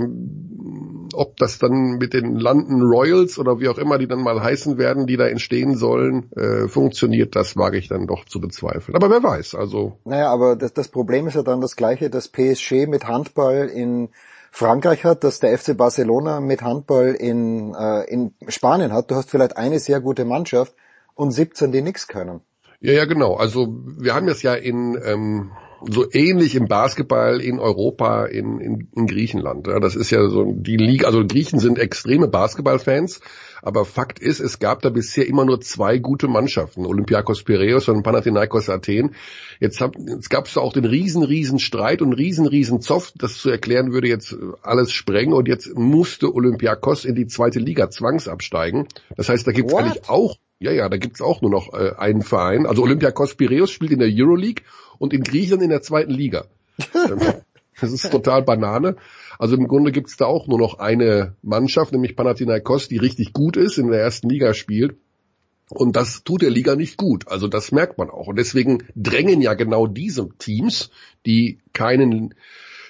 ob 1.14 1.38
das 1.38 1.60
dann 1.60 1.98
mit 1.98 2.14
den 2.14 2.36
London 2.36 2.82
Royals 2.82 3.38
oder 3.40 3.60
wie 3.60 3.70
auch 3.70 3.78
immer 3.78 3.98
die 3.98 4.08
dann 4.08 4.22
mal 4.22 4.42
heißen 4.42 4.78
werden, 4.78 5.08
die 5.08 5.18
da 5.18 5.28
entstehen 5.28 5.76
sollen, 5.76 6.32
äh, 6.34 6.68
funktioniert, 6.68 7.36
das 7.36 7.58
wage 7.58 7.78
ich 7.78 7.88
dann 7.88 8.08
doch 8.08 8.26
zu 8.26 8.40
bezweifeln. 8.40 8.96
Aber 8.96 9.10
wer 9.10 9.24
weiß, 9.24 9.56
also 9.56 9.98
Naja, 10.06 10.30
aber 10.30 10.56
das, 10.56 10.74
das 10.74 10.88
Problem 10.88 11.28
ist 11.28 11.36
ja 11.36 11.44
dann 11.44 11.62
das 11.62 11.76
gleiche, 11.76 12.10
dass 12.10 12.28
PSG 12.28 12.88
mit 12.88 13.08
Handball 13.08 13.68
in 13.68 14.10
Frankreich 14.52 15.04
hat, 15.04 15.24
dass 15.24 15.40
der 15.40 15.58
FC 15.58 15.78
Barcelona 15.78 16.40
mit 16.40 16.62
Handball 16.62 17.14
in, 17.14 17.76
äh, 17.76 18.04
in 18.06 18.34
Spanien 18.48 18.92
hat. 18.92 19.12
Du 19.12 19.16
hast 19.16 19.30
vielleicht 19.30 19.58
eine 19.58 19.80
sehr 19.80 20.02
gute 20.02 20.26
Mannschaft 20.26 20.74
und 21.14 21.32
17, 21.32 21.72
die 21.72 21.82
nichts 21.82 22.08
können. 22.08 22.42
Ja, 22.80 22.94
ja, 22.94 23.06
genau. 23.06 23.36
Also 23.36 23.68
wir 23.98 24.14
haben 24.14 24.28
das 24.28 24.44
ja 24.44 24.54
in 24.54 25.00
ähm, 25.04 25.52
so 25.86 26.06
ähnlich 26.12 26.56
im 26.56 26.68
Basketball 26.68 27.40
in 27.42 27.60
Europa, 27.60 28.26
in, 28.26 28.60
in, 28.60 28.88
in 28.96 29.08
Griechenland. 29.08 29.68
Ja, 29.68 29.80
das 29.80 29.96
ist 29.96 30.12
ja 30.12 30.28
so 30.28 30.54
die 30.56 30.78
Liga, 30.78 31.08
also 31.08 31.26
Griechen 31.26 31.60
sind 31.60 31.78
extreme 31.80 32.28
Basketballfans, 32.28 33.22
aber 33.62 33.86
Fakt 33.86 34.20
ist, 34.20 34.40
es 34.40 34.60
gab 34.60 34.82
da 34.82 34.90
bisher 34.90 35.28
immer 35.28 35.46
nur 35.46 35.62
zwei 35.62 35.98
gute 35.98 36.28
Mannschaften, 36.28 36.86
Olympiakos 36.86 37.44
Piraeus 37.44 37.90
und 37.90 38.04
Panathinaikos 38.04 38.70
Athen. 38.70 39.16
Jetzt, 39.60 39.82
hab, 39.82 39.96
jetzt 39.98 40.30
gab 40.30 40.48
es 40.48 40.54
da 40.54 40.62
auch 40.62 40.74
den 40.74 40.86
riesen, 40.86 41.24
riesen 41.24 41.60
Streit 41.60 42.02
und 42.02 42.14
riesen, 42.14 42.48
riesen 42.48 42.82
Zoff. 42.82 43.12
Das 43.16 43.38
zu 43.38 43.50
erklären 43.50 43.92
würde 43.94 44.08
jetzt 44.08 44.36
alles 44.62 44.92
sprengen 44.92 45.34
und 45.34 45.48
jetzt 45.48 45.76
musste 45.76 46.34
Olympiakos 46.34 47.06
in 47.06 47.16
die 47.16 47.28
zweite 47.28 47.60
Liga 47.60 47.90
zwangsabsteigen. 47.90 48.88
Das 49.16 49.30
heißt, 49.30 49.46
da 49.46 49.52
gibt 49.52 49.70
es 49.70 49.74
What? 49.74 49.84
eigentlich 49.84 50.10
auch 50.10 50.38
ja, 50.60 50.72
ja, 50.72 50.90
da 50.90 50.98
gibt's 50.98 51.22
auch 51.22 51.42
nur 51.42 51.52
noch 51.52 51.74
äh, 51.74 51.94
einen 51.98 52.24
Verein. 52.24 52.66
Also 52.66 52.82
Olympiakos 52.82 53.36
Piraeus 53.36 53.70
spielt 53.70 53.92
in 53.92 54.00
der 54.00 54.10
Euroleague 54.12 54.64
und 55.00 55.14
in 55.14 55.24
Griechenland 55.24 55.64
in 55.64 55.70
der 55.70 55.82
zweiten 55.82 56.12
Liga. 56.12 56.46
Ähm, 56.94 57.20
das 57.82 57.92
ist 57.92 58.10
total 58.12 58.44
Banane. 58.44 58.96
Also 59.40 59.56
im 59.56 59.68
Grunde 59.68 59.92
gibt's 59.92 60.18
da 60.18 60.26
auch 60.26 60.48
nur 60.48 60.58
noch 60.58 60.80
eine 60.80 61.36
Mannschaft, 61.42 61.92
nämlich 61.92 62.16
Panathinaikos, 62.16 62.88
die 62.88 62.98
richtig 62.98 63.34
gut 63.34 63.58
ist, 63.58 63.78
in 63.78 63.90
der 63.90 64.02
ersten 64.02 64.30
Liga 64.30 64.54
spielt. 64.54 64.98
Und 65.70 65.96
das 65.96 66.24
tut 66.24 66.42
der 66.42 66.50
Liga 66.50 66.76
nicht 66.76 66.98
gut. 66.98 67.28
Also 67.28 67.48
das 67.48 67.72
merkt 67.72 67.98
man 67.98 68.10
auch. 68.10 68.28
Und 68.28 68.38
deswegen 68.38 68.84
drängen 68.96 69.42
ja 69.42 69.54
genau 69.54 69.86
diese 69.86 70.30
Teams, 70.38 70.92
die 71.26 71.60
keinen, 71.74 72.36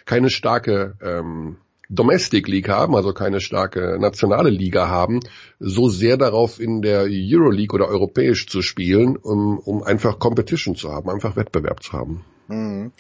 keine 0.05 0.29
starke 0.29 0.95
ähm, 1.01 1.57
Domestic 1.89 2.47
League 2.47 2.69
haben, 2.69 2.95
also 2.95 3.13
keine 3.13 3.39
starke 3.39 3.97
nationale 3.99 4.49
Liga 4.49 4.87
haben, 4.89 5.21
so 5.59 5.87
sehr 5.87 6.17
darauf 6.17 6.59
in 6.59 6.81
der 6.81 7.07
Euroleague 7.09 7.73
oder 7.73 7.87
europäisch 7.87 8.47
zu 8.47 8.61
spielen, 8.61 9.15
um, 9.15 9.57
um 9.59 9.83
einfach 9.83 10.19
Competition 10.19 10.75
zu 10.75 10.91
haben, 10.91 11.09
einfach 11.09 11.35
Wettbewerb 11.35 11.83
zu 11.83 11.93
haben. 11.93 12.25
Mhm. 12.47 12.91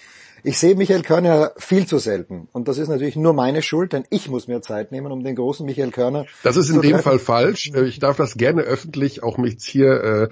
Ich 0.43 0.57
sehe 0.59 0.75
Michael 0.75 1.01
Körner 1.01 1.51
viel 1.57 1.85
zu 1.87 1.97
selten. 1.97 2.47
Und 2.53 2.67
das 2.67 2.77
ist 2.77 2.87
natürlich 2.87 3.15
nur 3.15 3.33
meine 3.33 3.61
Schuld, 3.61 3.93
denn 3.93 4.03
ich 4.09 4.29
muss 4.29 4.47
mir 4.47 4.61
Zeit 4.61 4.91
nehmen, 4.91 5.11
um 5.11 5.23
den 5.23 5.35
großen 5.35 5.65
Michael 5.65 5.91
Körner 5.91 6.25
Das 6.43 6.57
ist 6.57 6.69
in 6.69 6.81
dem 6.81 6.91
treffen. 6.91 7.03
Fall 7.03 7.19
falsch. 7.19 7.71
Äh, 7.73 7.85
Ich 7.85 7.99
darf 7.99 8.17
das 8.17 8.35
gerne 8.35 8.61
öffentlich 8.61 9.23
auch 9.23 9.37
mich 9.37 9.57
hier 9.59 10.03
äh, 10.03 10.29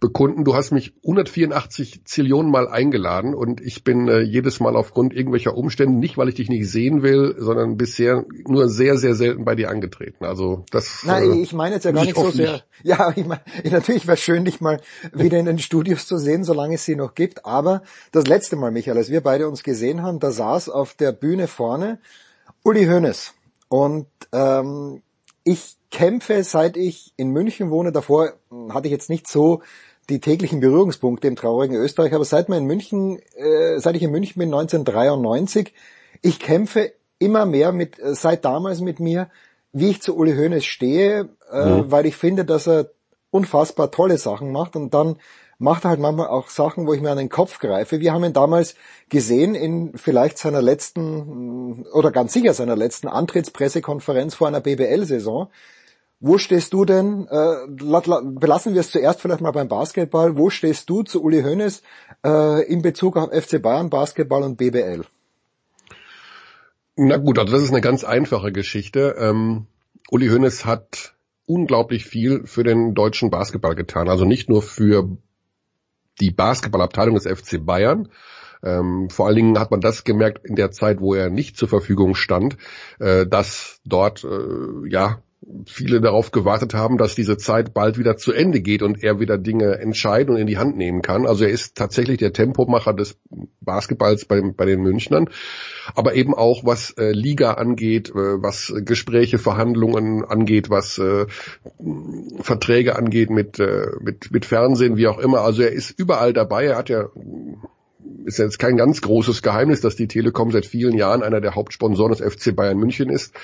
bekunden. 0.00 0.44
Du 0.44 0.54
hast 0.54 0.70
mich 0.70 0.94
184 1.04 2.04
Zillionen 2.04 2.50
Mal 2.50 2.68
eingeladen 2.68 3.34
und 3.34 3.60
ich 3.60 3.84
bin 3.84 4.08
äh, 4.08 4.20
jedes 4.20 4.60
Mal 4.60 4.76
aufgrund 4.76 5.14
irgendwelcher 5.14 5.56
Umstände, 5.56 5.98
nicht 5.98 6.16
weil 6.16 6.28
ich 6.28 6.36
dich 6.36 6.48
nicht 6.48 6.68
sehen 6.70 7.02
will, 7.02 7.34
sondern 7.38 7.76
bisher 7.76 8.24
nur 8.46 8.68
sehr, 8.68 8.96
sehr 8.96 9.14
selten 9.14 9.44
bei 9.44 9.54
dir 9.54 9.70
angetreten. 9.70 10.24
Also 10.24 10.64
das. 10.70 11.02
Nein, 11.04 11.32
äh, 11.32 11.42
ich 11.42 11.52
meine 11.52 11.76
jetzt 11.76 11.84
ja 11.84 11.92
gar 11.92 12.04
nicht 12.04 12.16
ich 12.16 12.22
so 12.22 12.30
sehr. 12.30 12.62
Ja, 12.82 13.12
ich 13.14 13.26
meine, 13.26 13.42
natürlich 13.70 14.06
wäre 14.06 14.16
schön, 14.16 14.44
dich 14.44 14.60
mal 14.60 14.80
wieder 15.12 15.38
in 15.38 15.44
den 15.46 15.58
Studios 15.58 16.06
zu 16.06 16.16
sehen, 16.16 16.44
solange 16.44 16.76
es 16.76 16.84
sie 16.84 16.96
noch 16.96 17.14
gibt. 17.14 17.44
Aber 17.44 17.82
das 18.12 18.26
letzte 18.26 18.56
Mal, 18.56 18.70
Michael, 18.70 18.96
als 18.96 19.10
wir 19.10 19.20
beide 19.20 19.39
uns 19.48 19.62
gesehen 19.62 20.02
haben, 20.02 20.20
da 20.20 20.30
saß 20.30 20.68
auf 20.68 20.94
der 20.94 21.12
Bühne 21.12 21.46
vorne 21.48 21.98
Uli 22.64 22.86
Hoeneß. 22.86 23.34
Und 23.68 24.06
ähm, 24.32 25.02
ich 25.44 25.76
kämpfe, 25.90 26.44
seit 26.44 26.76
ich 26.76 27.12
in 27.16 27.30
München 27.30 27.70
wohne. 27.70 27.92
Davor 27.92 28.34
hatte 28.70 28.88
ich 28.88 28.92
jetzt 28.92 29.10
nicht 29.10 29.26
so 29.28 29.62
die 30.08 30.20
täglichen 30.20 30.60
Berührungspunkte 30.60 31.28
im 31.28 31.36
traurigen 31.36 31.76
Österreich, 31.76 32.12
aber 32.14 32.24
seit, 32.24 32.48
in 32.48 32.64
München, 32.64 33.20
äh, 33.36 33.78
seit 33.78 33.96
ich 33.96 34.02
in 34.02 34.10
München 34.10 34.38
bin, 34.40 34.48
1993, 34.48 35.72
ich 36.22 36.40
kämpfe 36.40 36.92
immer 37.18 37.46
mehr 37.46 37.72
mit, 37.72 37.98
äh, 37.98 38.14
seit 38.14 38.44
damals 38.44 38.80
mit 38.80 38.98
mir, 38.98 39.30
wie 39.72 39.90
ich 39.90 40.02
zu 40.02 40.16
Uli 40.16 40.34
Hoeneß 40.34 40.64
stehe, 40.64 41.28
äh, 41.50 41.64
Mhm. 41.64 41.90
weil 41.90 42.06
ich 42.06 42.16
finde, 42.16 42.44
dass 42.44 42.66
er 42.66 42.90
unfassbar 43.30 43.92
tolle 43.92 44.18
Sachen 44.18 44.50
macht 44.50 44.74
und 44.74 44.92
dann 44.92 45.16
macht 45.60 45.84
er 45.84 45.90
halt 45.90 46.00
manchmal 46.00 46.26
auch 46.28 46.48
Sachen, 46.48 46.86
wo 46.86 46.94
ich 46.94 47.00
mir 47.02 47.10
an 47.10 47.18
den 47.18 47.28
Kopf 47.28 47.58
greife. 47.60 48.00
Wir 48.00 48.12
haben 48.12 48.24
ihn 48.24 48.32
damals 48.32 48.74
gesehen 49.10 49.54
in 49.54 49.92
vielleicht 49.96 50.38
seiner 50.38 50.62
letzten 50.62 51.84
oder 51.92 52.10
ganz 52.10 52.32
sicher 52.32 52.54
seiner 52.54 52.76
letzten 52.76 53.06
Antrittspressekonferenz 53.06 54.34
vor 54.34 54.48
einer 54.48 54.60
BBL-Saison. 54.60 55.48
Wo 56.18 56.38
stehst 56.38 56.72
du 56.72 56.84
denn? 56.84 57.28
Äh, 57.30 57.36
la- 57.82 58.02
la- 58.04 58.22
belassen 58.24 58.74
wir 58.74 58.80
es 58.80 58.90
zuerst 58.90 59.20
vielleicht 59.20 59.40
mal 59.42 59.52
beim 59.52 59.68
Basketball. 59.68 60.36
Wo 60.36 60.50
stehst 60.50 60.90
du 60.90 61.02
zu 61.02 61.22
Uli 61.22 61.42
Hoeneß 61.42 61.82
äh, 62.26 62.62
in 62.66 62.82
Bezug 62.82 63.16
auf 63.16 63.30
FC 63.32 63.60
Bayern 63.62 63.88
Basketball 63.90 64.42
und 64.42 64.56
BBL? 64.56 65.04
Na 66.96 67.16
gut, 67.16 67.38
also 67.38 67.52
das 67.52 67.62
ist 67.62 67.70
eine 67.70 67.80
ganz 67.80 68.04
einfache 68.04 68.52
Geschichte. 68.52 69.16
Ähm, 69.18 69.66
Uli 70.10 70.28
Hoeneß 70.28 70.64
hat 70.66 71.14
unglaublich 71.46 72.04
viel 72.04 72.46
für 72.46 72.64
den 72.64 72.94
deutschen 72.94 73.30
Basketball 73.30 73.74
getan. 73.74 74.08
Also 74.08 74.24
nicht 74.24 74.48
nur 74.48 74.62
für 74.62 75.08
die 76.20 76.30
Basketballabteilung 76.30 77.14
des 77.14 77.26
FC 77.26 77.64
Bayern. 77.64 78.08
Ähm, 78.62 79.08
vor 79.08 79.26
allen 79.26 79.36
Dingen 79.36 79.58
hat 79.58 79.70
man 79.70 79.80
das 79.80 80.04
gemerkt 80.04 80.46
in 80.46 80.54
der 80.54 80.70
Zeit, 80.70 81.00
wo 81.00 81.14
er 81.14 81.30
nicht 81.30 81.56
zur 81.56 81.68
Verfügung 81.68 82.14
stand, 82.14 82.56
äh, 82.98 83.26
dass 83.26 83.80
dort 83.84 84.24
äh, 84.24 84.88
ja 84.88 85.22
viele 85.66 86.00
darauf 86.00 86.32
gewartet 86.32 86.74
haben, 86.74 86.98
dass 86.98 87.14
diese 87.14 87.38
Zeit 87.38 87.72
bald 87.72 87.98
wieder 87.98 88.16
zu 88.16 88.32
Ende 88.32 88.60
geht 88.60 88.82
und 88.82 89.02
er 89.02 89.20
wieder 89.20 89.38
Dinge 89.38 89.78
entscheiden 89.78 90.34
und 90.34 90.40
in 90.40 90.46
die 90.46 90.58
Hand 90.58 90.76
nehmen 90.76 91.00
kann. 91.00 91.26
Also 91.26 91.44
er 91.44 91.50
ist 91.50 91.76
tatsächlich 91.76 92.18
der 92.18 92.34
Tempomacher 92.34 92.92
des 92.92 93.16
Basketballs 93.60 94.26
bei, 94.26 94.42
bei 94.42 94.66
den 94.66 94.82
Münchnern, 94.82 95.30
aber 95.94 96.14
eben 96.14 96.34
auch 96.34 96.64
was 96.64 96.90
äh, 96.98 97.12
Liga 97.12 97.54
angeht, 97.54 98.10
äh, 98.10 98.42
was 98.42 98.72
Gespräche, 98.84 99.38
Verhandlungen 99.38 100.24
angeht, 100.24 100.68
was 100.68 100.98
äh, 100.98 101.26
Verträge 102.40 102.96
angeht 102.96 103.30
mit, 103.30 103.58
äh, 103.58 103.86
mit, 104.00 104.30
mit 104.30 104.44
Fernsehen, 104.44 104.98
wie 104.98 105.08
auch 105.08 105.18
immer. 105.18 105.40
Also 105.40 105.62
er 105.62 105.72
ist 105.72 105.98
überall 105.98 106.34
dabei. 106.34 106.66
Er 106.66 106.76
hat 106.76 106.90
ja 106.90 107.08
ist 108.24 108.38
jetzt 108.38 108.58
kein 108.58 108.76
ganz 108.76 109.00
großes 109.00 109.42
Geheimnis, 109.42 109.80
dass 109.80 109.96
die 109.96 110.08
Telekom 110.08 110.50
seit 110.50 110.66
vielen 110.66 110.96
Jahren 110.96 111.22
einer 111.22 111.40
der 111.40 111.54
Hauptsponsoren 111.54 112.12
des 112.12 112.20
FC 112.20 112.54
Bayern 112.54 112.76
München 112.76 113.08
ist. 113.08 113.34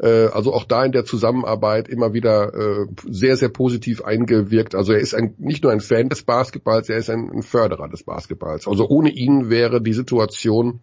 Äh, 0.00 0.28
also 0.32 0.52
auch 0.54 0.64
da 0.64 0.84
in 0.84 0.92
der 0.92 1.04
Zusammenarbeit 1.04 1.88
immer 1.88 2.14
wieder 2.14 2.54
äh, 2.54 2.86
sehr, 3.08 3.36
sehr 3.36 3.50
positiv 3.50 4.02
eingewirkt. 4.02 4.74
Also 4.74 4.92
er 4.92 5.00
ist 5.00 5.14
ein, 5.14 5.34
nicht 5.38 5.62
nur 5.62 5.72
ein 5.72 5.80
Fan 5.80 6.08
des 6.08 6.22
Basketballs, 6.22 6.88
er 6.88 6.96
ist 6.96 7.10
ein, 7.10 7.42
Förderer 7.42 7.88
des 7.88 8.04
Basketballs. 8.04 8.66
Also 8.66 8.88
ohne 8.88 9.10
ihn 9.10 9.50
wäre 9.50 9.82
die 9.82 9.92
Situation 9.92 10.80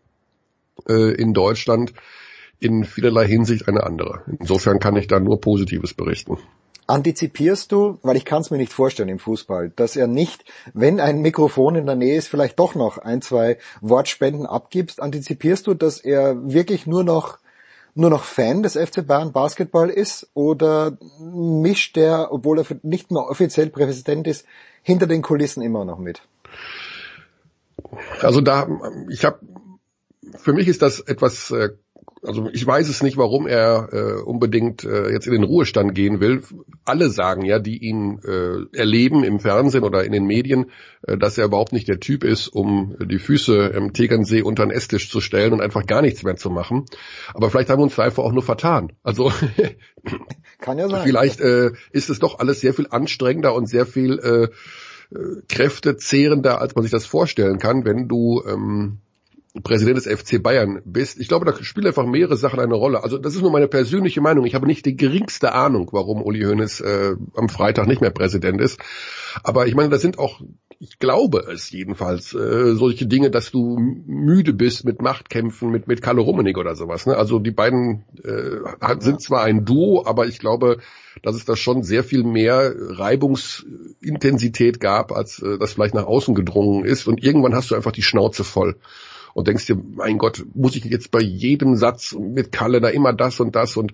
äh, 0.87 1.13
in 1.15 1.33
Deutschland 1.33 1.93
in 2.59 2.83
vielerlei 2.83 3.27
Hinsicht 3.27 3.67
eine 3.67 3.83
andere. 3.83 4.21
Insofern 4.39 4.79
kann 4.79 4.95
ich 4.95 5.07
da 5.07 5.19
nur 5.19 5.41
Positives 5.41 5.93
berichten. 5.93 6.37
Antizipierst 6.87 7.71
du, 7.71 7.99
weil 8.01 8.15
ich 8.15 8.23
kann 8.23 8.41
es 8.41 8.49
mir 8.49 8.57
nicht 8.57 8.71
vorstellen 8.71 9.09
im 9.09 9.19
Fußball, 9.19 9.71
dass 9.75 9.95
er 9.95 10.07
nicht, 10.07 10.45
wenn 10.73 10.99
ein 10.99 11.21
Mikrofon 11.21 11.75
in 11.75 11.85
der 11.85 11.95
Nähe 11.95 12.15
ist, 12.15 12.29
vielleicht 12.29 12.57
doch 12.59 12.75
noch 12.75 12.97
ein, 12.97 13.21
zwei 13.21 13.57
Wortspenden 13.81 14.45
abgibst, 14.45 15.01
antizipierst 15.01 15.67
du, 15.67 15.73
dass 15.73 15.99
er 15.99 16.51
wirklich 16.51 16.87
nur 16.87 17.03
noch 17.03 17.39
nur 17.97 18.09
noch 18.09 18.23
Fan 18.23 18.63
des 18.63 18.73
FC 18.73 19.05
Bayern 19.05 19.31
Basketball 19.31 19.89
ist 19.89 20.29
oder 20.33 20.97
mischt 21.19 21.97
er, 21.97 22.31
obwohl 22.31 22.59
er 22.59 22.65
nicht 22.83 23.11
mehr 23.11 23.23
offiziell 23.23 23.69
Präsident 23.69 24.27
ist, 24.27 24.45
hinter 24.83 25.07
den 25.07 25.21
Kulissen 25.21 25.61
immer 25.61 25.85
noch 25.85 25.97
mit? 25.97 26.21
Also 28.21 28.41
da, 28.41 28.67
ich 29.09 29.25
habe, 29.25 29.39
für 30.37 30.53
mich 30.53 30.67
ist 30.67 30.81
das 30.81 30.99
etwas 30.99 31.51
äh, 31.51 31.69
also 32.27 32.49
ich 32.51 32.65
weiß 32.65 32.89
es 32.89 33.01
nicht, 33.01 33.17
warum 33.17 33.47
er 33.47 33.89
äh, 33.91 34.21
unbedingt 34.21 34.83
äh, 34.83 35.09
jetzt 35.11 35.27
in 35.27 35.33
den 35.33 35.43
Ruhestand 35.43 35.95
gehen 35.95 36.19
will. 36.19 36.43
Alle 36.83 37.09
sagen 37.09 37.43
ja, 37.45 37.59
die 37.59 37.77
ihn 37.77 38.19
äh, 38.23 38.77
erleben 38.77 39.23
im 39.23 39.39
Fernsehen 39.39 39.83
oder 39.83 40.03
in 40.03 40.11
den 40.11 40.25
Medien, 40.25 40.71
äh, 41.03 41.17
dass 41.17 41.37
er 41.37 41.45
überhaupt 41.45 41.71
nicht 41.71 41.87
der 41.87 41.99
Typ 41.99 42.23
ist, 42.23 42.49
um 42.49 42.95
die 42.99 43.19
Füße 43.19 43.67
im 43.67 43.93
Tegernsee 43.93 44.41
unter 44.41 44.65
den 44.65 44.71
Esstisch 44.71 45.09
zu 45.09 45.21
stellen 45.21 45.53
und 45.53 45.61
einfach 45.61 45.85
gar 45.85 46.01
nichts 46.01 46.23
mehr 46.23 46.35
zu 46.35 46.49
machen. 46.49 46.85
Aber 47.33 47.49
vielleicht 47.49 47.69
haben 47.69 47.79
wir 47.79 47.83
uns 47.83 47.97
einfach 47.97 48.23
auch 48.23 48.33
nur 48.33 48.43
vertan. 48.43 48.91
Also 49.03 49.31
kann 50.59 50.77
ja 50.77 50.89
sein. 50.89 51.03
Vielleicht 51.03 51.39
äh, 51.39 51.71
ist 51.91 52.09
es 52.09 52.19
doch 52.19 52.39
alles 52.39 52.59
sehr 52.59 52.73
viel 52.73 52.87
anstrengender 52.89 53.55
und 53.55 53.67
sehr 53.67 53.85
viel 53.85 54.19
äh, 54.19 55.15
äh 55.15 55.41
kräftezehrender, 55.47 56.59
als 56.59 56.75
man 56.75 56.83
sich 56.83 56.91
das 56.91 57.05
vorstellen 57.05 57.57
kann, 57.57 57.85
wenn 57.85 58.09
du 58.09 58.43
ähm, 58.45 58.99
Präsident 59.63 59.97
des 59.97 60.07
FC 60.07 60.41
Bayern 60.41 60.81
bist. 60.85 61.19
Ich 61.19 61.27
glaube, 61.27 61.45
da 61.45 61.63
spielen 61.63 61.87
einfach 61.87 62.05
mehrere 62.05 62.37
Sachen 62.37 62.59
eine 62.59 62.75
Rolle. 62.75 63.03
Also 63.03 63.17
das 63.17 63.35
ist 63.35 63.41
nur 63.41 63.51
meine 63.51 63.67
persönliche 63.67 64.21
Meinung. 64.21 64.45
Ich 64.45 64.55
habe 64.55 64.67
nicht 64.67 64.85
die 64.85 64.95
geringste 64.95 65.53
Ahnung, 65.53 65.89
warum 65.91 66.21
Uli 66.21 66.43
Hoeneß 66.43 66.81
äh, 66.81 67.15
am 67.35 67.49
Freitag 67.49 67.87
nicht 67.87 68.01
mehr 68.01 68.11
Präsident 68.11 68.61
ist. 68.61 68.79
Aber 69.43 69.67
ich 69.67 69.75
meine, 69.75 69.89
das 69.89 70.01
sind 70.01 70.19
auch, 70.19 70.41
ich 70.79 70.99
glaube 70.99 71.45
es 71.51 71.71
jedenfalls, 71.71 72.33
äh, 72.33 72.75
solche 72.75 73.07
Dinge, 73.07 73.31
dass 73.31 73.51
du 73.51 73.77
müde 74.05 74.53
bist 74.53 74.85
mit 74.85 75.01
Machtkämpfen, 75.01 75.71
mit 75.71 75.87
mit 75.87 76.01
Kalle 76.01 76.21
Rummenigge 76.21 76.59
oder 76.59 76.75
sowas. 76.75 77.05
Ne? 77.05 77.15
Also 77.15 77.39
die 77.39 77.51
beiden 77.51 78.03
äh, 78.23 78.95
sind 78.99 79.21
zwar 79.21 79.43
ein 79.43 79.65
Duo, 79.65 80.05
aber 80.05 80.27
ich 80.27 80.39
glaube, 80.39 80.77
dass 81.23 81.35
es 81.35 81.45
da 81.45 81.55
schon 81.55 81.83
sehr 81.83 82.03
viel 82.03 82.23
mehr 82.23 82.73
Reibungsintensität 82.77 84.79
gab, 84.79 85.11
als 85.11 85.41
äh, 85.41 85.57
das 85.57 85.73
vielleicht 85.73 85.95
nach 85.95 86.05
außen 86.05 86.35
gedrungen 86.35 86.85
ist. 86.85 87.07
Und 87.07 87.23
irgendwann 87.23 87.55
hast 87.55 87.71
du 87.71 87.75
einfach 87.75 87.91
die 87.91 88.03
Schnauze 88.03 88.43
voll 88.43 88.77
und 89.33 89.47
denkst 89.47 89.65
dir, 89.65 89.77
mein 89.95 90.17
Gott, 90.17 90.45
muss 90.53 90.75
ich 90.75 90.85
jetzt 90.85 91.11
bei 91.11 91.21
jedem 91.21 91.75
Satz 91.75 92.15
mit 92.17 92.51
Kalle 92.51 92.81
da 92.81 92.89
immer 92.89 93.13
das 93.13 93.39
und 93.39 93.55
das 93.55 93.77
und 93.77 93.93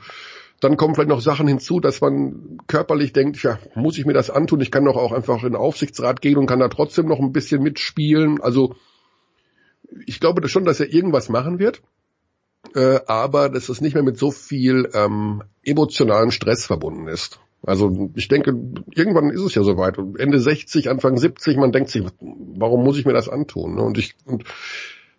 dann 0.63 0.77
kommen 0.77 0.95
vielleicht 0.95 1.09
noch 1.09 1.19
Sachen 1.19 1.47
hinzu, 1.47 1.81
dass 1.81 1.99
man 1.99 2.57
körperlich 2.67 3.11
denkt, 3.11 3.43
ja, 3.43 3.59
muss 3.75 3.97
ich 3.97 4.05
mir 4.05 4.13
das 4.13 4.29
antun? 4.29 4.61
Ich 4.61 4.71
kann 4.71 4.85
doch 4.85 4.95
auch 4.95 5.11
einfach 5.11 5.43
in 5.43 5.49
den 5.49 5.55
Aufsichtsrat 5.55 6.21
gehen 6.21 6.37
und 6.37 6.45
kann 6.45 6.59
da 6.59 6.69
trotzdem 6.69 7.05
noch 7.07 7.19
ein 7.19 7.33
bisschen 7.33 7.61
mitspielen. 7.61 8.39
Also 8.41 8.73
ich 10.05 10.21
glaube 10.21 10.47
schon, 10.47 10.63
dass 10.63 10.79
er 10.79 10.91
irgendwas 10.91 11.27
machen 11.27 11.59
wird, 11.59 11.81
äh, 12.75 12.99
aber 13.07 13.49
dass 13.49 13.67
es 13.67 13.81
nicht 13.81 13.93
mehr 13.93 14.03
mit 14.03 14.17
so 14.17 14.31
viel 14.31 14.89
ähm, 14.93 15.43
emotionalen 15.63 16.31
Stress 16.31 16.65
verbunden 16.65 17.07
ist. 17.07 17.39
Also 17.65 18.09
ich 18.15 18.27
denke, 18.27 18.53
irgendwann 18.93 19.29
ist 19.29 19.41
es 19.41 19.55
ja 19.55 19.63
soweit. 19.63 19.97
Ende 19.97 20.39
60, 20.39 20.89
Anfang 20.89 21.17
70, 21.17 21.57
man 21.57 21.71
denkt 21.71 21.89
sich, 21.89 22.03
warum 22.19 22.83
muss 22.83 22.97
ich 22.97 23.05
mir 23.05 23.13
das 23.13 23.29
antun? 23.29 23.79
Und 23.79 23.97
ich 23.97 24.15
und 24.25 24.43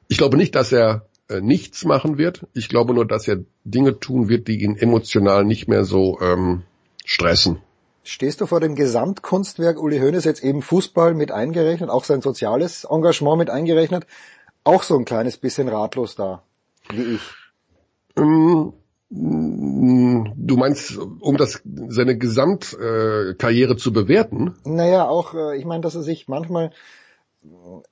ich 0.08 0.18
glaube 0.18 0.36
nicht, 0.36 0.54
dass 0.54 0.72
er 0.72 1.06
äh, 1.28 1.40
nichts 1.40 1.84
machen 1.84 2.18
wird. 2.18 2.46
Ich 2.52 2.68
glaube 2.68 2.94
nur, 2.94 3.06
dass 3.06 3.26
er 3.28 3.38
Dinge 3.64 3.98
tun 3.98 4.28
wird, 4.28 4.48
die 4.48 4.62
ihn 4.62 4.76
emotional 4.76 5.44
nicht 5.44 5.68
mehr 5.68 5.84
so 5.84 6.18
ähm, 6.20 6.62
stressen. 7.04 7.58
Stehst 8.02 8.42
du 8.42 8.46
vor 8.46 8.60
dem 8.60 8.74
Gesamtkunstwerk 8.74 9.82
Uli 9.82 9.98
Hoeneß 9.98 10.24
jetzt 10.24 10.44
eben 10.44 10.60
Fußball 10.60 11.14
mit 11.14 11.32
eingerechnet, 11.32 11.88
auch 11.88 12.04
sein 12.04 12.20
soziales 12.20 12.84
Engagement 12.84 13.38
mit 13.38 13.48
eingerechnet, 13.48 14.06
auch 14.62 14.82
so 14.82 14.98
ein 14.98 15.06
kleines 15.06 15.38
bisschen 15.38 15.68
ratlos 15.68 16.14
da, 16.14 16.42
wie 16.90 17.14
ich? 17.14 17.22
Ähm, 18.16 18.74
du 19.08 20.56
meinst, 20.56 20.98
um 20.98 21.36
das 21.38 21.62
seine 21.88 22.18
Gesamtkarriere 22.18 23.72
äh, 23.72 23.76
zu 23.76 23.92
bewerten? 23.92 24.54
Naja, 24.64 25.08
auch, 25.08 25.34
äh, 25.34 25.56
ich 25.56 25.64
meine, 25.64 25.80
dass 25.80 25.94
er 25.94 26.02
sich 26.02 26.28
manchmal 26.28 26.72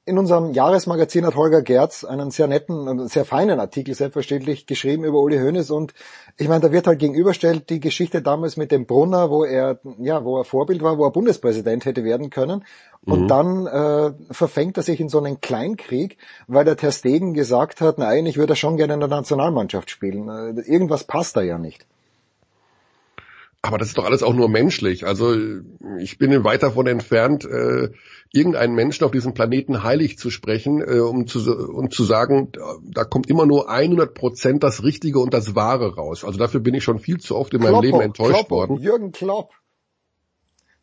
in 0.06 0.18
unserem 0.18 0.52
Jahresmagazin 0.52 1.26
hat 1.26 1.36
Holger 1.36 1.62
Gerz 1.62 2.04
einen 2.04 2.30
sehr 2.30 2.46
netten, 2.46 3.06
sehr 3.08 3.24
feinen 3.24 3.60
Artikel 3.60 3.94
selbstverständlich 3.94 4.66
geschrieben 4.66 5.04
über 5.04 5.20
Uli 5.20 5.38
Hoeneß 5.38 5.70
und 5.70 5.92
ich 6.38 6.48
meine, 6.48 6.60
da 6.60 6.72
wird 6.72 6.86
halt 6.86 6.98
gegenüberstellt 6.98 7.68
die 7.68 7.80
Geschichte 7.80 8.22
damals 8.22 8.56
mit 8.56 8.72
dem 8.72 8.86
Brunner, 8.86 9.30
wo 9.30 9.44
er 9.44 9.78
ja, 9.98 10.24
wo 10.24 10.38
er 10.38 10.44
Vorbild 10.44 10.82
war, 10.82 10.96
wo 10.96 11.04
er 11.04 11.10
Bundespräsident 11.10 11.84
hätte 11.84 12.02
werden 12.02 12.30
können 12.30 12.64
und 13.04 13.22
mhm. 13.22 13.28
dann 13.28 13.66
äh, 13.66 14.12
verfängt 14.32 14.78
er 14.78 14.82
sich 14.82 15.00
in 15.00 15.08
so 15.08 15.18
einen 15.18 15.40
Kleinkrieg, 15.40 16.16
weil 16.46 16.64
der 16.64 16.76
Ter 16.76 16.92
Stegen 16.92 17.34
gesagt 17.34 17.80
hat, 17.80 17.98
nein, 17.98 18.24
ich 18.26 18.38
würde 18.38 18.56
schon 18.56 18.76
gerne 18.76 18.94
in 18.94 19.00
der 19.00 19.08
Nationalmannschaft 19.08 19.90
spielen. 19.90 20.28
Äh, 20.28 20.60
irgendwas 20.62 21.04
passt 21.04 21.36
da 21.36 21.42
ja 21.42 21.58
nicht. 21.58 21.86
Aber 23.64 23.78
das 23.78 23.88
ist 23.88 23.98
doch 23.98 24.04
alles 24.04 24.24
auch 24.24 24.34
nur 24.34 24.48
menschlich. 24.48 25.06
Also 25.06 25.36
ich 26.00 26.18
bin 26.18 26.42
weit 26.42 26.64
davon 26.64 26.88
entfernt, 26.88 27.44
äh, 27.44 27.90
irgendeinen 28.32 28.74
Menschen 28.74 29.04
auf 29.04 29.12
diesem 29.12 29.34
Planeten 29.34 29.84
heilig 29.84 30.18
zu 30.18 30.30
sprechen, 30.30 30.82
äh, 30.82 30.98
um, 30.98 31.28
zu, 31.28 31.38
um 31.56 31.88
zu 31.88 32.02
sagen, 32.02 32.50
da, 32.82 33.04
kommt 33.04 33.30
immer 33.30 33.46
nur 33.46 33.70
100 33.70 34.14
Prozent 34.14 34.64
das 34.64 34.82
Richtige 34.82 35.20
und 35.20 35.32
das 35.32 35.54
Wahre 35.54 35.94
raus. 35.94 36.24
Also 36.24 36.40
dafür 36.40 36.58
bin 36.58 36.74
ich 36.74 36.82
schon 36.82 36.98
viel 36.98 37.20
zu 37.20 37.36
oft 37.36 37.54
in 37.54 37.62
meinem 37.62 37.82
Leben 37.82 38.00
enttäuscht 38.00 38.34
Kloppo, 38.34 38.56
worden. 38.56 38.78
Jürgen 38.78 39.12
Klopp. 39.12 39.50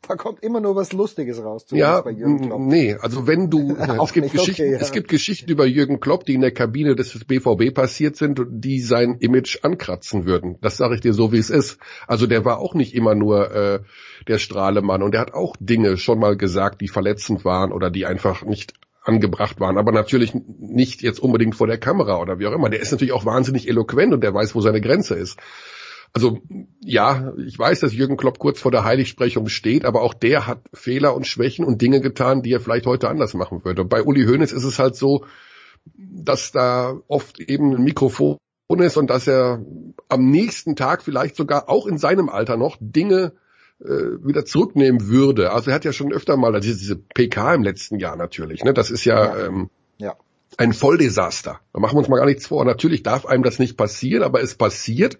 Da 0.07 0.15
kommt 0.15 0.43
immer 0.43 0.61
nur 0.61 0.75
was 0.75 0.93
Lustiges 0.93 1.43
raus. 1.43 1.65
Ja, 1.71 2.01
bei 2.01 2.11
Jürgen 2.11 2.47
Klopp. 2.47 2.61
nee, 2.61 2.95
also 2.95 3.27
wenn 3.27 3.49
du, 3.49 3.75
es 4.03 4.13
gibt 4.13 4.31
Geschichten, 4.31 4.61
okay, 4.63 4.71
ja. 4.71 4.79
es 4.79 4.91
gibt 4.91 5.09
Geschichten 5.09 5.51
über 5.51 5.65
Jürgen 5.65 5.99
Klopp, 5.99 6.25
die 6.25 6.33
in 6.33 6.41
der 6.41 6.51
Kabine 6.51 6.95
des 6.95 7.25
BVB 7.25 7.73
passiert 7.73 8.15
sind, 8.15 8.41
die 8.49 8.79
sein 8.79 9.17
Image 9.19 9.59
ankratzen 9.63 10.25
würden. 10.25 10.57
Das 10.61 10.77
sage 10.77 10.95
ich 10.95 11.01
dir 11.01 11.13
so, 11.13 11.31
wie 11.31 11.37
es 11.37 11.49
ist. 11.49 11.77
Also 12.07 12.27
der 12.27 12.45
war 12.45 12.59
auch 12.59 12.73
nicht 12.73 12.95
immer 12.95 13.13
nur 13.13 13.51
äh, 13.51 13.79
der 14.27 14.39
Strahlemann 14.39 15.03
und 15.03 15.13
der 15.13 15.21
hat 15.21 15.33
auch 15.33 15.55
Dinge 15.59 15.97
schon 15.97 16.19
mal 16.19 16.37
gesagt, 16.37 16.81
die 16.81 16.87
verletzend 16.87 17.45
waren 17.45 17.71
oder 17.71 17.91
die 17.91 18.05
einfach 18.05 18.43
nicht 18.43 18.73
angebracht 19.03 19.59
waren, 19.59 19.77
aber 19.77 19.91
natürlich 19.91 20.33
nicht 20.33 21.01
jetzt 21.01 21.19
unbedingt 21.19 21.55
vor 21.55 21.67
der 21.67 21.77
Kamera 21.77 22.19
oder 22.19 22.39
wie 22.39 22.47
auch 22.47 22.53
immer. 22.53 22.69
Der 22.69 22.79
ist 22.79 22.91
natürlich 22.91 23.13
auch 23.13 23.25
wahnsinnig 23.25 23.67
eloquent 23.67 24.13
und 24.13 24.21
der 24.21 24.33
weiß, 24.33 24.55
wo 24.55 24.61
seine 24.61 24.81
Grenze 24.81 25.15
ist. 25.15 25.39
Also 26.13 26.39
ja, 26.81 27.33
ich 27.37 27.57
weiß, 27.57 27.81
dass 27.81 27.93
Jürgen 27.93 28.17
Klopp 28.17 28.39
kurz 28.39 28.59
vor 28.59 28.71
der 28.71 28.83
Heiligsprechung 28.83 29.47
steht, 29.47 29.85
aber 29.85 30.01
auch 30.01 30.13
der 30.13 30.47
hat 30.47 30.61
Fehler 30.73 31.15
und 31.15 31.27
Schwächen 31.27 31.65
und 31.65 31.81
Dinge 31.81 32.01
getan, 32.01 32.41
die 32.41 32.51
er 32.51 32.59
vielleicht 32.59 32.87
heute 32.87 33.09
anders 33.09 33.33
machen 33.33 33.63
würde. 33.63 33.85
Bei 33.85 34.03
Uli 34.03 34.25
Hoeneß 34.25 34.51
ist 34.51 34.63
es 34.63 34.79
halt 34.79 34.95
so, 34.95 35.25
dass 35.95 36.51
da 36.51 36.99
oft 37.07 37.39
eben 37.39 37.75
ein 37.75 37.83
Mikrofon 37.83 38.37
ist 38.77 38.97
und 38.97 39.09
dass 39.09 39.27
er 39.27 39.63
am 40.07 40.29
nächsten 40.29 40.75
Tag 40.75 41.03
vielleicht 41.03 41.35
sogar 41.35 41.69
auch 41.69 41.87
in 41.87 41.97
seinem 41.97 42.29
Alter 42.29 42.57
noch 42.57 42.77
Dinge 42.79 43.33
äh, 43.81 43.87
wieder 43.87 44.45
zurücknehmen 44.45 45.07
würde. 45.07 45.51
Also 45.51 45.71
er 45.71 45.75
hat 45.75 45.85
ja 45.85 45.93
schon 45.93 46.11
öfter 46.11 46.37
mal, 46.37 46.53
also 46.53 46.67
diese 46.67 46.95
PK 46.95 47.55
im 47.55 47.63
letzten 47.63 47.99
Jahr 47.99 48.15
natürlich, 48.15 48.63
ne, 48.63 48.73
das 48.73 48.91
ist 48.91 49.05
ja, 49.05 49.37
ja. 49.37 49.45
Ähm, 49.45 49.69
ja. 49.97 50.15
ein 50.57 50.73
Volldesaster. 50.73 51.59
Da 51.73 51.79
machen 51.79 51.95
wir 51.95 51.99
uns 51.99 52.09
mal 52.09 52.17
gar 52.17 52.25
nichts 52.25 52.47
vor. 52.47 52.63
Natürlich 52.65 53.03
darf 53.03 53.25
einem 53.25 53.43
das 53.43 53.59
nicht 53.59 53.77
passieren, 53.77 54.23
aber 54.23 54.41
es 54.41 54.55
passiert. 54.55 55.17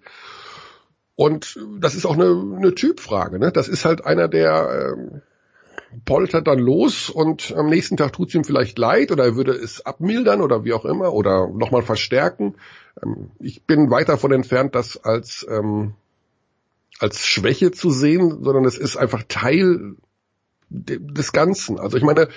Und 1.20 1.58
das 1.78 1.94
ist 1.94 2.06
auch 2.06 2.14
eine, 2.14 2.30
eine 2.56 2.74
Typfrage. 2.74 3.38
Ne? 3.38 3.52
Das 3.52 3.68
ist 3.68 3.84
halt 3.84 4.06
einer, 4.06 4.26
der 4.26 4.94
ähm, 4.96 5.20
poltert 6.06 6.46
dann 6.46 6.58
los 6.58 7.10
und 7.10 7.52
am 7.54 7.68
nächsten 7.68 7.98
Tag 7.98 8.14
tut 8.14 8.30
es 8.30 8.34
ihm 8.34 8.42
vielleicht 8.42 8.78
leid 8.78 9.12
oder 9.12 9.24
er 9.24 9.36
würde 9.36 9.52
es 9.52 9.84
abmildern 9.84 10.40
oder 10.40 10.64
wie 10.64 10.72
auch 10.72 10.86
immer 10.86 11.12
oder 11.12 11.46
nochmal 11.48 11.82
verstärken. 11.82 12.54
Ähm, 13.02 13.32
ich 13.38 13.64
bin 13.64 13.90
weit 13.90 14.08
davon 14.08 14.32
entfernt, 14.32 14.74
das 14.74 14.96
als 15.04 15.46
ähm, 15.46 15.92
als 17.00 17.26
Schwäche 17.26 17.70
zu 17.70 17.90
sehen, 17.90 18.42
sondern 18.42 18.64
es 18.64 18.78
ist 18.78 18.96
einfach 18.96 19.22
Teil 19.28 19.96
des 20.70 21.32
Ganzen. 21.32 21.78
Also 21.78 21.98
ich 21.98 22.02
meine, 22.02 22.28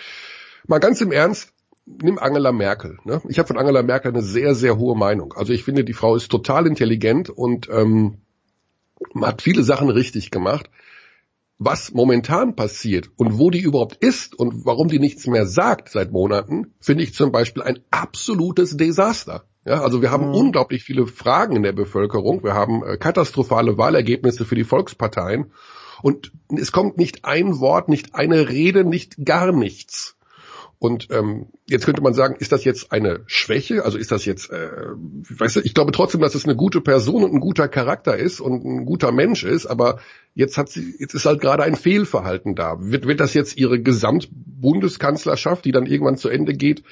mal 0.67 0.79
ganz 0.79 0.99
im 0.99 1.13
Ernst, 1.13 1.53
nimm 1.85 2.19
Angela 2.19 2.51
Merkel. 2.51 2.97
Ne? 3.05 3.21
Ich 3.29 3.39
habe 3.39 3.47
von 3.47 3.57
Angela 3.57 3.81
Merkel 3.81 4.11
eine 4.11 4.23
sehr, 4.23 4.55
sehr 4.55 4.77
hohe 4.77 4.97
Meinung. 4.97 5.31
Also 5.37 5.53
ich 5.53 5.63
finde, 5.63 5.85
die 5.85 5.93
Frau 5.93 6.17
ist 6.17 6.29
total 6.29 6.67
intelligent 6.67 7.29
und 7.29 7.69
ähm, 7.69 8.17
hat 9.21 9.41
viele 9.41 9.63
Sachen 9.63 9.89
richtig 9.89 10.31
gemacht. 10.31 10.69
Was 11.59 11.93
momentan 11.93 12.55
passiert 12.55 13.09
und 13.15 13.37
wo 13.37 13.49
die 13.49 13.61
überhaupt 13.61 13.95
ist 14.03 14.37
und 14.37 14.65
warum 14.65 14.87
die 14.87 14.99
nichts 14.99 15.27
mehr 15.27 15.45
sagt 15.45 15.89
seit 15.89 16.11
Monaten, 16.11 16.73
finde 16.79 17.03
ich 17.03 17.13
zum 17.13 17.31
Beispiel 17.31 17.63
ein 17.63 17.79
absolutes 17.91 18.75
Desaster. 18.75 19.45
Ja, 19.65 19.81
also 19.81 20.01
wir 20.01 20.11
haben 20.11 20.29
mhm. 20.29 20.35
unglaublich 20.35 20.83
viele 20.83 21.07
Fragen 21.07 21.55
in 21.55 21.63
der 21.63 21.71
Bevölkerung. 21.71 22.43
Wir 22.43 22.53
haben 22.53 22.83
äh, 22.83 22.97
katastrophale 22.97 23.77
Wahlergebnisse 23.77 24.45
für 24.45 24.55
die 24.55 24.65
Volksparteien. 24.65 25.53
Und 26.01 26.33
es 26.49 26.73
kommt 26.73 26.97
nicht 26.97 27.23
ein 27.23 27.59
Wort, 27.59 27.87
nicht 27.87 28.13
eine 28.13 28.49
Rede, 28.49 28.83
nicht 28.83 29.23
gar 29.23 29.53
nichts. 29.53 30.17
Und 30.83 31.07
ähm, 31.11 31.45
jetzt 31.69 31.85
könnte 31.85 32.01
man 32.01 32.13
sagen, 32.13 32.35
ist 32.39 32.51
das 32.51 32.65
jetzt 32.65 32.91
eine 32.91 33.21
Schwäche? 33.25 33.85
Also 33.85 33.97
ist 33.97 34.11
das 34.11 34.25
jetzt, 34.25 34.51
äh, 34.51 34.67
weißt 35.29 35.55
du, 35.55 35.59
ich 35.61 35.73
glaube 35.73 35.93
trotzdem, 35.93 36.19
dass 36.19 36.35
es 36.35 36.43
eine 36.43 36.57
gute 36.57 36.81
Person 36.81 37.23
und 37.23 37.33
ein 37.33 37.39
guter 37.39 37.69
Charakter 37.69 38.17
ist 38.17 38.41
und 38.41 38.65
ein 38.65 38.85
guter 38.85 39.13
Mensch 39.13 39.45
ist, 39.45 39.65
aber 39.65 39.99
jetzt 40.35 40.57
hat 40.57 40.67
sie, 40.67 40.93
jetzt 40.99 41.13
ist 41.13 41.25
halt 41.25 41.39
gerade 41.39 41.63
ein 41.63 41.77
Fehlverhalten 41.77 42.53
da. 42.53 42.75
Wird, 42.81 43.07
wird 43.07 43.21
das 43.21 43.33
jetzt 43.33 43.55
ihre 43.55 43.81
Gesamtbundeskanzlerschaft, 43.81 45.63
die 45.63 45.71
dann 45.71 45.85
irgendwann 45.85 46.17
zu 46.17 46.27
Ende 46.27 46.53
geht, 46.53 46.83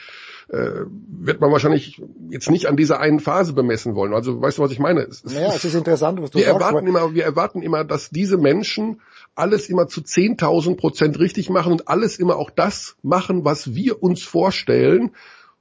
äh, 0.48 0.86
wird 1.10 1.42
man 1.42 1.52
wahrscheinlich 1.52 2.02
jetzt 2.30 2.50
nicht 2.50 2.68
an 2.68 2.78
dieser 2.78 3.02
einen 3.02 3.20
Phase 3.20 3.52
bemessen 3.52 3.96
wollen. 3.96 4.14
Also 4.14 4.42
weißt 4.42 4.58
du, 4.58 4.62
was 4.62 4.72
ich 4.72 4.80
meine? 4.80 5.02
Es, 5.02 5.26
naja, 5.26 5.52
es 5.54 5.66
ist 5.66 5.76
interessant, 5.76 6.22
was 6.22 6.32
du 6.32 6.40
wir 6.40 6.46
sagst. 6.46 6.62
Erwarten 6.62 6.88
immer, 6.88 7.14
wir 7.14 7.26
erwarten 7.26 7.62
immer, 7.62 7.84
dass 7.84 8.10
diese 8.10 8.38
Menschen 8.38 9.02
alles 9.36 9.70
immer 9.70 9.88
zu 9.88 10.02
10.000 10.02 10.76
Prozent 10.76 11.20
richtig 11.20 11.50
machen 11.50 11.72
und 11.72 11.88
alles 11.88 12.20
immer 12.20 12.36
auch 12.36 12.50
das 12.50 12.96
machen, 13.02 13.46
was 13.46 13.74
wir 13.74 14.04
uns 14.04 14.22
vorstellen. 14.22 15.12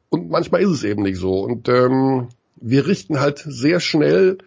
Und 0.08 0.31
manchmal 0.31 0.62
ist 0.62 0.70
es 0.70 0.84
eben 0.84 1.02
nicht 1.02 1.18
so. 1.18 1.40
Und 1.40 1.68
ähm, 1.68 2.28
wir 2.57 2.86
richten 2.86 3.20
halt 3.20 3.42
sehr 3.47 3.81
schnell 3.81 4.39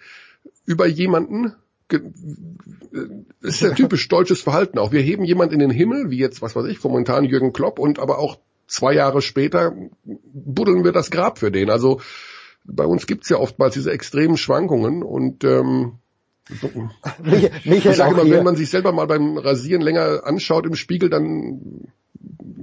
über 0.66 0.86
jemanden, 0.88 1.54
das 1.88 2.02
ist 3.42 3.62
ja 3.62 3.70
typisch 3.76 4.08
deutsches 4.08 4.42
Verhalten 4.42 4.78
auch. 4.78 4.92
Wir 4.92 5.02
heben 5.02 5.24
jemand 5.24 5.54
in 5.54 5.60
den 5.60 5.72
Himmel, 5.72 6.10
wie 6.10 6.18
jetzt, 6.18 6.42
was 6.42 6.56
weiß 6.56 6.66
ich, 6.66 6.84
momentan 6.84 7.26
Jürgen 7.26 7.54
Klopp 7.54 7.80
und 7.80 8.00
aber 8.00 8.20
auch 8.20 8.38
zwei 8.68 8.94
Jahre 8.94 9.22
später 9.22 9.76
buddeln 10.04 10.84
wir 10.84 10.92
das 10.92 11.12
Grab 11.12 11.40
für 11.40 11.52
den. 11.52 11.70
Also 11.70 12.02
bei 12.66 12.86
uns 12.86 13.08
gibt's 13.08 13.30
ja 13.30 13.38
oftmals 13.38 13.74
diese 13.74 13.92
extremen 13.92 14.38
Schwankungen 14.38 15.04
und 15.04 15.44
ähm, 15.44 16.00
Michael, 17.24 17.92
ich 17.92 17.98
sage 17.98 18.20
immer, 18.20 18.30
wenn 18.30 18.44
man 18.44 18.56
sich 18.56 18.70
selber 18.70 18.92
mal 18.92 19.08
beim 19.08 19.38
Rasieren 19.38 19.82
länger 19.82 20.22
anschaut 20.26 20.66
im 20.66 20.76
Spiegel, 20.76 21.10
dann 21.10 21.88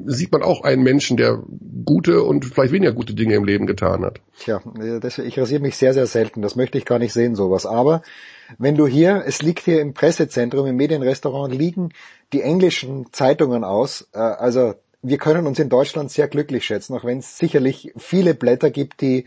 sieht 0.06 0.32
man 0.32 0.42
auch 0.42 0.62
einen 0.62 0.82
Menschen, 0.82 1.16
der 1.16 1.42
gute 1.84 2.22
und 2.22 2.44
vielleicht 2.44 2.72
weniger 2.72 2.92
gute 2.92 3.14
Dinge 3.14 3.34
im 3.34 3.44
Leben 3.44 3.66
getan 3.66 4.04
hat. 4.04 4.20
Tja, 4.38 4.60
das, 5.00 5.18
ich 5.18 5.38
rasiere 5.38 5.60
mich 5.60 5.76
sehr, 5.76 5.94
sehr 5.94 6.06
selten. 6.06 6.42
Das 6.42 6.56
möchte 6.56 6.78
ich 6.78 6.84
gar 6.84 6.98
nicht 6.98 7.12
sehen, 7.12 7.34
sowas. 7.34 7.66
Aber 7.66 8.02
wenn 8.58 8.76
du 8.76 8.86
hier, 8.86 9.24
es 9.26 9.42
liegt 9.42 9.64
hier 9.64 9.80
im 9.80 9.94
Pressezentrum, 9.94 10.66
im 10.66 10.76
Medienrestaurant, 10.76 11.54
liegen 11.54 11.90
die 12.32 12.42
englischen 12.42 13.06
Zeitungen 13.12 13.64
aus. 13.64 14.08
Äh, 14.12 14.18
also 14.18 14.74
wir 15.02 15.18
können 15.18 15.46
uns 15.46 15.58
in 15.58 15.68
Deutschland 15.68 16.10
sehr 16.10 16.28
glücklich 16.28 16.64
schätzen, 16.64 16.94
auch 16.94 17.04
wenn 17.04 17.18
es 17.18 17.38
sicherlich 17.38 17.92
viele 17.96 18.34
Blätter 18.34 18.70
gibt, 18.70 19.00
die 19.00 19.24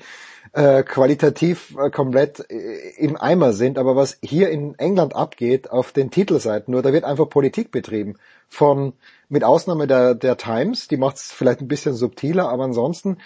äh, 0.53 0.83
qualitativ 0.83 1.75
äh, 1.77 1.89
komplett 1.89 2.49
äh, 2.49 2.91
im 2.97 3.17
Eimer 3.17 3.53
sind. 3.53 3.77
Aber 3.77 3.95
was 3.95 4.17
hier 4.21 4.49
in 4.49 4.77
England 4.77 5.15
abgeht 5.15 5.71
auf 5.71 5.91
den 5.91 6.11
Titelseiten, 6.11 6.71
nur 6.71 6.81
da 6.81 6.93
wird 6.93 7.03
einfach 7.03 7.29
Politik 7.29 7.71
betrieben. 7.71 8.15
Von 8.49 8.93
mit 9.29 9.43
Ausnahme 9.43 9.87
der, 9.87 10.13
der 10.15 10.37
Times, 10.37 10.87
die 10.87 10.97
macht 10.97 11.17
es 11.17 11.31
vielleicht 11.31 11.61
ein 11.61 11.67
bisschen 11.67 11.95
subtiler, 11.95 12.49
aber 12.49 12.65
ansonsten 12.65 13.17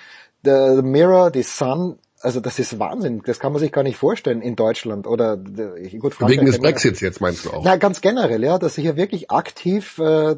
der 0.46 0.82
Mirror, 0.82 1.32
die 1.32 1.44
Sun, 1.44 2.00
also 2.22 2.40
das 2.40 2.58
ist 2.58 2.80
Wahnsinn. 2.80 3.22
Das 3.26 3.40
kann 3.40 3.52
man 3.54 3.60
sich 3.60 3.72
gar 3.72 3.84
nicht 3.84 3.98
vorstellen 3.98 4.42
in 4.42 4.56
Deutschland 4.56 5.06
oder 5.06 5.38
gut, 5.38 6.16
Frankreich 6.16 6.38
wegen 6.38 6.46
des 6.46 6.60
Brexits 6.60 7.00
jetzt 7.00 7.22
meinst 7.22 7.46
du 7.46 7.52
auch? 7.52 7.64
Na 7.64 7.76
ganz 7.76 8.02
generell, 8.02 8.44
ja, 8.44 8.58
dass 8.58 8.76
sich 8.76 8.84
hier 8.84 8.96
wirklich 8.96 9.30
aktiv, 9.30 10.00
äh, 10.00 10.36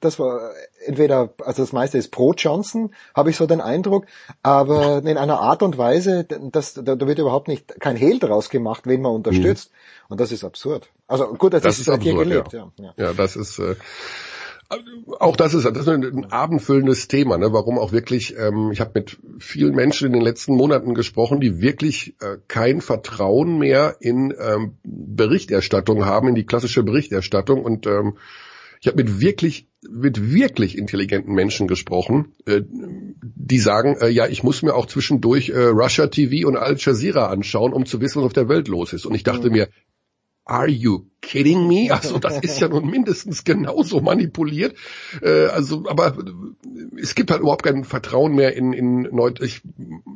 das 0.00 0.18
war 0.18 0.50
entweder, 0.84 1.34
also 1.42 1.62
das 1.62 1.72
meiste 1.72 1.96
ist 1.96 2.10
pro 2.10 2.34
Johnson, 2.34 2.94
habe 3.14 3.30
ich 3.30 3.36
so 3.36 3.46
den 3.46 3.60
Eindruck, 3.60 4.06
aber 4.42 4.98
in 4.98 5.16
einer 5.16 5.40
Art 5.40 5.62
und 5.62 5.78
Weise, 5.78 6.24
dass 6.24 6.74
da, 6.74 6.82
da 6.82 7.06
wird 7.06 7.18
überhaupt 7.18 7.48
nicht 7.48 7.80
kein 7.80 7.96
Hehl 7.96 8.18
draus 8.18 8.50
gemacht, 8.50 8.82
wen 8.86 9.00
man 9.00 9.12
unterstützt. 9.12 9.70
Mhm. 9.70 10.06
Und 10.08 10.20
das 10.20 10.32
ist 10.32 10.44
absurd. 10.44 10.90
Also 11.08 11.26
gut, 11.34 11.54
das, 11.54 11.62
das 11.62 11.74
ist, 11.76 11.82
ist 11.82 11.88
absurd, 11.88 12.02
hier 12.02 12.24
gelebt, 12.24 12.52
ja. 12.52 12.70
Ja, 12.76 12.84
ja. 12.84 13.06
ja 13.06 13.12
das 13.14 13.36
ist 13.36 13.58
äh, 13.58 13.74
auch 15.20 15.36
das 15.36 15.54
ist, 15.54 15.64
das 15.64 15.76
ist 15.76 15.88
ein 15.88 16.26
abendfüllendes 16.30 17.08
Thema, 17.08 17.38
ne? 17.38 17.52
warum 17.52 17.78
auch 17.78 17.92
wirklich, 17.92 18.36
ähm, 18.36 18.70
ich 18.72 18.80
habe 18.80 18.92
mit 18.94 19.18
vielen 19.38 19.74
Menschen 19.74 20.06
in 20.06 20.12
den 20.12 20.22
letzten 20.22 20.54
Monaten 20.54 20.94
gesprochen, 20.94 21.40
die 21.40 21.60
wirklich 21.60 22.16
äh, 22.20 22.38
kein 22.48 22.80
Vertrauen 22.80 23.58
mehr 23.58 23.96
in 24.00 24.34
ähm, 24.38 24.76
Berichterstattung 24.82 26.04
haben, 26.04 26.28
in 26.28 26.34
die 26.34 26.46
klassische 26.46 26.82
Berichterstattung 26.82 27.62
und 27.62 27.86
ähm, 27.86 28.16
ich 28.80 28.88
habe 28.88 29.02
mit 29.02 29.20
wirklich 29.20 29.68
mit 29.88 30.32
wirklich 30.32 30.76
intelligenten 30.76 31.34
Menschen 31.34 31.68
gesprochen, 31.68 32.32
äh, 32.46 32.62
die 32.70 33.58
sagen, 33.58 33.96
äh, 34.00 34.08
ja, 34.08 34.26
ich 34.26 34.42
muss 34.42 34.62
mir 34.62 34.74
auch 34.74 34.86
zwischendurch 34.86 35.50
äh, 35.50 35.66
Russia 35.66 36.08
TV 36.08 36.48
und 36.48 36.56
Al 36.56 36.76
Jazeera 36.76 37.26
anschauen, 37.26 37.72
um 37.72 37.86
zu 37.86 38.00
wissen, 38.00 38.18
was 38.18 38.26
auf 38.26 38.32
der 38.32 38.48
Welt 38.48 38.68
los 38.68 38.92
ist. 38.92 39.06
Und 39.06 39.14
ich 39.14 39.22
dachte 39.22 39.48
mhm. 39.48 39.52
mir, 39.52 39.68
are 40.46 40.68
you 40.68 41.06
kidding 41.20 41.68
me? 41.68 41.90
Also 41.96 42.18
das 42.18 42.38
ist 42.38 42.60
ja 42.60 42.68
nun 42.68 42.88
mindestens 42.88 43.44
genauso 43.44 44.00
manipuliert. 44.00 44.76
Äh, 45.20 45.46
also, 45.46 45.84
aber 45.88 46.16
es 47.00 47.14
gibt 47.14 47.30
halt 47.30 47.40
überhaupt 47.40 47.64
kein 47.64 47.84
Vertrauen 47.84 48.34
mehr 48.34 48.56
in, 48.56 48.72
in 48.72 49.02
Neu 49.02 49.32
ich 49.40 49.62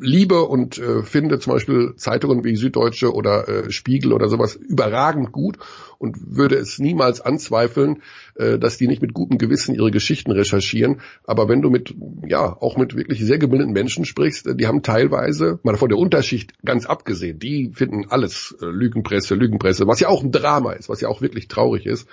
liebe 0.00 0.42
und 0.42 0.78
äh, 0.78 1.02
finde 1.02 1.38
zum 1.40 1.54
Beispiel 1.54 1.94
Zeitungen 1.96 2.44
wie 2.44 2.56
Süddeutsche 2.56 3.12
oder 3.12 3.48
äh, 3.48 3.70
Spiegel 3.70 4.12
oder 4.12 4.28
sowas 4.28 4.54
überragend 4.54 5.32
gut 5.32 5.58
und 6.00 6.34
würde 6.34 6.56
es 6.56 6.78
niemals 6.78 7.20
anzweifeln, 7.20 8.02
äh, 8.34 8.58
dass 8.58 8.78
die 8.78 8.88
nicht 8.88 9.02
mit 9.02 9.12
gutem 9.12 9.36
Gewissen 9.36 9.74
ihre 9.74 9.90
Geschichten 9.90 10.32
recherchieren. 10.32 11.02
Aber 11.24 11.46
wenn 11.48 11.60
du 11.60 11.68
mit, 11.68 11.94
ja, 12.26 12.56
auch 12.58 12.78
mit 12.78 12.96
wirklich 12.96 13.20
sehr 13.20 13.38
gebildeten 13.38 13.74
Menschen 13.74 14.06
sprichst, 14.06 14.46
äh, 14.46 14.56
die 14.56 14.66
haben 14.66 14.82
teilweise, 14.82 15.60
mal 15.62 15.76
von 15.76 15.90
der 15.90 15.98
Unterschicht 15.98 16.54
ganz 16.64 16.86
abgesehen, 16.86 17.38
die 17.38 17.70
finden 17.74 18.06
alles 18.08 18.56
äh, 18.62 18.64
Lügenpresse, 18.64 19.34
Lügenpresse, 19.34 19.86
was 19.86 20.00
ja 20.00 20.08
auch 20.08 20.24
ein 20.24 20.32
Drama 20.32 20.72
ist, 20.72 20.88
was 20.88 21.02
ja 21.02 21.08
auch 21.08 21.20
wirklich 21.20 21.48
traurig 21.48 21.84
ist. 21.84 22.08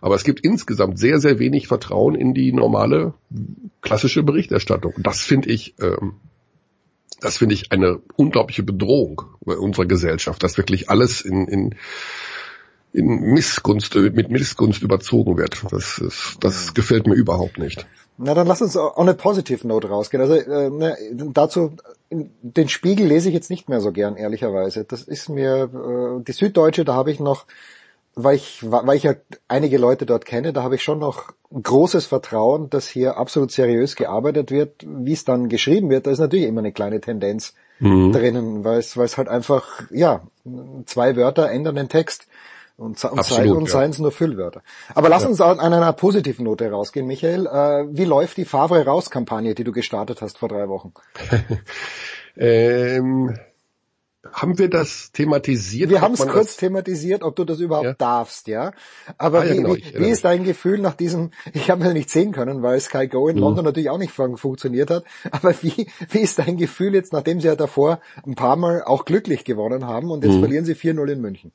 Aber 0.00 0.14
es 0.14 0.22
gibt 0.22 0.40
insgesamt 0.44 1.00
sehr, 1.00 1.18
sehr 1.18 1.40
wenig 1.40 1.66
Vertrauen 1.66 2.14
in 2.14 2.34
die 2.34 2.52
normale 2.52 3.14
klassische 3.80 4.22
Berichterstattung. 4.22 4.92
Das 4.98 5.22
finde 5.22 5.50
ich, 5.50 5.74
ähm, 5.80 6.20
das 7.20 7.38
finde 7.38 7.56
ich 7.56 7.72
eine 7.72 8.00
unglaubliche 8.14 8.62
Bedrohung 8.62 9.22
unserer 9.40 9.86
Gesellschaft, 9.86 10.42
dass 10.44 10.56
wirklich 10.56 10.88
alles 10.88 11.20
in, 11.22 11.48
in, 11.48 11.74
in 12.94 13.32
Missgunst, 13.32 13.94
mit 13.94 14.30
Missgunst 14.30 14.82
überzogen 14.82 15.36
wird. 15.36 15.64
Das, 15.70 15.98
ist, 15.98 16.36
das 16.40 16.72
gefällt 16.74 17.06
mir 17.06 17.14
überhaupt 17.14 17.58
nicht. 17.58 17.86
Na, 18.16 18.34
dann 18.34 18.46
lass 18.46 18.62
uns 18.62 18.76
on 18.76 18.92
eine 18.96 19.14
positive 19.14 19.66
Note 19.66 19.88
rausgehen. 19.88 20.22
Also 20.22 20.34
äh, 20.34 20.70
ne, 20.70 20.96
dazu, 21.12 21.72
den 22.10 22.68
Spiegel 22.68 23.08
lese 23.08 23.28
ich 23.28 23.34
jetzt 23.34 23.50
nicht 23.50 23.68
mehr 23.68 23.80
so 23.80 23.90
gern, 23.90 24.16
ehrlicherweise. 24.16 24.84
Das 24.84 25.02
ist 25.02 25.28
mir, 25.28 25.64
äh, 25.64 26.22
die 26.22 26.32
Süddeutsche, 26.32 26.84
da 26.84 26.94
habe 26.94 27.10
ich 27.10 27.18
noch 27.18 27.46
weil 28.16 28.36
ich, 28.36 28.60
weil 28.62 28.96
ich 28.96 29.02
ja 29.02 29.14
einige 29.48 29.76
Leute 29.76 30.06
dort 30.06 30.24
kenne, 30.24 30.52
da 30.52 30.62
habe 30.62 30.76
ich 30.76 30.82
schon 30.82 31.00
noch 31.00 31.32
großes 31.52 32.06
Vertrauen, 32.06 32.70
dass 32.70 32.86
hier 32.86 33.16
absolut 33.16 33.50
seriös 33.50 33.96
gearbeitet 33.96 34.50
wird. 34.50 34.86
Wie 34.86 35.12
es 35.12 35.24
dann 35.24 35.48
geschrieben 35.48 35.90
wird, 35.90 36.06
da 36.06 36.12
ist 36.12 36.20
natürlich 36.20 36.46
immer 36.46 36.60
eine 36.60 36.72
kleine 36.72 37.00
Tendenz 37.00 37.54
mhm. 37.80 38.12
drinnen, 38.12 38.64
weil 38.64 38.78
es, 38.78 38.96
weil 38.96 39.06
es 39.06 39.16
halt 39.16 39.28
einfach, 39.28 39.82
ja, 39.90 40.22
zwei 40.86 41.16
Wörter 41.16 41.50
ändern 41.50 41.74
den 41.74 41.88
Text 41.88 42.28
und, 42.76 43.04
und, 43.04 43.18
Absolut, 43.18 43.44
sei, 43.44 43.52
und 43.52 43.66
ja. 43.66 43.70
seien 43.70 43.90
es 43.90 43.98
nur 43.98 44.10
Füllwörter. 44.10 44.62
Aber 44.94 45.08
lass 45.08 45.22
ja. 45.22 45.28
uns 45.28 45.40
an 45.40 45.60
einer 45.60 45.92
positiven 45.92 46.44
Note 46.44 46.70
rausgehen, 46.70 47.06
Michael. 47.06 47.46
Äh, 47.46 47.96
wie 47.96 48.04
läuft 48.04 48.36
die 48.36 48.44
Favre 48.44 48.84
raus 48.84 49.10
Kampagne, 49.10 49.54
die 49.54 49.64
du 49.64 49.72
gestartet 49.72 50.22
hast 50.22 50.38
vor 50.38 50.48
drei 50.48 50.68
Wochen? 50.68 50.92
ähm 52.36 53.36
haben 54.32 54.58
wir 54.58 54.68
das 54.68 55.12
thematisiert? 55.12 55.90
Wir 55.90 56.00
haben 56.00 56.14
es 56.14 56.26
kurz 56.26 56.56
thematisiert, 56.56 57.22
ob 57.22 57.36
du 57.36 57.44
das 57.44 57.60
überhaupt 57.60 57.84
ja? 57.84 57.94
darfst, 57.94 58.48
ja. 58.48 58.72
Aber 59.18 59.40
ah, 59.40 59.44
wie, 59.44 59.56
genau, 59.56 59.74
wie, 59.74 59.84
wie 59.94 60.08
ist 60.08 60.24
dein 60.24 60.44
Gefühl 60.44 60.78
nach 60.78 60.94
diesem, 60.94 61.30
ich 61.52 61.70
habe 61.70 61.84
es 61.84 61.92
nicht 61.92 62.10
sehen 62.10 62.32
können, 62.32 62.62
weil 62.62 62.80
Sky 62.80 63.06
Go 63.06 63.28
in 63.28 63.36
mhm. 63.36 63.42
London 63.42 63.64
natürlich 63.66 63.90
auch 63.90 63.98
nicht 63.98 64.12
funktioniert 64.12 64.90
hat, 64.90 65.04
aber 65.30 65.54
wie, 65.62 65.88
wie 66.10 66.20
ist 66.20 66.38
dein 66.38 66.56
Gefühl 66.56 66.94
jetzt, 66.94 67.12
nachdem 67.12 67.40
sie 67.40 67.48
ja 67.48 67.56
davor 67.56 68.00
ein 68.26 68.34
paar 68.34 68.56
Mal 68.56 68.82
auch 68.82 69.04
glücklich 69.04 69.44
gewonnen 69.44 69.86
haben 69.86 70.10
und 70.10 70.24
jetzt 70.24 70.36
mhm. 70.36 70.40
verlieren 70.40 70.64
sie 70.64 70.74
4-0 70.74 71.12
in 71.12 71.20
München? 71.20 71.52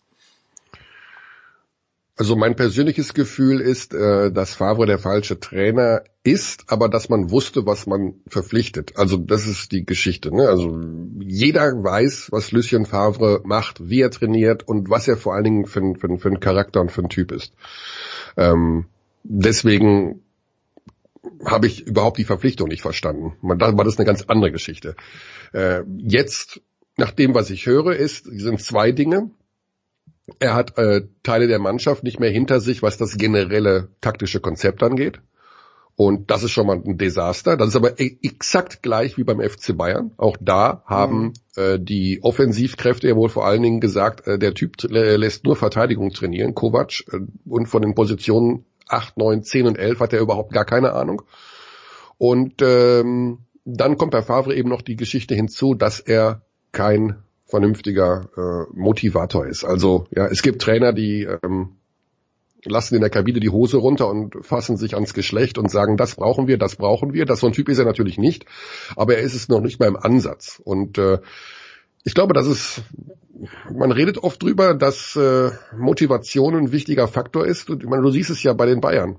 Also 2.19 2.35
mein 2.35 2.57
persönliches 2.57 3.14
Gefühl 3.14 3.61
ist, 3.61 3.93
äh, 3.93 4.30
dass 4.30 4.53
Favre 4.53 4.85
der 4.85 4.99
falsche 4.99 5.39
Trainer 5.39 6.03
ist, 6.22 6.65
aber 6.67 6.89
dass 6.89 7.07
man 7.07 7.31
wusste, 7.31 7.65
was 7.65 7.88
man 7.88 8.15
verpflichtet. 8.27 8.98
Also 8.98 9.15
das 9.15 9.48
ist 9.48 9.72
die 9.72 9.85
Geschichte. 9.85 10.35
Ne? 10.35 10.49
Also 10.49 10.77
jeder 11.22 11.61
weiß, 11.81 12.27
was 12.33 12.51
Lucien 12.51 12.85
Favre 12.85 13.39
macht, 13.45 13.88
wie 13.88 14.01
er 14.01 14.11
trainiert 14.11 14.67
und 14.67 14.89
was 14.89 15.07
er 15.07 15.15
vor 15.15 15.33
allen 15.33 15.45
Dingen 15.45 15.65
für, 15.65 15.80
für, 15.98 16.17
für 16.17 16.27
einen 16.27 16.41
Charakter 16.41 16.81
und 16.81 16.91
für 16.91 16.99
einen 16.99 17.09
Typ 17.09 17.31
ist. 17.31 17.53
Ähm, 18.35 18.88
deswegen 19.23 20.22
habe 21.45 21.67
ich 21.67 21.88
überhaupt 21.88 22.17
die 22.17 22.25
Verpflichtung 22.25 22.67
nicht 22.67 22.81
verstanden. 22.81 23.38
Man, 23.41 23.59
da 23.59 23.77
war 23.77 23.85
das 23.85 23.98
eine 23.98 24.06
ganz 24.06 24.23
andere 24.23 24.51
Geschichte. 24.51 24.98
Äh, 25.53 25.83
jetzt, 25.99 26.59
nach 26.98 27.11
dem, 27.11 27.33
was 27.33 27.49
ich 27.49 27.65
höre, 27.65 27.95
ist, 27.95 28.25
sind 28.25 28.61
zwei 28.61 28.91
Dinge. 28.91 29.31
Er 30.40 30.53
hat 30.53 30.77
äh, 30.77 31.08
Teile 31.24 31.48
der 31.48 31.59
Mannschaft 31.59 32.03
nicht 32.03 32.19
mehr 32.19 32.30
hinter 32.30 32.59
sich, 32.59 32.82
was 32.82 32.98
das 32.98 33.17
generelle 33.17 33.90
taktische 34.01 34.40
Konzept 34.40 34.83
angeht. 34.83 35.22
Und 35.95 36.32
das 36.32 36.43
ist 36.43 36.51
schon 36.51 36.66
mal 36.66 36.77
ein 36.77 36.98
Desaster. 36.98 37.58
Das 37.58 37.67
ist 37.67 37.75
aber 37.75 37.99
e 37.99 38.17
exakt 38.24 38.82
gleich 38.82 39.17
wie 39.17 39.25
beim 39.25 39.41
FC 39.41 39.75
Bayern. 39.75 40.11
Auch 40.16 40.38
da 40.40 40.82
haben 40.85 41.33
mhm. 41.58 41.61
äh, 41.61 41.77
die 41.77 42.19
Offensivkräfte 42.22 43.09
ja 43.09 43.17
wohl 43.17 43.27
vor 43.27 43.45
allen 43.45 43.61
Dingen 43.61 43.82
gesagt, 43.82 44.25
äh, 44.25 44.40
der 44.40 44.53
Typ 44.53 44.82
äh, 44.85 45.17
lässt 45.17 45.43
nur 45.43 45.58
Verteidigung 45.58 46.11
trainieren, 46.11 46.56
Kovac. 46.56 47.03
Äh, 47.11 47.19
und 47.45 47.67
von 47.67 47.82
den 47.82 47.95
Positionen 47.95 48.64
8, 48.88 49.17
9, 49.17 49.43
10 49.43 49.67
und 49.67 49.77
11 49.77 49.99
hat 49.99 50.14
er 50.14 50.22
überhaupt 50.22 50.53
gar 50.53 50.64
keine 50.64 50.93
Ahnung. 50.93 51.22
Und 52.17 52.61
ähm, 52.61 53.40
dann 53.66 53.98
kommt 53.98 54.11
bei 54.11 54.22
Favre 54.22 54.56
eben 54.56 54.69
noch 54.69 54.82
die 54.82 54.95
Geschichte 54.95 55.35
hinzu, 55.35 55.74
dass 55.74 55.99
er 55.99 56.43
kein 56.72 57.17
vernünftiger 57.49 58.29
äh, 58.37 58.79
Motivator 58.79 59.45
ist. 59.47 59.63
Also 59.63 60.05
ja, 60.15 60.27
es 60.27 60.43
gibt 60.43 60.61
Trainer, 60.61 60.93
die 60.93 61.23
ähm, 61.23 61.77
lassen 62.63 62.95
in 62.95 63.01
der 63.01 63.09
Kabine 63.09 63.39
die 63.39 63.49
Hose 63.49 63.77
runter 63.77 64.07
und 64.07 64.35
fassen 64.45 64.77
sich 64.77 64.93
ans 64.93 65.13
Geschlecht 65.13 65.57
und 65.57 65.71
sagen, 65.71 65.97
das 65.97 66.15
brauchen 66.15 66.47
wir, 66.47 66.57
das 66.57 66.75
brauchen 66.75 67.13
wir. 67.13 67.25
Das 67.25 67.39
so 67.39 67.47
ein 67.47 67.53
Typ 67.53 67.69
ist 67.69 67.79
er 67.79 67.85
natürlich 67.85 68.17
nicht, 68.17 68.45
aber 68.95 69.15
er 69.15 69.23
ist 69.23 69.33
es 69.33 69.49
noch 69.49 69.61
nicht 69.61 69.79
mal 69.79 69.87
im 69.87 69.97
Ansatz. 69.97 70.61
Und 70.63 70.97
äh, 70.97 71.19
ich 72.03 72.13
glaube, 72.13 72.33
dass 72.33 72.45
es, 72.45 72.81
man 73.73 73.91
redet 73.91 74.19
oft 74.19 74.41
drüber, 74.43 74.75
dass 74.75 75.15
äh, 75.15 75.51
Motivation 75.75 76.55
ein 76.55 76.71
wichtiger 76.71 77.07
Faktor 77.07 77.45
ist. 77.45 77.69
Und 77.69 77.83
ich 77.83 77.89
meine, 77.89 78.03
du 78.03 78.11
siehst 78.11 78.29
es 78.29 78.43
ja 78.43 78.53
bei 78.53 78.65
den 78.65 78.81
Bayern. 78.81 79.17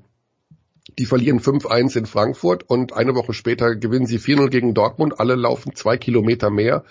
Die 0.99 1.07
verlieren 1.07 1.41
5-1 1.41 1.97
in 1.97 2.07
Frankfurt 2.07 2.69
und 2.69 2.93
eine 2.93 3.15
Woche 3.15 3.33
später 3.33 3.77
gewinnen 3.77 4.07
sie 4.07 4.19
4-0 4.19 4.49
gegen 4.49 4.75
Dortmund. 4.75 5.21
Alle 5.21 5.35
laufen 5.35 5.75
zwei 5.75 5.97
Kilometer 5.97 6.51
mehr 6.51 6.85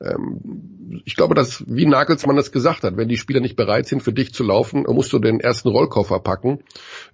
ähm, 0.00 1.02
ich 1.04 1.16
glaube, 1.16 1.34
dass, 1.34 1.64
wie 1.66 1.86
Nagelsmann 1.86 2.36
das 2.36 2.52
gesagt 2.52 2.82
hat, 2.82 2.96
wenn 2.96 3.08
die 3.08 3.16
Spieler 3.16 3.40
nicht 3.40 3.56
bereit 3.56 3.86
sind, 3.86 4.02
für 4.02 4.12
dich 4.12 4.32
zu 4.32 4.44
laufen, 4.44 4.84
musst 4.88 5.12
du 5.12 5.18
den 5.18 5.40
ersten 5.40 5.68
Rollkoffer 5.68 6.20
packen. 6.20 6.60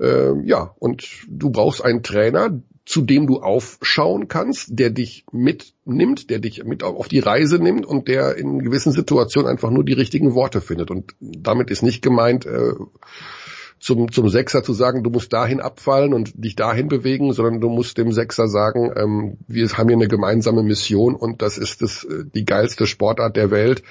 Ähm, 0.01 0.45
ja, 0.45 0.75
und 0.79 1.07
du 1.29 1.51
brauchst 1.51 1.85
einen 1.85 2.03
Trainer, 2.03 2.61
zu 2.85 3.03
dem 3.03 3.27
du 3.27 3.41
aufschauen 3.41 4.27
kannst, 4.27 4.79
der 4.79 4.91
dich 4.91 5.25
mitnimmt, 5.31 6.31
der 6.31 6.41
dich 6.41 6.65
mit 6.65 6.83
auf 6.83 7.09
die 7.09 7.21
Reise 7.21 7.59
nimmt 7.59 7.87
und 7.87 8.09
der 8.09 8.37
in 8.37 8.59
gewissen 8.59 8.93
Situationen 8.93 9.49
einfach 9.49 9.71
nur 9.71 9.85
die 9.85 9.93
richtigen 9.93 10.35
Worte 10.35 10.61
findet. 10.61 10.91
Und 10.91 11.15
damit 11.21 11.71
ist 11.71 11.83
nicht 11.83 12.03
gemeint, 12.03 12.45
äh, 12.45 12.73
zum, 13.83 14.13
zum 14.13 14.29
Sechser 14.29 14.63
zu 14.63 14.73
sagen, 14.75 15.03
du 15.03 15.11
musst 15.11 15.33
dahin 15.33 15.61
abfallen 15.61 16.15
und 16.15 16.33
dich 16.37 16.55
dahin 16.55 16.87
bewegen, 16.87 17.33
sondern 17.33 17.61
du 17.61 17.69
musst 17.69 17.99
dem 17.99 18.13
Sechser 18.13 18.47
sagen, 18.47 18.93
ähm, 18.95 19.39
wir 19.49 19.69
haben 19.71 19.89
hier 19.89 19.97
eine 19.97 20.07
gemeinsame 20.07 20.63
Mission 20.63 21.17
und 21.17 21.43
das 21.43 21.59
ist 21.59 21.83
das, 21.83 22.05
äh, 22.05 22.25
die 22.33 22.45
geilste 22.45 22.87
Sportart 22.87 23.37
der 23.37 23.51
Welt, 23.51 23.83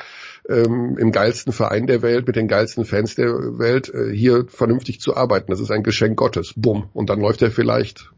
ähm, 0.48 0.98
im 0.98 1.12
geilsten 1.12 1.52
Verein 1.52 1.88
der 1.88 2.02
Welt, 2.02 2.26
mit 2.26 2.38
den 2.38 2.48
geilsten 2.48 2.86
Fans 2.86 3.16
der 3.16 3.60
Welt, 3.60 3.94
äh, 3.94 4.16
hier 4.16 4.46
vernünftig 4.48 5.02
zu 5.02 5.18
arbeiten. 5.18 5.52
Das 5.52 5.60
ist 5.60 5.72
ein 5.72 5.84
Geschenk 5.84 6.16
Gottes. 6.16 6.54
Bumm. 6.56 6.90
Und 6.94 7.10
dann 7.10 7.20
läuft 7.20 7.42
er 7.42 7.52
vielleicht 7.52 8.12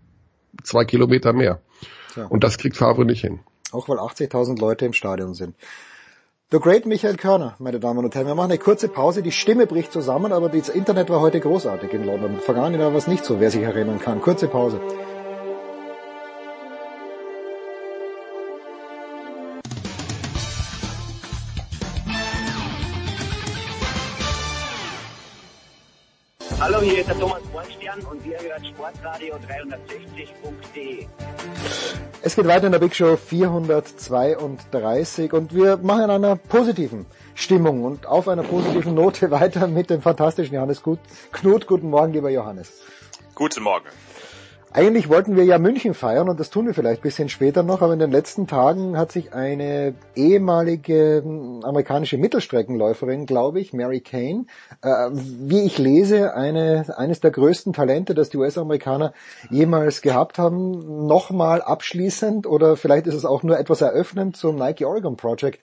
zwei 0.62 0.86
Kilometer 0.86 1.34
mehr. 1.34 1.60
Ja. 2.16 2.26
Und 2.28 2.44
das 2.44 2.60
kriegt 2.60 2.78
Favre 2.78 3.04
nicht 3.04 3.22
hin. 3.22 3.40
Auch 3.72 3.90
weil 3.90 3.98
80.000 3.98 4.60
Leute 4.60 4.86
im 4.86 4.94
Stadion 4.94 5.34
sind. 5.34 5.56
The 6.54 6.60
Great 6.60 6.86
Michael 6.86 7.18
Körner, 7.18 7.56
meine 7.58 7.80
Damen 7.80 8.06
und 8.06 8.14
Herren. 8.14 8.28
Wir 8.28 8.36
machen 8.36 8.52
eine 8.52 8.60
kurze 8.60 8.88
Pause. 8.88 9.24
Die 9.24 9.32
Stimme 9.32 9.66
bricht 9.66 9.92
zusammen, 9.92 10.32
aber 10.32 10.50
das 10.50 10.70
Internet 10.70 11.10
war 11.10 11.20
heute 11.20 11.40
großartig 11.40 11.92
in 11.92 12.06
London. 12.06 12.40
Vergangenen 12.40 12.80
Jahr 12.80 12.92
war 12.92 13.00
es 13.00 13.08
nicht 13.08 13.26
so, 13.26 13.40
wer 13.40 13.50
sich 13.50 13.64
erinnern 13.64 14.00
kann. 14.00 14.22
Kurze 14.22 14.48
Pause. 14.48 14.80
Hallo, 26.60 26.82
hier 26.82 27.00
ist 27.00 27.10
der 27.10 27.18
Thomas 27.18 27.42
Bornstern 27.94 28.12
und 28.12 28.26
ihr 28.26 28.38
hört 28.40 28.66
Sportradio 28.66 29.36
360.de. 29.36 31.08
Es 32.22 32.36
geht 32.36 32.48
weiter 32.48 32.68
in 32.68 32.72
der 32.72 32.80
Big 32.80 32.96
Show 32.96 33.18
432 33.18 35.34
und 35.34 35.54
wir 35.54 35.78
machen 35.78 36.04
in 36.04 36.10
einer 36.10 36.36
positiven 36.36 37.06
Stimmung 37.36 37.84
und 37.84 38.06
auf 38.06 38.28
einer 38.28 38.44
positiven 38.44 38.94
Note 38.94 39.32
weiter 39.32 39.68
mit 39.68 39.90
dem 39.90 40.02
fantastischen 40.02 40.56
Johannes 40.56 40.82
Knut. 40.82 41.68
Guten 41.68 41.90
Morgen, 41.90 42.14
lieber 42.14 42.30
Johannes. 42.30 42.82
Guten 43.36 43.64
Morgen. 43.64 43.88
Eigentlich 44.76 45.08
wollten 45.08 45.36
wir 45.36 45.44
ja 45.44 45.60
München 45.60 45.94
feiern 45.94 46.30
und 46.30 46.40
das 46.40 46.50
tun 46.50 46.66
wir 46.66 46.74
vielleicht 46.74 47.02
ein 47.02 47.04
bisschen 47.04 47.30
später 47.30 47.62
noch, 47.62 47.84
aber 47.84 47.94
in 47.94 48.00
den 48.00 48.10
letzten 48.10 48.48
Tagen 48.48 48.98
hat 48.98 49.12
sich 49.12 49.32
eine 49.32 49.94
ehemalige 50.16 51.22
hm, 51.24 51.60
amerikanische 51.64 52.18
Mittelstreckenläuferin, 52.18 53.28
glaube 53.28 53.60
ich, 53.60 53.74
Mary 53.74 54.02
Kane, 54.02 54.46
äh, 54.82 55.10
wie 55.12 55.62
ich 55.62 55.78
lese, 55.78 56.34
eine, 56.34 56.86
eines 56.98 57.20
der 57.20 57.30
größten 57.30 57.74
Talente, 57.74 58.16
das 58.16 58.32
die 58.32 58.38
US-Amerikaner 58.38 59.14
jemals 59.52 60.02
gehabt 60.02 60.40
haben, 60.40 61.06
nochmal 61.06 61.62
abschließend 61.62 62.48
oder 62.48 62.76
vielleicht 62.76 63.06
ist 63.06 63.14
es 63.14 63.26
auch 63.26 63.44
nur 63.44 63.60
etwas 63.60 63.82
eröffnend 63.82 64.38
zum 64.38 64.56
Nike 64.56 64.86
Oregon 64.86 65.18
Project 65.18 65.60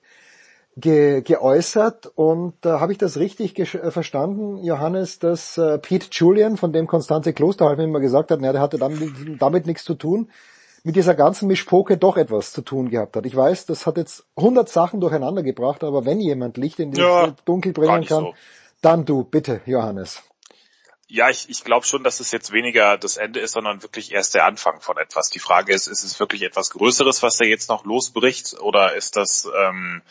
ge 0.76 1.22
geäußert 1.22 2.06
und 2.14 2.64
äh, 2.64 2.70
habe 2.70 2.92
ich 2.92 2.98
das 2.98 3.16
richtig 3.16 3.58
äh, 3.58 3.90
verstanden, 3.90 4.62
Johannes, 4.64 5.18
dass 5.18 5.58
äh, 5.58 5.78
Pete 5.78 6.08
Julian, 6.10 6.56
von 6.56 6.72
dem 6.72 6.86
Konstanze 6.86 7.32
Klosterhalm 7.32 7.80
immer 7.80 8.00
gesagt 8.00 8.30
hat, 8.30 8.40
na, 8.40 8.52
der 8.52 8.60
hatte 8.60 8.78
damit, 8.78 9.10
damit 9.38 9.66
nichts 9.66 9.84
zu 9.84 9.94
tun, 9.94 10.30
mit 10.82 10.96
dieser 10.96 11.14
ganzen 11.14 11.48
Mischpoke 11.48 11.98
doch 11.98 12.16
etwas 12.16 12.52
zu 12.52 12.62
tun 12.62 12.88
gehabt 12.88 13.16
hat. 13.16 13.26
Ich 13.26 13.36
weiß, 13.36 13.66
das 13.66 13.86
hat 13.86 13.96
jetzt 13.96 14.24
hundert 14.36 14.68
Sachen 14.68 15.00
durcheinander 15.00 15.42
gebracht, 15.42 15.84
aber 15.84 16.04
wenn 16.06 16.20
jemand 16.20 16.56
Licht 16.56 16.78
in 16.78 16.92
dieses 16.92 17.06
ja, 17.06 17.34
Dunkel 17.44 17.72
bringen 17.72 18.06
kann, 18.06 18.24
so. 18.24 18.34
dann 18.80 19.04
du, 19.04 19.24
bitte, 19.24 19.60
Johannes. 19.66 20.22
Ja, 21.12 21.28
ich, 21.28 21.50
ich 21.50 21.64
glaube 21.64 21.84
schon, 21.84 22.04
dass 22.04 22.20
es 22.20 22.30
jetzt 22.30 22.52
weniger 22.52 22.96
das 22.96 23.16
Ende 23.16 23.40
ist, 23.40 23.52
sondern 23.52 23.82
wirklich 23.82 24.12
erst 24.12 24.36
der 24.36 24.44
Anfang 24.44 24.80
von 24.80 24.96
etwas. 24.96 25.28
Die 25.28 25.40
Frage 25.40 25.74
ist, 25.74 25.88
ist 25.88 26.04
es 26.04 26.20
wirklich 26.20 26.42
etwas 26.42 26.70
Größeres, 26.70 27.22
was 27.24 27.36
da 27.36 27.44
jetzt 27.44 27.68
noch 27.68 27.84
losbricht, 27.84 28.60
oder 28.60 28.94
ist 28.94 29.16
das 29.16 29.48
ähm, 29.60 30.02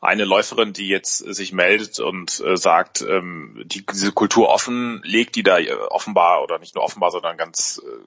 eine 0.00 0.24
Läuferin, 0.24 0.72
die 0.72 0.88
jetzt 0.88 1.18
sich 1.18 1.52
meldet 1.52 2.00
und 2.00 2.40
äh, 2.40 2.56
sagt, 2.56 3.02
ähm, 3.02 3.62
die, 3.66 3.84
diese 3.84 4.12
Kultur 4.12 4.48
offen 4.48 5.02
legt, 5.04 5.36
die 5.36 5.42
da 5.42 5.58
äh, 5.58 5.72
offenbar 5.72 6.42
oder 6.42 6.58
nicht 6.58 6.74
nur 6.74 6.84
offenbar, 6.84 7.10
sondern 7.10 7.36
ganz 7.36 7.82
äh, 7.84 8.04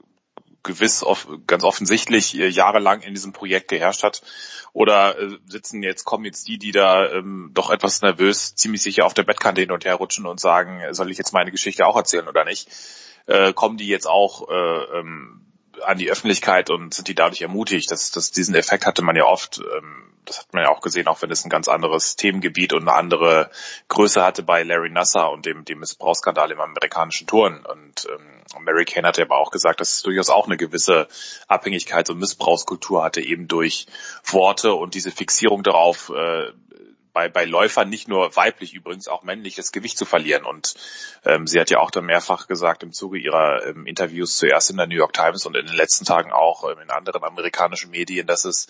gewiss, 0.64 1.04
off, 1.04 1.28
ganz 1.46 1.64
offensichtlich 1.64 2.40
äh, 2.40 2.48
jahrelang 2.48 3.02
in 3.02 3.14
diesem 3.14 3.32
Projekt 3.32 3.68
geherrscht 3.68 4.02
hat. 4.02 4.24
Oder 4.72 5.20
äh, 5.20 5.38
sitzen 5.46 5.84
jetzt, 5.84 6.04
kommen 6.04 6.26
jetzt 6.26 6.48
die, 6.48 6.58
die 6.58 6.72
da 6.72 7.12
ähm, 7.12 7.52
doch 7.54 7.70
etwas 7.70 8.02
nervös, 8.02 8.56
ziemlich 8.56 8.82
sicher 8.82 9.06
auf 9.06 9.14
der 9.14 9.24
Bettkante 9.24 9.62
hin 9.62 9.72
und 9.72 9.86
her 9.86 9.96
rutschen 9.96 10.26
und 10.26 10.40
sagen, 10.40 10.82
soll 10.92 11.12
ich 11.12 11.20
jetzt 11.20 11.34
meine 11.34 11.52
Geschichte 11.52 11.86
auch 11.86 11.96
erzählen 11.96 12.28
oder 12.28 12.44
nicht? 12.44 12.70
Äh, 13.28 13.54
kommen 13.54 13.78
die 13.78 13.88
jetzt 13.88 14.08
auch 14.08 14.50
äh, 14.50 15.00
ähm, 15.00 15.53
an 15.82 15.98
die 15.98 16.10
Öffentlichkeit 16.10 16.70
und 16.70 16.94
sind 16.94 17.08
die 17.08 17.16
dadurch 17.16 17.42
ermutigt. 17.42 17.92
Das, 17.92 18.12
das, 18.12 18.32
diesen 18.32 18.56
Effekt 18.56 18.86
hatte 18.86 19.02
man 19.02 19.16
ja 19.16 19.26
oft, 19.26 19.60
ähm, 19.60 20.04
das 20.26 20.40
hat 20.40 20.54
man 20.54 20.64
ja 20.64 20.70
auch 20.70 20.82
gesehen, 20.82 21.08
auch 21.08 21.22
wenn 21.22 21.32
es 21.32 21.44
ein 21.46 21.50
ganz 21.50 21.68
anderes 21.68 22.16
Themengebiet 22.16 22.74
und 22.74 22.84
eine 22.84 22.94
andere 22.94 23.50
Größe 23.90 24.24
hatte 24.24 24.44
bei 24.44 24.64
Larry 24.64 24.90
Nasser 24.90 25.32
und 25.32 25.46
dem, 25.46 25.66
dem 25.66 25.80
Missbrauchsskandal 25.80 26.52
im 26.52 26.62
amerikanischen 26.62 27.28
Touren. 27.28 27.66
Und 27.66 28.08
ähm, 28.10 28.64
Mary 28.64 28.86
Kane 28.86 29.08
hatte 29.08 29.22
aber 29.22 29.38
auch 29.38 29.52
gesagt, 29.52 29.82
dass 29.82 29.96
es 29.96 30.02
durchaus 30.04 30.30
auch 30.30 30.48
eine 30.48 30.58
gewisse 30.58 31.08
Abhängigkeits- 31.48 32.12
und 32.12 32.20
Missbrauchskultur 32.20 33.04
hatte, 33.04 33.22
eben 33.22 33.48
durch 33.48 33.88
Worte 34.26 34.74
und 34.74 34.94
diese 34.94 35.12
Fixierung 35.12 35.64
darauf, 35.64 36.10
äh, 36.16 36.52
bei, 37.14 37.30
bei 37.30 37.46
Läufern 37.46 37.90
nicht 37.90 38.08
nur 38.08 38.36
weiblich 38.36 38.74
übrigens 38.74 39.08
auch 39.08 39.24
männliches 39.24 39.72
Gewicht 39.72 39.98
zu 39.98 40.06
verlieren. 40.06 40.44
Und 40.44 40.76
ähm, 41.24 41.48
sie 41.48 41.60
hat 41.60 41.70
ja 41.70 41.80
auch 41.80 41.92
dann 41.92 42.06
mehrfach 42.06 42.48
gesagt 42.48 42.84
im 42.84 42.92
Zuge 42.92 43.20
ihrer 43.20 43.66
ähm, 43.66 43.86
Interviews 43.86 44.38
zuerst 44.38 44.72
in 44.72 44.78
der 44.78 44.88
New 44.88 44.96
York 44.96 45.14
Times 45.14 45.46
und 45.46 45.56
in 45.56 45.66
den 45.66 45.76
letzten 45.76 46.06
Tagen 46.06 46.32
auch 46.32 46.70
ähm, 46.70 46.80
in 46.82 46.90
anderen 46.90 47.24
amerikanischen 47.24 47.92
Medien, 47.92 48.28
dass 48.28 48.46
es 48.46 48.68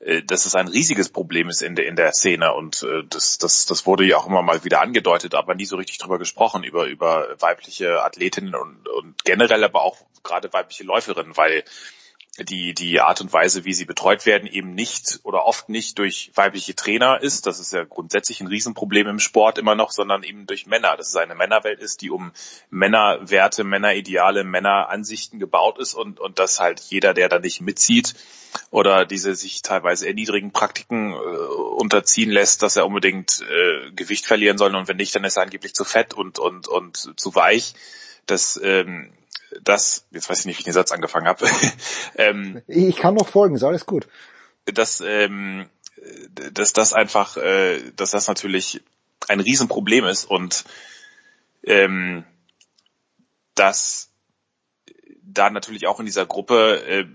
äh, 0.00 0.22
dass 0.22 0.46
es 0.46 0.54
ein 0.54 0.68
riesiges 0.68 1.10
Problem 1.10 1.48
ist 1.48 1.62
in 1.62 1.76
der 1.76 1.86
in 1.86 1.96
der 1.96 2.12
Szene 2.12 2.54
und 2.54 2.82
äh, 2.82 3.04
das 3.08 3.38
das 3.38 3.66
das 3.66 3.86
wurde 3.86 4.04
ja 4.04 4.16
auch 4.16 4.26
immer 4.26 4.42
mal 4.42 4.64
wieder 4.64 4.80
angedeutet, 4.80 5.34
aber 5.34 5.54
nie 5.54 5.66
so 5.66 5.76
richtig 5.76 5.98
drüber 5.98 6.18
gesprochen 6.18 6.64
über 6.64 6.86
über 6.86 7.36
weibliche 7.38 8.02
Athletinnen 8.02 8.54
und 8.54 8.88
und 8.88 9.24
generell 9.24 9.62
aber 9.62 9.82
auch 9.82 9.98
gerade 10.22 10.52
weibliche 10.52 10.84
Läuferinnen, 10.84 11.36
weil 11.36 11.64
die, 12.38 12.74
die 12.74 13.00
Art 13.00 13.20
und 13.20 13.32
Weise, 13.32 13.64
wie 13.64 13.74
sie 13.74 13.84
betreut 13.84 14.26
werden, 14.26 14.48
eben 14.48 14.74
nicht 14.74 15.20
oder 15.22 15.44
oft 15.44 15.68
nicht 15.68 15.98
durch 15.98 16.32
weibliche 16.34 16.74
Trainer 16.74 17.20
ist. 17.22 17.46
Das 17.46 17.60
ist 17.60 17.72
ja 17.72 17.84
grundsätzlich 17.84 18.40
ein 18.40 18.48
Riesenproblem 18.48 19.06
im 19.06 19.20
Sport 19.20 19.58
immer 19.58 19.74
noch, 19.74 19.92
sondern 19.92 20.24
eben 20.24 20.46
durch 20.46 20.66
Männer. 20.66 20.96
Dass 20.96 21.08
es 21.08 21.16
eine 21.16 21.36
Männerwelt 21.36 21.80
ist, 21.80 22.00
die 22.02 22.10
um 22.10 22.32
Männerwerte, 22.70 23.62
Männerideale, 23.62 24.42
Männeransichten 24.42 25.38
gebaut 25.38 25.78
ist 25.78 25.94
und, 25.94 26.18
und 26.18 26.38
dass 26.40 26.58
halt 26.58 26.80
jeder, 26.80 27.14
der 27.14 27.28
da 27.28 27.38
nicht 27.38 27.60
mitzieht 27.60 28.14
oder 28.70 29.04
diese 29.04 29.34
sich 29.34 29.62
teilweise 29.62 30.06
erniedrigen 30.06 30.52
Praktiken 30.52 31.12
äh, 31.12 31.16
unterziehen 31.16 32.30
lässt, 32.30 32.62
dass 32.62 32.76
er 32.76 32.86
unbedingt 32.86 33.42
äh, 33.42 33.90
Gewicht 33.92 34.26
verlieren 34.26 34.58
soll 34.58 34.74
und 34.74 34.88
wenn 34.88 34.96
nicht, 34.96 35.14
dann 35.14 35.24
ist 35.24 35.36
er 35.36 35.44
angeblich 35.44 35.74
zu 35.74 35.84
fett 35.84 36.14
und, 36.14 36.38
und, 36.38 36.68
und 36.68 37.18
zu 37.18 37.34
weich. 37.34 37.74
Das 38.26 38.58
ähm, 38.62 39.12
dass, 39.62 40.06
jetzt 40.10 40.28
weiß 40.28 40.40
ich 40.40 40.46
nicht, 40.46 40.56
wie 40.56 40.60
ich 40.60 40.64
den 40.64 40.72
Satz 40.72 40.92
angefangen 40.92 41.26
habe, 41.26 41.46
ähm, 42.16 42.62
ich 42.66 42.96
kann 42.96 43.14
noch 43.14 43.28
folgen, 43.28 43.54
ist 43.54 43.64
alles 43.64 43.86
gut. 43.86 44.06
Dass, 44.66 45.00
ähm, 45.00 45.68
dass 46.52 46.72
das 46.72 46.92
einfach, 46.92 47.36
äh, 47.36 47.92
dass 47.96 48.10
das 48.10 48.28
natürlich 48.28 48.82
ein 49.28 49.40
Riesenproblem 49.40 50.06
ist 50.06 50.24
und 50.24 50.64
ähm, 51.62 52.24
dass 53.54 54.10
da 55.22 55.50
natürlich 55.50 55.86
auch 55.86 56.00
in 56.00 56.06
dieser 56.06 56.26
Gruppe 56.26 56.82
äh, 56.86 57.06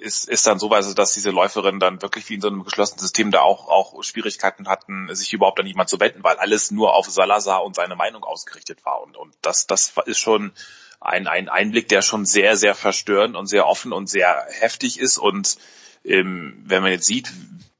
ist, 0.00 0.28
ist 0.28 0.46
dann 0.46 0.58
so 0.58 0.70
weise, 0.70 0.94
dass 0.94 1.14
diese 1.14 1.30
Läuferinnen 1.30 1.80
dann 1.80 2.02
wirklich 2.02 2.28
wie 2.28 2.34
in 2.34 2.40
so 2.40 2.48
einem 2.48 2.64
geschlossenen 2.64 3.00
System 3.00 3.30
da 3.30 3.40
auch, 3.40 3.68
auch 3.68 4.02
Schwierigkeiten 4.02 4.68
hatten, 4.68 5.12
sich 5.14 5.32
überhaupt 5.32 5.58
an 5.60 5.66
jemand 5.66 5.88
zu 5.88 5.98
wenden, 5.98 6.22
weil 6.22 6.36
alles 6.36 6.70
nur 6.70 6.94
auf 6.94 7.06
Salazar 7.06 7.64
und 7.64 7.74
seine 7.74 7.96
Meinung 7.96 8.22
ausgerichtet 8.22 8.84
war. 8.84 9.02
Und, 9.02 9.16
und 9.16 9.34
das, 9.42 9.66
das 9.66 9.94
ist 10.06 10.18
schon 10.18 10.52
ein, 11.00 11.26
ein 11.26 11.48
Einblick, 11.48 11.88
der 11.88 12.02
schon 12.02 12.24
sehr, 12.24 12.56
sehr 12.56 12.74
verstörend 12.74 13.36
und 13.36 13.46
sehr 13.46 13.66
offen 13.66 13.92
und 13.92 14.08
sehr 14.08 14.46
heftig 14.50 14.98
ist. 14.98 15.18
Und 15.18 15.58
ähm, 16.04 16.62
wenn 16.66 16.82
man 16.82 16.92
jetzt 16.92 17.06
sieht, 17.06 17.30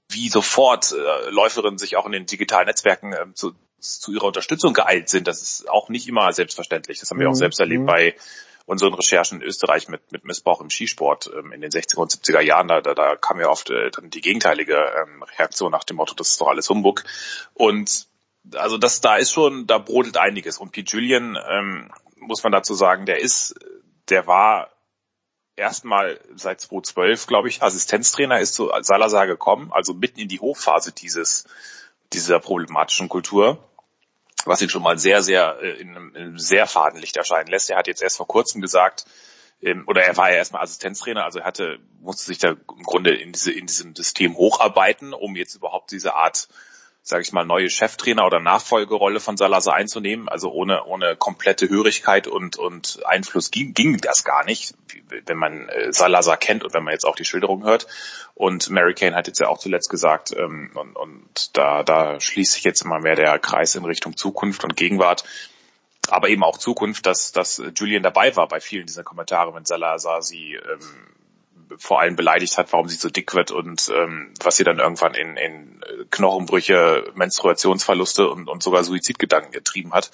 wie 0.08 0.28
sofort 0.28 0.92
äh, 0.92 1.30
Läuferinnen 1.30 1.78
sich 1.78 1.96
auch 1.96 2.06
in 2.06 2.12
den 2.12 2.26
digitalen 2.26 2.66
Netzwerken 2.66 3.12
äh, 3.12 3.26
zu, 3.34 3.54
zu 3.78 4.12
ihrer 4.12 4.26
Unterstützung 4.26 4.72
geeilt 4.72 5.08
sind, 5.08 5.26
das 5.26 5.42
ist 5.42 5.68
auch 5.68 5.88
nicht 5.88 6.08
immer 6.08 6.32
selbstverständlich. 6.32 7.00
Das 7.00 7.10
haben 7.10 7.20
wir 7.20 7.28
auch 7.28 7.32
mhm. 7.32 7.38
selbst 7.38 7.60
erlebt 7.60 7.82
mhm. 7.82 7.86
bei 7.86 8.14
unseren 8.66 8.94
Recherchen 8.94 9.40
in 9.40 9.46
Österreich 9.46 9.88
mit, 9.88 10.10
mit 10.10 10.24
Missbrauch 10.24 10.60
im 10.60 10.70
Skisport 10.70 11.30
ähm, 11.36 11.52
in 11.52 11.60
den 11.60 11.70
60er 11.70 11.98
und 11.98 12.12
70er 12.12 12.40
Jahren. 12.40 12.68
Da, 12.68 12.80
da, 12.80 12.94
da 12.94 13.16
kam 13.16 13.40
ja 13.40 13.48
oft 13.48 13.70
äh, 13.70 13.90
dann 13.90 14.10
die 14.10 14.20
gegenteilige 14.20 14.76
ähm, 14.76 15.22
Reaktion 15.38 15.70
nach 15.70 15.84
dem 15.84 15.96
Motto, 15.96 16.14
das 16.14 16.30
ist 16.30 16.40
doch 16.40 16.48
alles 16.48 16.68
Humbug. 16.70 17.04
Und 17.52 18.06
also 18.54 18.78
das, 18.78 19.00
da 19.00 19.16
ist 19.16 19.32
schon, 19.32 19.66
da 19.66 19.78
brodelt 19.78 20.16
einiges. 20.16 20.58
Und 20.58 20.72
Pete 20.72 20.96
Julian 20.96 21.38
ähm, 21.48 21.90
muss 22.26 22.42
man 22.42 22.52
dazu 22.52 22.74
sagen, 22.74 23.06
der 23.06 23.20
ist, 23.20 23.54
der 24.08 24.26
war 24.26 24.70
erstmal 25.56 26.20
seit 26.34 26.60
2012, 26.60 27.26
glaube 27.26 27.48
ich, 27.48 27.62
Assistenztrainer, 27.62 28.40
ist 28.40 28.54
zu 28.54 28.70
Salazar 28.80 29.26
gekommen, 29.26 29.72
also 29.72 29.94
mitten 29.94 30.20
in 30.20 30.28
die 30.28 30.40
Hochphase 30.40 30.92
dieses, 30.92 31.44
dieser 32.12 32.40
problematischen 32.40 33.08
Kultur, 33.08 33.58
was 34.44 34.62
ihn 34.62 34.68
schon 34.68 34.82
mal 34.82 34.98
sehr, 34.98 35.22
sehr, 35.22 35.58
äh, 35.62 35.80
in 35.80 35.90
einem, 35.90 36.08
in 36.14 36.22
einem 36.22 36.38
sehr 36.38 36.66
Fadenlicht 36.66 37.16
erscheinen 37.16 37.48
lässt. 37.48 37.70
Er 37.70 37.78
hat 37.78 37.86
jetzt 37.86 38.02
erst 38.02 38.16
vor 38.16 38.26
kurzem 38.26 38.60
gesagt, 38.60 39.04
ähm, 39.62 39.84
oder 39.86 40.02
er 40.02 40.16
war 40.16 40.30
ja 40.30 40.36
erstmal 40.36 40.62
Assistenztrainer, 40.62 41.24
also 41.24 41.38
er 41.38 41.46
hatte, 41.46 41.78
musste 42.00 42.24
sich 42.24 42.38
da 42.38 42.50
im 42.50 42.82
Grunde 42.82 43.14
in 43.14 43.32
diese, 43.32 43.52
in 43.52 43.66
diesem 43.66 43.94
System 43.94 44.36
hocharbeiten, 44.36 45.14
um 45.14 45.36
jetzt 45.36 45.54
überhaupt 45.54 45.92
diese 45.92 46.14
Art 46.14 46.48
sage 47.06 47.22
ich 47.22 47.32
mal, 47.32 47.44
neue 47.44 47.68
Cheftrainer 47.68 48.24
oder 48.24 48.40
Nachfolgerolle 48.40 49.20
von 49.20 49.36
Salazar 49.36 49.74
einzunehmen. 49.74 50.26
Also 50.26 50.50
ohne, 50.50 50.84
ohne 50.84 51.16
komplette 51.16 51.68
Hörigkeit 51.68 52.26
und, 52.26 52.56
und 52.56 53.00
Einfluss 53.04 53.50
ging, 53.50 53.74
ging 53.74 53.98
das 53.98 54.24
gar 54.24 54.42
nicht, 54.46 54.74
wenn 55.26 55.36
man 55.36 55.68
äh, 55.68 55.92
Salazar 55.92 56.38
kennt 56.38 56.64
und 56.64 56.72
wenn 56.72 56.82
man 56.82 56.94
jetzt 56.94 57.04
auch 57.04 57.14
die 57.14 57.26
Schilderung 57.26 57.62
hört. 57.62 57.86
Und 58.34 58.70
Mary 58.70 58.94
Kane 58.94 59.14
hat 59.14 59.26
jetzt 59.26 59.38
ja 59.38 59.48
auch 59.48 59.58
zuletzt 59.58 59.90
gesagt, 59.90 60.34
ähm, 60.34 60.70
und, 60.74 60.96
und 60.96 61.56
da, 61.58 61.82
da 61.82 62.18
schließt 62.18 62.54
sich 62.54 62.64
jetzt 62.64 62.82
immer 62.82 63.00
mehr 63.00 63.16
der 63.16 63.38
Kreis 63.38 63.74
in 63.74 63.84
Richtung 63.84 64.16
Zukunft 64.16 64.64
und 64.64 64.74
Gegenwart 64.74 65.24
aber 66.10 66.28
eben 66.28 66.44
auch 66.44 66.58
Zukunft, 66.58 67.06
dass, 67.06 67.32
dass 67.32 67.62
Julian 67.76 68.02
dabei 68.02 68.36
war 68.36 68.46
bei 68.46 68.60
vielen 68.60 68.84
dieser 68.86 69.04
Kommentare, 69.04 69.54
wenn 69.54 69.64
Salazar 69.64 70.20
sie 70.20 70.52
ähm, 70.52 71.14
vor 71.78 72.00
allem 72.00 72.16
beleidigt 72.16 72.58
hat, 72.58 72.72
warum 72.72 72.88
sie 72.88 72.96
so 72.96 73.08
dick 73.08 73.34
wird 73.34 73.50
und 73.50 73.90
ähm, 73.94 74.32
was 74.42 74.56
sie 74.56 74.64
dann 74.64 74.78
irgendwann 74.78 75.14
in, 75.14 75.36
in 75.36 75.84
Knochenbrüche, 76.10 77.12
Menstruationsverluste 77.14 78.28
und, 78.28 78.48
und 78.48 78.62
sogar 78.62 78.84
Suizidgedanken 78.84 79.52
getrieben 79.52 79.92
hat. 79.92 80.10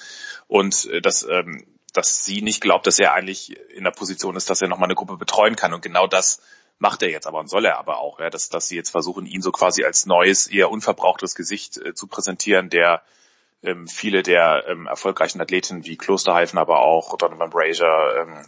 Und 0.48 0.86
äh, 0.86 1.00
dass, 1.00 1.22
ähm, 1.22 1.64
dass 1.92 2.24
sie 2.24 2.42
nicht 2.42 2.60
glaubt, 2.60 2.86
dass 2.86 2.98
er 2.98 3.14
eigentlich 3.14 3.58
in 3.70 3.84
der 3.84 3.90
Position 3.90 4.36
ist, 4.36 4.50
dass 4.50 4.62
er 4.62 4.68
nochmal 4.68 4.86
eine 4.86 4.94
Gruppe 4.94 5.16
betreuen 5.16 5.56
kann. 5.56 5.74
Und 5.74 5.82
genau 5.82 6.06
das 6.06 6.40
macht 6.78 7.02
er 7.02 7.10
jetzt 7.10 7.26
aber 7.26 7.38
und 7.38 7.48
soll 7.48 7.66
er 7.66 7.78
aber 7.78 7.98
auch, 7.98 8.20
ja, 8.20 8.30
dass, 8.30 8.48
dass 8.48 8.68
sie 8.68 8.76
jetzt 8.76 8.90
versuchen, 8.90 9.26
ihn 9.26 9.42
so 9.42 9.52
quasi 9.52 9.84
als 9.84 10.06
neues, 10.06 10.46
eher 10.46 10.70
unverbrauchtes 10.70 11.34
Gesicht 11.34 11.76
äh, 11.76 11.94
zu 11.94 12.06
präsentieren, 12.06 12.70
der 12.70 13.02
ähm, 13.62 13.86
viele 13.86 14.22
der 14.22 14.64
ähm, 14.66 14.86
erfolgreichen 14.86 15.40
Athleten 15.40 15.84
wie 15.84 15.98
Klosterhalfen, 15.98 16.58
aber 16.58 16.80
auch 16.80 17.16
Donovan 17.18 17.50
Brazier, 17.50 18.14
ähm, 18.18 18.46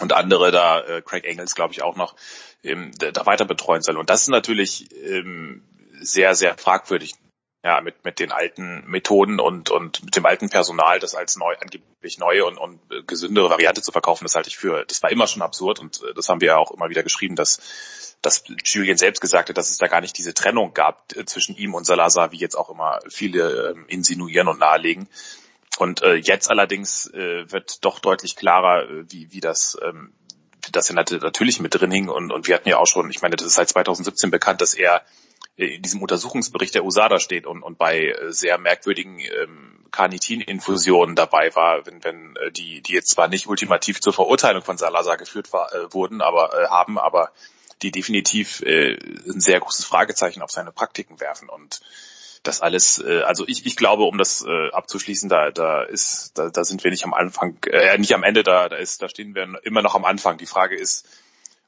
und 0.00 0.12
andere 0.12 0.50
da, 0.50 0.80
äh, 0.80 1.02
Craig 1.02 1.24
Engels 1.24 1.54
glaube 1.54 1.72
ich 1.72 1.82
auch 1.82 1.96
noch, 1.96 2.14
ähm, 2.62 2.92
da 2.98 3.26
weiter 3.26 3.44
betreuen 3.44 3.82
soll. 3.82 3.96
Und 3.96 4.10
das 4.10 4.22
ist 4.22 4.28
natürlich 4.28 4.90
ähm, 5.04 5.62
sehr, 6.00 6.34
sehr 6.34 6.56
fragwürdig. 6.56 7.14
Ja, 7.64 7.80
mit, 7.80 8.04
mit 8.04 8.20
den 8.20 8.30
alten 8.30 8.84
Methoden 8.86 9.40
und, 9.40 9.70
und 9.70 10.04
mit 10.04 10.14
dem 10.14 10.24
alten 10.24 10.48
Personal, 10.48 11.00
das 11.00 11.16
als 11.16 11.34
neu, 11.34 11.56
angeblich 11.60 12.16
neue 12.16 12.44
und, 12.44 12.56
und 12.56 12.80
gesündere 13.08 13.50
Variante 13.50 13.82
zu 13.82 13.90
verkaufen, 13.90 14.24
das 14.24 14.36
halte 14.36 14.48
ich 14.48 14.56
für, 14.56 14.84
das 14.84 15.02
war 15.02 15.10
immer 15.10 15.26
schon 15.26 15.42
absurd 15.42 15.80
und 15.80 16.00
äh, 16.04 16.14
das 16.14 16.28
haben 16.28 16.40
wir 16.40 16.48
ja 16.48 16.56
auch 16.56 16.70
immer 16.70 16.88
wieder 16.88 17.02
geschrieben, 17.02 17.34
dass, 17.34 18.16
dass 18.22 18.44
Julian 18.64 18.96
selbst 18.96 19.20
gesagt 19.20 19.48
hat, 19.48 19.58
dass 19.58 19.70
es 19.70 19.78
da 19.78 19.88
gar 19.88 20.00
nicht 20.00 20.16
diese 20.16 20.34
Trennung 20.34 20.72
gab 20.72 21.04
äh, 21.16 21.24
zwischen 21.24 21.56
ihm 21.56 21.74
und 21.74 21.84
Salazar, 21.84 22.30
wie 22.30 22.38
jetzt 22.38 22.54
auch 22.54 22.70
immer 22.70 23.00
viele 23.08 23.72
ähm, 23.72 23.86
insinuieren 23.88 24.46
und 24.46 24.60
nahelegen. 24.60 25.08
Und 25.80 26.02
äh, 26.02 26.14
jetzt 26.14 26.50
allerdings 26.50 27.06
äh, 27.12 27.50
wird 27.50 27.84
doch 27.84 27.98
deutlich 27.98 28.36
klarer, 28.36 28.88
äh, 28.88 29.04
wie, 29.08 29.32
wie 29.32 29.40
das 29.40 29.78
ähm, 29.82 30.12
das 30.72 30.92
natürlich 30.92 31.60
mit 31.60 31.74
drin 31.74 31.90
hing. 31.90 32.08
Und, 32.08 32.32
und 32.32 32.46
wir 32.46 32.54
hatten 32.54 32.68
ja 32.68 32.78
auch 32.78 32.86
schon, 32.86 33.10
ich 33.10 33.22
meine, 33.22 33.36
das 33.36 33.46
ist 33.46 33.54
seit 33.54 33.68
2017 33.68 34.30
bekannt, 34.30 34.60
dass 34.60 34.74
er 34.74 35.02
äh, 35.56 35.66
in 35.66 35.82
diesem 35.82 36.02
Untersuchungsbericht 36.02 36.74
der 36.74 36.84
USADA 36.84 37.18
steht 37.18 37.46
und, 37.46 37.62
und 37.62 37.78
bei 37.78 38.08
äh, 38.08 38.32
sehr 38.32 38.58
merkwürdigen 38.58 39.20
ähm, 39.20 39.86
Carnitin-Infusionen 39.90 41.16
dabei 41.16 41.54
war, 41.54 41.86
wenn, 41.86 42.04
wenn 42.04 42.34
die, 42.52 42.82
die 42.82 42.92
jetzt 42.92 43.08
zwar 43.08 43.28
nicht 43.28 43.46
ultimativ 43.46 44.00
zur 44.00 44.12
Verurteilung 44.12 44.62
von 44.62 44.76
Salazar 44.76 45.16
geführt 45.16 45.52
war, 45.52 45.72
äh, 45.72 45.92
wurden, 45.92 46.20
aber 46.20 46.52
äh, 46.52 46.66
haben, 46.68 46.98
aber 46.98 47.32
die 47.82 47.90
definitiv 47.90 48.60
äh, 48.62 48.98
ein 49.26 49.40
sehr 49.40 49.60
großes 49.60 49.84
Fragezeichen 49.84 50.42
auf 50.42 50.50
seine 50.50 50.72
Praktiken 50.72 51.20
werfen. 51.20 51.48
Und 51.48 51.80
das 52.42 52.60
alles, 52.60 53.02
äh, 53.04 53.22
also 53.22 53.44
ich, 53.46 53.66
ich 53.66 53.76
glaube, 53.76 54.04
um 54.04 54.18
das 54.18 54.44
äh, 54.46 54.70
abzuschließen, 54.70 55.28
da, 55.28 55.50
da 55.50 55.82
ist, 55.82 56.38
da, 56.38 56.50
da 56.50 56.64
sind 56.64 56.84
wir 56.84 56.90
nicht 56.90 57.04
am 57.04 57.14
Anfang, 57.14 57.58
äh, 57.66 57.96
nicht 57.98 58.14
am 58.14 58.22
Ende, 58.22 58.42
da, 58.42 58.68
da 58.68 58.76
ist, 58.76 59.02
da 59.02 59.08
stehen 59.08 59.34
wir 59.34 59.46
immer 59.62 59.82
noch 59.82 59.94
am 59.94 60.04
Anfang. 60.04 60.38
Die 60.38 60.46
Frage 60.46 60.76
ist, 60.76 61.06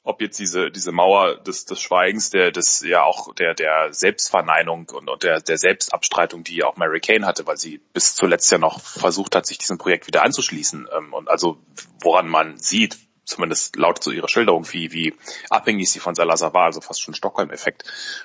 ob 0.03 0.21
jetzt 0.23 0.39
diese 0.39 0.71
diese 0.71 0.93
Mauer 0.93 1.37
des, 1.37 1.67
des 1.67 1.81
Schweigens, 1.81 2.31
der 2.31 2.53
des 2.53 2.81
ja 2.81 3.03
auch 3.03 3.35
der 3.35 3.55
der 3.55 3.93
Selbstverneinung 3.93 4.89
und, 4.93 5.11
und 5.11 5.23
der 5.23 5.41
der 5.41 5.59
Selbstabstreitung, 5.59 6.43
die 6.43 6.65
auch 6.65 6.77
Mary 6.77 7.01
Kane 7.01 7.27
hatte, 7.27 7.47
weil 7.47 7.59
sie 7.59 7.79
bis 7.93 8.15
zuletzt 8.15 8.51
ja 8.51 8.59
noch 8.59 8.81
versucht 8.81 9.37
hat, 9.37 9.47
sich 9.47 9.59
diesem 9.59 9.79
Projekt 9.79 10.07
wieder 10.07 10.23
anzuschließen 10.23 10.89
ähm, 10.91 11.13
und 11.13 11.29
also 11.29 11.59
woran 12.01 12.29
man 12.29 12.57
sieht, 12.57 12.99
zumindest 13.31 13.77
laut 13.77 14.03
zu 14.03 14.11
ihrer 14.11 14.29
Schilderung, 14.29 14.67
wie, 14.73 14.93
wie 14.93 15.15
abhängig 15.49 15.91
sie 15.91 16.01
von 16.01 16.15
Salazar 16.15 16.53
war, 16.53 16.65
also 16.65 16.81
fast 16.81 17.01
schon 17.01 17.15
Stockholm-Effekt, 17.15 17.85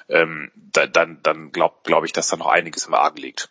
ähm, 0.09 0.51
da, 0.55 0.87
dann, 0.87 1.19
dann 1.23 1.51
glaube 1.51 1.75
glaub 1.83 2.03
ich, 2.03 2.11
dass 2.11 2.27
da 2.27 2.37
noch 2.37 2.47
einiges 2.47 2.87
im 2.87 2.93
Argen 2.93 3.17
liegt. 3.17 3.49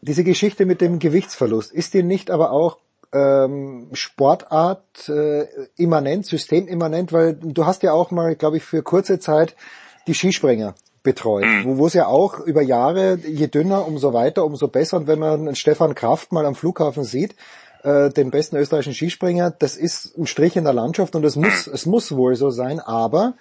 Diese 0.00 0.24
Geschichte 0.24 0.66
mit 0.66 0.80
dem 0.80 0.98
Gewichtsverlust, 0.98 1.72
ist 1.72 1.94
dir 1.94 2.02
nicht 2.02 2.30
aber 2.30 2.50
auch 2.50 2.78
ähm, 3.14 3.88
Sportart 3.92 5.08
äh, 5.08 5.46
immanent, 5.76 6.26
systemimmanent, 6.26 7.12
weil 7.12 7.34
du 7.34 7.64
hast 7.64 7.82
ja 7.82 7.92
auch 7.92 8.10
mal, 8.10 8.34
glaube 8.34 8.58
ich, 8.58 8.64
für 8.64 8.82
kurze 8.82 9.18
Zeit 9.18 9.56
die 10.06 10.14
Skispringer 10.14 10.74
betreut, 11.02 11.44
mhm. 11.44 11.78
wo, 11.78 11.86
es 11.86 11.94
ja 11.94 12.06
auch 12.06 12.40
über 12.40 12.62
Jahre, 12.62 13.16
je 13.16 13.46
dünner, 13.46 13.86
umso 13.86 14.12
weiter, 14.12 14.44
umso 14.44 14.68
besser. 14.68 14.96
Und 14.96 15.06
wenn 15.06 15.18
man 15.18 15.54
Stefan 15.54 15.94
Kraft 15.94 16.32
mal 16.32 16.46
am 16.46 16.54
Flughafen 16.54 17.04
sieht, 17.04 17.36
äh, 17.84 18.08
den 18.08 18.30
besten 18.30 18.56
österreichischen 18.56 18.94
Skispringer. 18.94 19.50
Das 19.50 19.76
ist 19.76 20.16
ein 20.16 20.26
Strich 20.26 20.56
in 20.56 20.64
der 20.64 20.72
Landschaft 20.72 21.14
und 21.14 21.24
es 21.24 21.36
muss, 21.36 21.66
es 21.72 21.86
muss 21.86 22.16
wohl 22.16 22.34
so 22.34 22.50
sein, 22.50 22.80
aber 22.80 23.34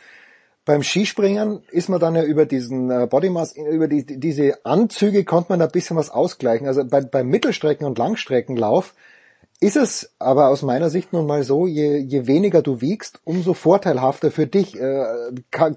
beim 0.66 0.84
Skispringen 0.84 1.62
ist 1.72 1.90
man 1.90 2.00
dann 2.00 2.16
ja 2.16 2.24
über 2.24 2.46
diesen 2.46 2.90
äh, 2.90 3.08
Bodymass, 3.10 3.56
über 3.56 3.88
die, 3.88 4.06
diese 4.06 4.66
Anzüge 4.66 5.26
konnte 5.26 5.52
man 5.52 5.62
ein 5.62 5.72
bisschen 5.72 5.98
was 5.98 6.10
ausgleichen. 6.10 6.68
Also 6.68 6.86
bei, 6.86 7.02
beim 7.02 7.30
Mittelstrecken- 7.30 7.86
und 7.86 7.98
Langstreckenlauf 7.98 8.94
ist 9.60 9.78
es 9.78 10.12
aber 10.20 10.50
aus 10.50 10.62
meiner 10.62 10.90
Sicht 10.90 11.14
nun 11.14 11.26
mal 11.26 11.44
so, 11.44 11.68
je, 11.68 11.98
je 11.98 12.28
weniger 12.28 12.62
du 12.62 12.82
wiegst, 12.82 13.22
umso 13.24 13.54
vorteilhafter 13.54 14.30
für 14.32 14.48
dich. 14.48 14.78
Äh, 14.78 15.06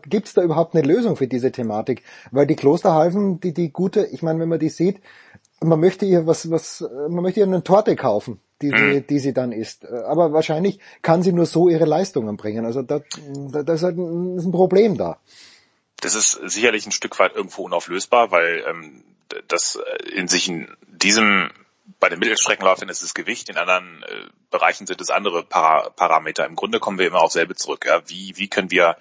Gibt 0.08 0.26
es 0.26 0.34
da 0.34 0.42
überhaupt 0.42 0.74
eine 0.74 0.86
Lösung 0.86 1.16
für 1.16 1.28
diese 1.28 1.52
Thematik? 1.52 2.02
Weil 2.32 2.46
die 2.46 2.56
Klosterhalfen, 2.56 3.40
die, 3.40 3.54
die 3.54 3.72
gute, 3.72 4.06
ich 4.06 4.22
meine, 4.22 4.40
wenn 4.40 4.48
man 4.48 4.58
die 4.58 4.70
sieht, 4.70 5.00
man 5.60 5.80
möchte 5.80 6.04
ihr 6.04 6.26
was, 6.26 6.50
was, 6.50 6.84
man 7.08 7.22
möchte 7.22 7.40
ihr 7.40 7.46
eine 7.46 7.62
Torte 7.62 7.96
kaufen 7.96 8.40
die, 8.62 8.70
sie, 8.70 9.00
die 9.02 9.18
sie 9.18 9.32
dann 9.32 9.52
ist. 9.52 9.86
Aber 9.86 10.32
wahrscheinlich 10.32 10.80
kann 11.02 11.22
sie 11.22 11.32
nur 11.32 11.46
so 11.46 11.68
ihre 11.68 11.84
Leistungen 11.84 12.36
bringen. 12.36 12.64
Also 12.64 12.82
da, 12.82 13.00
da, 13.50 13.62
da 13.62 13.72
ist 13.72 13.82
halt 13.82 13.96
ein, 13.96 14.36
ist 14.38 14.46
ein 14.46 14.52
Problem 14.52 14.96
da. 14.96 15.18
Das 16.00 16.14
ist 16.14 16.32
sicherlich 16.44 16.86
ein 16.86 16.92
Stück 16.92 17.18
weit 17.18 17.34
irgendwo 17.34 17.62
unauflösbar, 17.62 18.30
weil 18.30 18.64
ähm, 18.68 19.04
das 19.48 19.78
in 20.14 20.28
sich 20.28 20.48
in 20.48 20.68
diesem 20.88 21.50
bei 22.00 22.08
den 22.08 22.18
Mittelstreckenläufern 22.18 22.88
ist 22.88 23.02
es 23.02 23.14
Gewicht, 23.14 23.48
in 23.48 23.56
anderen 23.56 24.02
äh, 24.02 24.26
Bereichen 24.50 24.86
sind 24.86 25.00
es 25.00 25.10
andere 25.10 25.44
Para 25.44 25.90
Parameter. 25.90 26.44
Im 26.44 26.56
Grunde 26.56 26.80
kommen 26.80 26.98
wir 26.98 27.06
immer 27.06 27.20
auf 27.20 27.32
selbe 27.32 27.54
zurück. 27.54 27.84
Ja? 27.86 28.02
Wie, 28.08 28.34
wie 28.36 28.48
können 28.48 28.70
wir 28.70 28.96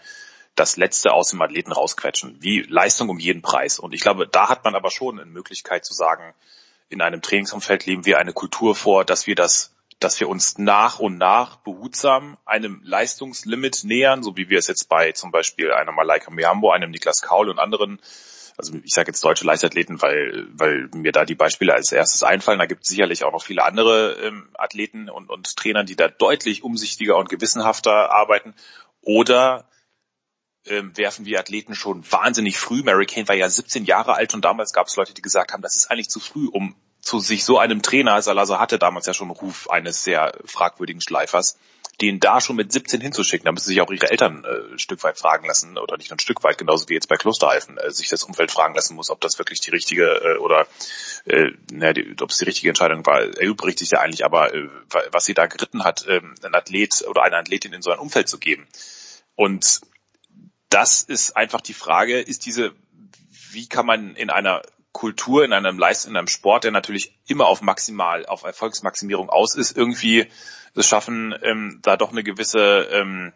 das 0.56 0.78
Letzte 0.78 1.12
aus 1.12 1.30
dem 1.30 1.42
Athleten 1.42 1.72
rausquetschen? 1.72 2.38
Wie 2.42 2.62
Leistung 2.62 3.10
um 3.10 3.20
jeden 3.20 3.42
Preis? 3.42 3.80
Und 3.80 3.94
ich 3.94 4.02
glaube, 4.02 4.28
da 4.28 4.50
hat 4.50 4.64
man 4.64 4.76
aber 4.76 4.92
schon 4.92 5.20
eine 5.20 5.30
Möglichkeit 5.30 5.84
zu 5.84 5.94
sagen, 5.94 6.34
in 6.90 7.02
einem 7.02 7.22
Trainingsumfeld 7.22 7.86
leben 7.86 8.06
wir 8.06 8.20
eine 8.20 8.34
Kultur 8.34 8.76
vor, 8.76 9.06
dass 9.06 9.28
wir 9.28 9.36
das 9.36 9.72
dass 10.00 10.20
wir 10.20 10.28
uns 10.28 10.58
nach 10.58 11.00
und 11.00 11.18
nach 11.18 11.56
behutsam 11.56 12.38
einem 12.46 12.82
Leistungslimit 12.84 13.86
nähern, 13.86 14.24
so 14.24 14.36
wie 14.36 14.50
wir 14.50 14.60
es 14.60 14.68
jetzt 14.68 14.90
bei 14.90 15.14
zum 15.14 15.32
Beispiel 15.32 15.72
einer 15.72 15.94
Malaika 15.94 16.32
Miambo, 16.32 16.70
einem 16.72 16.92
Niklas 16.92 17.22
Kaul 17.22 17.50
und 17.50 17.60
anderen 17.60 18.02
also 18.58 18.74
ich 18.84 18.94
sage 18.94 19.10
jetzt 19.10 19.24
deutsche 19.24 19.46
Leichtathleten, 19.46 20.02
weil, 20.02 20.48
weil 20.54 20.90
mir 20.94 21.12
da 21.12 21.26
die 21.26 21.36
Beispiele 21.36 21.74
als 21.74 21.92
erstes 21.92 22.24
einfallen. 22.24 22.60
Da 22.60 22.66
gibt 22.66 22.84
es 22.84 22.90
sicherlich 22.90 23.24
auch 23.24 23.32
noch 23.32 23.44
viele 23.44 23.64
andere 23.64 24.14
ähm, 24.24 24.50
Athleten 24.54 25.10
und, 25.10 25.30
und 25.30 25.56
Trainer, 25.56 25.84
die 25.84 25.96
da 25.96 26.08
deutlich 26.08 26.64
umsichtiger 26.64 27.18
und 27.18 27.30
gewissenhafter 27.30 28.12
arbeiten. 28.12 28.54
Oder 29.02 29.68
ähm, 30.68 30.96
werfen 30.96 31.26
wir 31.26 31.40
Athleten 31.40 31.76
schon 31.76 32.04
wahnsinnig 32.12 32.58
früh. 32.58 32.84
Mary 32.84 33.06
Kane 33.06 33.28
war 33.28 33.36
ja 33.36 33.50
17 33.50 33.86
Jahre 33.86 34.16
alt 34.16 34.34
und 34.34 34.44
damals 34.44 34.74
gab 34.74 34.88
es 34.88 34.96
Leute, 34.96 35.14
die 35.14 35.22
gesagt 35.22 35.54
haben, 35.54 35.62
das 35.62 35.76
ist 35.76 35.92
eigentlich 35.92 36.10
zu 36.10 36.20
früh, 36.20 36.48
um 36.48 36.76
zu 37.06 37.20
sich 37.20 37.46
so 37.46 37.60
einem 37.60 37.84
Trainer, 37.84 38.20
Salazar 38.22 38.60
hatte 38.60 38.80
damals 38.80 39.06
ja 39.06 39.14
schon 39.14 39.28
einen 39.28 39.38
Ruf 39.38 39.70
eines 39.70 40.04
sehr 40.04 40.34
fragwürdigen 40.46 41.02
Schleifers, 41.02 41.56
den 42.02 42.20
da 42.20 42.42
schon 42.42 42.56
mit 42.56 42.72
17 42.72 43.00
hinzuschicken, 43.00 43.46
da 43.46 43.52
müssen 43.52 43.68
sich 43.68 43.80
auch 43.80 43.92
ihre 43.92 44.10
Eltern 44.10 44.44
äh, 44.44 44.74
ein 44.74 44.80
Stück 44.80 45.04
weit 45.04 45.18
fragen 45.18 45.48
lassen, 45.48 45.78
oder 45.78 45.98
nicht 45.98 46.10
nur 46.10 46.18
ein 46.18 46.20
Stück 46.20 46.44
weit, 46.44 46.58
genauso 46.58 46.90
wie 46.90 46.96
jetzt 46.96 47.08
bei 47.08 47.16
Klosterhalfen, 47.16 47.78
äh, 47.78 47.92
sich 47.92 48.10
das 48.10 48.24
Umfeld 48.24 48.52
fragen 48.52 48.74
lassen 48.74 48.96
muss, 48.96 49.12
ob 49.12 49.22
das 49.22 49.38
wirklich 49.38 49.62
die 49.62 49.70
richtige 49.70 50.04
äh, 50.04 50.38
oder 50.40 50.68
äh, 51.26 51.52
na, 51.72 51.94
die, 51.94 52.16
ob 52.20 52.32
es 52.32 52.40
die 52.40 52.46
richtige 52.46 52.70
Entscheidung 52.70 53.06
war, 53.06 53.22
erübrigt 53.22 53.80
sich 53.80 53.92
ja 53.92 54.00
eigentlich, 54.00 54.26
aber 54.26 54.54
äh, 54.54 54.68
was 55.12 55.26
sie 55.26 55.36
da 55.36 55.46
geritten 55.46 55.84
hat, 55.84 56.06
äh, 56.08 56.22
ein 56.44 56.56
Athlet 56.56 57.06
oder 57.08 57.22
eine 57.22 57.38
Athletin 57.38 57.72
in 57.72 57.84
so 57.84 57.92
ein 57.92 58.00
Umfeld 58.00 58.28
zu 58.28 58.40
geben. 58.40 58.68
Und 59.36 59.82
das 60.70 61.04
ist 61.04 61.38
einfach 61.38 61.62
die 61.62 61.74
Frage, 61.74 62.20
ist 62.20 62.46
diese, 62.46 62.74
wie 63.52 63.68
kann 63.68 63.86
man 63.86 64.16
in 64.16 64.30
einer 64.30 64.62
Kultur, 64.92 65.44
in 65.44 65.54
einem 65.54 65.78
Leist, 65.78 66.08
in 66.08 66.16
einem 66.16 66.28
Sport, 66.28 66.64
der 66.64 66.72
natürlich 66.72 67.14
immer 67.28 67.48
auf 67.48 67.62
maximal, 67.62 68.26
auf 68.26 68.44
Erfolgsmaximierung 68.44 69.30
aus 69.30 69.56
ist, 69.56 69.76
irgendwie 69.76 70.28
es 70.74 70.88
schaffen, 70.88 71.36
ähm, 71.42 71.80
da 71.82 71.98
doch 71.98 72.12
eine 72.12 72.24
gewisse 72.24 72.88
ähm, 72.92 73.34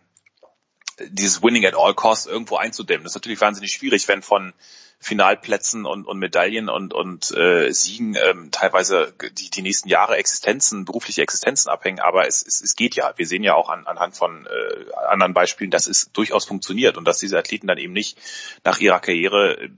dieses 1.08 1.42
Winning 1.42 1.66
at 1.66 1.76
all 1.76 1.94
costs 1.94 2.26
irgendwo 2.26 2.58
einzudämmen. 2.58 3.04
Das 3.04 3.12
ist 3.12 3.16
natürlich 3.16 3.42
wahnsinnig 3.42 3.72
schwierig, 3.72 4.08
wenn 4.08 4.22
von 4.22 4.54
Finalplätzen 5.00 5.86
und, 5.86 6.06
und 6.06 6.20
Medaillen 6.20 6.70
und, 6.70 6.94
und 6.94 7.32
äh, 7.32 7.72
Siegen 7.72 8.16
ähm, 8.16 8.52
teilweise 8.52 9.14
die, 9.38 9.50
die 9.50 9.62
nächsten 9.62 9.88
Jahre 9.88 10.18
Existenzen, 10.18 10.86
berufliche 10.86 11.22
Existenzen 11.22 11.72
abhängen, 11.72 12.00
aber 12.00 12.28
es, 12.28 12.46
es, 12.46 12.62
es 12.62 12.76
geht 12.76 12.96
ja. 12.96 13.14
Wir 13.16 13.26
sehen 13.26 13.44
ja 13.44 13.56
auch 13.56 13.70
an, 13.70 13.88
anhand 13.88 14.18
von 14.18 14.46
äh, 14.46 14.94
anderen 15.08 15.34
Beispielen, 15.34 15.72
dass 15.72 15.88
es 15.88 16.12
durchaus 16.12 16.46
funktioniert 16.46 16.98
und 16.98 17.06
dass 17.06 17.20
diese 17.20 17.38
Athleten 17.38 17.68
dann 17.68 17.78
eben 17.78 17.94
nicht 17.94 18.18
nach 18.64 18.80
ihrer 18.80 19.00
Karriere 19.00 19.70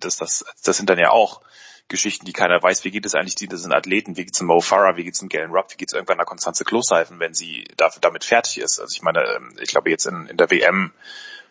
das, 0.00 0.16
das, 0.16 0.44
das 0.62 0.76
sind 0.76 0.90
dann 0.90 0.98
ja 0.98 1.10
auch 1.10 1.40
Geschichten, 1.88 2.24
die 2.24 2.32
keiner 2.32 2.62
weiß, 2.62 2.84
wie 2.84 2.90
geht 2.90 3.04
es 3.04 3.14
eigentlich? 3.14 3.34
Diesen 3.34 3.72
Athleten, 3.72 4.16
wie 4.16 4.24
geht's 4.24 4.40
um 4.40 4.46
Mo 4.46 4.60
Farah, 4.60 4.96
wie 4.96 5.04
geht's 5.04 5.20
um 5.20 5.28
Galen 5.28 5.50
Rupp, 5.50 5.72
wie 5.72 5.76
geht's 5.76 5.92
irgendwann 5.92 6.18
einer 6.18 6.24
Konstanze 6.24 6.64
Klosheifen, 6.64 7.20
wenn 7.20 7.34
sie 7.34 7.64
damit 7.76 8.24
fertig 8.24 8.58
ist. 8.58 8.80
Also 8.80 8.92
ich 8.94 9.02
meine, 9.02 9.22
ähm, 9.36 9.54
ich 9.60 9.68
glaube 9.68 9.90
jetzt 9.90 10.06
in, 10.06 10.26
in 10.26 10.36
der 10.38 10.50
WM, 10.50 10.92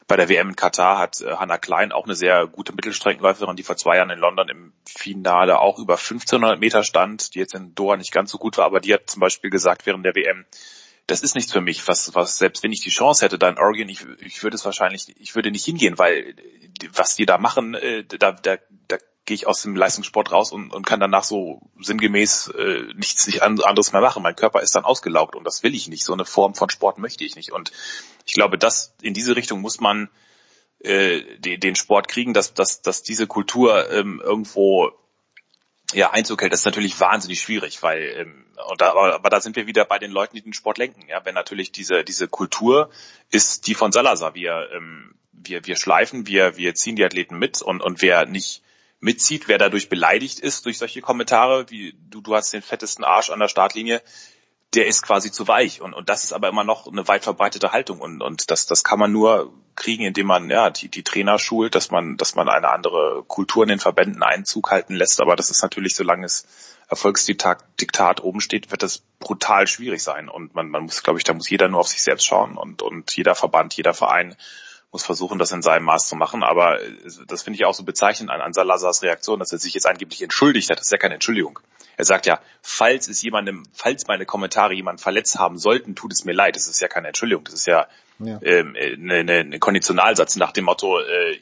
bei 0.07 0.17
der 0.17 0.29
WM 0.29 0.49
in 0.49 0.55
Katar 0.55 0.97
hat 0.97 1.21
äh, 1.21 1.35
Hannah 1.35 1.57
Klein 1.57 1.91
auch 1.91 2.05
eine 2.05 2.15
sehr 2.15 2.47
gute 2.47 2.73
Mittelstreckenläuferin, 2.73 3.55
die 3.55 3.63
vor 3.63 3.77
zwei 3.77 3.97
Jahren 3.97 4.09
in 4.09 4.19
London 4.19 4.49
im 4.49 4.73
Finale 4.85 5.59
auch 5.59 5.79
über 5.79 5.93
1500 5.93 6.59
Meter 6.59 6.83
stand, 6.83 7.35
die 7.35 7.39
jetzt 7.39 7.55
in 7.55 7.73
Doha 7.75 7.97
nicht 7.97 8.11
ganz 8.11 8.31
so 8.31 8.37
gut 8.37 8.57
war, 8.57 8.65
aber 8.65 8.79
die 8.79 8.93
hat 8.93 9.09
zum 9.09 9.19
Beispiel 9.19 9.49
gesagt 9.49 9.85
während 9.85 10.05
der 10.05 10.15
WM, 10.15 10.45
das 11.07 11.21
ist 11.21 11.35
nichts 11.35 11.51
für 11.51 11.61
mich, 11.61 11.87
was, 11.87 12.15
was 12.15 12.37
selbst 12.37 12.63
wenn 12.63 12.71
ich 12.71 12.81
die 12.81 12.89
Chance 12.89 13.25
hätte, 13.25 13.37
da 13.37 13.49
in 13.49 13.57
Oregon, 13.57 13.89
ich, 13.89 14.05
ich 14.19 14.41
würde 14.41 14.55
es 14.55 14.65
wahrscheinlich, 14.65 15.13
ich 15.19 15.35
würde 15.35 15.51
nicht 15.51 15.65
hingehen, 15.65 15.97
weil 15.97 16.35
was 16.93 17.15
die 17.15 17.25
da 17.25 17.37
machen, 17.37 17.73
äh, 17.73 18.03
da, 18.05 18.31
da, 18.31 18.57
da 18.87 18.97
gehe 19.25 19.35
ich 19.35 19.47
aus 19.47 19.61
dem 19.61 19.75
Leistungssport 19.75 20.31
raus 20.31 20.51
und, 20.51 20.71
und 20.71 20.85
kann 20.85 20.99
danach 20.99 21.23
so 21.23 21.61
sinngemäß 21.79 22.49
äh, 22.49 22.93
nichts 22.95 23.25
nicht 23.27 23.41
anderes 23.41 23.93
mehr 23.93 24.01
machen. 24.01 24.21
Mein 24.21 24.35
Körper 24.35 24.61
ist 24.61 24.75
dann 24.75 24.83
ausgelaugt 24.83 25.35
und 25.35 25.45
das 25.45 25.63
will 25.63 25.73
ich 25.73 25.87
nicht. 25.87 26.03
So 26.03 26.13
eine 26.13 26.25
Form 26.25 26.55
von 26.55 26.69
Sport 26.69 26.97
möchte 26.97 27.23
ich 27.23 27.35
nicht. 27.35 27.51
Und 27.51 27.71
ich 28.25 28.33
glaube, 28.33 28.57
dass 28.57 28.95
in 29.01 29.13
diese 29.13 29.35
Richtung 29.35 29.61
muss 29.61 29.79
man 29.79 30.09
äh, 30.79 31.21
den, 31.39 31.59
den 31.61 31.75
Sport 31.75 32.09
kriegen, 32.09 32.33
dass, 32.33 32.53
dass, 32.53 32.81
dass 32.81 33.03
diese 33.03 33.27
Kultur 33.27 33.89
ähm, 33.91 34.21
irgendwo 34.23 34.91
ja, 35.93 36.11
Einzug 36.11 36.41
hält, 36.41 36.51
das 36.51 36.61
ist 36.61 36.65
natürlich 36.65 36.99
wahnsinnig 36.99 37.39
schwierig, 37.39 37.81
weil 37.83 38.01
ähm, 38.17 38.45
und 38.69 38.81
da, 38.81 38.93
aber, 38.93 39.29
da 39.29 39.41
sind 39.41 39.55
wir 39.55 39.67
wieder 39.67 39.85
bei 39.85 39.99
den 39.99 40.11
Leuten, 40.11 40.35
die 40.35 40.41
den 40.41 40.53
Sport 40.53 40.77
lenken. 40.77 41.07
Ja, 41.07 41.23
wenn 41.25 41.35
natürlich 41.35 41.71
diese 41.71 42.03
diese 42.03 42.27
Kultur 42.27 42.89
ist 43.29 43.67
die 43.67 43.75
von 43.75 43.91
Salazar. 43.91 44.35
Wir 44.35 44.69
ähm, 44.73 45.15
wir 45.31 45.65
wir 45.65 45.75
schleifen, 45.75 46.27
wir 46.27 46.57
wir 46.57 46.75
ziehen 46.75 46.95
die 46.95 47.05
Athleten 47.05 47.37
mit 47.37 47.61
und 47.61 47.81
und 47.81 48.01
wer 48.01 48.25
nicht 48.25 48.63
mitzieht, 49.03 49.47
wer 49.47 49.57
dadurch 49.57 49.89
beleidigt 49.89 50.39
ist 50.39 50.65
durch 50.65 50.77
solche 50.77 51.01
Kommentare, 51.01 51.69
wie 51.69 51.93
du 52.09 52.21
du 52.21 52.35
hast 52.35 52.53
den 52.53 52.61
fettesten 52.61 53.03
Arsch 53.03 53.29
an 53.29 53.39
der 53.39 53.49
Startlinie, 53.49 54.01
der 54.73 54.87
ist 54.87 55.03
quasi 55.03 55.29
zu 55.29 55.47
weich. 55.47 55.81
Und, 55.81 55.93
und 55.93 56.09
das 56.09 56.23
ist 56.23 56.31
aber 56.31 56.47
immer 56.47 56.63
noch 56.63 56.87
eine 56.87 57.07
weit 57.07 57.23
verbreitete 57.23 57.73
Haltung. 57.73 57.99
Und, 57.99 58.21
und 58.21 58.49
das, 58.49 58.65
das 58.65 58.83
kann 58.83 58.99
man 58.99 59.11
nur 59.11 59.53
kriegen, 59.75 60.05
indem 60.05 60.27
man 60.27 60.49
ja 60.49 60.69
die, 60.69 60.87
die 60.87 61.03
Trainer 61.03 61.37
schult, 61.37 61.75
dass 61.75 61.91
man, 61.91 62.15
dass 62.17 62.35
man 62.35 62.47
eine 62.47 62.69
andere 62.69 63.23
Kultur 63.27 63.63
in 63.63 63.69
den 63.69 63.79
Verbänden 63.79 64.23
Einzug 64.23 64.71
halten 64.71 64.95
lässt. 64.95 65.21
Aber 65.21 65.35
das 65.35 65.49
ist 65.49 65.61
natürlich, 65.61 65.95
solange 65.95 66.25
es 66.25 66.47
Erfolgsdiktat 66.87 67.81
Diktat 67.81 68.23
oben 68.23 68.39
steht, 68.39 68.71
wird 68.71 68.83
das 68.83 69.03
brutal 69.19 69.67
schwierig 69.67 70.01
sein. 70.01 70.29
Und 70.29 70.55
man, 70.55 70.69
man 70.69 70.83
muss, 70.83 71.03
glaube 71.03 71.19
ich, 71.19 71.25
da 71.25 71.33
muss 71.33 71.49
jeder 71.49 71.67
nur 71.67 71.81
auf 71.81 71.87
sich 71.87 72.01
selbst 72.01 72.25
schauen 72.25 72.57
und, 72.57 72.81
und 72.81 73.15
jeder 73.15 73.35
Verband, 73.35 73.75
jeder 73.75 73.93
Verein 73.93 74.35
muss 74.93 75.03
versuchen, 75.03 75.39
das 75.39 75.51
in 75.51 75.63
seinem 75.63 75.83
Maß 75.83 76.07
zu 76.07 76.15
machen. 76.15 76.43
Aber 76.43 76.79
das 77.27 77.41
finde 77.41 77.57
ich 77.57 77.65
auch 77.65 77.73
so 77.73 77.83
bezeichnend 77.83 78.29
an, 78.29 78.41
an 78.41 78.53
Salazars 78.53 79.01
Reaktion, 79.01 79.39
dass 79.39 79.51
er 79.51 79.57
sich 79.57 79.73
jetzt 79.73 79.87
angeblich 79.87 80.21
entschuldigt 80.21 80.69
hat. 80.69 80.77
Das 80.77 80.85
ist 80.85 80.91
ja 80.91 80.99
keine 80.99 81.15
Entschuldigung. 81.15 81.59
Er 81.97 82.05
sagt 82.05 82.27
ja, 82.27 82.39
falls 82.61 83.07
es 83.07 83.21
jemandem, 83.23 83.63
falls 83.73 84.07
meine 84.07 84.25
Kommentare 84.25 84.73
jemand 84.73 85.01
verletzt 85.01 85.37
haben 85.39 85.57
sollten, 85.57 85.95
tut 85.95 86.13
es 86.13 86.25
mir 86.25 86.33
leid. 86.33 86.55
Das 86.55 86.67
ist 86.67 86.79
ja 86.79 86.87
keine 86.87 87.07
Entschuldigung. 87.07 87.43
Das 87.43 87.55
ist 87.55 87.65
ja, 87.65 87.87
ja. 88.19 88.39
Ähm, 88.43 88.75
eine, 88.75 89.33
eine 89.33 89.59
Konditionalsatz 89.59 90.35
nach 90.35 90.51
dem 90.51 90.65
Motto, 90.65 90.99
äh, 90.99 91.39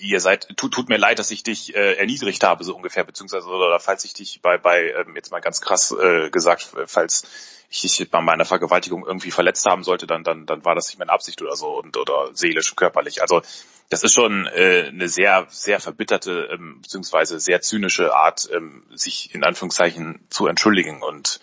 ihr 0.00 0.20
seid, 0.20 0.48
tut, 0.56 0.72
tut 0.72 0.88
mir 0.88 0.98
leid, 0.98 1.18
dass 1.18 1.30
ich 1.30 1.42
dich 1.42 1.74
äh, 1.74 1.94
erniedrigt 1.94 2.44
habe, 2.44 2.64
so 2.64 2.74
ungefähr, 2.74 3.04
beziehungsweise 3.04 3.46
oder 3.48 3.80
falls 3.80 4.04
ich 4.04 4.14
dich 4.14 4.40
bei, 4.42 4.58
bei 4.58 4.92
ähm, 4.92 5.14
jetzt 5.16 5.30
mal 5.30 5.40
ganz 5.40 5.60
krass 5.60 5.92
äh, 5.92 6.30
gesagt, 6.30 6.68
falls 6.86 7.24
ich 7.70 7.82
dich 7.82 8.10
bei 8.10 8.20
meiner 8.20 8.44
Vergewaltigung 8.44 9.04
irgendwie 9.06 9.30
verletzt 9.30 9.66
haben 9.66 9.84
sollte, 9.84 10.06
dann, 10.06 10.24
dann, 10.24 10.46
dann 10.46 10.64
war 10.64 10.74
das 10.74 10.88
nicht 10.88 10.98
meine 10.98 11.12
Absicht 11.12 11.42
oder 11.42 11.54
so 11.54 11.78
und 11.78 11.96
oder 11.96 12.30
seelisch, 12.32 12.74
körperlich. 12.76 13.20
Also 13.20 13.42
das 13.90 14.04
ist 14.04 14.14
schon 14.14 14.46
äh, 14.46 14.86
eine 14.88 15.08
sehr, 15.08 15.46
sehr 15.50 15.80
verbitterte 15.80 16.48
ähm, 16.52 16.80
beziehungsweise 16.82 17.40
sehr 17.40 17.60
zynische 17.60 18.14
Art, 18.14 18.48
ähm, 18.52 18.84
sich 18.94 19.34
in 19.34 19.44
Anführungszeichen 19.44 20.20
zu 20.30 20.46
entschuldigen. 20.46 21.02
Und 21.02 21.40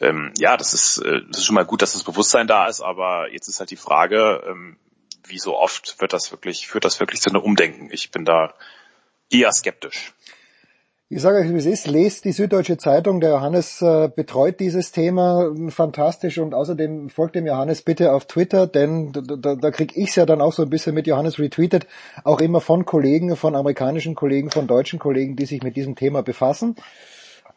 ähm, 0.00 0.32
ja, 0.38 0.56
das 0.56 0.74
ist, 0.74 0.98
äh, 0.98 1.22
das 1.28 1.38
ist 1.38 1.46
schon 1.46 1.54
mal 1.54 1.64
gut, 1.64 1.82
dass 1.82 1.92
das 1.92 2.04
Bewusstsein 2.04 2.48
da 2.48 2.66
ist, 2.66 2.80
aber 2.80 3.30
jetzt 3.32 3.48
ist 3.48 3.60
halt 3.60 3.70
die 3.70 3.76
Frage, 3.76 4.42
ähm, 4.48 4.76
wie 5.26 5.38
so 5.38 5.56
oft 5.56 6.00
wird 6.00 6.12
das 6.12 6.30
wirklich, 6.30 6.66
führt 6.66 6.84
das 6.84 7.00
wirklich 7.00 7.20
zu 7.20 7.30
einem 7.30 7.42
Umdenken. 7.42 7.88
Ich 7.92 8.10
bin 8.10 8.24
da 8.24 8.54
eher 9.30 9.52
skeptisch. 9.52 10.12
Ich 11.14 11.20
sage 11.20 11.40
euch, 11.40 11.52
wie 11.52 11.58
es 11.58 11.66
ist, 11.66 11.88
lest 11.88 12.24
die 12.24 12.32
Süddeutsche 12.32 12.78
Zeitung, 12.78 13.20
der 13.20 13.32
Johannes 13.32 13.82
äh, 13.82 14.08
betreut 14.08 14.60
dieses 14.60 14.92
Thema 14.92 15.52
fantastisch 15.68 16.38
und 16.38 16.54
außerdem 16.54 17.10
folgt 17.10 17.34
dem 17.34 17.46
Johannes 17.46 17.82
bitte 17.82 18.14
auf 18.14 18.26
Twitter, 18.26 18.66
denn 18.66 19.12
da, 19.12 19.20
da, 19.20 19.54
da 19.56 19.70
kriege 19.70 19.92
ich 19.94 20.16
ja 20.16 20.24
dann 20.24 20.40
auch 20.40 20.54
so 20.54 20.62
ein 20.62 20.70
bisschen 20.70 20.94
mit 20.94 21.06
Johannes 21.06 21.38
retweetet, 21.38 21.86
auch 22.24 22.40
immer 22.40 22.62
von 22.62 22.86
Kollegen, 22.86 23.36
von 23.36 23.54
amerikanischen 23.54 24.14
Kollegen, 24.14 24.50
von 24.50 24.66
deutschen 24.66 24.98
Kollegen, 24.98 25.36
die 25.36 25.44
sich 25.44 25.62
mit 25.62 25.76
diesem 25.76 25.96
Thema 25.96 26.22
befassen. 26.22 26.76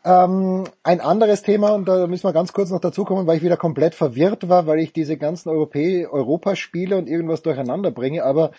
Ähm, 0.06 0.66
ein 0.84 1.02
anderes 1.02 1.42
Thema, 1.42 1.72
und 1.72 1.88
da 1.88 2.06
müssen 2.06 2.26
wir 2.26 2.34
ganz 2.34 2.54
kurz 2.54 2.70
noch 2.70 2.80
dazu 2.80 3.06
kommen, 3.06 3.26
weil 3.26 3.38
ich 3.38 3.44
wieder 3.44 3.58
komplett 3.58 3.96
verwirrt 3.96 4.48
war, 4.48 4.68
weil 4.68 4.80
ich 4.80 4.94
diese 4.94 5.18
ganzen 5.18 5.50
Europä 5.50 6.08
Europaspiele 6.08 6.96
und 6.96 7.10
irgendwas 7.10 7.42
durcheinander 7.42 7.90
bringe, 7.90 8.24
aber 8.24 8.52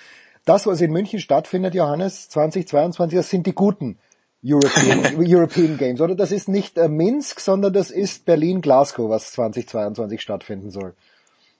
das, 0.44 0.66
was 0.66 0.80
in 0.80 0.90
München 0.90 1.20
stattfindet, 1.20 1.74
Johannes, 1.74 2.28
2022, 2.30 3.16
das 3.16 3.30
sind 3.30 3.46
die 3.46 3.54
guten 3.54 3.96
European, 4.44 5.16
European 5.24 5.78
Games, 5.78 6.00
oder? 6.00 6.16
Das 6.16 6.32
ist 6.32 6.48
nicht 6.48 6.78
äh, 6.78 6.88
Minsk, 6.88 7.38
sondern 7.38 7.72
das 7.72 7.92
ist 7.92 8.24
Berlin-Glasgow, 8.24 9.08
was 9.08 9.30
2022 9.30 10.20
stattfinden 10.20 10.72
soll. 10.72 10.94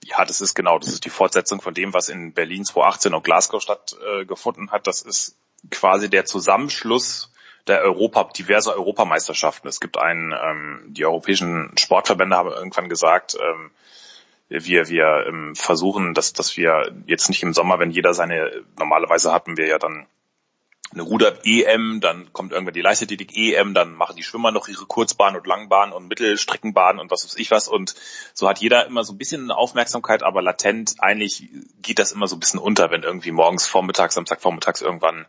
Ja, 0.03 0.25
das 0.25 0.41
ist 0.41 0.53
genau, 0.53 0.79
das 0.79 0.89
ist 0.89 1.05
die 1.05 1.09
Fortsetzung 1.09 1.61
von 1.61 1.73
dem, 1.73 1.93
was 1.93 2.09
in 2.09 2.33
Berlin 2.33 2.65
2018 2.65 3.13
und 3.13 3.23
Glasgow 3.23 3.61
stattgefunden 3.61 4.67
äh, 4.67 4.71
hat. 4.71 4.85
Das 4.85 5.01
ist 5.01 5.37
quasi 5.71 6.09
der 6.09 6.25
Zusammenschluss 6.25 7.31
der 7.67 7.81
Europa, 7.81 8.25
diverse 8.35 8.73
Europameisterschaften. 8.73 9.67
Es 9.67 9.79
gibt 9.79 9.97
einen, 9.97 10.33
ähm, 10.33 10.83
die 10.87 11.05
europäischen 11.05 11.71
Sportverbände 11.77 12.35
haben 12.35 12.49
irgendwann 12.49 12.89
gesagt, 12.89 13.37
ähm, 13.39 13.71
wir, 14.49 14.87
wir 14.87 15.25
ähm, 15.27 15.55
versuchen, 15.55 16.13
dass, 16.13 16.33
dass 16.33 16.55
wir 16.55 16.93
jetzt 17.05 17.29
nicht 17.29 17.43
im 17.43 17.53
Sommer, 17.53 17.79
wenn 17.79 17.91
jeder 17.91 18.13
seine, 18.13 18.63
normalerweise 18.77 19.33
hatten 19.33 19.57
wir 19.57 19.67
ja 19.67 19.77
dann 19.77 20.07
eine 20.93 21.03
Ruder-EM, 21.03 21.99
dann 21.99 22.31
kommt 22.31 22.53
irgendwann 22.53 22.73
die 22.73 22.81
Leichtathletik-EM, 22.81 23.73
dann 23.73 23.93
machen 23.93 24.15
die 24.15 24.23
Schwimmer 24.23 24.51
noch 24.51 24.69
ihre 24.69 24.85
Kurzbahn 24.85 25.35
und 25.35 25.45
Langbahn 25.45 25.91
und 25.91 26.07
Mittelstreckenbahn 26.07 26.99
und 26.99 27.11
was 27.11 27.25
weiß 27.25 27.35
ich 27.35 27.51
was 27.51 27.67
und 27.67 27.93
so 28.33 28.47
hat 28.47 28.59
jeder 28.59 28.85
immer 28.85 29.03
so 29.03 29.13
ein 29.13 29.17
bisschen 29.17 29.51
Aufmerksamkeit, 29.51 30.23
aber 30.23 30.41
latent 30.41 30.95
eigentlich 30.99 31.49
geht 31.81 31.99
das 31.99 32.13
immer 32.13 32.27
so 32.27 32.37
ein 32.37 32.39
bisschen 32.39 32.59
unter, 32.59 32.89
wenn 32.89 33.03
irgendwie 33.03 33.31
morgens 33.31 33.67
vormittags, 33.67 34.15
Samstag 34.15 34.41
vormittags 34.41 34.81
irgendwann 34.81 35.25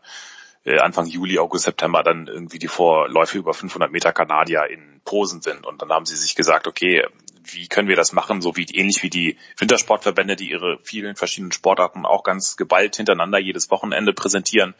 äh, 0.65 0.79
Anfang 0.79 1.05
Juli, 1.05 1.39
August, 1.39 1.65
September 1.65 2.03
dann 2.03 2.27
irgendwie 2.27 2.59
die 2.59 2.67
Vorläufe 2.67 3.37
über 3.37 3.53
500 3.53 3.91
Meter 3.91 4.13
Kanadier 4.13 4.65
in 4.69 5.01
Posen 5.05 5.41
sind 5.41 5.65
und 5.65 5.81
dann 5.81 5.89
haben 5.89 6.05
sie 6.05 6.15
sich 6.15 6.35
gesagt, 6.35 6.67
okay, 6.67 7.05
wie 7.43 7.67
können 7.67 7.87
wir 7.87 7.95
das 7.95 8.13
machen, 8.13 8.41
so 8.41 8.55
wie 8.55 8.65
ähnlich 8.65 9.01
wie 9.01 9.09
die 9.09 9.37
Wintersportverbände, 9.57 10.35
die 10.35 10.51
ihre 10.51 10.77
vielen 10.83 11.15
verschiedenen 11.15 11.51
Sportarten 11.51 12.05
auch 12.05 12.23
ganz 12.23 12.57
geballt 12.57 12.95
hintereinander 12.95 13.39
jedes 13.39 13.71
Wochenende 13.71 14.13
präsentieren, 14.13 14.75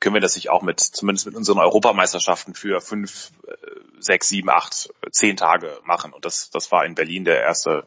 können 0.00 0.14
wir 0.14 0.20
das 0.20 0.36
nicht 0.36 0.50
auch 0.50 0.62
mit, 0.62 0.80
zumindest 0.80 1.26
mit 1.26 1.34
unseren 1.34 1.58
Europameisterschaften 1.58 2.54
für 2.54 2.80
fünf, 2.80 3.30
äh, 3.46 3.54
sechs, 3.98 4.28
sieben, 4.28 4.50
acht, 4.50 4.90
zehn 5.10 5.36
Tage 5.36 5.78
machen. 5.84 6.12
Und 6.12 6.24
das, 6.24 6.50
das 6.50 6.70
war 6.72 6.84
in 6.84 6.94
Berlin 6.94 7.24
der 7.24 7.40
erste, 7.40 7.86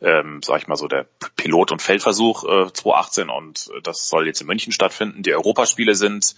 ähm, 0.00 0.40
sag 0.42 0.60
ich 0.60 0.68
mal 0.68 0.76
so, 0.76 0.88
der 0.88 1.06
Pilot- 1.36 1.72
und 1.72 1.82
Feldversuch 1.82 2.44
äh, 2.44 2.72
2018 2.72 3.28
und 3.30 3.70
das 3.82 4.08
soll 4.08 4.26
jetzt 4.26 4.40
in 4.40 4.46
München 4.46 4.72
stattfinden. 4.72 5.22
Die 5.22 5.34
Europaspiele 5.34 5.94
sind 5.94 6.34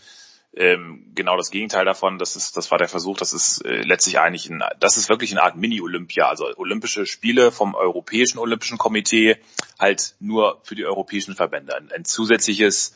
ähm, 0.56 1.12
genau 1.14 1.36
das 1.36 1.50
Gegenteil 1.50 1.84
davon. 1.84 2.18
Das 2.18 2.34
ist, 2.34 2.56
das 2.56 2.70
war 2.70 2.78
der 2.78 2.88
Versuch. 2.88 3.18
Das 3.18 3.32
ist 3.32 3.64
äh, 3.64 3.82
letztlich 3.82 4.18
eigentlich 4.18 4.48
ein, 4.48 4.62
das 4.80 4.96
ist 4.96 5.08
wirklich 5.08 5.32
eine 5.32 5.42
Art 5.42 5.56
Mini-Olympia, 5.56 6.28
also 6.28 6.46
Olympische 6.56 7.06
Spiele 7.06 7.52
vom 7.52 7.74
Europäischen 7.74 8.38
Olympischen 8.38 8.78
Komitee, 8.78 9.36
halt 9.78 10.14
nur 10.18 10.60
für 10.64 10.74
die 10.74 10.86
europäischen 10.86 11.34
Verbände. 11.34 11.76
Ein, 11.76 11.92
ein 11.92 12.04
zusätzliches 12.04 12.94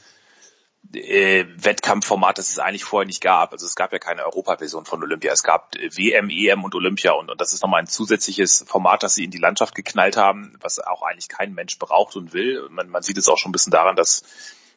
äh, 0.95 1.47
Wettkampfformat, 1.57 2.39
das 2.39 2.51
es 2.51 2.59
eigentlich 2.59 2.85
vorher 2.85 3.07
nicht 3.07 3.21
gab. 3.21 3.53
Also 3.53 3.67
es 3.67 3.77
gab 3.77 3.93
ja 3.93 3.99
keine 3.99 4.25
Europaversion 4.25 4.85
von 4.85 5.03
Olympia. 5.03 5.33
Es 5.33 5.43
gab 5.43 5.77
äh, 5.77 5.91
WM, 5.97 6.31
EM 6.31 6.65
und 6.65 6.75
Olympia 6.75 7.13
und, 7.13 7.31
und 7.31 7.41
das 7.41 7.53
ist 7.53 7.63
nochmal 7.63 7.81
ein 7.81 7.87
zusätzliches 7.87 8.65
Format, 8.67 9.03
das 9.03 9.15
sie 9.15 9.25
in 9.25 9.31
die 9.31 9.39
Landschaft 9.39 9.75
geknallt 9.75 10.17
haben, 10.17 10.57
was 10.61 10.79
auch 10.79 11.03
eigentlich 11.03 11.29
kein 11.29 11.55
Mensch 11.55 11.79
braucht 11.79 12.17
und 12.17 12.33
will. 12.33 12.67
Man, 12.71 12.89
man 12.89 13.03
sieht 13.03 13.19
es 13.19 13.29
auch 13.29 13.39
schon 13.39 13.51
ein 13.51 13.53
bisschen 13.53 13.73
daran, 13.73 13.97
dass 13.97 14.23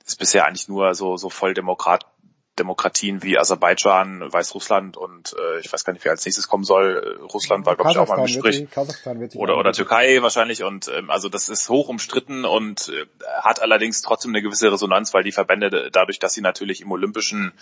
es 0.06 0.16
bisher 0.16 0.46
eigentlich 0.46 0.68
nur 0.68 0.94
so, 0.96 1.18
so 1.18 1.30
voll 1.30 1.54
Demokrat, 1.54 2.06
Demokratien 2.60 3.24
wie 3.24 3.38
Aserbaidschan, 3.38 4.32
Weißrussland 4.32 4.96
und 4.96 5.36
äh, 5.40 5.60
ich 5.60 5.74
weiß 5.74 5.84
gar 5.86 5.94
nicht, 5.94 6.06
wer 6.06 6.12
als 6.12 6.24
nächstes 6.24 6.48
kommen 6.48 6.64
soll. 6.64 7.20
Russland 7.34 7.66
war, 7.66 7.76
glaube 7.76 7.92
ich, 7.92 7.98
auch 7.98 8.08
mal 8.08 8.20
im 8.20 8.26
Gespräch. 8.26 8.68
oder, 9.36 9.58
oder 9.58 9.74
Türkei 9.74 10.22
wahrscheinlich. 10.22 10.64
Und 10.64 10.88
ähm, 10.88 11.10
also 11.10 11.30
das 11.30 11.50
ist 11.50 11.70
hoch 11.70 11.90
umstritten 11.90 12.46
und 12.46 12.90
äh, 12.90 13.06
hat 13.42 13.62
allerdings 13.62 14.02
trotzdem 14.02 14.32
eine 14.32 14.44
gewisse 14.44 14.72
Resonanz, 14.72 15.14
weil 15.14 15.24
die 15.24 15.32
Verbände 15.32 15.90
dadurch, 15.92 16.20
dass 16.20 16.34
sie 16.34 16.42
natürlich 16.42 16.82
im 16.82 16.92
olympischen 16.92 17.54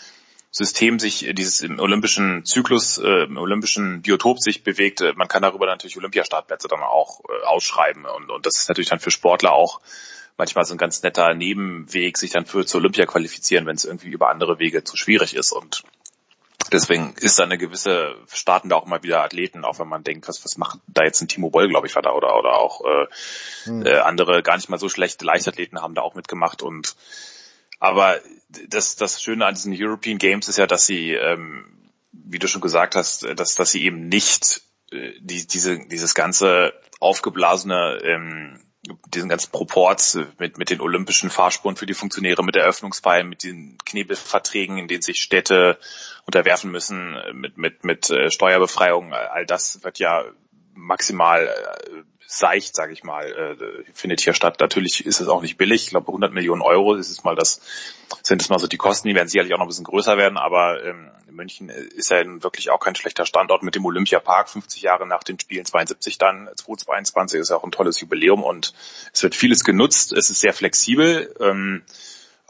System 0.51 0.99
sich 0.99 1.25
äh, 1.25 1.33
dieses 1.33 1.61
im 1.61 1.79
olympischen 1.79 2.43
Zyklus, 2.43 2.97
äh, 2.97 3.23
im 3.23 3.37
olympischen 3.37 4.01
Biotop 4.01 4.39
sich 4.39 4.63
bewegt, 4.63 4.99
äh, 4.99 5.13
man 5.15 5.29
kann 5.29 5.41
darüber 5.41 5.65
natürlich 5.65 5.97
Olympiastartplätze 5.97 6.67
dann 6.67 6.83
auch 6.83 7.21
äh, 7.21 7.45
ausschreiben 7.45 8.05
und, 8.05 8.29
und 8.29 8.45
das 8.45 8.57
ist 8.57 8.67
natürlich 8.67 8.89
dann 8.89 8.99
für 8.99 9.11
Sportler 9.11 9.53
auch 9.53 9.79
manchmal 10.41 10.65
so 10.65 10.73
ein 10.73 10.79
ganz 10.79 11.03
netter 11.03 11.35
Nebenweg, 11.35 12.17
sich 12.17 12.31
dann 12.31 12.47
für 12.47 12.65
zur 12.65 12.81
Olympia 12.81 13.05
qualifizieren, 13.05 13.67
wenn 13.67 13.75
es 13.75 13.85
irgendwie 13.85 14.09
über 14.09 14.29
andere 14.29 14.57
Wege 14.57 14.83
zu 14.83 14.97
schwierig 14.97 15.35
ist. 15.35 15.51
Und 15.51 15.83
deswegen 16.71 17.13
ist 17.17 17.37
da 17.37 17.43
eine 17.43 17.59
gewisse, 17.59 18.15
starten 18.33 18.69
da 18.69 18.77
auch 18.77 18.87
mal 18.87 19.03
wieder 19.03 19.21
Athleten, 19.23 19.63
auch 19.63 19.77
wenn 19.77 19.87
man 19.87 20.03
denkt, 20.03 20.27
was, 20.27 20.43
was 20.43 20.57
macht 20.57 20.79
da 20.87 21.03
jetzt 21.03 21.21
ein 21.21 21.27
Timo 21.27 21.51
Boll, 21.51 21.69
glaube 21.69 21.85
ich, 21.85 21.93
war 21.93 22.01
da, 22.01 22.13
oder, 22.13 22.35
oder 22.35 22.57
auch 22.57 22.81
äh, 22.83 23.05
hm. 23.65 23.85
äh, 23.85 23.99
andere 23.99 24.41
gar 24.41 24.55
nicht 24.55 24.67
mal 24.67 24.79
so 24.79 24.89
schlechte 24.89 25.25
Leichtathleten 25.25 25.79
haben 25.79 25.93
da 25.93 26.01
auch 26.01 26.15
mitgemacht 26.15 26.63
und 26.63 26.95
aber 27.79 28.19
das, 28.67 28.95
das 28.95 29.21
Schöne 29.21 29.45
an 29.45 29.53
diesen 29.53 29.75
European 29.77 30.17
Games 30.17 30.47
ist 30.47 30.57
ja, 30.57 30.65
dass 30.65 30.87
sie, 30.87 31.11
ähm, 31.13 31.65
wie 32.11 32.39
du 32.39 32.47
schon 32.47 32.61
gesagt 32.61 32.95
hast, 32.95 33.27
dass, 33.35 33.53
dass 33.53 33.71
sie 33.71 33.83
eben 33.83 34.07
nicht 34.07 34.61
äh, 34.91 35.13
die, 35.19 35.45
diese, 35.45 35.79
dieses 35.87 36.15
ganze 36.15 36.73
aufgeblasene 36.99 37.99
ähm, 38.03 38.59
diesen 39.13 39.29
ganzen 39.29 39.51
Proports 39.51 40.17
mit, 40.39 40.57
mit 40.57 40.69
den 40.69 40.81
olympischen 40.81 41.29
Fahrspuren 41.29 41.75
für 41.75 41.85
die 41.85 41.93
Funktionäre, 41.93 42.43
mit 42.43 42.55
der 42.55 42.63
Eröffnungsfeier, 42.63 43.23
mit 43.23 43.43
den 43.43 43.77
Knebelverträgen, 43.85 44.77
in 44.77 44.87
denen 44.87 45.03
sich 45.03 45.21
Städte 45.21 45.77
unterwerfen 46.25 46.71
müssen, 46.71 47.15
mit, 47.33 47.57
mit, 47.57 47.83
mit 47.83 48.09
äh, 48.09 48.31
Steuerbefreiung, 48.31 49.13
all 49.13 49.45
das 49.45 49.83
wird 49.83 49.99
ja 49.99 50.25
maximal 50.73 51.47
äh, 51.47 52.03
seicht, 52.31 52.75
sage 52.75 52.93
ich 52.93 53.03
mal, 53.03 53.25
äh, 53.25 53.83
findet 53.93 54.21
hier 54.21 54.33
statt. 54.33 54.61
Natürlich 54.61 55.05
ist 55.05 55.19
es 55.19 55.27
auch 55.27 55.41
nicht 55.41 55.57
billig. 55.57 55.83
Ich 55.83 55.89
glaube, 55.89 56.07
100 56.07 56.31
Millionen 56.33 56.61
Euro 56.61 56.95
ist 56.95 57.09
es 57.09 57.25
mal 57.25 57.35
das, 57.35 57.59
sind 58.23 58.41
es 58.41 58.47
mal 58.47 58.57
so 58.57 58.67
die 58.67 58.77
Kosten. 58.77 59.09
Die 59.09 59.15
werden 59.15 59.27
sicherlich 59.27 59.53
auch 59.53 59.57
noch 59.57 59.65
ein 59.65 59.67
bisschen 59.67 59.83
größer 59.83 60.17
werden, 60.17 60.37
aber 60.37 60.81
ähm, 60.83 61.11
München 61.29 61.69
ist 61.69 62.09
ja 62.09 62.23
wirklich 62.41 62.69
auch 62.69 62.79
kein 62.79 62.95
schlechter 62.95 63.25
Standort 63.25 63.63
mit 63.63 63.75
dem 63.75 63.85
Olympiapark. 63.85 64.49
50 64.49 64.81
Jahre 64.81 65.05
nach 65.05 65.23
den 65.23 65.39
Spielen 65.39 65.65
72 65.65 66.17
dann, 66.17 66.49
2022 66.55 67.41
ist 67.41 67.49
ja 67.49 67.57
auch 67.57 67.65
ein 67.65 67.71
tolles 67.71 67.99
Jubiläum 67.99 68.43
und 68.43 68.73
es 69.11 69.23
wird 69.23 69.35
vieles 69.35 69.65
genutzt. 69.65 70.13
Es 70.13 70.29
ist 70.29 70.39
sehr 70.39 70.53
flexibel. 70.53 71.35
Ähm, 71.41 71.83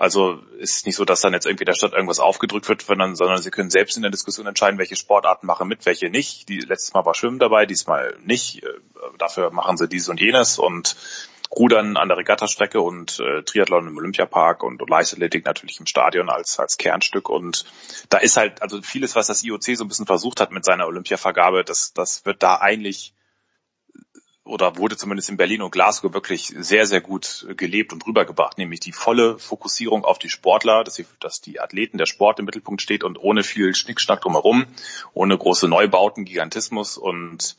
also 0.01 0.39
ist 0.57 0.87
nicht 0.87 0.95
so, 0.95 1.05
dass 1.05 1.21
dann 1.21 1.33
jetzt 1.33 1.45
irgendwie 1.45 1.65
der 1.65 1.75
Stadt 1.75 1.93
irgendwas 1.93 2.19
aufgedrückt 2.19 2.67
wird, 2.67 2.81
sondern, 2.81 3.15
sondern 3.15 3.39
sie 3.39 3.51
können 3.51 3.69
selbst 3.69 3.97
in 3.97 4.01
der 4.01 4.09
Diskussion 4.09 4.47
entscheiden, 4.47 4.79
welche 4.79 4.95
Sportarten 4.95 5.45
machen 5.45 5.67
mit, 5.67 5.85
welche 5.85 6.09
nicht. 6.09 6.49
Die, 6.49 6.57
letztes 6.57 6.95
Mal 6.95 7.05
war 7.05 7.13
Schwimmen 7.13 7.37
dabei, 7.37 7.67
diesmal 7.67 8.17
nicht. 8.25 8.63
Äh, 8.63 8.67
dafür 9.19 9.51
machen 9.51 9.77
sie 9.77 9.87
dies 9.87 10.09
und 10.09 10.19
jenes 10.19 10.57
und 10.57 10.95
Rudern 11.51 11.97
an 11.97 12.07
der 12.07 12.17
Regattastrecke 12.17 12.81
und 12.81 13.19
äh, 13.19 13.43
Triathlon 13.43 13.89
im 13.89 13.97
Olympiapark 13.97 14.63
und, 14.63 14.81
und 14.81 14.89
Leichtathletik 14.89 15.45
natürlich 15.45 15.79
im 15.79 15.85
Stadion 15.85 16.31
als, 16.31 16.57
als 16.57 16.77
Kernstück. 16.77 17.29
Und 17.29 17.65
da 18.09 18.17
ist 18.17 18.37
halt, 18.37 18.63
also 18.63 18.81
vieles, 18.81 19.15
was 19.15 19.27
das 19.27 19.43
IOC 19.43 19.75
so 19.75 19.85
ein 19.85 19.87
bisschen 19.87 20.07
versucht 20.07 20.41
hat 20.41 20.51
mit 20.51 20.65
seiner 20.65 20.87
Olympiavergabe, 20.87 21.63
das, 21.63 21.93
das 21.93 22.25
wird 22.25 22.41
da 22.41 22.55
eigentlich 22.55 23.13
oder 24.43 24.77
wurde 24.77 24.97
zumindest 24.97 25.29
in 25.29 25.37
Berlin 25.37 25.61
und 25.61 25.71
Glasgow 25.71 26.13
wirklich 26.13 26.53
sehr, 26.57 26.85
sehr 26.85 27.01
gut 27.01 27.45
gelebt 27.57 27.93
und 27.93 28.05
rübergebracht, 28.07 28.57
nämlich 28.57 28.79
die 28.79 28.91
volle 28.91 29.37
Fokussierung 29.37 30.03
auf 30.03 30.17
die 30.19 30.29
Sportler, 30.29 30.83
dass, 30.83 30.95
sie, 30.95 31.05
dass 31.19 31.41
die 31.41 31.59
Athleten, 31.59 31.97
der 31.97 32.07
Sport 32.07 32.39
im 32.39 32.45
Mittelpunkt 32.45 32.81
steht 32.81 33.03
und 33.03 33.17
ohne 33.17 33.43
viel 33.43 33.75
Schnickschnack 33.75 34.21
drumherum, 34.21 34.65
ohne 35.13 35.37
große 35.37 35.67
Neubauten, 35.67 36.25
Gigantismus 36.25 36.97
und 36.97 37.55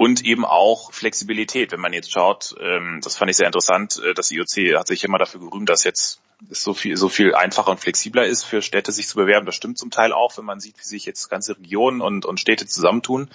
und 0.00 0.24
eben 0.24 0.46
auch 0.46 0.94
Flexibilität. 0.94 1.72
Wenn 1.72 1.80
man 1.80 1.92
jetzt 1.92 2.10
schaut, 2.10 2.54
ähm, 2.58 3.00
das 3.04 3.18
fand 3.18 3.30
ich 3.30 3.36
sehr 3.36 3.44
interessant, 3.44 4.00
äh, 4.02 4.14
das 4.14 4.30
IOC 4.30 4.78
hat 4.78 4.86
sich 4.86 5.04
immer 5.04 5.18
dafür 5.18 5.40
gerühmt, 5.40 5.68
dass 5.68 5.84
jetzt 5.84 6.22
es 6.50 6.62
so 6.62 6.72
viel, 6.72 6.96
so 6.96 7.10
viel 7.10 7.34
einfacher 7.34 7.70
und 7.70 7.80
flexibler 7.80 8.24
ist 8.24 8.44
für 8.44 8.62
Städte, 8.62 8.92
sich 8.92 9.08
zu 9.08 9.16
bewerben. 9.16 9.44
Das 9.44 9.56
stimmt 9.56 9.76
zum 9.76 9.90
Teil 9.90 10.14
auch, 10.14 10.38
wenn 10.38 10.46
man 10.46 10.58
sieht, 10.58 10.78
wie 10.78 10.84
sich 10.84 11.04
jetzt 11.04 11.28
ganze 11.28 11.58
Regionen 11.58 12.00
und, 12.00 12.24
und 12.24 12.40
Städte 12.40 12.66
zusammentun. 12.66 13.28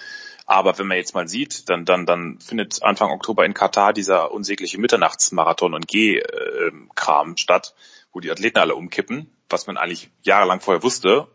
Aber 0.44 0.76
wenn 0.76 0.88
man 0.88 0.96
jetzt 0.96 1.14
mal 1.14 1.28
sieht, 1.28 1.68
dann, 1.68 1.84
dann, 1.84 2.04
dann 2.04 2.40
findet 2.40 2.82
Anfang 2.82 3.12
Oktober 3.12 3.44
in 3.44 3.54
Katar 3.54 3.92
dieser 3.92 4.32
unsägliche 4.32 4.80
Mitternachtsmarathon 4.80 5.72
und 5.72 5.86
G-Kram 5.86 7.36
statt, 7.36 7.76
wo 8.12 8.18
die 8.18 8.32
Athleten 8.32 8.58
alle 8.58 8.74
umkippen, 8.74 9.30
was 9.48 9.68
man 9.68 9.76
eigentlich 9.76 10.10
jahrelang 10.22 10.58
vorher 10.58 10.82
wusste. 10.82 11.28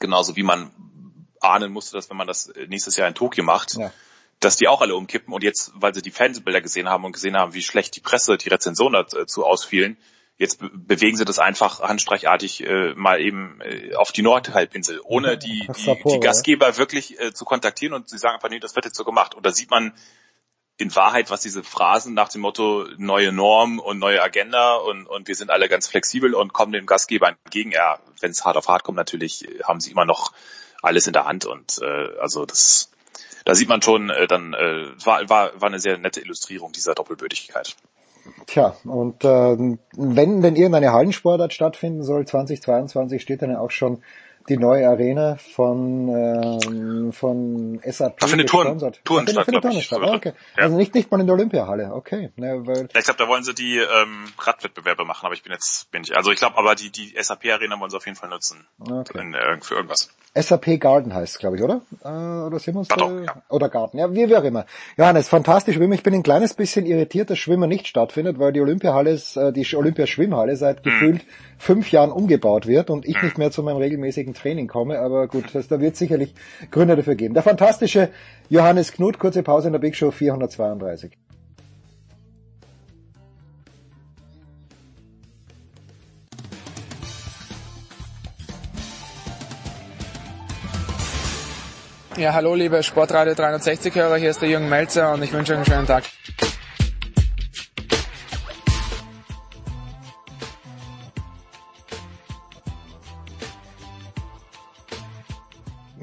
Genauso 0.00 0.36
wie 0.36 0.42
man 0.42 0.70
ahnen 1.38 1.70
musste, 1.70 1.98
dass 1.98 2.08
wenn 2.08 2.16
man 2.16 2.26
das 2.26 2.50
nächstes 2.66 2.96
Jahr 2.96 3.08
in 3.08 3.14
Tokio 3.14 3.44
macht, 3.44 3.74
ja 3.74 3.92
dass 4.40 4.56
die 4.56 4.68
auch 4.68 4.80
alle 4.80 4.94
umkippen 4.94 5.34
und 5.34 5.42
jetzt, 5.42 5.72
weil 5.74 5.94
sie 5.94 6.02
die 6.02 6.10
Fernsehbilder 6.10 6.60
gesehen 6.60 6.88
haben 6.88 7.04
und 7.04 7.12
gesehen 7.12 7.36
haben, 7.36 7.54
wie 7.54 7.62
schlecht 7.62 7.96
die 7.96 8.00
Presse, 8.00 8.36
die 8.36 8.48
Rezensionen 8.48 9.04
dazu 9.10 9.44
ausfielen, 9.44 9.96
jetzt 10.38 10.60
be 10.60 10.70
bewegen 10.72 11.16
sie 11.16 11.24
das 11.24 11.38
einfach 11.38 11.80
handstreichartig 11.80 12.64
äh, 12.64 12.94
mal 12.94 13.20
eben 13.20 13.60
äh, 13.60 13.94
auf 13.94 14.12
die 14.12 14.22
Nordhalbinsel, 14.22 15.00
ohne 15.04 15.36
die, 15.36 15.68
die, 15.76 15.96
die 16.04 16.20
Gastgeber 16.20 16.78
wirklich 16.78 17.20
äh, 17.20 17.32
zu 17.34 17.44
kontaktieren 17.44 17.94
und 17.94 18.08
sie 18.08 18.18
sagen 18.18 18.36
einfach, 18.36 18.48
nee, 18.48 18.60
das 18.60 18.76
wird 18.76 18.84
jetzt 18.84 18.96
so 18.96 19.04
gemacht. 19.04 19.34
Und 19.34 19.44
da 19.44 19.50
sieht 19.50 19.70
man 19.70 19.92
in 20.76 20.94
Wahrheit, 20.94 21.30
was 21.30 21.40
diese 21.40 21.64
Phrasen 21.64 22.14
nach 22.14 22.28
dem 22.28 22.40
Motto 22.42 22.86
neue 22.98 23.32
Norm 23.32 23.80
und 23.80 23.98
neue 23.98 24.22
Agenda 24.22 24.76
und, 24.76 25.06
und 25.06 25.26
wir 25.26 25.34
sind 25.34 25.50
alle 25.50 25.68
ganz 25.68 25.88
flexibel 25.88 26.34
und 26.34 26.52
kommen 26.52 26.70
dem 26.70 26.86
Gastgeber 26.86 27.28
entgegen. 27.28 27.72
Ja, 27.72 27.98
wenn 28.20 28.30
es 28.30 28.44
hart 28.44 28.56
auf 28.56 28.68
hart 28.68 28.84
kommt, 28.84 28.96
natürlich 28.96 29.48
haben 29.64 29.80
sie 29.80 29.90
immer 29.90 30.04
noch 30.04 30.32
alles 30.80 31.08
in 31.08 31.12
der 31.12 31.24
Hand 31.24 31.44
und 31.44 31.80
äh, 31.82 32.18
also 32.20 32.46
das 32.46 32.92
da 33.48 33.54
sieht 33.54 33.70
man 33.70 33.80
schon, 33.80 34.10
äh, 34.10 34.26
dann 34.26 34.52
äh, 34.52 34.88
war, 35.06 35.26
war, 35.30 35.58
war 35.58 35.68
eine 35.68 35.78
sehr 35.78 35.96
nette 35.96 36.20
Illustrierung 36.20 36.70
dieser 36.72 36.94
Doppelbödigkeit. 36.94 37.76
Tja, 38.46 38.76
und 38.84 39.24
äh, 39.24 39.56
wenn 39.96 40.42
denn 40.42 40.54
irgendeine 40.54 40.92
Hallensportart 40.92 41.54
stattfinden 41.54 42.02
soll, 42.02 42.26
2022 42.26 43.22
steht 43.22 43.40
dann 43.40 43.52
ja 43.52 43.58
auch 43.58 43.70
schon 43.70 44.02
die 44.48 44.56
neue 44.56 44.88
Arena 44.88 45.36
von 45.36 46.08
ähm, 46.08 47.12
von 47.12 47.80
SAP 47.84 48.16
Ach, 48.22 48.28
findet 48.28 48.48
Touren, 48.48 48.64
gesponsert. 48.74 49.00
Tourenstadt, 49.04 49.38
Ach, 49.40 49.44
findet 49.44 49.62
glaub 49.62 49.74
ich. 49.74 49.88
Tourenstadt. 49.88 50.10
Ah, 50.12 50.16
okay. 50.16 50.32
Ja. 50.56 50.62
Also 50.64 50.76
nicht 50.76 50.94
nicht 50.94 51.10
mal 51.10 51.20
in 51.20 51.26
der 51.26 51.34
Olympiahalle, 51.34 51.92
okay. 51.94 52.30
Ne, 52.36 52.66
weil, 52.66 52.88
Ja, 52.92 52.98
ich 52.98 53.04
glaube, 53.04 53.18
da 53.18 53.28
wollen 53.28 53.44
sie 53.44 53.54
die 53.54 53.76
ähm, 53.78 54.24
Radwettbewerbe 54.38 55.04
machen, 55.04 55.26
aber 55.26 55.34
ich 55.34 55.42
bin 55.42 55.52
jetzt, 55.52 55.90
bin 55.90 56.02
ich, 56.02 56.16
also 56.16 56.30
ich 56.30 56.38
glaube, 56.38 56.56
aber 56.58 56.74
die, 56.74 56.90
die 56.90 57.14
SAP-Arena 57.20 57.78
wollen 57.78 57.90
sie 57.90 57.96
auf 57.96 58.06
jeden 58.06 58.16
Fall 58.16 58.28
nutzen. 58.30 58.66
Okay. 58.80 59.20
In, 59.20 59.34
äh, 59.34 59.58
für 59.60 59.74
irgendwas. 59.74 60.08
SAP 60.34 60.78
Garden 60.80 61.14
heißt 61.14 61.38
glaube 61.38 61.56
ich, 61.56 61.62
oder? 61.62 61.80
Äh, 62.04 62.08
oder 62.46 62.58
sind 62.58 62.74
wir 62.74 62.80
uns 62.80 62.88
da? 62.88 62.96
doch, 62.96 63.10
ja. 63.20 63.42
Oder 63.48 63.68
Garten, 63.68 63.98
ja, 63.98 64.12
wie, 64.12 64.28
wie 64.28 64.36
auch 64.36 64.44
immer. 64.44 64.66
Johannes, 64.96 65.28
fantastisch 65.28 65.76
Schwimmen. 65.76 65.92
Ich 65.94 66.02
bin 66.02 66.14
ein 66.14 66.22
kleines 66.22 66.54
bisschen 66.54 66.86
irritiert, 66.86 67.30
dass 67.30 67.38
Schwimmen 67.38 67.68
nicht 67.68 67.86
stattfindet, 67.86 68.38
weil 68.38 68.52
die 68.52 68.60
Olympiahalle, 68.60 69.10
ist, 69.10 69.36
äh, 69.36 69.52
die 69.52 69.66
Olympiaschwimmhalle 69.74 70.56
seit 70.56 70.78
Hm. 70.78 70.82
gefühlt 70.84 71.24
fünf 71.58 71.90
Jahren 71.90 72.12
umgebaut 72.12 72.66
wird 72.66 72.88
und 72.90 73.04
ich 73.06 73.20
nicht 73.20 73.36
mehr 73.36 73.50
zu 73.50 73.62
meinem 73.64 73.78
regelmäßigen 73.78 74.34
Training 74.38 74.68
komme. 74.68 74.98
Aber 74.98 75.28
gut, 75.28 75.54
das, 75.54 75.68
da 75.68 75.80
wird 75.80 75.96
sicherlich 75.96 76.34
Gründe 76.70 76.96
dafür 76.96 77.14
geben. 77.14 77.34
Der 77.34 77.42
fantastische 77.42 78.10
Johannes 78.48 78.92
Knut, 78.92 79.18
kurze 79.18 79.42
Pause 79.42 79.68
in 79.68 79.72
der 79.72 79.80
Big 79.80 79.96
Show 79.96 80.10
432. 80.10 81.12
Ja, 92.18 92.32
hallo 92.32 92.56
liebe 92.56 92.82
Sportradio 92.82 93.32
360-Hörer, 93.34 94.16
hier 94.16 94.30
ist 94.30 94.42
der 94.42 94.48
Jürgen 94.48 94.68
Melzer 94.68 95.12
und 95.12 95.22
ich 95.22 95.32
wünsche 95.32 95.52
euch 95.52 95.58
einen 95.58 95.66
schönen 95.66 95.86
Tag. 95.86 96.02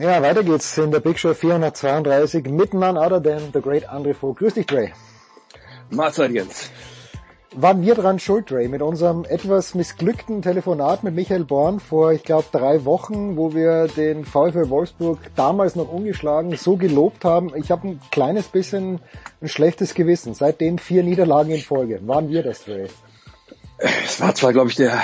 Ja, 0.06 0.22
weiter 0.22 0.43
geht's 0.43 0.77
in 0.77 0.92
der 0.92 1.00
Big 1.00 1.17
Show 1.17 1.34
432 1.34 2.45
mit 2.45 2.75
none 2.75 2.95
other 2.95 3.19
than 3.19 3.50
the 3.53 3.59
great 3.59 3.90
André 3.90 4.14
Vogt. 4.14 4.38
Grüß 4.38 4.53
dich, 4.53 4.67
Dre. 4.67 4.92
Mahlzeit 5.90 6.30
Jens. 6.30 6.69
Waren 7.56 7.82
wir 7.82 7.95
dran 7.95 8.19
schuld, 8.19 8.51
Dre, 8.51 8.67
mit 8.67 8.84
unserem 8.84 9.25
etwas 9.25 9.74
missglückten 9.74 10.43
Telefonat 10.43 11.01
mit 11.03 11.16
Michael 11.16 11.45
Born 11.45 11.80
vor, 11.80 12.11
ich 12.11 12.22
glaube, 12.22 12.45
drei 12.51 12.85
Wochen, 12.85 13.35
wo 13.35 13.56
wir 13.56 13.88
den 13.88 14.25
VfL 14.25 14.69
Wolfsburg 14.69 15.17
damals 15.35 15.75
noch 15.75 15.92
ungeschlagen 15.92 16.56
so 16.56 16.77
gelobt 16.77 17.25
haben. 17.25 17.51
Ich 17.56 17.72
habe 17.72 17.88
ein 17.88 18.00
kleines 18.11 18.50
bisschen 18.50 19.00
ein 19.42 19.48
schlechtes 19.48 19.95
Gewissen. 19.95 20.35
Seitdem 20.35 20.77
vier 20.77 21.01
Niederlagen 21.01 21.50
in 21.50 21.61
Folge. 21.61 22.00
Waren 22.08 22.30
wir 22.30 22.43
das, 22.43 22.64
Dre? 22.66 22.90
Es 23.80 24.22
war 24.22 24.35
zwar, 24.35 24.53
glaube 24.53 24.69
ich, 24.69 24.75
der, 24.75 25.01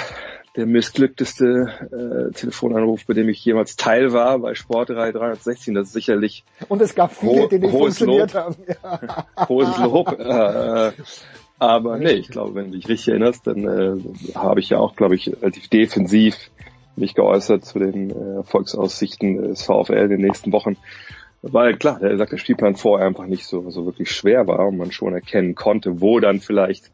der 0.55 0.65
missglückteste 0.65 2.29
äh, 2.29 2.33
Telefonanruf, 2.33 3.05
bei 3.05 3.13
dem 3.13 3.29
ich 3.29 3.43
jemals 3.43 3.77
Teil 3.77 4.11
war 4.11 4.39
bei 4.39 4.53
Sportreihe 4.53 5.13
316. 5.13 5.73
Das 5.73 5.87
ist 5.87 5.93
sicherlich 5.93 6.43
Und 6.67 6.81
es 6.81 6.93
gab 6.93 7.13
viele, 7.13 7.47
die 7.47 7.59
nicht 7.59 7.71
funktioniert 7.71 8.33
Lob. 8.33 8.43
haben. 8.43 8.55
Ja. 8.67 9.25
hohes 9.49 9.77
Lob. 9.77 10.19
Äh, 10.19 10.91
aber 11.59 11.97
nee, 11.99 12.13
ich 12.13 12.29
glaube, 12.29 12.55
wenn 12.55 12.71
du 12.71 12.77
dich 12.77 12.89
richtig 12.89 13.09
erinnerst, 13.09 13.47
dann 13.47 13.63
äh, 13.65 14.35
habe 14.35 14.59
ich 14.59 14.69
ja 14.69 14.79
auch, 14.79 14.95
glaube 14.95 15.15
ich, 15.15 15.27
relativ 15.27 15.69
defensiv 15.69 16.35
mich 16.95 17.13
geäußert 17.13 17.63
zu 17.63 17.79
den 17.79 18.09
äh, 18.09 18.35
Erfolgsaussichten 18.37 19.49
des 19.49 19.63
VfL 19.63 19.93
in 19.93 20.09
den 20.09 20.21
nächsten 20.21 20.51
Wochen. 20.51 20.75
Weil 21.41 21.77
klar, 21.77 21.99
der 21.99 22.17
sagt, 22.17 22.33
der 22.33 22.37
Spielplan 22.37 22.75
vorher 22.75 23.07
einfach 23.07 23.25
nicht 23.25 23.45
so, 23.45 23.69
so 23.71 23.85
wirklich 23.85 24.11
schwer 24.11 24.47
war 24.47 24.67
und 24.67 24.77
man 24.77 24.91
schon 24.91 25.13
erkennen 25.13 25.55
konnte, 25.55 26.01
wo 26.01 26.19
dann 26.19 26.39
vielleicht 26.39 26.91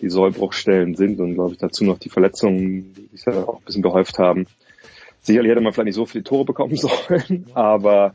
die 0.00 0.10
Sollbruchstellen 0.10 0.94
sind 0.94 1.20
und 1.20 1.34
glaube 1.34 1.52
ich 1.52 1.58
dazu 1.58 1.84
noch 1.84 1.98
die 1.98 2.08
Verletzungen, 2.08 2.94
die 2.94 3.16
sich 3.16 3.26
ja 3.26 3.44
auch 3.44 3.58
ein 3.58 3.64
bisschen 3.64 3.82
gehäuft 3.82 4.18
haben. 4.18 4.46
Sicherlich 5.20 5.50
hätte 5.50 5.60
man 5.60 5.72
vielleicht 5.72 5.86
nicht 5.86 5.94
so 5.94 6.06
viele 6.06 6.24
Tore 6.24 6.44
bekommen 6.44 6.76
sollen, 6.76 7.46
aber 7.54 8.14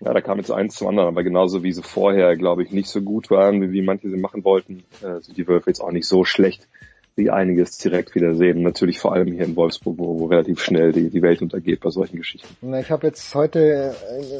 ja, 0.00 0.14
da 0.14 0.20
kam 0.20 0.38
jetzt 0.38 0.50
eins 0.50 0.76
zum 0.76 0.88
anderen, 0.88 1.08
aber 1.08 1.22
genauso 1.22 1.62
wie 1.62 1.72
sie 1.72 1.82
vorher, 1.82 2.36
glaube 2.36 2.62
ich, 2.62 2.70
nicht 2.70 2.88
so 2.88 3.02
gut 3.02 3.30
waren, 3.30 3.60
wie, 3.60 3.72
wie 3.72 3.82
manche 3.82 4.08
sie 4.08 4.16
machen 4.16 4.44
wollten, 4.44 4.84
äh, 5.02 5.20
sind 5.20 5.36
die 5.36 5.46
Wölfe 5.46 5.68
jetzt 5.68 5.80
auch 5.80 5.90
nicht 5.90 6.06
so 6.06 6.24
schlecht, 6.24 6.68
wie 7.16 7.28
einige 7.28 7.62
es 7.62 7.76
direkt 7.76 8.14
wieder 8.14 8.34
sehen. 8.34 8.62
Natürlich 8.62 8.98
vor 8.98 9.12
allem 9.12 9.30
hier 9.30 9.44
in 9.44 9.56
Wolfsburg, 9.56 9.98
wo, 9.98 10.18
wo 10.18 10.26
relativ 10.26 10.62
schnell 10.62 10.92
die, 10.92 11.10
die 11.10 11.20
Welt 11.20 11.42
untergeht 11.42 11.80
bei 11.80 11.90
solchen 11.90 12.16
Geschichten. 12.16 12.74
Ich 12.74 12.90
habe 12.90 13.08
jetzt 13.08 13.34
heute 13.34 13.94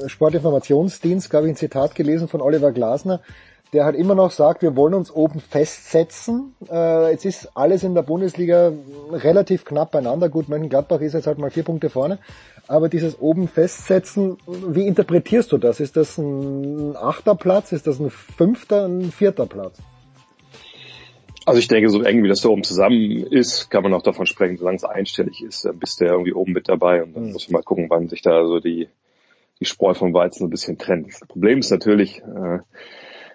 äh, 0.04 0.08
Sportinformationsdienst, 0.08 1.28
glaube 1.28 1.46
ich, 1.46 1.52
ein 1.52 1.56
Zitat 1.56 1.94
gelesen 1.94 2.28
von 2.28 2.40
Oliver 2.40 2.72
Glasner, 2.72 3.20
der 3.72 3.84
halt 3.84 3.96
immer 3.96 4.14
noch 4.14 4.30
sagt, 4.30 4.62
wir 4.62 4.74
wollen 4.76 4.94
uns 4.94 5.10
oben 5.10 5.40
festsetzen. 5.40 6.54
Äh, 6.70 7.12
jetzt 7.12 7.24
ist 7.24 7.50
alles 7.54 7.84
in 7.84 7.94
der 7.94 8.02
Bundesliga 8.02 8.72
relativ 9.12 9.64
knapp 9.64 9.92
beieinander. 9.92 10.28
Gut, 10.28 10.48
Mönchengladbach 10.48 11.00
ist 11.00 11.14
jetzt 11.14 11.26
halt 11.26 11.38
mal 11.38 11.50
vier 11.50 11.62
Punkte 11.62 11.90
vorne. 11.90 12.18
Aber 12.66 12.88
dieses 12.88 13.20
oben 13.20 13.48
festsetzen, 13.48 14.38
wie 14.46 14.86
interpretierst 14.86 15.50
du 15.52 15.58
das? 15.58 15.80
Ist 15.80 15.96
das 15.96 16.18
ein 16.18 16.96
achter 16.96 17.34
Platz? 17.34 17.72
Ist 17.72 17.86
das 17.86 18.00
ein 18.00 18.10
fünfter, 18.10 18.86
ein 18.86 19.12
vierter 19.12 19.46
Platz? 19.46 19.78
Also 21.46 21.58
ich 21.58 21.68
denke, 21.68 21.88
so 21.88 22.02
eng 22.02 22.22
wie 22.22 22.28
das 22.28 22.42
da 22.42 22.48
oben 22.48 22.62
zusammen 22.62 23.26
ist, 23.26 23.70
kann 23.70 23.82
man 23.82 23.94
auch 23.94 24.02
davon 24.02 24.26
sprechen, 24.26 24.56
solange 24.56 24.76
es 24.76 24.84
einstellig 24.84 25.42
ist, 25.42 25.64
dann 25.64 25.78
bist 25.78 26.00
du 26.00 26.04
ja 26.04 26.12
irgendwie 26.12 26.34
oben 26.34 26.52
mit 26.52 26.68
dabei 26.68 27.02
und 27.02 27.16
dann 27.16 27.32
muss 27.32 27.48
man 27.48 27.60
mal 27.60 27.64
gucken, 27.64 27.86
wann 27.88 28.08
sich 28.08 28.22
da 28.22 28.46
so 28.46 28.60
die, 28.60 28.88
die 29.58 29.64
Spreu 29.64 29.94
vom 29.94 30.12
Weizen 30.12 30.46
ein 30.46 30.50
bisschen 30.50 30.78
trennt. 30.78 31.08
Das 31.08 31.26
Problem 31.26 31.58
ist 31.58 31.70
natürlich, 31.70 32.18
äh, 32.18 32.58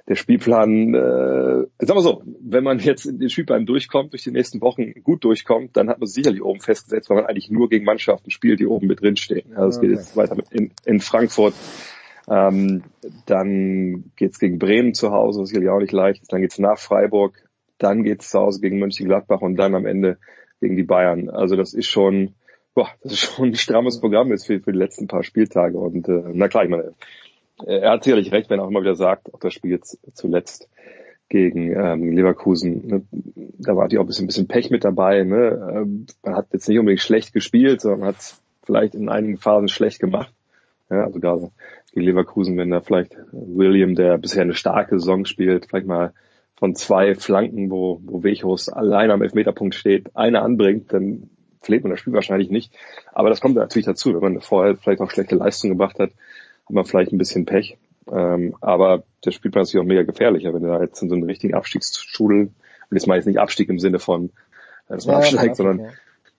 der 0.08 0.16
Spielplan, 0.16 0.94
äh, 0.94 1.86
sagen 1.86 1.98
wir 1.98 2.02
so, 2.02 2.22
wenn 2.40 2.64
man 2.64 2.78
jetzt 2.80 3.06
in 3.06 3.18
den 3.20 3.30
Spielplan 3.30 3.66
durchkommt, 3.66 4.14
durch 4.14 4.24
die 4.24 4.32
nächsten 4.32 4.62
Wochen 4.62 4.94
gut 5.04 5.24
durchkommt, 5.24 5.76
dann 5.76 5.90
hat 5.90 6.00
man 6.00 6.08
sicherlich 6.08 6.44
oben 6.44 6.60
festgesetzt, 6.60 7.10
weil 7.10 7.18
man 7.18 7.26
eigentlich 7.26 7.50
nur 7.50 7.70
gegen 7.70 7.86
Mannschaften 7.86 8.30
spielt, 8.30 8.60
die 8.60 8.68
oben 8.68 8.88
mit 8.88 9.02
drinstehen. 9.02 9.56
Also 9.56 9.70
es 9.70 9.82
geht 9.82 9.90
Okay. 9.90 10.00
jetzt 10.00 10.16
weiter 10.16 10.36
mit 10.36 10.52
in, 10.52 10.72
in 10.86 11.00
Frankfurt, 11.00 11.56
ähm, 12.28 12.84
dann 13.26 14.12
geht's 14.16 14.40
gegen 14.40 14.60
Bremen 14.60 14.94
zu 14.94 15.12
Hause, 15.12 15.42
was 15.42 15.50
sicherlich 15.50 15.70
auch 15.70 15.80
nicht 15.80 15.92
leicht 15.92 16.22
ist, 16.22 16.32
dann 16.32 16.42
geht's 16.42 16.60
nach 16.60 16.78
Freiburg, 16.78 17.34
dann 17.80 18.04
geht's 18.04 18.30
zu 18.30 18.40
Hause 18.40 18.62
gegen 18.62 18.80
Mönchengladbach 18.80 19.42
und 19.42 19.56
dann 19.56 19.74
am 19.76 19.86
Ende 19.88 20.18
gegen 20.62 20.76
die 20.76 20.84
Bayern. 20.84 21.30
Also 21.30 21.56
das 21.56 21.74
ist 21.74 21.88
schon, 21.88 22.36
boah, 22.76 22.90
das 23.04 23.14
ist 23.14 23.20
schon 23.22 23.50
ein 23.50 23.56
strammes 23.56 24.00
Programm 24.00 24.30
jetzt 24.30 24.46
für, 24.46 24.60
für 24.60 24.72
die 24.72 24.80
letzten 24.80 25.08
paar 25.08 25.24
Spieltage 25.24 25.78
und 25.78 26.08
äh, 26.08 26.24
na 26.34 26.48
klar, 26.48 26.64
ich 26.64 26.70
meine, 26.70 26.94
er 27.66 27.92
hat 27.92 28.04
sicherlich 28.04 28.32
recht, 28.32 28.50
wenn 28.50 28.60
er 28.60 28.66
auch 28.66 28.70
immer 28.70 28.82
wieder 28.82 28.96
sagt, 28.96 29.34
auch 29.34 29.40
das 29.40 29.54
Spiel 29.54 29.72
jetzt 29.72 29.98
zuletzt 30.14 30.70
gegen 31.30 31.74
ähm, 31.74 32.12
Leverkusen, 32.12 32.88
ne, 32.88 33.02
da 33.58 33.76
war 33.76 33.88
die 33.88 33.98
auch 33.98 34.04
ein 34.04 34.28
bisschen, 34.28 34.48
Pech 34.48 34.70
mit 34.70 34.84
dabei. 34.84 35.24
Ne? 35.24 35.72
Ähm, 35.74 36.06
man 36.24 36.36
hat 36.36 36.48
jetzt 36.54 36.68
nicht 36.70 36.78
unbedingt 36.78 37.02
schlecht 37.02 37.34
gespielt, 37.34 37.82
sondern 37.82 38.10
hat 38.10 38.36
vielleicht 38.64 38.96
in 38.96 39.10
einigen 39.10 39.38
Phasen 39.38 39.68
schlecht 39.68 40.00
gemacht. 40.00 40.32
Ja, 40.90 41.04
also 41.04 41.20
gerade 41.20 41.52
gegen 41.94 42.06
Leverkusen, 42.06 42.58
wenn 42.58 42.70
da 42.70 42.82
vielleicht 42.82 43.18
William, 43.32 43.96
der 43.96 44.18
bisher 44.18 44.44
eine 44.44 44.54
starke 44.54 45.00
Saison 45.00 45.26
spielt, 45.26 45.66
vielleicht 45.66 45.88
mal 45.88 46.14
von 46.56 46.76
zwei 46.76 47.16
Flanken, 47.16 47.72
wo, 47.72 48.00
wo 48.04 48.24
Wechos 48.24 48.70
allein 48.70 49.12
am 49.12 49.22
Elfmeterpunkt 49.22 49.76
steht, 49.76 50.16
eine 50.16 50.42
anbringt, 50.42 50.94
dann 50.94 51.30
verliert 51.62 51.84
man 51.84 51.92
das 51.92 52.00
Spiel 52.00 52.14
wahrscheinlich 52.14 52.50
nicht. 52.50 52.74
Aber 53.14 53.30
das 53.30 53.42
kommt 53.42 53.56
natürlich 53.56 53.88
dazu, 53.88 54.14
wenn 54.14 54.22
man 54.22 54.42
vorher 54.42 54.76
vielleicht 54.76 55.02
auch 55.02 55.10
schlechte 55.10 55.36
Leistung 55.36 55.72
gebracht 55.72 56.00
hat, 56.00 56.12
hat 56.66 56.74
man 56.74 56.86
vielleicht 56.86 57.12
ein 57.12 57.18
bisschen 57.18 57.46
Pech. 57.46 57.78
Ähm, 58.12 58.56
aber 58.62 59.04
der 59.24 59.32
Spielplan 59.32 59.64
ist 59.64 59.70
natürlich 59.70 59.84
auch 59.84 59.88
mega 59.88 60.04
gefährlicher, 60.04 60.54
wenn 60.54 60.62
du 60.62 60.70
da 60.70 60.82
jetzt 60.82 61.02
in 61.02 61.10
so 61.10 61.16
einen 61.16 61.24
richtigen 61.24 61.56
Abstiegsstrudel, 61.56 62.52
und 62.90 62.98
jetzt 62.98 63.08
mal 63.08 63.16
jetzt 63.16 63.26
nicht 63.26 63.40
Abstieg 63.40 63.70
im 63.70 63.80
Sinne 63.80 64.00
von, 64.00 64.26
äh, 64.88 64.96
dass 64.96 65.06
man 65.06 65.16
Ja, 65.16 65.20
absteigt, 65.20 65.48
ja, 65.48 65.56
sondern 65.56 65.80
ja. 65.80 65.92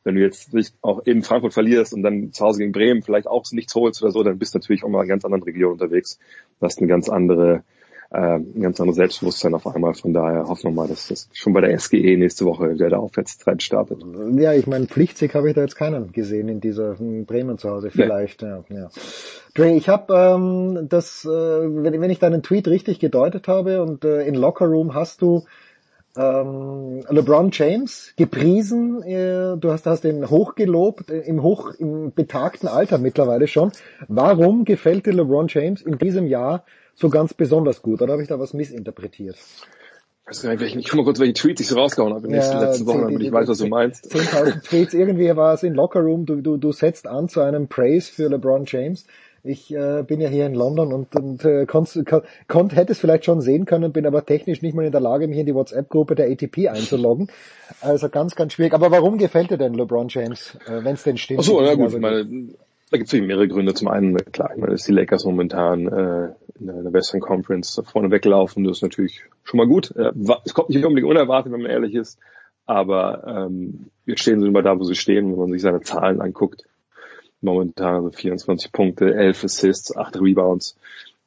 wenn 0.04 0.14
du 0.14 0.20
jetzt 0.20 0.54
nicht 0.54 0.74
auch 0.82 1.00
in 1.00 1.22
Frankfurt 1.22 1.54
verlierst 1.54 1.92
und 1.92 2.02
dann 2.02 2.32
zu 2.32 2.44
Hause 2.44 2.60
gegen 2.60 2.72
Bremen 2.72 3.02
vielleicht 3.02 3.26
auch 3.26 3.44
nichts 3.50 3.74
holst 3.74 4.02
oder 4.02 4.12
so, 4.12 4.22
dann 4.22 4.38
bist 4.38 4.54
du 4.54 4.58
natürlich 4.58 4.84
auch 4.84 4.88
mal 4.88 4.98
in 4.98 5.02
einer 5.02 5.08
ganz 5.08 5.24
anderen 5.24 5.42
Region 5.42 5.72
unterwegs. 5.72 6.18
Du 6.60 6.66
hast 6.66 6.78
eine 6.78 6.86
ganz 6.86 7.08
andere, 7.08 7.64
äh, 8.10 8.36
ein 8.36 8.60
ganz 8.60 8.80
anderes 8.80 8.96
Selbstbewusstsein 8.96 9.54
auf 9.54 9.66
einmal. 9.66 9.94
Von 9.94 10.12
daher 10.12 10.46
hoffen 10.46 10.64
wir 10.64 10.70
mal, 10.70 10.88
dass 10.88 11.08
das 11.08 11.28
schon 11.32 11.52
bei 11.52 11.60
der 11.60 11.78
SGE 11.78 12.16
nächste 12.16 12.44
Woche 12.44 12.74
wieder 12.74 12.88
der 12.88 13.00
Aufwärtstrend 13.00 13.62
startet. 13.62 14.04
Ja, 14.36 14.52
ich 14.52 14.66
meine, 14.66 14.86
Pflichtsieg 14.86 15.34
habe 15.34 15.48
ich 15.48 15.54
da 15.54 15.62
jetzt 15.62 15.76
keinen 15.76 16.12
gesehen 16.12 16.48
in 16.48 16.60
dieser 16.60 16.98
in 17.00 17.26
Bremen 17.26 17.58
zu 17.58 17.70
Hause. 17.70 17.90
Vielleicht, 17.90 18.42
ja. 18.42 18.64
ja. 18.68 18.88
Dre, 19.54 19.72
ich 19.72 19.88
habe 19.88 20.14
ähm, 20.14 20.88
das, 20.88 21.24
äh, 21.24 21.28
wenn, 21.28 22.00
wenn 22.00 22.10
ich 22.10 22.18
deinen 22.18 22.42
Tweet 22.42 22.68
richtig 22.68 22.98
gedeutet 23.00 23.48
habe 23.48 23.82
und 23.82 24.04
äh, 24.04 24.22
in 24.26 24.34
Locker 24.34 24.66
Room 24.66 24.94
hast 24.94 25.22
du 25.22 25.44
ähm, 26.16 27.02
LeBron 27.08 27.50
James 27.52 28.14
gepriesen, 28.16 29.02
äh, 29.02 29.56
du 29.56 29.70
hast, 29.70 29.86
hast 29.86 30.04
ihn 30.04 30.28
hochgelobt, 30.28 31.10
äh, 31.10 31.20
im 31.20 31.42
hoch, 31.42 31.72
im 31.78 32.12
betagten 32.12 32.68
Alter 32.68 32.98
mittlerweile 32.98 33.46
schon. 33.46 33.72
Warum 34.08 34.64
gefällt 34.64 35.06
dir 35.06 35.12
LeBron 35.12 35.48
James 35.48 35.82
in 35.82 35.98
diesem 35.98 36.26
Jahr 36.26 36.64
so 36.96 37.08
ganz 37.08 37.34
besonders 37.34 37.82
gut? 37.82 38.02
Oder 38.02 38.12
habe 38.14 38.22
ich 38.22 38.28
da 38.28 38.40
was 38.40 38.52
missinterpretiert? 38.54 39.36
Ich 39.36 40.30
weiß 40.30 40.42
gar 40.42 40.50
nicht, 40.50 40.60
welchen, 40.60 40.80
ich 40.80 40.88
guck 40.88 40.96
mal 40.96 41.04
kurz, 41.04 41.20
welche 41.20 41.34
Tweets 41.34 41.60
ich 41.60 41.68
so 41.68 41.76
rausgehauen 41.78 42.12
habe 42.12 42.26
in 42.26 42.32
den 42.32 42.40
Ja, 42.40 42.60
letzten 42.60 42.86
Wochen, 42.86 42.98
zehn- 42.98 43.08
damit 43.08 43.22
ich 43.22 43.30
weiß, 43.30 43.46
was 43.48 43.58
du 43.58 43.68
meinst. 43.68 44.06
10.000 44.12 44.62
Tweets, 44.68 44.92
irgendwie 44.94 45.36
war 45.36 45.54
es 45.54 45.62
in 45.62 45.74
Locker 45.74 46.00
Room, 46.00 46.26
du, 46.26 46.40
du, 46.40 46.56
du 46.56 46.72
setzt 46.72 47.06
an 47.06 47.28
zu 47.28 47.40
einem 47.42 47.68
Praise 47.68 48.10
für 48.10 48.28
LeBron 48.28 48.64
James. 48.66 49.06
Ich 49.44 49.72
äh, 49.72 50.02
bin 50.02 50.20
ja 50.20 50.28
hier 50.28 50.44
in 50.46 50.54
London 50.54 50.92
und, 50.92 51.14
und 51.14 51.44
äh, 51.44 51.66
konnt, 51.66 51.96
konnt, 52.48 52.74
hätte 52.74 52.90
es 52.90 52.98
vielleicht 52.98 53.24
schon 53.24 53.40
sehen 53.40 53.64
können, 53.64 53.92
bin 53.92 54.04
aber 54.04 54.26
technisch 54.26 54.60
nicht 54.60 54.74
mal 54.74 54.84
in 54.84 54.90
der 54.90 55.00
Lage, 55.00 55.28
mich 55.28 55.38
in 55.38 55.46
die 55.46 55.54
WhatsApp-Gruppe 55.54 56.16
der 56.16 56.28
ATP 56.28 56.68
einzuloggen. 56.68 57.28
Also 57.80 58.08
ganz, 58.08 58.34
ganz 58.34 58.54
schwierig. 58.54 58.74
Aber 58.74 58.90
warum 58.90 59.18
gefällt 59.18 59.52
dir 59.52 59.58
denn 59.58 59.74
LeBron 59.74 60.08
James, 60.08 60.56
äh, 60.66 60.82
wenn 60.82 60.94
es 60.94 61.04
denn 61.04 61.16
stimmt? 61.16 61.38
Ach 61.40 61.44
so, 61.44 61.62
ja 61.62 61.74
gut, 61.74 61.96
meine, 62.00 62.24
Da 62.90 62.96
gibt 62.96 63.12
es 63.12 63.20
mehrere 63.20 63.46
Gründe. 63.46 63.74
Zum 63.74 63.86
einen, 63.86 64.16
klar, 64.16 64.50
ich 64.52 64.60
meine, 64.60 64.72
dass 64.72 64.82
die 64.82 64.92
Lakers 64.92 65.24
momentan 65.24 65.86
äh, 65.86 66.28
in 66.60 66.66
der 66.66 66.92
Western 66.92 67.20
Conference 67.20 67.80
vorne 67.84 68.10
weglaufen. 68.10 68.64
Das 68.64 68.78
ist 68.78 68.82
natürlich 68.82 69.24
schon 69.44 69.58
mal 69.58 69.66
gut. 69.66 69.94
Äh, 69.96 70.12
es 70.44 70.54
kommt 70.54 70.70
nicht 70.70 70.84
unbedingt 70.84 71.10
unerwartet, 71.10 71.52
wenn 71.52 71.62
man 71.62 71.70
ehrlich 71.70 71.94
ist. 71.94 72.18
Aber 72.66 73.24
ähm, 73.26 73.86
jetzt 74.06 74.22
stehen 74.22 74.40
sie 74.40 74.48
immer 74.48 74.62
da, 74.62 74.78
wo 74.78 74.84
sie 74.84 74.96
stehen, 74.96 75.30
wenn 75.30 75.38
man 75.38 75.52
sich 75.52 75.62
seine 75.62 75.80
Zahlen 75.80 76.20
anguckt. 76.20 76.64
Momentan 77.40 77.94
also 77.96 78.10
24 78.10 78.72
Punkte, 78.72 79.14
11 79.14 79.44
Assists, 79.44 79.96
8 79.96 80.20
Rebounds. 80.20 80.76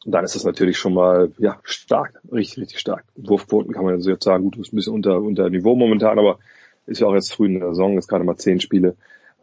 Und 0.05 0.11
dann 0.11 0.23
ist 0.25 0.35
das 0.35 0.43
natürlich 0.43 0.77
schon 0.77 0.93
mal 0.93 1.31
ja 1.39 1.59
stark, 1.63 2.21
richtig, 2.31 2.61
richtig 2.61 2.79
stark. 2.79 3.05
Wurfquoten 3.15 3.73
kann 3.73 3.85
man 3.85 3.95
also 3.95 4.09
jetzt 4.09 4.23
sagen, 4.23 4.45
gut, 4.45 4.57
ist 4.57 4.73
ein 4.73 4.75
bisschen 4.75 4.93
unter, 4.93 5.21
unter 5.21 5.49
Niveau 5.49 5.75
momentan, 5.75 6.19
aber 6.19 6.39
ist 6.85 7.01
ja 7.01 7.07
auch 7.07 7.13
jetzt 7.13 7.33
früh 7.33 7.47
in 7.47 7.59
der 7.59 7.69
Saison, 7.69 7.97
ist 7.97 8.07
gerade 8.07 8.23
mal 8.23 8.37
10 8.37 8.61
Spiele 8.61 8.95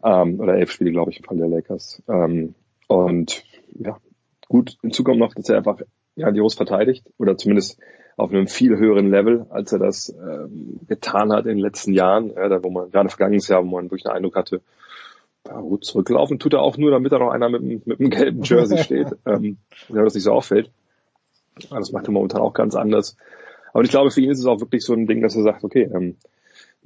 ähm, 0.03 0.39
oder 0.39 0.55
11 0.55 0.71
Spiele, 0.71 0.91
glaube 0.91 1.11
ich, 1.11 1.19
im 1.19 1.23
Fall 1.23 1.37
der 1.37 1.47
Lakers. 1.47 2.01
Ähm, 2.07 2.53
und 2.87 3.43
ja, 3.79 3.97
gut, 4.47 4.77
hinzu 4.81 5.03
kommt 5.03 5.19
noch, 5.19 5.33
dass 5.33 5.49
er 5.49 5.57
einfach 5.57 5.79
grandios 6.17 6.55
verteidigt 6.55 7.05
oder 7.17 7.37
zumindest 7.37 7.79
auf 8.17 8.31
einem 8.31 8.47
viel 8.47 8.77
höheren 8.77 9.11
Level, 9.11 9.45
als 9.49 9.71
er 9.71 9.79
das 9.79 10.09
ähm, 10.09 10.79
getan 10.87 11.31
hat 11.31 11.45
in 11.45 11.57
den 11.57 11.59
letzten 11.59 11.93
Jahren, 11.93 12.31
ja, 12.31 12.49
da 12.49 12.63
wo 12.63 12.71
man 12.71 12.89
gerade 12.89 13.09
vergangenes 13.09 13.47
Jahr, 13.47 13.63
wo 13.63 13.67
man 13.67 13.85
wirklich 13.85 14.03
den 14.03 14.11
Eindruck 14.11 14.35
hatte, 14.35 14.61
ja, 15.47 15.59
gut, 15.61 15.85
zurücklaufen 15.85 16.39
tut 16.39 16.53
er 16.53 16.61
auch 16.61 16.77
nur, 16.77 16.91
damit 16.91 17.11
da 17.11 17.19
noch 17.19 17.29
einer 17.29 17.49
mit, 17.49 17.85
mit 17.85 17.99
einem 17.99 18.09
gelben 18.09 18.41
Jersey 18.43 18.79
steht, 18.79 19.09
ähm, 19.25 19.57
ja, 19.89 20.03
das 20.03 20.15
nicht 20.15 20.23
so 20.23 20.33
auffällt. 20.33 20.71
Das 21.69 21.91
macht 21.91 22.07
er 22.07 22.11
momentan 22.11 22.41
auch 22.41 22.53
ganz 22.53 22.75
anders. 22.75 23.17
Aber 23.73 23.83
ich 23.83 23.89
glaube, 23.89 24.11
für 24.11 24.21
ihn 24.21 24.31
ist 24.31 24.39
es 24.39 24.45
auch 24.45 24.59
wirklich 24.59 24.83
so 24.83 24.93
ein 24.93 25.07
Ding, 25.07 25.21
dass 25.21 25.35
er 25.35 25.43
sagt, 25.43 25.63
okay, 25.63 25.89
ähm, 25.93 26.17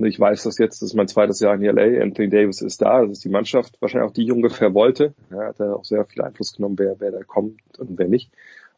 ich 0.06 0.20
weiß 0.20 0.44
das 0.44 0.58
jetzt, 0.58 0.82
das 0.82 0.90
ist 0.90 0.96
mein 0.96 1.08
zweites 1.08 1.40
Jahr 1.40 1.56
in 1.56 1.62
LA, 1.62 2.02
Anthony 2.02 2.30
Davis 2.30 2.62
ist 2.62 2.82
da, 2.82 3.02
das 3.02 3.12
ist 3.12 3.26
die 3.26 3.30
Mannschaft, 3.30 3.82
wahrscheinlich 3.82 4.10
auch 4.10 4.14
die 4.14 4.24
ich 4.24 4.32
ungefähr 4.32 4.74
wollte. 4.74 5.14
Er 5.30 5.48
hat 5.48 5.60
da 5.60 5.74
auch 5.74 5.86
sehr 5.86 6.06
viel 6.06 6.22
Einfluss 6.22 6.54
genommen, 6.54 6.78
wer, 6.78 7.00
wer 7.00 7.12
da 7.12 7.24
kommt 7.24 7.60
und 7.78 7.98
wer 7.98 8.08
nicht. 8.08 8.32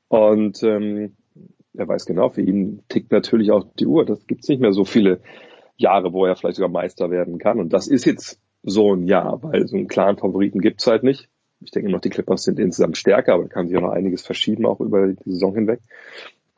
Und 0.07 0.61
ähm, 0.63 1.15
er 1.75 1.87
weiß 1.87 2.05
genau, 2.05 2.29
für 2.29 2.41
ihn 2.41 2.83
tickt 2.87 3.11
natürlich 3.11 3.51
auch 3.51 3.65
die 3.79 3.87
Uhr. 3.87 4.05
Das 4.05 4.25
gibt's 4.27 4.47
nicht 4.47 4.61
mehr 4.61 4.73
so 4.73 4.85
viele 4.85 5.21
Jahre, 5.75 6.13
wo 6.13 6.25
er 6.25 6.35
vielleicht 6.35 6.57
sogar 6.57 6.69
Meister 6.69 7.09
werden 7.09 7.39
kann. 7.39 7.59
Und 7.59 7.73
das 7.73 7.87
ist 7.87 8.05
jetzt 8.05 8.39
so 8.61 8.93
ein 8.93 9.07
Jahr, 9.07 9.41
weil 9.43 9.67
so 9.67 9.75
einen 9.75 9.87
klaren 9.87 10.17
Favoriten 10.17 10.61
gibt's 10.61 10.87
halt 10.87 11.03
nicht. 11.03 11.29
Ich 11.61 11.71
denke 11.71 11.91
noch, 11.91 12.01
die 12.01 12.09
Clippers 12.09 12.43
sind 12.43 12.59
insgesamt 12.59 12.97
stärker, 12.97 13.33
aber 13.33 13.43
da 13.43 13.49
kann 13.49 13.67
sich 13.67 13.77
auch 13.77 13.81
noch 13.81 13.91
einiges 13.91 14.25
verschieben, 14.25 14.65
auch 14.65 14.81
über 14.81 15.07
die 15.07 15.31
Saison 15.31 15.55
hinweg. 15.55 15.79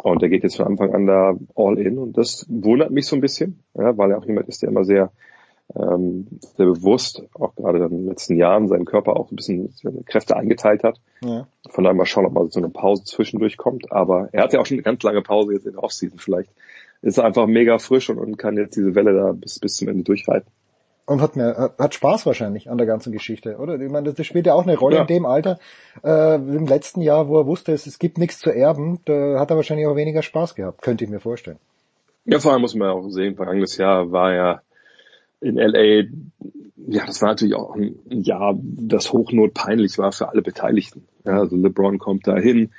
Und 0.05 0.21
er 0.21 0.29
geht 0.29 0.43
jetzt 0.43 0.57
von 0.57 0.67
Anfang 0.67 0.93
an 0.93 1.07
da 1.07 1.35
all 1.55 1.79
in 1.79 1.97
und 1.97 2.15
das 2.15 2.45
wundert 2.47 2.91
mich 2.91 3.07
so 3.07 3.15
ein 3.15 3.21
bisschen, 3.21 3.63
ja, 3.73 3.97
weil 3.97 4.11
er 4.11 4.19
auch 4.19 4.25
jemand 4.25 4.47
ist, 4.47 4.61
der 4.61 4.69
immer 4.69 4.83
sehr, 4.83 5.11
ähm, 5.75 6.27
sehr 6.55 6.67
bewusst, 6.67 7.23
auch 7.33 7.55
gerade 7.55 7.79
in 7.85 7.89
den 7.89 8.05
letzten 8.05 8.35
Jahren, 8.35 8.67
seinen 8.67 8.85
Körper 8.85 9.19
auch 9.19 9.31
ein 9.31 9.35
bisschen 9.35 9.73
seine 9.81 10.03
Kräfte 10.03 10.37
eingeteilt 10.37 10.83
hat. 10.83 11.01
Ja. 11.23 11.47
Von 11.71 11.83
daher 11.83 11.95
mal 11.95 12.05
schauen, 12.05 12.27
ob 12.27 12.33
mal 12.33 12.51
so 12.51 12.59
eine 12.59 12.69
Pause 12.69 13.03
zwischendurch 13.03 13.57
kommt. 13.57 13.91
Aber 13.91 14.29
er 14.31 14.43
hat 14.43 14.53
ja 14.53 14.59
auch 14.59 14.67
schon 14.67 14.75
eine 14.75 14.83
ganz 14.83 15.01
lange 15.01 15.23
Pause 15.23 15.53
jetzt 15.53 15.65
in 15.65 15.71
der 15.71 15.83
Offseason. 15.83 16.19
Vielleicht 16.19 16.51
ist 17.01 17.17
er 17.17 17.25
einfach 17.25 17.47
mega 17.47 17.79
frisch 17.79 18.07
und, 18.11 18.19
und 18.19 18.37
kann 18.37 18.57
jetzt 18.57 18.75
diese 18.75 18.93
Welle 18.93 19.15
da 19.15 19.31
bis, 19.31 19.57
bis 19.57 19.73
zum 19.73 19.87
Ende 19.87 20.03
durchreiten. 20.03 20.51
Und 21.07 21.21
hat 21.21 21.35
mir 21.35 21.73
hat 21.77 21.93
Spaß 21.93 22.25
wahrscheinlich 22.25 22.69
an 22.69 22.79
der 22.79 22.87
ganzen 22.87 23.11
Geschichte, 23.11 23.57
oder? 23.57 23.79
Ich 23.79 23.91
meine, 23.91 24.11
das 24.11 24.25
spielt 24.25 24.47
ja 24.47 24.55
auch 24.55 24.63
eine 24.63 24.75
Rolle 24.75 24.95
ja. 24.95 25.01
in 25.01 25.07
dem 25.07 25.25
Alter. 25.25 25.59
Äh, 26.03 26.35
Im 26.35 26.65
letzten 26.65 27.01
Jahr, 27.01 27.27
wo 27.27 27.39
er 27.39 27.45
wusste, 27.45 27.73
es, 27.73 27.85
es 27.85 27.99
gibt 27.99 28.17
nichts 28.17 28.39
zu 28.39 28.49
erben, 28.49 28.99
da 29.05 29.39
hat 29.39 29.51
er 29.51 29.55
wahrscheinlich 29.55 29.85
auch 29.85 29.95
weniger 29.95 30.23
Spaß 30.23 30.55
gehabt, 30.55 30.81
könnte 30.81 31.03
ich 31.03 31.11
mir 31.11 31.19
vorstellen. 31.19 31.59
Ja, 32.25 32.39
vor 32.39 32.53
allem 32.53 32.61
muss 32.61 32.73
man 32.73 32.89
auch 32.89 33.07
sehen, 33.09 33.35
vergangenes 33.35 33.77
Jahr 33.77 34.11
war 34.11 34.33
ja 34.33 34.61
in 35.41 35.57
LA, 35.57 36.05
ja, 36.87 37.05
das 37.05 37.21
war 37.21 37.29
natürlich 37.29 37.53
auch 37.53 37.75
ein 37.75 37.99
Jahr, 38.09 38.57
das 38.59 39.13
hochnot 39.13 39.53
peinlich 39.53 39.99
war 39.99 40.11
für 40.11 40.29
alle 40.29 40.41
Beteiligten. 40.41 41.05
Ja, 41.23 41.39
also 41.39 41.55
LeBron 41.55 41.99
kommt 41.99 42.25
da 42.27 42.35
hin, 42.35 42.63
und 42.63 42.71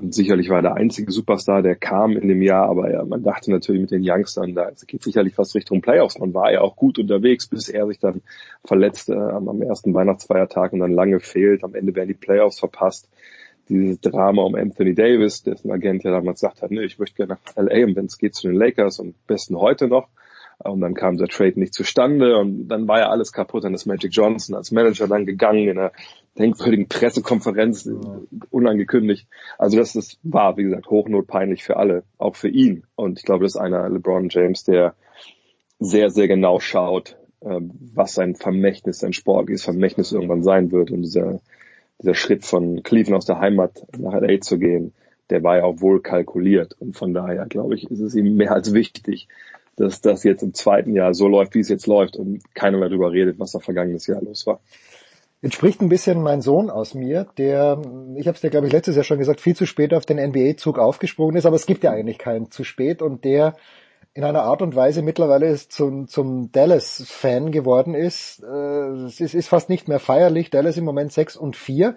sicherlich 0.00 0.48
war 0.48 0.58
er 0.58 0.62
der 0.62 0.74
einzige 0.74 1.10
Superstar, 1.10 1.62
der 1.62 1.74
kam 1.74 2.12
in 2.16 2.28
dem 2.28 2.42
Jahr, 2.42 2.68
aber 2.68 2.90
ja, 2.90 3.04
man 3.04 3.22
dachte 3.22 3.50
natürlich 3.50 3.80
mit 3.80 3.90
den 3.90 4.02
Youngstern, 4.04 4.54
da 4.54 4.70
geht 4.86 5.02
sicherlich 5.02 5.36
was 5.36 5.54
Richtung 5.54 5.82
Playoffs. 5.82 6.18
Man 6.18 6.34
war 6.34 6.52
ja 6.52 6.60
auch 6.60 6.76
gut 6.76 6.98
unterwegs, 6.98 7.48
bis 7.48 7.68
er 7.68 7.86
sich 7.86 7.98
dann 7.98 8.22
verletzte 8.64 9.14
äh, 9.14 9.18
am 9.18 9.60
ersten 9.60 9.92
Weihnachtsfeiertag 9.92 10.72
und 10.72 10.80
dann 10.80 10.92
lange 10.92 11.20
fehlt. 11.20 11.64
Am 11.64 11.74
Ende 11.74 11.94
werden 11.94 12.08
die 12.08 12.14
Playoffs 12.14 12.60
verpasst. 12.60 13.08
Dieses 13.68 14.00
Drama 14.00 14.42
um 14.42 14.54
Anthony 14.54 14.94
Davis, 14.94 15.42
dessen 15.42 15.70
Agent 15.70 16.04
ja 16.04 16.10
damals 16.10 16.40
gesagt 16.40 16.62
hat, 16.62 16.70
nee, 16.70 16.84
ich 16.84 16.98
möchte 16.98 17.16
gerne 17.16 17.38
nach 17.44 17.56
LA 17.56 17.84
und 17.84 17.96
wenn 17.96 18.06
es 18.06 18.18
geht 18.18 18.34
zu 18.34 18.48
den 18.48 18.56
Lakers 18.56 18.98
und 18.98 19.14
besten 19.26 19.56
heute 19.56 19.88
noch. 19.88 20.08
Und 20.58 20.80
dann 20.80 20.94
kam 20.94 21.16
der 21.16 21.28
Trade 21.28 21.58
nicht 21.58 21.74
zustande 21.74 22.36
und 22.38 22.68
dann 22.68 22.86
war 22.86 23.00
ja 23.00 23.08
alles 23.08 23.32
kaputt. 23.32 23.64
Dann 23.64 23.74
ist 23.74 23.86
Magic 23.86 24.12
Johnson 24.12 24.54
als 24.54 24.70
Manager 24.70 25.08
dann 25.08 25.26
gegangen 25.26 25.68
in 25.68 25.78
einer 25.78 25.92
denkwürdigen 26.38 26.88
Pressekonferenz, 26.88 27.88
unangekündigt. 28.50 29.28
Also 29.58 29.76
das, 29.76 29.92
das 29.92 30.18
war, 30.22 30.56
wie 30.56 30.64
gesagt, 30.64 30.88
hochnotpeinlich 30.88 31.62
für 31.62 31.76
alle, 31.76 32.04
auch 32.18 32.36
für 32.36 32.48
ihn. 32.48 32.84
Und 32.94 33.18
ich 33.18 33.24
glaube, 33.24 33.44
das 33.44 33.54
ist 33.54 33.60
einer 33.60 33.88
LeBron 33.88 34.28
James, 34.30 34.64
der 34.64 34.94
sehr, 35.78 36.10
sehr 36.10 36.28
genau 36.28 36.60
schaut, 36.60 37.16
ähm, 37.42 37.72
was 37.94 38.14
sein 38.14 38.34
Vermächtnis, 38.34 39.00
sein 39.00 39.12
sportliches 39.12 39.64
Vermächtnis 39.64 40.12
irgendwann 40.12 40.42
sein 40.42 40.72
wird. 40.72 40.90
Und 40.90 41.02
dieser, 41.02 41.40
dieser 42.00 42.14
Schritt 42.14 42.44
von 42.44 42.82
Cleveland 42.82 43.18
aus 43.18 43.26
der 43.26 43.40
Heimat 43.40 43.86
nach 43.98 44.14
LA 44.14 44.40
zu 44.40 44.58
gehen, 44.58 44.94
der 45.28 45.42
war 45.42 45.58
ja 45.58 45.64
auch 45.64 45.80
wohl 45.80 46.00
kalkuliert. 46.00 46.76
Und 46.78 46.96
von 46.96 47.12
daher, 47.12 47.46
glaube 47.46 47.74
ich, 47.74 47.90
ist 47.90 48.00
es 48.00 48.14
ihm 48.14 48.36
mehr 48.36 48.52
als 48.52 48.72
wichtig, 48.72 49.28
dass 49.76 50.00
das 50.00 50.24
jetzt 50.24 50.42
im 50.42 50.54
zweiten 50.54 50.94
Jahr 50.94 51.14
so 51.14 51.28
läuft, 51.28 51.54
wie 51.54 51.60
es 51.60 51.68
jetzt 51.68 51.86
läuft 51.86 52.16
und 52.16 52.42
keiner 52.54 52.78
mehr 52.78 52.88
darüber 52.88 53.12
redet, 53.12 53.38
was 53.38 53.52
da 53.52 53.58
vergangenes 53.58 54.06
Jahr 54.06 54.22
los 54.22 54.46
war. 54.46 54.60
Jetzt 55.42 55.56
spricht 55.56 55.82
ein 55.82 55.88
bisschen 55.88 56.22
mein 56.22 56.40
Sohn 56.40 56.70
aus 56.70 56.94
mir, 56.94 57.26
der, 57.36 57.82
ich 58.16 58.28
habe 58.28 58.36
es 58.36 58.40
dir 58.40 58.50
glaube 58.50 58.68
ich 58.68 58.72
letztes 58.72 58.94
Jahr 58.94 59.04
schon 59.04 59.18
gesagt, 59.18 59.40
viel 59.40 59.56
zu 59.56 59.66
spät 59.66 59.92
auf 59.92 60.06
den 60.06 60.18
NBA-Zug 60.18 60.78
aufgesprungen 60.78 61.34
ist, 61.34 61.46
aber 61.46 61.56
es 61.56 61.66
gibt 61.66 61.82
ja 61.82 61.90
eigentlich 61.90 62.18
keinen 62.18 62.52
zu 62.52 62.62
spät 62.62 63.02
und 63.02 63.24
der 63.24 63.56
in 64.14 64.22
einer 64.22 64.44
Art 64.44 64.62
und 64.62 64.76
Weise 64.76 65.02
mittlerweile 65.02 65.56
zum, 65.56 66.06
zum 66.06 66.52
Dallas-Fan 66.52 67.50
geworden 67.50 67.94
ist. 67.94 68.42
Äh, 68.44 69.06
es 69.06 69.20
ist, 69.20 69.34
ist 69.34 69.48
fast 69.48 69.68
nicht 69.68 69.88
mehr 69.88 69.98
feierlich. 69.98 70.50
Dallas 70.50 70.76
im 70.76 70.84
Moment 70.84 71.12
6 71.12 71.36
und 71.36 71.56
4. 71.56 71.96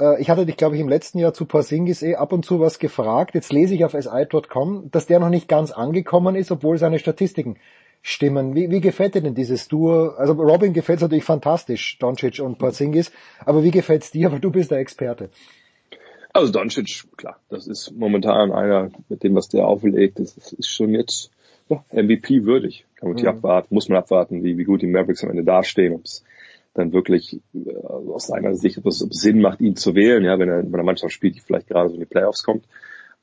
Äh, 0.00 0.20
ich 0.20 0.30
hatte 0.30 0.46
dich, 0.46 0.56
glaube 0.56 0.76
ich, 0.76 0.80
im 0.80 0.88
letzten 0.88 1.18
Jahr 1.18 1.34
zu 1.34 1.44
Porzingis 1.44 2.02
eh 2.02 2.16
ab 2.16 2.32
und 2.32 2.44
zu 2.44 2.58
was 2.58 2.78
gefragt. 2.78 3.34
Jetzt 3.34 3.52
lese 3.52 3.74
ich 3.74 3.84
auf 3.84 3.92
si.com, 3.92 4.90
dass 4.90 5.06
der 5.06 5.20
noch 5.20 5.28
nicht 5.28 5.46
ganz 5.46 5.72
angekommen 5.72 6.36
ist, 6.36 6.50
obwohl 6.50 6.78
seine 6.78 6.98
Statistiken 6.98 7.58
stimmen. 8.02 8.54
Wie, 8.54 8.70
wie 8.70 8.80
gefällt 8.80 9.14
dir 9.14 9.22
denn 9.22 9.34
dieses 9.34 9.68
Duo? 9.68 10.08
Also 10.10 10.34
Robin 10.34 10.72
gefällt 10.72 10.98
es 10.98 11.02
natürlich 11.02 11.24
fantastisch, 11.24 11.98
Doncic 11.98 12.40
und 12.40 12.58
Porzingis, 12.58 13.12
aber 13.46 13.62
wie 13.62 13.70
gefällt's 13.70 14.10
dir? 14.10 14.30
Weil 14.32 14.40
du 14.40 14.50
bist 14.50 14.70
der 14.70 14.78
Experte. 14.78 15.30
Also 16.32 16.52
Doncic, 16.52 17.04
klar, 17.16 17.38
das 17.48 17.66
ist 17.66 17.92
momentan 17.92 18.52
einer, 18.52 18.90
mit 19.08 19.22
dem, 19.22 19.34
was 19.34 19.48
der 19.48 19.66
auflegt, 19.66 20.18
das 20.18 20.36
ist 20.52 20.68
schon 20.68 20.94
jetzt 20.94 21.30
ja, 21.68 21.84
MVP 21.92 22.44
würdig. 22.44 22.86
Kann 22.96 23.12
man 23.12 23.22
mhm. 23.22 23.28
abwarten, 23.28 23.74
muss 23.74 23.88
man 23.88 23.98
abwarten, 23.98 24.42
wie, 24.42 24.58
wie 24.58 24.64
gut 24.64 24.82
die 24.82 24.86
Mavericks 24.86 25.22
am 25.22 25.30
Ende 25.30 25.44
dastehen, 25.44 25.94
ob 25.94 26.04
es 26.04 26.24
dann 26.74 26.92
wirklich 26.92 27.40
äh, 27.54 27.76
aus 27.86 28.28
seiner 28.28 28.54
Sicht, 28.54 28.78
ob 28.78 28.86
es, 28.86 29.02
es 29.02 29.20
Sinn 29.20 29.40
macht, 29.40 29.60
ihn 29.60 29.76
zu 29.76 29.94
wählen, 29.94 30.24
ja, 30.24 30.38
wenn 30.38 30.48
er 30.48 30.62
bei 30.62 30.74
einer 30.74 30.84
Mannschaft 30.84 31.12
spielt, 31.12 31.36
die 31.36 31.40
vielleicht 31.40 31.68
gerade 31.68 31.90
so 31.90 31.94
in 31.94 32.00
die 32.00 32.06
Playoffs 32.06 32.42
kommt. 32.42 32.64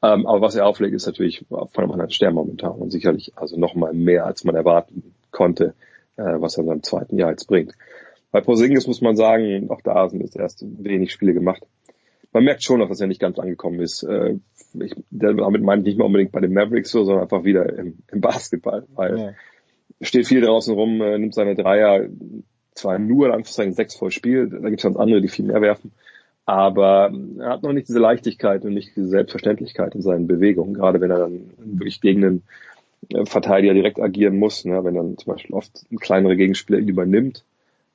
Ähm, 0.01 0.25
aber 0.25 0.41
was 0.41 0.55
er 0.55 0.65
auflegt, 0.65 0.95
ist 0.95 1.07
natürlich 1.07 1.45
von 1.49 1.69
einem 1.75 1.91
anderen 1.91 2.11
Stern 2.11 2.33
momentan 2.33 2.71
und 2.71 2.91
sicherlich 2.91 3.33
also 3.35 3.57
noch 3.57 3.75
mal 3.75 3.93
mehr, 3.93 4.25
als 4.25 4.43
man 4.43 4.55
erwarten 4.55 5.15
konnte, 5.31 5.73
äh, 6.15 6.23
was 6.39 6.57
er 6.57 6.61
in 6.61 6.69
seinem 6.69 6.83
zweiten 6.83 7.17
Jahr 7.17 7.31
jetzt 7.31 7.47
bringt. 7.47 7.73
Bei 8.31 8.41
Porzingis 8.41 8.87
muss 8.87 9.01
man 9.01 9.15
sagen, 9.15 9.69
auch 9.69 9.81
da 9.81 10.07
sind 10.07 10.21
jetzt 10.21 10.37
erst 10.37 10.63
wenig 10.63 11.11
Spiele 11.11 11.33
gemacht. 11.33 11.63
Man 12.31 12.43
merkt 12.43 12.63
schon 12.63 12.79
noch, 12.79 12.87
dass 12.87 13.01
er 13.01 13.07
nicht 13.07 13.19
ganz 13.19 13.39
angekommen 13.39 13.81
ist. 13.81 14.03
Äh, 14.03 14.35
ich, 14.79 14.95
damit 15.09 15.63
meine 15.63 15.81
ich 15.81 15.87
nicht 15.87 15.97
mal 15.97 16.05
unbedingt 16.05 16.31
bei 16.31 16.39
den 16.39 16.53
Mavericks 16.53 16.91
so, 16.91 17.03
sondern 17.03 17.23
einfach 17.23 17.43
wieder 17.43 17.77
im, 17.77 17.97
im 18.11 18.21
Basketball, 18.21 18.85
weil 18.93 19.17
ja. 19.17 19.33
steht 20.01 20.27
viel 20.27 20.41
draußen 20.41 20.73
rum, 20.73 21.01
äh, 21.01 21.17
nimmt 21.17 21.33
seine 21.33 21.55
Dreier, 21.55 22.07
zwar 22.75 22.99
nur 22.99 23.25
in 23.25 23.31
Anführungszeichen 23.31 23.73
sechs 23.73 23.95
voll 23.95 24.11
Spiel, 24.11 24.47
da 24.47 24.69
gibt 24.69 24.79
es 24.79 24.83
ganz 24.83 24.95
andere, 24.95 25.21
die 25.21 25.27
viel 25.27 25.45
mehr 25.45 25.61
werfen, 25.61 25.91
aber 26.49 27.11
er 27.37 27.49
hat 27.51 27.61
noch 27.61 27.73
nicht 27.73 27.89
diese 27.89 27.99
Leichtigkeit 27.99 28.65
und 28.65 28.73
nicht 28.73 28.95
diese 28.95 29.07
Selbstverständlichkeit 29.07 29.93
in 29.93 30.01
seinen 30.01 30.25
Bewegungen, 30.25 30.73
gerade 30.73 30.99
wenn 30.99 31.11
er 31.11 31.19
dann 31.19 31.51
wirklich 31.59 32.01
gegen 32.01 32.25
einen 32.25 32.43
äh, 33.09 33.23
Verteidiger 33.25 33.75
direkt 33.75 33.99
agieren 33.99 34.39
muss, 34.39 34.65
ne? 34.65 34.83
wenn 34.83 34.95
dann 34.95 35.15
zum 35.19 35.33
Beispiel 35.33 35.53
oft 35.53 35.85
ein 35.91 35.99
kleinere 35.99 36.35
Gegenspieler 36.35 36.79
übernimmt, 36.79 37.45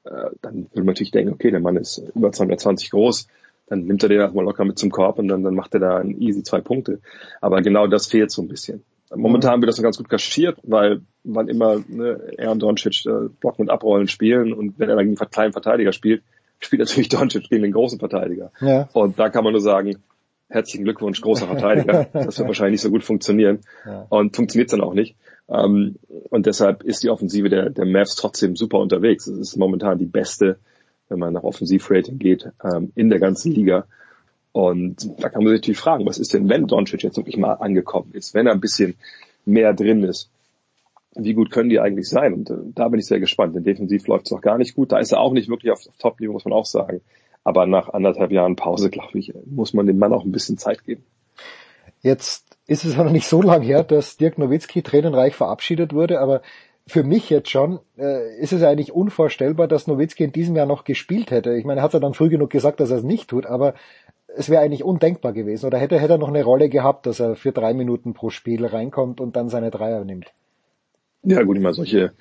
äh, 0.05 0.31
dann 0.41 0.69
würde 0.71 0.85
man 0.85 0.87
natürlich 0.87 1.11
denken, 1.11 1.33
okay, 1.33 1.51
der 1.51 1.59
Mann 1.59 1.75
ist 1.75 2.01
über 2.15 2.31
220 2.31 2.93
groß, 2.93 3.27
dann 3.67 3.87
nimmt 3.87 4.05
er 4.05 4.09
den 4.09 4.21
erstmal 4.21 4.45
locker 4.45 4.65
mit 4.65 4.79
zum 4.79 4.93
Korb 4.93 5.19
und 5.19 5.27
dann, 5.27 5.43
dann 5.43 5.57
macht 5.57 5.75
er 5.75 5.81
da 5.81 5.99
ein 5.99 6.21
easy 6.21 6.45
zwei 6.45 6.61
Punkte. 6.61 7.01
Aber 7.41 7.61
genau 7.61 7.89
das 7.89 8.07
fehlt 8.07 8.31
so 8.31 8.41
ein 8.41 8.47
bisschen. 8.47 8.85
Momentan 9.13 9.61
wird 9.63 9.69
das 9.69 9.79
noch 9.79 9.85
ganz 9.85 9.99
gut 9.99 10.09
kaschiert, 10.09 10.59
weil 10.63 11.01
wann 11.25 11.49
immer 11.49 11.83
ne, 11.89 12.21
er 12.39 12.53
und 12.53 12.63
Doncic 12.63 13.05
äh, 13.07 13.29
blocken 13.41 13.63
und 13.63 13.71
abrollen 13.71 14.07
spielen 14.07 14.53
und 14.53 14.79
wenn 14.79 14.89
er 14.89 14.95
dann 14.95 15.07
gegen 15.07 15.19
einen 15.19 15.31
kleinen 15.31 15.53
Verteidiger 15.53 15.93
spielt, 15.93 16.23
spielt 16.61 16.81
natürlich 16.81 17.09
Doncic 17.09 17.49
gegen 17.49 17.63
den 17.63 17.73
großen 17.73 17.99
Verteidiger. 17.99 18.53
Ja. 18.61 18.89
Und 18.93 19.19
da 19.19 19.29
kann 19.29 19.45
man 19.45 19.53
nur 19.53 19.63
sagen, 19.63 19.97
herzlichen 20.49 20.85
Glückwunsch, 20.85 21.21
großer 21.21 21.47
Verteidiger. 21.47 22.05
das 22.13 22.39
wird 22.39 22.49
wahrscheinlich 22.49 22.75
nicht 22.75 22.83
so 22.83 22.91
gut 22.91 23.05
funktionieren. 23.05 23.61
Ja. 23.87 24.07
Und 24.09 24.37
funktioniert 24.37 24.73
dann 24.73 24.81
auch 24.81 24.95
nicht. 24.95 25.17
Ähm, 25.49 25.97
und 26.31 26.47
deshalb 26.47 26.83
ist 26.83 27.03
die 27.03 27.11
Offensive 27.11 27.49
der, 27.49 27.71
der 27.71 27.87
Mavs 27.87 28.17
trotzdem 28.17 28.57
super 28.57 28.79
unterwegs. 28.79 29.27
Es 29.27 29.39
ist 29.39 29.57
momentan 29.57 29.99
die 29.99 30.07
beste 30.07 30.59
wenn 31.09 31.19
man 31.19 31.33
nach 31.33 31.43
Offensivrating 31.43 32.19
geht, 32.19 32.49
ähm, 32.63 32.93
in 32.95 33.09
der 33.09 33.19
ganzen 33.19 33.53
Liga. 33.53 33.87
Und 34.53 35.11
da 35.21 35.29
kann 35.29 35.43
man 35.43 35.53
sich 35.53 35.61
natürlich 35.61 35.81
fragen, 35.81 36.07
was 36.07 36.19
ist 36.19 36.33
denn, 36.33 36.49
wenn 36.49 36.67
Doncic 36.67 37.03
jetzt 37.03 37.17
wirklich 37.17 37.37
mal 37.37 37.55
angekommen 37.55 38.13
ist, 38.13 38.35
wenn 38.35 38.47
er 38.47 38.53
ein 38.53 38.61
bisschen 38.61 38.95
mehr 39.45 39.75
drin 39.75 40.03
ist, 40.05 40.31
wie 41.17 41.35
gut 41.35 41.51
können 41.51 41.69
die 41.69 41.81
eigentlich 41.81 42.09
sein? 42.09 42.33
Und 42.35 42.51
äh, 42.51 42.55
da 42.75 42.89
bin 42.89 43.01
ich 43.01 43.07
sehr 43.07 43.21
gespannt, 43.21 43.55
denn 43.55 43.65
defensiv 43.65 44.07
läuft 44.07 44.27
es 44.27 44.33
noch 44.33 44.41
gar 44.41 44.59
nicht 44.59 44.75
gut. 44.75 44.93
Da 44.93 44.99
ist 44.99 45.13
er 45.13 45.21
auch 45.21 45.33
nicht 45.33 45.49
wirklich 45.49 45.73
auf, 45.73 45.81
Top-Niveau, 45.99 46.33
muss 46.33 46.45
man 46.45 46.55
auch 46.55 46.67
sagen. 46.67 47.01
Aber 47.45 47.67
nach 47.67 47.91
anderthalb 47.91 48.33
Jahren 48.33 48.57
Pause, 48.57 48.91
glaube 48.91 49.19
ich, 49.19 49.33
muss 49.47 49.75
man 49.75 49.87
dem 49.87 49.99
Mann 49.99 50.13
auch 50.13 50.25
ein 50.25 50.33
bisschen 50.33 50.59
Zeit 50.59 50.85
geben. 50.85 51.05
Jetzt 52.01 52.57
ist 52.67 52.85
es 52.85 52.97
noch 52.97 53.11
nicht 53.11 53.27
so 53.27 53.43
lange 53.43 53.65
her, 53.65 53.83
dass 53.83 54.17
Dirk 54.17 54.39
Nowitzki 54.39 54.83
tränenreich 54.83 55.35
verabschiedet 55.35 55.93
wurde, 55.93 56.21
aber 56.21 56.43
für 56.87 57.03
mich 57.03 57.31
jetzt 57.31 57.51
schon 57.51 57.81
äh, 57.99 58.39
ist 58.39 58.53
es 58.53 58.63
eigentlich 58.63 58.93
unvorstellbar, 58.93 59.69
dass 59.69 59.87
Nowitzki 59.87 60.25
in 60.25 60.33
diesem 60.33 60.57
Jahr 60.57 60.67
noch 60.67 60.85
gespielt 60.85 61.31
hätte. 61.31 61.55
Ich 61.55 61.65
meine, 61.65 61.81
er 61.81 61.85
hat 61.85 61.95
ja 61.95 62.01
dann 62.01 62.15
früh 62.15 62.29
genug 62.29 62.51
gesagt, 62.51 62.81
dass 62.81 62.91
er 62.91 62.99
es 62.99 63.05
nicht 63.05 63.29
tut, 63.29 63.47
aber 63.47 63.75
es 64.37 64.51
wäre 64.51 64.63
eigentlich 64.63 64.85
undenkbar 64.85 65.33
gewesen. 65.33 65.67
Oder 65.67 65.79
hätte, 65.79 65.99
hätte 65.99 66.15
er 66.15 66.19
noch 66.19 66.29
eine 66.29 66.45
Rolle 66.45 66.69
gehabt, 66.69 67.07
dass 67.07 67.21
er 67.21 67.37
für 67.37 67.53
drei 67.53 67.73
Minuten 67.73 68.13
pro 68.13 68.31
Spiel 68.31 68.67
reinkommt 68.67 69.21
und 69.21 69.37
dann 69.37 69.49
seine 69.49 69.71
Dreier 69.71 70.05
nimmt? 70.05 70.33
Ja 71.25 71.43
gut, 71.43 71.57
immer 71.57 71.73
solche 71.73 72.13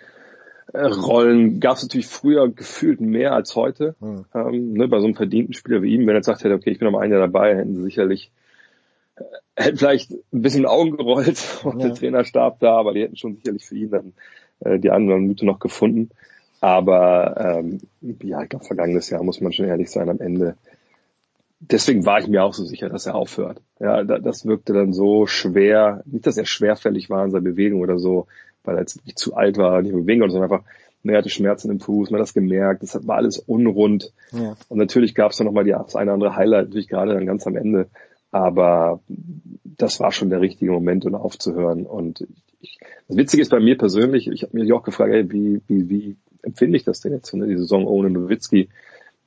äh, 0.74 0.86
Rollen 0.86 1.60
gab 1.60 1.78
es 1.78 1.84
natürlich 1.84 2.08
früher 2.08 2.50
gefühlt 2.50 3.02
mehr 3.02 3.34
als 3.34 3.56
heute. 3.56 3.96
Hm. 4.00 4.26
Ähm, 4.34 4.74
ne, 4.74 4.88
bei 4.88 5.00
so 5.00 5.06
einem 5.06 5.16
verdienten 5.16 5.54
Spieler 5.54 5.82
wie 5.82 5.94
ihm, 5.94 6.02
wenn 6.02 6.10
er 6.10 6.16
jetzt 6.16 6.26
sagt 6.26 6.44
hätte, 6.44 6.56
okay, 6.56 6.72
ich 6.72 6.80
bin 6.80 6.86
noch 6.86 6.94
mal 6.94 7.04
ein 7.04 7.12
Jahr 7.12 7.20
dabei, 7.20 7.56
hätten 7.56 7.76
sie 7.76 7.84
sicherlich 7.84 8.32
äh, 9.16 9.24
hätten 9.56 9.78
vielleicht 9.78 10.12
ein 10.12 10.42
bisschen 10.42 10.66
Augen 10.66 10.98
gerollt 10.98 11.60
und 11.64 11.80
ja. 11.80 11.88
der 11.88 11.96
Trainerstab 11.96 12.60
da, 12.60 12.78
aber 12.78 12.94
die 12.94 13.02
hätten 13.02 13.18
schon 13.18 13.36
sicherlich 13.36 13.66
für 13.66 13.76
ihn 13.76 13.92
dann 13.92 14.14
äh, 14.62 14.80
die 14.80 14.90
anderen 14.90 15.28
Mythe 15.28 15.46
noch 15.46 15.60
gefunden. 15.60 16.10
Aber 16.60 17.60
ähm, 17.60 17.80
ja, 18.22 18.42
ich 18.42 18.50
glaube, 18.50 18.66
vergangenes 18.66 19.10
Jahr 19.10 19.22
muss 19.22 19.42
man 19.42 19.52
schon 19.52 19.66
ehrlich 19.66 19.92
sein, 19.92 20.10
am 20.10 20.22
Ende. 20.22 20.56
Deswegen 21.60 22.06
war 22.06 22.20
ich 22.20 22.28
mir 22.28 22.44
auch 22.44 22.54
so 22.54 22.64
sicher, 22.64 22.90
dass 22.90 23.06
er 23.06 23.16
aufhört. 23.16 23.62
Ja, 23.80 24.04
das 24.04 24.46
wirkte 24.46 24.74
dann 24.74 24.94
so 24.94 25.28
schwer, 25.28 26.04
nicht, 26.06 26.26
dass 26.26 26.38
er 26.38 26.46
schwerfällig 26.46 27.10
war 27.10 27.26
in 27.26 27.32
seiner 27.32 27.44
Bewegung 27.44 27.82
oder 27.82 28.00
so, 28.00 28.28
weil 28.64 28.76
er 28.76 28.82
jetzt 28.82 29.06
nicht 29.06 29.20
zu 29.20 29.36
alt 29.36 29.58
war, 29.58 29.82
nicht 29.82 29.94
bewegen 29.94 30.22
konnte, 30.22 30.34
sondern 30.34 30.52
einfach, 30.52 30.66
mehr 31.04 31.18
hatte 31.18 31.30
Schmerzen 31.30 31.70
im 31.70 31.80
Fuß, 31.80 32.10
man 32.10 32.20
hat 32.20 32.28
das 32.28 32.34
gemerkt, 32.34 32.82
das 32.82 33.08
war 33.08 33.18
alles 33.18 33.38
unrund. 33.38 34.14
Ja. 34.32 34.56
Und 34.70 34.78
natürlich 34.78 35.16
gab 35.16 35.32
es 35.32 35.38
dann 35.38 35.46
nochmal 35.46 35.66
die, 35.66 35.72
das 35.72 35.96
eine 35.96 36.12
oder 36.12 36.14
andere 36.14 36.36
Highlight, 36.36 36.68
natürlich 36.68 36.88
gerade 36.88 37.14
dann 37.14 37.26
ganz 37.26 37.46
am 37.46 37.58
Ende. 37.58 37.88
Aber 38.32 39.02
das 39.78 40.00
war 40.00 40.12
schon 40.12 40.30
der 40.30 40.42
richtige 40.42 40.72
Moment, 40.72 41.06
um 41.06 41.14
aufzuhören. 41.14 41.86
Und 41.86 42.26
ich, 42.62 42.80
das 43.08 43.18
Witzige 43.18 43.42
ist 43.42 43.52
bei 43.52 43.60
mir 43.60 43.78
persönlich, 43.78 44.28
ich 44.28 44.44
habe 44.44 44.58
mich 44.58 44.72
auch 44.74 44.84
gefragt, 44.84 45.14
ey, 45.14 45.32
wie, 45.32 45.62
wie, 45.68 45.90
wie 45.90 46.16
empfinde 46.42 46.78
ich 46.78 46.84
das 46.84 47.02
denn 47.02 47.12
jetzt, 47.12 47.34
ne, 47.34 47.48
die 47.48 47.58
Saison 47.58 47.86
ohne 47.86 48.10
Nowitzki? 48.10 48.70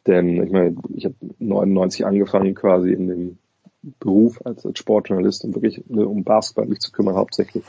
Denn 0.07 0.43
ich 0.43 0.51
meine, 0.51 0.77
ich 0.95 1.05
habe 1.05 1.15
99 1.39 2.07
angefangen 2.07 2.55
quasi 2.55 2.93
in 2.93 3.09
dem 3.09 3.39
Beruf 4.01 4.41
als, 4.45 4.65
als 4.67 4.79
Sportjournalist 4.79 5.45
und 5.45 5.55
wirklich 5.55 5.85
ne, 5.89 6.07
um 6.07 6.25
Basketball 6.25 6.67
mich 6.67 6.81
zu 6.81 6.91
kümmern 6.91 7.17
hauptsächlich. 7.17 7.65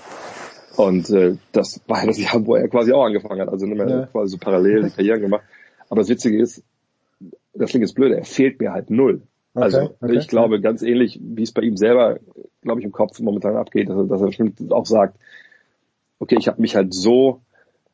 Und 0.78 1.10
äh, 1.10 1.36
das 1.52 1.82
war 1.88 2.06
das 2.06 2.20
Jahr, 2.20 2.46
wo 2.46 2.56
er 2.56 2.68
quasi 2.68 2.94
auch 2.94 3.04
angefangen 3.04 3.42
hat. 3.42 3.50
Also 3.50 3.66
nicht 3.66 3.78
mehr 3.78 3.90
ja. 3.90 4.06
quasi 4.06 4.34
so 4.34 4.38
parallel 4.38 4.84
die 4.84 4.90
Karrieren 4.92 5.22
gemacht. 5.22 5.44
Aber 5.90 6.02
das 6.02 6.10
Witzige 6.10 6.40
ist, 6.40 6.64
das 7.54 7.72
klingt 7.72 7.84
jetzt 7.84 7.96
blöd, 7.96 8.14
er 8.14 8.24
fehlt 8.24 8.60
mir 8.60 8.72
halt 8.72 8.90
null. 8.92 9.24
Okay, 9.54 9.64
also 9.64 9.96
okay, 10.00 10.18
ich 10.18 10.28
glaube, 10.28 10.62
ganz 10.62 10.84
ähnlich, 10.84 11.20
wie 11.22 11.42
es 11.42 11.52
bei 11.52 11.64
ihm 11.64 11.78
selber, 11.78 12.20
glaube 12.62 12.80
ich, 12.80 12.86
im 12.86 12.92
Kopf 12.92 13.20
momentan 13.20 13.56
abgeht, 13.56 13.90
dass 13.90 13.98
er, 13.98 14.04
dass 14.04 14.22
er 14.22 14.28
bestimmt 14.28 14.72
auch 14.72 14.86
sagt, 14.86 15.18
okay, 16.20 16.36
ich 16.38 16.48
habe 16.48 16.62
mich 16.62 16.76
halt 16.76 16.94
so, 16.94 17.42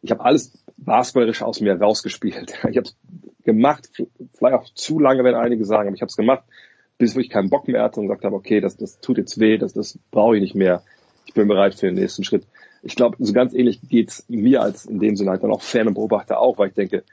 ich 0.01 0.11
habe 0.11 0.25
alles 0.25 0.51
basketballerisch 0.75 1.41
aus 1.41 1.61
mir 1.61 1.79
rausgespielt. 1.79 2.53
Ich 2.69 2.77
habe 2.77 2.87
es 2.87 2.97
gemacht, 3.45 3.89
vielleicht 4.33 4.55
auch 4.55 4.65
zu 4.73 4.99
lange, 4.99 5.23
wenn 5.23 5.35
einige 5.35 5.63
sagen, 5.63 5.87
aber 5.87 5.95
ich 5.95 6.01
habe 6.01 6.09
es 6.09 6.17
gemacht, 6.17 6.43
bis 6.97 7.15
ich 7.15 7.29
keinen 7.29 7.49
Bock 7.49 7.67
mehr 7.67 7.83
hatte 7.83 8.01
und 8.01 8.07
gesagt 8.07 8.25
habe, 8.25 8.35
okay, 8.35 8.59
das, 8.59 8.75
das 8.75 8.99
tut 8.99 9.17
jetzt 9.17 9.39
weh, 9.39 9.57
das, 9.57 9.73
das 9.73 9.97
brauche 10.11 10.35
ich 10.35 10.41
nicht 10.41 10.55
mehr. 10.55 10.83
Ich 11.25 11.33
bin 11.33 11.47
bereit 11.47 11.75
für 11.75 11.85
den 11.85 11.95
nächsten 11.95 12.23
Schritt 12.23 12.45
ich 12.83 12.95
glaube, 12.95 13.15
so 13.19 13.33
ganz 13.33 13.53
ähnlich 13.53 13.79
geht's 13.81 14.25
mir 14.27 14.61
als 14.61 14.85
in 14.85 14.99
dem 14.99 15.15
Sinne 15.15 15.31
halt 15.31 15.43
dann 15.43 15.51
auch 15.51 15.61
Fan 15.61 15.87
und 15.87 15.93
Beobachter 15.93 16.39
auch, 16.39 16.57
weil 16.57 16.69
ich 16.69 16.73
denke, 16.75 17.03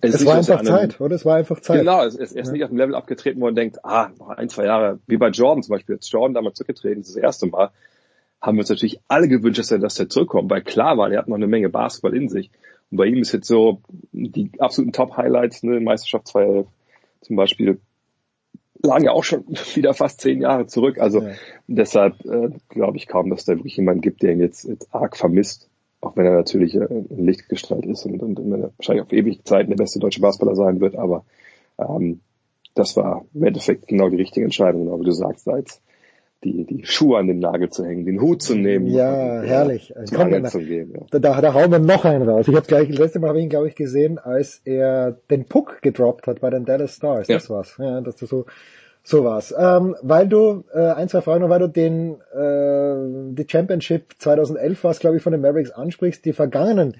es, 0.00 0.14
es 0.14 0.24
war 0.26 0.36
einfach 0.36 0.62
Zeit, 0.62 1.00
oder? 1.00 1.16
Es 1.16 1.24
war 1.24 1.36
einfach 1.36 1.60
Zeit. 1.60 1.80
Genau, 1.80 2.04
es, 2.04 2.14
es, 2.14 2.32
er 2.32 2.42
ist 2.42 2.48
ja. 2.48 2.52
nicht 2.52 2.64
auf 2.64 2.70
dem 2.70 2.78
Level 2.78 2.94
abgetreten, 2.94 3.40
wo 3.40 3.46
man 3.46 3.56
denkt, 3.56 3.84
ah, 3.84 4.10
noch 4.18 4.28
ein, 4.28 4.48
zwei 4.48 4.64
Jahre, 4.64 5.00
wie 5.06 5.16
bei 5.16 5.28
Jordan 5.28 5.62
zum 5.62 5.72
Beispiel, 5.72 5.96
jetzt 5.96 6.10
Jordan 6.10 6.34
damals 6.34 6.56
zurückgetreten, 6.56 7.00
das, 7.00 7.08
ist 7.08 7.16
das 7.16 7.22
erste 7.22 7.46
Mal, 7.46 7.70
haben 8.40 8.56
wir 8.56 8.60
uns 8.60 8.70
natürlich 8.70 9.00
alle 9.08 9.28
gewünscht, 9.28 9.58
dass 9.58 9.72
er, 9.72 9.78
dass 9.78 9.98
er 9.98 10.08
zurückkommt, 10.08 10.50
weil 10.50 10.62
klar 10.62 10.96
war, 10.96 11.10
er 11.10 11.18
hat 11.18 11.28
noch 11.28 11.36
eine 11.36 11.48
Menge 11.48 11.68
Basketball 11.68 12.14
in 12.14 12.28
sich. 12.28 12.50
Und 12.90 12.98
bei 12.98 13.06
ihm 13.06 13.18
ist 13.18 13.32
jetzt 13.32 13.48
so 13.48 13.82
die 14.12 14.52
absoluten 14.60 14.92
Top-Highlights, 14.92 15.64
ne, 15.64 15.80
Meisterschaft 15.80 16.28
2011 16.28 16.66
zum 17.22 17.36
Beispiel, 17.36 17.80
lagen 18.82 19.04
ja 19.04 19.12
auch 19.12 19.24
schon 19.24 19.44
wieder 19.74 19.94
fast 19.94 20.20
zehn 20.20 20.40
Jahre 20.40 20.66
zurück. 20.66 20.98
Also 20.98 21.22
ja. 21.22 21.32
deshalb 21.66 22.24
äh, 22.24 22.50
glaube 22.68 22.96
ich 22.96 23.06
kaum, 23.06 23.30
dass 23.30 23.44
da 23.44 23.56
wirklich 23.56 23.76
jemand 23.76 24.02
gibt, 24.02 24.22
der 24.22 24.32
ihn 24.32 24.40
jetzt, 24.40 24.64
jetzt 24.64 24.94
arg 24.94 25.16
vermisst. 25.16 25.68
Auch 26.00 26.16
wenn 26.16 26.26
er 26.26 26.34
natürlich 26.34 26.74
äh, 26.76 26.84
ein 26.84 27.24
Lichtgestalt 27.24 27.84
ist 27.86 28.04
und, 28.06 28.22
und, 28.22 28.38
und 28.38 28.72
wahrscheinlich 28.78 29.04
auf 29.04 29.12
ewig 29.12 29.44
Zeit 29.44 29.68
der 29.68 29.76
beste 29.76 29.98
deutsche 29.98 30.20
Basketballer 30.20 30.56
sein 30.56 30.80
wird. 30.80 30.96
Aber 30.96 31.24
ähm, 31.78 32.20
das 32.74 32.96
war 32.96 33.24
im 33.34 33.44
Endeffekt 33.44 33.88
genau 33.88 34.08
die 34.08 34.16
richtige 34.16 34.44
Entscheidung, 34.44 34.84
genau 34.84 35.00
wie 35.00 35.04
du 35.04 35.12
sagst, 35.12 35.48
als 35.48 35.82
die, 36.44 36.64
die 36.64 36.84
Schuhe 36.84 37.18
an 37.18 37.26
den 37.26 37.40
Nagel 37.40 37.68
zu 37.70 37.84
hängen, 37.84 38.04
den 38.04 38.20
Hut 38.20 38.42
zu 38.42 38.54
nehmen. 38.54 38.86
Ja, 38.86 39.40
und, 39.40 39.46
herrlich. 39.46 39.88
Ja, 39.88 40.04
Komm, 40.14 40.44
zu 40.44 40.60
gehen, 40.60 40.92
ja. 40.94 41.18
da, 41.18 41.40
da 41.40 41.54
hauen 41.54 41.70
wir 41.70 41.80
noch 41.80 42.04
einen 42.04 42.28
raus. 42.28 42.46
Ich 42.46 42.54
habe 42.54 42.66
gleich, 42.66 42.88
das 42.88 42.98
letzte 42.98 43.18
Mal 43.18 43.28
habe 43.28 43.38
ich 43.38 43.44
ihn, 43.44 43.50
glaube 43.50 43.68
ich, 43.68 43.74
gesehen, 43.74 44.18
als 44.18 44.60
er 44.64 45.16
den 45.30 45.46
Puck 45.46 45.82
gedroppt 45.82 46.26
hat 46.28 46.40
bei 46.40 46.50
den 46.50 46.64
Dallas 46.64 46.94
Stars. 46.94 47.26
Ja. 47.28 47.36
Das 47.36 47.50
war's. 47.50 47.76
Ja, 47.78 48.00
dass 48.00 48.16
du 48.16 48.26
so, 48.26 48.46
so 49.02 49.24
war's. 49.24 49.52
Ähm, 49.58 49.96
weil 50.02 50.28
du, 50.28 50.64
äh, 50.72 50.92
ein, 50.92 51.08
zwei 51.08 51.22
Fragen, 51.22 51.48
weil 51.48 51.60
du 51.60 51.68
den, 51.68 52.20
äh, 52.32 53.34
die 53.34 53.46
Championship 53.48 54.14
2011 54.18 54.84
was, 54.84 55.00
glaube 55.00 55.16
ich, 55.16 55.22
von 55.22 55.32
den 55.32 55.40
Mavericks 55.40 55.72
ansprichst, 55.72 56.24
die 56.24 56.32
vergangenen 56.32 56.96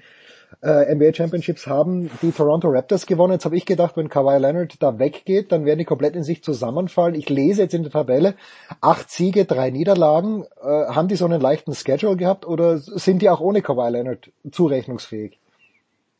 äh, 0.61 0.93
NBA 0.93 1.13
Championships 1.13 1.67
haben 1.67 2.09
die 2.21 2.31
Toronto 2.31 2.67
Raptors 2.69 3.05
gewonnen. 3.05 3.33
Jetzt 3.33 3.45
habe 3.45 3.57
ich 3.57 3.65
gedacht, 3.65 3.95
wenn 3.97 4.09
Kawhi 4.09 4.37
Leonard 4.37 4.81
da 4.81 4.99
weggeht, 4.99 5.51
dann 5.51 5.65
werden 5.65 5.79
die 5.79 5.85
komplett 5.85 6.15
in 6.15 6.23
sich 6.23 6.43
zusammenfallen. 6.43 7.15
Ich 7.15 7.29
lese 7.29 7.63
jetzt 7.63 7.73
in 7.73 7.83
der 7.83 7.91
Tabelle 7.91 8.35
acht 8.81 9.09
Siege, 9.09 9.45
drei 9.45 9.69
Niederlagen. 9.69 10.45
Äh, 10.61 10.67
haben 10.67 11.07
die 11.07 11.15
so 11.15 11.25
einen 11.25 11.41
leichten 11.41 11.73
Schedule 11.73 12.17
gehabt 12.17 12.45
oder 12.45 12.77
sind 12.77 13.21
die 13.21 13.29
auch 13.29 13.39
ohne 13.39 13.61
Kawhi 13.61 13.89
Leonard 13.89 14.31
zurechnungsfähig? 14.51 15.39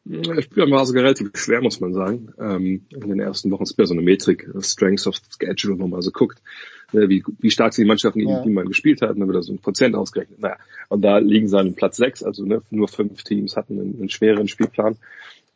Das 0.05 0.45
Spiel 0.45 0.71
war 0.71 0.85
sogar 0.85 1.03
relativ 1.03 1.29
schwer, 1.35 1.61
muss 1.61 1.79
man 1.81 1.93
sagen. 1.93 2.33
Ähm, 2.39 2.85
in 2.89 3.09
den 3.09 3.19
ersten 3.19 3.51
Wochen 3.51 3.63
ist 3.63 3.77
ja 3.77 3.85
so 3.85 3.93
eine 3.93 4.01
Metrik, 4.01 4.49
Strengths 4.59 5.05
of 5.07 5.15
Schedule, 5.37 5.77
wo 5.77 5.83
man 5.83 5.91
mal 5.91 6.01
so 6.01 6.11
guckt, 6.11 6.41
ne, 6.93 7.09
wie, 7.09 7.23
wie 7.39 7.51
stark 7.51 7.73
sind 7.73 7.83
die 7.83 7.87
Mannschaften, 7.87 8.27
ja. 8.27 8.41
die 8.41 8.49
man 8.49 8.67
gespielt 8.67 9.01
hat, 9.01 9.11
dann 9.11 9.27
wird 9.27 9.35
da 9.35 9.41
so 9.41 9.53
ein 9.53 9.59
Prozent 9.59 9.95
ausgerechnet. 9.95 10.39
Naja, 10.39 10.57
und 10.87 11.01
da 11.01 11.17
liegen 11.19 11.47
sie 11.47 11.59
an 11.59 11.75
Platz 11.75 11.97
sechs, 11.97 12.23
also 12.23 12.43
ne, 12.45 12.61
nur 12.71 12.87
fünf 12.87 13.23
Teams 13.23 13.55
hatten 13.55 13.79
einen, 13.79 13.99
einen 13.99 14.09
schweren 14.09 14.47
Spielplan. 14.47 14.97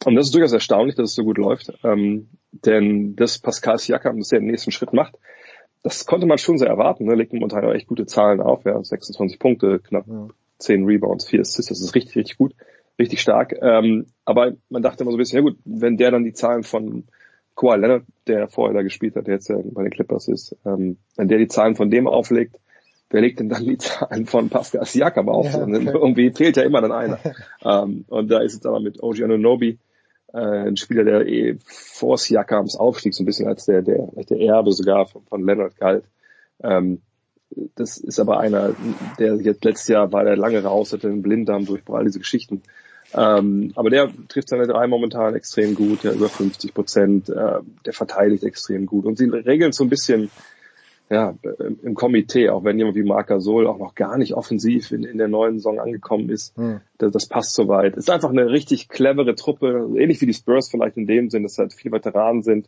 Und 0.06 0.16
das 0.16 0.28
ist 0.28 0.36
durchaus 0.36 0.54
erstaunlich, 0.54 0.96
dass 0.96 1.12
es 1.12 1.16
so 1.16 1.24
gut 1.24 1.38
läuft, 1.38 1.74
ähm, 1.84 2.28
denn 2.52 3.16
das 3.16 3.40
Pascal 3.40 3.80
Siakam, 3.80 4.20
das 4.20 4.32
er 4.32 4.40
den 4.40 4.52
nächsten 4.52 4.72
Schritt 4.72 4.94
macht, 4.94 5.16
das 5.82 6.06
konnte 6.06 6.28
man 6.28 6.38
schon 6.38 6.58
sehr 6.58 6.70
erwarten. 6.70 7.06
Ne? 7.06 7.16
Legt 7.16 7.34
momentan 7.34 7.66
auch 7.66 7.74
echt 7.74 7.88
gute 7.88 8.06
Zahlen 8.06 8.40
auf, 8.40 8.66
ja, 8.66 8.82
26 8.84 9.40
Punkte, 9.40 9.80
knapp 9.80 10.08
ja. 10.08 10.28
10 10.60 10.86
Rebounds, 10.86 11.26
4 11.26 11.42
Assists, 11.42 11.70
das 11.70 11.82
ist 11.82 11.96
richtig, 11.96 12.16
richtig 12.18 12.38
gut 12.38 12.54
richtig 13.00 13.22
stark. 13.22 13.56
Ähm, 13.62 14.08
aber 14.26 14.54
man 14.70 14.82
dachte 14.82 15.04
immer 15.04 15.12
so 15.12 15.18
ein 15.18 15.20
bisschen, 15.20 15.38
ja 15.38 15.50
gut, 15.50 15.58
wenn 15.66 15.98
der 15.98 16.12
dann 16.12 16.24
die 16.24 16.34
Zahlen 16.34 16.64
von 16.64 17.06
Kawhi 17.56 17.78
Leonard, 17.78 18.04
der 18.28 18.48
vorher 18.48 18.74
da 18.74 18.82
gespielt 18.82 19.16
hat, 19.16 19.28
der 19.28 19.36
jetzt 19.36 19.50
ja 19.50 19.58
bei 19.64 19.84
den 19.84 19.92
Clippers 19.92 20.28
ist, 20.28 20.56
ähm, 20.66 20.98
wenn 21.16 21.28
der 21.28 21.38
die 21.38 21.48
Zahlen 21.48 21.76
von 21.76 21.90
dem 21.90 22.08
auflegt, 22.08 22.58
wer 23.10 23.22
legt 23.22 23.40
denn 23.40 23.50
dann 23.50 23.66
die 23.66 23.78
Zahlen 23.80 24.26
von 24.26 24.50
Pascal 24.50 24.86
Siakam 24.86 25.30
auf? 25.30 25.46
Ja, 25.54 25.64
okay. 25.64 25.90
Irgendwie 25.94 26.32
fehlt 26.32 26.58
ja 26.58 26.64
immer 26.64 26.82
dann 26.82 26.92
einer. 26.92 27.20
ähm, 27.64 28.06
und 28.08 28.30
da 28.30 28.42
ist 28.42 28.56
es 28.56 28.66
aber 28.66 28.80
mit 28.80 29.02
OG 29.02 29.24
Anunobi 29.24 29.80
äh, 30.34 30.38
ein 30.38 30.78
Spieler, 30.78 31.04
der 31.04 31.28
eh 31.28 31.58
vor 31.66 32.18
Siakams 32.18 32.76
Aufstieg 32.76 33.14
so 33.14 33.24
ein 33.24 33.26
bisschen 33.26 33.48
als 33.48 33.66
der, 33.66 33.82
der, 33.82 34.08
der 34.30 34.40
Erbe 34.40 34.72
sogar 34.72 35.06
von, 35.06 35.24
von 35.26 35.46
Leonard 35.46 35.78
galt. 35.78 36.06
Ähm, 36.62 37.02
das 37.76 37.98
ist 37.98 38.20
aber 38.20 38.40
einer, 38.40 38.76
der 39.20 39.36
jetzt 39.36 39.64
letztes 39.64 39.88
Jahr 39.88 40.12
war 40.12 40.24
der 40.24 40.36
lange 40.36 40.64
raus, 40.64 40.92
hatte 40.92 41.08
einen 41.08 41.22
Blinddarm 41.22 41.66
durch 41.66 41.82
all 41.88 42.06
diese 42.06 42.18
Geschichten. 42.18 42.64
Ähm, 43.16 43.72
aber 43.75 43.90
der 43.90 44.09
trifft 44.27 44.50
seine 44.50 44.67
drei 44.67 44.88
momentan 44.88 45.35
extrem 45.35 45.75
gut, 45.75 46.03
ja 46.03 46.11
über 46.14 46.30
50 46.30 46.74
Prozent, 46.74 47.30
äh, 47.30 47.59
der 47.85 47.93
verteidigt 47.93 48.43
extrem 48.43 48.85
gut. 48.85 49.06
Und 49.06 49.17
sie 49.17 49.25
regeln 49.25 49.72
so 49.72 49.83
ein 49.83 49.90
bisschen 49.90 50.32
ja, 51.09 51.35
im 51.83 51.93
Komitee, 51.93 52.50
auch 52.50 52.64
wenn 52.64 52.77
jemand 52.77 52.95
wie 52.95 53.03
Marc 53.03 53.27
Gasol 53.27 53.67
auch 53.67 53.77
noch 53.77 53.93
gar 53.93 54.17
nicht 54.17 54.33
offensiv 54.33 54.92
in, 54.92 55.03
in 55.03 55.17
der 55.17 55.27
neuen 55.27 55.59
Saison 55.59 55.80
angekommen 55.80 56.30
ist, 56.30 56.56
hm. 56.58 56.80
das, 56.98 57.11
das, 57.11 57.27
passt 57.27 57.53
soweit. 57.53 57.95
Ist 57.98 58.09
einfach 58.09 58.30
eine 58.30 58.50
richtig 58.50 58.90
clevere 58.90 59.35
Truppe, 59.35 59.90
ähnlich 59.95 60.22
wie 60.22 60.25
die 60.25 60.33
Spurs 60.33 60.72
vielleicht 60.72 60.98
in 60.98 61.06
dem 61.06 61.30
Sinn, 61.30 61.43
dass 61.43 61.58
halt 61.58 61.74
viele 61.74 61.93
Veteranen 61.93 62.42
sind, 62.42 62.67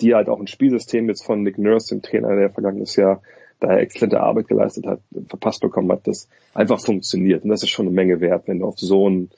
die 0.00 0.14
halt 0.14 0.28
auch 0.28 0.40
ein 0.40 0.48
Spielsystem 0.48 1.08
jetzt 1.08 1.24
von 1.24 1.42
Nick 1.42 1.58
Nurse, 1.58 1.94
dem 1.94 2.02
Trainer, 2.02 2.34
der 2.34 2.50
vergangenes 2.50 2.96
Jahr 2.96 3.22
da 3.60 3.76
exzellente 3.78 4.20
Arbeit 4.20 4.48
geleistet 4.48 4.86
hat, 4.86 5.00
verpasst 5.28 5.60
bekommen 5.60 5.90
hat, 5.92 6.06
das 6.06 6.28
einfach 6.54 6.80
funktioniert. 6.80 7.44
Und 7.44 7.50
das 7.50 7.62
ist 7.62 7.70
schon 7.70 7.86
eine 7.86 7.94
Menge 7.94 8.20
wert, 8.20 8.48
wenn 8.48 8.58
du 8.58 8.66
auf 8.66 8.78
so 8.78 9.08
ein 9.08 9.30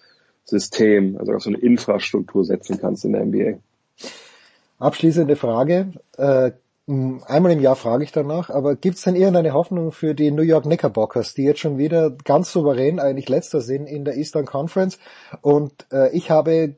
System, 0.48 1.16
also 1.18 1.32
auf 1.32 1.42
so 1.42 1.50
eine 1.50 1.58
Infrastruktur 1.58 2.44
setzen 2.44 2.78
kannst 2.80 3.04
in 3.04 3.12
der 3.12 3.24
NBA. 3.24 3.58
Abschließende 4.78 5.36
Frage. 5.36 5.92
Äh, 6.16 6.52
einmal 6.86 7.52
im 7.52 7.60
Jahr 7.60 7.76
frage 7.76 8.04
ich 8.04 8.12
danach, 8.12 8.48
aber 8.48 8.74
gibt 8.74 8.96
es 8.96 9.02
denn 9.02 9.14
irgendeine 9.14 9.52
Hoffnung 9.52 9.92
für 9.92 10.14
die 10.14 10.30
New 10.30 10.42
York 10.42 10.64
Knickerbockers, 10.64 11.34
die 11.34 11.42
jetzt 11.42 11.60
schon 11.60 11.76
wieder 11.76 12.16
ganz 12.24 12.50
souverän 12.50 12.98
eigentlich 12.98 13.28
letzter 13.28 13.60
sind 13.60 13.86
in 13.86 14.06
der 14.06 14.16
Eastern 14.16 14.46
Conference? 14.46 14.98
Und 15.42 15.86
äh, 15.92 16.10
ich 16.16 16.30
habe, 16.30 16.76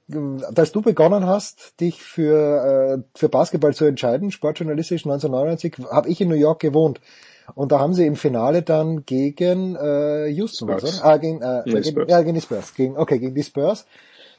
als 0.57 0.73
du 0.73 0.83
begonnen 0.83 1.27
hast, 1.27 1.81
dich 1.81 2.03
für, 2.03 2.99
äh, 2.99 3.19
für 3.19 3.29
Basketball 3.29 3.75
zu 3.75 3.85
entscheiden, 3.85 4.33
sportjournalistisch 4.33 5.05
1999, 5.05 5.77
habe 5.93 6.09
ich 6.09 6.21
in 6.21 6.29
New 6.29 6.35
York 6.35 6.61
gewohnt. 6.61 7.01
Und 7.55 7.73
da 7.73 7.81
haben 7.81 7.95
sie 7.95 8.07
im 8.07 8.17
Finale 8.17 8.63
dann 8.63 9.05
gegen 9.05 9.77
äh, 9.77 10.29
Houston, 10.29 10.71
also, 10.71 11.03
ah, 11.03 11.17
gegen, 11.17 11.43
äh, 11.43 11.63
gegen, 11.65 11.83
gegen, 11.83 12.09
ja, 12.09 12.23
gegen 12.23 12.35
die 12.35 12.41
Spurs, 12.41 12.75
gegen, 12.75 12.97
okay, 12.97 13.19
gegen 13.19 13.35
die 13.35 13.43
Spurs 13.43 13.87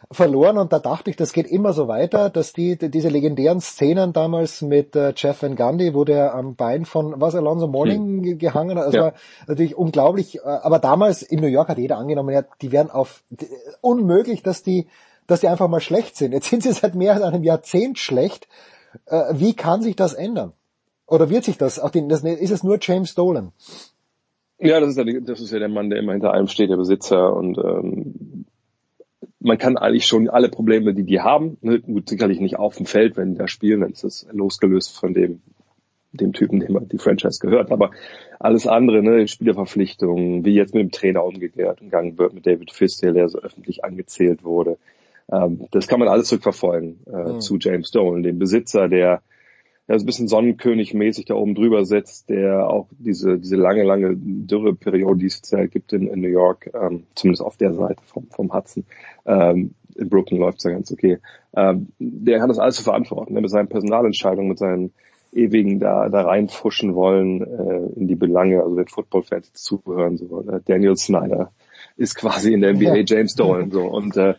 verloren 0.09 0.57
und 0.57 0.73
da 0.73 0.79
dachte 0.79 1.09
ich, 1.09 1.15
das 1.15 1.31
geht 1.31 1.47
immer 1.47 1.73
so 1.73 1.87
weiter, 1.87 2.29
dass 2.29 2.53
die, 2.53 2.75
die 2.75 2.89
diese 2.89 3.09
legendären 3.09 3.61
Szenen 3.61 4.13
damals 4.13 4.61
mit 4.61 4.95
äh, 4.95 5.13
Jeff 5.15 5.43
Van 5.43 5.55
Gundy, 5.55 5.93
wo 5.93 6.03
der 6.03 6.33
am 6.33 6.55
Bein 6.55 6.85
von 6.85 7.21
was 7.21 7.35
Alonso 7.35 7.67
Morning 7.67 8.23
hm. 8.23 8.37
gehangen 8.39 8.79
hat, 8.79 8.87
das 8.87 8.95
ja. 8.95 9.01
war 9.03 9.13
natürlich 9.47 9.77
unglaublich, 9.77 10.37
äh, 10.37 10.41
aber 10.41 10.79
damals 10.79 11.21
in 11.21 11.39
New 11.39 11.47
York 11.47 11.69
hat 11.69 11.77
jeder 11.77 11.97
angenommen, 11.97 12.33
ja, 12.33 12.43
die 12.61 12.71
wären 12.71 12.89
auf 12.89 13.23
die, 13.29 13.47
unmöglich, 13.81 14.41
dass 14.41 14.63
die 14.63 14.87
dass 15.27 15.39
die 15.39 15.47
einfach 15.47 15.69
mal 15.69 15.79
schlecht 15.79 16.17
sind. 16.17 16.33
Jetzt 16.33 16.49
sind 16.49 16.63
sie 16.63 16.73
seit 16.73 16.93
mehr 16.93 17.13
als 17.13 17.21
einem 17.21 17.43
Jahrzehnt 17.43 17.99
schlecht. 17.99 18.49
Äh, 19.05 19.33
wie 19.33 19.53
kann 19.53 19.81
sich 19.81 19.95
das 19.95 20.13
ändern? 20.13 20.51
Oder 21.11 21.29
wird 21.29 21.43
sich 21.43 21.57
das? 21.57 21.77
Auch 21.77 21.89
den, 21.89 22.07
das 22.07 22.23
ist 22.23 22.51
es 22.51 22.63
nur 22.63 22.77
James 22.81 23.15
Dolan? 23.15 23.51
Ja, 24.59 24.79
das 24.79 24.91
ist 24.91 24.97
ja, 24.97 25.19
das 25.19 25.41
ist 25.41 25.51
ja 25.51 25.59
der 25.59 25.67
Mann, 25.67 25.89
der 25.89 25.99
immer 25.99 26.13
hinter 26.13 26.33
allem 26.33 26.47
steht, 26.47 26.69
der 26.69 26.77
Besitzer 26.77 27.35
und 27.35 27.57
ähm, 27.57 28.45
man 29.39 29.57
kann 29.57 29.75
eigentlich 29.75 30.05
schon 30.05 30.29
alle 30.29 30.47
Probleme, 30.47 30.93
die 30.93 31.03
die 31.03 31.19
haben, 31.19 31.57
ne, 31.61 31.81
gut, 31.81 32.07
sicherlich 32.07 32.39
nicht 32.39 32.57
auf 32.57 32.77
dem 32.77 32.85
Feld, 32.85 33.17
wenn 33.17 33.33
die 33.33 33.39
da 33.39 33.47
spielen, 33.49 33.81
dann 33.81 33.91
ist 33.91 34.05
es 34.05 34.25
losgelöst 34.31 34.97
von 34.97 35.13
dem, 35.13 35.41
dem 36.13 36.31
Typen, 36.31 36.61
dem 36.61 36.87
die 36.87 36.97
Franchise 36.97 37.39
gehört. 37.39 37.71
Aber 37.71 37.91
alles 38.39 38.65
andere, 38.65 39.03
ne, 39.03 39.27
Spielerverpflichtungen, 39.27 40.45
wie 40.45 40.53
jetzt 40.53 40.73
mit 40.73 40.83
dem 40.83 40.91
Trainer 40.91 41.25
umgekehrt 41.25 41.81
umgegangen 41.81 42.17
wird, 42.17 42.33
mit 42.33 42.45
David 42.45 42.71
Fistel, 42.71 43.13
der 43.13 43.27
so 43.27 43.39
öffentlich 43.39 43.83
angezählt 43.83 44.45
wurde, 44.45 44.77
ähm, 45.29 45.67
das 45.71 45.87
kann 45.87 45.99
man 45.99 46.07
alles 46.07 46.27
zurückverfolgen 46.29 46.99
äh, 47.11 47.33
mhm. 47.33 47.41
zu 47.41 47.57
James 47.57 47.91
Dolan, 47.91 48.23
dem 48.23 48.39
Besitzer, 48.39 48.87
der 48.87 49.23
ja, 49.91 49.99
so 49.99 50.03
ein 50.03 50.05
bisschen 50.05 50.27
Sonnenkönig-mäßig 50.29 51.25
da 51.25 51.35
oben 51.35 51.53
drüber 51.53 51.83
sitzt, 51.83 52.29
der 52.29 52.69
auch 52.69 52.87
diese, 52.97 53.37
diese 53.37 53.57
lange, 53.57 53.83
lange 53.83 54.15
Dürreperiode, 54.15 55.19
die 55.19 55.25
es 55.25 55.41
ja 55.51 55.65
gibt 55.65 55.91
in, 55.91 56.07
in 56.07 56.21
New 56.21 56.29
York, 56.29 56.71
ähm, 56.73 57.03
zumindest 57.13 57.43
auf 57.43 57.57
der 57.57 57.73
Seite 57.73 58.01
vom, 58.05 58.27
vom 58.27 58.53
Hudson, 58.53 58.85
ähm, 59.25 59.73
in 59.95 60.09
Brooklyn 60.09 60.39
läuft 60.39 60.59
es 60.59 60.63
ja 60.63 60.71
ganz 60.71 60.93
okay, 60.93 61.17
ähm, 61.57 61.89
der 61.99 62.41
hat 62.41 62.49
das 62.49 62.57
alles 62.57 62.77
zu 62.77 62.83
verantworten, 62.83 63.33
ne, 63.33 63.41
mit 63.41 63.49
seinen 63.49 63.67
Personalentscheidungen, 63.67 64.47
mit 64.47 64.59
seinen 64.59 64.93
ewigen 65.33 65.79
da, 65.79 66.07
da 66.07 66.21
reinfuschen 66.21 66.95
wollen 66.95 67.41
äh, 67.41 67.99
in 67.99 68.07
die 68.07 68.15
Belange, 68.15 68.63
also 68.63 68.77
wenn 68.77 68.87
Football-Fans 68.87 69.51
zuhören, 69.53 70.15
so, 70.15 70.41
äh, 70.49 70.61
Daniel 70.65 70.95
Snyder 70.95 71.51
ist 71.97 72.15
quasi 72.15 72.53
in 72.53 72.61
der 72.61 72.73
NBA 72.73 73.03
James 73.05 73.35
Dolan, 73.35 73.71
so, 73.71 73.81
und 73.81 74.15
äh, 74.15 74.35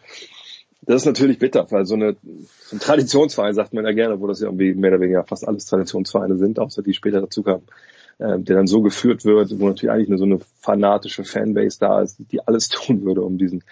das 0.84 1.02
ist 1.02 1.06
natürlich 1.06 1.38
bitter, 1.38 1.66
weil 1.70 1.84
so, 1.84 1.94
eine, 1.94 2.16
so 2.22 2.76
ein 2.76 2.80
Traditionsverein 2.80 3.54
sagt 3.54 3.72
man 3.72 3.84
ja 3.84 3.92
gerne, 3.92 4.20
wo 4.20 4.26
das 4.26 4.40
ja 4.40 4.48
irgendwie 4.48 4.74
mehr 4.74 4.90
oder 4.90 5.00
weniger 5.00 5.24
fast 5.24 5.46
alles 5.46 5.66
Traditionsvereine 5.66 6.36
sind, 6.36 6.58
außer 6.58 6.82
die 6.82 6.92
später 6.92 7.20
dazu 7.20 7.44
kamen, 7.44 7.62
äh, 8.18 8.38
der 8.40 8.56
dann 8.56 8.66
so 8.66 8.82
geführt 8.82 9.24
wird, 9.24 9.58
wo 9.60 9.68
natürlich 9.68 9.92
eigentlich 9.92 10.08
nur 10.08 10.18
so 10.18 10.24
eine 10.24 10.40
fanatische 10.60 11.22
Fanbase 11.22 11.78
da 11.78 12.02
ist, 12.02 12.18
die 12.32 12.46
alles 12.46 12.68
tun 12.68 13.04
würde, 13.04 13.22
um 13.22 13.38
diesen, 13.38 13.62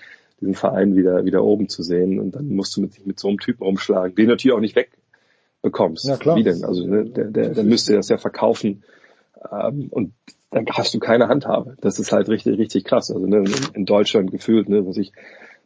diesen 0.40 0.54
Verein 0.54 0.94
wieder, 0.94 1.24
wieder 1.24 1.42
oben 1.42 1.68
zu 1.68 1.82
sehen. 1.82 2.20
Und 2.20 2.36
dann 2.36 2.48
musst 2.48 2.76
du 2.76 2.80
mit, 2.80 3.04
mit 3.04 3.18
so 3.18 3.28
einem 3.28 3.40
Typen 3.40 3.64
umschlagen, 3.64 4.14
den 4.14 4.28
natürlich 4.28 4.54
auch 4.54 4.60
nicht 4.60 4.76
wegbekommst. 4.76 6.06
Ja, 6.06 6.16
klar. 6.16 6.36
Wie 6.36 6.44
denn? 6.44 6.64
Also 6.64 6.86
ne, 6.86 7.06
der, 7.06 7.24
der, 7.24 7.48
der 7.50 7.64
müsste 7.64 7.94
das 7.94 8.08
ja 8.08 8.18
verkaufen. 8.18 8.84
Ähm, 9.50 9.88
und 9.90 10.12
dann 10.52 10.66
hast 10.70 10.94
du 10.94 11.00
keine 11.00 11.26
Handhabe. 11.26 11.76
Das 11.80 11.98
ist 11.98 12.12
halt 12.12 12.28
richtig, 12.28 12.56
richtig 12.56 12.84
krass. 12.84 13.10
Also 13.10 13.26
ne, 13.26 13.38
in, 13.38 13.52
in 13.74 13.84
Deutschland 13.84 14.30
gefühlt, 14.30 14.68
ne, 14.68 14.86
was 14.86 14.96
ich 14.96 15.12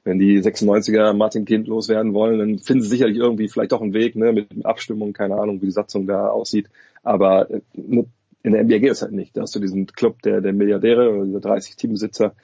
wenn 0.04 0.18
die 0.18 0.40
96er 0.40 1.14
Martin 1.14 1.46
Kind 1.46 1.66
loswerden 1.66 2.12
wollen, 2.12 2.38
dann 2.38 2.58
finden 2.58 2.82
sie 2.82 2.90
sicherlich 2.90 3.16
irgendwie 3.16 3.48
vielleicht 3.48 3.72
auch 3.72 3.80
einen 3.80 3.94
Weg, 3.94 4.16
ne, 4.16 4.32
mit 4.32 4.64
Abstimmung, 4.64 5.12
keine 5.12 5.36
Ahnung, 5.36 5.60
wie 5.62 5.66
die 5.66 5.72
Satzung 5.72 6.06
da 6.06 6.28
aussieht. 6.28 6.68
Aber 7.02 7.50
äh, 7.50 7.60
in 7.74 8.52
der 8.52 8.62
NBA 8.62 8.78
geht 8.78 8.90
es 8.90 9.02
halt 9.02 9.12
nicht. 9.12 9.36
Da 9.36 9.42
hast 9.42 9.54
du 9.54 9.60
diesen 9.60 9.86
Club 9.86 10.20
der, 10.22 10.42
der 10.42 10.52
Milliardäre 10.52 11.10
oder 11.10 11.24
dieser 11.24 11.40
30 11.40 11.76
Teambesitzer. 11.76 12.34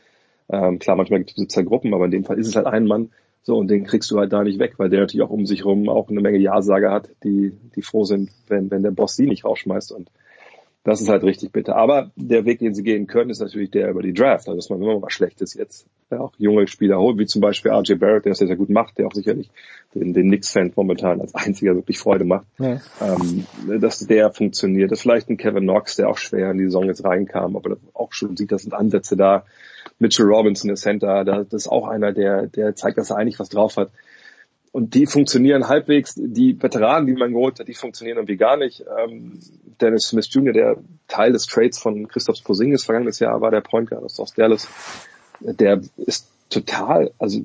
Ähm, 0.48 0.78
klar, 0.78 0.96
manchmal 0.96 1.20
gibt 1.20 1.30
es 1.30 1.36
Besitzergruppen, 1.36 1.92
aber 1.92 2.06
in 2.06 2.10
dem 2.10 2.24
Fall 2.24 2.38
ist 2.38 2.48
es 2.48 2.56
halt 2.56 2.66
ein 2.66 2.86
Mann. 2.86 3.10
So, 3.42 3.56
und 3.56 3.68
den 3.68 3.84
kriegst 3.84 4.10
du 4.10 4.18
halt 4.18 4.32
da 4.32 4.42
nicht 4.42 4.58
weg, 4.58 4.74
weil 4.78 4.88
der 4.88 5.00
natürlich 5.00 5.24
auch 5.24 5.30
um 5.30 5.46
sich 5.46 5.64
rum 5.64 5.88
auch 5.88 6.08
eine 6.08 6.20
Menge 6.20 6.38
Ja-Sager 6.38 6.90
hat, 6.90 7.10
die, 7.24 7.52
die 7.74 7.82
froh 7.82 8.04
sind, 8.04 8.30
wenn, 8.48 8.70
wenn 8.70 8.82
der 8.82 8.90
Boss 8.90 9.16
sie 9.16 9.26
nicht 9.26 9.44
rausschmeißt. 9.44 9.92
Und 9.92 10.10
das 10.82 11.00
ist 11.02 11.10
halt 11.10 11.24
richtig 11.24 11.52
bitter. 11.52 11.76
Aber 11.76 12.10
der 12.16 12.46
Weg, 12.46 12.60
den 12.60 12.74
sie 12.74 12.82
gehen 12.82 13.06
können, 13.06 13.30
ist 13.30 13.40
natürlich 13.40 13.70
der 13.70 13.90
über 13.90 14.02
die 14.02 14.14
Draft. 14.14 14.48
Also 14.48 14.56
dass 14.56 14.70
man 14.70 14.80
immer 14.80 15.02
was 15.02 15.12
Schlechtes 15.12 15.52
jetzt 15.54 15.86
ja, 16.10 16.20
auch 16.20 16.32
junge 16.38 16.66
Spieler 16.66 16.98
holt, 16.98 17.18
wie 17.18 17.26
zum 17.26 17.42
Beispiel 17.42 17.70
RJ 17.70 17.94
Barrett, 17.94 18.24
der 18.24 18.30
das 18.30 18.38
sehr, 18.38 18.46
sehr 18.46 18.56
gut 18.56 18.70
macht, 18.70 18.96
der 18.96 19.06
auch 19.06 19.12
sicherlich 19.12 19.50
den, 19.94 20.14
den 20.14 20.28
Knicks-Fan 20.28 20.72
momentan 20.74 21.20
als 21.20 21.34
einziger 21.34 21.74
wirklich 21.74 21.98
Freude 21.98 22.24
macht. 22.24 22.46
Ja. 22.58 22.80
Ähm, 23.00 23.46
dass 23.80 23.98
der 24.00 24.30
funktioniert. 24.30 24.90
Das 24.90 25.00
ist 25.00 25.02
vielleicht 25.02 25.28
ein 25.28 25.36
Kevin 25.36 25.64
Knox, 25.64 25.96
der 25.96 26.08
auch 26.08 26.18
schwer 26.18 26.50
in 26.50 26.58
die 26.58 26.64
Saison 26.64 26.84
jetzt 26.84 27.04
reinkam, 27.04 27.56
aber 27.56 27.76
auch 27.92 28.12
schon 28.12 28.36
sieht, 28.36 28.50
das 28.50 28.62
sind 28.62 28.72
Ansätze 28.72 29.16
da. 29.16 29.44
Mitchell 29.98 30.26
Robinson, 30.26 30.68
der 30.68 30.76
Center, 30.76 31.24
das 31.24 31.52
ist 31.52 31.68
auch 31.68 31.86
einer, 31.86 32.12
der, 32.12 32.46
der 32.46 32.74
zeigt, 32.74 32.96
dass 32.96 33.10
er 33.10 33.18
eigentlich 33.18 33.38
was 33.38 33.50
drauf 33.50 33.76
hat 33.76 33.90
und 34.72 34.94
die 34.94 35.06
funktionieren 35.06 35.68
halbwegs. 35.68 36.14
Die 36.16 36.60
Veteranen, 36.60 37.06
die 37.06 37.14
man 37.14 37.32
geholt 37.32 37.58
hat, 37.58 37.68
die 37.68 37.74
funktionieren 37.74 38.18
irgendwie 38.18 38.36
gar 38.36 38.56
nicht. 38.56 38.84
Ähm, 38.98 39.40
Dennis 39.80 40.08
Smith 40.08 40.28
Jr., 40.32 40.52
der 40.52 40.76
Teil 41.08 41.32
des 41.32 41.46
Trades 41.46 41.78
von 41.78 42.06
Christoph 42.06 42.44
Posingis 42.44 42.84
vergangenes 42.84 43.18
Jahr 43.18 43.40
war, 43.40 43.50
der 43.50 43.62
Point 43.62 43.90
Guard 43.90 44.04
aus 44.04 44.34
Dallas, 44.34 44.68
der 45.40 45.80
ist 45.96 46.28
total, 46.50 47.12
also 47.18 47.40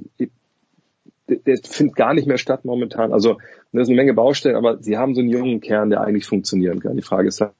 der, 1.27 1.57
findet 1.63 1.95
gar 1.95 2.13
nicht 2.13 2.27
mehr 2.27 2.37
statt 2.37 2.65
momentan. 2.65 3.11
Also 3.11 3.37
da 3.71 3.81
ist 3.81 3.87
eine 3.87 3.95
Menge 3.95 4.13
Baustellen, 4.13 4.55
aber 4.55 4.77
sie 4.81 4.97
haben 4.97 5.15
so 5.15 5.21
einen 5.21 5.29
jungen 5.29 5.61
Kern, 5.61 5.89
der 5.89 6.01
eigentlich 6.01 6.25
funktionieren 6.25 6.79
kann. 6.79 6.95
Die 6.95 7.01
Frage 7.01 7.27
ist 7.27 7.41
halt, 7.41 7.53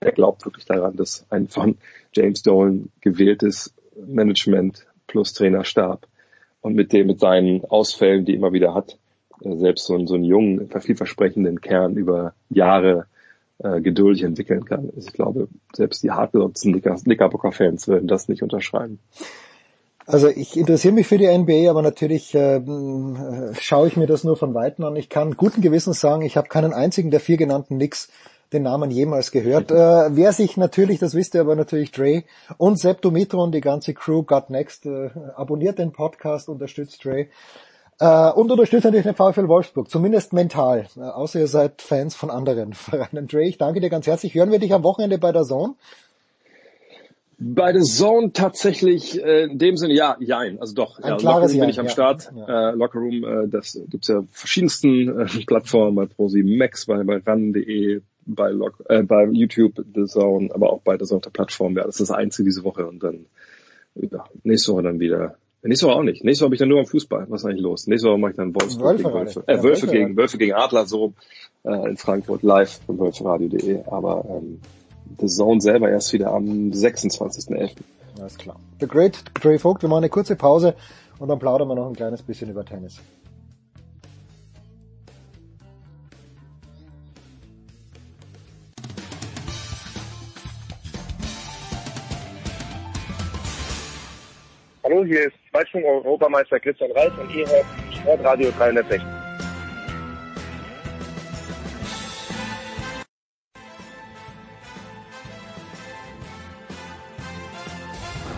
wer 0.00 0.12
glaubt 0.12 0.44
wirklich 0.46 0.64
daran, 0.64 0.96
dass 0.96 1.26
ein 1.30 1.48
von 1.48 1.76
James 2.14 2.42
Dolan 2.42 2.88
gewähltes 3.00 3.74
Management 3.94 4.86
plus 5.06 5.34
Trainerstab 5.34 6.06
und 6.62 6.74
mit 6.74 6.92
dem, 6.92 7.08
mit 7.08 7.20
seinen 7.20 7.64
Ausfällen, 7.64 8.24
die 8.24 8.34
immer 8.34 8.52
wieder 8.52 8.74
hat, 8.74 8.96
selbst 9.42 9.86
so, 9.86 10.06
so 10.06 10.14
einen 10.14 10.24
jungen, 10.24 10.68
vielversprechenden 10.80 11.60
Kern 11.60 11.96
über 11.96 12.34
Jahre 12.48 13.06
äh, 13.58 13.80
geduldig 13.80 14.22
entwickeln 14.22 14.64
kann. 14.64 14.90
Also 14.94 15.08
ich 15.08 15.12
glaube, 15.12 15.48
selbst 15.74 16.02
die 16.02 16.10
hartgesotzten 16.10 16.80
Knickerbocker-Fans 16.80 17.88
würden 17.88 18.08
das 18.08 18.28
nicht 18.28 18.42
unterschreiben. 18.42 18.98
Also 20.06 20.28
ich 20.28 20.56
interessiere 20.56 20.94
mich 20.94 21.06
für 21.06 21.18
die 21.18 21.28
NBA, 21.28 21.70
aber 21.70 21.82
natürlich 21.82 22.34
äh, 22.34 22.60
schaue 23.60 23.86
ich 23.86 23.96
mir 23.96 24.06
das 24.06 24.24
nur 24.24 24.36
von 24.36 24.54
Weitem 24.54 24.84
an. 24.84 24.96
Ich 24.96 25.08
kann 25.08 25.36
guten 25.36 25.60
Gewissens 25.60 26.00
sagen, 26.00 26.22
ich 26.22 26.36
habe 26.36 26.48
keinen 26.48 26.72
einzigen 26.72 27.10
der 27.10 27.20
vier 27.20 27.36
genannten 27.36 27.76
Knicks 27.76 28.08
den 28.52 28.64
Namen 28.64 28.90
jemals 28.90 29.30
gehört. 29.30 29.70
Äh, 29.80 30.16
wer 30.16 30.32
sich 30.32 30.56
natürlich, 30.56 30.98
das 30.98 31.14
wisst 31.14 31.34
ihr 31.34 31.40
aber 31.40 31.54
natürlich 31.54 31.92
Dre 31.92 32.24
und 32.58 32.78
Sepp 32.78 33.02
Dumitron, 33.02 33.52
die 33.52 33.60
ganze 33.60 33.94
Crew 33.94 34.22
Got 34.22 34.50
Next, 34.50 34.86
äh, 34.86 35.10
abonniert 35.36 35.78
den 35.78 35.92
Podcast, 35.92 36.48
unterstützt 36.48 37.04
Dre. 37.04 37.28
Äh, 38.00 38.32
und 38.32 38.50
unterstützt 38.50 38.84
natürlich 38.84 39.04
den 39.04 39.14
VfL 39.14 39.46
Wolfsburg, 39.46 39.90
zumindest 39.90 40.32
mental, 40.32 40.86
äh, 40.96 41.00
außer 41.00 41.38
ihr 41.38 41.46
seid 41.46 41.82
Fans 41.82 42.16
von 42.16 42.30
anderen 42.30 42.72
Vereinen. 42.74 43.28
Dre, 43.28 43.44
ich 43.44 43.58
danke 43.58 43.80
dir 43.80 43.90
ganz 43.90 44.06
herzlich. 44.06 44.34
Hören 44.34 44.50
wir 44.50 44.58
dich 44.58 44.72
am 44.72 44.82
Wochenende 44.82 45.18
bei 45.18 45.32
der 45.32 45.42
Zone? 45.42 45.74
Bei 47.38 47.72
der 47.72 47.82
Zone 47.82 48.32
tatsächlich 48.32 49.22
äh, 49.22 49.44
in 49.44 49.58
dem 49.58 49.76
Sinne, 49.76 49.94
ja, 49.94 50.16
jein, 50.18 50.60
also 50.60 50.74
doch. 50.74 50.98
Ein 50.98 51.12
ja, 51.12 51.16
klares 51.16 51.52
Lockerroom 51.52 51.60
bin 51.60 51.70
ich 51.70 51.78
am 51.78 51.86
ja. 51.86 51.90
Start. 51.90 52.32
Ja. 52.34 52.70
Äh, 52.70 52.74
Lockerroom, 52.74 53.24
äh, 53.24 53.48
das 53.48 53.78
gibt's 53.88 54.08
ja 54.08 54.22
verschiedensten 54.30 55.20
äh, 55.20 55.26
Plattformen, 55.46 55.94
bei 55.94 56.06
Prosi 56.06 56.42
Max, 56.42 56.86
bei, 56.86 57.02
bei 57.02 57.18
ran.de, 57.18 58.00
bei, 58.26 58.50
Log, 58.50 58.82
äh, 58.88 59.02
bei 59.02 59.26
YouTube, 59.26 59.84
The 59.94 60.04
Zone, 60.04 60.50
aber 60.54 60.72
auch 60.72 60.80
bei 60.80 60.96
der 60.96 61.06
Zone 61.06 61.20
Plattform. 61.32 61.76
Ja, 61.76 61.84
das 61.84 62.00
ist 62.00 62.10
das 62.10 62.16
Einzige 62.16 62.48
diese 62.48 62.64
Woche 62.64 62.86
und 62.86 63.02
dann 63.02 63.26
ja, 63.94 64.24
nächste 64.42 64.72
Woche 64.72 64.82
dann 64.82 65.00
wieder 65.00 65.36
Nächste 65.62 65.86
Woche 65.86 65.96
auch 65.96 66.02
nicht. 66.02 66.24
Nächste 66.24 66.44
Woche 66.44 66.50
bin 66.50 66.54
ich 66.54 66.60
dann 66.60 66.68
nur 66.70 66.78
am 66.78 66.86
Fußball. 66.86 67.26
Was 67.28 67.42
ist 67.42 67.46
eigentlich 67.46 67.60
los? 67.60 67.86
Nächste 67.86 68.08
Woche 68.08 68.18
mache 68.18 68.30
ich 68.30 68.36
dann 68.38 68.54
Wolfsburg 68.54 68.86
Wölfe 68.86 69.02
gegen 69.02 69.14
Wölfe. 69.14 69.44
Äh, 69.46 69.56
ja, 69.56 69.62
Wölfe, 69.62 69.82
Wölfe 69.82 69.86
gegen 69.92 70.16
Wölfe 70.16 70.38
gegen 70.38 70.52
Adler 70.54 70.86
so 70.86 71.12
äh, 71.64 71.90
in 71.90 71.96
Frankfurt 71.98 72.42
live 72.42 72.80
von 72.86 72.98
wölferadio.de. 72.98 73.84
Aber 73.84 74.24
ähm, 74.26 74.60
The 75.18 75.26
Zone 75.26 75.60
selber 75.60 75.90
erst 75.90 76.14
wieder 76.14 76.32
am 76.32 76.70
26.11. 76.70 77.72
Alles 78.18 78.38
klar. 78.38 78.58
The 78.80 78.88
Great 78.88 79.22
Trey 79.34 79.58
Vogt, 79.58 79.82
wir 79.82 79.90
machen 79.90 80.04
eine 80.04 80.08
kurze 80.08 80.34
Pause 80.34 80.74
und 81.18 81.28
dann 81.28 81.38
plaudern 81.38 81.68
wir 81.68 81.74
noch 81.74 81.88
ein 81.88 81.96
kleines 81.96 82.22
bisschen 82.22 82.50
über 82.50 82.64
Tennis. 82.64 82.98
Hallo, 94.82 95.04
hier 95.04 95.26
ist 95.26 95.39
Weitsprung-Europameister 95.52 96.60
Christian 96.60 96.92
Reis 96.92 97.12
und 97.18 97.34
ihr 97.34 97.46
hört 97.46 97.66
Sportradio 97.92 98.50
360. 98.56 99.00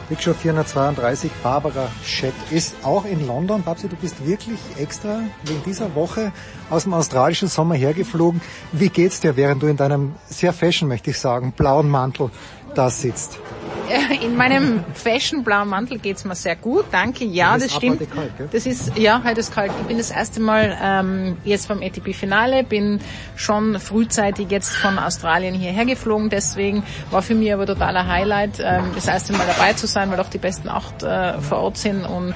Big 0.08 0.20
Show 0.20 0.34
432, 0.34 1.30
Barbara 1.42 1.88
Schett 2.04 2.34
ist 2.50 2.76
auch 2.82 3.06
in 3.06 3.26
London. 3.26 3.62
Babsi, 3.62 3.88
du 3.88 3.96
bist 3.96 4.26
wirklich 4.26 4.58
extra 4.78 5.20
wegen 5.44 5.62
dieser 5.64 5.94
Woche 5.94 6.32
aus 6.68 6.82
dem 6.82 6.92
australischen 6.92 7.48
Sommer 7.48 7.76
hergeflogen. 7.76 8.42
Wie 8.72 8.90
geht's 8.90 9.20
dir, 9.20 9.36
während 9.36 9.62
du 9.62 9.68
in 9.68 9.78
deinem 9.78 10.14
sehr 10.26 10.52
fashion, 10.52 10.88
möchte 10.88 11.10
ich 11.10 11.18
sagen, 11.18 11.52
blauen 11.56 11.88
Mantel 11.88 12.30
da 12.74 12.90
sitzt? 12.90 13.38
In 14.22 14.36
meinem 14.36 14.84
fashionblauen 14.94 15.68
Mantel 15.68 15.98
geht's 15.98 16.24
mir 16.24 16.34
sehr 16.34 16.56
gut, 16.56 16.86
danke. 16.90 17.24
Ja, 17.24 17.54
das, 17.54 17.64
das 17.64 17.76
stimmt. 17.76 17.98
Kalt, 18.10 18.36
gell? 18.38 18.48
Das 18.50 18.66
ist 18.66 18.96
ja 18.96 19.22
heute 19.24 19.40
ist 19.40 19.54
kalt. 19.54 19.72
Ich 19.80 19.86
bin 19.86 19.98
das 19.98 20.10
erste 20.10 20.40
Mal 20.40 20.76
ähm, 20.82 21.36
jetzt 21.44 21.66
vom 21.66 21.82
ATP-Finale, 21.82 22.64
bin 22.64 23.00
schon 23.36 23.78
frühzeitig 23.78 24.50
jetzt 24.50 24.70
von 24.70 24.98
Australien 24.98 25.54
hierher 25.54 25.84
geflogen. 25.84 26.30
Deswegen 26.30 26.84
war 27.10 27.22
für 27.22 27.34
mich 27.34 27.52
aber 27.52 27.66
totaler 27.66 28.06
Highlight, 28.06 28.60
ähm, 28.60 28.84
das 28.94 29.06
erste 29.08 29.32
Mal 29.32 29.46
dabei 29.46 29.72
zu 29.74 29.86
sein, 29.86 30.10
weil 30.10 30.20
auch 30.20 30.30
die 30.30 30.38
besten 30.38 30.68
acht 30.68 31.02
äh, 31.02 31.38
vor 31.40 31.58
Ort 31.58 31.78
sind 31.78 32.04
und 32.04 32.34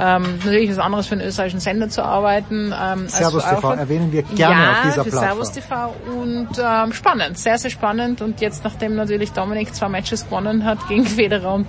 ähm, 0.00 0.38
natürlich 0.44 0.70
was 0.70 0.78
anderes 0.78 1.06
für 1.06 1.14
einen 1.14 1.26
österreichischen 1.26 1.60
Sender 1.60 1.88
zu 1.88 2.02
arbeiten. 2.02 2.74
Ähm, 2.76 3.08
Servus 3.08 3.44
TV 3.44 3.72
erwähnen 3.74 4.12
wir 4.12 4.22
gerne 4.22 4.62
ja, 4.62 4.72
auf 4.72 4.82
dieser 4.82 5.04
für 5.04 5.10
Plattform. 5.10 5.44
Servus 5.44 5.52
TV 5.52 5.94
und 6.20 6.48
ähm, 6.58 6.92
spannend, 6.92 7.38
sehr 7.38 7.58
sehr 7.58 7.70
spannend 7.70 8.20
und 8.20 8.40
jetzt 8.40 8.64
nachdem 8.64 8.96
natürlich 8.96 9.32
Dominik 9.32 9.74
zwei 9.74 9.88
Matches 9.88 10.24
gewonnen 10.24 10.64
hat 10.64 10.71
gegen 10.88 11.06
Federer 11.06 11.54
und 11.54 11.66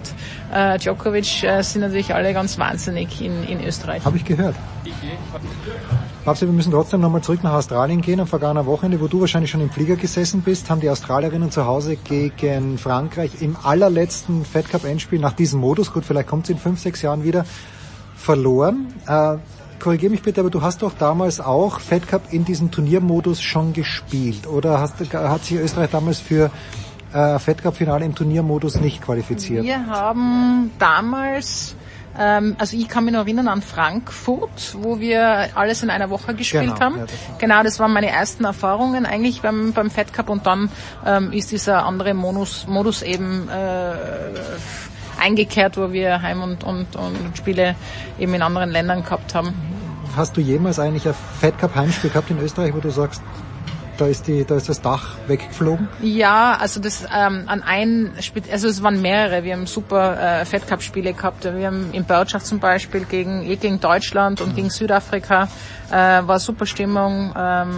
äh, 0.53 0.77
Djokovic, 0.77 1.43
äh, 1.43 1.61
sind 1.61 1.81
natürlich 1.81 2.13
alle 2.13 2.33
ganz 2.33 2.57
wahnsinnig 2.57 3.21
in, 3.21 3.43
in 3.43 3.63
Österreich. 3.63 4.03
Habe 4.05 4.17
ich 4.17 4.25
gehört. 4.25 4.55
Babsi, 6.25 6.45
wir 6.45 6.53
müssen 6.53 6.71
trotzdem 6.71 7.01
nochmal 7.01 7.21
zurück 7.21 7.43
nach 7.43 7.53
Australien 7.53 8.01
gehen. 8.01 8.19
Am 8.19 8.27
vergangenen 8.27 8.65
Wochenende, 8.65 9.01
wo 9.01 9.07
du 9.07 9.19
wahrscheinlich 9.21 9.51
schon 9.51 9.61
im 9.61 9.69
Flieger 9.69 9.95
gesessen 9.95 10.41
bist, 10.41 10.69
haben 10.69 10.79
die 10.79 10.89
Australierinnen 10.89 11.51
zu 11.51 11.65
Hause 11.65 11.97
gegen 11.97 12.77
Frankreich 12.77 13.41
im 13.41 13.57
allerletzten 13.61 14.45
Fed 14.45 14.69
Cup 14.69 14.85
Endspiel 14.85 15.19
nach 15.19 15.33
diesem 15.33 15.59
Modus, 15.59 15.91
gut, 15.91 16.05
vielleicht 16.05 16.27
kommt 16.27 16.45
es 16.45 16.49
in 16.51 16.57
fünf, 16.57 16.79
sechs 16.79 17.01
Jahren 17.01 17.23
wieder, 17.23 17.45
verloren. 18.15 18.93
Äh, 19.05 19.37
korrigier 19.79 20.09
mich 20.09 20.21
bitte, 20.21 20.39
aber 20.39 20.49
du 20.49 20.61
hast 20.61 20.81
doch 20.81 20.93
damals 20.97 21.41
auch 21.41 21.81
Fed 21.81 22.07
Cup 22.07 22.31
in 22.31 22.45
diesem 22.45 22.71
Turniermodus 22.71 23.41
schon 23.41 23.73
gespielt, 23.73 24.47
oder 24.47 24.79
hast, 24.79 24.95
hat 25.13 25.43
sich 25.43 25.57
Österreich 25.57 25.89
damals 25.91 26.19
für 26.19 26.51
äh, 27.13 27.39
Fed 27.39 27.61
Cup 27.61 27.75
Finale 27.75 28.05
im 28.05 28.15
Turniermodus 28.15 28.79
nicht 28.79 29.01
qualifiziert? 29.01 29.63
Wir 29.63 29.85
haben 29.87 30.71
damals 30.79 31.75
ähm, 32.17 32.55
also 32.59 32.77
ich 32.77 32.87
kann 32.87 33.05
mich 33.05 33.13
noch 33.13 33.21
erinnern 33.21 33.47
an 33.47 33.61
Frankfurt, 33.61 34.75
wo 34.79 34.99
wir 34.99 35.49
alles 35.55 35.81
in 35.81 35.89
einer 35.89 36.09
Woche 36.09 36.35
gespielt 36.35 36.65
Genau, 36.65 36.79
haben. 36.79 36.97
ja, 36.97 37.05
das 37.05 37.13
genau, 37.39 37.63
das 37.63 37.79
waren 37.79 37.91
meine 37.93 38.09
ersten 38.09 38.43
Erfahrungen 38.43 39.05
eigentlich 39.05 39.41
beim, 39.41 39.73
beim 39.73 39.89
Fed 39.89 40.13
Cup 40.13 40.29
und 40.29 40.45
dann 40.45 40.69
ähm, 41.05 41.31
ist 41.31 41.51
dieser 41.51 41.85
andere 41.85 42.13
Modus, 42.13 42.67
Modus 42.67 43.01
eben 43.01 43.49
äh, 43.49 43.93
eingekehrt, 45.19 45.77
wo 45.77 45.91
wir 45.91 46.21
Heim- 46.21 46.43
und, 46.43 46.63
und, 46.63 46.95
und 46.95 47.37
Spiele 47.37 47.75
eben 48.19 48.33
in 48.33 48.41
anderen 48.41 48.69
Ländern 48.69 49.03
gehabt 49.03 49.33
haben. 49.33 49.53
Hast 50.15 50.37
du 50.37 50.41
jemals 50.41 50.77
eigentlich 50.77 51.07
ein 51.07 51.15
Fed 51.39 51.57
Cup 51.57 51.75
Heimspiel 51.75 52.11
gehabt 52.11 52.29
in 52.29 52.37
Österreich, 52.39 52.75
wo 52.75 52.79
du 52.79 52.91
sagst, 52.91 53.23
da 54.03 54.09
ist, 54.09 54.27
die, 54.27 54.43
da 54.43 54.57
ist 54.57 54.67
das 54.67 54.81
Dach 54.81 55.15
weggeflogen? 55.27 55.87
Ja, 56.01 56.57
also 56.59 56.81
das 56.81 57.03
ähm, 57.03 57.43
an 57.47 57.63
ein, 57.63 58.11
also 58.51 58.67
es 58.67 58.83
waren 58.83 59.01
mehrere. 59.01 59.43
Wir 59.45 59.53
haben 59.53 59.65
super 59.65 60.41
äh, 60.41 60.45
Fed 60.45 60.67
Cup 60.67 60.81
Spiele 60.81 61.13
gehabt. 61.13 61.45
Wir 61.45 61.67
haben 61.67 61.91
in 61.93 62.03
Birdschaft 62.03 62.45
zum 62.45 62.59
Beispiel 62.59 63.05
gegen 63.05 63.43
eh 63.43 63.55
gegen 63.55 63.79
Deutschland 63.79 64.41
und 64.41 64.55
gegen 64.55 64.69
Südafrika 64.69 65.47
äh, 65.89 65.95
war 65.95 66.39
super 66.39 66.65
Stimmung. 66.65 67.33
Ähm, 67.37 67.71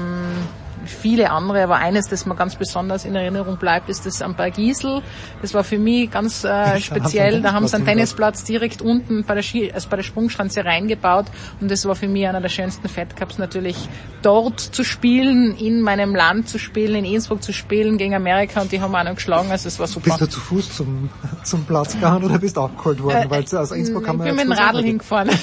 viele 0.85 1.31
andere, 1.31 1.63
aber 1.63 1.75
eines, 1.75 2.07
das 2.07 2.25
mir 2.25 2.35
ganz 2.35 2.55
besonders 2.55 3.05
in 3.05 3.15
Erinnerung 3.15 3.57
bleibt, 3.57 3.89
ist 3.89 4.05
das 4.05 4.21
am 4.21 4.35
Bergisel. 4.35 5.01
Das 5.41 5.53
war 5.53 5.63
für 5.63 5.77
mich 5.77 6.11
ganz 6.11 6.43
äh, 6.43 6.79
speziell. 6.81 7.41
Da 7.41 7.53
haben 7.53 7.67
sie 7.67 7.75
einen 7.75 7.85
Tennisplatz 7.85 8.43
direkt 8.43 8.81
unten 8.81 9.23
bei 9.25 9.35
der, 9.35 9.43
Ski, 9.43 9.71
also 9.71 9.89
bei 9.89 9.97
der 9.97 10.03
Sprungschanze 10.03 10.65
reingebaut 10.65 11.25
und 11.61 11.69
das 11.71 11.85
war 11.85 11.95
für 11.95 12.07
mich 12.07 12.27
einer 12.27 12.41
der 12.41 12.49
schönsten 12.49 12.87
Fed 12.89 13.15
Cups 13.15 13.37
natürlich 13.37 13.77
dort 14.21 14.59
zu 14.59 14.83
spielen, 14.83 15.55
in 15.57 15.81
meinem 15.81 16.15
Land 16.15 16.49
zu 16.49 16.57
spielen, 16.57 16.95
in 16.95 17.05
Innsbruck 17.05 17.43
zu 17.43 17.53
spielen 17.53 17.97
gegen 17.97 18.15
Amerika 18.15 18.61
und 18.61 18.71
die 18.71 18.81
haben 18.81 18.95
auch 18.95 19.03
noch 19.03 19.15
geschlagen, 19.15 19.51
also 19.51 19.67
es 19.67 19.79
war 19.79 19.87
super. 19.87 20.05
Bist 20.09 20.21
du 20.21 20.27
zu 20.27 20.39
Fuß 20.39 20.75
zum, 20.75 21.09
zum 21.43 21.65
Platz 21.65 21.93
gegangen 21.93 22.23
oder 22.23 22.39
bist 22.39 22.57
du 22.57 22.61
abgeholt 22.61 23.01
worden? 23.01 23.23
Äh, 23.23 23.29
Weil 23.29 23.43
aus 23.43 23.71
Innsbruck 23.71 24.01
ich 24.01 24.07
kann 24.07 24.17
man 24.17 24.27
bin 24.27 24.35
mit 24.35 24.45
dem 24.45 24.51
Radl 24.51 24.83
hingefahren. 24.83 25.29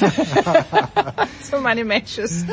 so 1.51 1.61
meine 1.61 1.85
Matches. 1.85 2.45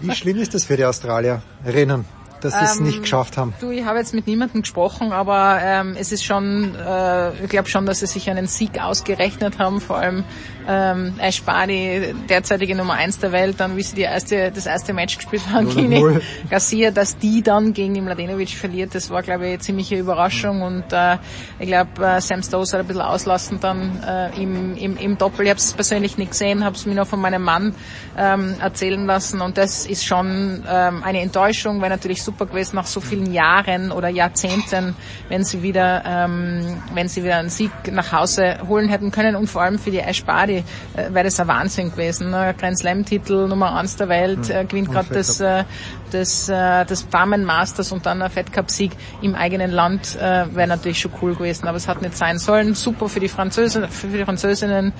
Wie 0.00 0.14
schlimm 0.14 0.38
ist 0.38 0.54
das 0.54 0.64
für 0.64 0.76
die 0.76 0.84
Australierinnen, 0.84 2.04
dass 2.44 2.54
sie 2.54 2.64
es 2.64 2.78
Ähm, 2.78 2.86
nicht 2.86 3.02
geschafft 3.02 3.36
haben? 3.36 3.54
Du, 3.60 3.70
ich 3.70 3.84
habe 3.84 3.98
jetzt 3.98 4.14
mit 4.14 4.26
niemandem 4.26 4.62
gesprochen, 4.62 5.12
aber 5.12 5.58
ähm, 5.62 5.96
es 5.98 6.12
ist 6.12 6.24
schon, 6.24 6.74
äh, 6.74 7.44
ich 7.44 7.50
glaube 7.50 7.68
schon, 7.68 7.86
dass 7.86 8.00
sie 8.00 8.06
sich 8.06 8.28
einen 8.30 8.46
Sieg 8.46 8.80
ausgerechnet 8.80 9.58
haben, 9.58 9.80
vor 9.80 9.96
allem 9.98 10.24
ähm, 10.68 11.14
Barty, 11.44 12.14
derzeitige 12.28 12.74
Nummer 12.74 12.94
eins 12.94 13.18
der 13.18 13.32
Welt, 13.32 13.60
dann 13.60 13.76
wie 13.76 13.82
sie 13.82 13.96
die 13.96 14.02
erste, 14.02 14.50
das 14.50 14.66
erste 14.66 14.92
Match 14.92 15.16
gespielt 15.16 15.42
haben 15.52 15.68
gegen 15.68 15.90
null. 15.90 16.22
Garcia, 16.50 16.90
dass 16.90 17.18
die 17.18 17.42
dann 17.42 17.72
gegen 17.72 17.94
den 17.94 18.04
Mladenovic 18.04 18.50
verliert, 18.50 18.94
das 18.94 19.10
war 19.10 19.22
glaube 19.22 19.44
ich 19.44 19.50
eine 19.50 19.58
ziemliche 19.58 19.96
Überraschung. 19.96 20.62
Und 20.62 20.84
äh, 20.92 21.18
ich 21.58 21.66
glaube 21.66 22.04
äh, 22.04 22.20
Sam 22.20 22.42
Stosur 22.42 22.78
hat 22.78 22.84
ein 22.84 22.88
bisschen 22.88 23.02
auslassen 23.02 23.60
dann 23.60 24.02
äh, 24.06 24.40
im, 24.40 24.76
im, 24.76 24.96
im 24.96 25.18
Doppel. 25.18 25.44
Ich 25.46 25.50
habe 25.50 25.58
es 25.58 25.72
persönlich 25.72 26.18
nicht 26.18 26.32
gesehen, 26.32 26.64
habe 26.64 26.76
es 26.76 26.86
mir 26.86 26.94
nur 26.94 27.06
von 27.06 27.20
meinem 27.20 27.42
Mann 27.42 27.74
ähm, 28.16 28.54
erzählen 28.60 29.04
lassen. 29.06 29.40
Und 29.40 29.58
das 29.58 29.86
ist 29.86 30.04
schon 30.04 30.64
ähm, 30.68 31.02
eine 31.02 31.20
Enttäuschung, 31.20 31.80
wäre 31.80 31.90
natürlich 31.90 32.22
super 32.22 32.46
gewesen 32.46 32.76
nach 32.76 32.86
so 32.86 33.00
vielen 33.00 33.32
Jahren 33.32 33.92
oder 33.92 34.08
Jahrzehnten, 34.08 34.96
wenn 35.28 35.44
sie 35.44 35.62
wieder, 35.62 36.02
ähm, 36.06 36.82
wenn 36.94 37.08
sie 37.08 37.22
wieder 37.22 37.36
einen 37.36 37.50
Sieg 37.50 37.70
nach 37.90 38.12
Hause 38.12 38.58
holen 38.68 38.88
hätten 38.88 39.10
können. 39.10 39.36
Und 39.36 39.48
vor 39.48 39.62
allem 39.62 39.78
für 39.78 39.90
die 39.90 39.98
Ash 39.98 40.24
Barty 40.54 40.64
äh, 40.94 41.12
wäre 41.12 41.24
das 41.24 41.40
ein 41.40 41.48
Wahnsinn 41.48 41.90
gewesen. 41.90 42.30
Ne? 42.30 42.54
Grand 42.58 42.78
Slam 42.78 43.04
Titel 43.04 43.48
Nummer 43.48 43.76
eins 43.76 43.96
der 43.96 44.08
Welt, 44.08 44.50
äh, 44.50 44.64
gewinnt 44.64 44.88
Und 44.88 44.94
gerade 44.94 45.14
das, 45.14 45.40
äh, 45.40 45.64
das, 46.14 46.48
äh, 46.48 46.84
das 46.86 47.08
Damen 47.08 47.44
Masters 47.44 47.92
und 47.92 48.06
dann 48.06 48.22
ein 48.22 48.30
Fed 48.30 48.52
Cup 48.52 48.70
Sieg 48.70 48.92
im 49.20 49.34
eigenen 49.34 49.70
Land 49.70 50.16
äh, 50.16 50.46
wäre 50.54 50.68
natürlich 50.68 51.00
schon 51.00 51.12
cool 51.20 51.34
gewesen, 51.34 51.66
aber 51.68 51.76
es 51.76 51.88
hat 51.88 52.00
nicht 52.00 52.16
sein 52.16 52.38
sollen. 52.38 52.74
Super 52.74 53.08
für 53.08 53.20
die 53.20 53.28
Französin, 53.28 53.88
für 53.88 54.06
die 54.06 54.24
Französinnen 54.24 54.92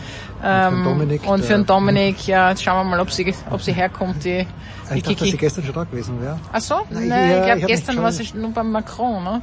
ähm, 0.43 0.84
Dominik, 0.84 1.26
und 1.26 1.43
für 1.43 1.49
der- 1.49 1.59
den 1.59 1.67
Dominik. 1.67 2.26
Ja, 2.26 2.51
jetzt 2.51 2.62
schauen 2.62 2.84
wir 2.84 2.91
mal, 2.91 3.01
ob 3.01 3.10
sie, 3.10 3.34
ob 3.51 3.62
sie 3.62 3.73
herkommt, 3.73 4.25
die, 4.25 4.47
die 4.91 4.97
Ich 4.97 5.02
dachte, 5.02 5.02
dass 5.02 5.07
sie 5.09 5.15
Kiki. 5.15 5.36
gestern 5.39 5.65
schon 5.65 5.75
da 5.75 5.84
gewesen 5.84 6.20
wäre. 6.20 6.39
Ach 6.52 6.60
so? 6.60 6.75
Nein, 6.91 7.09
Nein, 7.09 7.31
ja, 7.31 7.36
ich 7.39 7.44
glaube 7.44 7.59
ich 7.59 7.62
hab 7.65 7.68
gestern 7.70 8.02
war 8.02 8.12
sie 8.12 8.28
nur 8.34 8.51
beim 8.51 8.70
Macron, 8.70 9.23
ne? 9.25 9.43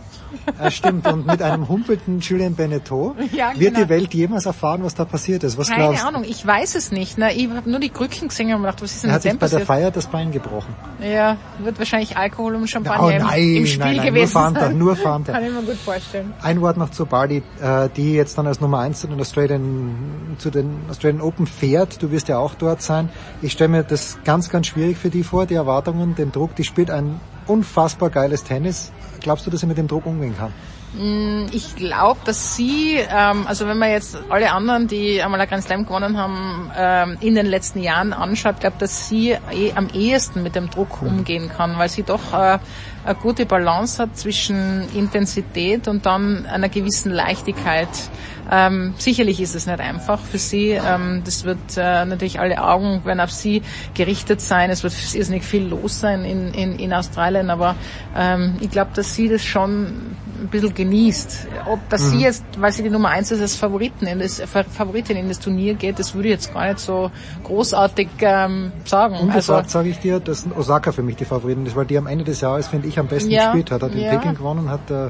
Ah, 0.60 0.70
stimmt, 0.72 1.08
und 1.08 1.26
mit 1.26 1.42
einem 1.42 1.68
humpelnden 1.68 2.20
Julien 2.20 2.56
Beneteau 2.56 3.16
Ja, 3.32 3.52
wird 3.56 3.74
genau. 3.76 3.86
die 3.86 3.90
Welt 3.90 4.14
jemals 4.14 4.46
erfahren, 4.46 4.84
was 4.84 4.94
da 4.96 5.06
passiert 5.06 5.44
ist. 5.44 5.58
Was 5.58 5.70
Keine 5.70 5.84
glaubst? 5.84 6.06
Ahnung, 6.06 6.24
ich 6.24 6.46
weiß 6.46 6.76
es 6.76 6.92
nicht. 6.92 7.18
Ne? 7.18 7.34
Ich 7.34 7.50
habe 7.50 7.70
nur 7.70 7.80
die 7.80 7.90
Krücken 7.90 8.28
gesehen 8.28 8.48
und 8.54 8.62
mir 8.62 8.68
gedacht, 8.68 8.82
was 8.82 8.92
ist 8.94 9.04
denn 9.04 9.10
Er 9.12 9.16
hat 9.16 9.22
sich 9.24 9.32
bei 9.34 9.38
der 9.48 9.58
passiert? 9.58 9.68
Feier 9.68 9.92
das 9.92 10.08
Bein 10.08 10.32
gebrochen. 10.32 10.76
Ja, 11.00 11.38
wird 11.64 11.80
wahrscheinlich 11.80 12.18
Alkohol 12.18 12.56
und 12.56 12.70
Champagner 12.70 13.04
Oh 13.06 13.10
im, 13.10 13.22
nein, 13.22 13.56
im 13.56 13.66
Spiel 13.66 13.80
nein, 13.80 13.96
nein, 13.96 14.06
nur 14.06 14.06
gewesen 14.06 14.32
Fanta, 14.32 14.60
sein. 14.62 14.78
nur 14.78 14.96
Fanta. 14.96 15.32
Kann 15.34 15.46
ich 15.46 15.52
mir 15.52 15.62
gut 15.62 15.76
vorstellen. 15.76 16.34
Ein 16.42 16.62
Wort 16.62 16.78
noch 16.78 16.90
zu 16.92 17.06
Bardi, 17.06 17.44
äh, 17.62 17.90
die 17.96 18.14
jetzt 18.14 18.38
dann 18.38 18.48
als 18.48 18.60
Nummer 18.62 18.80
eins 18.80 19.02
zu 19.02 19.08
den 19.08 19.20
Australian, 19.20 20.36
zu 20.38 20.50
den 20.50 20.80
Australian 20.90 21.22
Open 21.22 21.48
fährt. 21.48 22.02
Du 22.02 22.12
wirst 22.12 22.28
ja 22.28 22.38
auch 22.38 22.56
dort 22.56 22.82
sein. 22.82 23.10
Ich 23.42 23.52
stelle 23.54 23.70
mir 23.70 23.84
das 23.84 24.20
ganz, 24.24 24.50
ganz 24.50 24.68
schwierig 24.68 24.98
für 24.98 25.10
die 25.10 25.24
vor, 25.24 25.46
die 25.46 25.56
Erwartungen, 25.56 26.16
den 26.16 26.32
Druck. 26.32 26.56
Die 26.56 26.64
spielt 26.64 26.92
ein 26.92 27.20
unfassbar 27.48 28.10
geiles 28.10 28.44
Tennis. 28.44 28.92
Glaubst 29.20 29.46
du, 29.46 29.52
dass 29.52 29.62
sie 29.62 29.68
mit 29.68 29.78
dem 29.78 29.88
Druck 29.88 30.06
umgehen 30.06 30.36
kann? 30.38 30.54
Mm, 30.94 31.46
Ich 31.54 31.76
glaube, 31.76 32.20
dass 32.26 32.56
sie, 32.56 32.98
ähm, 32.98 33.48
also 33.48 33.66
wenn 33.68 33.78
man 33.78 33.92
jetzt 33.92 34.18
alle 34.30 34.52
anderen, 34.52 34.88
die 34.88 35.22
einmal 35.22 35.40
ein 35.40 35.48
Grand 35.48 35.64
Slam 35.64 35.86
gewonnen 35.86 36.18
haben, 36.18 36.72
ähm, 36.76 37.18
in 37.22 37.36
den 37.36 37.46
letzten 37.46 37.80
Jahren 37.80 38.14
anschaut, 38.14 38.60
glaube 38.60 38.76
dass 38.80 39.08
sie 39.08 39.32
eh 39.52 39.72
am 39.76 39.88
ehesten 39.94 40.44
mit 40.44 40.56
dem 40.56 40.70
Druck 40.70 41.02
umgehen 41.02 41.50
kann, 41.50 41.78
weil 41.78 41.90
sie 41.90 42.04
doch 42.04 42.34
äh, 42.34 42.60
eine 43.04 43.16
gute 43.16 43.46
Balance 43.46 44.02
hat 44.02 44.18
zwischen 44.18 44.88
Intensität 44.94 45.88
und 45.88 46.06
dann 46.06 46.46
einer 46.46 46.70
gewissen 46.70 47.12
Leichtigkeit. 47.12 47.90
Ähm, 48.52 48.94
sicherlich 48.98 49.40
ist 49.40 49.56
es 49.56 49.66
nicht 49.66 49.80
einfach 49.80 50.20
für 50.20 50.38
sie. 50.38 50.72
Ähm, 50.72 51.22
das 51.24 51.44
wird 51.46 51.78
äh, 51.78 52.06
natürlich 52.06 52.40
alle 52.40 52.62
Augen 52.64 53.04
werden 53.06 53.22
auf 53.22 53.32
sie 53.32 53.62
gerichtet 53.94 54.42
sein. 54.42 54.70
Es 54.70 54.84
wird 54.84 54.94
irrsinnig 55.16 55.44
viel 55.44 55.64
los 55.68 56.00
sein 56.00 56.26
in, 56.26 56.54
in, 56.54 56.78
in 56.78 56.94
Australien, 56.94 57.50
aber 57.50 57.76
ähm, 58.16 58.58
ich 58.60 58.70
glaube, 58.70 58.92
dass 58.94 59.16
sie 59.16 59.30
das 59.30 59.44
schon 59.44 60.18
ein 60.42 60.48
bisschen 60.50 60.74
genießt. 60.74 61.48
Ob 61.68 61.80
sie 61.96 62.16
Mhm. 62.18 62.22
jetzt, 62.22 62.44
weil 62.58 62.72
sie 62.72 62.84
die 62.84 62.90
Nummer 62.90 63.10
eins 63.10 63.32
ist, 63.32 63.42
als 63.42 63.56
Favoriten 63.56 64.08
in 64.08 64.20
das, 64.20 64.42
Favoritin 64.42 65.18
in 65.18 65.28
das 65.28 65.40
Turnier 65.40 65.76
geht, 65.76 66.00
das 66.00 66.14
würde 66.16 66.30
ich 66.30 66.34
jetzt 66.34 66.54
gar 66.54 66.68
nicht 66.68 66.80
so 66.80 67.12
großartig 67.44 68.10
ähm, 68.22 68.72
sagen. 68.86 69.16
Ungesagt 69.18 69.66
Also, 69.66 69.70
sage 69.70 69.90
ich 69.90 70.00
dir, 70.00 70.20
dass 70.20 70.46
Osaka 70.56 70.92
für 70.92 71.04
mich 71.04 71.16
die 71.16 71.26
Favoritin 71.26 71.66
ist, 71.66 71.76
weil 71.76 71.86
die 71.86 71.98
am 71.98 72.08
Ende 72.08 72.24
des 72.26 72.42
Jahres, 72.42 72.68
finde 72.68 72.88
ich, 72.88 72.98
am 73.00 73.08
besten 73.08 73.32
Ja, 73.32 73.46
gespielt 73.52 73.72
hat. 73.72 73.84
Hat 73.84 73.94
in 73.94 74.00
ja. 74.02 74.10
Peking 74.18 74.36
gewonnen, 74.36 74.70
hat 74.70 74.90
äh, 74.92 75.10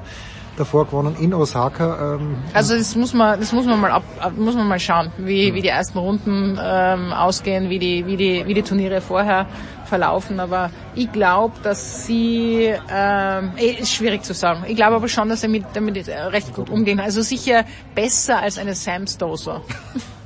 davor 0.61 0.85
gewonnen 0.85 1.15
in 1.19 1.33
Osaka. 1.33 2.15
Ähm, 2.15 2.37
also 2.53 2.75
das 2.75 2.95
muss 2.95 3.13
man, 3.13 3.39
das 3.39 3.51
muss 3.51 3.65
man 3.65 3.79
mal 3.79 3.91
ab, 3.91 4.03
muss 4.37 4.55
man 4.55 4.67
mal 4.67 4.79
schauen, 4.79 5.11
wie, 5.17 5.53
wie 5.53 5.61
die 5.61 5.67
ersten 5.67 5.97
Runden 5.97 6.59
ähm, 6.61 7.11
ausgehen, 7.13 7.69
wie 7.69 7.79
die, 7.79 8.05
wie 8.05 8.17
die, 8.17 8.45
wie 8.45 8.53
die 8.53 8.61
Turniere 8.61 9.01
vorher 9.01 9.47
verlaufen. 9.85 10.39
Aber 10.39 10.71
ich 10.95 11.11
glaube, 11.11 11.55
dass 11.63 12.05
sie, 12.05 12.73
ähm, 12.89 13.51
eh, 13.57 13.81
ist 13.81 13.91
schwierig 13.91 14.23
zu 14.23 14.33
sagen. 14.33 14.63
Ich 14.67 14.75
glaube 14.75 14.95
aber 14.95 15.07
schon, 15.07 15.29
dass 15.29 15.43
er 15.43 15.49
mit, 15.49 15.65
damit 15.73 15.95
recht 15.97 16.09
recht 16.09 16.53
gut 16.53 16.69
umgehen. 16.69 16.99
Also 16.99 17.21
sicher 17.21 17.65
besser 17.93 18.39
als 18.39 18.57
eine 18.57 18.75
Sam 18.75 19.07
Stoser. 19.07 19.61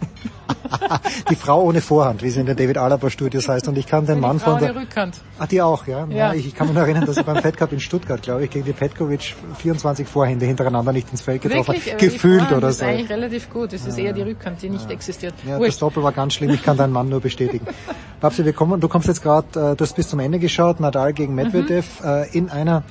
die 1.30 1.36
Frau 1.36 1.64
ohne 1.64 1.82
Vorhand, 1.82 2.24
wie 2.24 2.30
sie 2.30 2.40
in 2.40 2.46
der 2.46 2.56
David 2.56 2.78
Alaba 2.78 3.10
Studios 3.10 3.48
heißt. 3.48 3.68
Und 3.68 3.78
ich 3.78 3.88
kann 3.88 4.06
den 4.06 4.20
Mann 4.20 4.40
von 4.40 4.60
der... 4.60 4.76
Rückhand. 4.76 5.16
Ah, 5.40 5.48
die 5.48 5.62
auch, 5.62 5.88
ja. 5.88 6.06
Ja. 6.10 6.16
ja 6.16 6.34
ich, 6.34 6.48
ich 6.48 6.56
kann 6.56 6.68
mich 6.68 6.76
noch 6.76 6.84
erinnern, 6.84 7.06
dass 7.06 7.18
er 7.18 7.24
beim 7.24 7.38
Fed 7.38 7.58
Cup 7.58 7.72
in 7.72 7.80
Stuttgart, 7.80 8.22
glaube 8.22 8.46
ich, 8.46 8.50
gegen 8.50 8.66
die 8.66 8.74
Petkovic 8.74 9.36
24 9.58 10.08
Vorhände 10.08 10.46
hintereinander 10.46 10.92
nicht 10.92 11.12
ins 11.12 11.22
Feld 11.22 11.42
getroffen 11.42 11.76
hat. 11.76 11.98
Gefühlt 11.98 12.52
oder 12.52 12.70
ist 12.70 12.80
so. 12.80 12.86
eigentlich 12.86 13.10
relativ 13.10 13.50
gut. 13.50 13.74
Es 13.74 13.86
ist 13.86 13.98
eher 13.98 14.14
die 14.14 14.22
Rückhand, 14.24 14.62
die 14.62 14.70
nicht 14.70 14.90
existiert. 14.90 15.34
Ja, 15.46 15.52
das 15.52 15.60
Wurscht. 15.60 15.82
Doppel 15.82 16.04
war 16.04 16.12
ganz 16.12 16.34
schlimm. 16.34 16.52
Ich 16.52 16.64
kann 16.64 16.78
deinen 16.78 16.94
Mann 16.94 17.10
nur 17.10 17.22
bestätigen. 17.22 17.66
Babsi, 18.22 18.46
wir 18.46 18.54
kommen, 18.54 18.80
du 18.80 18.88
kommst 18.88 19.08
jetzt 19.08 19.22
gerade, 19.22 19.48
äh, 19.72 19.76
du 19.76 19.84
hast 19.84 19.96
bis 19.96 20.08
zum 20.08 20.20
Ende 20.20 20.40
geschaut, 20.40 20.80
Nadal 20.80 21.14
gegen 21.14 21.36
Medvedev 21.36 21.86
Mhm. 22.02 22.08
äh, 22.08 22.28
in 22.38 22.50
einer. 22.50 22.84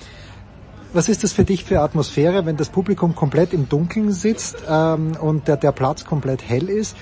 Was 0.93 1.09
ist 1.09 1.25
das 1.25 1.33
für 1.33 1.43
dich 1.44 1.65
für 1.65 1.81
Atmosphäre, 1.81 2.47
wenn 2.47 2.57
das 2.57 2.69
Publikum 2.69 3.17
komplett 3.17 3.53
im 3.53 3.69
Dunkeln 3.69 4.12
sitzt 4.12 4.59
ähm, 4.70 5.17
und 5.20 5.49
der, 5.49 5.57
der 5.57 5.73
Platz 5.73 6.05
komplett 6.05 6.49
hell 6.49 6.69
ist? 6.69 6.97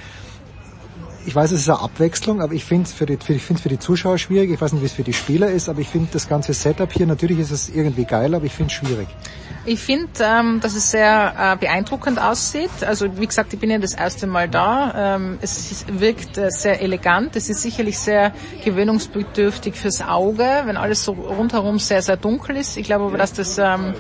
Ich 1.25 1.34
weiß, 1.34 1.52
es 1.52 1.60
ist 1.60 1.68
eine 1.68 1.81
Abwechslung, 1.81 2.41
aber 2.41 2.52
ich 2.52 2.65
finde 2.65 2.84
es 2.84 2.92
für 2.92 3.07
die, 3.07 3.17
für, 3.17 3.39
für 3.39 3.68
die 3.68 3.78
Zuschauer 3.78 4.18
schwierig. 4.18 4.51
Ich 4.51 4.60
weiß 4.60 4.73
nicht, 4.73 4.83
wie 4.83 4.86
es 4.86 4.92
für 4.92 5.05
die 5.05 5.12
Spieler 5.12 5.51
ist, 5.51 5.68
aber 5.68 5.81
ich 5.81 5.89
finde 5.89 6.09
das 6.12 6.28
ganze 6.28 6.52
Setup 6.52 6.92
hier, 6.92 7.07
natürlich 7.07 7.39
ist 7.39 7.52
es 7.52 7.68
irgendwie 7.68 8.05
geil, 8.05 8.34
aber 8.34 8.44
ich 8.44 8.52
finde 8.52 8.73
es 8.73 8.73
schwierig. 8.73 9.09
Ich 9.65 9.78
finde, 9.78 10.09
ähm, 10.20 10.59
dass 10.60 10.75
es 10.75 10.91
sehr 10.91 11.34
äh, 11.39 11.57
beeindruckend 11.57 12.20
aussieht. 12.20 12.70
Also 12.84 13.17
wie 13.18 13.26
gesagt, 13.28 13.55
ich 13.55 13.60
bin 13.60 13.70
ja 13.70 13.78
das 13.78 13.94
erste 13.94 14.26
Mal 14.26 14.49
da. 14.49 15.15
Ähm, 15.17 15.39
es 15.41 15.84
wirkt 15.86 16.36
äh, 16.36 16.51
sehr 16.51 16.81
elegant. 16.83 17.36
Es 17.36 17.49
ist 17.49 17.62
sicherlich 17.62 17.99
sehr 17.99 18.33
gewöhnungsbedürftig 18.65 19.76
fürs 19.76 20.02
Auge, 20.02 20.62
wenn 20.65 20.76
alles 20.76 21.05
so 21.05 21.12
rundherum 21.12 21.78
sehr, 21.78 22.02
sehr 22.02 22.17
dunkel 22.17 22.57
ist. 22.57 22.76
Ich 22.76 22.84
glaube 22.84 23.05
aber, 23.05 23.18
dass 23.18 23.33
das 23.33 23.57
ähm, 23.59 23.94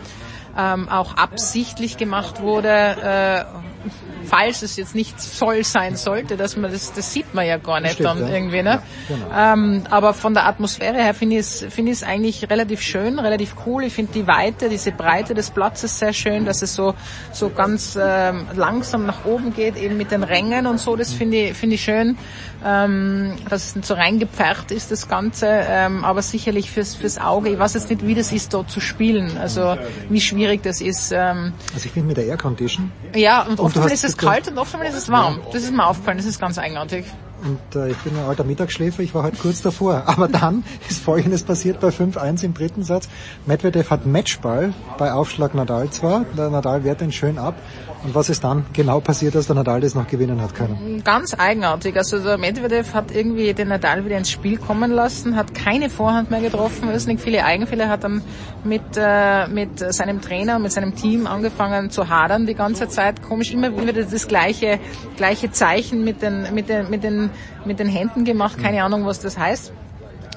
ähm, 0.58 0.88
auch 0.88 1.16
absichtlich 1.16 1.96
gemacht 1.96 2.40
wurde, 2.40 2.68
äh, 2.68 3.44
falls 4.32 4.62
es 4.62 4.76
jetzt 4.76 4.94
nicht 4.94 5.20
soll 5.20 5.62
sein 5.62 5.94
sollte, 5.94 6.38
dass 6.38 6.56
man 6.56 6.72
das, 6.72 6.94
das 6.94 7.12
sieht 7.12 7.34
man 7.34 7.46
ja 7.46 7.58
gar 7.58 7.80
nicht 7.80 7.94
Stimmt, 7.94 8.08
dann 8.08 8.28
ja. 8.28 8.34
irgendwie, 8.34 8.62
ne? 8.62 8.82
genau. 9.06 9.26
Ähm, 9.30 9.82
aber 9.90 10.14
von 10.14 10.32
der 10.32 10.46
Atmosphäre 10.46 10.96
her 10.96 11.12
finde 11.12 11.34
ich 11.34 11.40
es 11.40 11.66
finde 11.68 11.92
ich 11.92 11.98
es 11.98 12.02
eigentlich 12.02 12.48
relativ 12.48 12.80
schön, 12.80 13.18
relativ 13.18 13.54
cool. 13.66 13.84
Ich 13.84 13.92
finde 13.92 14.12
die 14.14 14.26
Weite, 14.26 14.70
diese 14.70 14.90
Breite 14.90 15.34
des 15.34 15.50
Platzes 15.50 15.98
sehr 15.98 16.14
schön, 16.14 16.46
dass 16.46 16.62
es 16.62 16.74
so 16.74 16.94
so 17.30 17.50
ganz 17.50 17.98
ähm, 18.00 18.46
langsam 18.54 19.04
nach 19.04 19.26
oben 19.26 19.52
geht, 19.52 19.76
eben 19.76 19.98
mit 19.98 20.10
den 20.10 20.22
Rängen 20.22 20.66
und 20.66 20.80
so. 20.80 20.96
Das 20.96 21.12
finde 21.12 21.36
ich 21.36 21.54
finde 21.54 21.74
ich 21.74 21.84
schön, 21.84 22.16
ähm, 22.64 23.36
dass 23.48 23.76
es 23.76 23.86
so 23.86 23.94
reingepfercht 23.94 24.70
ist 24.70 24.90
das 24.90 25.08
Ganze. 25.08 25.46
Ähm, 25.48 26.04
aber 26.04 26.22
sicherlich 26.22 26.70
fürs 26.70 26.94
fürs 26.94 27.18
Auge. 27.18 27.50
Ich 27.50 27.58
weiß 27.58 27.74
jetzt 27.74 27.90
nicht, 27.90 28.06
wie 28.06 28.14
das 28.14 28.32
ist, 28.32 28.54
dort 28.54 28.70
zu 28.70 28.80
spielen. 28.80 29.36
Also 29.38 29.76
wie 30.08 30.20
schwierig 30.20 30.62
das 30.62 30.80
ist. 30.80 31.12
Ähm, 31.12 31.52
Also 31.74 31.86
ich 31.86 31.92
finde 31.92 32.08
mit 32.08 32.16
der 32.16 32.26
Air 32.26 32.36
Condition 32.36 32.90
ja, 33.14 33.42
und 33.42 33.58
Und 33.58 33.60
oft 33.60 33.76
du 33.76 33.80
mal 33.80 33.86
hast 33.86 33.92
ist 33.92 34.04
es 34.04 34.16
kalt 34.16 34.48
und 34.48 34.58
oft 34.58 34.72
mal 34.76 34.86
ist 34.86 34.96
es 34.96 35.10
warm. 35.10 35.40
Das 35.52 35.62
ist 35.62 35.72
mir 35.72 35.86
aufgefallen. 35.86 36.18
Das 36.18 36.26
ist 36.26 36.40
ganz 36.40 36.58
eigenartig. 36.58 37.04
Und 37.44 37.74
äh, 37.74 37.90
ich 37.90 37.96
bin 37.98 38.16
ein 38.16 38.24
alter 38.24 38.44
Mittagsschläfer, 38.44 39.02
ich 39.02 39.14
war 39.14 39.24
heute 39.24 39.36
kurz 39.36 39.62
davor. 39.62 40.04
Aber 40.06 40.28
dann 40.28 40.62
ist 40.88 41.02
Folgendes 41.02 41.42
passiert 41.42 41.80
bei 41.80 41.88
5-1 41.88 42.44
im 42.44 42.54
dritten 42.54 42.84
Satz. 42.84 43.08
Medvedev 43.46 43.90
hat 43.90 44.06
Matchball 44.06 44.72
bei 44.96 45.12
Aufschlag 45.12 45.54
Nadal 45.54 45.90
zwar, 45.90 46.24
der 46.36 46.50
Nadal 46.50 46.84
wehrt 46.84 47.02
ihn 47.02 47.12
schön 47.12 47.38
ab. 47.38 47.54
Und 48.04 48.16
was 48.16 48.28
ist 48.28 48.42
dann 48.42 48.66
genau 48.72 48.98
passiert, 48.98 49.36
dass 49.36 49.46
der 49.46 49.54
Nadal 49.54 49.80
das 49.80 49.94
noch 49.94 50.08
gewinnen 50.08 50.42
hat 50.42 50.54
können? 50.54 51.02
Ganz 51.04 51.34
eigenartig. 51.38 51.96
Also 51.96 52.18
der 52.18 52.36
Medvedev 52.36 52.94
hat 52.94 53.14
irgendwie 53.14 53.54
den 53.54 53.68
Nadal 53.68 54.04
wieder 54.04 54.18
ins 54.18 54.30
Spiel 54.30 54.58
kommen 54.58 54.90
lassen, 54.90 55.36
hat 55.36 55.54
keine 55.54 55.88
Vorhand 55.88 56.30
mehr 56.30 56.40
getroffen, 56.40 56.90
irrsinnig 56.90 57.20
viele 57.20 57.44
Eigenfälle, 57.44 57.88
hat 57.88 58.02
dann 58.02 58.22
mit, 58.64 58.82
äh, 58.96 59.46
mit 59.46 59.78
seinem 59.78 60.20
Trainer, 60.20 60.58
mit 60.58 60.72
seinem 60.72 60.96
Team 60.96 61.28
angefangen 61.28 61.90
zu 61.90 62.08
hadern 62.08 62.46
die 62.46 62.54
ganze 62.54 62.88
Zeit. 62.88 63.22
Komisch, 63.22 63.52
immer 63.52 63.76
wieder 63.80 63.92
das 63.92 64.26
gleiche, 64.26 64.80
gleiche 65.16 65.52
Zeichen 65.52 66.02
mit 66.02 66.22
den, 66.22 66.52
mit 66.54 66.68
den, 66.68 66.90
mit 66.90 67.04
den, 67.04 67.30
mit 67.64 67.78
den 67.78 67.88
Händen 67.88 68.24
gemacht, 68.24 68.58
keine 68.60 68.82
Ahnung, 68.82 69.06
was 69.06 69.20
das 69.20 69.38
heißt. 69.38 69.72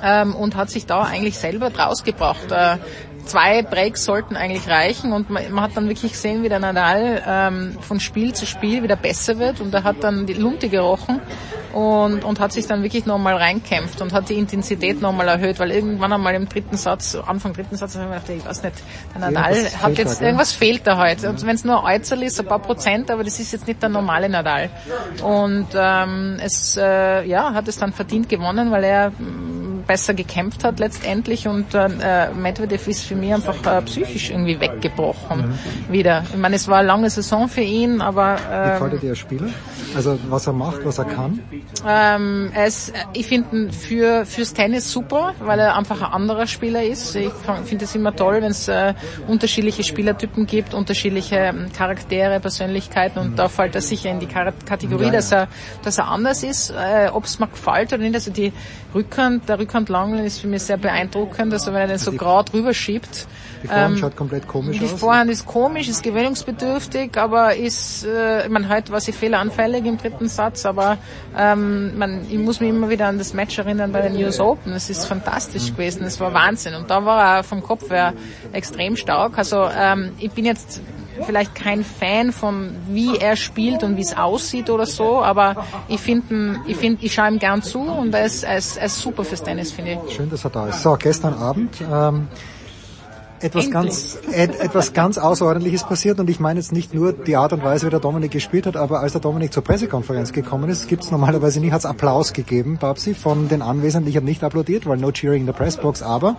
Ähm, 0.04 0.36
und 0.36 0.56
hat 0.56 0.70
sich 0.70 0.86
da 0.86 1.04
eigentlich 1.04 1.38
selber 1.40 1.72
draus 1.72 2.04
gebracht. 2.04 2.52
Äh, 2.52 2.78
zwei 3.26 3.62
Breaks 3.62 4.06
sollten 4.06 4.36
eigentlich 4.36 4.68
reichen 4.68 5.14
und 5.14 5.30
man, 5.30 5.52
man 5.52 5.64
hat 5.64 5.72
dann 5.76 5.90
wirklich 5.90 6.14
gesehen, 6.14 6.44
wie 6.44 6.50
der 6.50 6.60
Nadal 6.60 7.24
ähm, 7.28 7.78
von 7.82 8.00
Spiel 8.00 8.34
zu 8.34 8.46
Spiel 8.46 8.84
wieder 8.84 8.96
besser 8.96 9.40
wird 9.40 9.62
und 9.62 9.74
er 9.74 9.84
hat 9.84 10.04
dann 10.04 10.26
die 10.26 10.34
Lunte 10.34 10.70
gerochen 10.70 11.22
und, 11.76 12.24
und 12.24 12.40
hat 12.40 12.54
sich 12.54 12.68
dann 12.68 12.84
wirklich 12.84 13.06
nochmal 13.06 13.36
reinkämpft 13.36 14.02
und 14.02 14.14
hat 14.14 14.30
die 14.30 14.36
Intensität 14.36 15.02
nochmal 15.02 15.28
erhöht, 15.28 15.60
weil 15.60 15.72
irgendwann 15.72 16.14
einmal 16.14 16.34
im 16.34 16.48
dritten 16.48 16.78
Satz, 16.78 17.16
Anfang 17.16 17.52
dritten 17.52 17.76
Satz, 17.76 17.96
habe 17.96 18.06
ich 18.06 18.10
mir 18.10 18.16
gedacht, 18.16 18.38
ich 18.38 18.46
weiß 18.46 18.64
nicht, 18.64 18.76
der 19.14 19.22
Nadal 19.22 19.54
Irgendwas 19.54 19.82
hat 19.82 19.98
jetzt, 19.98 20.14
da, 20.14 20.20
gell? 20.20 20.28
irgendwas 20.28 20.52
fehlt 20.54 20.88
da 20.88 20.98
heute. 20.98 21.30
Und 21.30 21.46
wenn 21.46 21.56
es 21.56 21.66
nur 21.66 21.84
Äußerl 21.84 22.24
ist, 22.24 22.40
ein 22.40 22.46
paar 22.46 22.60
Prozent, 22.60 23.12
aber 23.12 23.26
das 23.26 23.42
ist 23.42 23.52
jetzt 23.52 23.68
nicht 23.68 23.82
der 23.82 23.90
normale 23.90 24.30
Nadal. 24.30 24.70
Und 25.22 25.68
ähm, 25.74 26.38
es 26.42 26.78
äh, 26.78 27.28
ja, 27.28 27.54
hat 27.54 27.68
es 27.68 27.78
dann 27.78 27.92
verdient 27.92 28.30
gewonnen, 28.30 28.72
weil 28.72 28.84
er 28.86 29.12
besser 29.88 30.14
gekämpft 30.14 30.64
hat 30.64 30.80
letztendlich 30.80 31.48
und 31.48 31.74
äh, 31.74 32.30
Medvedev 32.34 32.88
ist 32.88 33.06
für 33.06 33.16
mich 33.16 33.34
einfach 33.34 33.56
äh, 33.66 33.82
psychisch 33.84 34.30
irgendwie 34.32 34.60
weggebrochen 34.60 35.54
wieder. 35.90 36.24
Ich 36.34 36.38
meine, 36.40 36.56
es 36.56 36.68
war 36.68 36.80
eine 36.80 36.88
lange 36.88 37.10
Saison 37.10 37.48
für 37.48 37.62
ihn, 37.62 38.02
aber 38.02 38.36
Wie 38.36 38.72
gefällt 38.72 38.94
dir 38.94 38.96
ähm, 38.98 39.08
der 39.10 39.16
Spieler? 39.16 39.48
Also 39.96 40.18
was 40.30 40.48
er 40.48 40.54
macht, 40.54 40.86
was 40.86 40.98
er 40.98 41.06
kann? 41.06 41.40
ähm, 41.88 42.52
er 42.54 42.66
ist, 42.68 42.94
ich 43.14 43.28
finde 43.28 43.56
ihn 43.56 43.72
für 43.72 44.26
fürs 44.26 44.54
Tennis 44.54 44.92
super, 44.92 45.34
weil 45.40 45.60
er 45.60 45.76
einfach 45.78 46.02
ein 46.02 46.12
anderer 46.12 46.48
Spieler 46.48 46.84
ist. 46.84 47.16
Ich 47.16 47.32
finde 47.66 47.86
es 47.86 47.96
immer 47.96 48.16
toll, 48.16 48.36
wenn 48.42 48.52
es 48.52 48.68
äh, 48.68 48.94
unterschiedliche 49.28 49.84
Spielertypen 49.84 50.46
gibt, 50.46 50.74
unterschiedliche 50.74 51.36
ähm, 51.36 51.68
Charaktere, 51.76 52.40
Persönlichkeiten 52.40 53.20
und 53.20 53.38
da 53.38 53.48
fällt 53.50 53.76
er 53.76 53.82
sicher 53.82 54.10
in 54.10 54.20
die 54.20 54.28
Kategorie, 54.28 55.06
Ja, 55.06 55.12
dass 55.12 55.30
ja. 55.32 55.38
er 55.42 55.48
dass 55.84 55.98
er 55.98 56.08
anders 56.08 56.44
ist. 56.44 56.72
Äh, 56.72 57.10
Ob 57.12 57.26
es 57.26 57.40
mir 57.40 57.48
gefällt 57.48 57.94
oder 57.94 58.02
nicht, 58.02 58.16
also 58.16 58.32
die 58.32 58.52
Rückhand, 58.94 59.48
der 59.50 59.60
Rückhandlangeln 59.76 60.24
ist 60.26 60.40
für 60.40 60.48
mich 60.48 60.64
sehr 60.64 60.78
beeindruckend, 60.78 61.52
also 61.52 61.74
wenn 61.74 61.82
er 61.82 61.88
den 61.88 61.98
so 61.98 62.14
gerade 62.14 62.54
rüberschiebt. 62.54 63.28
Die 63.62 63.68
Vorhand 63.68 63.96
ähm, 63.96 63.98
schaut 63.98 64.16
komplett 64.16 64.48
komisch 64.48 64.78
die 64.80 64.86
aus. 64.86 64.94
Vorhand 64.94 65.30
ist 65.30 65.46
komisch, 65.46 65.90
ist 65.90 66.02
gewöhnungsbedürftig, 66.02 67.18
aber 67.18 67.56
ist, 67.56 68.06
äh, 68.06 68.48
man 68.48 68.70
heute 68.70 68.94
war 68.94 69.02
sie 69.02 69.12
fehleranfällig 69.12 69.86
im 69.86 69.98
dritten 69.98 70.30
Satz, 70.30 70.66
aber 70.66 70.98
ähm, 71.38 71.98
man, 71.98 72.26
ich 72.30 72.38
muss 72.38 72.62
mich 72.62 72.70
immer 72.70 72.90
wieder 72.90 73.08
an 73.08 73.18
das 73.18 73.34
Match 73.34 73.58
erinnern 73.58 73.92
bei 73.92 74.02
den 74.02 74.16
US 74.24 74.40
Open. 74.40 74.72
Es 74.72 74.90
ist 74.90 75.06
fantastisch 75.06 75.72
Mhm. 75.72 75.76
gewesen, 75.76 76.04
es 76.06 76.20
war 76.22 76.34
Wahnsinn 76.34 76.76
und 76.76 76.90
da 76.90 77.04
war 77.04 77.38
er 77.38 77.44
vom 77.44 77.62
Kopf 77.62 77.90
her 77.90 78.14
extrem 78.54 78.96
stark. 78.96 79.38
Also 79.38 79.68
ähm, 79.78 80.14
ich 80.20 80.32
bin 80.32 80.46
jetzt 80.46 80.80
vielleicht 81.26 81.56
kein 81.56 81.84
Fan 81.84 82.32
von 82.32 82.76
wie 82.90 83.18
er 83.18 83.36
spielt 83.36 83.84
und 83.84 83.98
wie 83.98 84.02
es 84.02 84.16
aussieht 84.16 84.70
oder 84.70 84.86
so, 84.86 85.22
aber 85.22 85.66
ich 85.88 86.00
finde, 86.00 86.60
ich 86.68 86.78
finde, 86.78 87.06
ich 87.06 87.14
schaue 87.14 87.30
ihm 87.30 87.40
gern 87.40 87.62
zu 87.62 87.80
und 87.80 88.14
er 88.14 88.26
ist, 88.26 88.44
er 88.44 88.58
ist, 88.58 88.78
er 88.78 88.86
ist 88.86 89.00
super 89.00 89.24
fürs 89.24 89.44
Tennis, 89.44 89.72
finde 89.72 90.00
ich. 90.06 90.16
Schön, 90.16 90.30
dass 90.30 90.44
er 90.44 90.50
da 90.50 90.68
ist. 90.68 90.82
So, 90.82 90.96
gestern 91.00 91.34
Abend 91.34 91.76
ähm, 91.82 92.28
etwas 93.42 93.70
ganz 93.70 94.20
et, 94.32 94.60
etwas 94.60 94.94
ganz 94.94 95.18
Außerordentliches 95.18 95.84
passiert 95.84 96.20
und 96.20 96.30
ich 96.30 96.40
meine 96.40 96.60
jetzt 96.60 96.72
nicht 96.72 96.94
nur 96.94 97.14
die 97.14 97.36
Art 97.36 97.54
und 97.54 97.64
Weise, 97.64 97.86
wie 97.86 97.90
der 97.90 98.00
Dominik 98.00 98.32
gespielt 98.32 98.66
hat, 98.66 98.78
aber 98.78 99.02
als 99.02 99.12
der 99.12 99.22
Dominik 99.22 99.54
zur 99.54 99.64
Pressekonferenz 99.64 100.32
gekommen 100.32 100.70
ist, 100.70 100.88
gibt 100.88 101.04
es 101.04 101.12
normalerweise 101.12 101.60
nie, 101.60 101.72
hat 101.72 101.80
es 101.80 101.86
Applaus 101.86 102.34
gegeben, 102.34 102.78
Babsi, 102.80 103.14
von 103.14 103.48
den 103.48 103.62
Anwesenden. 103.62 104.10
Ich 104.10 104.16
habe 104.16 104.26
nicht 104.26 104.44
applaudiert, 104.44 104.86
weil 104.86 104.98
no 104.98 105.12
cheering 105.12 105.42
in 105.42 105.46
der 105.46 105.54
Pressbox, 105.54 106.02
aber 106.02 106.38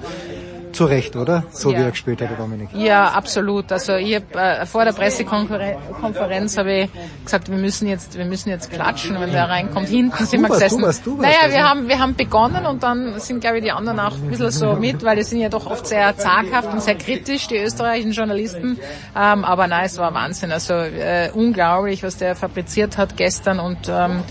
zu 0.76 0.84
Recht, 0.84 1.16
oder? 1.16 1.44
So 1.50 1.70
Ja. 1.72 1.78
wie 1.78 1.82
er 1.82 1.90
gespielt 1.90 2.20
hat, 2.20 2.30
der 2.30 2.36
Dominik. 2.36 2.68
Ja, 2.74 3.06
absolut. 3.10 3.72
Also 3.72 3.94
ich 3.94 4.14
hab, 4.16 4.34
äh, 4.36 4.66
vor 4.66 4.84
der 4.84 4.92
Pressekonferenz 4.92 6.56
habe 6.58 6.72
ich 6.72 6.90
gesagt, 7.24 7.50
wir 7.50 7.56
müssen 7.58 7.88
jetzt, 7.88 8.16
wir 8.16 8.24
müssen 8.24 8.50
jetzt 8.50 8.70
klatschen, 8.70 9.18
wenn 9.20 9.32
der 9.32 9.48
reinkommt. 9.48 9.88
Hinten 9.88 10.24
sind 10.24 10.42
wir 10.42 10.48
gesessen. 10.48 10.78
du 10.80 10.86
warst- 10.86 11.06
du 11.06 11.18
warst 11.18 11.22
naja, 11.40 11.52
wir 11.54 11.68
haben, 11.68 11.88
wir 11.88 11.98
haben 11.98 12.14
begonnen 12.14 12.66
und 12.66 12.82
dann 12.82 13.18
sind, 13.18 13.40
glaube 13.40 13.58
ich, 13.58 13.64
die 13.64 13.72
anderen 13.72 13.98
auch 14.00 14.14
ein 14.14 14.28
bisschen 14.28 14.50
so 14.50 14.74
mit, 14.74 15.02
weil 15.04 15.16
die 15.16 15.22
sind 15.22 15.40
ja 15.40 15.48
doch 15.48 15.66
oft 15.66 15.86
sehr 15.86 16.16
zaghaft 16.16 16.72
und 16.72 16.82
sehr 16.82 16.96
kritisch, 16.96 17.48
die 17.48 17.56
österreichischen 17.58 18.12
Journalisten. 18.12 18.78
Ähm, 19.16 19.44
aber 19.44 19.66
nein, 19.66 19.86
es 19.86 19.98
war 19.98 20.12
Wahnsinn. 20.14 20.52
Also 20.52 20.74
äh, 20.74 21.30
unglaublich, 21.32 22.02
was 22.02 22.16
der 22.18 22.36
fabriziert 22.36 22.98
hat 22.98 23.16
gestern 23.16 23.58
und 23.60 23.88
ähm, 23.88 24.22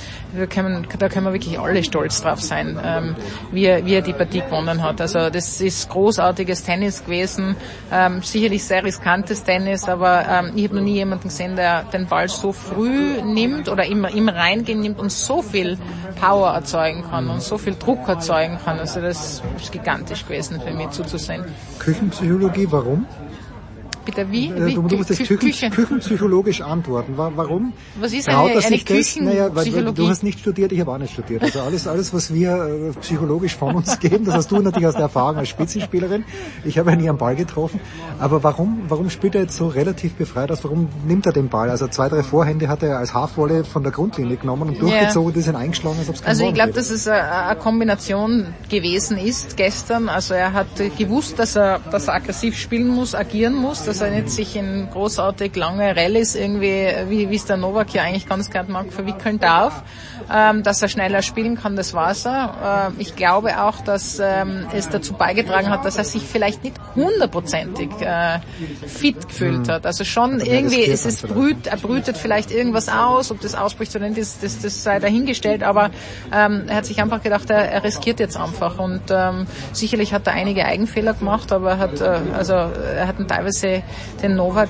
können, 0.48 0.88
da 1.00 1.10
können 1.10 1.26
wir 1.26 1.34
wirklich 1.34 1.60
alle 1.60 1.84
stolz 1.84 2.22
drauf 2.22 2.42
sein, 2.42 2.80
ähm, 2.84 3.16
wie, 3.52 3.66
er, 3.66 3.86
wie 3.86 3.96
er 3.96 4.02
die 4.02 4.14
Partie 4.14 4.42
gewonnen 4.42 4.84
hat. 4.84 5.02
Also 5.02 5.30
das 5.30 5.62
ist 5.62 5.90
großartiges 5.90 6.64
Tennis 6.64 7.04
gewesen, 7.04 7.56
ähm, 7.92 8.22
sicherlich 8.22 8.64
sehr 8.64 8.84
riskantes 8.84 9.44
Tennis, 9.44 9.88
aber 9.88 10.26
ähm, 10.28 10.52
ich 10.56 10.66
habe 10.66 10.76
noch 10.76 10.84
nie 10.84 10.96
jemanden 10.96 11.30
gesehen, 11.30 11.56
der 11.56 11.84
den 11.84 12.08
Ball 12.08 12.28
so 12.28 12.52
früh 12.52 13.22
nimmt 13.24 13.70
oder 13.70 13.86
immer 13.86 14.14
im 14.14 14.30
Reingehen 14.30 14.80
nimmt 14.80 15.00
und 15.00 15.12
so 15.12 15.42
viel 15.42 15.78
Power 16.20 16.54
erzeugen 16.54 17.04
kann 17.10 17.30
und 17.30 17.42
so 17.42 17.58
viel 17.58 17.76
Druck 17.76 18.08
erzeugen 18.08 18.58
kann. 18.64 18.80
Also 18.80 19.02
das 19.02 19.42
ist 19.58 19.72
gigantisch 19.72 20.26
gewesen 20.26 20.62
für 20.62 20.72
mich 20.72 20.90
zuzusehen. 20.90 21.44
Küchenpsychologie, 21.80 22.68
warum? 22.70 23.06
Bitte 24.06 24.32
wie? 24.32 24.50
Äh, 24.52 24.66
wie? 24.68 24.74
Du, 24.76 24.82
du 24.84 24.98
musst 24.98 25.10
das 25.10 25.20
Kü- 25.20 25.38
Küchen, 25.38 25.72
küchenpsychologisch 25.72 26.62
antworten. 26.62 27.18
Wa- 27.18 27.32
Warum? 27.36 27.74
Was 28.00 28.14
ist 28.14 28.30
eine- 28.30 28.38
eine 28.52 28.62
sich 28.62 28.86
das? 28.86 29.16
Naja, 29.18 29.50
weil, 29.56 29.74
weil 29.74 29.94
du 29.94 30.08
hast 30.08 30.24
nicht 30.24 30.40
studiert, 30.40 30.72
ich 30.72 30.80
habe 30.80 30.92
auch 30.92 30.98
nicht 30.98 31.14
studiert. 31.14 31.44
Also 31.44 31.60
alles, 31.62 31.88
alles, 31.88 32.14
was 32.14 32.34
wir 32.34 32.50
äh, 32.52 33.00
psychologisch 33.02 33.56
von 33.56 33.76
uns 33.76 34.00
geben, 34.00 34.26
das 34.26 34.36
hast 34.36 34.52
du 34.52 34.60
natürlich 34.60 34.88
aus 34.88 34.94
der 34.94 35.04
Erfahrung 35.04 35.38
als 35.38 35.50
Spitzenspielerin. 35.50 36.24
Ich 36.64 36.78
habe 36.78 36.92
ja 36.92 36.96
nie 36.98 37.10
am 37.10 37.18
Ball 37.18 37.36
getroffen. 37.36 37.80
Aber 38.20 38.44
warum, 38.44 38.84
warum 38.88 39.10
spielt 39.10 39.36
er 39.36 39.42
jetzt 39.42 39.58
so 39.58 39.68
relativ 39.68 40.14
befreit 40.16 40.52
aus? 40.52 40.64
Warum 40.64 40.88
nimmt 41.08 41.26
er 41.26 41.34
den 41.34 41.50
Ball? 41.50 41.70
Also 41.70 41.88
zwei, 41.88 42.08
drei 42.10 42.24
Vorhände 42.24 42.68
hat 42.68 42.84
er 42.84 42.98
als 43.00 43.14
Halfvolley 43.14 43.64
von 43.64 43.84
der 43.84 43.92
Grundlinie 43.92 44.38
genommen 44.38 44.70
und 44.70 44.82
durchgezogen, 44.82 45.34
die 45.34 45.42
sind 45.42 45.56
eingeschlagen, 45.56 45.98
als 46.00 46.10
ob 46.10 46.16
es 46.16 46.22
kein 46.22 46.30
Also 46.30 46.48
ich 46.48 46.54
glaube, 46.54 46.74
dass 46.74 46.90
es 46.90 47.08
eine, 47.08 47.24
eine 47.48 47.60
Kombination 47.60 48.48
gewesen 48.70 49.18
ist 49.18 49.58
gestern. 49.58 50.10
Also 50.10 50.34
er 50.34 50.54
hat 50.54 50.68
gewusst, 50.98 51.40
dass 51.40 51.56
er, 51.56 51.80
dass 51.92 52.08
er 52.08 52.16
aggressiv 52.16 52.58
spielen 52.58 52.88
muss, 52.90 53.16
agieren 53.16 53.56
muss, 53.56 53.84
er 54.02 54.12
nicht 54.12 54.30
sich 54.30 54.56
in 54.56 54.90
großartig 54.92 55.56
lange 55.56 55.96
Rallyes 55.96 56.36
irgendwie, 56.36 56.88
wie 57.08 57.36
es 57.36 57.46
der 57.46 57.58
Novak 57.58 57.94
ja 57.94 58.04
eigentlich 58.04 58.28
ganz 58.28 58.50
gerne 58.50 58.72
mag, 58.72 58.92
verwickeln 58.92 59.40
darf. 59.40 59.84
Ähm, 60.34 60.64
dass 60.64 60.82
er 60.82 60.88
schneller 60.88 61.22
spielen 61.22 61.56
kann, 61.56 61.76
das 61.76 61.94
war's 61.94 62.26
er. 62.26 62.90
Ähm, 62.90 62.96
ich 63.00 63.16
glaube 63.16 63.62
auch, 63.62 63.82
dass 63.82 64.20
ähm, 64.20 64.68
es 64.74 64.90
dazu 64.90 65.14
beigetragen 65.14 65.70
hat, 65.70 65.86
dass 65.86 65.98
er 65.98 66.04
sich 66.04 66.24
vielleicht 66.24 66.64
nicht 66.64 66.78
hundertprozentig 66.96 67.90
äh, 68.02 68.40
fit 68.88 69.28
gefühlt 69.28 69.68
Hm. 69.68 69.74
hat. 69.74 69.86
Also 69.86 70.04
schon 70.04 70.40
er 70.40 70.48
irgendwie, 70.48 70.86
es 70.86 71.06
ist 71.06 71.28
brüt, 71.28 71.68
er 71.68 71.78
brütet 71.78 72.18
vielleicht 72.18 72.52
irgendwas 72.52 72.90
aus, 72.90 73.32
ob 73.32 73.42
das 73.42 73.56
ausbricht 73.56 73.96
oder 73.96 74.08
nicht, 74.08 74.20
das, 74.20 74.40
das, 74.40 74.60
das 74.62 74.84
sei 74.84 75.00
dahingestellt, 75.00 75.64
aber 75.64 75.90
ähm, 76.34 76.64
er 76.68 76.78
hat 76.78 76.86
sich 76.86 77.02
einfach 77.02 77.22
gedacht, 77.22 77.50
er, 77.50 77.70
er 77.72 77.84
riskiert 77.84 78.20
jetzt 78.20 78.38
einfach 78.38 78.80
und 78.80 79.02
ähm, 79.10 79.46
sicherlich 79.74 80.14
hat 80.14 80.28
er 80.28 80.34
einige 80.34 80.66
Eigenfehler 80.66 81.14
gemacht, 81.14 81.52
aber 81.52 81.72
er 81.72 81.78
hat, 81.80 82.02
äh, 82.02 82.20
also 82.34 82.54
er 82.54 83.08
hat 83.08 83.16
teilweise 83.28 83.84
den 84.22 84.36
Novak 84.36 84.70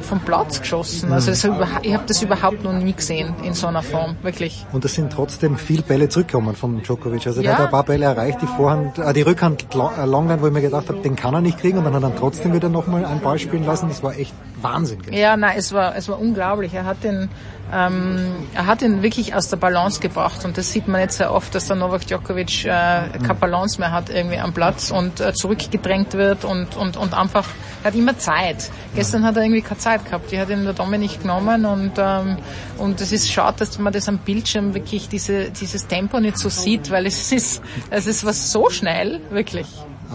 vom 0.00 0.20
Platz 0.20 0.60
geschossen. 0.60 1.12
Also 1.12 1.30
das, 1.30 1.44
überha- 1.44 1.80
ich 1.82 1.92
habe 1.92 2.04
das 2.06 2.22
überhaupt 2.22 2.62
noch 2.64 2.72
nie 2.72 2.92
gesehen 2.92 3.34
in 3.44 3.54
so 3.54 3.66
einer 3.66 3.82
Form, 3.82 4.16
wirklich. 4.22 4.64
Und 4.72 4.84
es 4.84 4.94
sind 4.94 5.12
trotzdem 5.12 5.56
viel 5.56 5.82
Bälle 5.82 6.08
zurückgekommen 6.08 6.54
von 6.54 6.82
Djokovic. 6.82 7.26
Also 7.26 7.42
der 7.42 7.52
Ja. 7.52 7.58
hat 7.58 7.64
ein 7.66 7.70
paar 7.70 7.84
Bälle 7.84 8.06
erreicht, 8.06 8.38
die 8.42 8.46
Vorhand, 8.46 8.98
äh, 8.98 9.12
die 9.12 9.22
Rückhand 9.22 9.66
äh, 9.74 10.04
Longline, 10.06 10.40
wo 10.40 10.46
ich 10.46 10.52
mir 10.52 10.60
gedacht 10.62 10.88
habe, 10.88 11.00
den 11.00 11.16
kann 11.16 11.34
er 11.34 11.40
nicht 11.40 11.58
kriegen 11.58 11.65
und 11.74 11.84
dann 11.84 11.94
hat 11.94 12.02
er 12.02 12.14
trotzdem 12.14 12.52
wieder 12.52 12.68
nochmal 12.68 13.04
einen 13.04 13.20
Ball 13.20 13.38
spielen 13.38 13.64
lassen. 13.64 13.88
Das 13.88 14.02
war 14.02 14.16
echt 14.16 14.34
Wahnsinn. 14.62 15.02
gell? 15.02 15.14
Ja, 15.14 15.36
nein, 15.36 15.54
es 15.56 15.72
war, 15.72 15.96
es 15.96 16.08
war 16.08 16.18
unglaublich. 16.18 16.72
Er 16.74 16.84
hat 16.84 17.02
den, 17.04 17.28
ähm, 17.72 18.32
er 18.54 18.66
hat 18.66 18.82
ihn 18.82 19.02
wirklich 19.02 19.34
aus 19.34 19.48
der 19.48 19.56
Balance 19.56 20.00
gebracht 20.00 20.44
und 20.44 20.56
das 20.56 20.72
sieht 20.72 20.88
man 20.88 21.00
jetzt 21.00 21.16
sehr 21.16 21.32
oft, 21.32 21.54
dass 21.54 21.66
der 21.66 21.76
Novak 21.76 22.06
Djokovic 22.06 22.64
äh, 22.64 22.68
keine 22.68 23.34
Balance 23.38 23.80
mehr 23.80 23.90
hat 23.90 24.08
irgendwie 24.08 24.38
am 24.38 24.52
Platz 24.52 24.90
und 24.90 25.20
äh, 25.20 25.32
zurückgedrängt 25.32 26.14
wird 26.14 26.44
und, 26.44 26.76
und, 26.76 26.96
und 26.96 27.14
einfach, 27.14 27.46
er 27.82 27.88
hat 27.88 27.94
immer 27.94 28.16
Zeit. 28.18 28.70
Gestern 28.94 29.24
hat 29.24 29.36
er 29.36 29.42
irgendwie 29.42 29.62
keine 29.62 29.78
Zeit 29.78 30.04
gehabt, 30.04 30.30
die 30.30 30.38
hat 30.38 30.48
ihn 30.48 30.64
der 30.64 30.74
Dominik 30.74 31.20
genommen 31.20 31.64
und, 31.64 31.92
ähm, 31.98 32.36
und 32.78 33.00
es 33.00 33.12
ist 33.12 33.30
schade, 33.30 33.58
dass 33.58 33.78
man 33.78 33.92
das 33.92 34.08
am 34.08 34.18
Bildschirm 34.18 34.74
wirklich 34.74 35.08
diese, 35.08 35.50
dieses 35.50 35.86
Tempo 35.86 36.20
nicht 36.20 36.38
so 36.38 36.48
sieht, 36.48 36.90
weil 36.90 37.06
es 37.06 37.32
ist, 37.32 37.62
es 37.90 38.06
ist 38.06 38.24
was 38.24 38.52
so 38.52 38.70
schnell, 38.70 39.20
wirklich. 39.30 39.66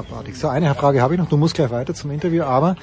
Abartig. 0.02 0.36
So, 0.36 0.48
eine 0.48 0.74
Frage 0.74 1.02
habe 1.02 1.14
ich 1.14 1.20
noch. 1.20 1.30
Du 1.30 1.38
musst 1.38 1.54
gleich 1.54 1.70
weiter 1.70 1.94
zum 1.94 2.10
Interview, 2.10 2.44
aber 2.44 2.76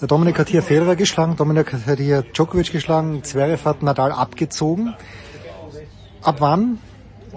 der 0.00 0.08
Dominik 0.08 0.38
hat 0.38 0.48
hier 0.48 0.62
Federer 0.62 0.94
geschlagen, 0.94 1.34
Dominik 1.36 1.72
hat 1.72 1.98
hier 1.98 2.22
Djokovic 2.22 2.70
geschlagen, 2.70 3.24
Zverev 3.24 3.64
hat 3.64 3.82
Nadal 3.82 4.12
abgezogen. 4.12 4.94
Ab 6.20 6.36
wann 6.40 6.78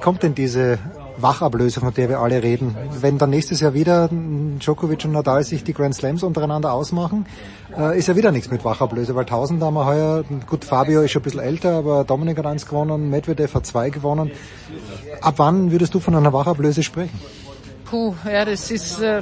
kommt 0.01 0.23
denn 0.23 0.35
diese 0.35 0.77
Wachablöse, 1.17 1.79
von 1.79 1.93
der 1.93 2.09
wir 2.09 2.19
alle 2.19 2.43
reden? 2.43 2.75
Wenn 2.99 3.17
dann 3.17 3.29
nächstes 3.29 3.61
Jahr 3.61 3.73
wieder 3.73 4.09
Djokovic 4.09 5.05
und 5.05 5.13
Nadal 5.13 5.43
sich 5.45 5.63
die 5.63 5.73
Grand 5.73 5.95
Slams 5.95 6.23
untereinander 6.23 6.73
ausmachen, 6.73 7.25
äh, 7.77 7.97
ist 7.97 8.09
ja 8.09 8.17
wieder 8.17 8.33
nichts 8.33 8.51
mit 8.51 8.65
Wachablöse, 8.65 9.15
weil 9.15 9.23
Tausend 9.23 9.63
haben 9.63 9.75
wir 9.75 9.85
heuer, 9.85 10.25
gut, 10.47 10.65
Fabio 10.65 11.01
ist 11.01 11.11
schon 11.11 11.21
ein 11.21 11.23
bisschen 11.23 11.39
älter, 11.39 11.77
aber 11.77 12.03
Dominik 12.03 12.37
hat 12.39 12.45
eins 12.45 12.65
gewonnen, 12.65 13.09
Medvedev 13.09 13.55
hat 13.55 13.65
zwei 13.65 13.89
gewonnen. 13.89 14.31
Ab 15.21 15.35
wann 15.37 15.71
würdest 15.71 15.93
du 15.93 16.01
von 16.01 16.13
einer 16.13 16.33
Wachablöse 16.33 16.83
sprechen? 16.83 17.17
Puh, 17.89 18.13
ja, 18.31 18.45
das 18.45 18.69
ist 18.69 19.01
äh, 19.01 19.21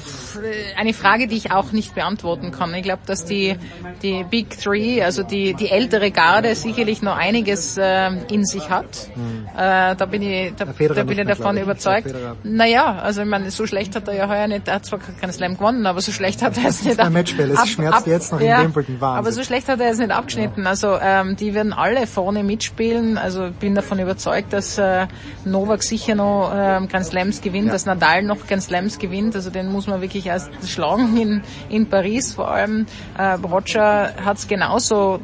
eine 0.76 0.94
Frage, 0.94 1.28
die 1.28 1.38
ich 1.38 1.52
auch 1.52 1.72
nicht 1.72 1.96
beantworten 1.96 2.52
kann. 2.52 2.74
Ich 2.74 2.84
glaube, 2.84 3.02
dass 3.06 3.24
die, 3.24 3.56
die 4.02 4.26
Big 4.30 4.60
Three, 4.60 5.02
also 5.02 5.24
die, 5.24 5.54
die 5.54 5.70
ältere 5.70 6.12
Garde, 6.12 6.54
sicherlich 6.54 7.02
noch 7.02 7.16
einiges 7.16 7.78
äh, 7.78 8.10
in 8.30 8.44
sich 8.46 8.70
hat. 8.70 9.08
Äh, 9.56 9.96
da 9.96 10.06
bin 10.06 10.22
ich, 10.22 10.54
da, 10.56 10.66
da 10.66 11.04
bin 11.04 11.18
ich 11.18 11.26
davon 11.28 11.56
ich. 11.56 11.64
überzeugt. 11.64 12.14
Naja, 12.44 13.00
also 13.02 13.22
ich 13.22 13.28
meine, 13.28 13.52
so 13.52 13.66
schlecht 13.66 13.96
hat 13.96 14.08
er 14.10 14.16
ja 14.16 14.28
heuer 14.28 14.48
nicht, 14.48 14.68
er 14.68 14.76
hat 14.76 14.86
zwar 14.86 15.00
keinen 15.00 15.32
Slam 15.32 15.54
gewonnen, 15.58 15.86
aber 15.86 16.02
so 16.02 16.12
schlecht 16.12 16.42
hat 16.42 16.58
er 16.58 16.66
es 16.68 16.84
nicht 16.84 16.98
Zwei 16.98 17.10
Matchbälle, 17.10 17.54
es 17.54 17.70
schmerzt 17.70 18.06
jetzt 18.06 18.34
noch 18.34 18.42
in 18.42 18.48
Wimbledon, 18.48 19.00
Wahnsinn. 19.00 19.18
Aber 19.20 19.32
so 19.32 19.44
schlecht 19.44 19.70
hat 19.70 19.80
er 19.80 19.92
es 19.92 19.98
nicht 19.98 20.12
abgeschnitten. 20.12 20.68
Also 20.68 20.98
ähm, 21.02 21.38
die 21.38 21.54
werden 21.54 21.72
alle 21.72 22.06
vorne 22.06 22.44
mitspielen. 22.44 23.18
Also 23.18 23.50
bin 23.58 23.76
davon 23.76 24.00
überzeugt, 24.00 24.52
dass 24.52 24.78
äh, 24.78 25.08
Novak 25.46 25.84
sicher 25.84 26.16
noch 26.16 26.52
ähm, 26.54 26.90
Grand 26.90 27.06
Slams 27.06 27.40
gewinnt, 27.42 27.68
Ja. 27.68 27.74
dass 27.74 27.86
Nadal 27.86 28.24
noch 28.24 28.46
Grand 28.58 28.64
Slams 28.64 28.98
gewinnt. 28.98 29.36
Also 29.36 29.52
den 29.52 29.72
muss 29.72 29.88
man 29.88 30.02
wirklich 30.02 30.26
erst 30.26 30.50
schlagen 30.68 31.16
in, 31.18 31.44
in 31.70 31.88
Paris 31.88 32.34
vor 32.34 32.50
allem. 32.50 32.88
Äh, 33.18 33.34
Roger 33.34 34.14
hat 34.24 34.38
es 34.38 34.48
genauso, 34.48 35.20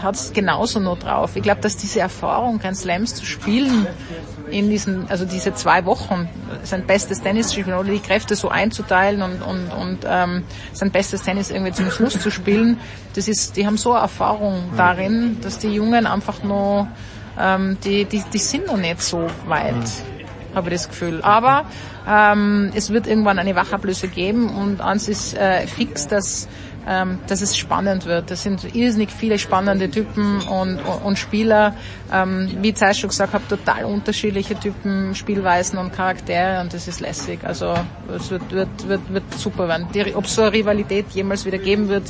hat's 0.00 0.32
genauso 0.32 0.78
noch 0.78 0.98
drauf. 0.98 1.34
Ich 1.34 1.42
glaube, 1.42 1.60
dass 1.60 1.76
diese 1.76 2.00
Erfahrung, 2.00 2.58
Grand 2.60 2.76
Slams 2.76 3.14
zu 3.14 3.24
spielen, 3.24 3.86
in 4.50 4.70
diesen, 4.70 5.10
also 5.10 5.24
diese 5.24 5.52
zwei 5.54 5.84
Wochen, 5.84 6.28
sein 6.62 6.86
bestes 6.86 7.20
Tennis 7.22 7.48
zu 7.48 7.60
spielen 7.60 7.76
oder 7.76 7.90
die 7.90 7.98
Kräfte 7.98 8.36
so 8.36 8.48
einzuteilen 8.48 9.22
und, 9.22 9.42
und, 9.42 9.72
und 9.72 9.98
ähm, 10.06 10.44
sein 10.72 10.92
bestes 10.92 11.22
Tennis 11.22 11.50
irgendwie 11.50 11.72
zum 11.72 11.90
Schluss 11.90 12.20
zu 12.20 12.30
spielen, 12.30 12.78
das 13.14 13.26
ist, 13.26 13.56
die 13.56 13.66
haben 13.66 13.76
so 13.76 13.94
Erfahrung 13.94 14.70
darin, 14.76 15.38
dass 15.40 15.58
die 15.58 15.68
Jungen 15.68 16.06
einfach 16.06 16.44
noch, 16.44 16.86
ähm, 17.40 17.78
die, 17.82 18.04
die, 18.04 18.22
die 18.32 18.38
sind 18.38 18.66
noch 18.66 18.76
nicht 18.76 19.02
so 19.02 19.26
weit, 19.46 19.74
habe 20.56 20.70
ich 20.70 20.74
das 20.74 20.88
Gefühl. 20.88 21.20
Aber 21.22 21.64
ähm, 22.08 22.72
es 22.74 22.90
wird 22.90 23.06
irgendwann 23.06 23.38
eine 23.38 23.54
Wachablöse 23.54 24.08
geben 24.08 24.48
und 24.48 24.80
eins 24.80 25.08
ist 25.08 25.34
äh, 25.36 25.66
fix, 25.66 26.08
dass 26.08 26.48
ähm, 26.86 27.18
dass 27.26 27.40
es 27.40 27.56
spannend 27.56 28.06
wird. 28.06 28.30
Das 28.30 28.42
sind 28.42 28.74
irrsinnig 28.74 29.10
viele 29.10 29.38
spannende 29.38 29.90
Typen 29.90 30.40
und, 30.42 30.78
und 31.04 31.18
Spieler, 31.18 31.74
ähm, 32.12 32.50
wie 32.60 32.70
ich 32.70 32.98
schon 32.98 33.10
gesagt 33.10 33.32
habe, 33.34 33.46
total 33.48 33.84
unterschiedliche 33.84 34.58
Typen, 34.58 35.14
Spielweisen 35.14 35.78
und 35.78 35.92
Charaktere 35.92 36.60
und 36.60 36.72
das 36.72 36.88
ist 36.88 37.00
lässig. 37.00 37.40
Also 37.44 37.74
es 38.14 38.30
wird, 38.30 38.50
wird, 38.52 38.88
wird, 38.88 39.12
wird 39.12 39.24
super 39.36 39.68
werden. 39.68 39.86
Ob 40.14 40.24
es 40.26 40.34
so 40.34 40.42
eine 40.42 40.52
Rivalität 40.52 41.06
jemals 41.10 41.44
wieder 41.44 41.58
geben 41.58 41.88
wird, 41.88 42.04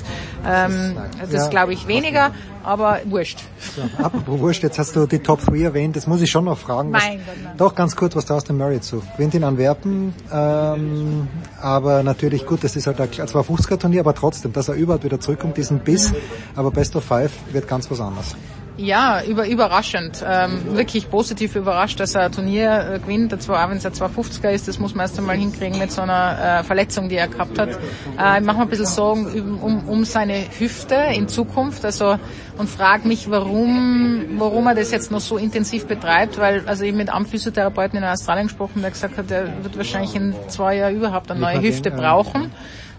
ähm, 0.47 0.97
das 1.21 1.45
Ja. 1.45 1.49
glaube 1.49 1.73
ich 1.73 1.87
weniger, 1.87 2.31
aber 2.63 3.01
wurscht. 3.05 3.39
So, 3.75 3.83
apropos 4.03 4.39
Wurscht, 4.41 4.63
jetzt 4.63 4.79
hast 4.79 4.95
du 4.97 5.07
die 5.07 5.21
Top 5.21 5.41
3 5.45 5.63
erwähnt, 5.63 5.97
das 5.97 6.07
muss 6.07 6.21
ich 6.21 6.31
schon 6.31 6.45
noch 6.45 6.59
fragen. 6.59 6.93
Was, 6.93 7.05
Mein 7.05 7.19
Gott, 7.19 7.37
nein. 7.43 7.55
doch 7.57 7.75
ganz 7.75 7.95
kurz, 7.95 8.17
was 8.17 8.25
traust 8.25 8.49
du 8.49 8.53
Murray 8.53 8.81
zu? 8.81 9.03
Gewinnt 9.17 9.35
in 9.35 9.45
Antwerpen, 9.45 10.15
ähm, 10.33 11.29
aber 11.61 12.03
natürlich 12.03 12.45
gut, 12.47 12.65
das 12.65 12.77
ist 12.77 12.87
halt 12.87 13.01
ein 13.01 13.09
250er 13.09 13.79
Turnier, 13.79 14.01
aber 14.01 14.15
trotzdem, 14.15 14.53
dass 14.67 14.77
er 14.77 14.81
überhaupt 14.81 15.05
wieder 15.05 15.21
zurückkommt, 15.21 15.57
diesen 15.57 15.81
Biss, 15.81 16.13
aber 16.55 16.71
Best 16.71 16.97
of 16.97 17.05
Five 17.05 17.31
wird 17.53 17.69
ganz 17.69 17.91
was 17.91 18.01
anderes. 18.01 18.35
Ja, 18.79 19.23
über, 19.25 19.49
überraschend. 19.49 20.23
Ähm, 20.27 20.77
wirklich 20.77 21.09
positiv 21.09 21.57
überrascht, 21.57 21.99
dass 21.99 22.15
er 22.15 22.27
ein 22.27 22.33
Turnier 22.33 22.91
äh, 22.95 22.99
gewinnt. 22.99 23.41
Zwar 23.41 23.65
auch 23.65 23.71
wenn 23.71 23.79
es 23.79 23.87
ein 23.87 23.93
250er 23.93 24.51
ist, 24.51 24.69
das 24.69 24.79
muss 24.79 24.95
man 24.95 25.05
erst 25.05 25.19
einmal 25.19 25.37
hinkriegen 25.37 25.79
mit 25.79 25.91
so 25.91 26.03
einer 26.03 26.61
äh, 26.61 26.63
Verletzung, 26.63 27.09
die 27.09 27.17
er 27.17 27.29
gehabt 27.29 27.59
hat. 27.59 27.71
Äh, 27.71 28.41
ich 28.41 28.45
mache 28.45 28.59
mir 28.59 28.65
ein 28.65 28.69
bisschen 28.69 28.85
Sorgen 28.85 29.59
um, 29.63 29.89
um 29.89 30.05
seine 30.05 30.45
Hüfte 30.59 30.95
in 31.15 31.27
Zukunft. 31.27 31.87
Also 31.87 32.19
und 32.59 32.69
frage 32.69 33.09
mich, 33.09 33.31
warum, 33.31 34.37
warum 34.39 34.67
er 34.67 34.75
das 34.75 34.91
jetzt 34.91 35.11
noch 35.11 35.21
so 35.21 35.39
intensiv 35.39 35.87
betreibt, 35.87 36.39
weil 36.39 36.63
also 36.67 36.85
ich 36.85 36.95
mit 36.95 37.09
einem 37.09 37.25
Physiotherapeuten 37.25 37.99
in 37.99 38.05
Australien 38.05 38.49
gesprochen, 38.49 38.83
der 38.83 38.91
gesagt 38.91 39.17
hat, 39.17 39.31
er 39.31 39.65
wird 39.65 39.77
wahrscheinlich 39.79 40.15
in 40.15 40.35
zwei 40.49 40.77
Jahren 40.77 40.97
überhaupt 40.97 41.31
eine 41.31 41.41
neue 41.41 41.63
Hüfte 41.63 41.91
brauchen. 41.91 42.53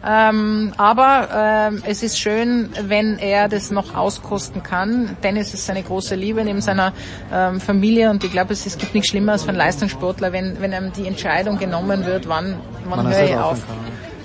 Ähm, 0.05 0.73
aber 0.77 1.29
ähm, 1.71 1.83
es 1.85 2.03
ist 2.03 2.19
schön, 2.19 2.69
wenn 2.87 3.17
er 3.17 3.49
das 3.49 3.71
noch 3.71 3.95
auskosten 3.95 4.63
kann. 4.63 5.17
Tennis 5.21 5.53
ist 5.53 5.65
seine 5.65 5.83
große 5.83 6.15
Liebe 6.15 6.43
neben 6.43 6.61
seiner 6.61 6.93
ähm, 7.33 7.59
Familie 7.59 8.09
und 8.09 8.23
ich 8.23 8.31
glaube, 8.31 8.53
es, 8.53 8.65
es 8.65 8.77
gibt 8.77 8.93
nichts 8.93 9.09
Schlimmeres 9.09 9.43
für 9.43 9.49
einen 9.49 9.57
Leistungssportler, 9.57 10.31
wenn, 10.31 10.61
wenn 10.61 10.71
ihm 10.71 10.93
die 10.93 11.07
Entscheidung 11.07 11.57
genommen 11.57 12.05
wird, 12.05 12.27
wann, 12.29 12.57
wann 12.85 13.03
Man 13.03 13.11
er 13.11 13.17
höre 13.17 13.29
ich 13.29 13.35
auf. 13.35 13.63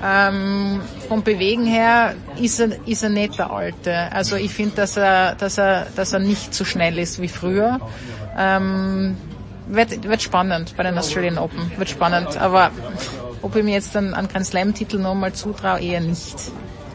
Ähm, 0.05 0.81
vom 1.09 1.23
Bewegen 1.23 1.65
her 1.65 2.15
ist 2.41 2.59
er, 2.59 2.70
ist 2.86 3.05
er 3.05 3.09
nicht 3.09 3.39
der 3.39 3.51
Alte. 3.52 4.12
Also 4.12 4.34
ich 4.36 4.52
finde, 4.52 4.76
dass 4.76 4.97
er, 4.97 5.36
dass 5.36 5.59
er, 5.59 5.86
dass 5.94 6.12
er 6.12 6.18
nicht 6.18 6.52
so 6.52 6.65
schnell 6.65 6.99
ist 6.99 7.23
wie 7.23 7.28
früher. 7.28 7.81
Ähm, 8.36 9.17
wird, 9.68 10.02
wird 10.02 10.20
spannend 10.20 10.76
bei 10.76 10.83
den 10.83 10.99
Australian 10.99 11.39
Open. 11.39 11.70
Wird 11.76 11.89
spannend. 11.89 12.36
Aber 12.36 12.73
ob 13.43 13.57
ich 13.57 13.65
mir 13.65 13.75
jetzt 13.75 13.95
dann 13.95 14.15
an 14.15 14.29
keinen 14.29 14.45
Slam-Titel 14.45 14.99
nochmal 14.99 15.33
zutraue, 15.33 15.81
eher 15.81 16.01
nicht. 16.01 16.37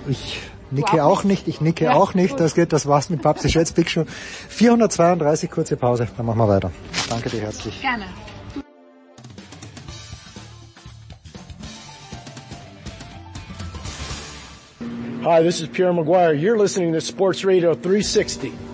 Ich 0.08 0.40
nicke 0.72 1.04
auch 1.04 1.24
nicht, 1.24 1.48
ich 1.48 1.62
nicke 1.62 1.94
auch 1.94 2.14
nicht. 2.14 2.40
Das 2.40 2.56
geht, 2.56 2.74
das 2.74 2.88
war's 2.88 3.10
mit 3.10 3.22
Babsi 3.22 3.50
Schätz 3.50 3.72
Big 3.72 3.90
Show. 3.90 4.06
432, 4.50 5.52
kurze 5.52 5.78
Pause, 5.78 6.08
dann 6.16 6.26
machen 6.26 6.40
wir 6.40 6.48
weiter. 6.48 6.72
Danke 7.10 7.30
dir 7.30 7.42
herzlich. 7.42 7.82
Gerne. 7.82 8.06
Hi, 15.24 15.44
this 15.44 15.60
is 15.60 15.68
Pierre 15.68 15.94
Maguire. 15.94 16.34
You're 16.34 16.58
listening 16.58 16.94
to 16.94 17.02
Sports 17.02 17.44
Radio 17.44 17.74
360. 17.74 18.67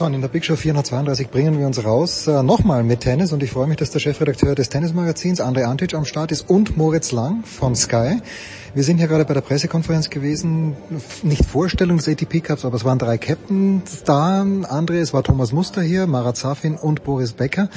So, 0.00 0.06
und 0.06 0.14
in 0.14 0.22
der 0.22 0.28
Big 0.28 0.46
Show 0.46 0.56
432 0.56 1.28
bringen 1.28 1.58
wir 1.58 1.66
uns 1.66 1.84
raus 1.84 2.26
äh, 2.26 2.42
nochmal 2.42 2.82
mit 2.84 3.00
Tennis 3.00 3.34
und 3.34 3.42
ich 3.42 3.50
freue 3.50 3.66
mich, 3.66 3.76
dass 3.76 3.90
der 3.90 3.98
Chefredakteur 3.98 4.54
des 4.54 4.70
Tennismagazins, 4.70 5.42
André 5.42 5.64
Antic, 5.64 5.92
am 5.92 6.06
Start 6.06 6.32
ist 6.32 6.48
und 6.48 6.78
Moritz 6.78 7.12
Lang 7.12 7.44
von 7.44 7.76
Sky. 7.76 8.16
Wir 8.72 8.82
sind 8.82 8.96
hier 8.96 9.08
gerade 9.08 9.26
bei 9.26 9.34
der 9.34 9.42
Pressekonferenz 9.42 10.08
gewesen, 10.08 10.74
nicht 11.22 11.44
Vorstellung 11.44 11.98
des 11.98 12.08
ATP 12.08 12.40
Cups, 12.40 12.64
aber 12.64 12.76
es 12.76 12.84
waren 12.86 12.98
drei 12.98 13.18
Captains 13.18 14.02
da, 14.04 14.40
André, 14.40 15.00
es 15.00 15.12
war 15.12 15.22
Thomas 15.22 15.52
Muster 15.52 15.82
hier, 15.82 16.06
Marat 16.06 16.38
Safin 16.38 16.76
und 16.76 17.04
Boris 17.04 17.34
Becker. 17.34 17.68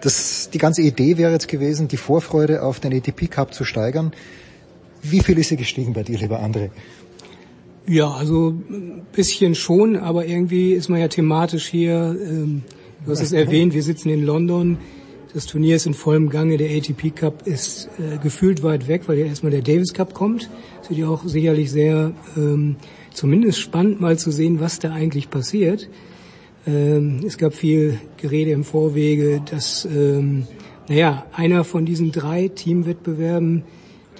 Das, 0.00 0.50
die 0.50 0.58
ganze 0.58 0.82
Idee 0.82 1.18
wäre 1.18 1.32
jetzt 1.32 1.48
gewesen, 1.48 1.88
die 1.88 1.96
Vorfreude 1.96 2.62
auf 2.62 2.78
den 2.78 2.94
ATP 2.94 3.26
Cup 3.26 3.52
zu 3.52 3.64
steigern. 3.64 4.12
Wie 5.02 5.18
viel 5.18 5.36
ist 5.36 5.48
sie 5.48 5.56
gestiegen 5.56 5.94
bei 5.94 6.04
dir, 6.04 6.16
lieber 6.16 6.40
André? 6.40 6.70
Ja, 7.88 8.10
also 8.10 8.48
ein 8.68 9.06
bisschen 9.12 9.54
schon, 9.54 9.96
aber 9.96 10.26
irgendwie 10.26 10.72
ist 10.72 10.88
man 10.88 10.98
ja 10.98 11.06
thematisch 11.06 11.66
hier, 11.66 12.16
ähm, 12.20 12.62
du 13.04 13.12
hast 13.12 13.22
es 13.22 13.32
erwähnt, 13.32 13.74
wir 13.74 13.82
sitzen 13.82 14.08
in 14.08 14.24
London, 14.24 14.78
das 15.32 15.46
Turnier 15.46 15.76
ist 15.76 15.86
in 15.86 15.94
vollem 15.94 16.28
Gange, 16.28 16.56
der 16.56 16.76
ATP 16.76 17.10
Cup 17.14 17.46
ist 17.46 17.88
äh, 17.98 18.18
gefühlt 18.18 18.64
weit 18.64 18.88
weg, 18.88 19.02
weil 19.06 19.18
ja 19.18 19.26
erstmal 19.26 19.52
der 19.52 19.62
Davis 19.62 19.92
Cup 19.92 20.14
kommt. 20.14 20.50
Es 20.82 20.90
wird 20.90 20.98
ja 20.98 21.08
auch 21.08 21.24
sicherlich 21.26 21.70
sehr, 21.70 22.12
ähm, 22.36 22.76
zumindest 23.12 23.60
spannend 23.60 24.00
mal 24.00 24.18
zu 24.18 24.32
sehen, 24.32 24.58
was 24.60 24.78
da 24.80 24.92
eigentlich 24.92 25.30
passiert. 25.30 25.88
Ähm, 26.66 27.20
es 27.24 27.38
gab 27.38 27.54
viel 27.54 28.00
Gerede 28.16 28.50
im 28.50 28.64
Vorwege, 28.64 29.42
dass, 29.48 29.84
ähm, 29.84 30.46
naja, 30.88 31.26
einer 31.32 31.62
von 31.62 31.84
diesen 31.84 32.10
drei 32.10 32.48
Teamwettbewerben 32.48 33.62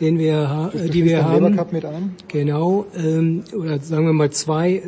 den 0.00 0.18
wir, 0.18 0.72
äh, 0.74 0.88
die 0.88 1.04
wir 1.04 1.24
haben. 1.24 1.56
Cup 1.56 1.72
mit 1.72 1.84
ein? 1.84 2.14
Genau, 2.28 2.86
ähm, 2.96 3.42
oder 3.54 3.78
sagen 3.80 4.06
wir 4.06 4.12
mal 4.12 4.30
zwei 4.30 4.76
äh, 4.76 4.82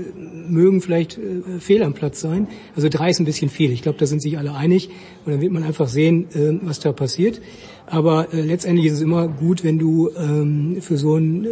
mögen 0.49 0.81
vielleicht 0.81 1.19
äh, 1.19 1.61
fehl 1.61 1.83
am 1.83 1.95
Platz 1.95 2.21
sein. 2.21 2.49
Also 2.77 2.89
drei 2.89 3.11
ist 3.11 3.21
ein 3.21 3.25
bisschen 3.25 3.51
viel. 3.51 3.73
Ich 3.73 3.83
glaube, 3.83 3.99
da 3.99 4.07
sind 4.07 4.23
sich 4.23 4.39
alle 4.39 4.55
einig 4.55 4.91
und 5.25 5.33
dann 5.33 5.41
wird 5.41 5.53
man 5.53 5.63
einfach 5.63 5.89
sehen, 5.89 6.27
äh, 6.35 6.59
was 6.63 6.81
da 6.81 6.93
passiert. 6.93 7.41
Aber 7.87 8.33
äh, 8.33 8.41
letztendlich 8.41 8.87
ist 8.87 8.95
es 8.95 9.01
immer 9.01 9.29
gut, 9.29 9.65
wenn 9.65 9.79
du 9.79 10.11
ähm, 10.17 10.79
für 10.81 10.97
so 10.97 11.17
ein 11.17 11.45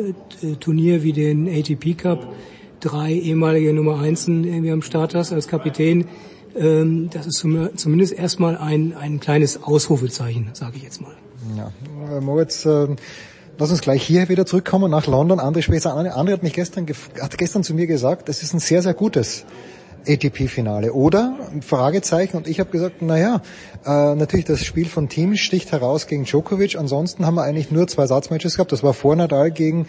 äh, 0.43 0.55
Turnier 0.61 1.03
wie 1.03 1.13
den 1.13 1.49
ATP 1.49 1.97
Cup 1.97 2.33
drei 2.81 3.13
ehemalige 3.13 3.73
Nummer 3.73 4.01
Einsen 4.01 4.45
irgendwie 4.45 4.71
am 4.71 4.83
Start 4.83 5.15
hast 5.15 5.33
als 5.33 5.49
Kapitän. 5.49 6.07
Ähm, 6.57 7.11
das 7.11 7.27
ist 7.27 7.39
zum, 7.39 7.71
zumindest 7.77 8.13
erstmal 8.13 8.57
ein, 8.57 8.95
ein 8.95 9.21
kleines 9.21 9.63
Ausrufezeichen, 9.63 10.51
sage 10.53 10.77
ich 10.77 10.83
jetzt 10.83 11.01
mal. 11.01 11.15
Ja, 11.57 11.71
äh, 12.11 12.21
Moritz, 12.21 12.65
äh, 12.65 12.89
Lass 13.59 13.71
uns 13.71 13.81
gleich 13.81 14.03
hier 14.03 14.29
wieder 14.29 14.45
zurückkommen 14.45 14.91
nach 14.91 15.07
London. 15.07 15.41
André 15.41 15.63
Späßer, 15.63 15.97
André 15.97 16.33
hat 16.33 16.43
mich 16.43 16.53
gestern, 16.53 16.87
hat 17.21 17.39
gestern 17.39 17.65
zu 17.65 17.73
mir 17.73 17.87
gesagt, 17.87 18.29
es 18.29 18.43
ist 18.43 18.53
ein 18.53 18.59
sehr, 18.59 18.83
sehr 18.83 18.93
gutes 18.93 19.47
ATP-Finale. 20.07 20.93
Oder? 20.93 21.35
Fragezeichen. 21.63 22.37
Und 22.37 22.49
ich 22.49 22.61
habe 22.61 22.71
gesagt, 22.71 23.01
naja, 23.01 23.41
äh, 23.87 24.15
natürlich 24.15 24.45
das 24.45 24.63
Spiel 24.63 24.85
von 24.85 25.09
Teams 25.09 25.41
sticht 25.41 25.73
heraus 25.73 26.07
gegen 26.07 26.25
Djokovic. 26.25 26.77
Ansonsten 26.77 27.25
haben 27.25 27.37
wir 27.37 27.45
eigentlich 27.45 27.71
nur 27.71 27.89
zwei 27.89 28.07
Satzmatches 28.07 28.57
gehabt. 28.57 28.73
Das 28.73 28.83
war 28.83 28.93
vor 28.93 29.17
Nadal 29.17 29.51
gegen 29.51 29.87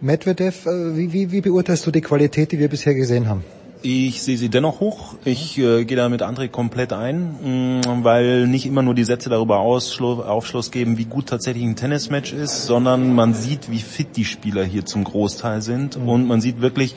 Medvedev. 0.00 0.64
Äh, 0.64 0.96
wie, 0.96 1.12
wie, 1.12 1.30
wie 1.30 1.42
beurteilst 1.42 1.86
du 1.86 1.90
die 1.90 2.00
Qualität, 2.00 2.52
die 2.52 2.58
wir 2.58 2.70
bisher 2.70 2.94
gesehen 2.94 3.28
haben? 3.28 3.44
Ich 3.82 4.22
sehe 4.22 4.36
sie 4.36 4.50
dennoch 4.50 4.80
hoch. 4.80 5.14
Ich 5.24 5.56
äh, 5.56 5.84
gehe 5.84 5.96
da 5.96 6.08
mit 6.10 6.22
André 6.22 6.48
komplett 6.48 6.92
ein, 6.92 7.80
mh, 7.82 8.04
weil 8.04 8.46
nicht 8.46 8.66
immer 8.66 8.82
nur 8.82 8.94
die 8.94 9.04
Sätze 9.04 9.30
darüber 9.30 9.60
Aufschluss 9.60 10.70
geben, 10.70 10.98
wie 10.98 11.06
gut 11.06 11.26
tatsächlich 11.26 11.64
ein 11.64 11.76
Tennismatch 11.76 12.34
ist, 12.34 12.66
sondern 12.66 13.14
man 13.14 13.32
sieht, 13.32 13.70
wie 13.70 13.78
fit 13.78 14.16
die 14.16 14.26
Spieler 14.26 14.64
hier 14.64 14.84
zum 14.84 15.04
Großteil 15.04 15.62
sind 15.62 15.98
mhm. 15.98 16.08
und 16.08 16.26
man 16.26 16.42
sieht 16.42 16.60
wirklich, 16.60 16.94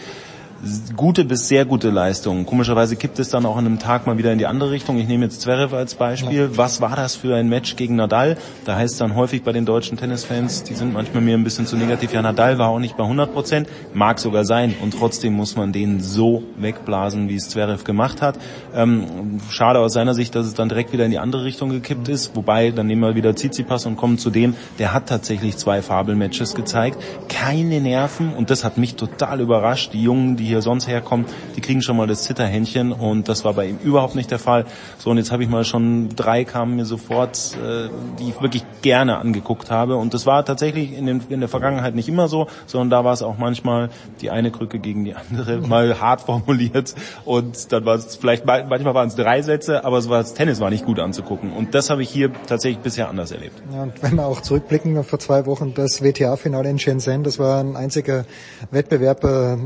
gute 0.95 1.25
bis 1.25 1.47
sehr 1.47 1.65
gute 1.65 1.89
Leistungen. 1.89 2.45
Komischerweise 2.45 2.95
kippt 2.95 3.19
es 3.19 3.29
dann 3.29 3.45
auch 3.45 3.57
an 3.57 3.65
einem 3.65 3.79
Tag 3.79 4.07
mal 4.07 4.17
wieder 4.17 4.31
in 4.31 4.37
die 4.37 4.45
andere 4.45 4.71
Richtung. 4.71 4.97
Ich 4.97 5.07
nehme 5.07 5.25
jetzt 5.25 5.41
Zverev 5.41 5.75
als 5.75 5.95
Beispiel. 5.95 6.51
Was 6.55 6.79
war 6.79 6.95
das 6.95 7.15
für 7.15 7.35
ein 7.35 7.49
Match 7.49 7.75
gegen 7.75 7.97
Nadal? 7.97 8.37
Da 8.63 8.77
heißt 8.77 9.01
dann 9.01 9.15
häufig 9.15 9.43
bei 9.43 9.51
den 9.51 9.65
deutschen 9.65 9.97
Tennisfans, 9.97 10.63
die 10.63 10.73
sind 10.73 10.93
manchmal 10.93 11.21
mir 11.21 11.37
ein 11.37 11.43
bisschen 11.43 11.65
zu 11.65 11.75
negativ. 11.75 12.13
Ja, 12.13 12.21
Nadal 12.21 12.59
war 12.59 12.69
auch 12.69 12.79
nicht 12.79 12.95
bei 12.95 13.03
100 13.03 13.33
Prozent. 13.33 13.67
Mag 13.93 14.19
sogar 14.19 14.45
sein. 14.45 14.73
Und 14.81 14.91
trotzdem 14.97 15.33
muss 15.33 15.57
man 15.57 15.73
den 15.73 16.01
so 16.01 16.43
wegblasen, 16.57 17.27
wie 17.27 17.35
es 17.35 17.49
Zverev 17.49 17.83
gemacht 17.83 18.21
hat. 18.21 18.39
Ähm, 18.73 19.41
schade 19.49 19.79
aus 19.79 19.93
seiner 19.93 20.13
Sicht, 20.13 20.33
dass 20.35 20.45
es 20.45 20.53
dann 20.53 20.69
direkt 20.69 20.93
wieder 20.93 21.03
in 21.03 21.11
die 21.11 21.19
andere 21.19 21.43
Richtung 21.43 21.71
gekippt 21.71 22.07
ist. 22.07 22.35
Wobei, 22.35 22.71
dann 22.71 22.87
nehmen 22.87 23.01
wir 23.01 23.15
wieder 23.15 23.35
Tsitsipas 23.35 23.85
und 23.85 23.97
kommen 23.97 24.17
zu 24.17 24.29
dem, 24.29 24.55
der 24.79 24.93
hat 24.93 25.09
tatsächlich 25.09 25.57
zwei 25.57 25.81
Fabelmatches 25.81 26.55
gezeigt. 26.55 27.03
Keine 27.27 27.81
Nerven. 27.81 28.33
Und 28.33 28.49
das 28.49 28.63
hat 28.63 28.77
mich 28.77 28.95
total 28.95 29.41
überrascht. 29.41 29.93
Die 29.93 30.03
Jungen, 30.03 30.37
die 30.37 30.52
hier 30.53 30.61
sonst 30.61 30.87
herkommen, 30.87 31.25
die 31.55 31.61
kriegen 31.61 31.81
schon 31.81 31.97
mal 31.97 32.07
das 32.07 32.23
Zitterhändchen 32.23 32.91
und 32.91 33.27
das 33.27 33.43
war 33.43 33.53
bei 33.53 33.67
ihm 33.67 33.79
überhaupt 33.83 34.15
nicht 34.15 34.29
der 34.31 34.39
Fall. 34.39 34.65
So 34.99 35.09
und 35.09 35.17
jetzt 35.17 35.31
habe 35.31 35.43
ich 35.43 35.49
mal 35.49 35.65
schon 35.65 36.09
drei 36.15 36.43
kamen 36.43 36.75
mir 36.75 36.85
sofort, 36.85 37.57
äh, 37.57 37.89
die 38.19 38.29
ich 38.29 38.41
wirklich 38.41 38.63
gerne 38.81 39.17
angeguckt 39.17 39.71
habe 39.71 39.95
und 39.95 40.13
das 40.13 40.25
war 40.25 40.45
tatsächlich 40.45 40.95
in, 40.95 41.07
den, 41.07 41.21
in 41.29 41.39
der 41.39 41.49
Vergangenheit 41.49 41.95
nicht 41.95 42.07
immer 42.07 42.27
so, 42.27 42.47
sondern 42.67 42.89
da 42.89 43.03
war 43.03 43.13
es 43.13 43.23
auch 43.23 43.37
manchmal 43.37 43.89
die 44.21 44.29
eine 44.29 44.51
Krücke 44.51 44.79
gegen 44.79 45.03
die 45.05 45.15
andere, 45.15 45.57
mal 45.57 45.99
hart 45.99 46.21
formuliert 46.21 46.93
und 47.25 47.71
dann 47.71 47.85
war 47.85 47.95
es 47.95 48.15
vielleicht 48.15 48.45
manchmal 48.45 48.93
waren 48.93 49.07
es 49.07 49.15
drei 49.15 49.41
Sätze, 49.41 49.83
aber 49.85 49.97
es 49.97 50.07
war 50.09 50.21
das 50.21 50.35
Tennis 50.35 50.59
war 50.59 50.69
nicht 50.69 50.85
gut 50.85 50.99
anzugucken 50.99 51.51
und 51.51 51.73
das 51.73 51.89
habe 51.89 52.03
ich 52.03 52.09
hier 52.09 52.31
tatsächlich 52.47 52.83
bisher 52.83 53.09
anders 53.09 53.31
erlebt. 53.31 53.61
Ja, 53.73 53.83
und 53.83 54.03
wenn 54.03 54.15
wir 54.15 54.25
auch 54.27 54.41
zurückblicken 54.41 55.03
vor 55.03 55.17
zwei 55.17 55.45
Wochen 55.47 55.73
das 55.73 56.03
WTA-Finale 56.03 56.69
in 56.69 56.77
Shenzhen, 56.77 57.23
das 57.23 57.39
war 57.39 57.59
ein 57.59 57.75
einziger 57.75 58.25
Wettbewerb 58.69 59.23
äh, 59.23 59.57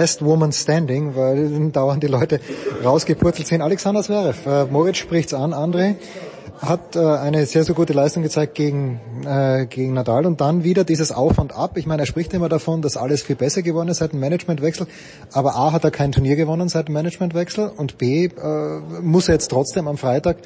Last 0.00 0.24
Woman 0.24 0.50
Standing, 0.50 1.14
weil 1.14 1.70
dauernd 1.72 2.02
die 2.02 2.06
Leute 2.06 2.40
rausgepurzelt 2.82 3.46
sind. 3.46 3.60
Alexander 3.60 4.02
Zverev, 4.02 4.46
äh, 4.46 4.64
Moritz 4.64 4.96
spricht's 4.96 5.34
an, 5.34 5.52
André 5.52 5.96
hat 6.58 6.96
äh, 6.96 7.00
eine 7.00 7.44
sehr, 7.44 7.64
sehr 7.64 7.74
gute 7.74 7.92
Leistung 7.92 8.22
gezeigt 8.22 8.54
gegen, 8.54 8.98
äh, 9.26 9.66
gegen 9.66 9.92
Nadal 9.92 10.24
und 10.24 10.40
dann 10.40 10.64
wieder 10.64 10.84
dieses 10.84 11.12
Auf 11.12 11.38
und 11.38 11.54
Ab. 11.54 11.76
Ich 11.76 11.84
meine, 11.84 12.02
er 12.02 12.06
spricht 12.06 12.32
immer 12.32 12.48
davon, 12.48 12.80
dass 12.80 12.96
alles 12.96 13.22
viel 13.22 13.36
besser 13.36 13.60
geworden 13.60 13.88
ist 13.88 13.98
seit 13.98 14.12
dem 14.12 14.20
Managementwechsel, 14.20 14.86
aber 15.32 15.54
A 15.56 15.72
hat 15.72 15.84
er 15.84 15.90
kein 15.90 16.12
Turnier 16.12 16.36
gewonnen 16.36 16.70
seit 16.70 16.88
dem 16.88 16.94
Managementwechsel 16.94 17.70
und 17.76 17.98
B 17.98 18.24
äh, 18.24 18.30
muss 19.02 19.28
er 19.28 19.34
jetzt 19.34 19.48
trotzdem 19.48 19.86
am 19.86 19.98
Freitag 19.98 20.38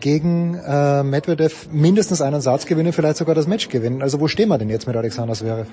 gegen 0.00 0.54
äh, 0.54 1.02
Medvedev 1.02 1.68
mindestens 1.70 2.22
einen 2.22 2.40
Satz 2.40 2.64
gewinnen, 2.64 2.94
vielleicht 2.94 3.18
sogar 3.18 3.34
das 3.34 3.46
Match 3.46 3.68
gewinnen. 3.68 4.00
Also 4.00 4.20
wo 4.20 4.28
stehen 4.28 4.48
wir 4.48 4.56
denn 4.56 4.70
jetzt 4.70 4.86
mit 4.86 4.96
Alexander 4.96 5.34
Zverev? 5.34 5.68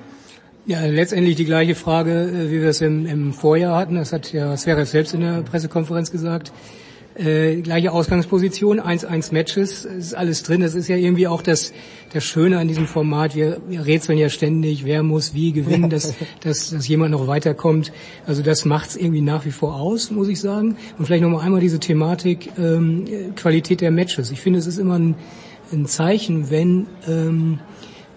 Ja, 0.67 0.85
letztendlich 0.85 1.35
die 1.35 1.45
gleiche 1.45 1.73
Frage, 1.73 2.11
äh, 2.11 2.51
wie 2.51 2.61
wir 2.61 2.69
es 2.69 2.81
im, 2.81 3.07
im 3.07 3.33
Vorjahr 3.33 3.75
hatten. 3.77 3.95
Das 3.95 4.13
hat 4.13 4.31
ja 4.31 4.55
Zverev 4.55 4.87
selbst 4.87 5.13
in 5.13 5.21
der 5.21 5.41
Pressekonferenz 5.41 6.11
gesagt. 6.11 6.51
Äh, 7.15 7.61
gleiche 7.61 7.91
Ausgangsposition, 7.91 8.79
1-1 8.79 9.33
Matches, 9.33 9.85
ist 9.85 10.13
alles 10.13 10.43
drin. 10.43 10.61
Das 10.61 10.75
ist 10.75 10.87
ja 10.87 10.95
irgendwie 10.95 11.27
auch 11.27 11.41
das, 11.41 11.73
das 12.13 12.23
Schöne 12.23 12.59
an 12.59 12.67
diesem 12.67 12.85
Format. 12.85 13.35
Wir, 13.35 13.59
wir 13.67 13.85
rätseln 13.87 14.19
ja 14.19 14.29
ständig, 14.29 14.85
wer 14.85 15.01
muss 15.01 15.33
wie 15.33 15.51
gewinnen, 15.51 15.89
dass, 15.89 16.13
dass, 16.41 16.69
dass 16.69 16.87
jemand 16.87 17.11
noch 17.11 17.25
weiterkommt. 17.25 17.91
Also 18.27 18.43
das 18.43 18.63
macht 18.63 18.91
es 18.91 18.95
irgendwie 18.95 19.21
nach 19.21 19.45
wie 19.45 19.51
vor 19.51 19.75
aus, 19.75 20.11
muss 20.11 20.27
ich 20.27 20.39
sagen. 20.39 20.77
Und 20.99 21.05
vielleicht 21.05 21.23
nochmal 21.23 21.43
einmal 21.43 21.59
diese 21.59 21.79
Thematik 21.79 22.51
ähm, 22.59 23.05
Qualität 23.35 23.81
der 23.81 23.89
Matches. 23.89 24.29
Ich 24.29 24.39
finde, 24.39 24.59
es 24.59 24.67
ist 24.67 24.77
immer 24.77 24.99
ein, 24.99 25.15
ein 25.73 25.87
Zeichen, 25.87 26.51
wenn 26.51 26.85
ähm, 27.07 27.59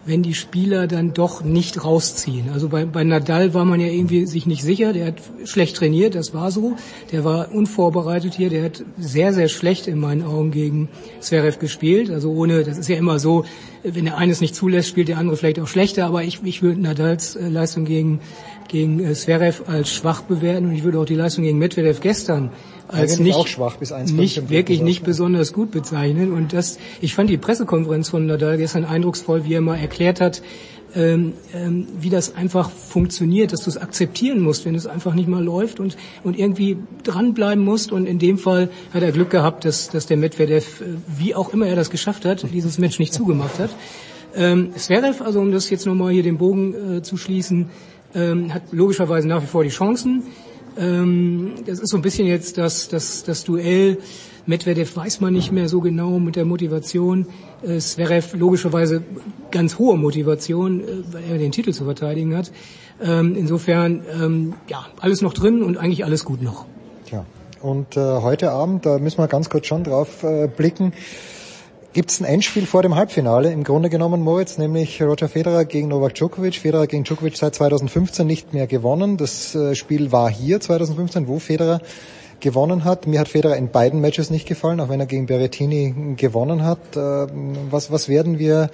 wenn 0.07 0.23
die 0.23 0.35
Spieler 0.35 0.87
dann 0.87 1.15
doch 1.15 1.43
nicht 1.43 1.85
rausziehen. 1.85 2.51
Also 2.53 2.69
bei, 2.69 2.85
bei 2.85 3.05
Nadal 3.05 3.55
war 3.55 3.65
man 3.65 3.81
ja 3.81 3.87
irgendwie 3.87 4.27
sich 4.27 4.47
nicht 4.47 4.63
sicher, 4.63 4.93
der 4.93 5.07
hat 5.07 5.15
schlecht 5.45 5.77
trainiert, 5.77 6.15
das 6.15 6.35
war 6.35 6.51
so. 6.51 6.77
Der 7.13 7.25
war 7.25 7.53
unvorbereitet 7.53 8.35
hier, 8.35 8.51
der 8.51 8.65
hat 8.65 8.85
sehr, 8.99 9.33
sehr 9.33 9.49
schlecht 9.49 9.87
in 9.87 9.99
meinen 9.99 10.23
Augen 10.23 10.51
gegen 10.51 10.89
Zverev 11.21 11.59
gespielt. 11.59 12.11
Also 12.11 12.33
ohne, 12.33 12.65
das 12.65 12.79
ist 12.79 12.89
ja 12.89 12.97
immer 12.97 13.19
so, 13.19 13.45
wenn 13.83 14.05
der 14.05 14.17
eines 14.17 14.41
nicht 14.41 14.55
zulässt, 14.55 14.89
spielt 14.89 15.09
der 15.09 15.19
andere 15.19 15.37
vielleicht 15.37 15.61
auch 15.61 15.69
schlechter, 15.69 16.07
aber 16.07 16.23
ich, 16.23 16.41
ich 16.43 16.63
würde 16.63 16.81
Nadals 16.81 17.37
äh, 17.37 17.49
Leistung 17.49 17.85
gegen, 17.85 18.21
gegen 18.69 19.01
äh, 19.05 19.15
Zverev 19.15 19.65
als 19.67 19.91
schwach 19.91 20.23
bewerten 20.23 20.67
und 20.67 20.73
ich 20.75 20.85
würde 20.85 20.99
auch 20.99 21.05
die 21.05 21.15
Leistung 21.15 21.45
gegen 21.45 21.59
Medvedev 21.59 22.01
gestern 22.01 22.51
als 22.89 23.19
nicht, 23.19 23.35
auch 23.35 23.47
schwach 23.47 23.77
bis 23.77 23.93
1, 23.93 24.13
nicht 24.13 24.51
wirklich 24.51 24.83
nicht 24.83 25.05
besonders 25.05 25.53
gut 25.53 25.71
bezeichnen. 25.71 26.33
Und 26.33 26.53
das, 26.53 26.79
ich 27.01 27.15
fand 27.15 27.31
die 27.31 27.39
Pressekonferenz 27.39 28.11
von 28.11 28.27
Nadal 28.27 28.59
gestern 28.59 28.85
eindrucksvoll, 28.85 29.45
wie 29.45 29.55
er 29.55 29.61
mal 29.61 29.77
erklärt 29.77 30.21
hat, 30.21 30.43
ähm, 30.95 31.33
ähm, 31.53 31.89
wie 31.99 32.11
das 32.11 32.37
einfach 32.37 32.71
funktioniert, 32.71 33.53
dass 33.53 33.63
du 33.63 33.71
es 33.71 33.77
akzeptieren 33.77 34.41
musst, 34.41 34.65
wenn 34.65 34.75
es 34.75 34.87
einfach 34.87 35.15
nicht 35.15 35.29
mal 35.29 35.43
läuft 35.43 35.81
und, 35.81 35.97
und 36.23 36.39
irgendwie 36.39 36.77
dranbleiben 37.03 37.65
musst. 37.65 37.91
Und 37.91 38.07
in 38.07 38.19
dem 38.19 38.39
Fall 38.39 38.69
hat 38.93 39.03
er 39.03 39.11
Glück 39.11 39.31
gehabt, 39.31 39.65
dass, 39.65 39.91
dass 39.91 40.07
der 40.07 40.17
Medvedev, 40.17 40.81
äh, 40.81 40.85
wie 41.19 41.35
auch 41.35 41.53
immer 41.53 41.67
er 41.67 41.77
das 41.77 41.91
geschafft 41.91 42.25
hat, 42.25 42.47
dieses 42.53 42.79
Match 42.79 42.99
nicht 42.99 43.13
zugemacht 43.13 43.59
hat. 43.59 43.71
Ähm, 44.37 44.73
Zverev, 44.77 45.23
also 45.25 45.41
um 45.41 45.53
das 45.53 45.71
jetzt 45.71 45.87
nochmal 45.87 46.13
hier 46.13 46.23
den 46.23 46.39
Bogen 46.39 46.99
äh, 46.99 47.03
zu 47.03 47.17
schließen, 47.17 47.71
ähm, 48.15 48.55
hat 48.55 48.63
logischerweise 48.73 49.27
nach 49.27 49.43
wie 49.43 49.47
vor 49.47 49.65
die 49.65 49.71
Chancen 49.71 50.23
Ähm, 50.79 51.55
das 51.67 51.79
ist 51.79 51.91
so 51.91 51.97
ein 51.97 52.03
bisschen 52.03 52.27
jetzt 52.27 52.59
das, 52.59 52.89
das, 52.89 53.25
das 53.25 53.45
Duell. 53.45 53.99
Medvedev 54.47 54.95
weiß 54.97 55.21
man 55.21 55.33
nicht 55.33 55.53
mehr 55.53 55.69
so 55.69 55.81
genau 55.81 56.19
mit 56.19 56.37
der 56.37 56.45
Motivation. 56.45 57.27
Äh, 57.63 57.79
Zverev 57.79 58.37
logischerweise 58.37 59.03
ganz 59.51 59.79
hohe 59.79 59.97
Motivation, 59.97 60.81
äh, 60.81 60.85
weil 61.13 61.23
er 61.31 61.39
den 61.39 61.53
Titel 61.53 61.73
zu 61.73 61.85
verteidigen 61.85 62.37
hat. 62.37 62.53
Ähm, 63.03 63.35
insofern, 63.37 64.03
ähm, 64.13 64.55
ja, 64.69 64.87
alles 65.01 65.23
noch 65.23 65.33
drin 65.33 65.63
und 65.63 65.77
eigentlich 65.79 66.05
alles 66.05 66.25
gut 66.25 66.43
noch. 66.43 66.67
Tja. 67.07 67.25
Und 67.61 67.97
äh, 67.97 68.01
heute 68.01 68.51
Abend, 68.51 68.85
da 68.85 68.99
müssen 68.99 69.19
wir 69.19 69.27
ganz 69.27 69.49
kurz 69.49 69.67
schon 69.67 69.85
drauf 69.85 70.23
äh, 70.23 70.49
blicken, 70.49 70.93
gibt 71.95 72.11
es 72.11 72.21
ein 72.21 72.25
Endspiel 72.25 72.67
vor 72.67 72.83
dem 72.83 72.97
Halbfinale, 72.97 73.53
im 73.53 73.63
Grunde 73.63 73.89
genommen, 73.89 74.21
Moritz, 74.21 74.59
nämlich 74.59 75.01
Roger 75.01 75.29
Federer 75.29 75.65
gegen 75.65 75.89
Novak 75.89 76.15
Djokovic. 76.15 76.57
Federer 76.57 76.89
gegen 76.89 77.05
Djokovic 77.05 77.37
seit 77.37 77.55
2015 77.55 78.27
nicht 78.27 78.53
mehr 78.53 78.67
gewonnen. 78.67 79.17
Das 79.17 79.55
äh, 79.55 79.77
Spiel 79.77 80.11
war 80.11 80.29
hier 80.29 80.61
2015, 80.61 81.29
wo 81.29 81.39
Federer 81.39 81.81
gewonnen 82.45 82.85
hat. 82.85 83.09
Mir 83.09 83.19
hat 83.19 83.29
Federer 83.29 83.57
in 83.57 83.71
beiden 83.71 84.01
Matches 84.01 84.31
nicht 84.31 84.47
gefallen, 84.47 84.79
auch 84.81 84.89
wenn 84.89 85.01
er 85.01 85.07
gegen 85.07 85.27
Berrettini 85.27 86.15
gewonnen 86.17 86.63
hat. 86.63 86.79
Äh, 86.95 87.27
was, 87.71 87.91
was 87.91 88.09
werden 88.09 88.39
wir 88.39 88.71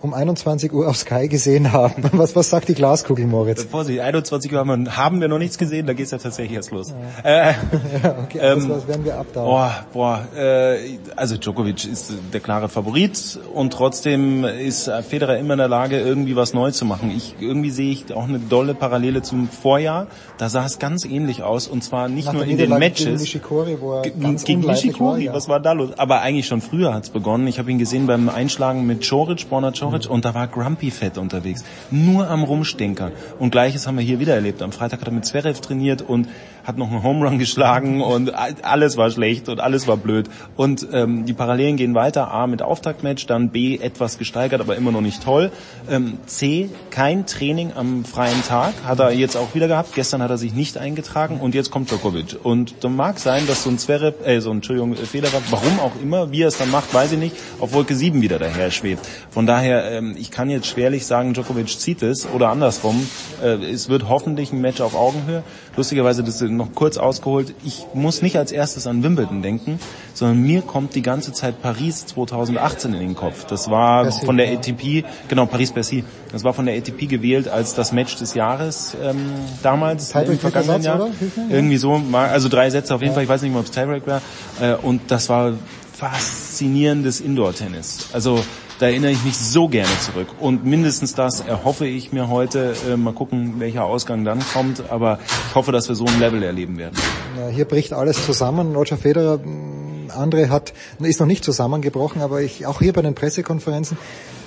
um 0.00 0.12
21 0.12 0.72
Uhr 0.72 0.88
auf 0.88 0.96
Sky 0.96 1.28
gesehen 1.28 1.72
haben? 1.72 2.02
Was, 2.12 2.34
was 2.36 2.50
sagt 2.50 2.68
die 2.68 2.74
Glaskugel, 2.74 3.26
Moritz? 3.26 3.64
Vorsicht, 3.64 4.00
21 4.00 4.52
Uhr 4.52 4.58
haben 4.58 4.84
wir, 4.84 4.96
haben 4.96 5.20
wir 5.20 5.28
noch 5.28 5.38
nichts 5.38 5.58
gesehen, 5.58 5.86
da 5.86 5.92
geht's 5.92 6.10
ja 6.10 6.18
tatsächlich 6.18 6.56
erst 6.56 6.70
los. 6.70 6.90
Ja. 6.90 7.22
Äh, 7.32 7.54
ja, 8.02 8.16
okay, 8.24 8.38
ähm, 8.40 8.68
was 8.68 8.88
werden 8.88 9.04
wir 9.04 9.16
abdauern? 9.16 9.46
Boah, 9.46 9.86
boah, 9.92 10.36
äh, 10.36 10.98
also 11.14 11.36
Djokovic 11.36 11.84
ist 11.84 12.12
der 12.32 12.40
klare 12.40 12.68
Favorit 12.68 13.38
und 13.54 13.72
trotzdem 13.72 14.44
ist 14.44 14.90
Federer 15.08 15.38
immer 15.38 15.54
in 15.54 15.58
der 15.58 15.68
Lage, 15.68 16.00
irgendwie 16.00 16.34
was 16.36 16.52
neu 16.52 16.72
zu 16.72 16.84
machen. 16.84 17.12
Ich, 17.14 17.36
irgendwie 17.38 17.70
sehe 17.70 17.92
ich 17.92 18.12
auch 18.12 18.24
eine 18.24 18.38
dolle 18.38 18.74
Parallele 18.74 19.22
zum 19.22 19.48
Vorjahr. 19.48 20.08
Da 20.38 20.48
sah 20.48 20.64
es 20.64 20.78
ganz 20.78 21.04
ähnlich 21.04 21.42
aus 21.42 21.68
und 21.68 21.84
zwar 21.84 22.08
nicht 22.08 22.26
Nach 22.26 22.32
nur 22.32 22.44
in 22.44 22.58
den 22.58 22.70
Matches. 22.70 23.11
Gegen 23.12 23.22
Nishikori, 23.22 23.76
wo 23.80 23.92
er 23.94 24.10
ganz 24.10 24.44
gegen 24.44 24.60
Nishikori, 24.60 25.26
war, 25.26 25.34
was 25.34 25.48
war 25.48 25.60
da 25.60 25.72
los? 25.72 25.90
Aber 25.98 26.20
eigentlich 26.22 26.46
schon 26.46 26.60
früher 26.60 26.92
hat's 26.94 27.10
begonnen. 27.10 27.46
Ich 27.46 27.58
habe 27.58 27.70
ihn 27.70 27.78
gesehen 27.78 28.06
beim 28.06 28.28
Einschlagen 28.28 28.86
mit 28.86 29.08
Choric, 29.08 29.48
Borna 29.48 29.72
Choric, 29.72 30.06
Mhm. 30.06 30.10
und 30.12 30.24
da 30.24 30.34
war 30.34 30.46
Grumpy 30.48 30.90
Fett 30.90 31.18
unterwegs. 31.18 31.64
Nur 31.90 32.28
am 32.28 32.42
Rumstinkern. 32.44 33.12
Und 33.38 33.50
gleiches 33.50 33.86
haben 33.86 33.96
wir 33.98 34.04
hier 34.04 34.18
wieder 34.20 34.34
erlebt. 34.34 34.62
Am 34.62 34.72
Freitag 34.72 35.00
hat 35.00 35.08
er 35.08 35.12
mit 35.14 35.24
Zverev 35.24 35.60
trainiert 35.60 36.02
und 36.02 36.28
hat 36.64 36.78
noch 36.78 36.90
einen 36.90 37.02
Home 37.02 37.26
Run 37.26 37.38
geschlagen 37.38 38.00
und 38.00 38.32
alles 38.34 38.96
war 38.96 39.10
schlecht 39.10 39.48
und 39.48 39.60
alles 39.60 39.86
war 39.86 39.96
blöd. 39.96 40.28
Und 40.56 40.86
ähm, 40.92 41.26
die 41.26 41.32
Parallelen 41.32 41.76
gehen 41.76 41.94
weiter. 41.94 42.30
A 42.30 42.46
mit 42.46 42.62
Auftaktmatch, 42.62 43.26
dann 43.26 43.50
B 43.50 43.78
etwas 43.78 44.18
gesteigert, 44.18 44.60
aber 44.60 44.76
immer 44.76 44.92
noch 44.92 45.00
nicht 45.00 45.22
toll. 45.22 45.50
Ähm, 45.90 46.18
C 46.26 46.70
kein 46.90 47.26
Training 47.26 47.72
am 47.74 48.04
freien 48.04 48.42
Tag, 48.42 48.74
hat 48.84 49.00
er 49.00 49.12
jetzt 49.12 49.36
auch 49.36 49.54
wieder 49.54 49.68
gehabt. 49.68 49.94
Gestern 49.94 50.22
hat 50.22 50.30
er 50.30 50.38
sich 50.38 50.54
nicht 50.54 50.78
eingetragen 50.78 51.40
und 51.40 51.54
jetzt 51.54 51.70
kommt 51.70 51.90
Djokovic. 51.90 52.36
Und 52.42 52.74
da 52.80 52.88
mag 52.88 53.18
sein, 53.18 53.46
dass 53.46 53.64
so 53.64 53.70
ein 53.70 53.78
Zverev, 53.78 54.24
äh, 54.24 54.40
so 54.40 54.50
ein 54.50 54.56
Entschuldigung, 54.56 54.92
äh, 54.94 54.96
Federer, 54.96 55.40
warum 55.50 55.80
auch 55.80 55.92
immer, 56.02 56.32
wie 56.32 56.42
er 56.42 56.48
es 56.48 56.58
dann 56.58 56.70
macht, 56.70 56.92
weiß 56.94 57.12
ich 57.12 57.18
nicht, 57.18 57.36
auf 57.58 57.72
Wolke 57.72 57.94
7 57.94 58.22
wieder 58.22 58.38
daher 58.38 58.70
schwebt. 58.70 59.06
Von 59.30 59.46
daher, 59.46 59.90
ähm, 59.90 60.14
ich 60.18 60.30
kann 60.30 60.50
jetzt 60.50 60.66
schwerlich 60.66 61.06
sagen, 61.06 61.34
Djokovic 61.34 61.68
zieht 61.68 62.02
es 62.02 62.26
oder 62.26 62.50
andersrum. 62.50 63.06
Äh, 63.42 63.64
es 63.64 63.88
wird 63.88 64.08
hoffentlich 64.08 64.52
ein 64.52 64.60
Match 64.60 64.80
auf 64.80 64.94
Augenhöhe. 64.94 65.42
Lustigerweise, 65.76 66.22
das 66.22 66.42
ist 66.42 66.50
noch 66.50 66.74
kurz 66.74 66.98
ausgeholt, 66.98 67.54
ich 67.64 67.86
muss 67.94 68.20
nicht 68.20 68.36
als 68.36 68.52
erstes 68.52 68.86
an 68.86 69.02
Wimbledon 69.02 69.40
denken, 69.40 69.78
sondern 70.12 70.38
mir 70.42 70.60
kommt 70.60 70.94
die 70.94 71.00
ganze 71.02 71.32
Zeit 71.32 71.62
Paris 71.62 72.04
2018 72.06 72.92
in 72.92 73.00
den 73.00 73.14
Kopf. 73.14 73.46
Das 73.46 73.70
war 73.70 74.02
Bercy, 74.02 74.26
von 74.26 74.36
der 74.36 74.50
ja. 74.52 74.58
ATP, 74.58 75.04
genau, 75.28 75.46
Paris-Bercy, 75.46 76.04
das 76.30 76.44
war 76.44 76.52
von 76.52 76.66
der 76.66 76.76
ATP 76.76 77.06
gewählt 77.08 77.48
als 77.48 77.74
das 77.74 77.90
Match 77.92 78.16
des 78.16 78.34
Jahres 78.34 78.94
ähm, 79.02 79.32
damals, 79.62 80.10
im 80.10 80.20
Tiebreak 80.20 80.40
vergangenen 80.40 80.82
Satz, 80.82 80.84
Jahr. 80.84 81.08
ja. 81.08 81.44
Irgendwie 81.56 81.78
so, 81.78 81.96
mal- 81.98 82.28
also 82.28 82.50
drei 82.50 82.68
Sätze 82.68 82.94
auf 82.94 83.00
jeden 83.00 83.14
Fall, 83.14 83.22
ich 83.22 83.28
weiß 83.30 83.40
nicht 83.40 83.52
mehr, 83.52 83.60
ob 83.60 83.66
es 83.66 83.72
Tiebreak 83.72 84.06
war. 84.06 84.20
Äh, 84.60 84.74
und 84.74 85.10
das 85.10 85.30
war 85.30 85.54
faszinierendes 85.96 87.20
Indoor-Tennis. 87.20 88.08
Also 88.12 88.44
da 88.82 88.88
erinnere 88.88 89.12
ich 89.12 89.22
mich 89.22 89.38
so 89.38 89.68
gerne 89.68 89.96
zurück. 90.00 90.26
Und 90.40 90.64
mindestens 90.64 91.14
das 91.14 91.38
erhoffe 91.38 91.86
ich 91.86 92.12
mir 92.12 92.28
heute. 92.28 92.74
Äh, 92.90 92.96
mal 92.96 93.14
gucken, 93.14 93.60
welcher 93.60 93.84
Ausgang 93.84 94.24
dann 94.24 94.40
kommt. 94.52 94.90
Aber 94.90 95.20
ich 95.48 95.54
hoffe, 95.54 95.70
dass 95.70 95.88
wir 95.88 95.94
so 95.94 96.04
ein 96.04 96.18
Level 96.18 96.42
erleben 96.42 96.78
werden. 96.78 96.96
Ja, 97.38 97.46
hier 97.46 97.64
bricht 97.64 97.92
alles 97.92 98.26
zusammen. 98.26 98.74
Roger 98.74 98.96
Federer, 98.96 99.38
mh, 99.38 100.12
André 100.14 100.48
hat, 100.48 100.72
ist 100.98 101.20
noch 101.20 101.28
nicht 101.28 101.44
zusammengebrochen, 101.44 102.22
aber 102.22 102.42
ich, 102.42 102.66
auch 102.66 102.80
hier 102.80 102.92
bei 102.92 103.02
den 103.02 103.14
Pressekonferenzen, 103.14 103.96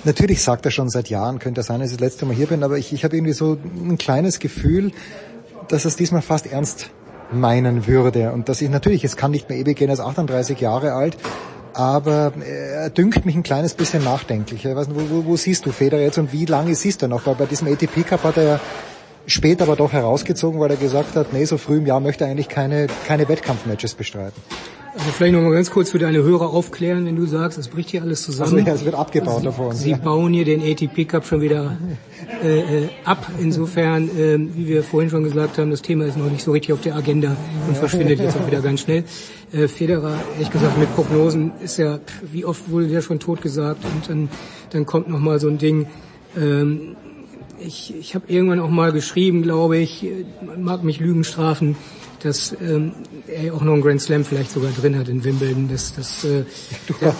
natürlich 0.04 0.42
sagt 0.42 0.66
er 0.66 0.70
schon 0.70 0.90
seit 0.90 1.08
Jahren, 1.08 1.38
könnte 1.38 1.62
sein, 1.62 1.80
dass 1.80 1.90
ich 1.90 1.96
das 1.96 2.02
letzte 2.02 2.26
Mal 2.26 2.36
hier 2.36 2.46
bin, 2.46 2.62
aber 2.62 2.76
ich, 2.76 2.92
ich 2.92 3.04
habe 3.04 3.16
irgendwie 3.16 3.32
so 3.32 3.56
ein 3.74 3.96
kleines 3.96 4.38
Gefühl, 4.38 4.92
dass 5.68 5.86
er 5.86 5.88
es 5.88 5.96
diesmal 5.96 6.20
fast 6.20 6.46
ernst 6.46 6.90
meinen 7.32 7.86
würde. 7.86 8.32
Und 8.32 8.50
dass 8.50 8.60
ich 8.60 8.68
natürlich, 8.68 9.02
es 9.02 9.16
kann 9.16 9.30
nicht 9.30 9.48
mehr 9.48 9.58
ewig 9.58 9.78
gehen, 9.78 9.88
er 9.88 9.94
ist 9.94 10.00
38 10.00 10.60
Jahre 10.60 10.92
alt, 10.92 11.16
aber 11.76 12.32
er 12.42 12.88
dünkt 12.88 13.26
mich 13.26 13.36
ein 13.36 13.42
kleines 13.42 13.74
bisschen 13.74 14.02
nachdenklich. 14.02 14.64
Ich 14.64 14.74
weiß 14.74 14.88
nicht, 14.88 14.98
wo, 14.98 15.14
wo, 15.14 15.24
wo 15.26 15.36
siehst 15.36 15.66
du 15.66 15.72
Federer 15.72 16.00
jetzt 16.00 16.16
und 16.16 16.32
wie 16.32 16.46
lange 16.46 16.74
siehst 16.74 17.02
du 17.02 17.06
noch? 17.06 17.26
Weil 17.26 17.34
bei 17.34 17.44
diesem 17.44 17.68
ATP 17.68 18.02
Cup 18.02 18.24
hat 18.24 18.38
er 18.38 18.44
ja 18.44 18.60
spät 19.26 19.60
aber 19.60 19.76
doch 19.76 19.92
herausgezogen, 19.92 20.58
weil 20.58 20.70
er 20.70 20.78
gesagt 20.78 21.16
hat, 21.16 21.34
nee, 21.34 21.44
so 21.44 21.58
früh 21.58 21.76
im 21.76 21.86
Jahr 21.86 22.00
möchte 22.00 22.24
er 22.24 22.30
eigentlich 22.30 22.48
keine, 22.48 22.86
keine 23.06 23.28
Wettkampfmatches 23.28 23.94
bestreiten. 23.94 24.40
Also 24.94 25.10
vielleicht 25.10 25.34
noch 25.34 25.42
mal 25.42 25.52
ganz 25.52 25.70
kurz 25.70 25.90
für 25.90 25.98
deine 25.98 26.22
Hörer 26.22 26.48
aufklären, 26.48 27.04
wenn 27.04 27.16
du 27.16 27.26
sagst, 27.26 27.58
es 27.58 27.68
bricht 27.68 27.90
hier 27.90 28.00
alles 28.00 28.22
zusammen. 28.22 28.54
Also 28.54 28.66
ja, 28.66 28.72
es 28.72 28.84
wird 28.86 28.94
abgebaut 28.94 29.40
Sie, 29.40 29.44
davon. 29.44 29.76
Sie 29.76 29.90
ja. 29.90 29.98
bauen 29.98 30.32
hier 30.32 30.46
den 30.46 30.62
ATP 30.62 31.06
Cup 31.06 31.26
schon 31.26 31.42
wieder 31.42 31.76
äh, 32.42 32.84
äh, 32.84 32.88
ab. 33.04 33.30
Insofern, 33.38 34.08
ähm, 34.18 34.52
wie 34.54 34.66
wir 34.66 34.82
vorhin 34.82 35.10
schon 35.10 35.24
gesagt 35.24 35.58
haben, 35.58 35.70
das 35.70 35.82
Thema 35.82 36.06
ist 36.06 36.16
noch 36.16 36.30
nicht 36.30 36.42
so 36.42 36.52
richtig 36.52 36.72
auf 36.72 36.80
der 36.80 36.96
Agenda 36.96 37.36
und 37.68 37.76
verschwindet 37.76 38.20
jetzt 38.20 38.38
auch 38.38 38.46
wieder 38.46 38.62
ganz 38.62 38.80
schnell. 38.80 39.04
Äh, 39.52 39.68
Federer, 39.68 40.18
ehrlich 40.34 40.50
gesagt, 40.50 40.76
mit 40.76 40.92
Prognosen 40.94 41.52
ist 41.62 41.76
ja, 41.76 42.00
wie 42.32 42.44
oft 42.44 42.68
wurde 42.68 42.88
der 42.88 43.00
schon 43.00 43.20
tot 43.20 43.42
gesagt 43.42 43.84
und 43.84 44.08
dann, 44.08 44.28
dann 44.70 44.86
kommt 44.86 45.08
noch 45.08 45.20
mal 45.20 45.38
so 45.38 45.48
ein 45.48 45.58
Ding. 45.58 45.86
Ähm, 46.36 46.96
ich 47.58 47.94
ich 47.98 48.14
habe 48.14 48.24
irgendwann 48.28 48.60
auch 48.60 48.70
mal 48.70 48.92
geschrieben, 48.92 49.42
glaube 49.42 49.78
ich, 49.78 50.04
man 50.44 50.62
mag 50.62 50.82
mich 50.82 50.98
Lügen 50.98 51.22
strafen, 51.22 51.76
dass 52.22 52.56
ähm, 52.60 52.92
er 53.28 53.54
auch 53.54 53.62
noch 53.62 53.74
einen 53.74 53.82
Grand 53.82 54.00
Slam 54.00 54.24
vielleicht 54.24 54.50
sogar 54.50 54.72
drin 54.72 54.98
hat 54.98 55.08
in 55.08 55.22
Wimbledon. 55.22 55.68
Das, 55.70 55.94
das, 55.94 56.24
äh, 56.24 56.44
Wir, 57.00 57.14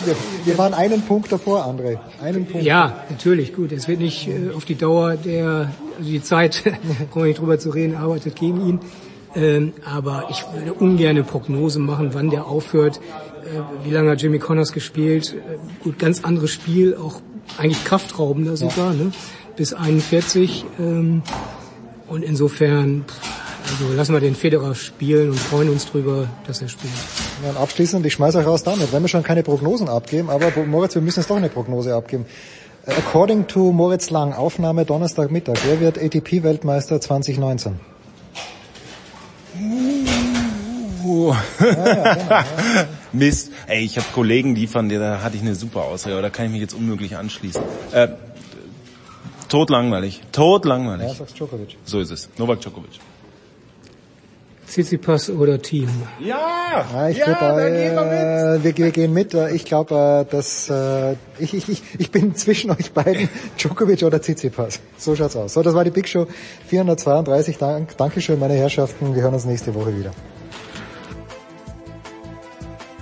wir 0.44 0.58
waren 0.58 0.74
einen 0.74 1.02
Punkt 1.02 1.30
davor, 1.30 1.64
André. 1.64 1.98
Einen 2.20 2.46
Punkt. 2.46 2.66
ja, 2.66 3.04
natürlich, 3.08 3.54
gut. 3.54 3.70
Es 3.70 3.86
wird 3.86 4.00
nicht 4.00 4.28
äh, 4.28 4.50
auf 4.54 4.64
die 4.64 4.74
Dauer 4.74 5.16
der, 5.16 5.72
also 5.96 6.10
die 6.10 6.22
Zeit, 6.22 6.64
brauchen 7.10 7.22
wir 7.22 7.28
nicht 7.28 7.40
drüber 7.40 7.58
zu 7.58 7.70
reden, 7.70 7.94
arbeitet 7.94 8.34
gegen 8.36 8.66
ihn. 8.66 8.80
Ähm, 9.36 9.74
aber 9.84 10.28
ich 10.30 10.44
würde 10.54 10.72
ungern 10.72 11.10
eine 11.10 11.22
Prognose 11.22 11.78
machen, 11.78 12.10
wann 12.14 12.30
der 12.30 12.46
aufhört. 12.46 13.00
Äh, 13.44 13.60
wie 13.86 13.90
lange 13.90 14.10
hat 14.10 14.22
Jimmy 14.22 14.38
Connors 14.38 14.72
gespielt? 14.72 15.34
Äh, 15.34 15.84
gut, 15.84 15.98
ganz 15.98 16.24
anderes 16.24 16.50
Spiel, 16.50 16.96
auch 16.96 17.20
eigentlich 17.58 17.84
kraftraubender 17.84 18.56
sogar, 18.56 18.94
ne? 18.94 19.12
bis 19.56 19.74
41. 19.74 20.64
Ähm, 20.78 21.22
und 22.08 22.22
insofern, 22.22 23.04
also 23.64 23.92
lassen 23.94 24.14
wir 24.14 24.20
den 24.20 24.34
Federer 24.34 24.74
spielen 24.74 25.30
und 25.30 25.38
freuen 25.38 25.68
uns 25.68 25.86
drüber, 25.86 26.28
dass 26.46 26.62
er 26.62 26.68
spielt. 26.68 26.94
Ja, 27.44 27.50
und 27.50 27.58
abschließend, 27.58 28.06
ich 28.06 28.14
schmeiße 28.14 28.38
euch 28.38 28.46
raus 28.46 28.62
damit, 28.62 28.90
wenn 28.92 29.02
wir 29.02 29.08
schon 29.08 29.22
keine 29.22 29.42
Prognosen 29.42 29.88
abgeben, 29.88 30.30
aber 30.30 30.50
Moritz, 30.64 30.94
wir 30.94 31.02
müssen 31.02 31.20
jetzt 31.20 31.28
doch 31.28 31.36
eine 31.36 31.50
Prognose 31.50 31.94
abgeben. 31.94 32.24
According 32.86 33.48
to 33.48 33.72
Moritz 33.72 34.10
Lang, 34.10 34.32
Aufnahme 34.32 34.84
Donnerstagmittag, 34.84 35.56
wer 35.66 35.80
wird 35.80 35.98
ATP-Weltmeister 35.98 37.00
2019? 37.00 37.95
Mist. 43.12 43.52
Ey, 43.66 43.84
ich 43.84 43.96
habe 43.96 44.06
Kollegen, 44.12 44.54
die 44.54 44.66
von 44.66 44.88
dir, 44.88 44.98
da 44.98 45.22
hatte 45.22 45.36
ich 45.36 45.42
eine 45.42 45.54
super 45.54 45.82
Ausrede, 45.82 46.20
da 46.20 46.30
kann 46.30 46.46
ich 46.46 46.52
mich 46.52 46.60
jetzt 46.60 46.74
unmöglich 46.74 47.16
anschließen. 47.16 47.62
Äh, 47.92 48.08
totlangweilig. 49.48 50.22
Totlangweilig. 50.32 51.08
Ja, 51.08 51.14
sagst 51.14 51.38
Djokovic. 51.38 51.76
So 51.84 52.00
ist 52.00 52.10
es. 52.10 52.28
Novak 52.38 52.60
Djokovic. 52.60 52.98
Tsitsipas 54.66 55.30
oder 55.30 55.60
Team? 55.60 55.88
Ja! 56.18 56.84
Ja, 56.92 57.08
ich 57.08 57.18
würd, 57.18 57.40
äh, 57.40 58.62
wir, 58.62 58.76
wir 58.76 58.90
gehen 58.90 59.12
mit. 59.12 59.34
Äh, 59.34 59.54
Ich 59.54 59.64
glaube, 59.64 60.26
äh, 60.28 60.30
dass 60.30 60.68
äh, 60.68 61.12
ich, 61.38 61.54
ich, 61.54 61.68
ich, 61.68 61.82
ich 61.98 62.10
bin 62.10 62.34
zwischen 62.34 62.70
euch 62.70 62.92
beiden 62.92 63.28
Djokovic 63.58 64.02
oder 64.02 64.20
Tsitsipas. 64.20 64.80
So 64.98 65.16
schaut's 65.16 65.36
aus. 65.36 65.54
So, 65.54 65.62
das 65.62 65.74
war 65.74 65.84
die 65.84 65.90
Big 65.90 66.08
Show 66.08 66.26
432. 66.68 67.58
Dank, 67.58 67.96
Dankeschön, 67.96 68.38
meine 68.38 68.54
Herrschaften. 68.54 69.14
Wir 69.14 69.22
hören 69.22 69.34
uns 69.34 69.44
nächste 69.44 69.74
Woche 69.74 69.96
wieder. 69.96 70.10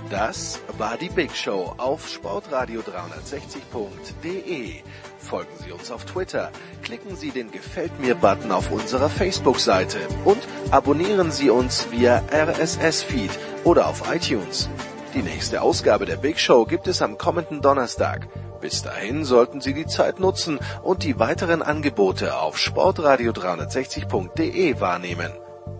Das 0.09 0.59
war 0.77 0.97
die 0.97 1.09
Big 1.09 1.35
Show 1.35 1.73
auf 1.77 2.07
sportradio360.de. 2.07 4.81
Folgen 5.25 5.51
Sie 5.63 5.71
uns 5.71 5.91
auf 5.91 6.03
Twitter, 6.05 6.51
klicken 6.83 7.15
Sie 7.15 7.31
den 7.31 7.49
Gefällt 7.51 7.99
mir 7.99 8.13
Button 8.13 8.51
auf 8.51 8.69
unserer 8.69 9.09
Facebook-Seite 9.09 9.97
und 10.23 10.37
abonnieren 10.69 11.31
Sie 11.31 11.49
uns 11.49 11.89
via 11.89 12.21
RSS-Feed 12.31 13.31
oder 13.63 13.87
auf 13.87 14.13
iTunes. 14.13 14.69
Die 15.15 15.23
nächste 15.23 15.63
Ausgabe 15.63 16.05
der 16.05 16.17
Big 16.17 16.39
Show 16.39 16.65
gibt 16.65 16.85
es 16.87 17.01
am 17.01 17.17
kommenden 17.17 17.61
Donnerstag. 17.61 18.27
Bis 18.61 18.83
dahin 18.83 19.25
sollten 19.25 19.61
Sie 19.61 19.73
die 19.73 19.87
Zeit 19.87 20.19
nutzen 20.19 20.59
und 20.83 21.01
die 21.03 21.17
weiteren 21.17 21.63
Angebote 21.63 22.37
auf 22.37 22.57
sportradio360.de 22.57 24.79
wahrnehmen. 24.79 25.31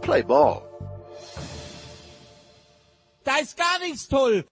Play 0.01 0.23
Ball! 0.23 0.63
Da 3.23 3.37
ist 3.41 3.55
gar 3.57 3.79
nichts 3.79 4.07
toll. 4.07 4.45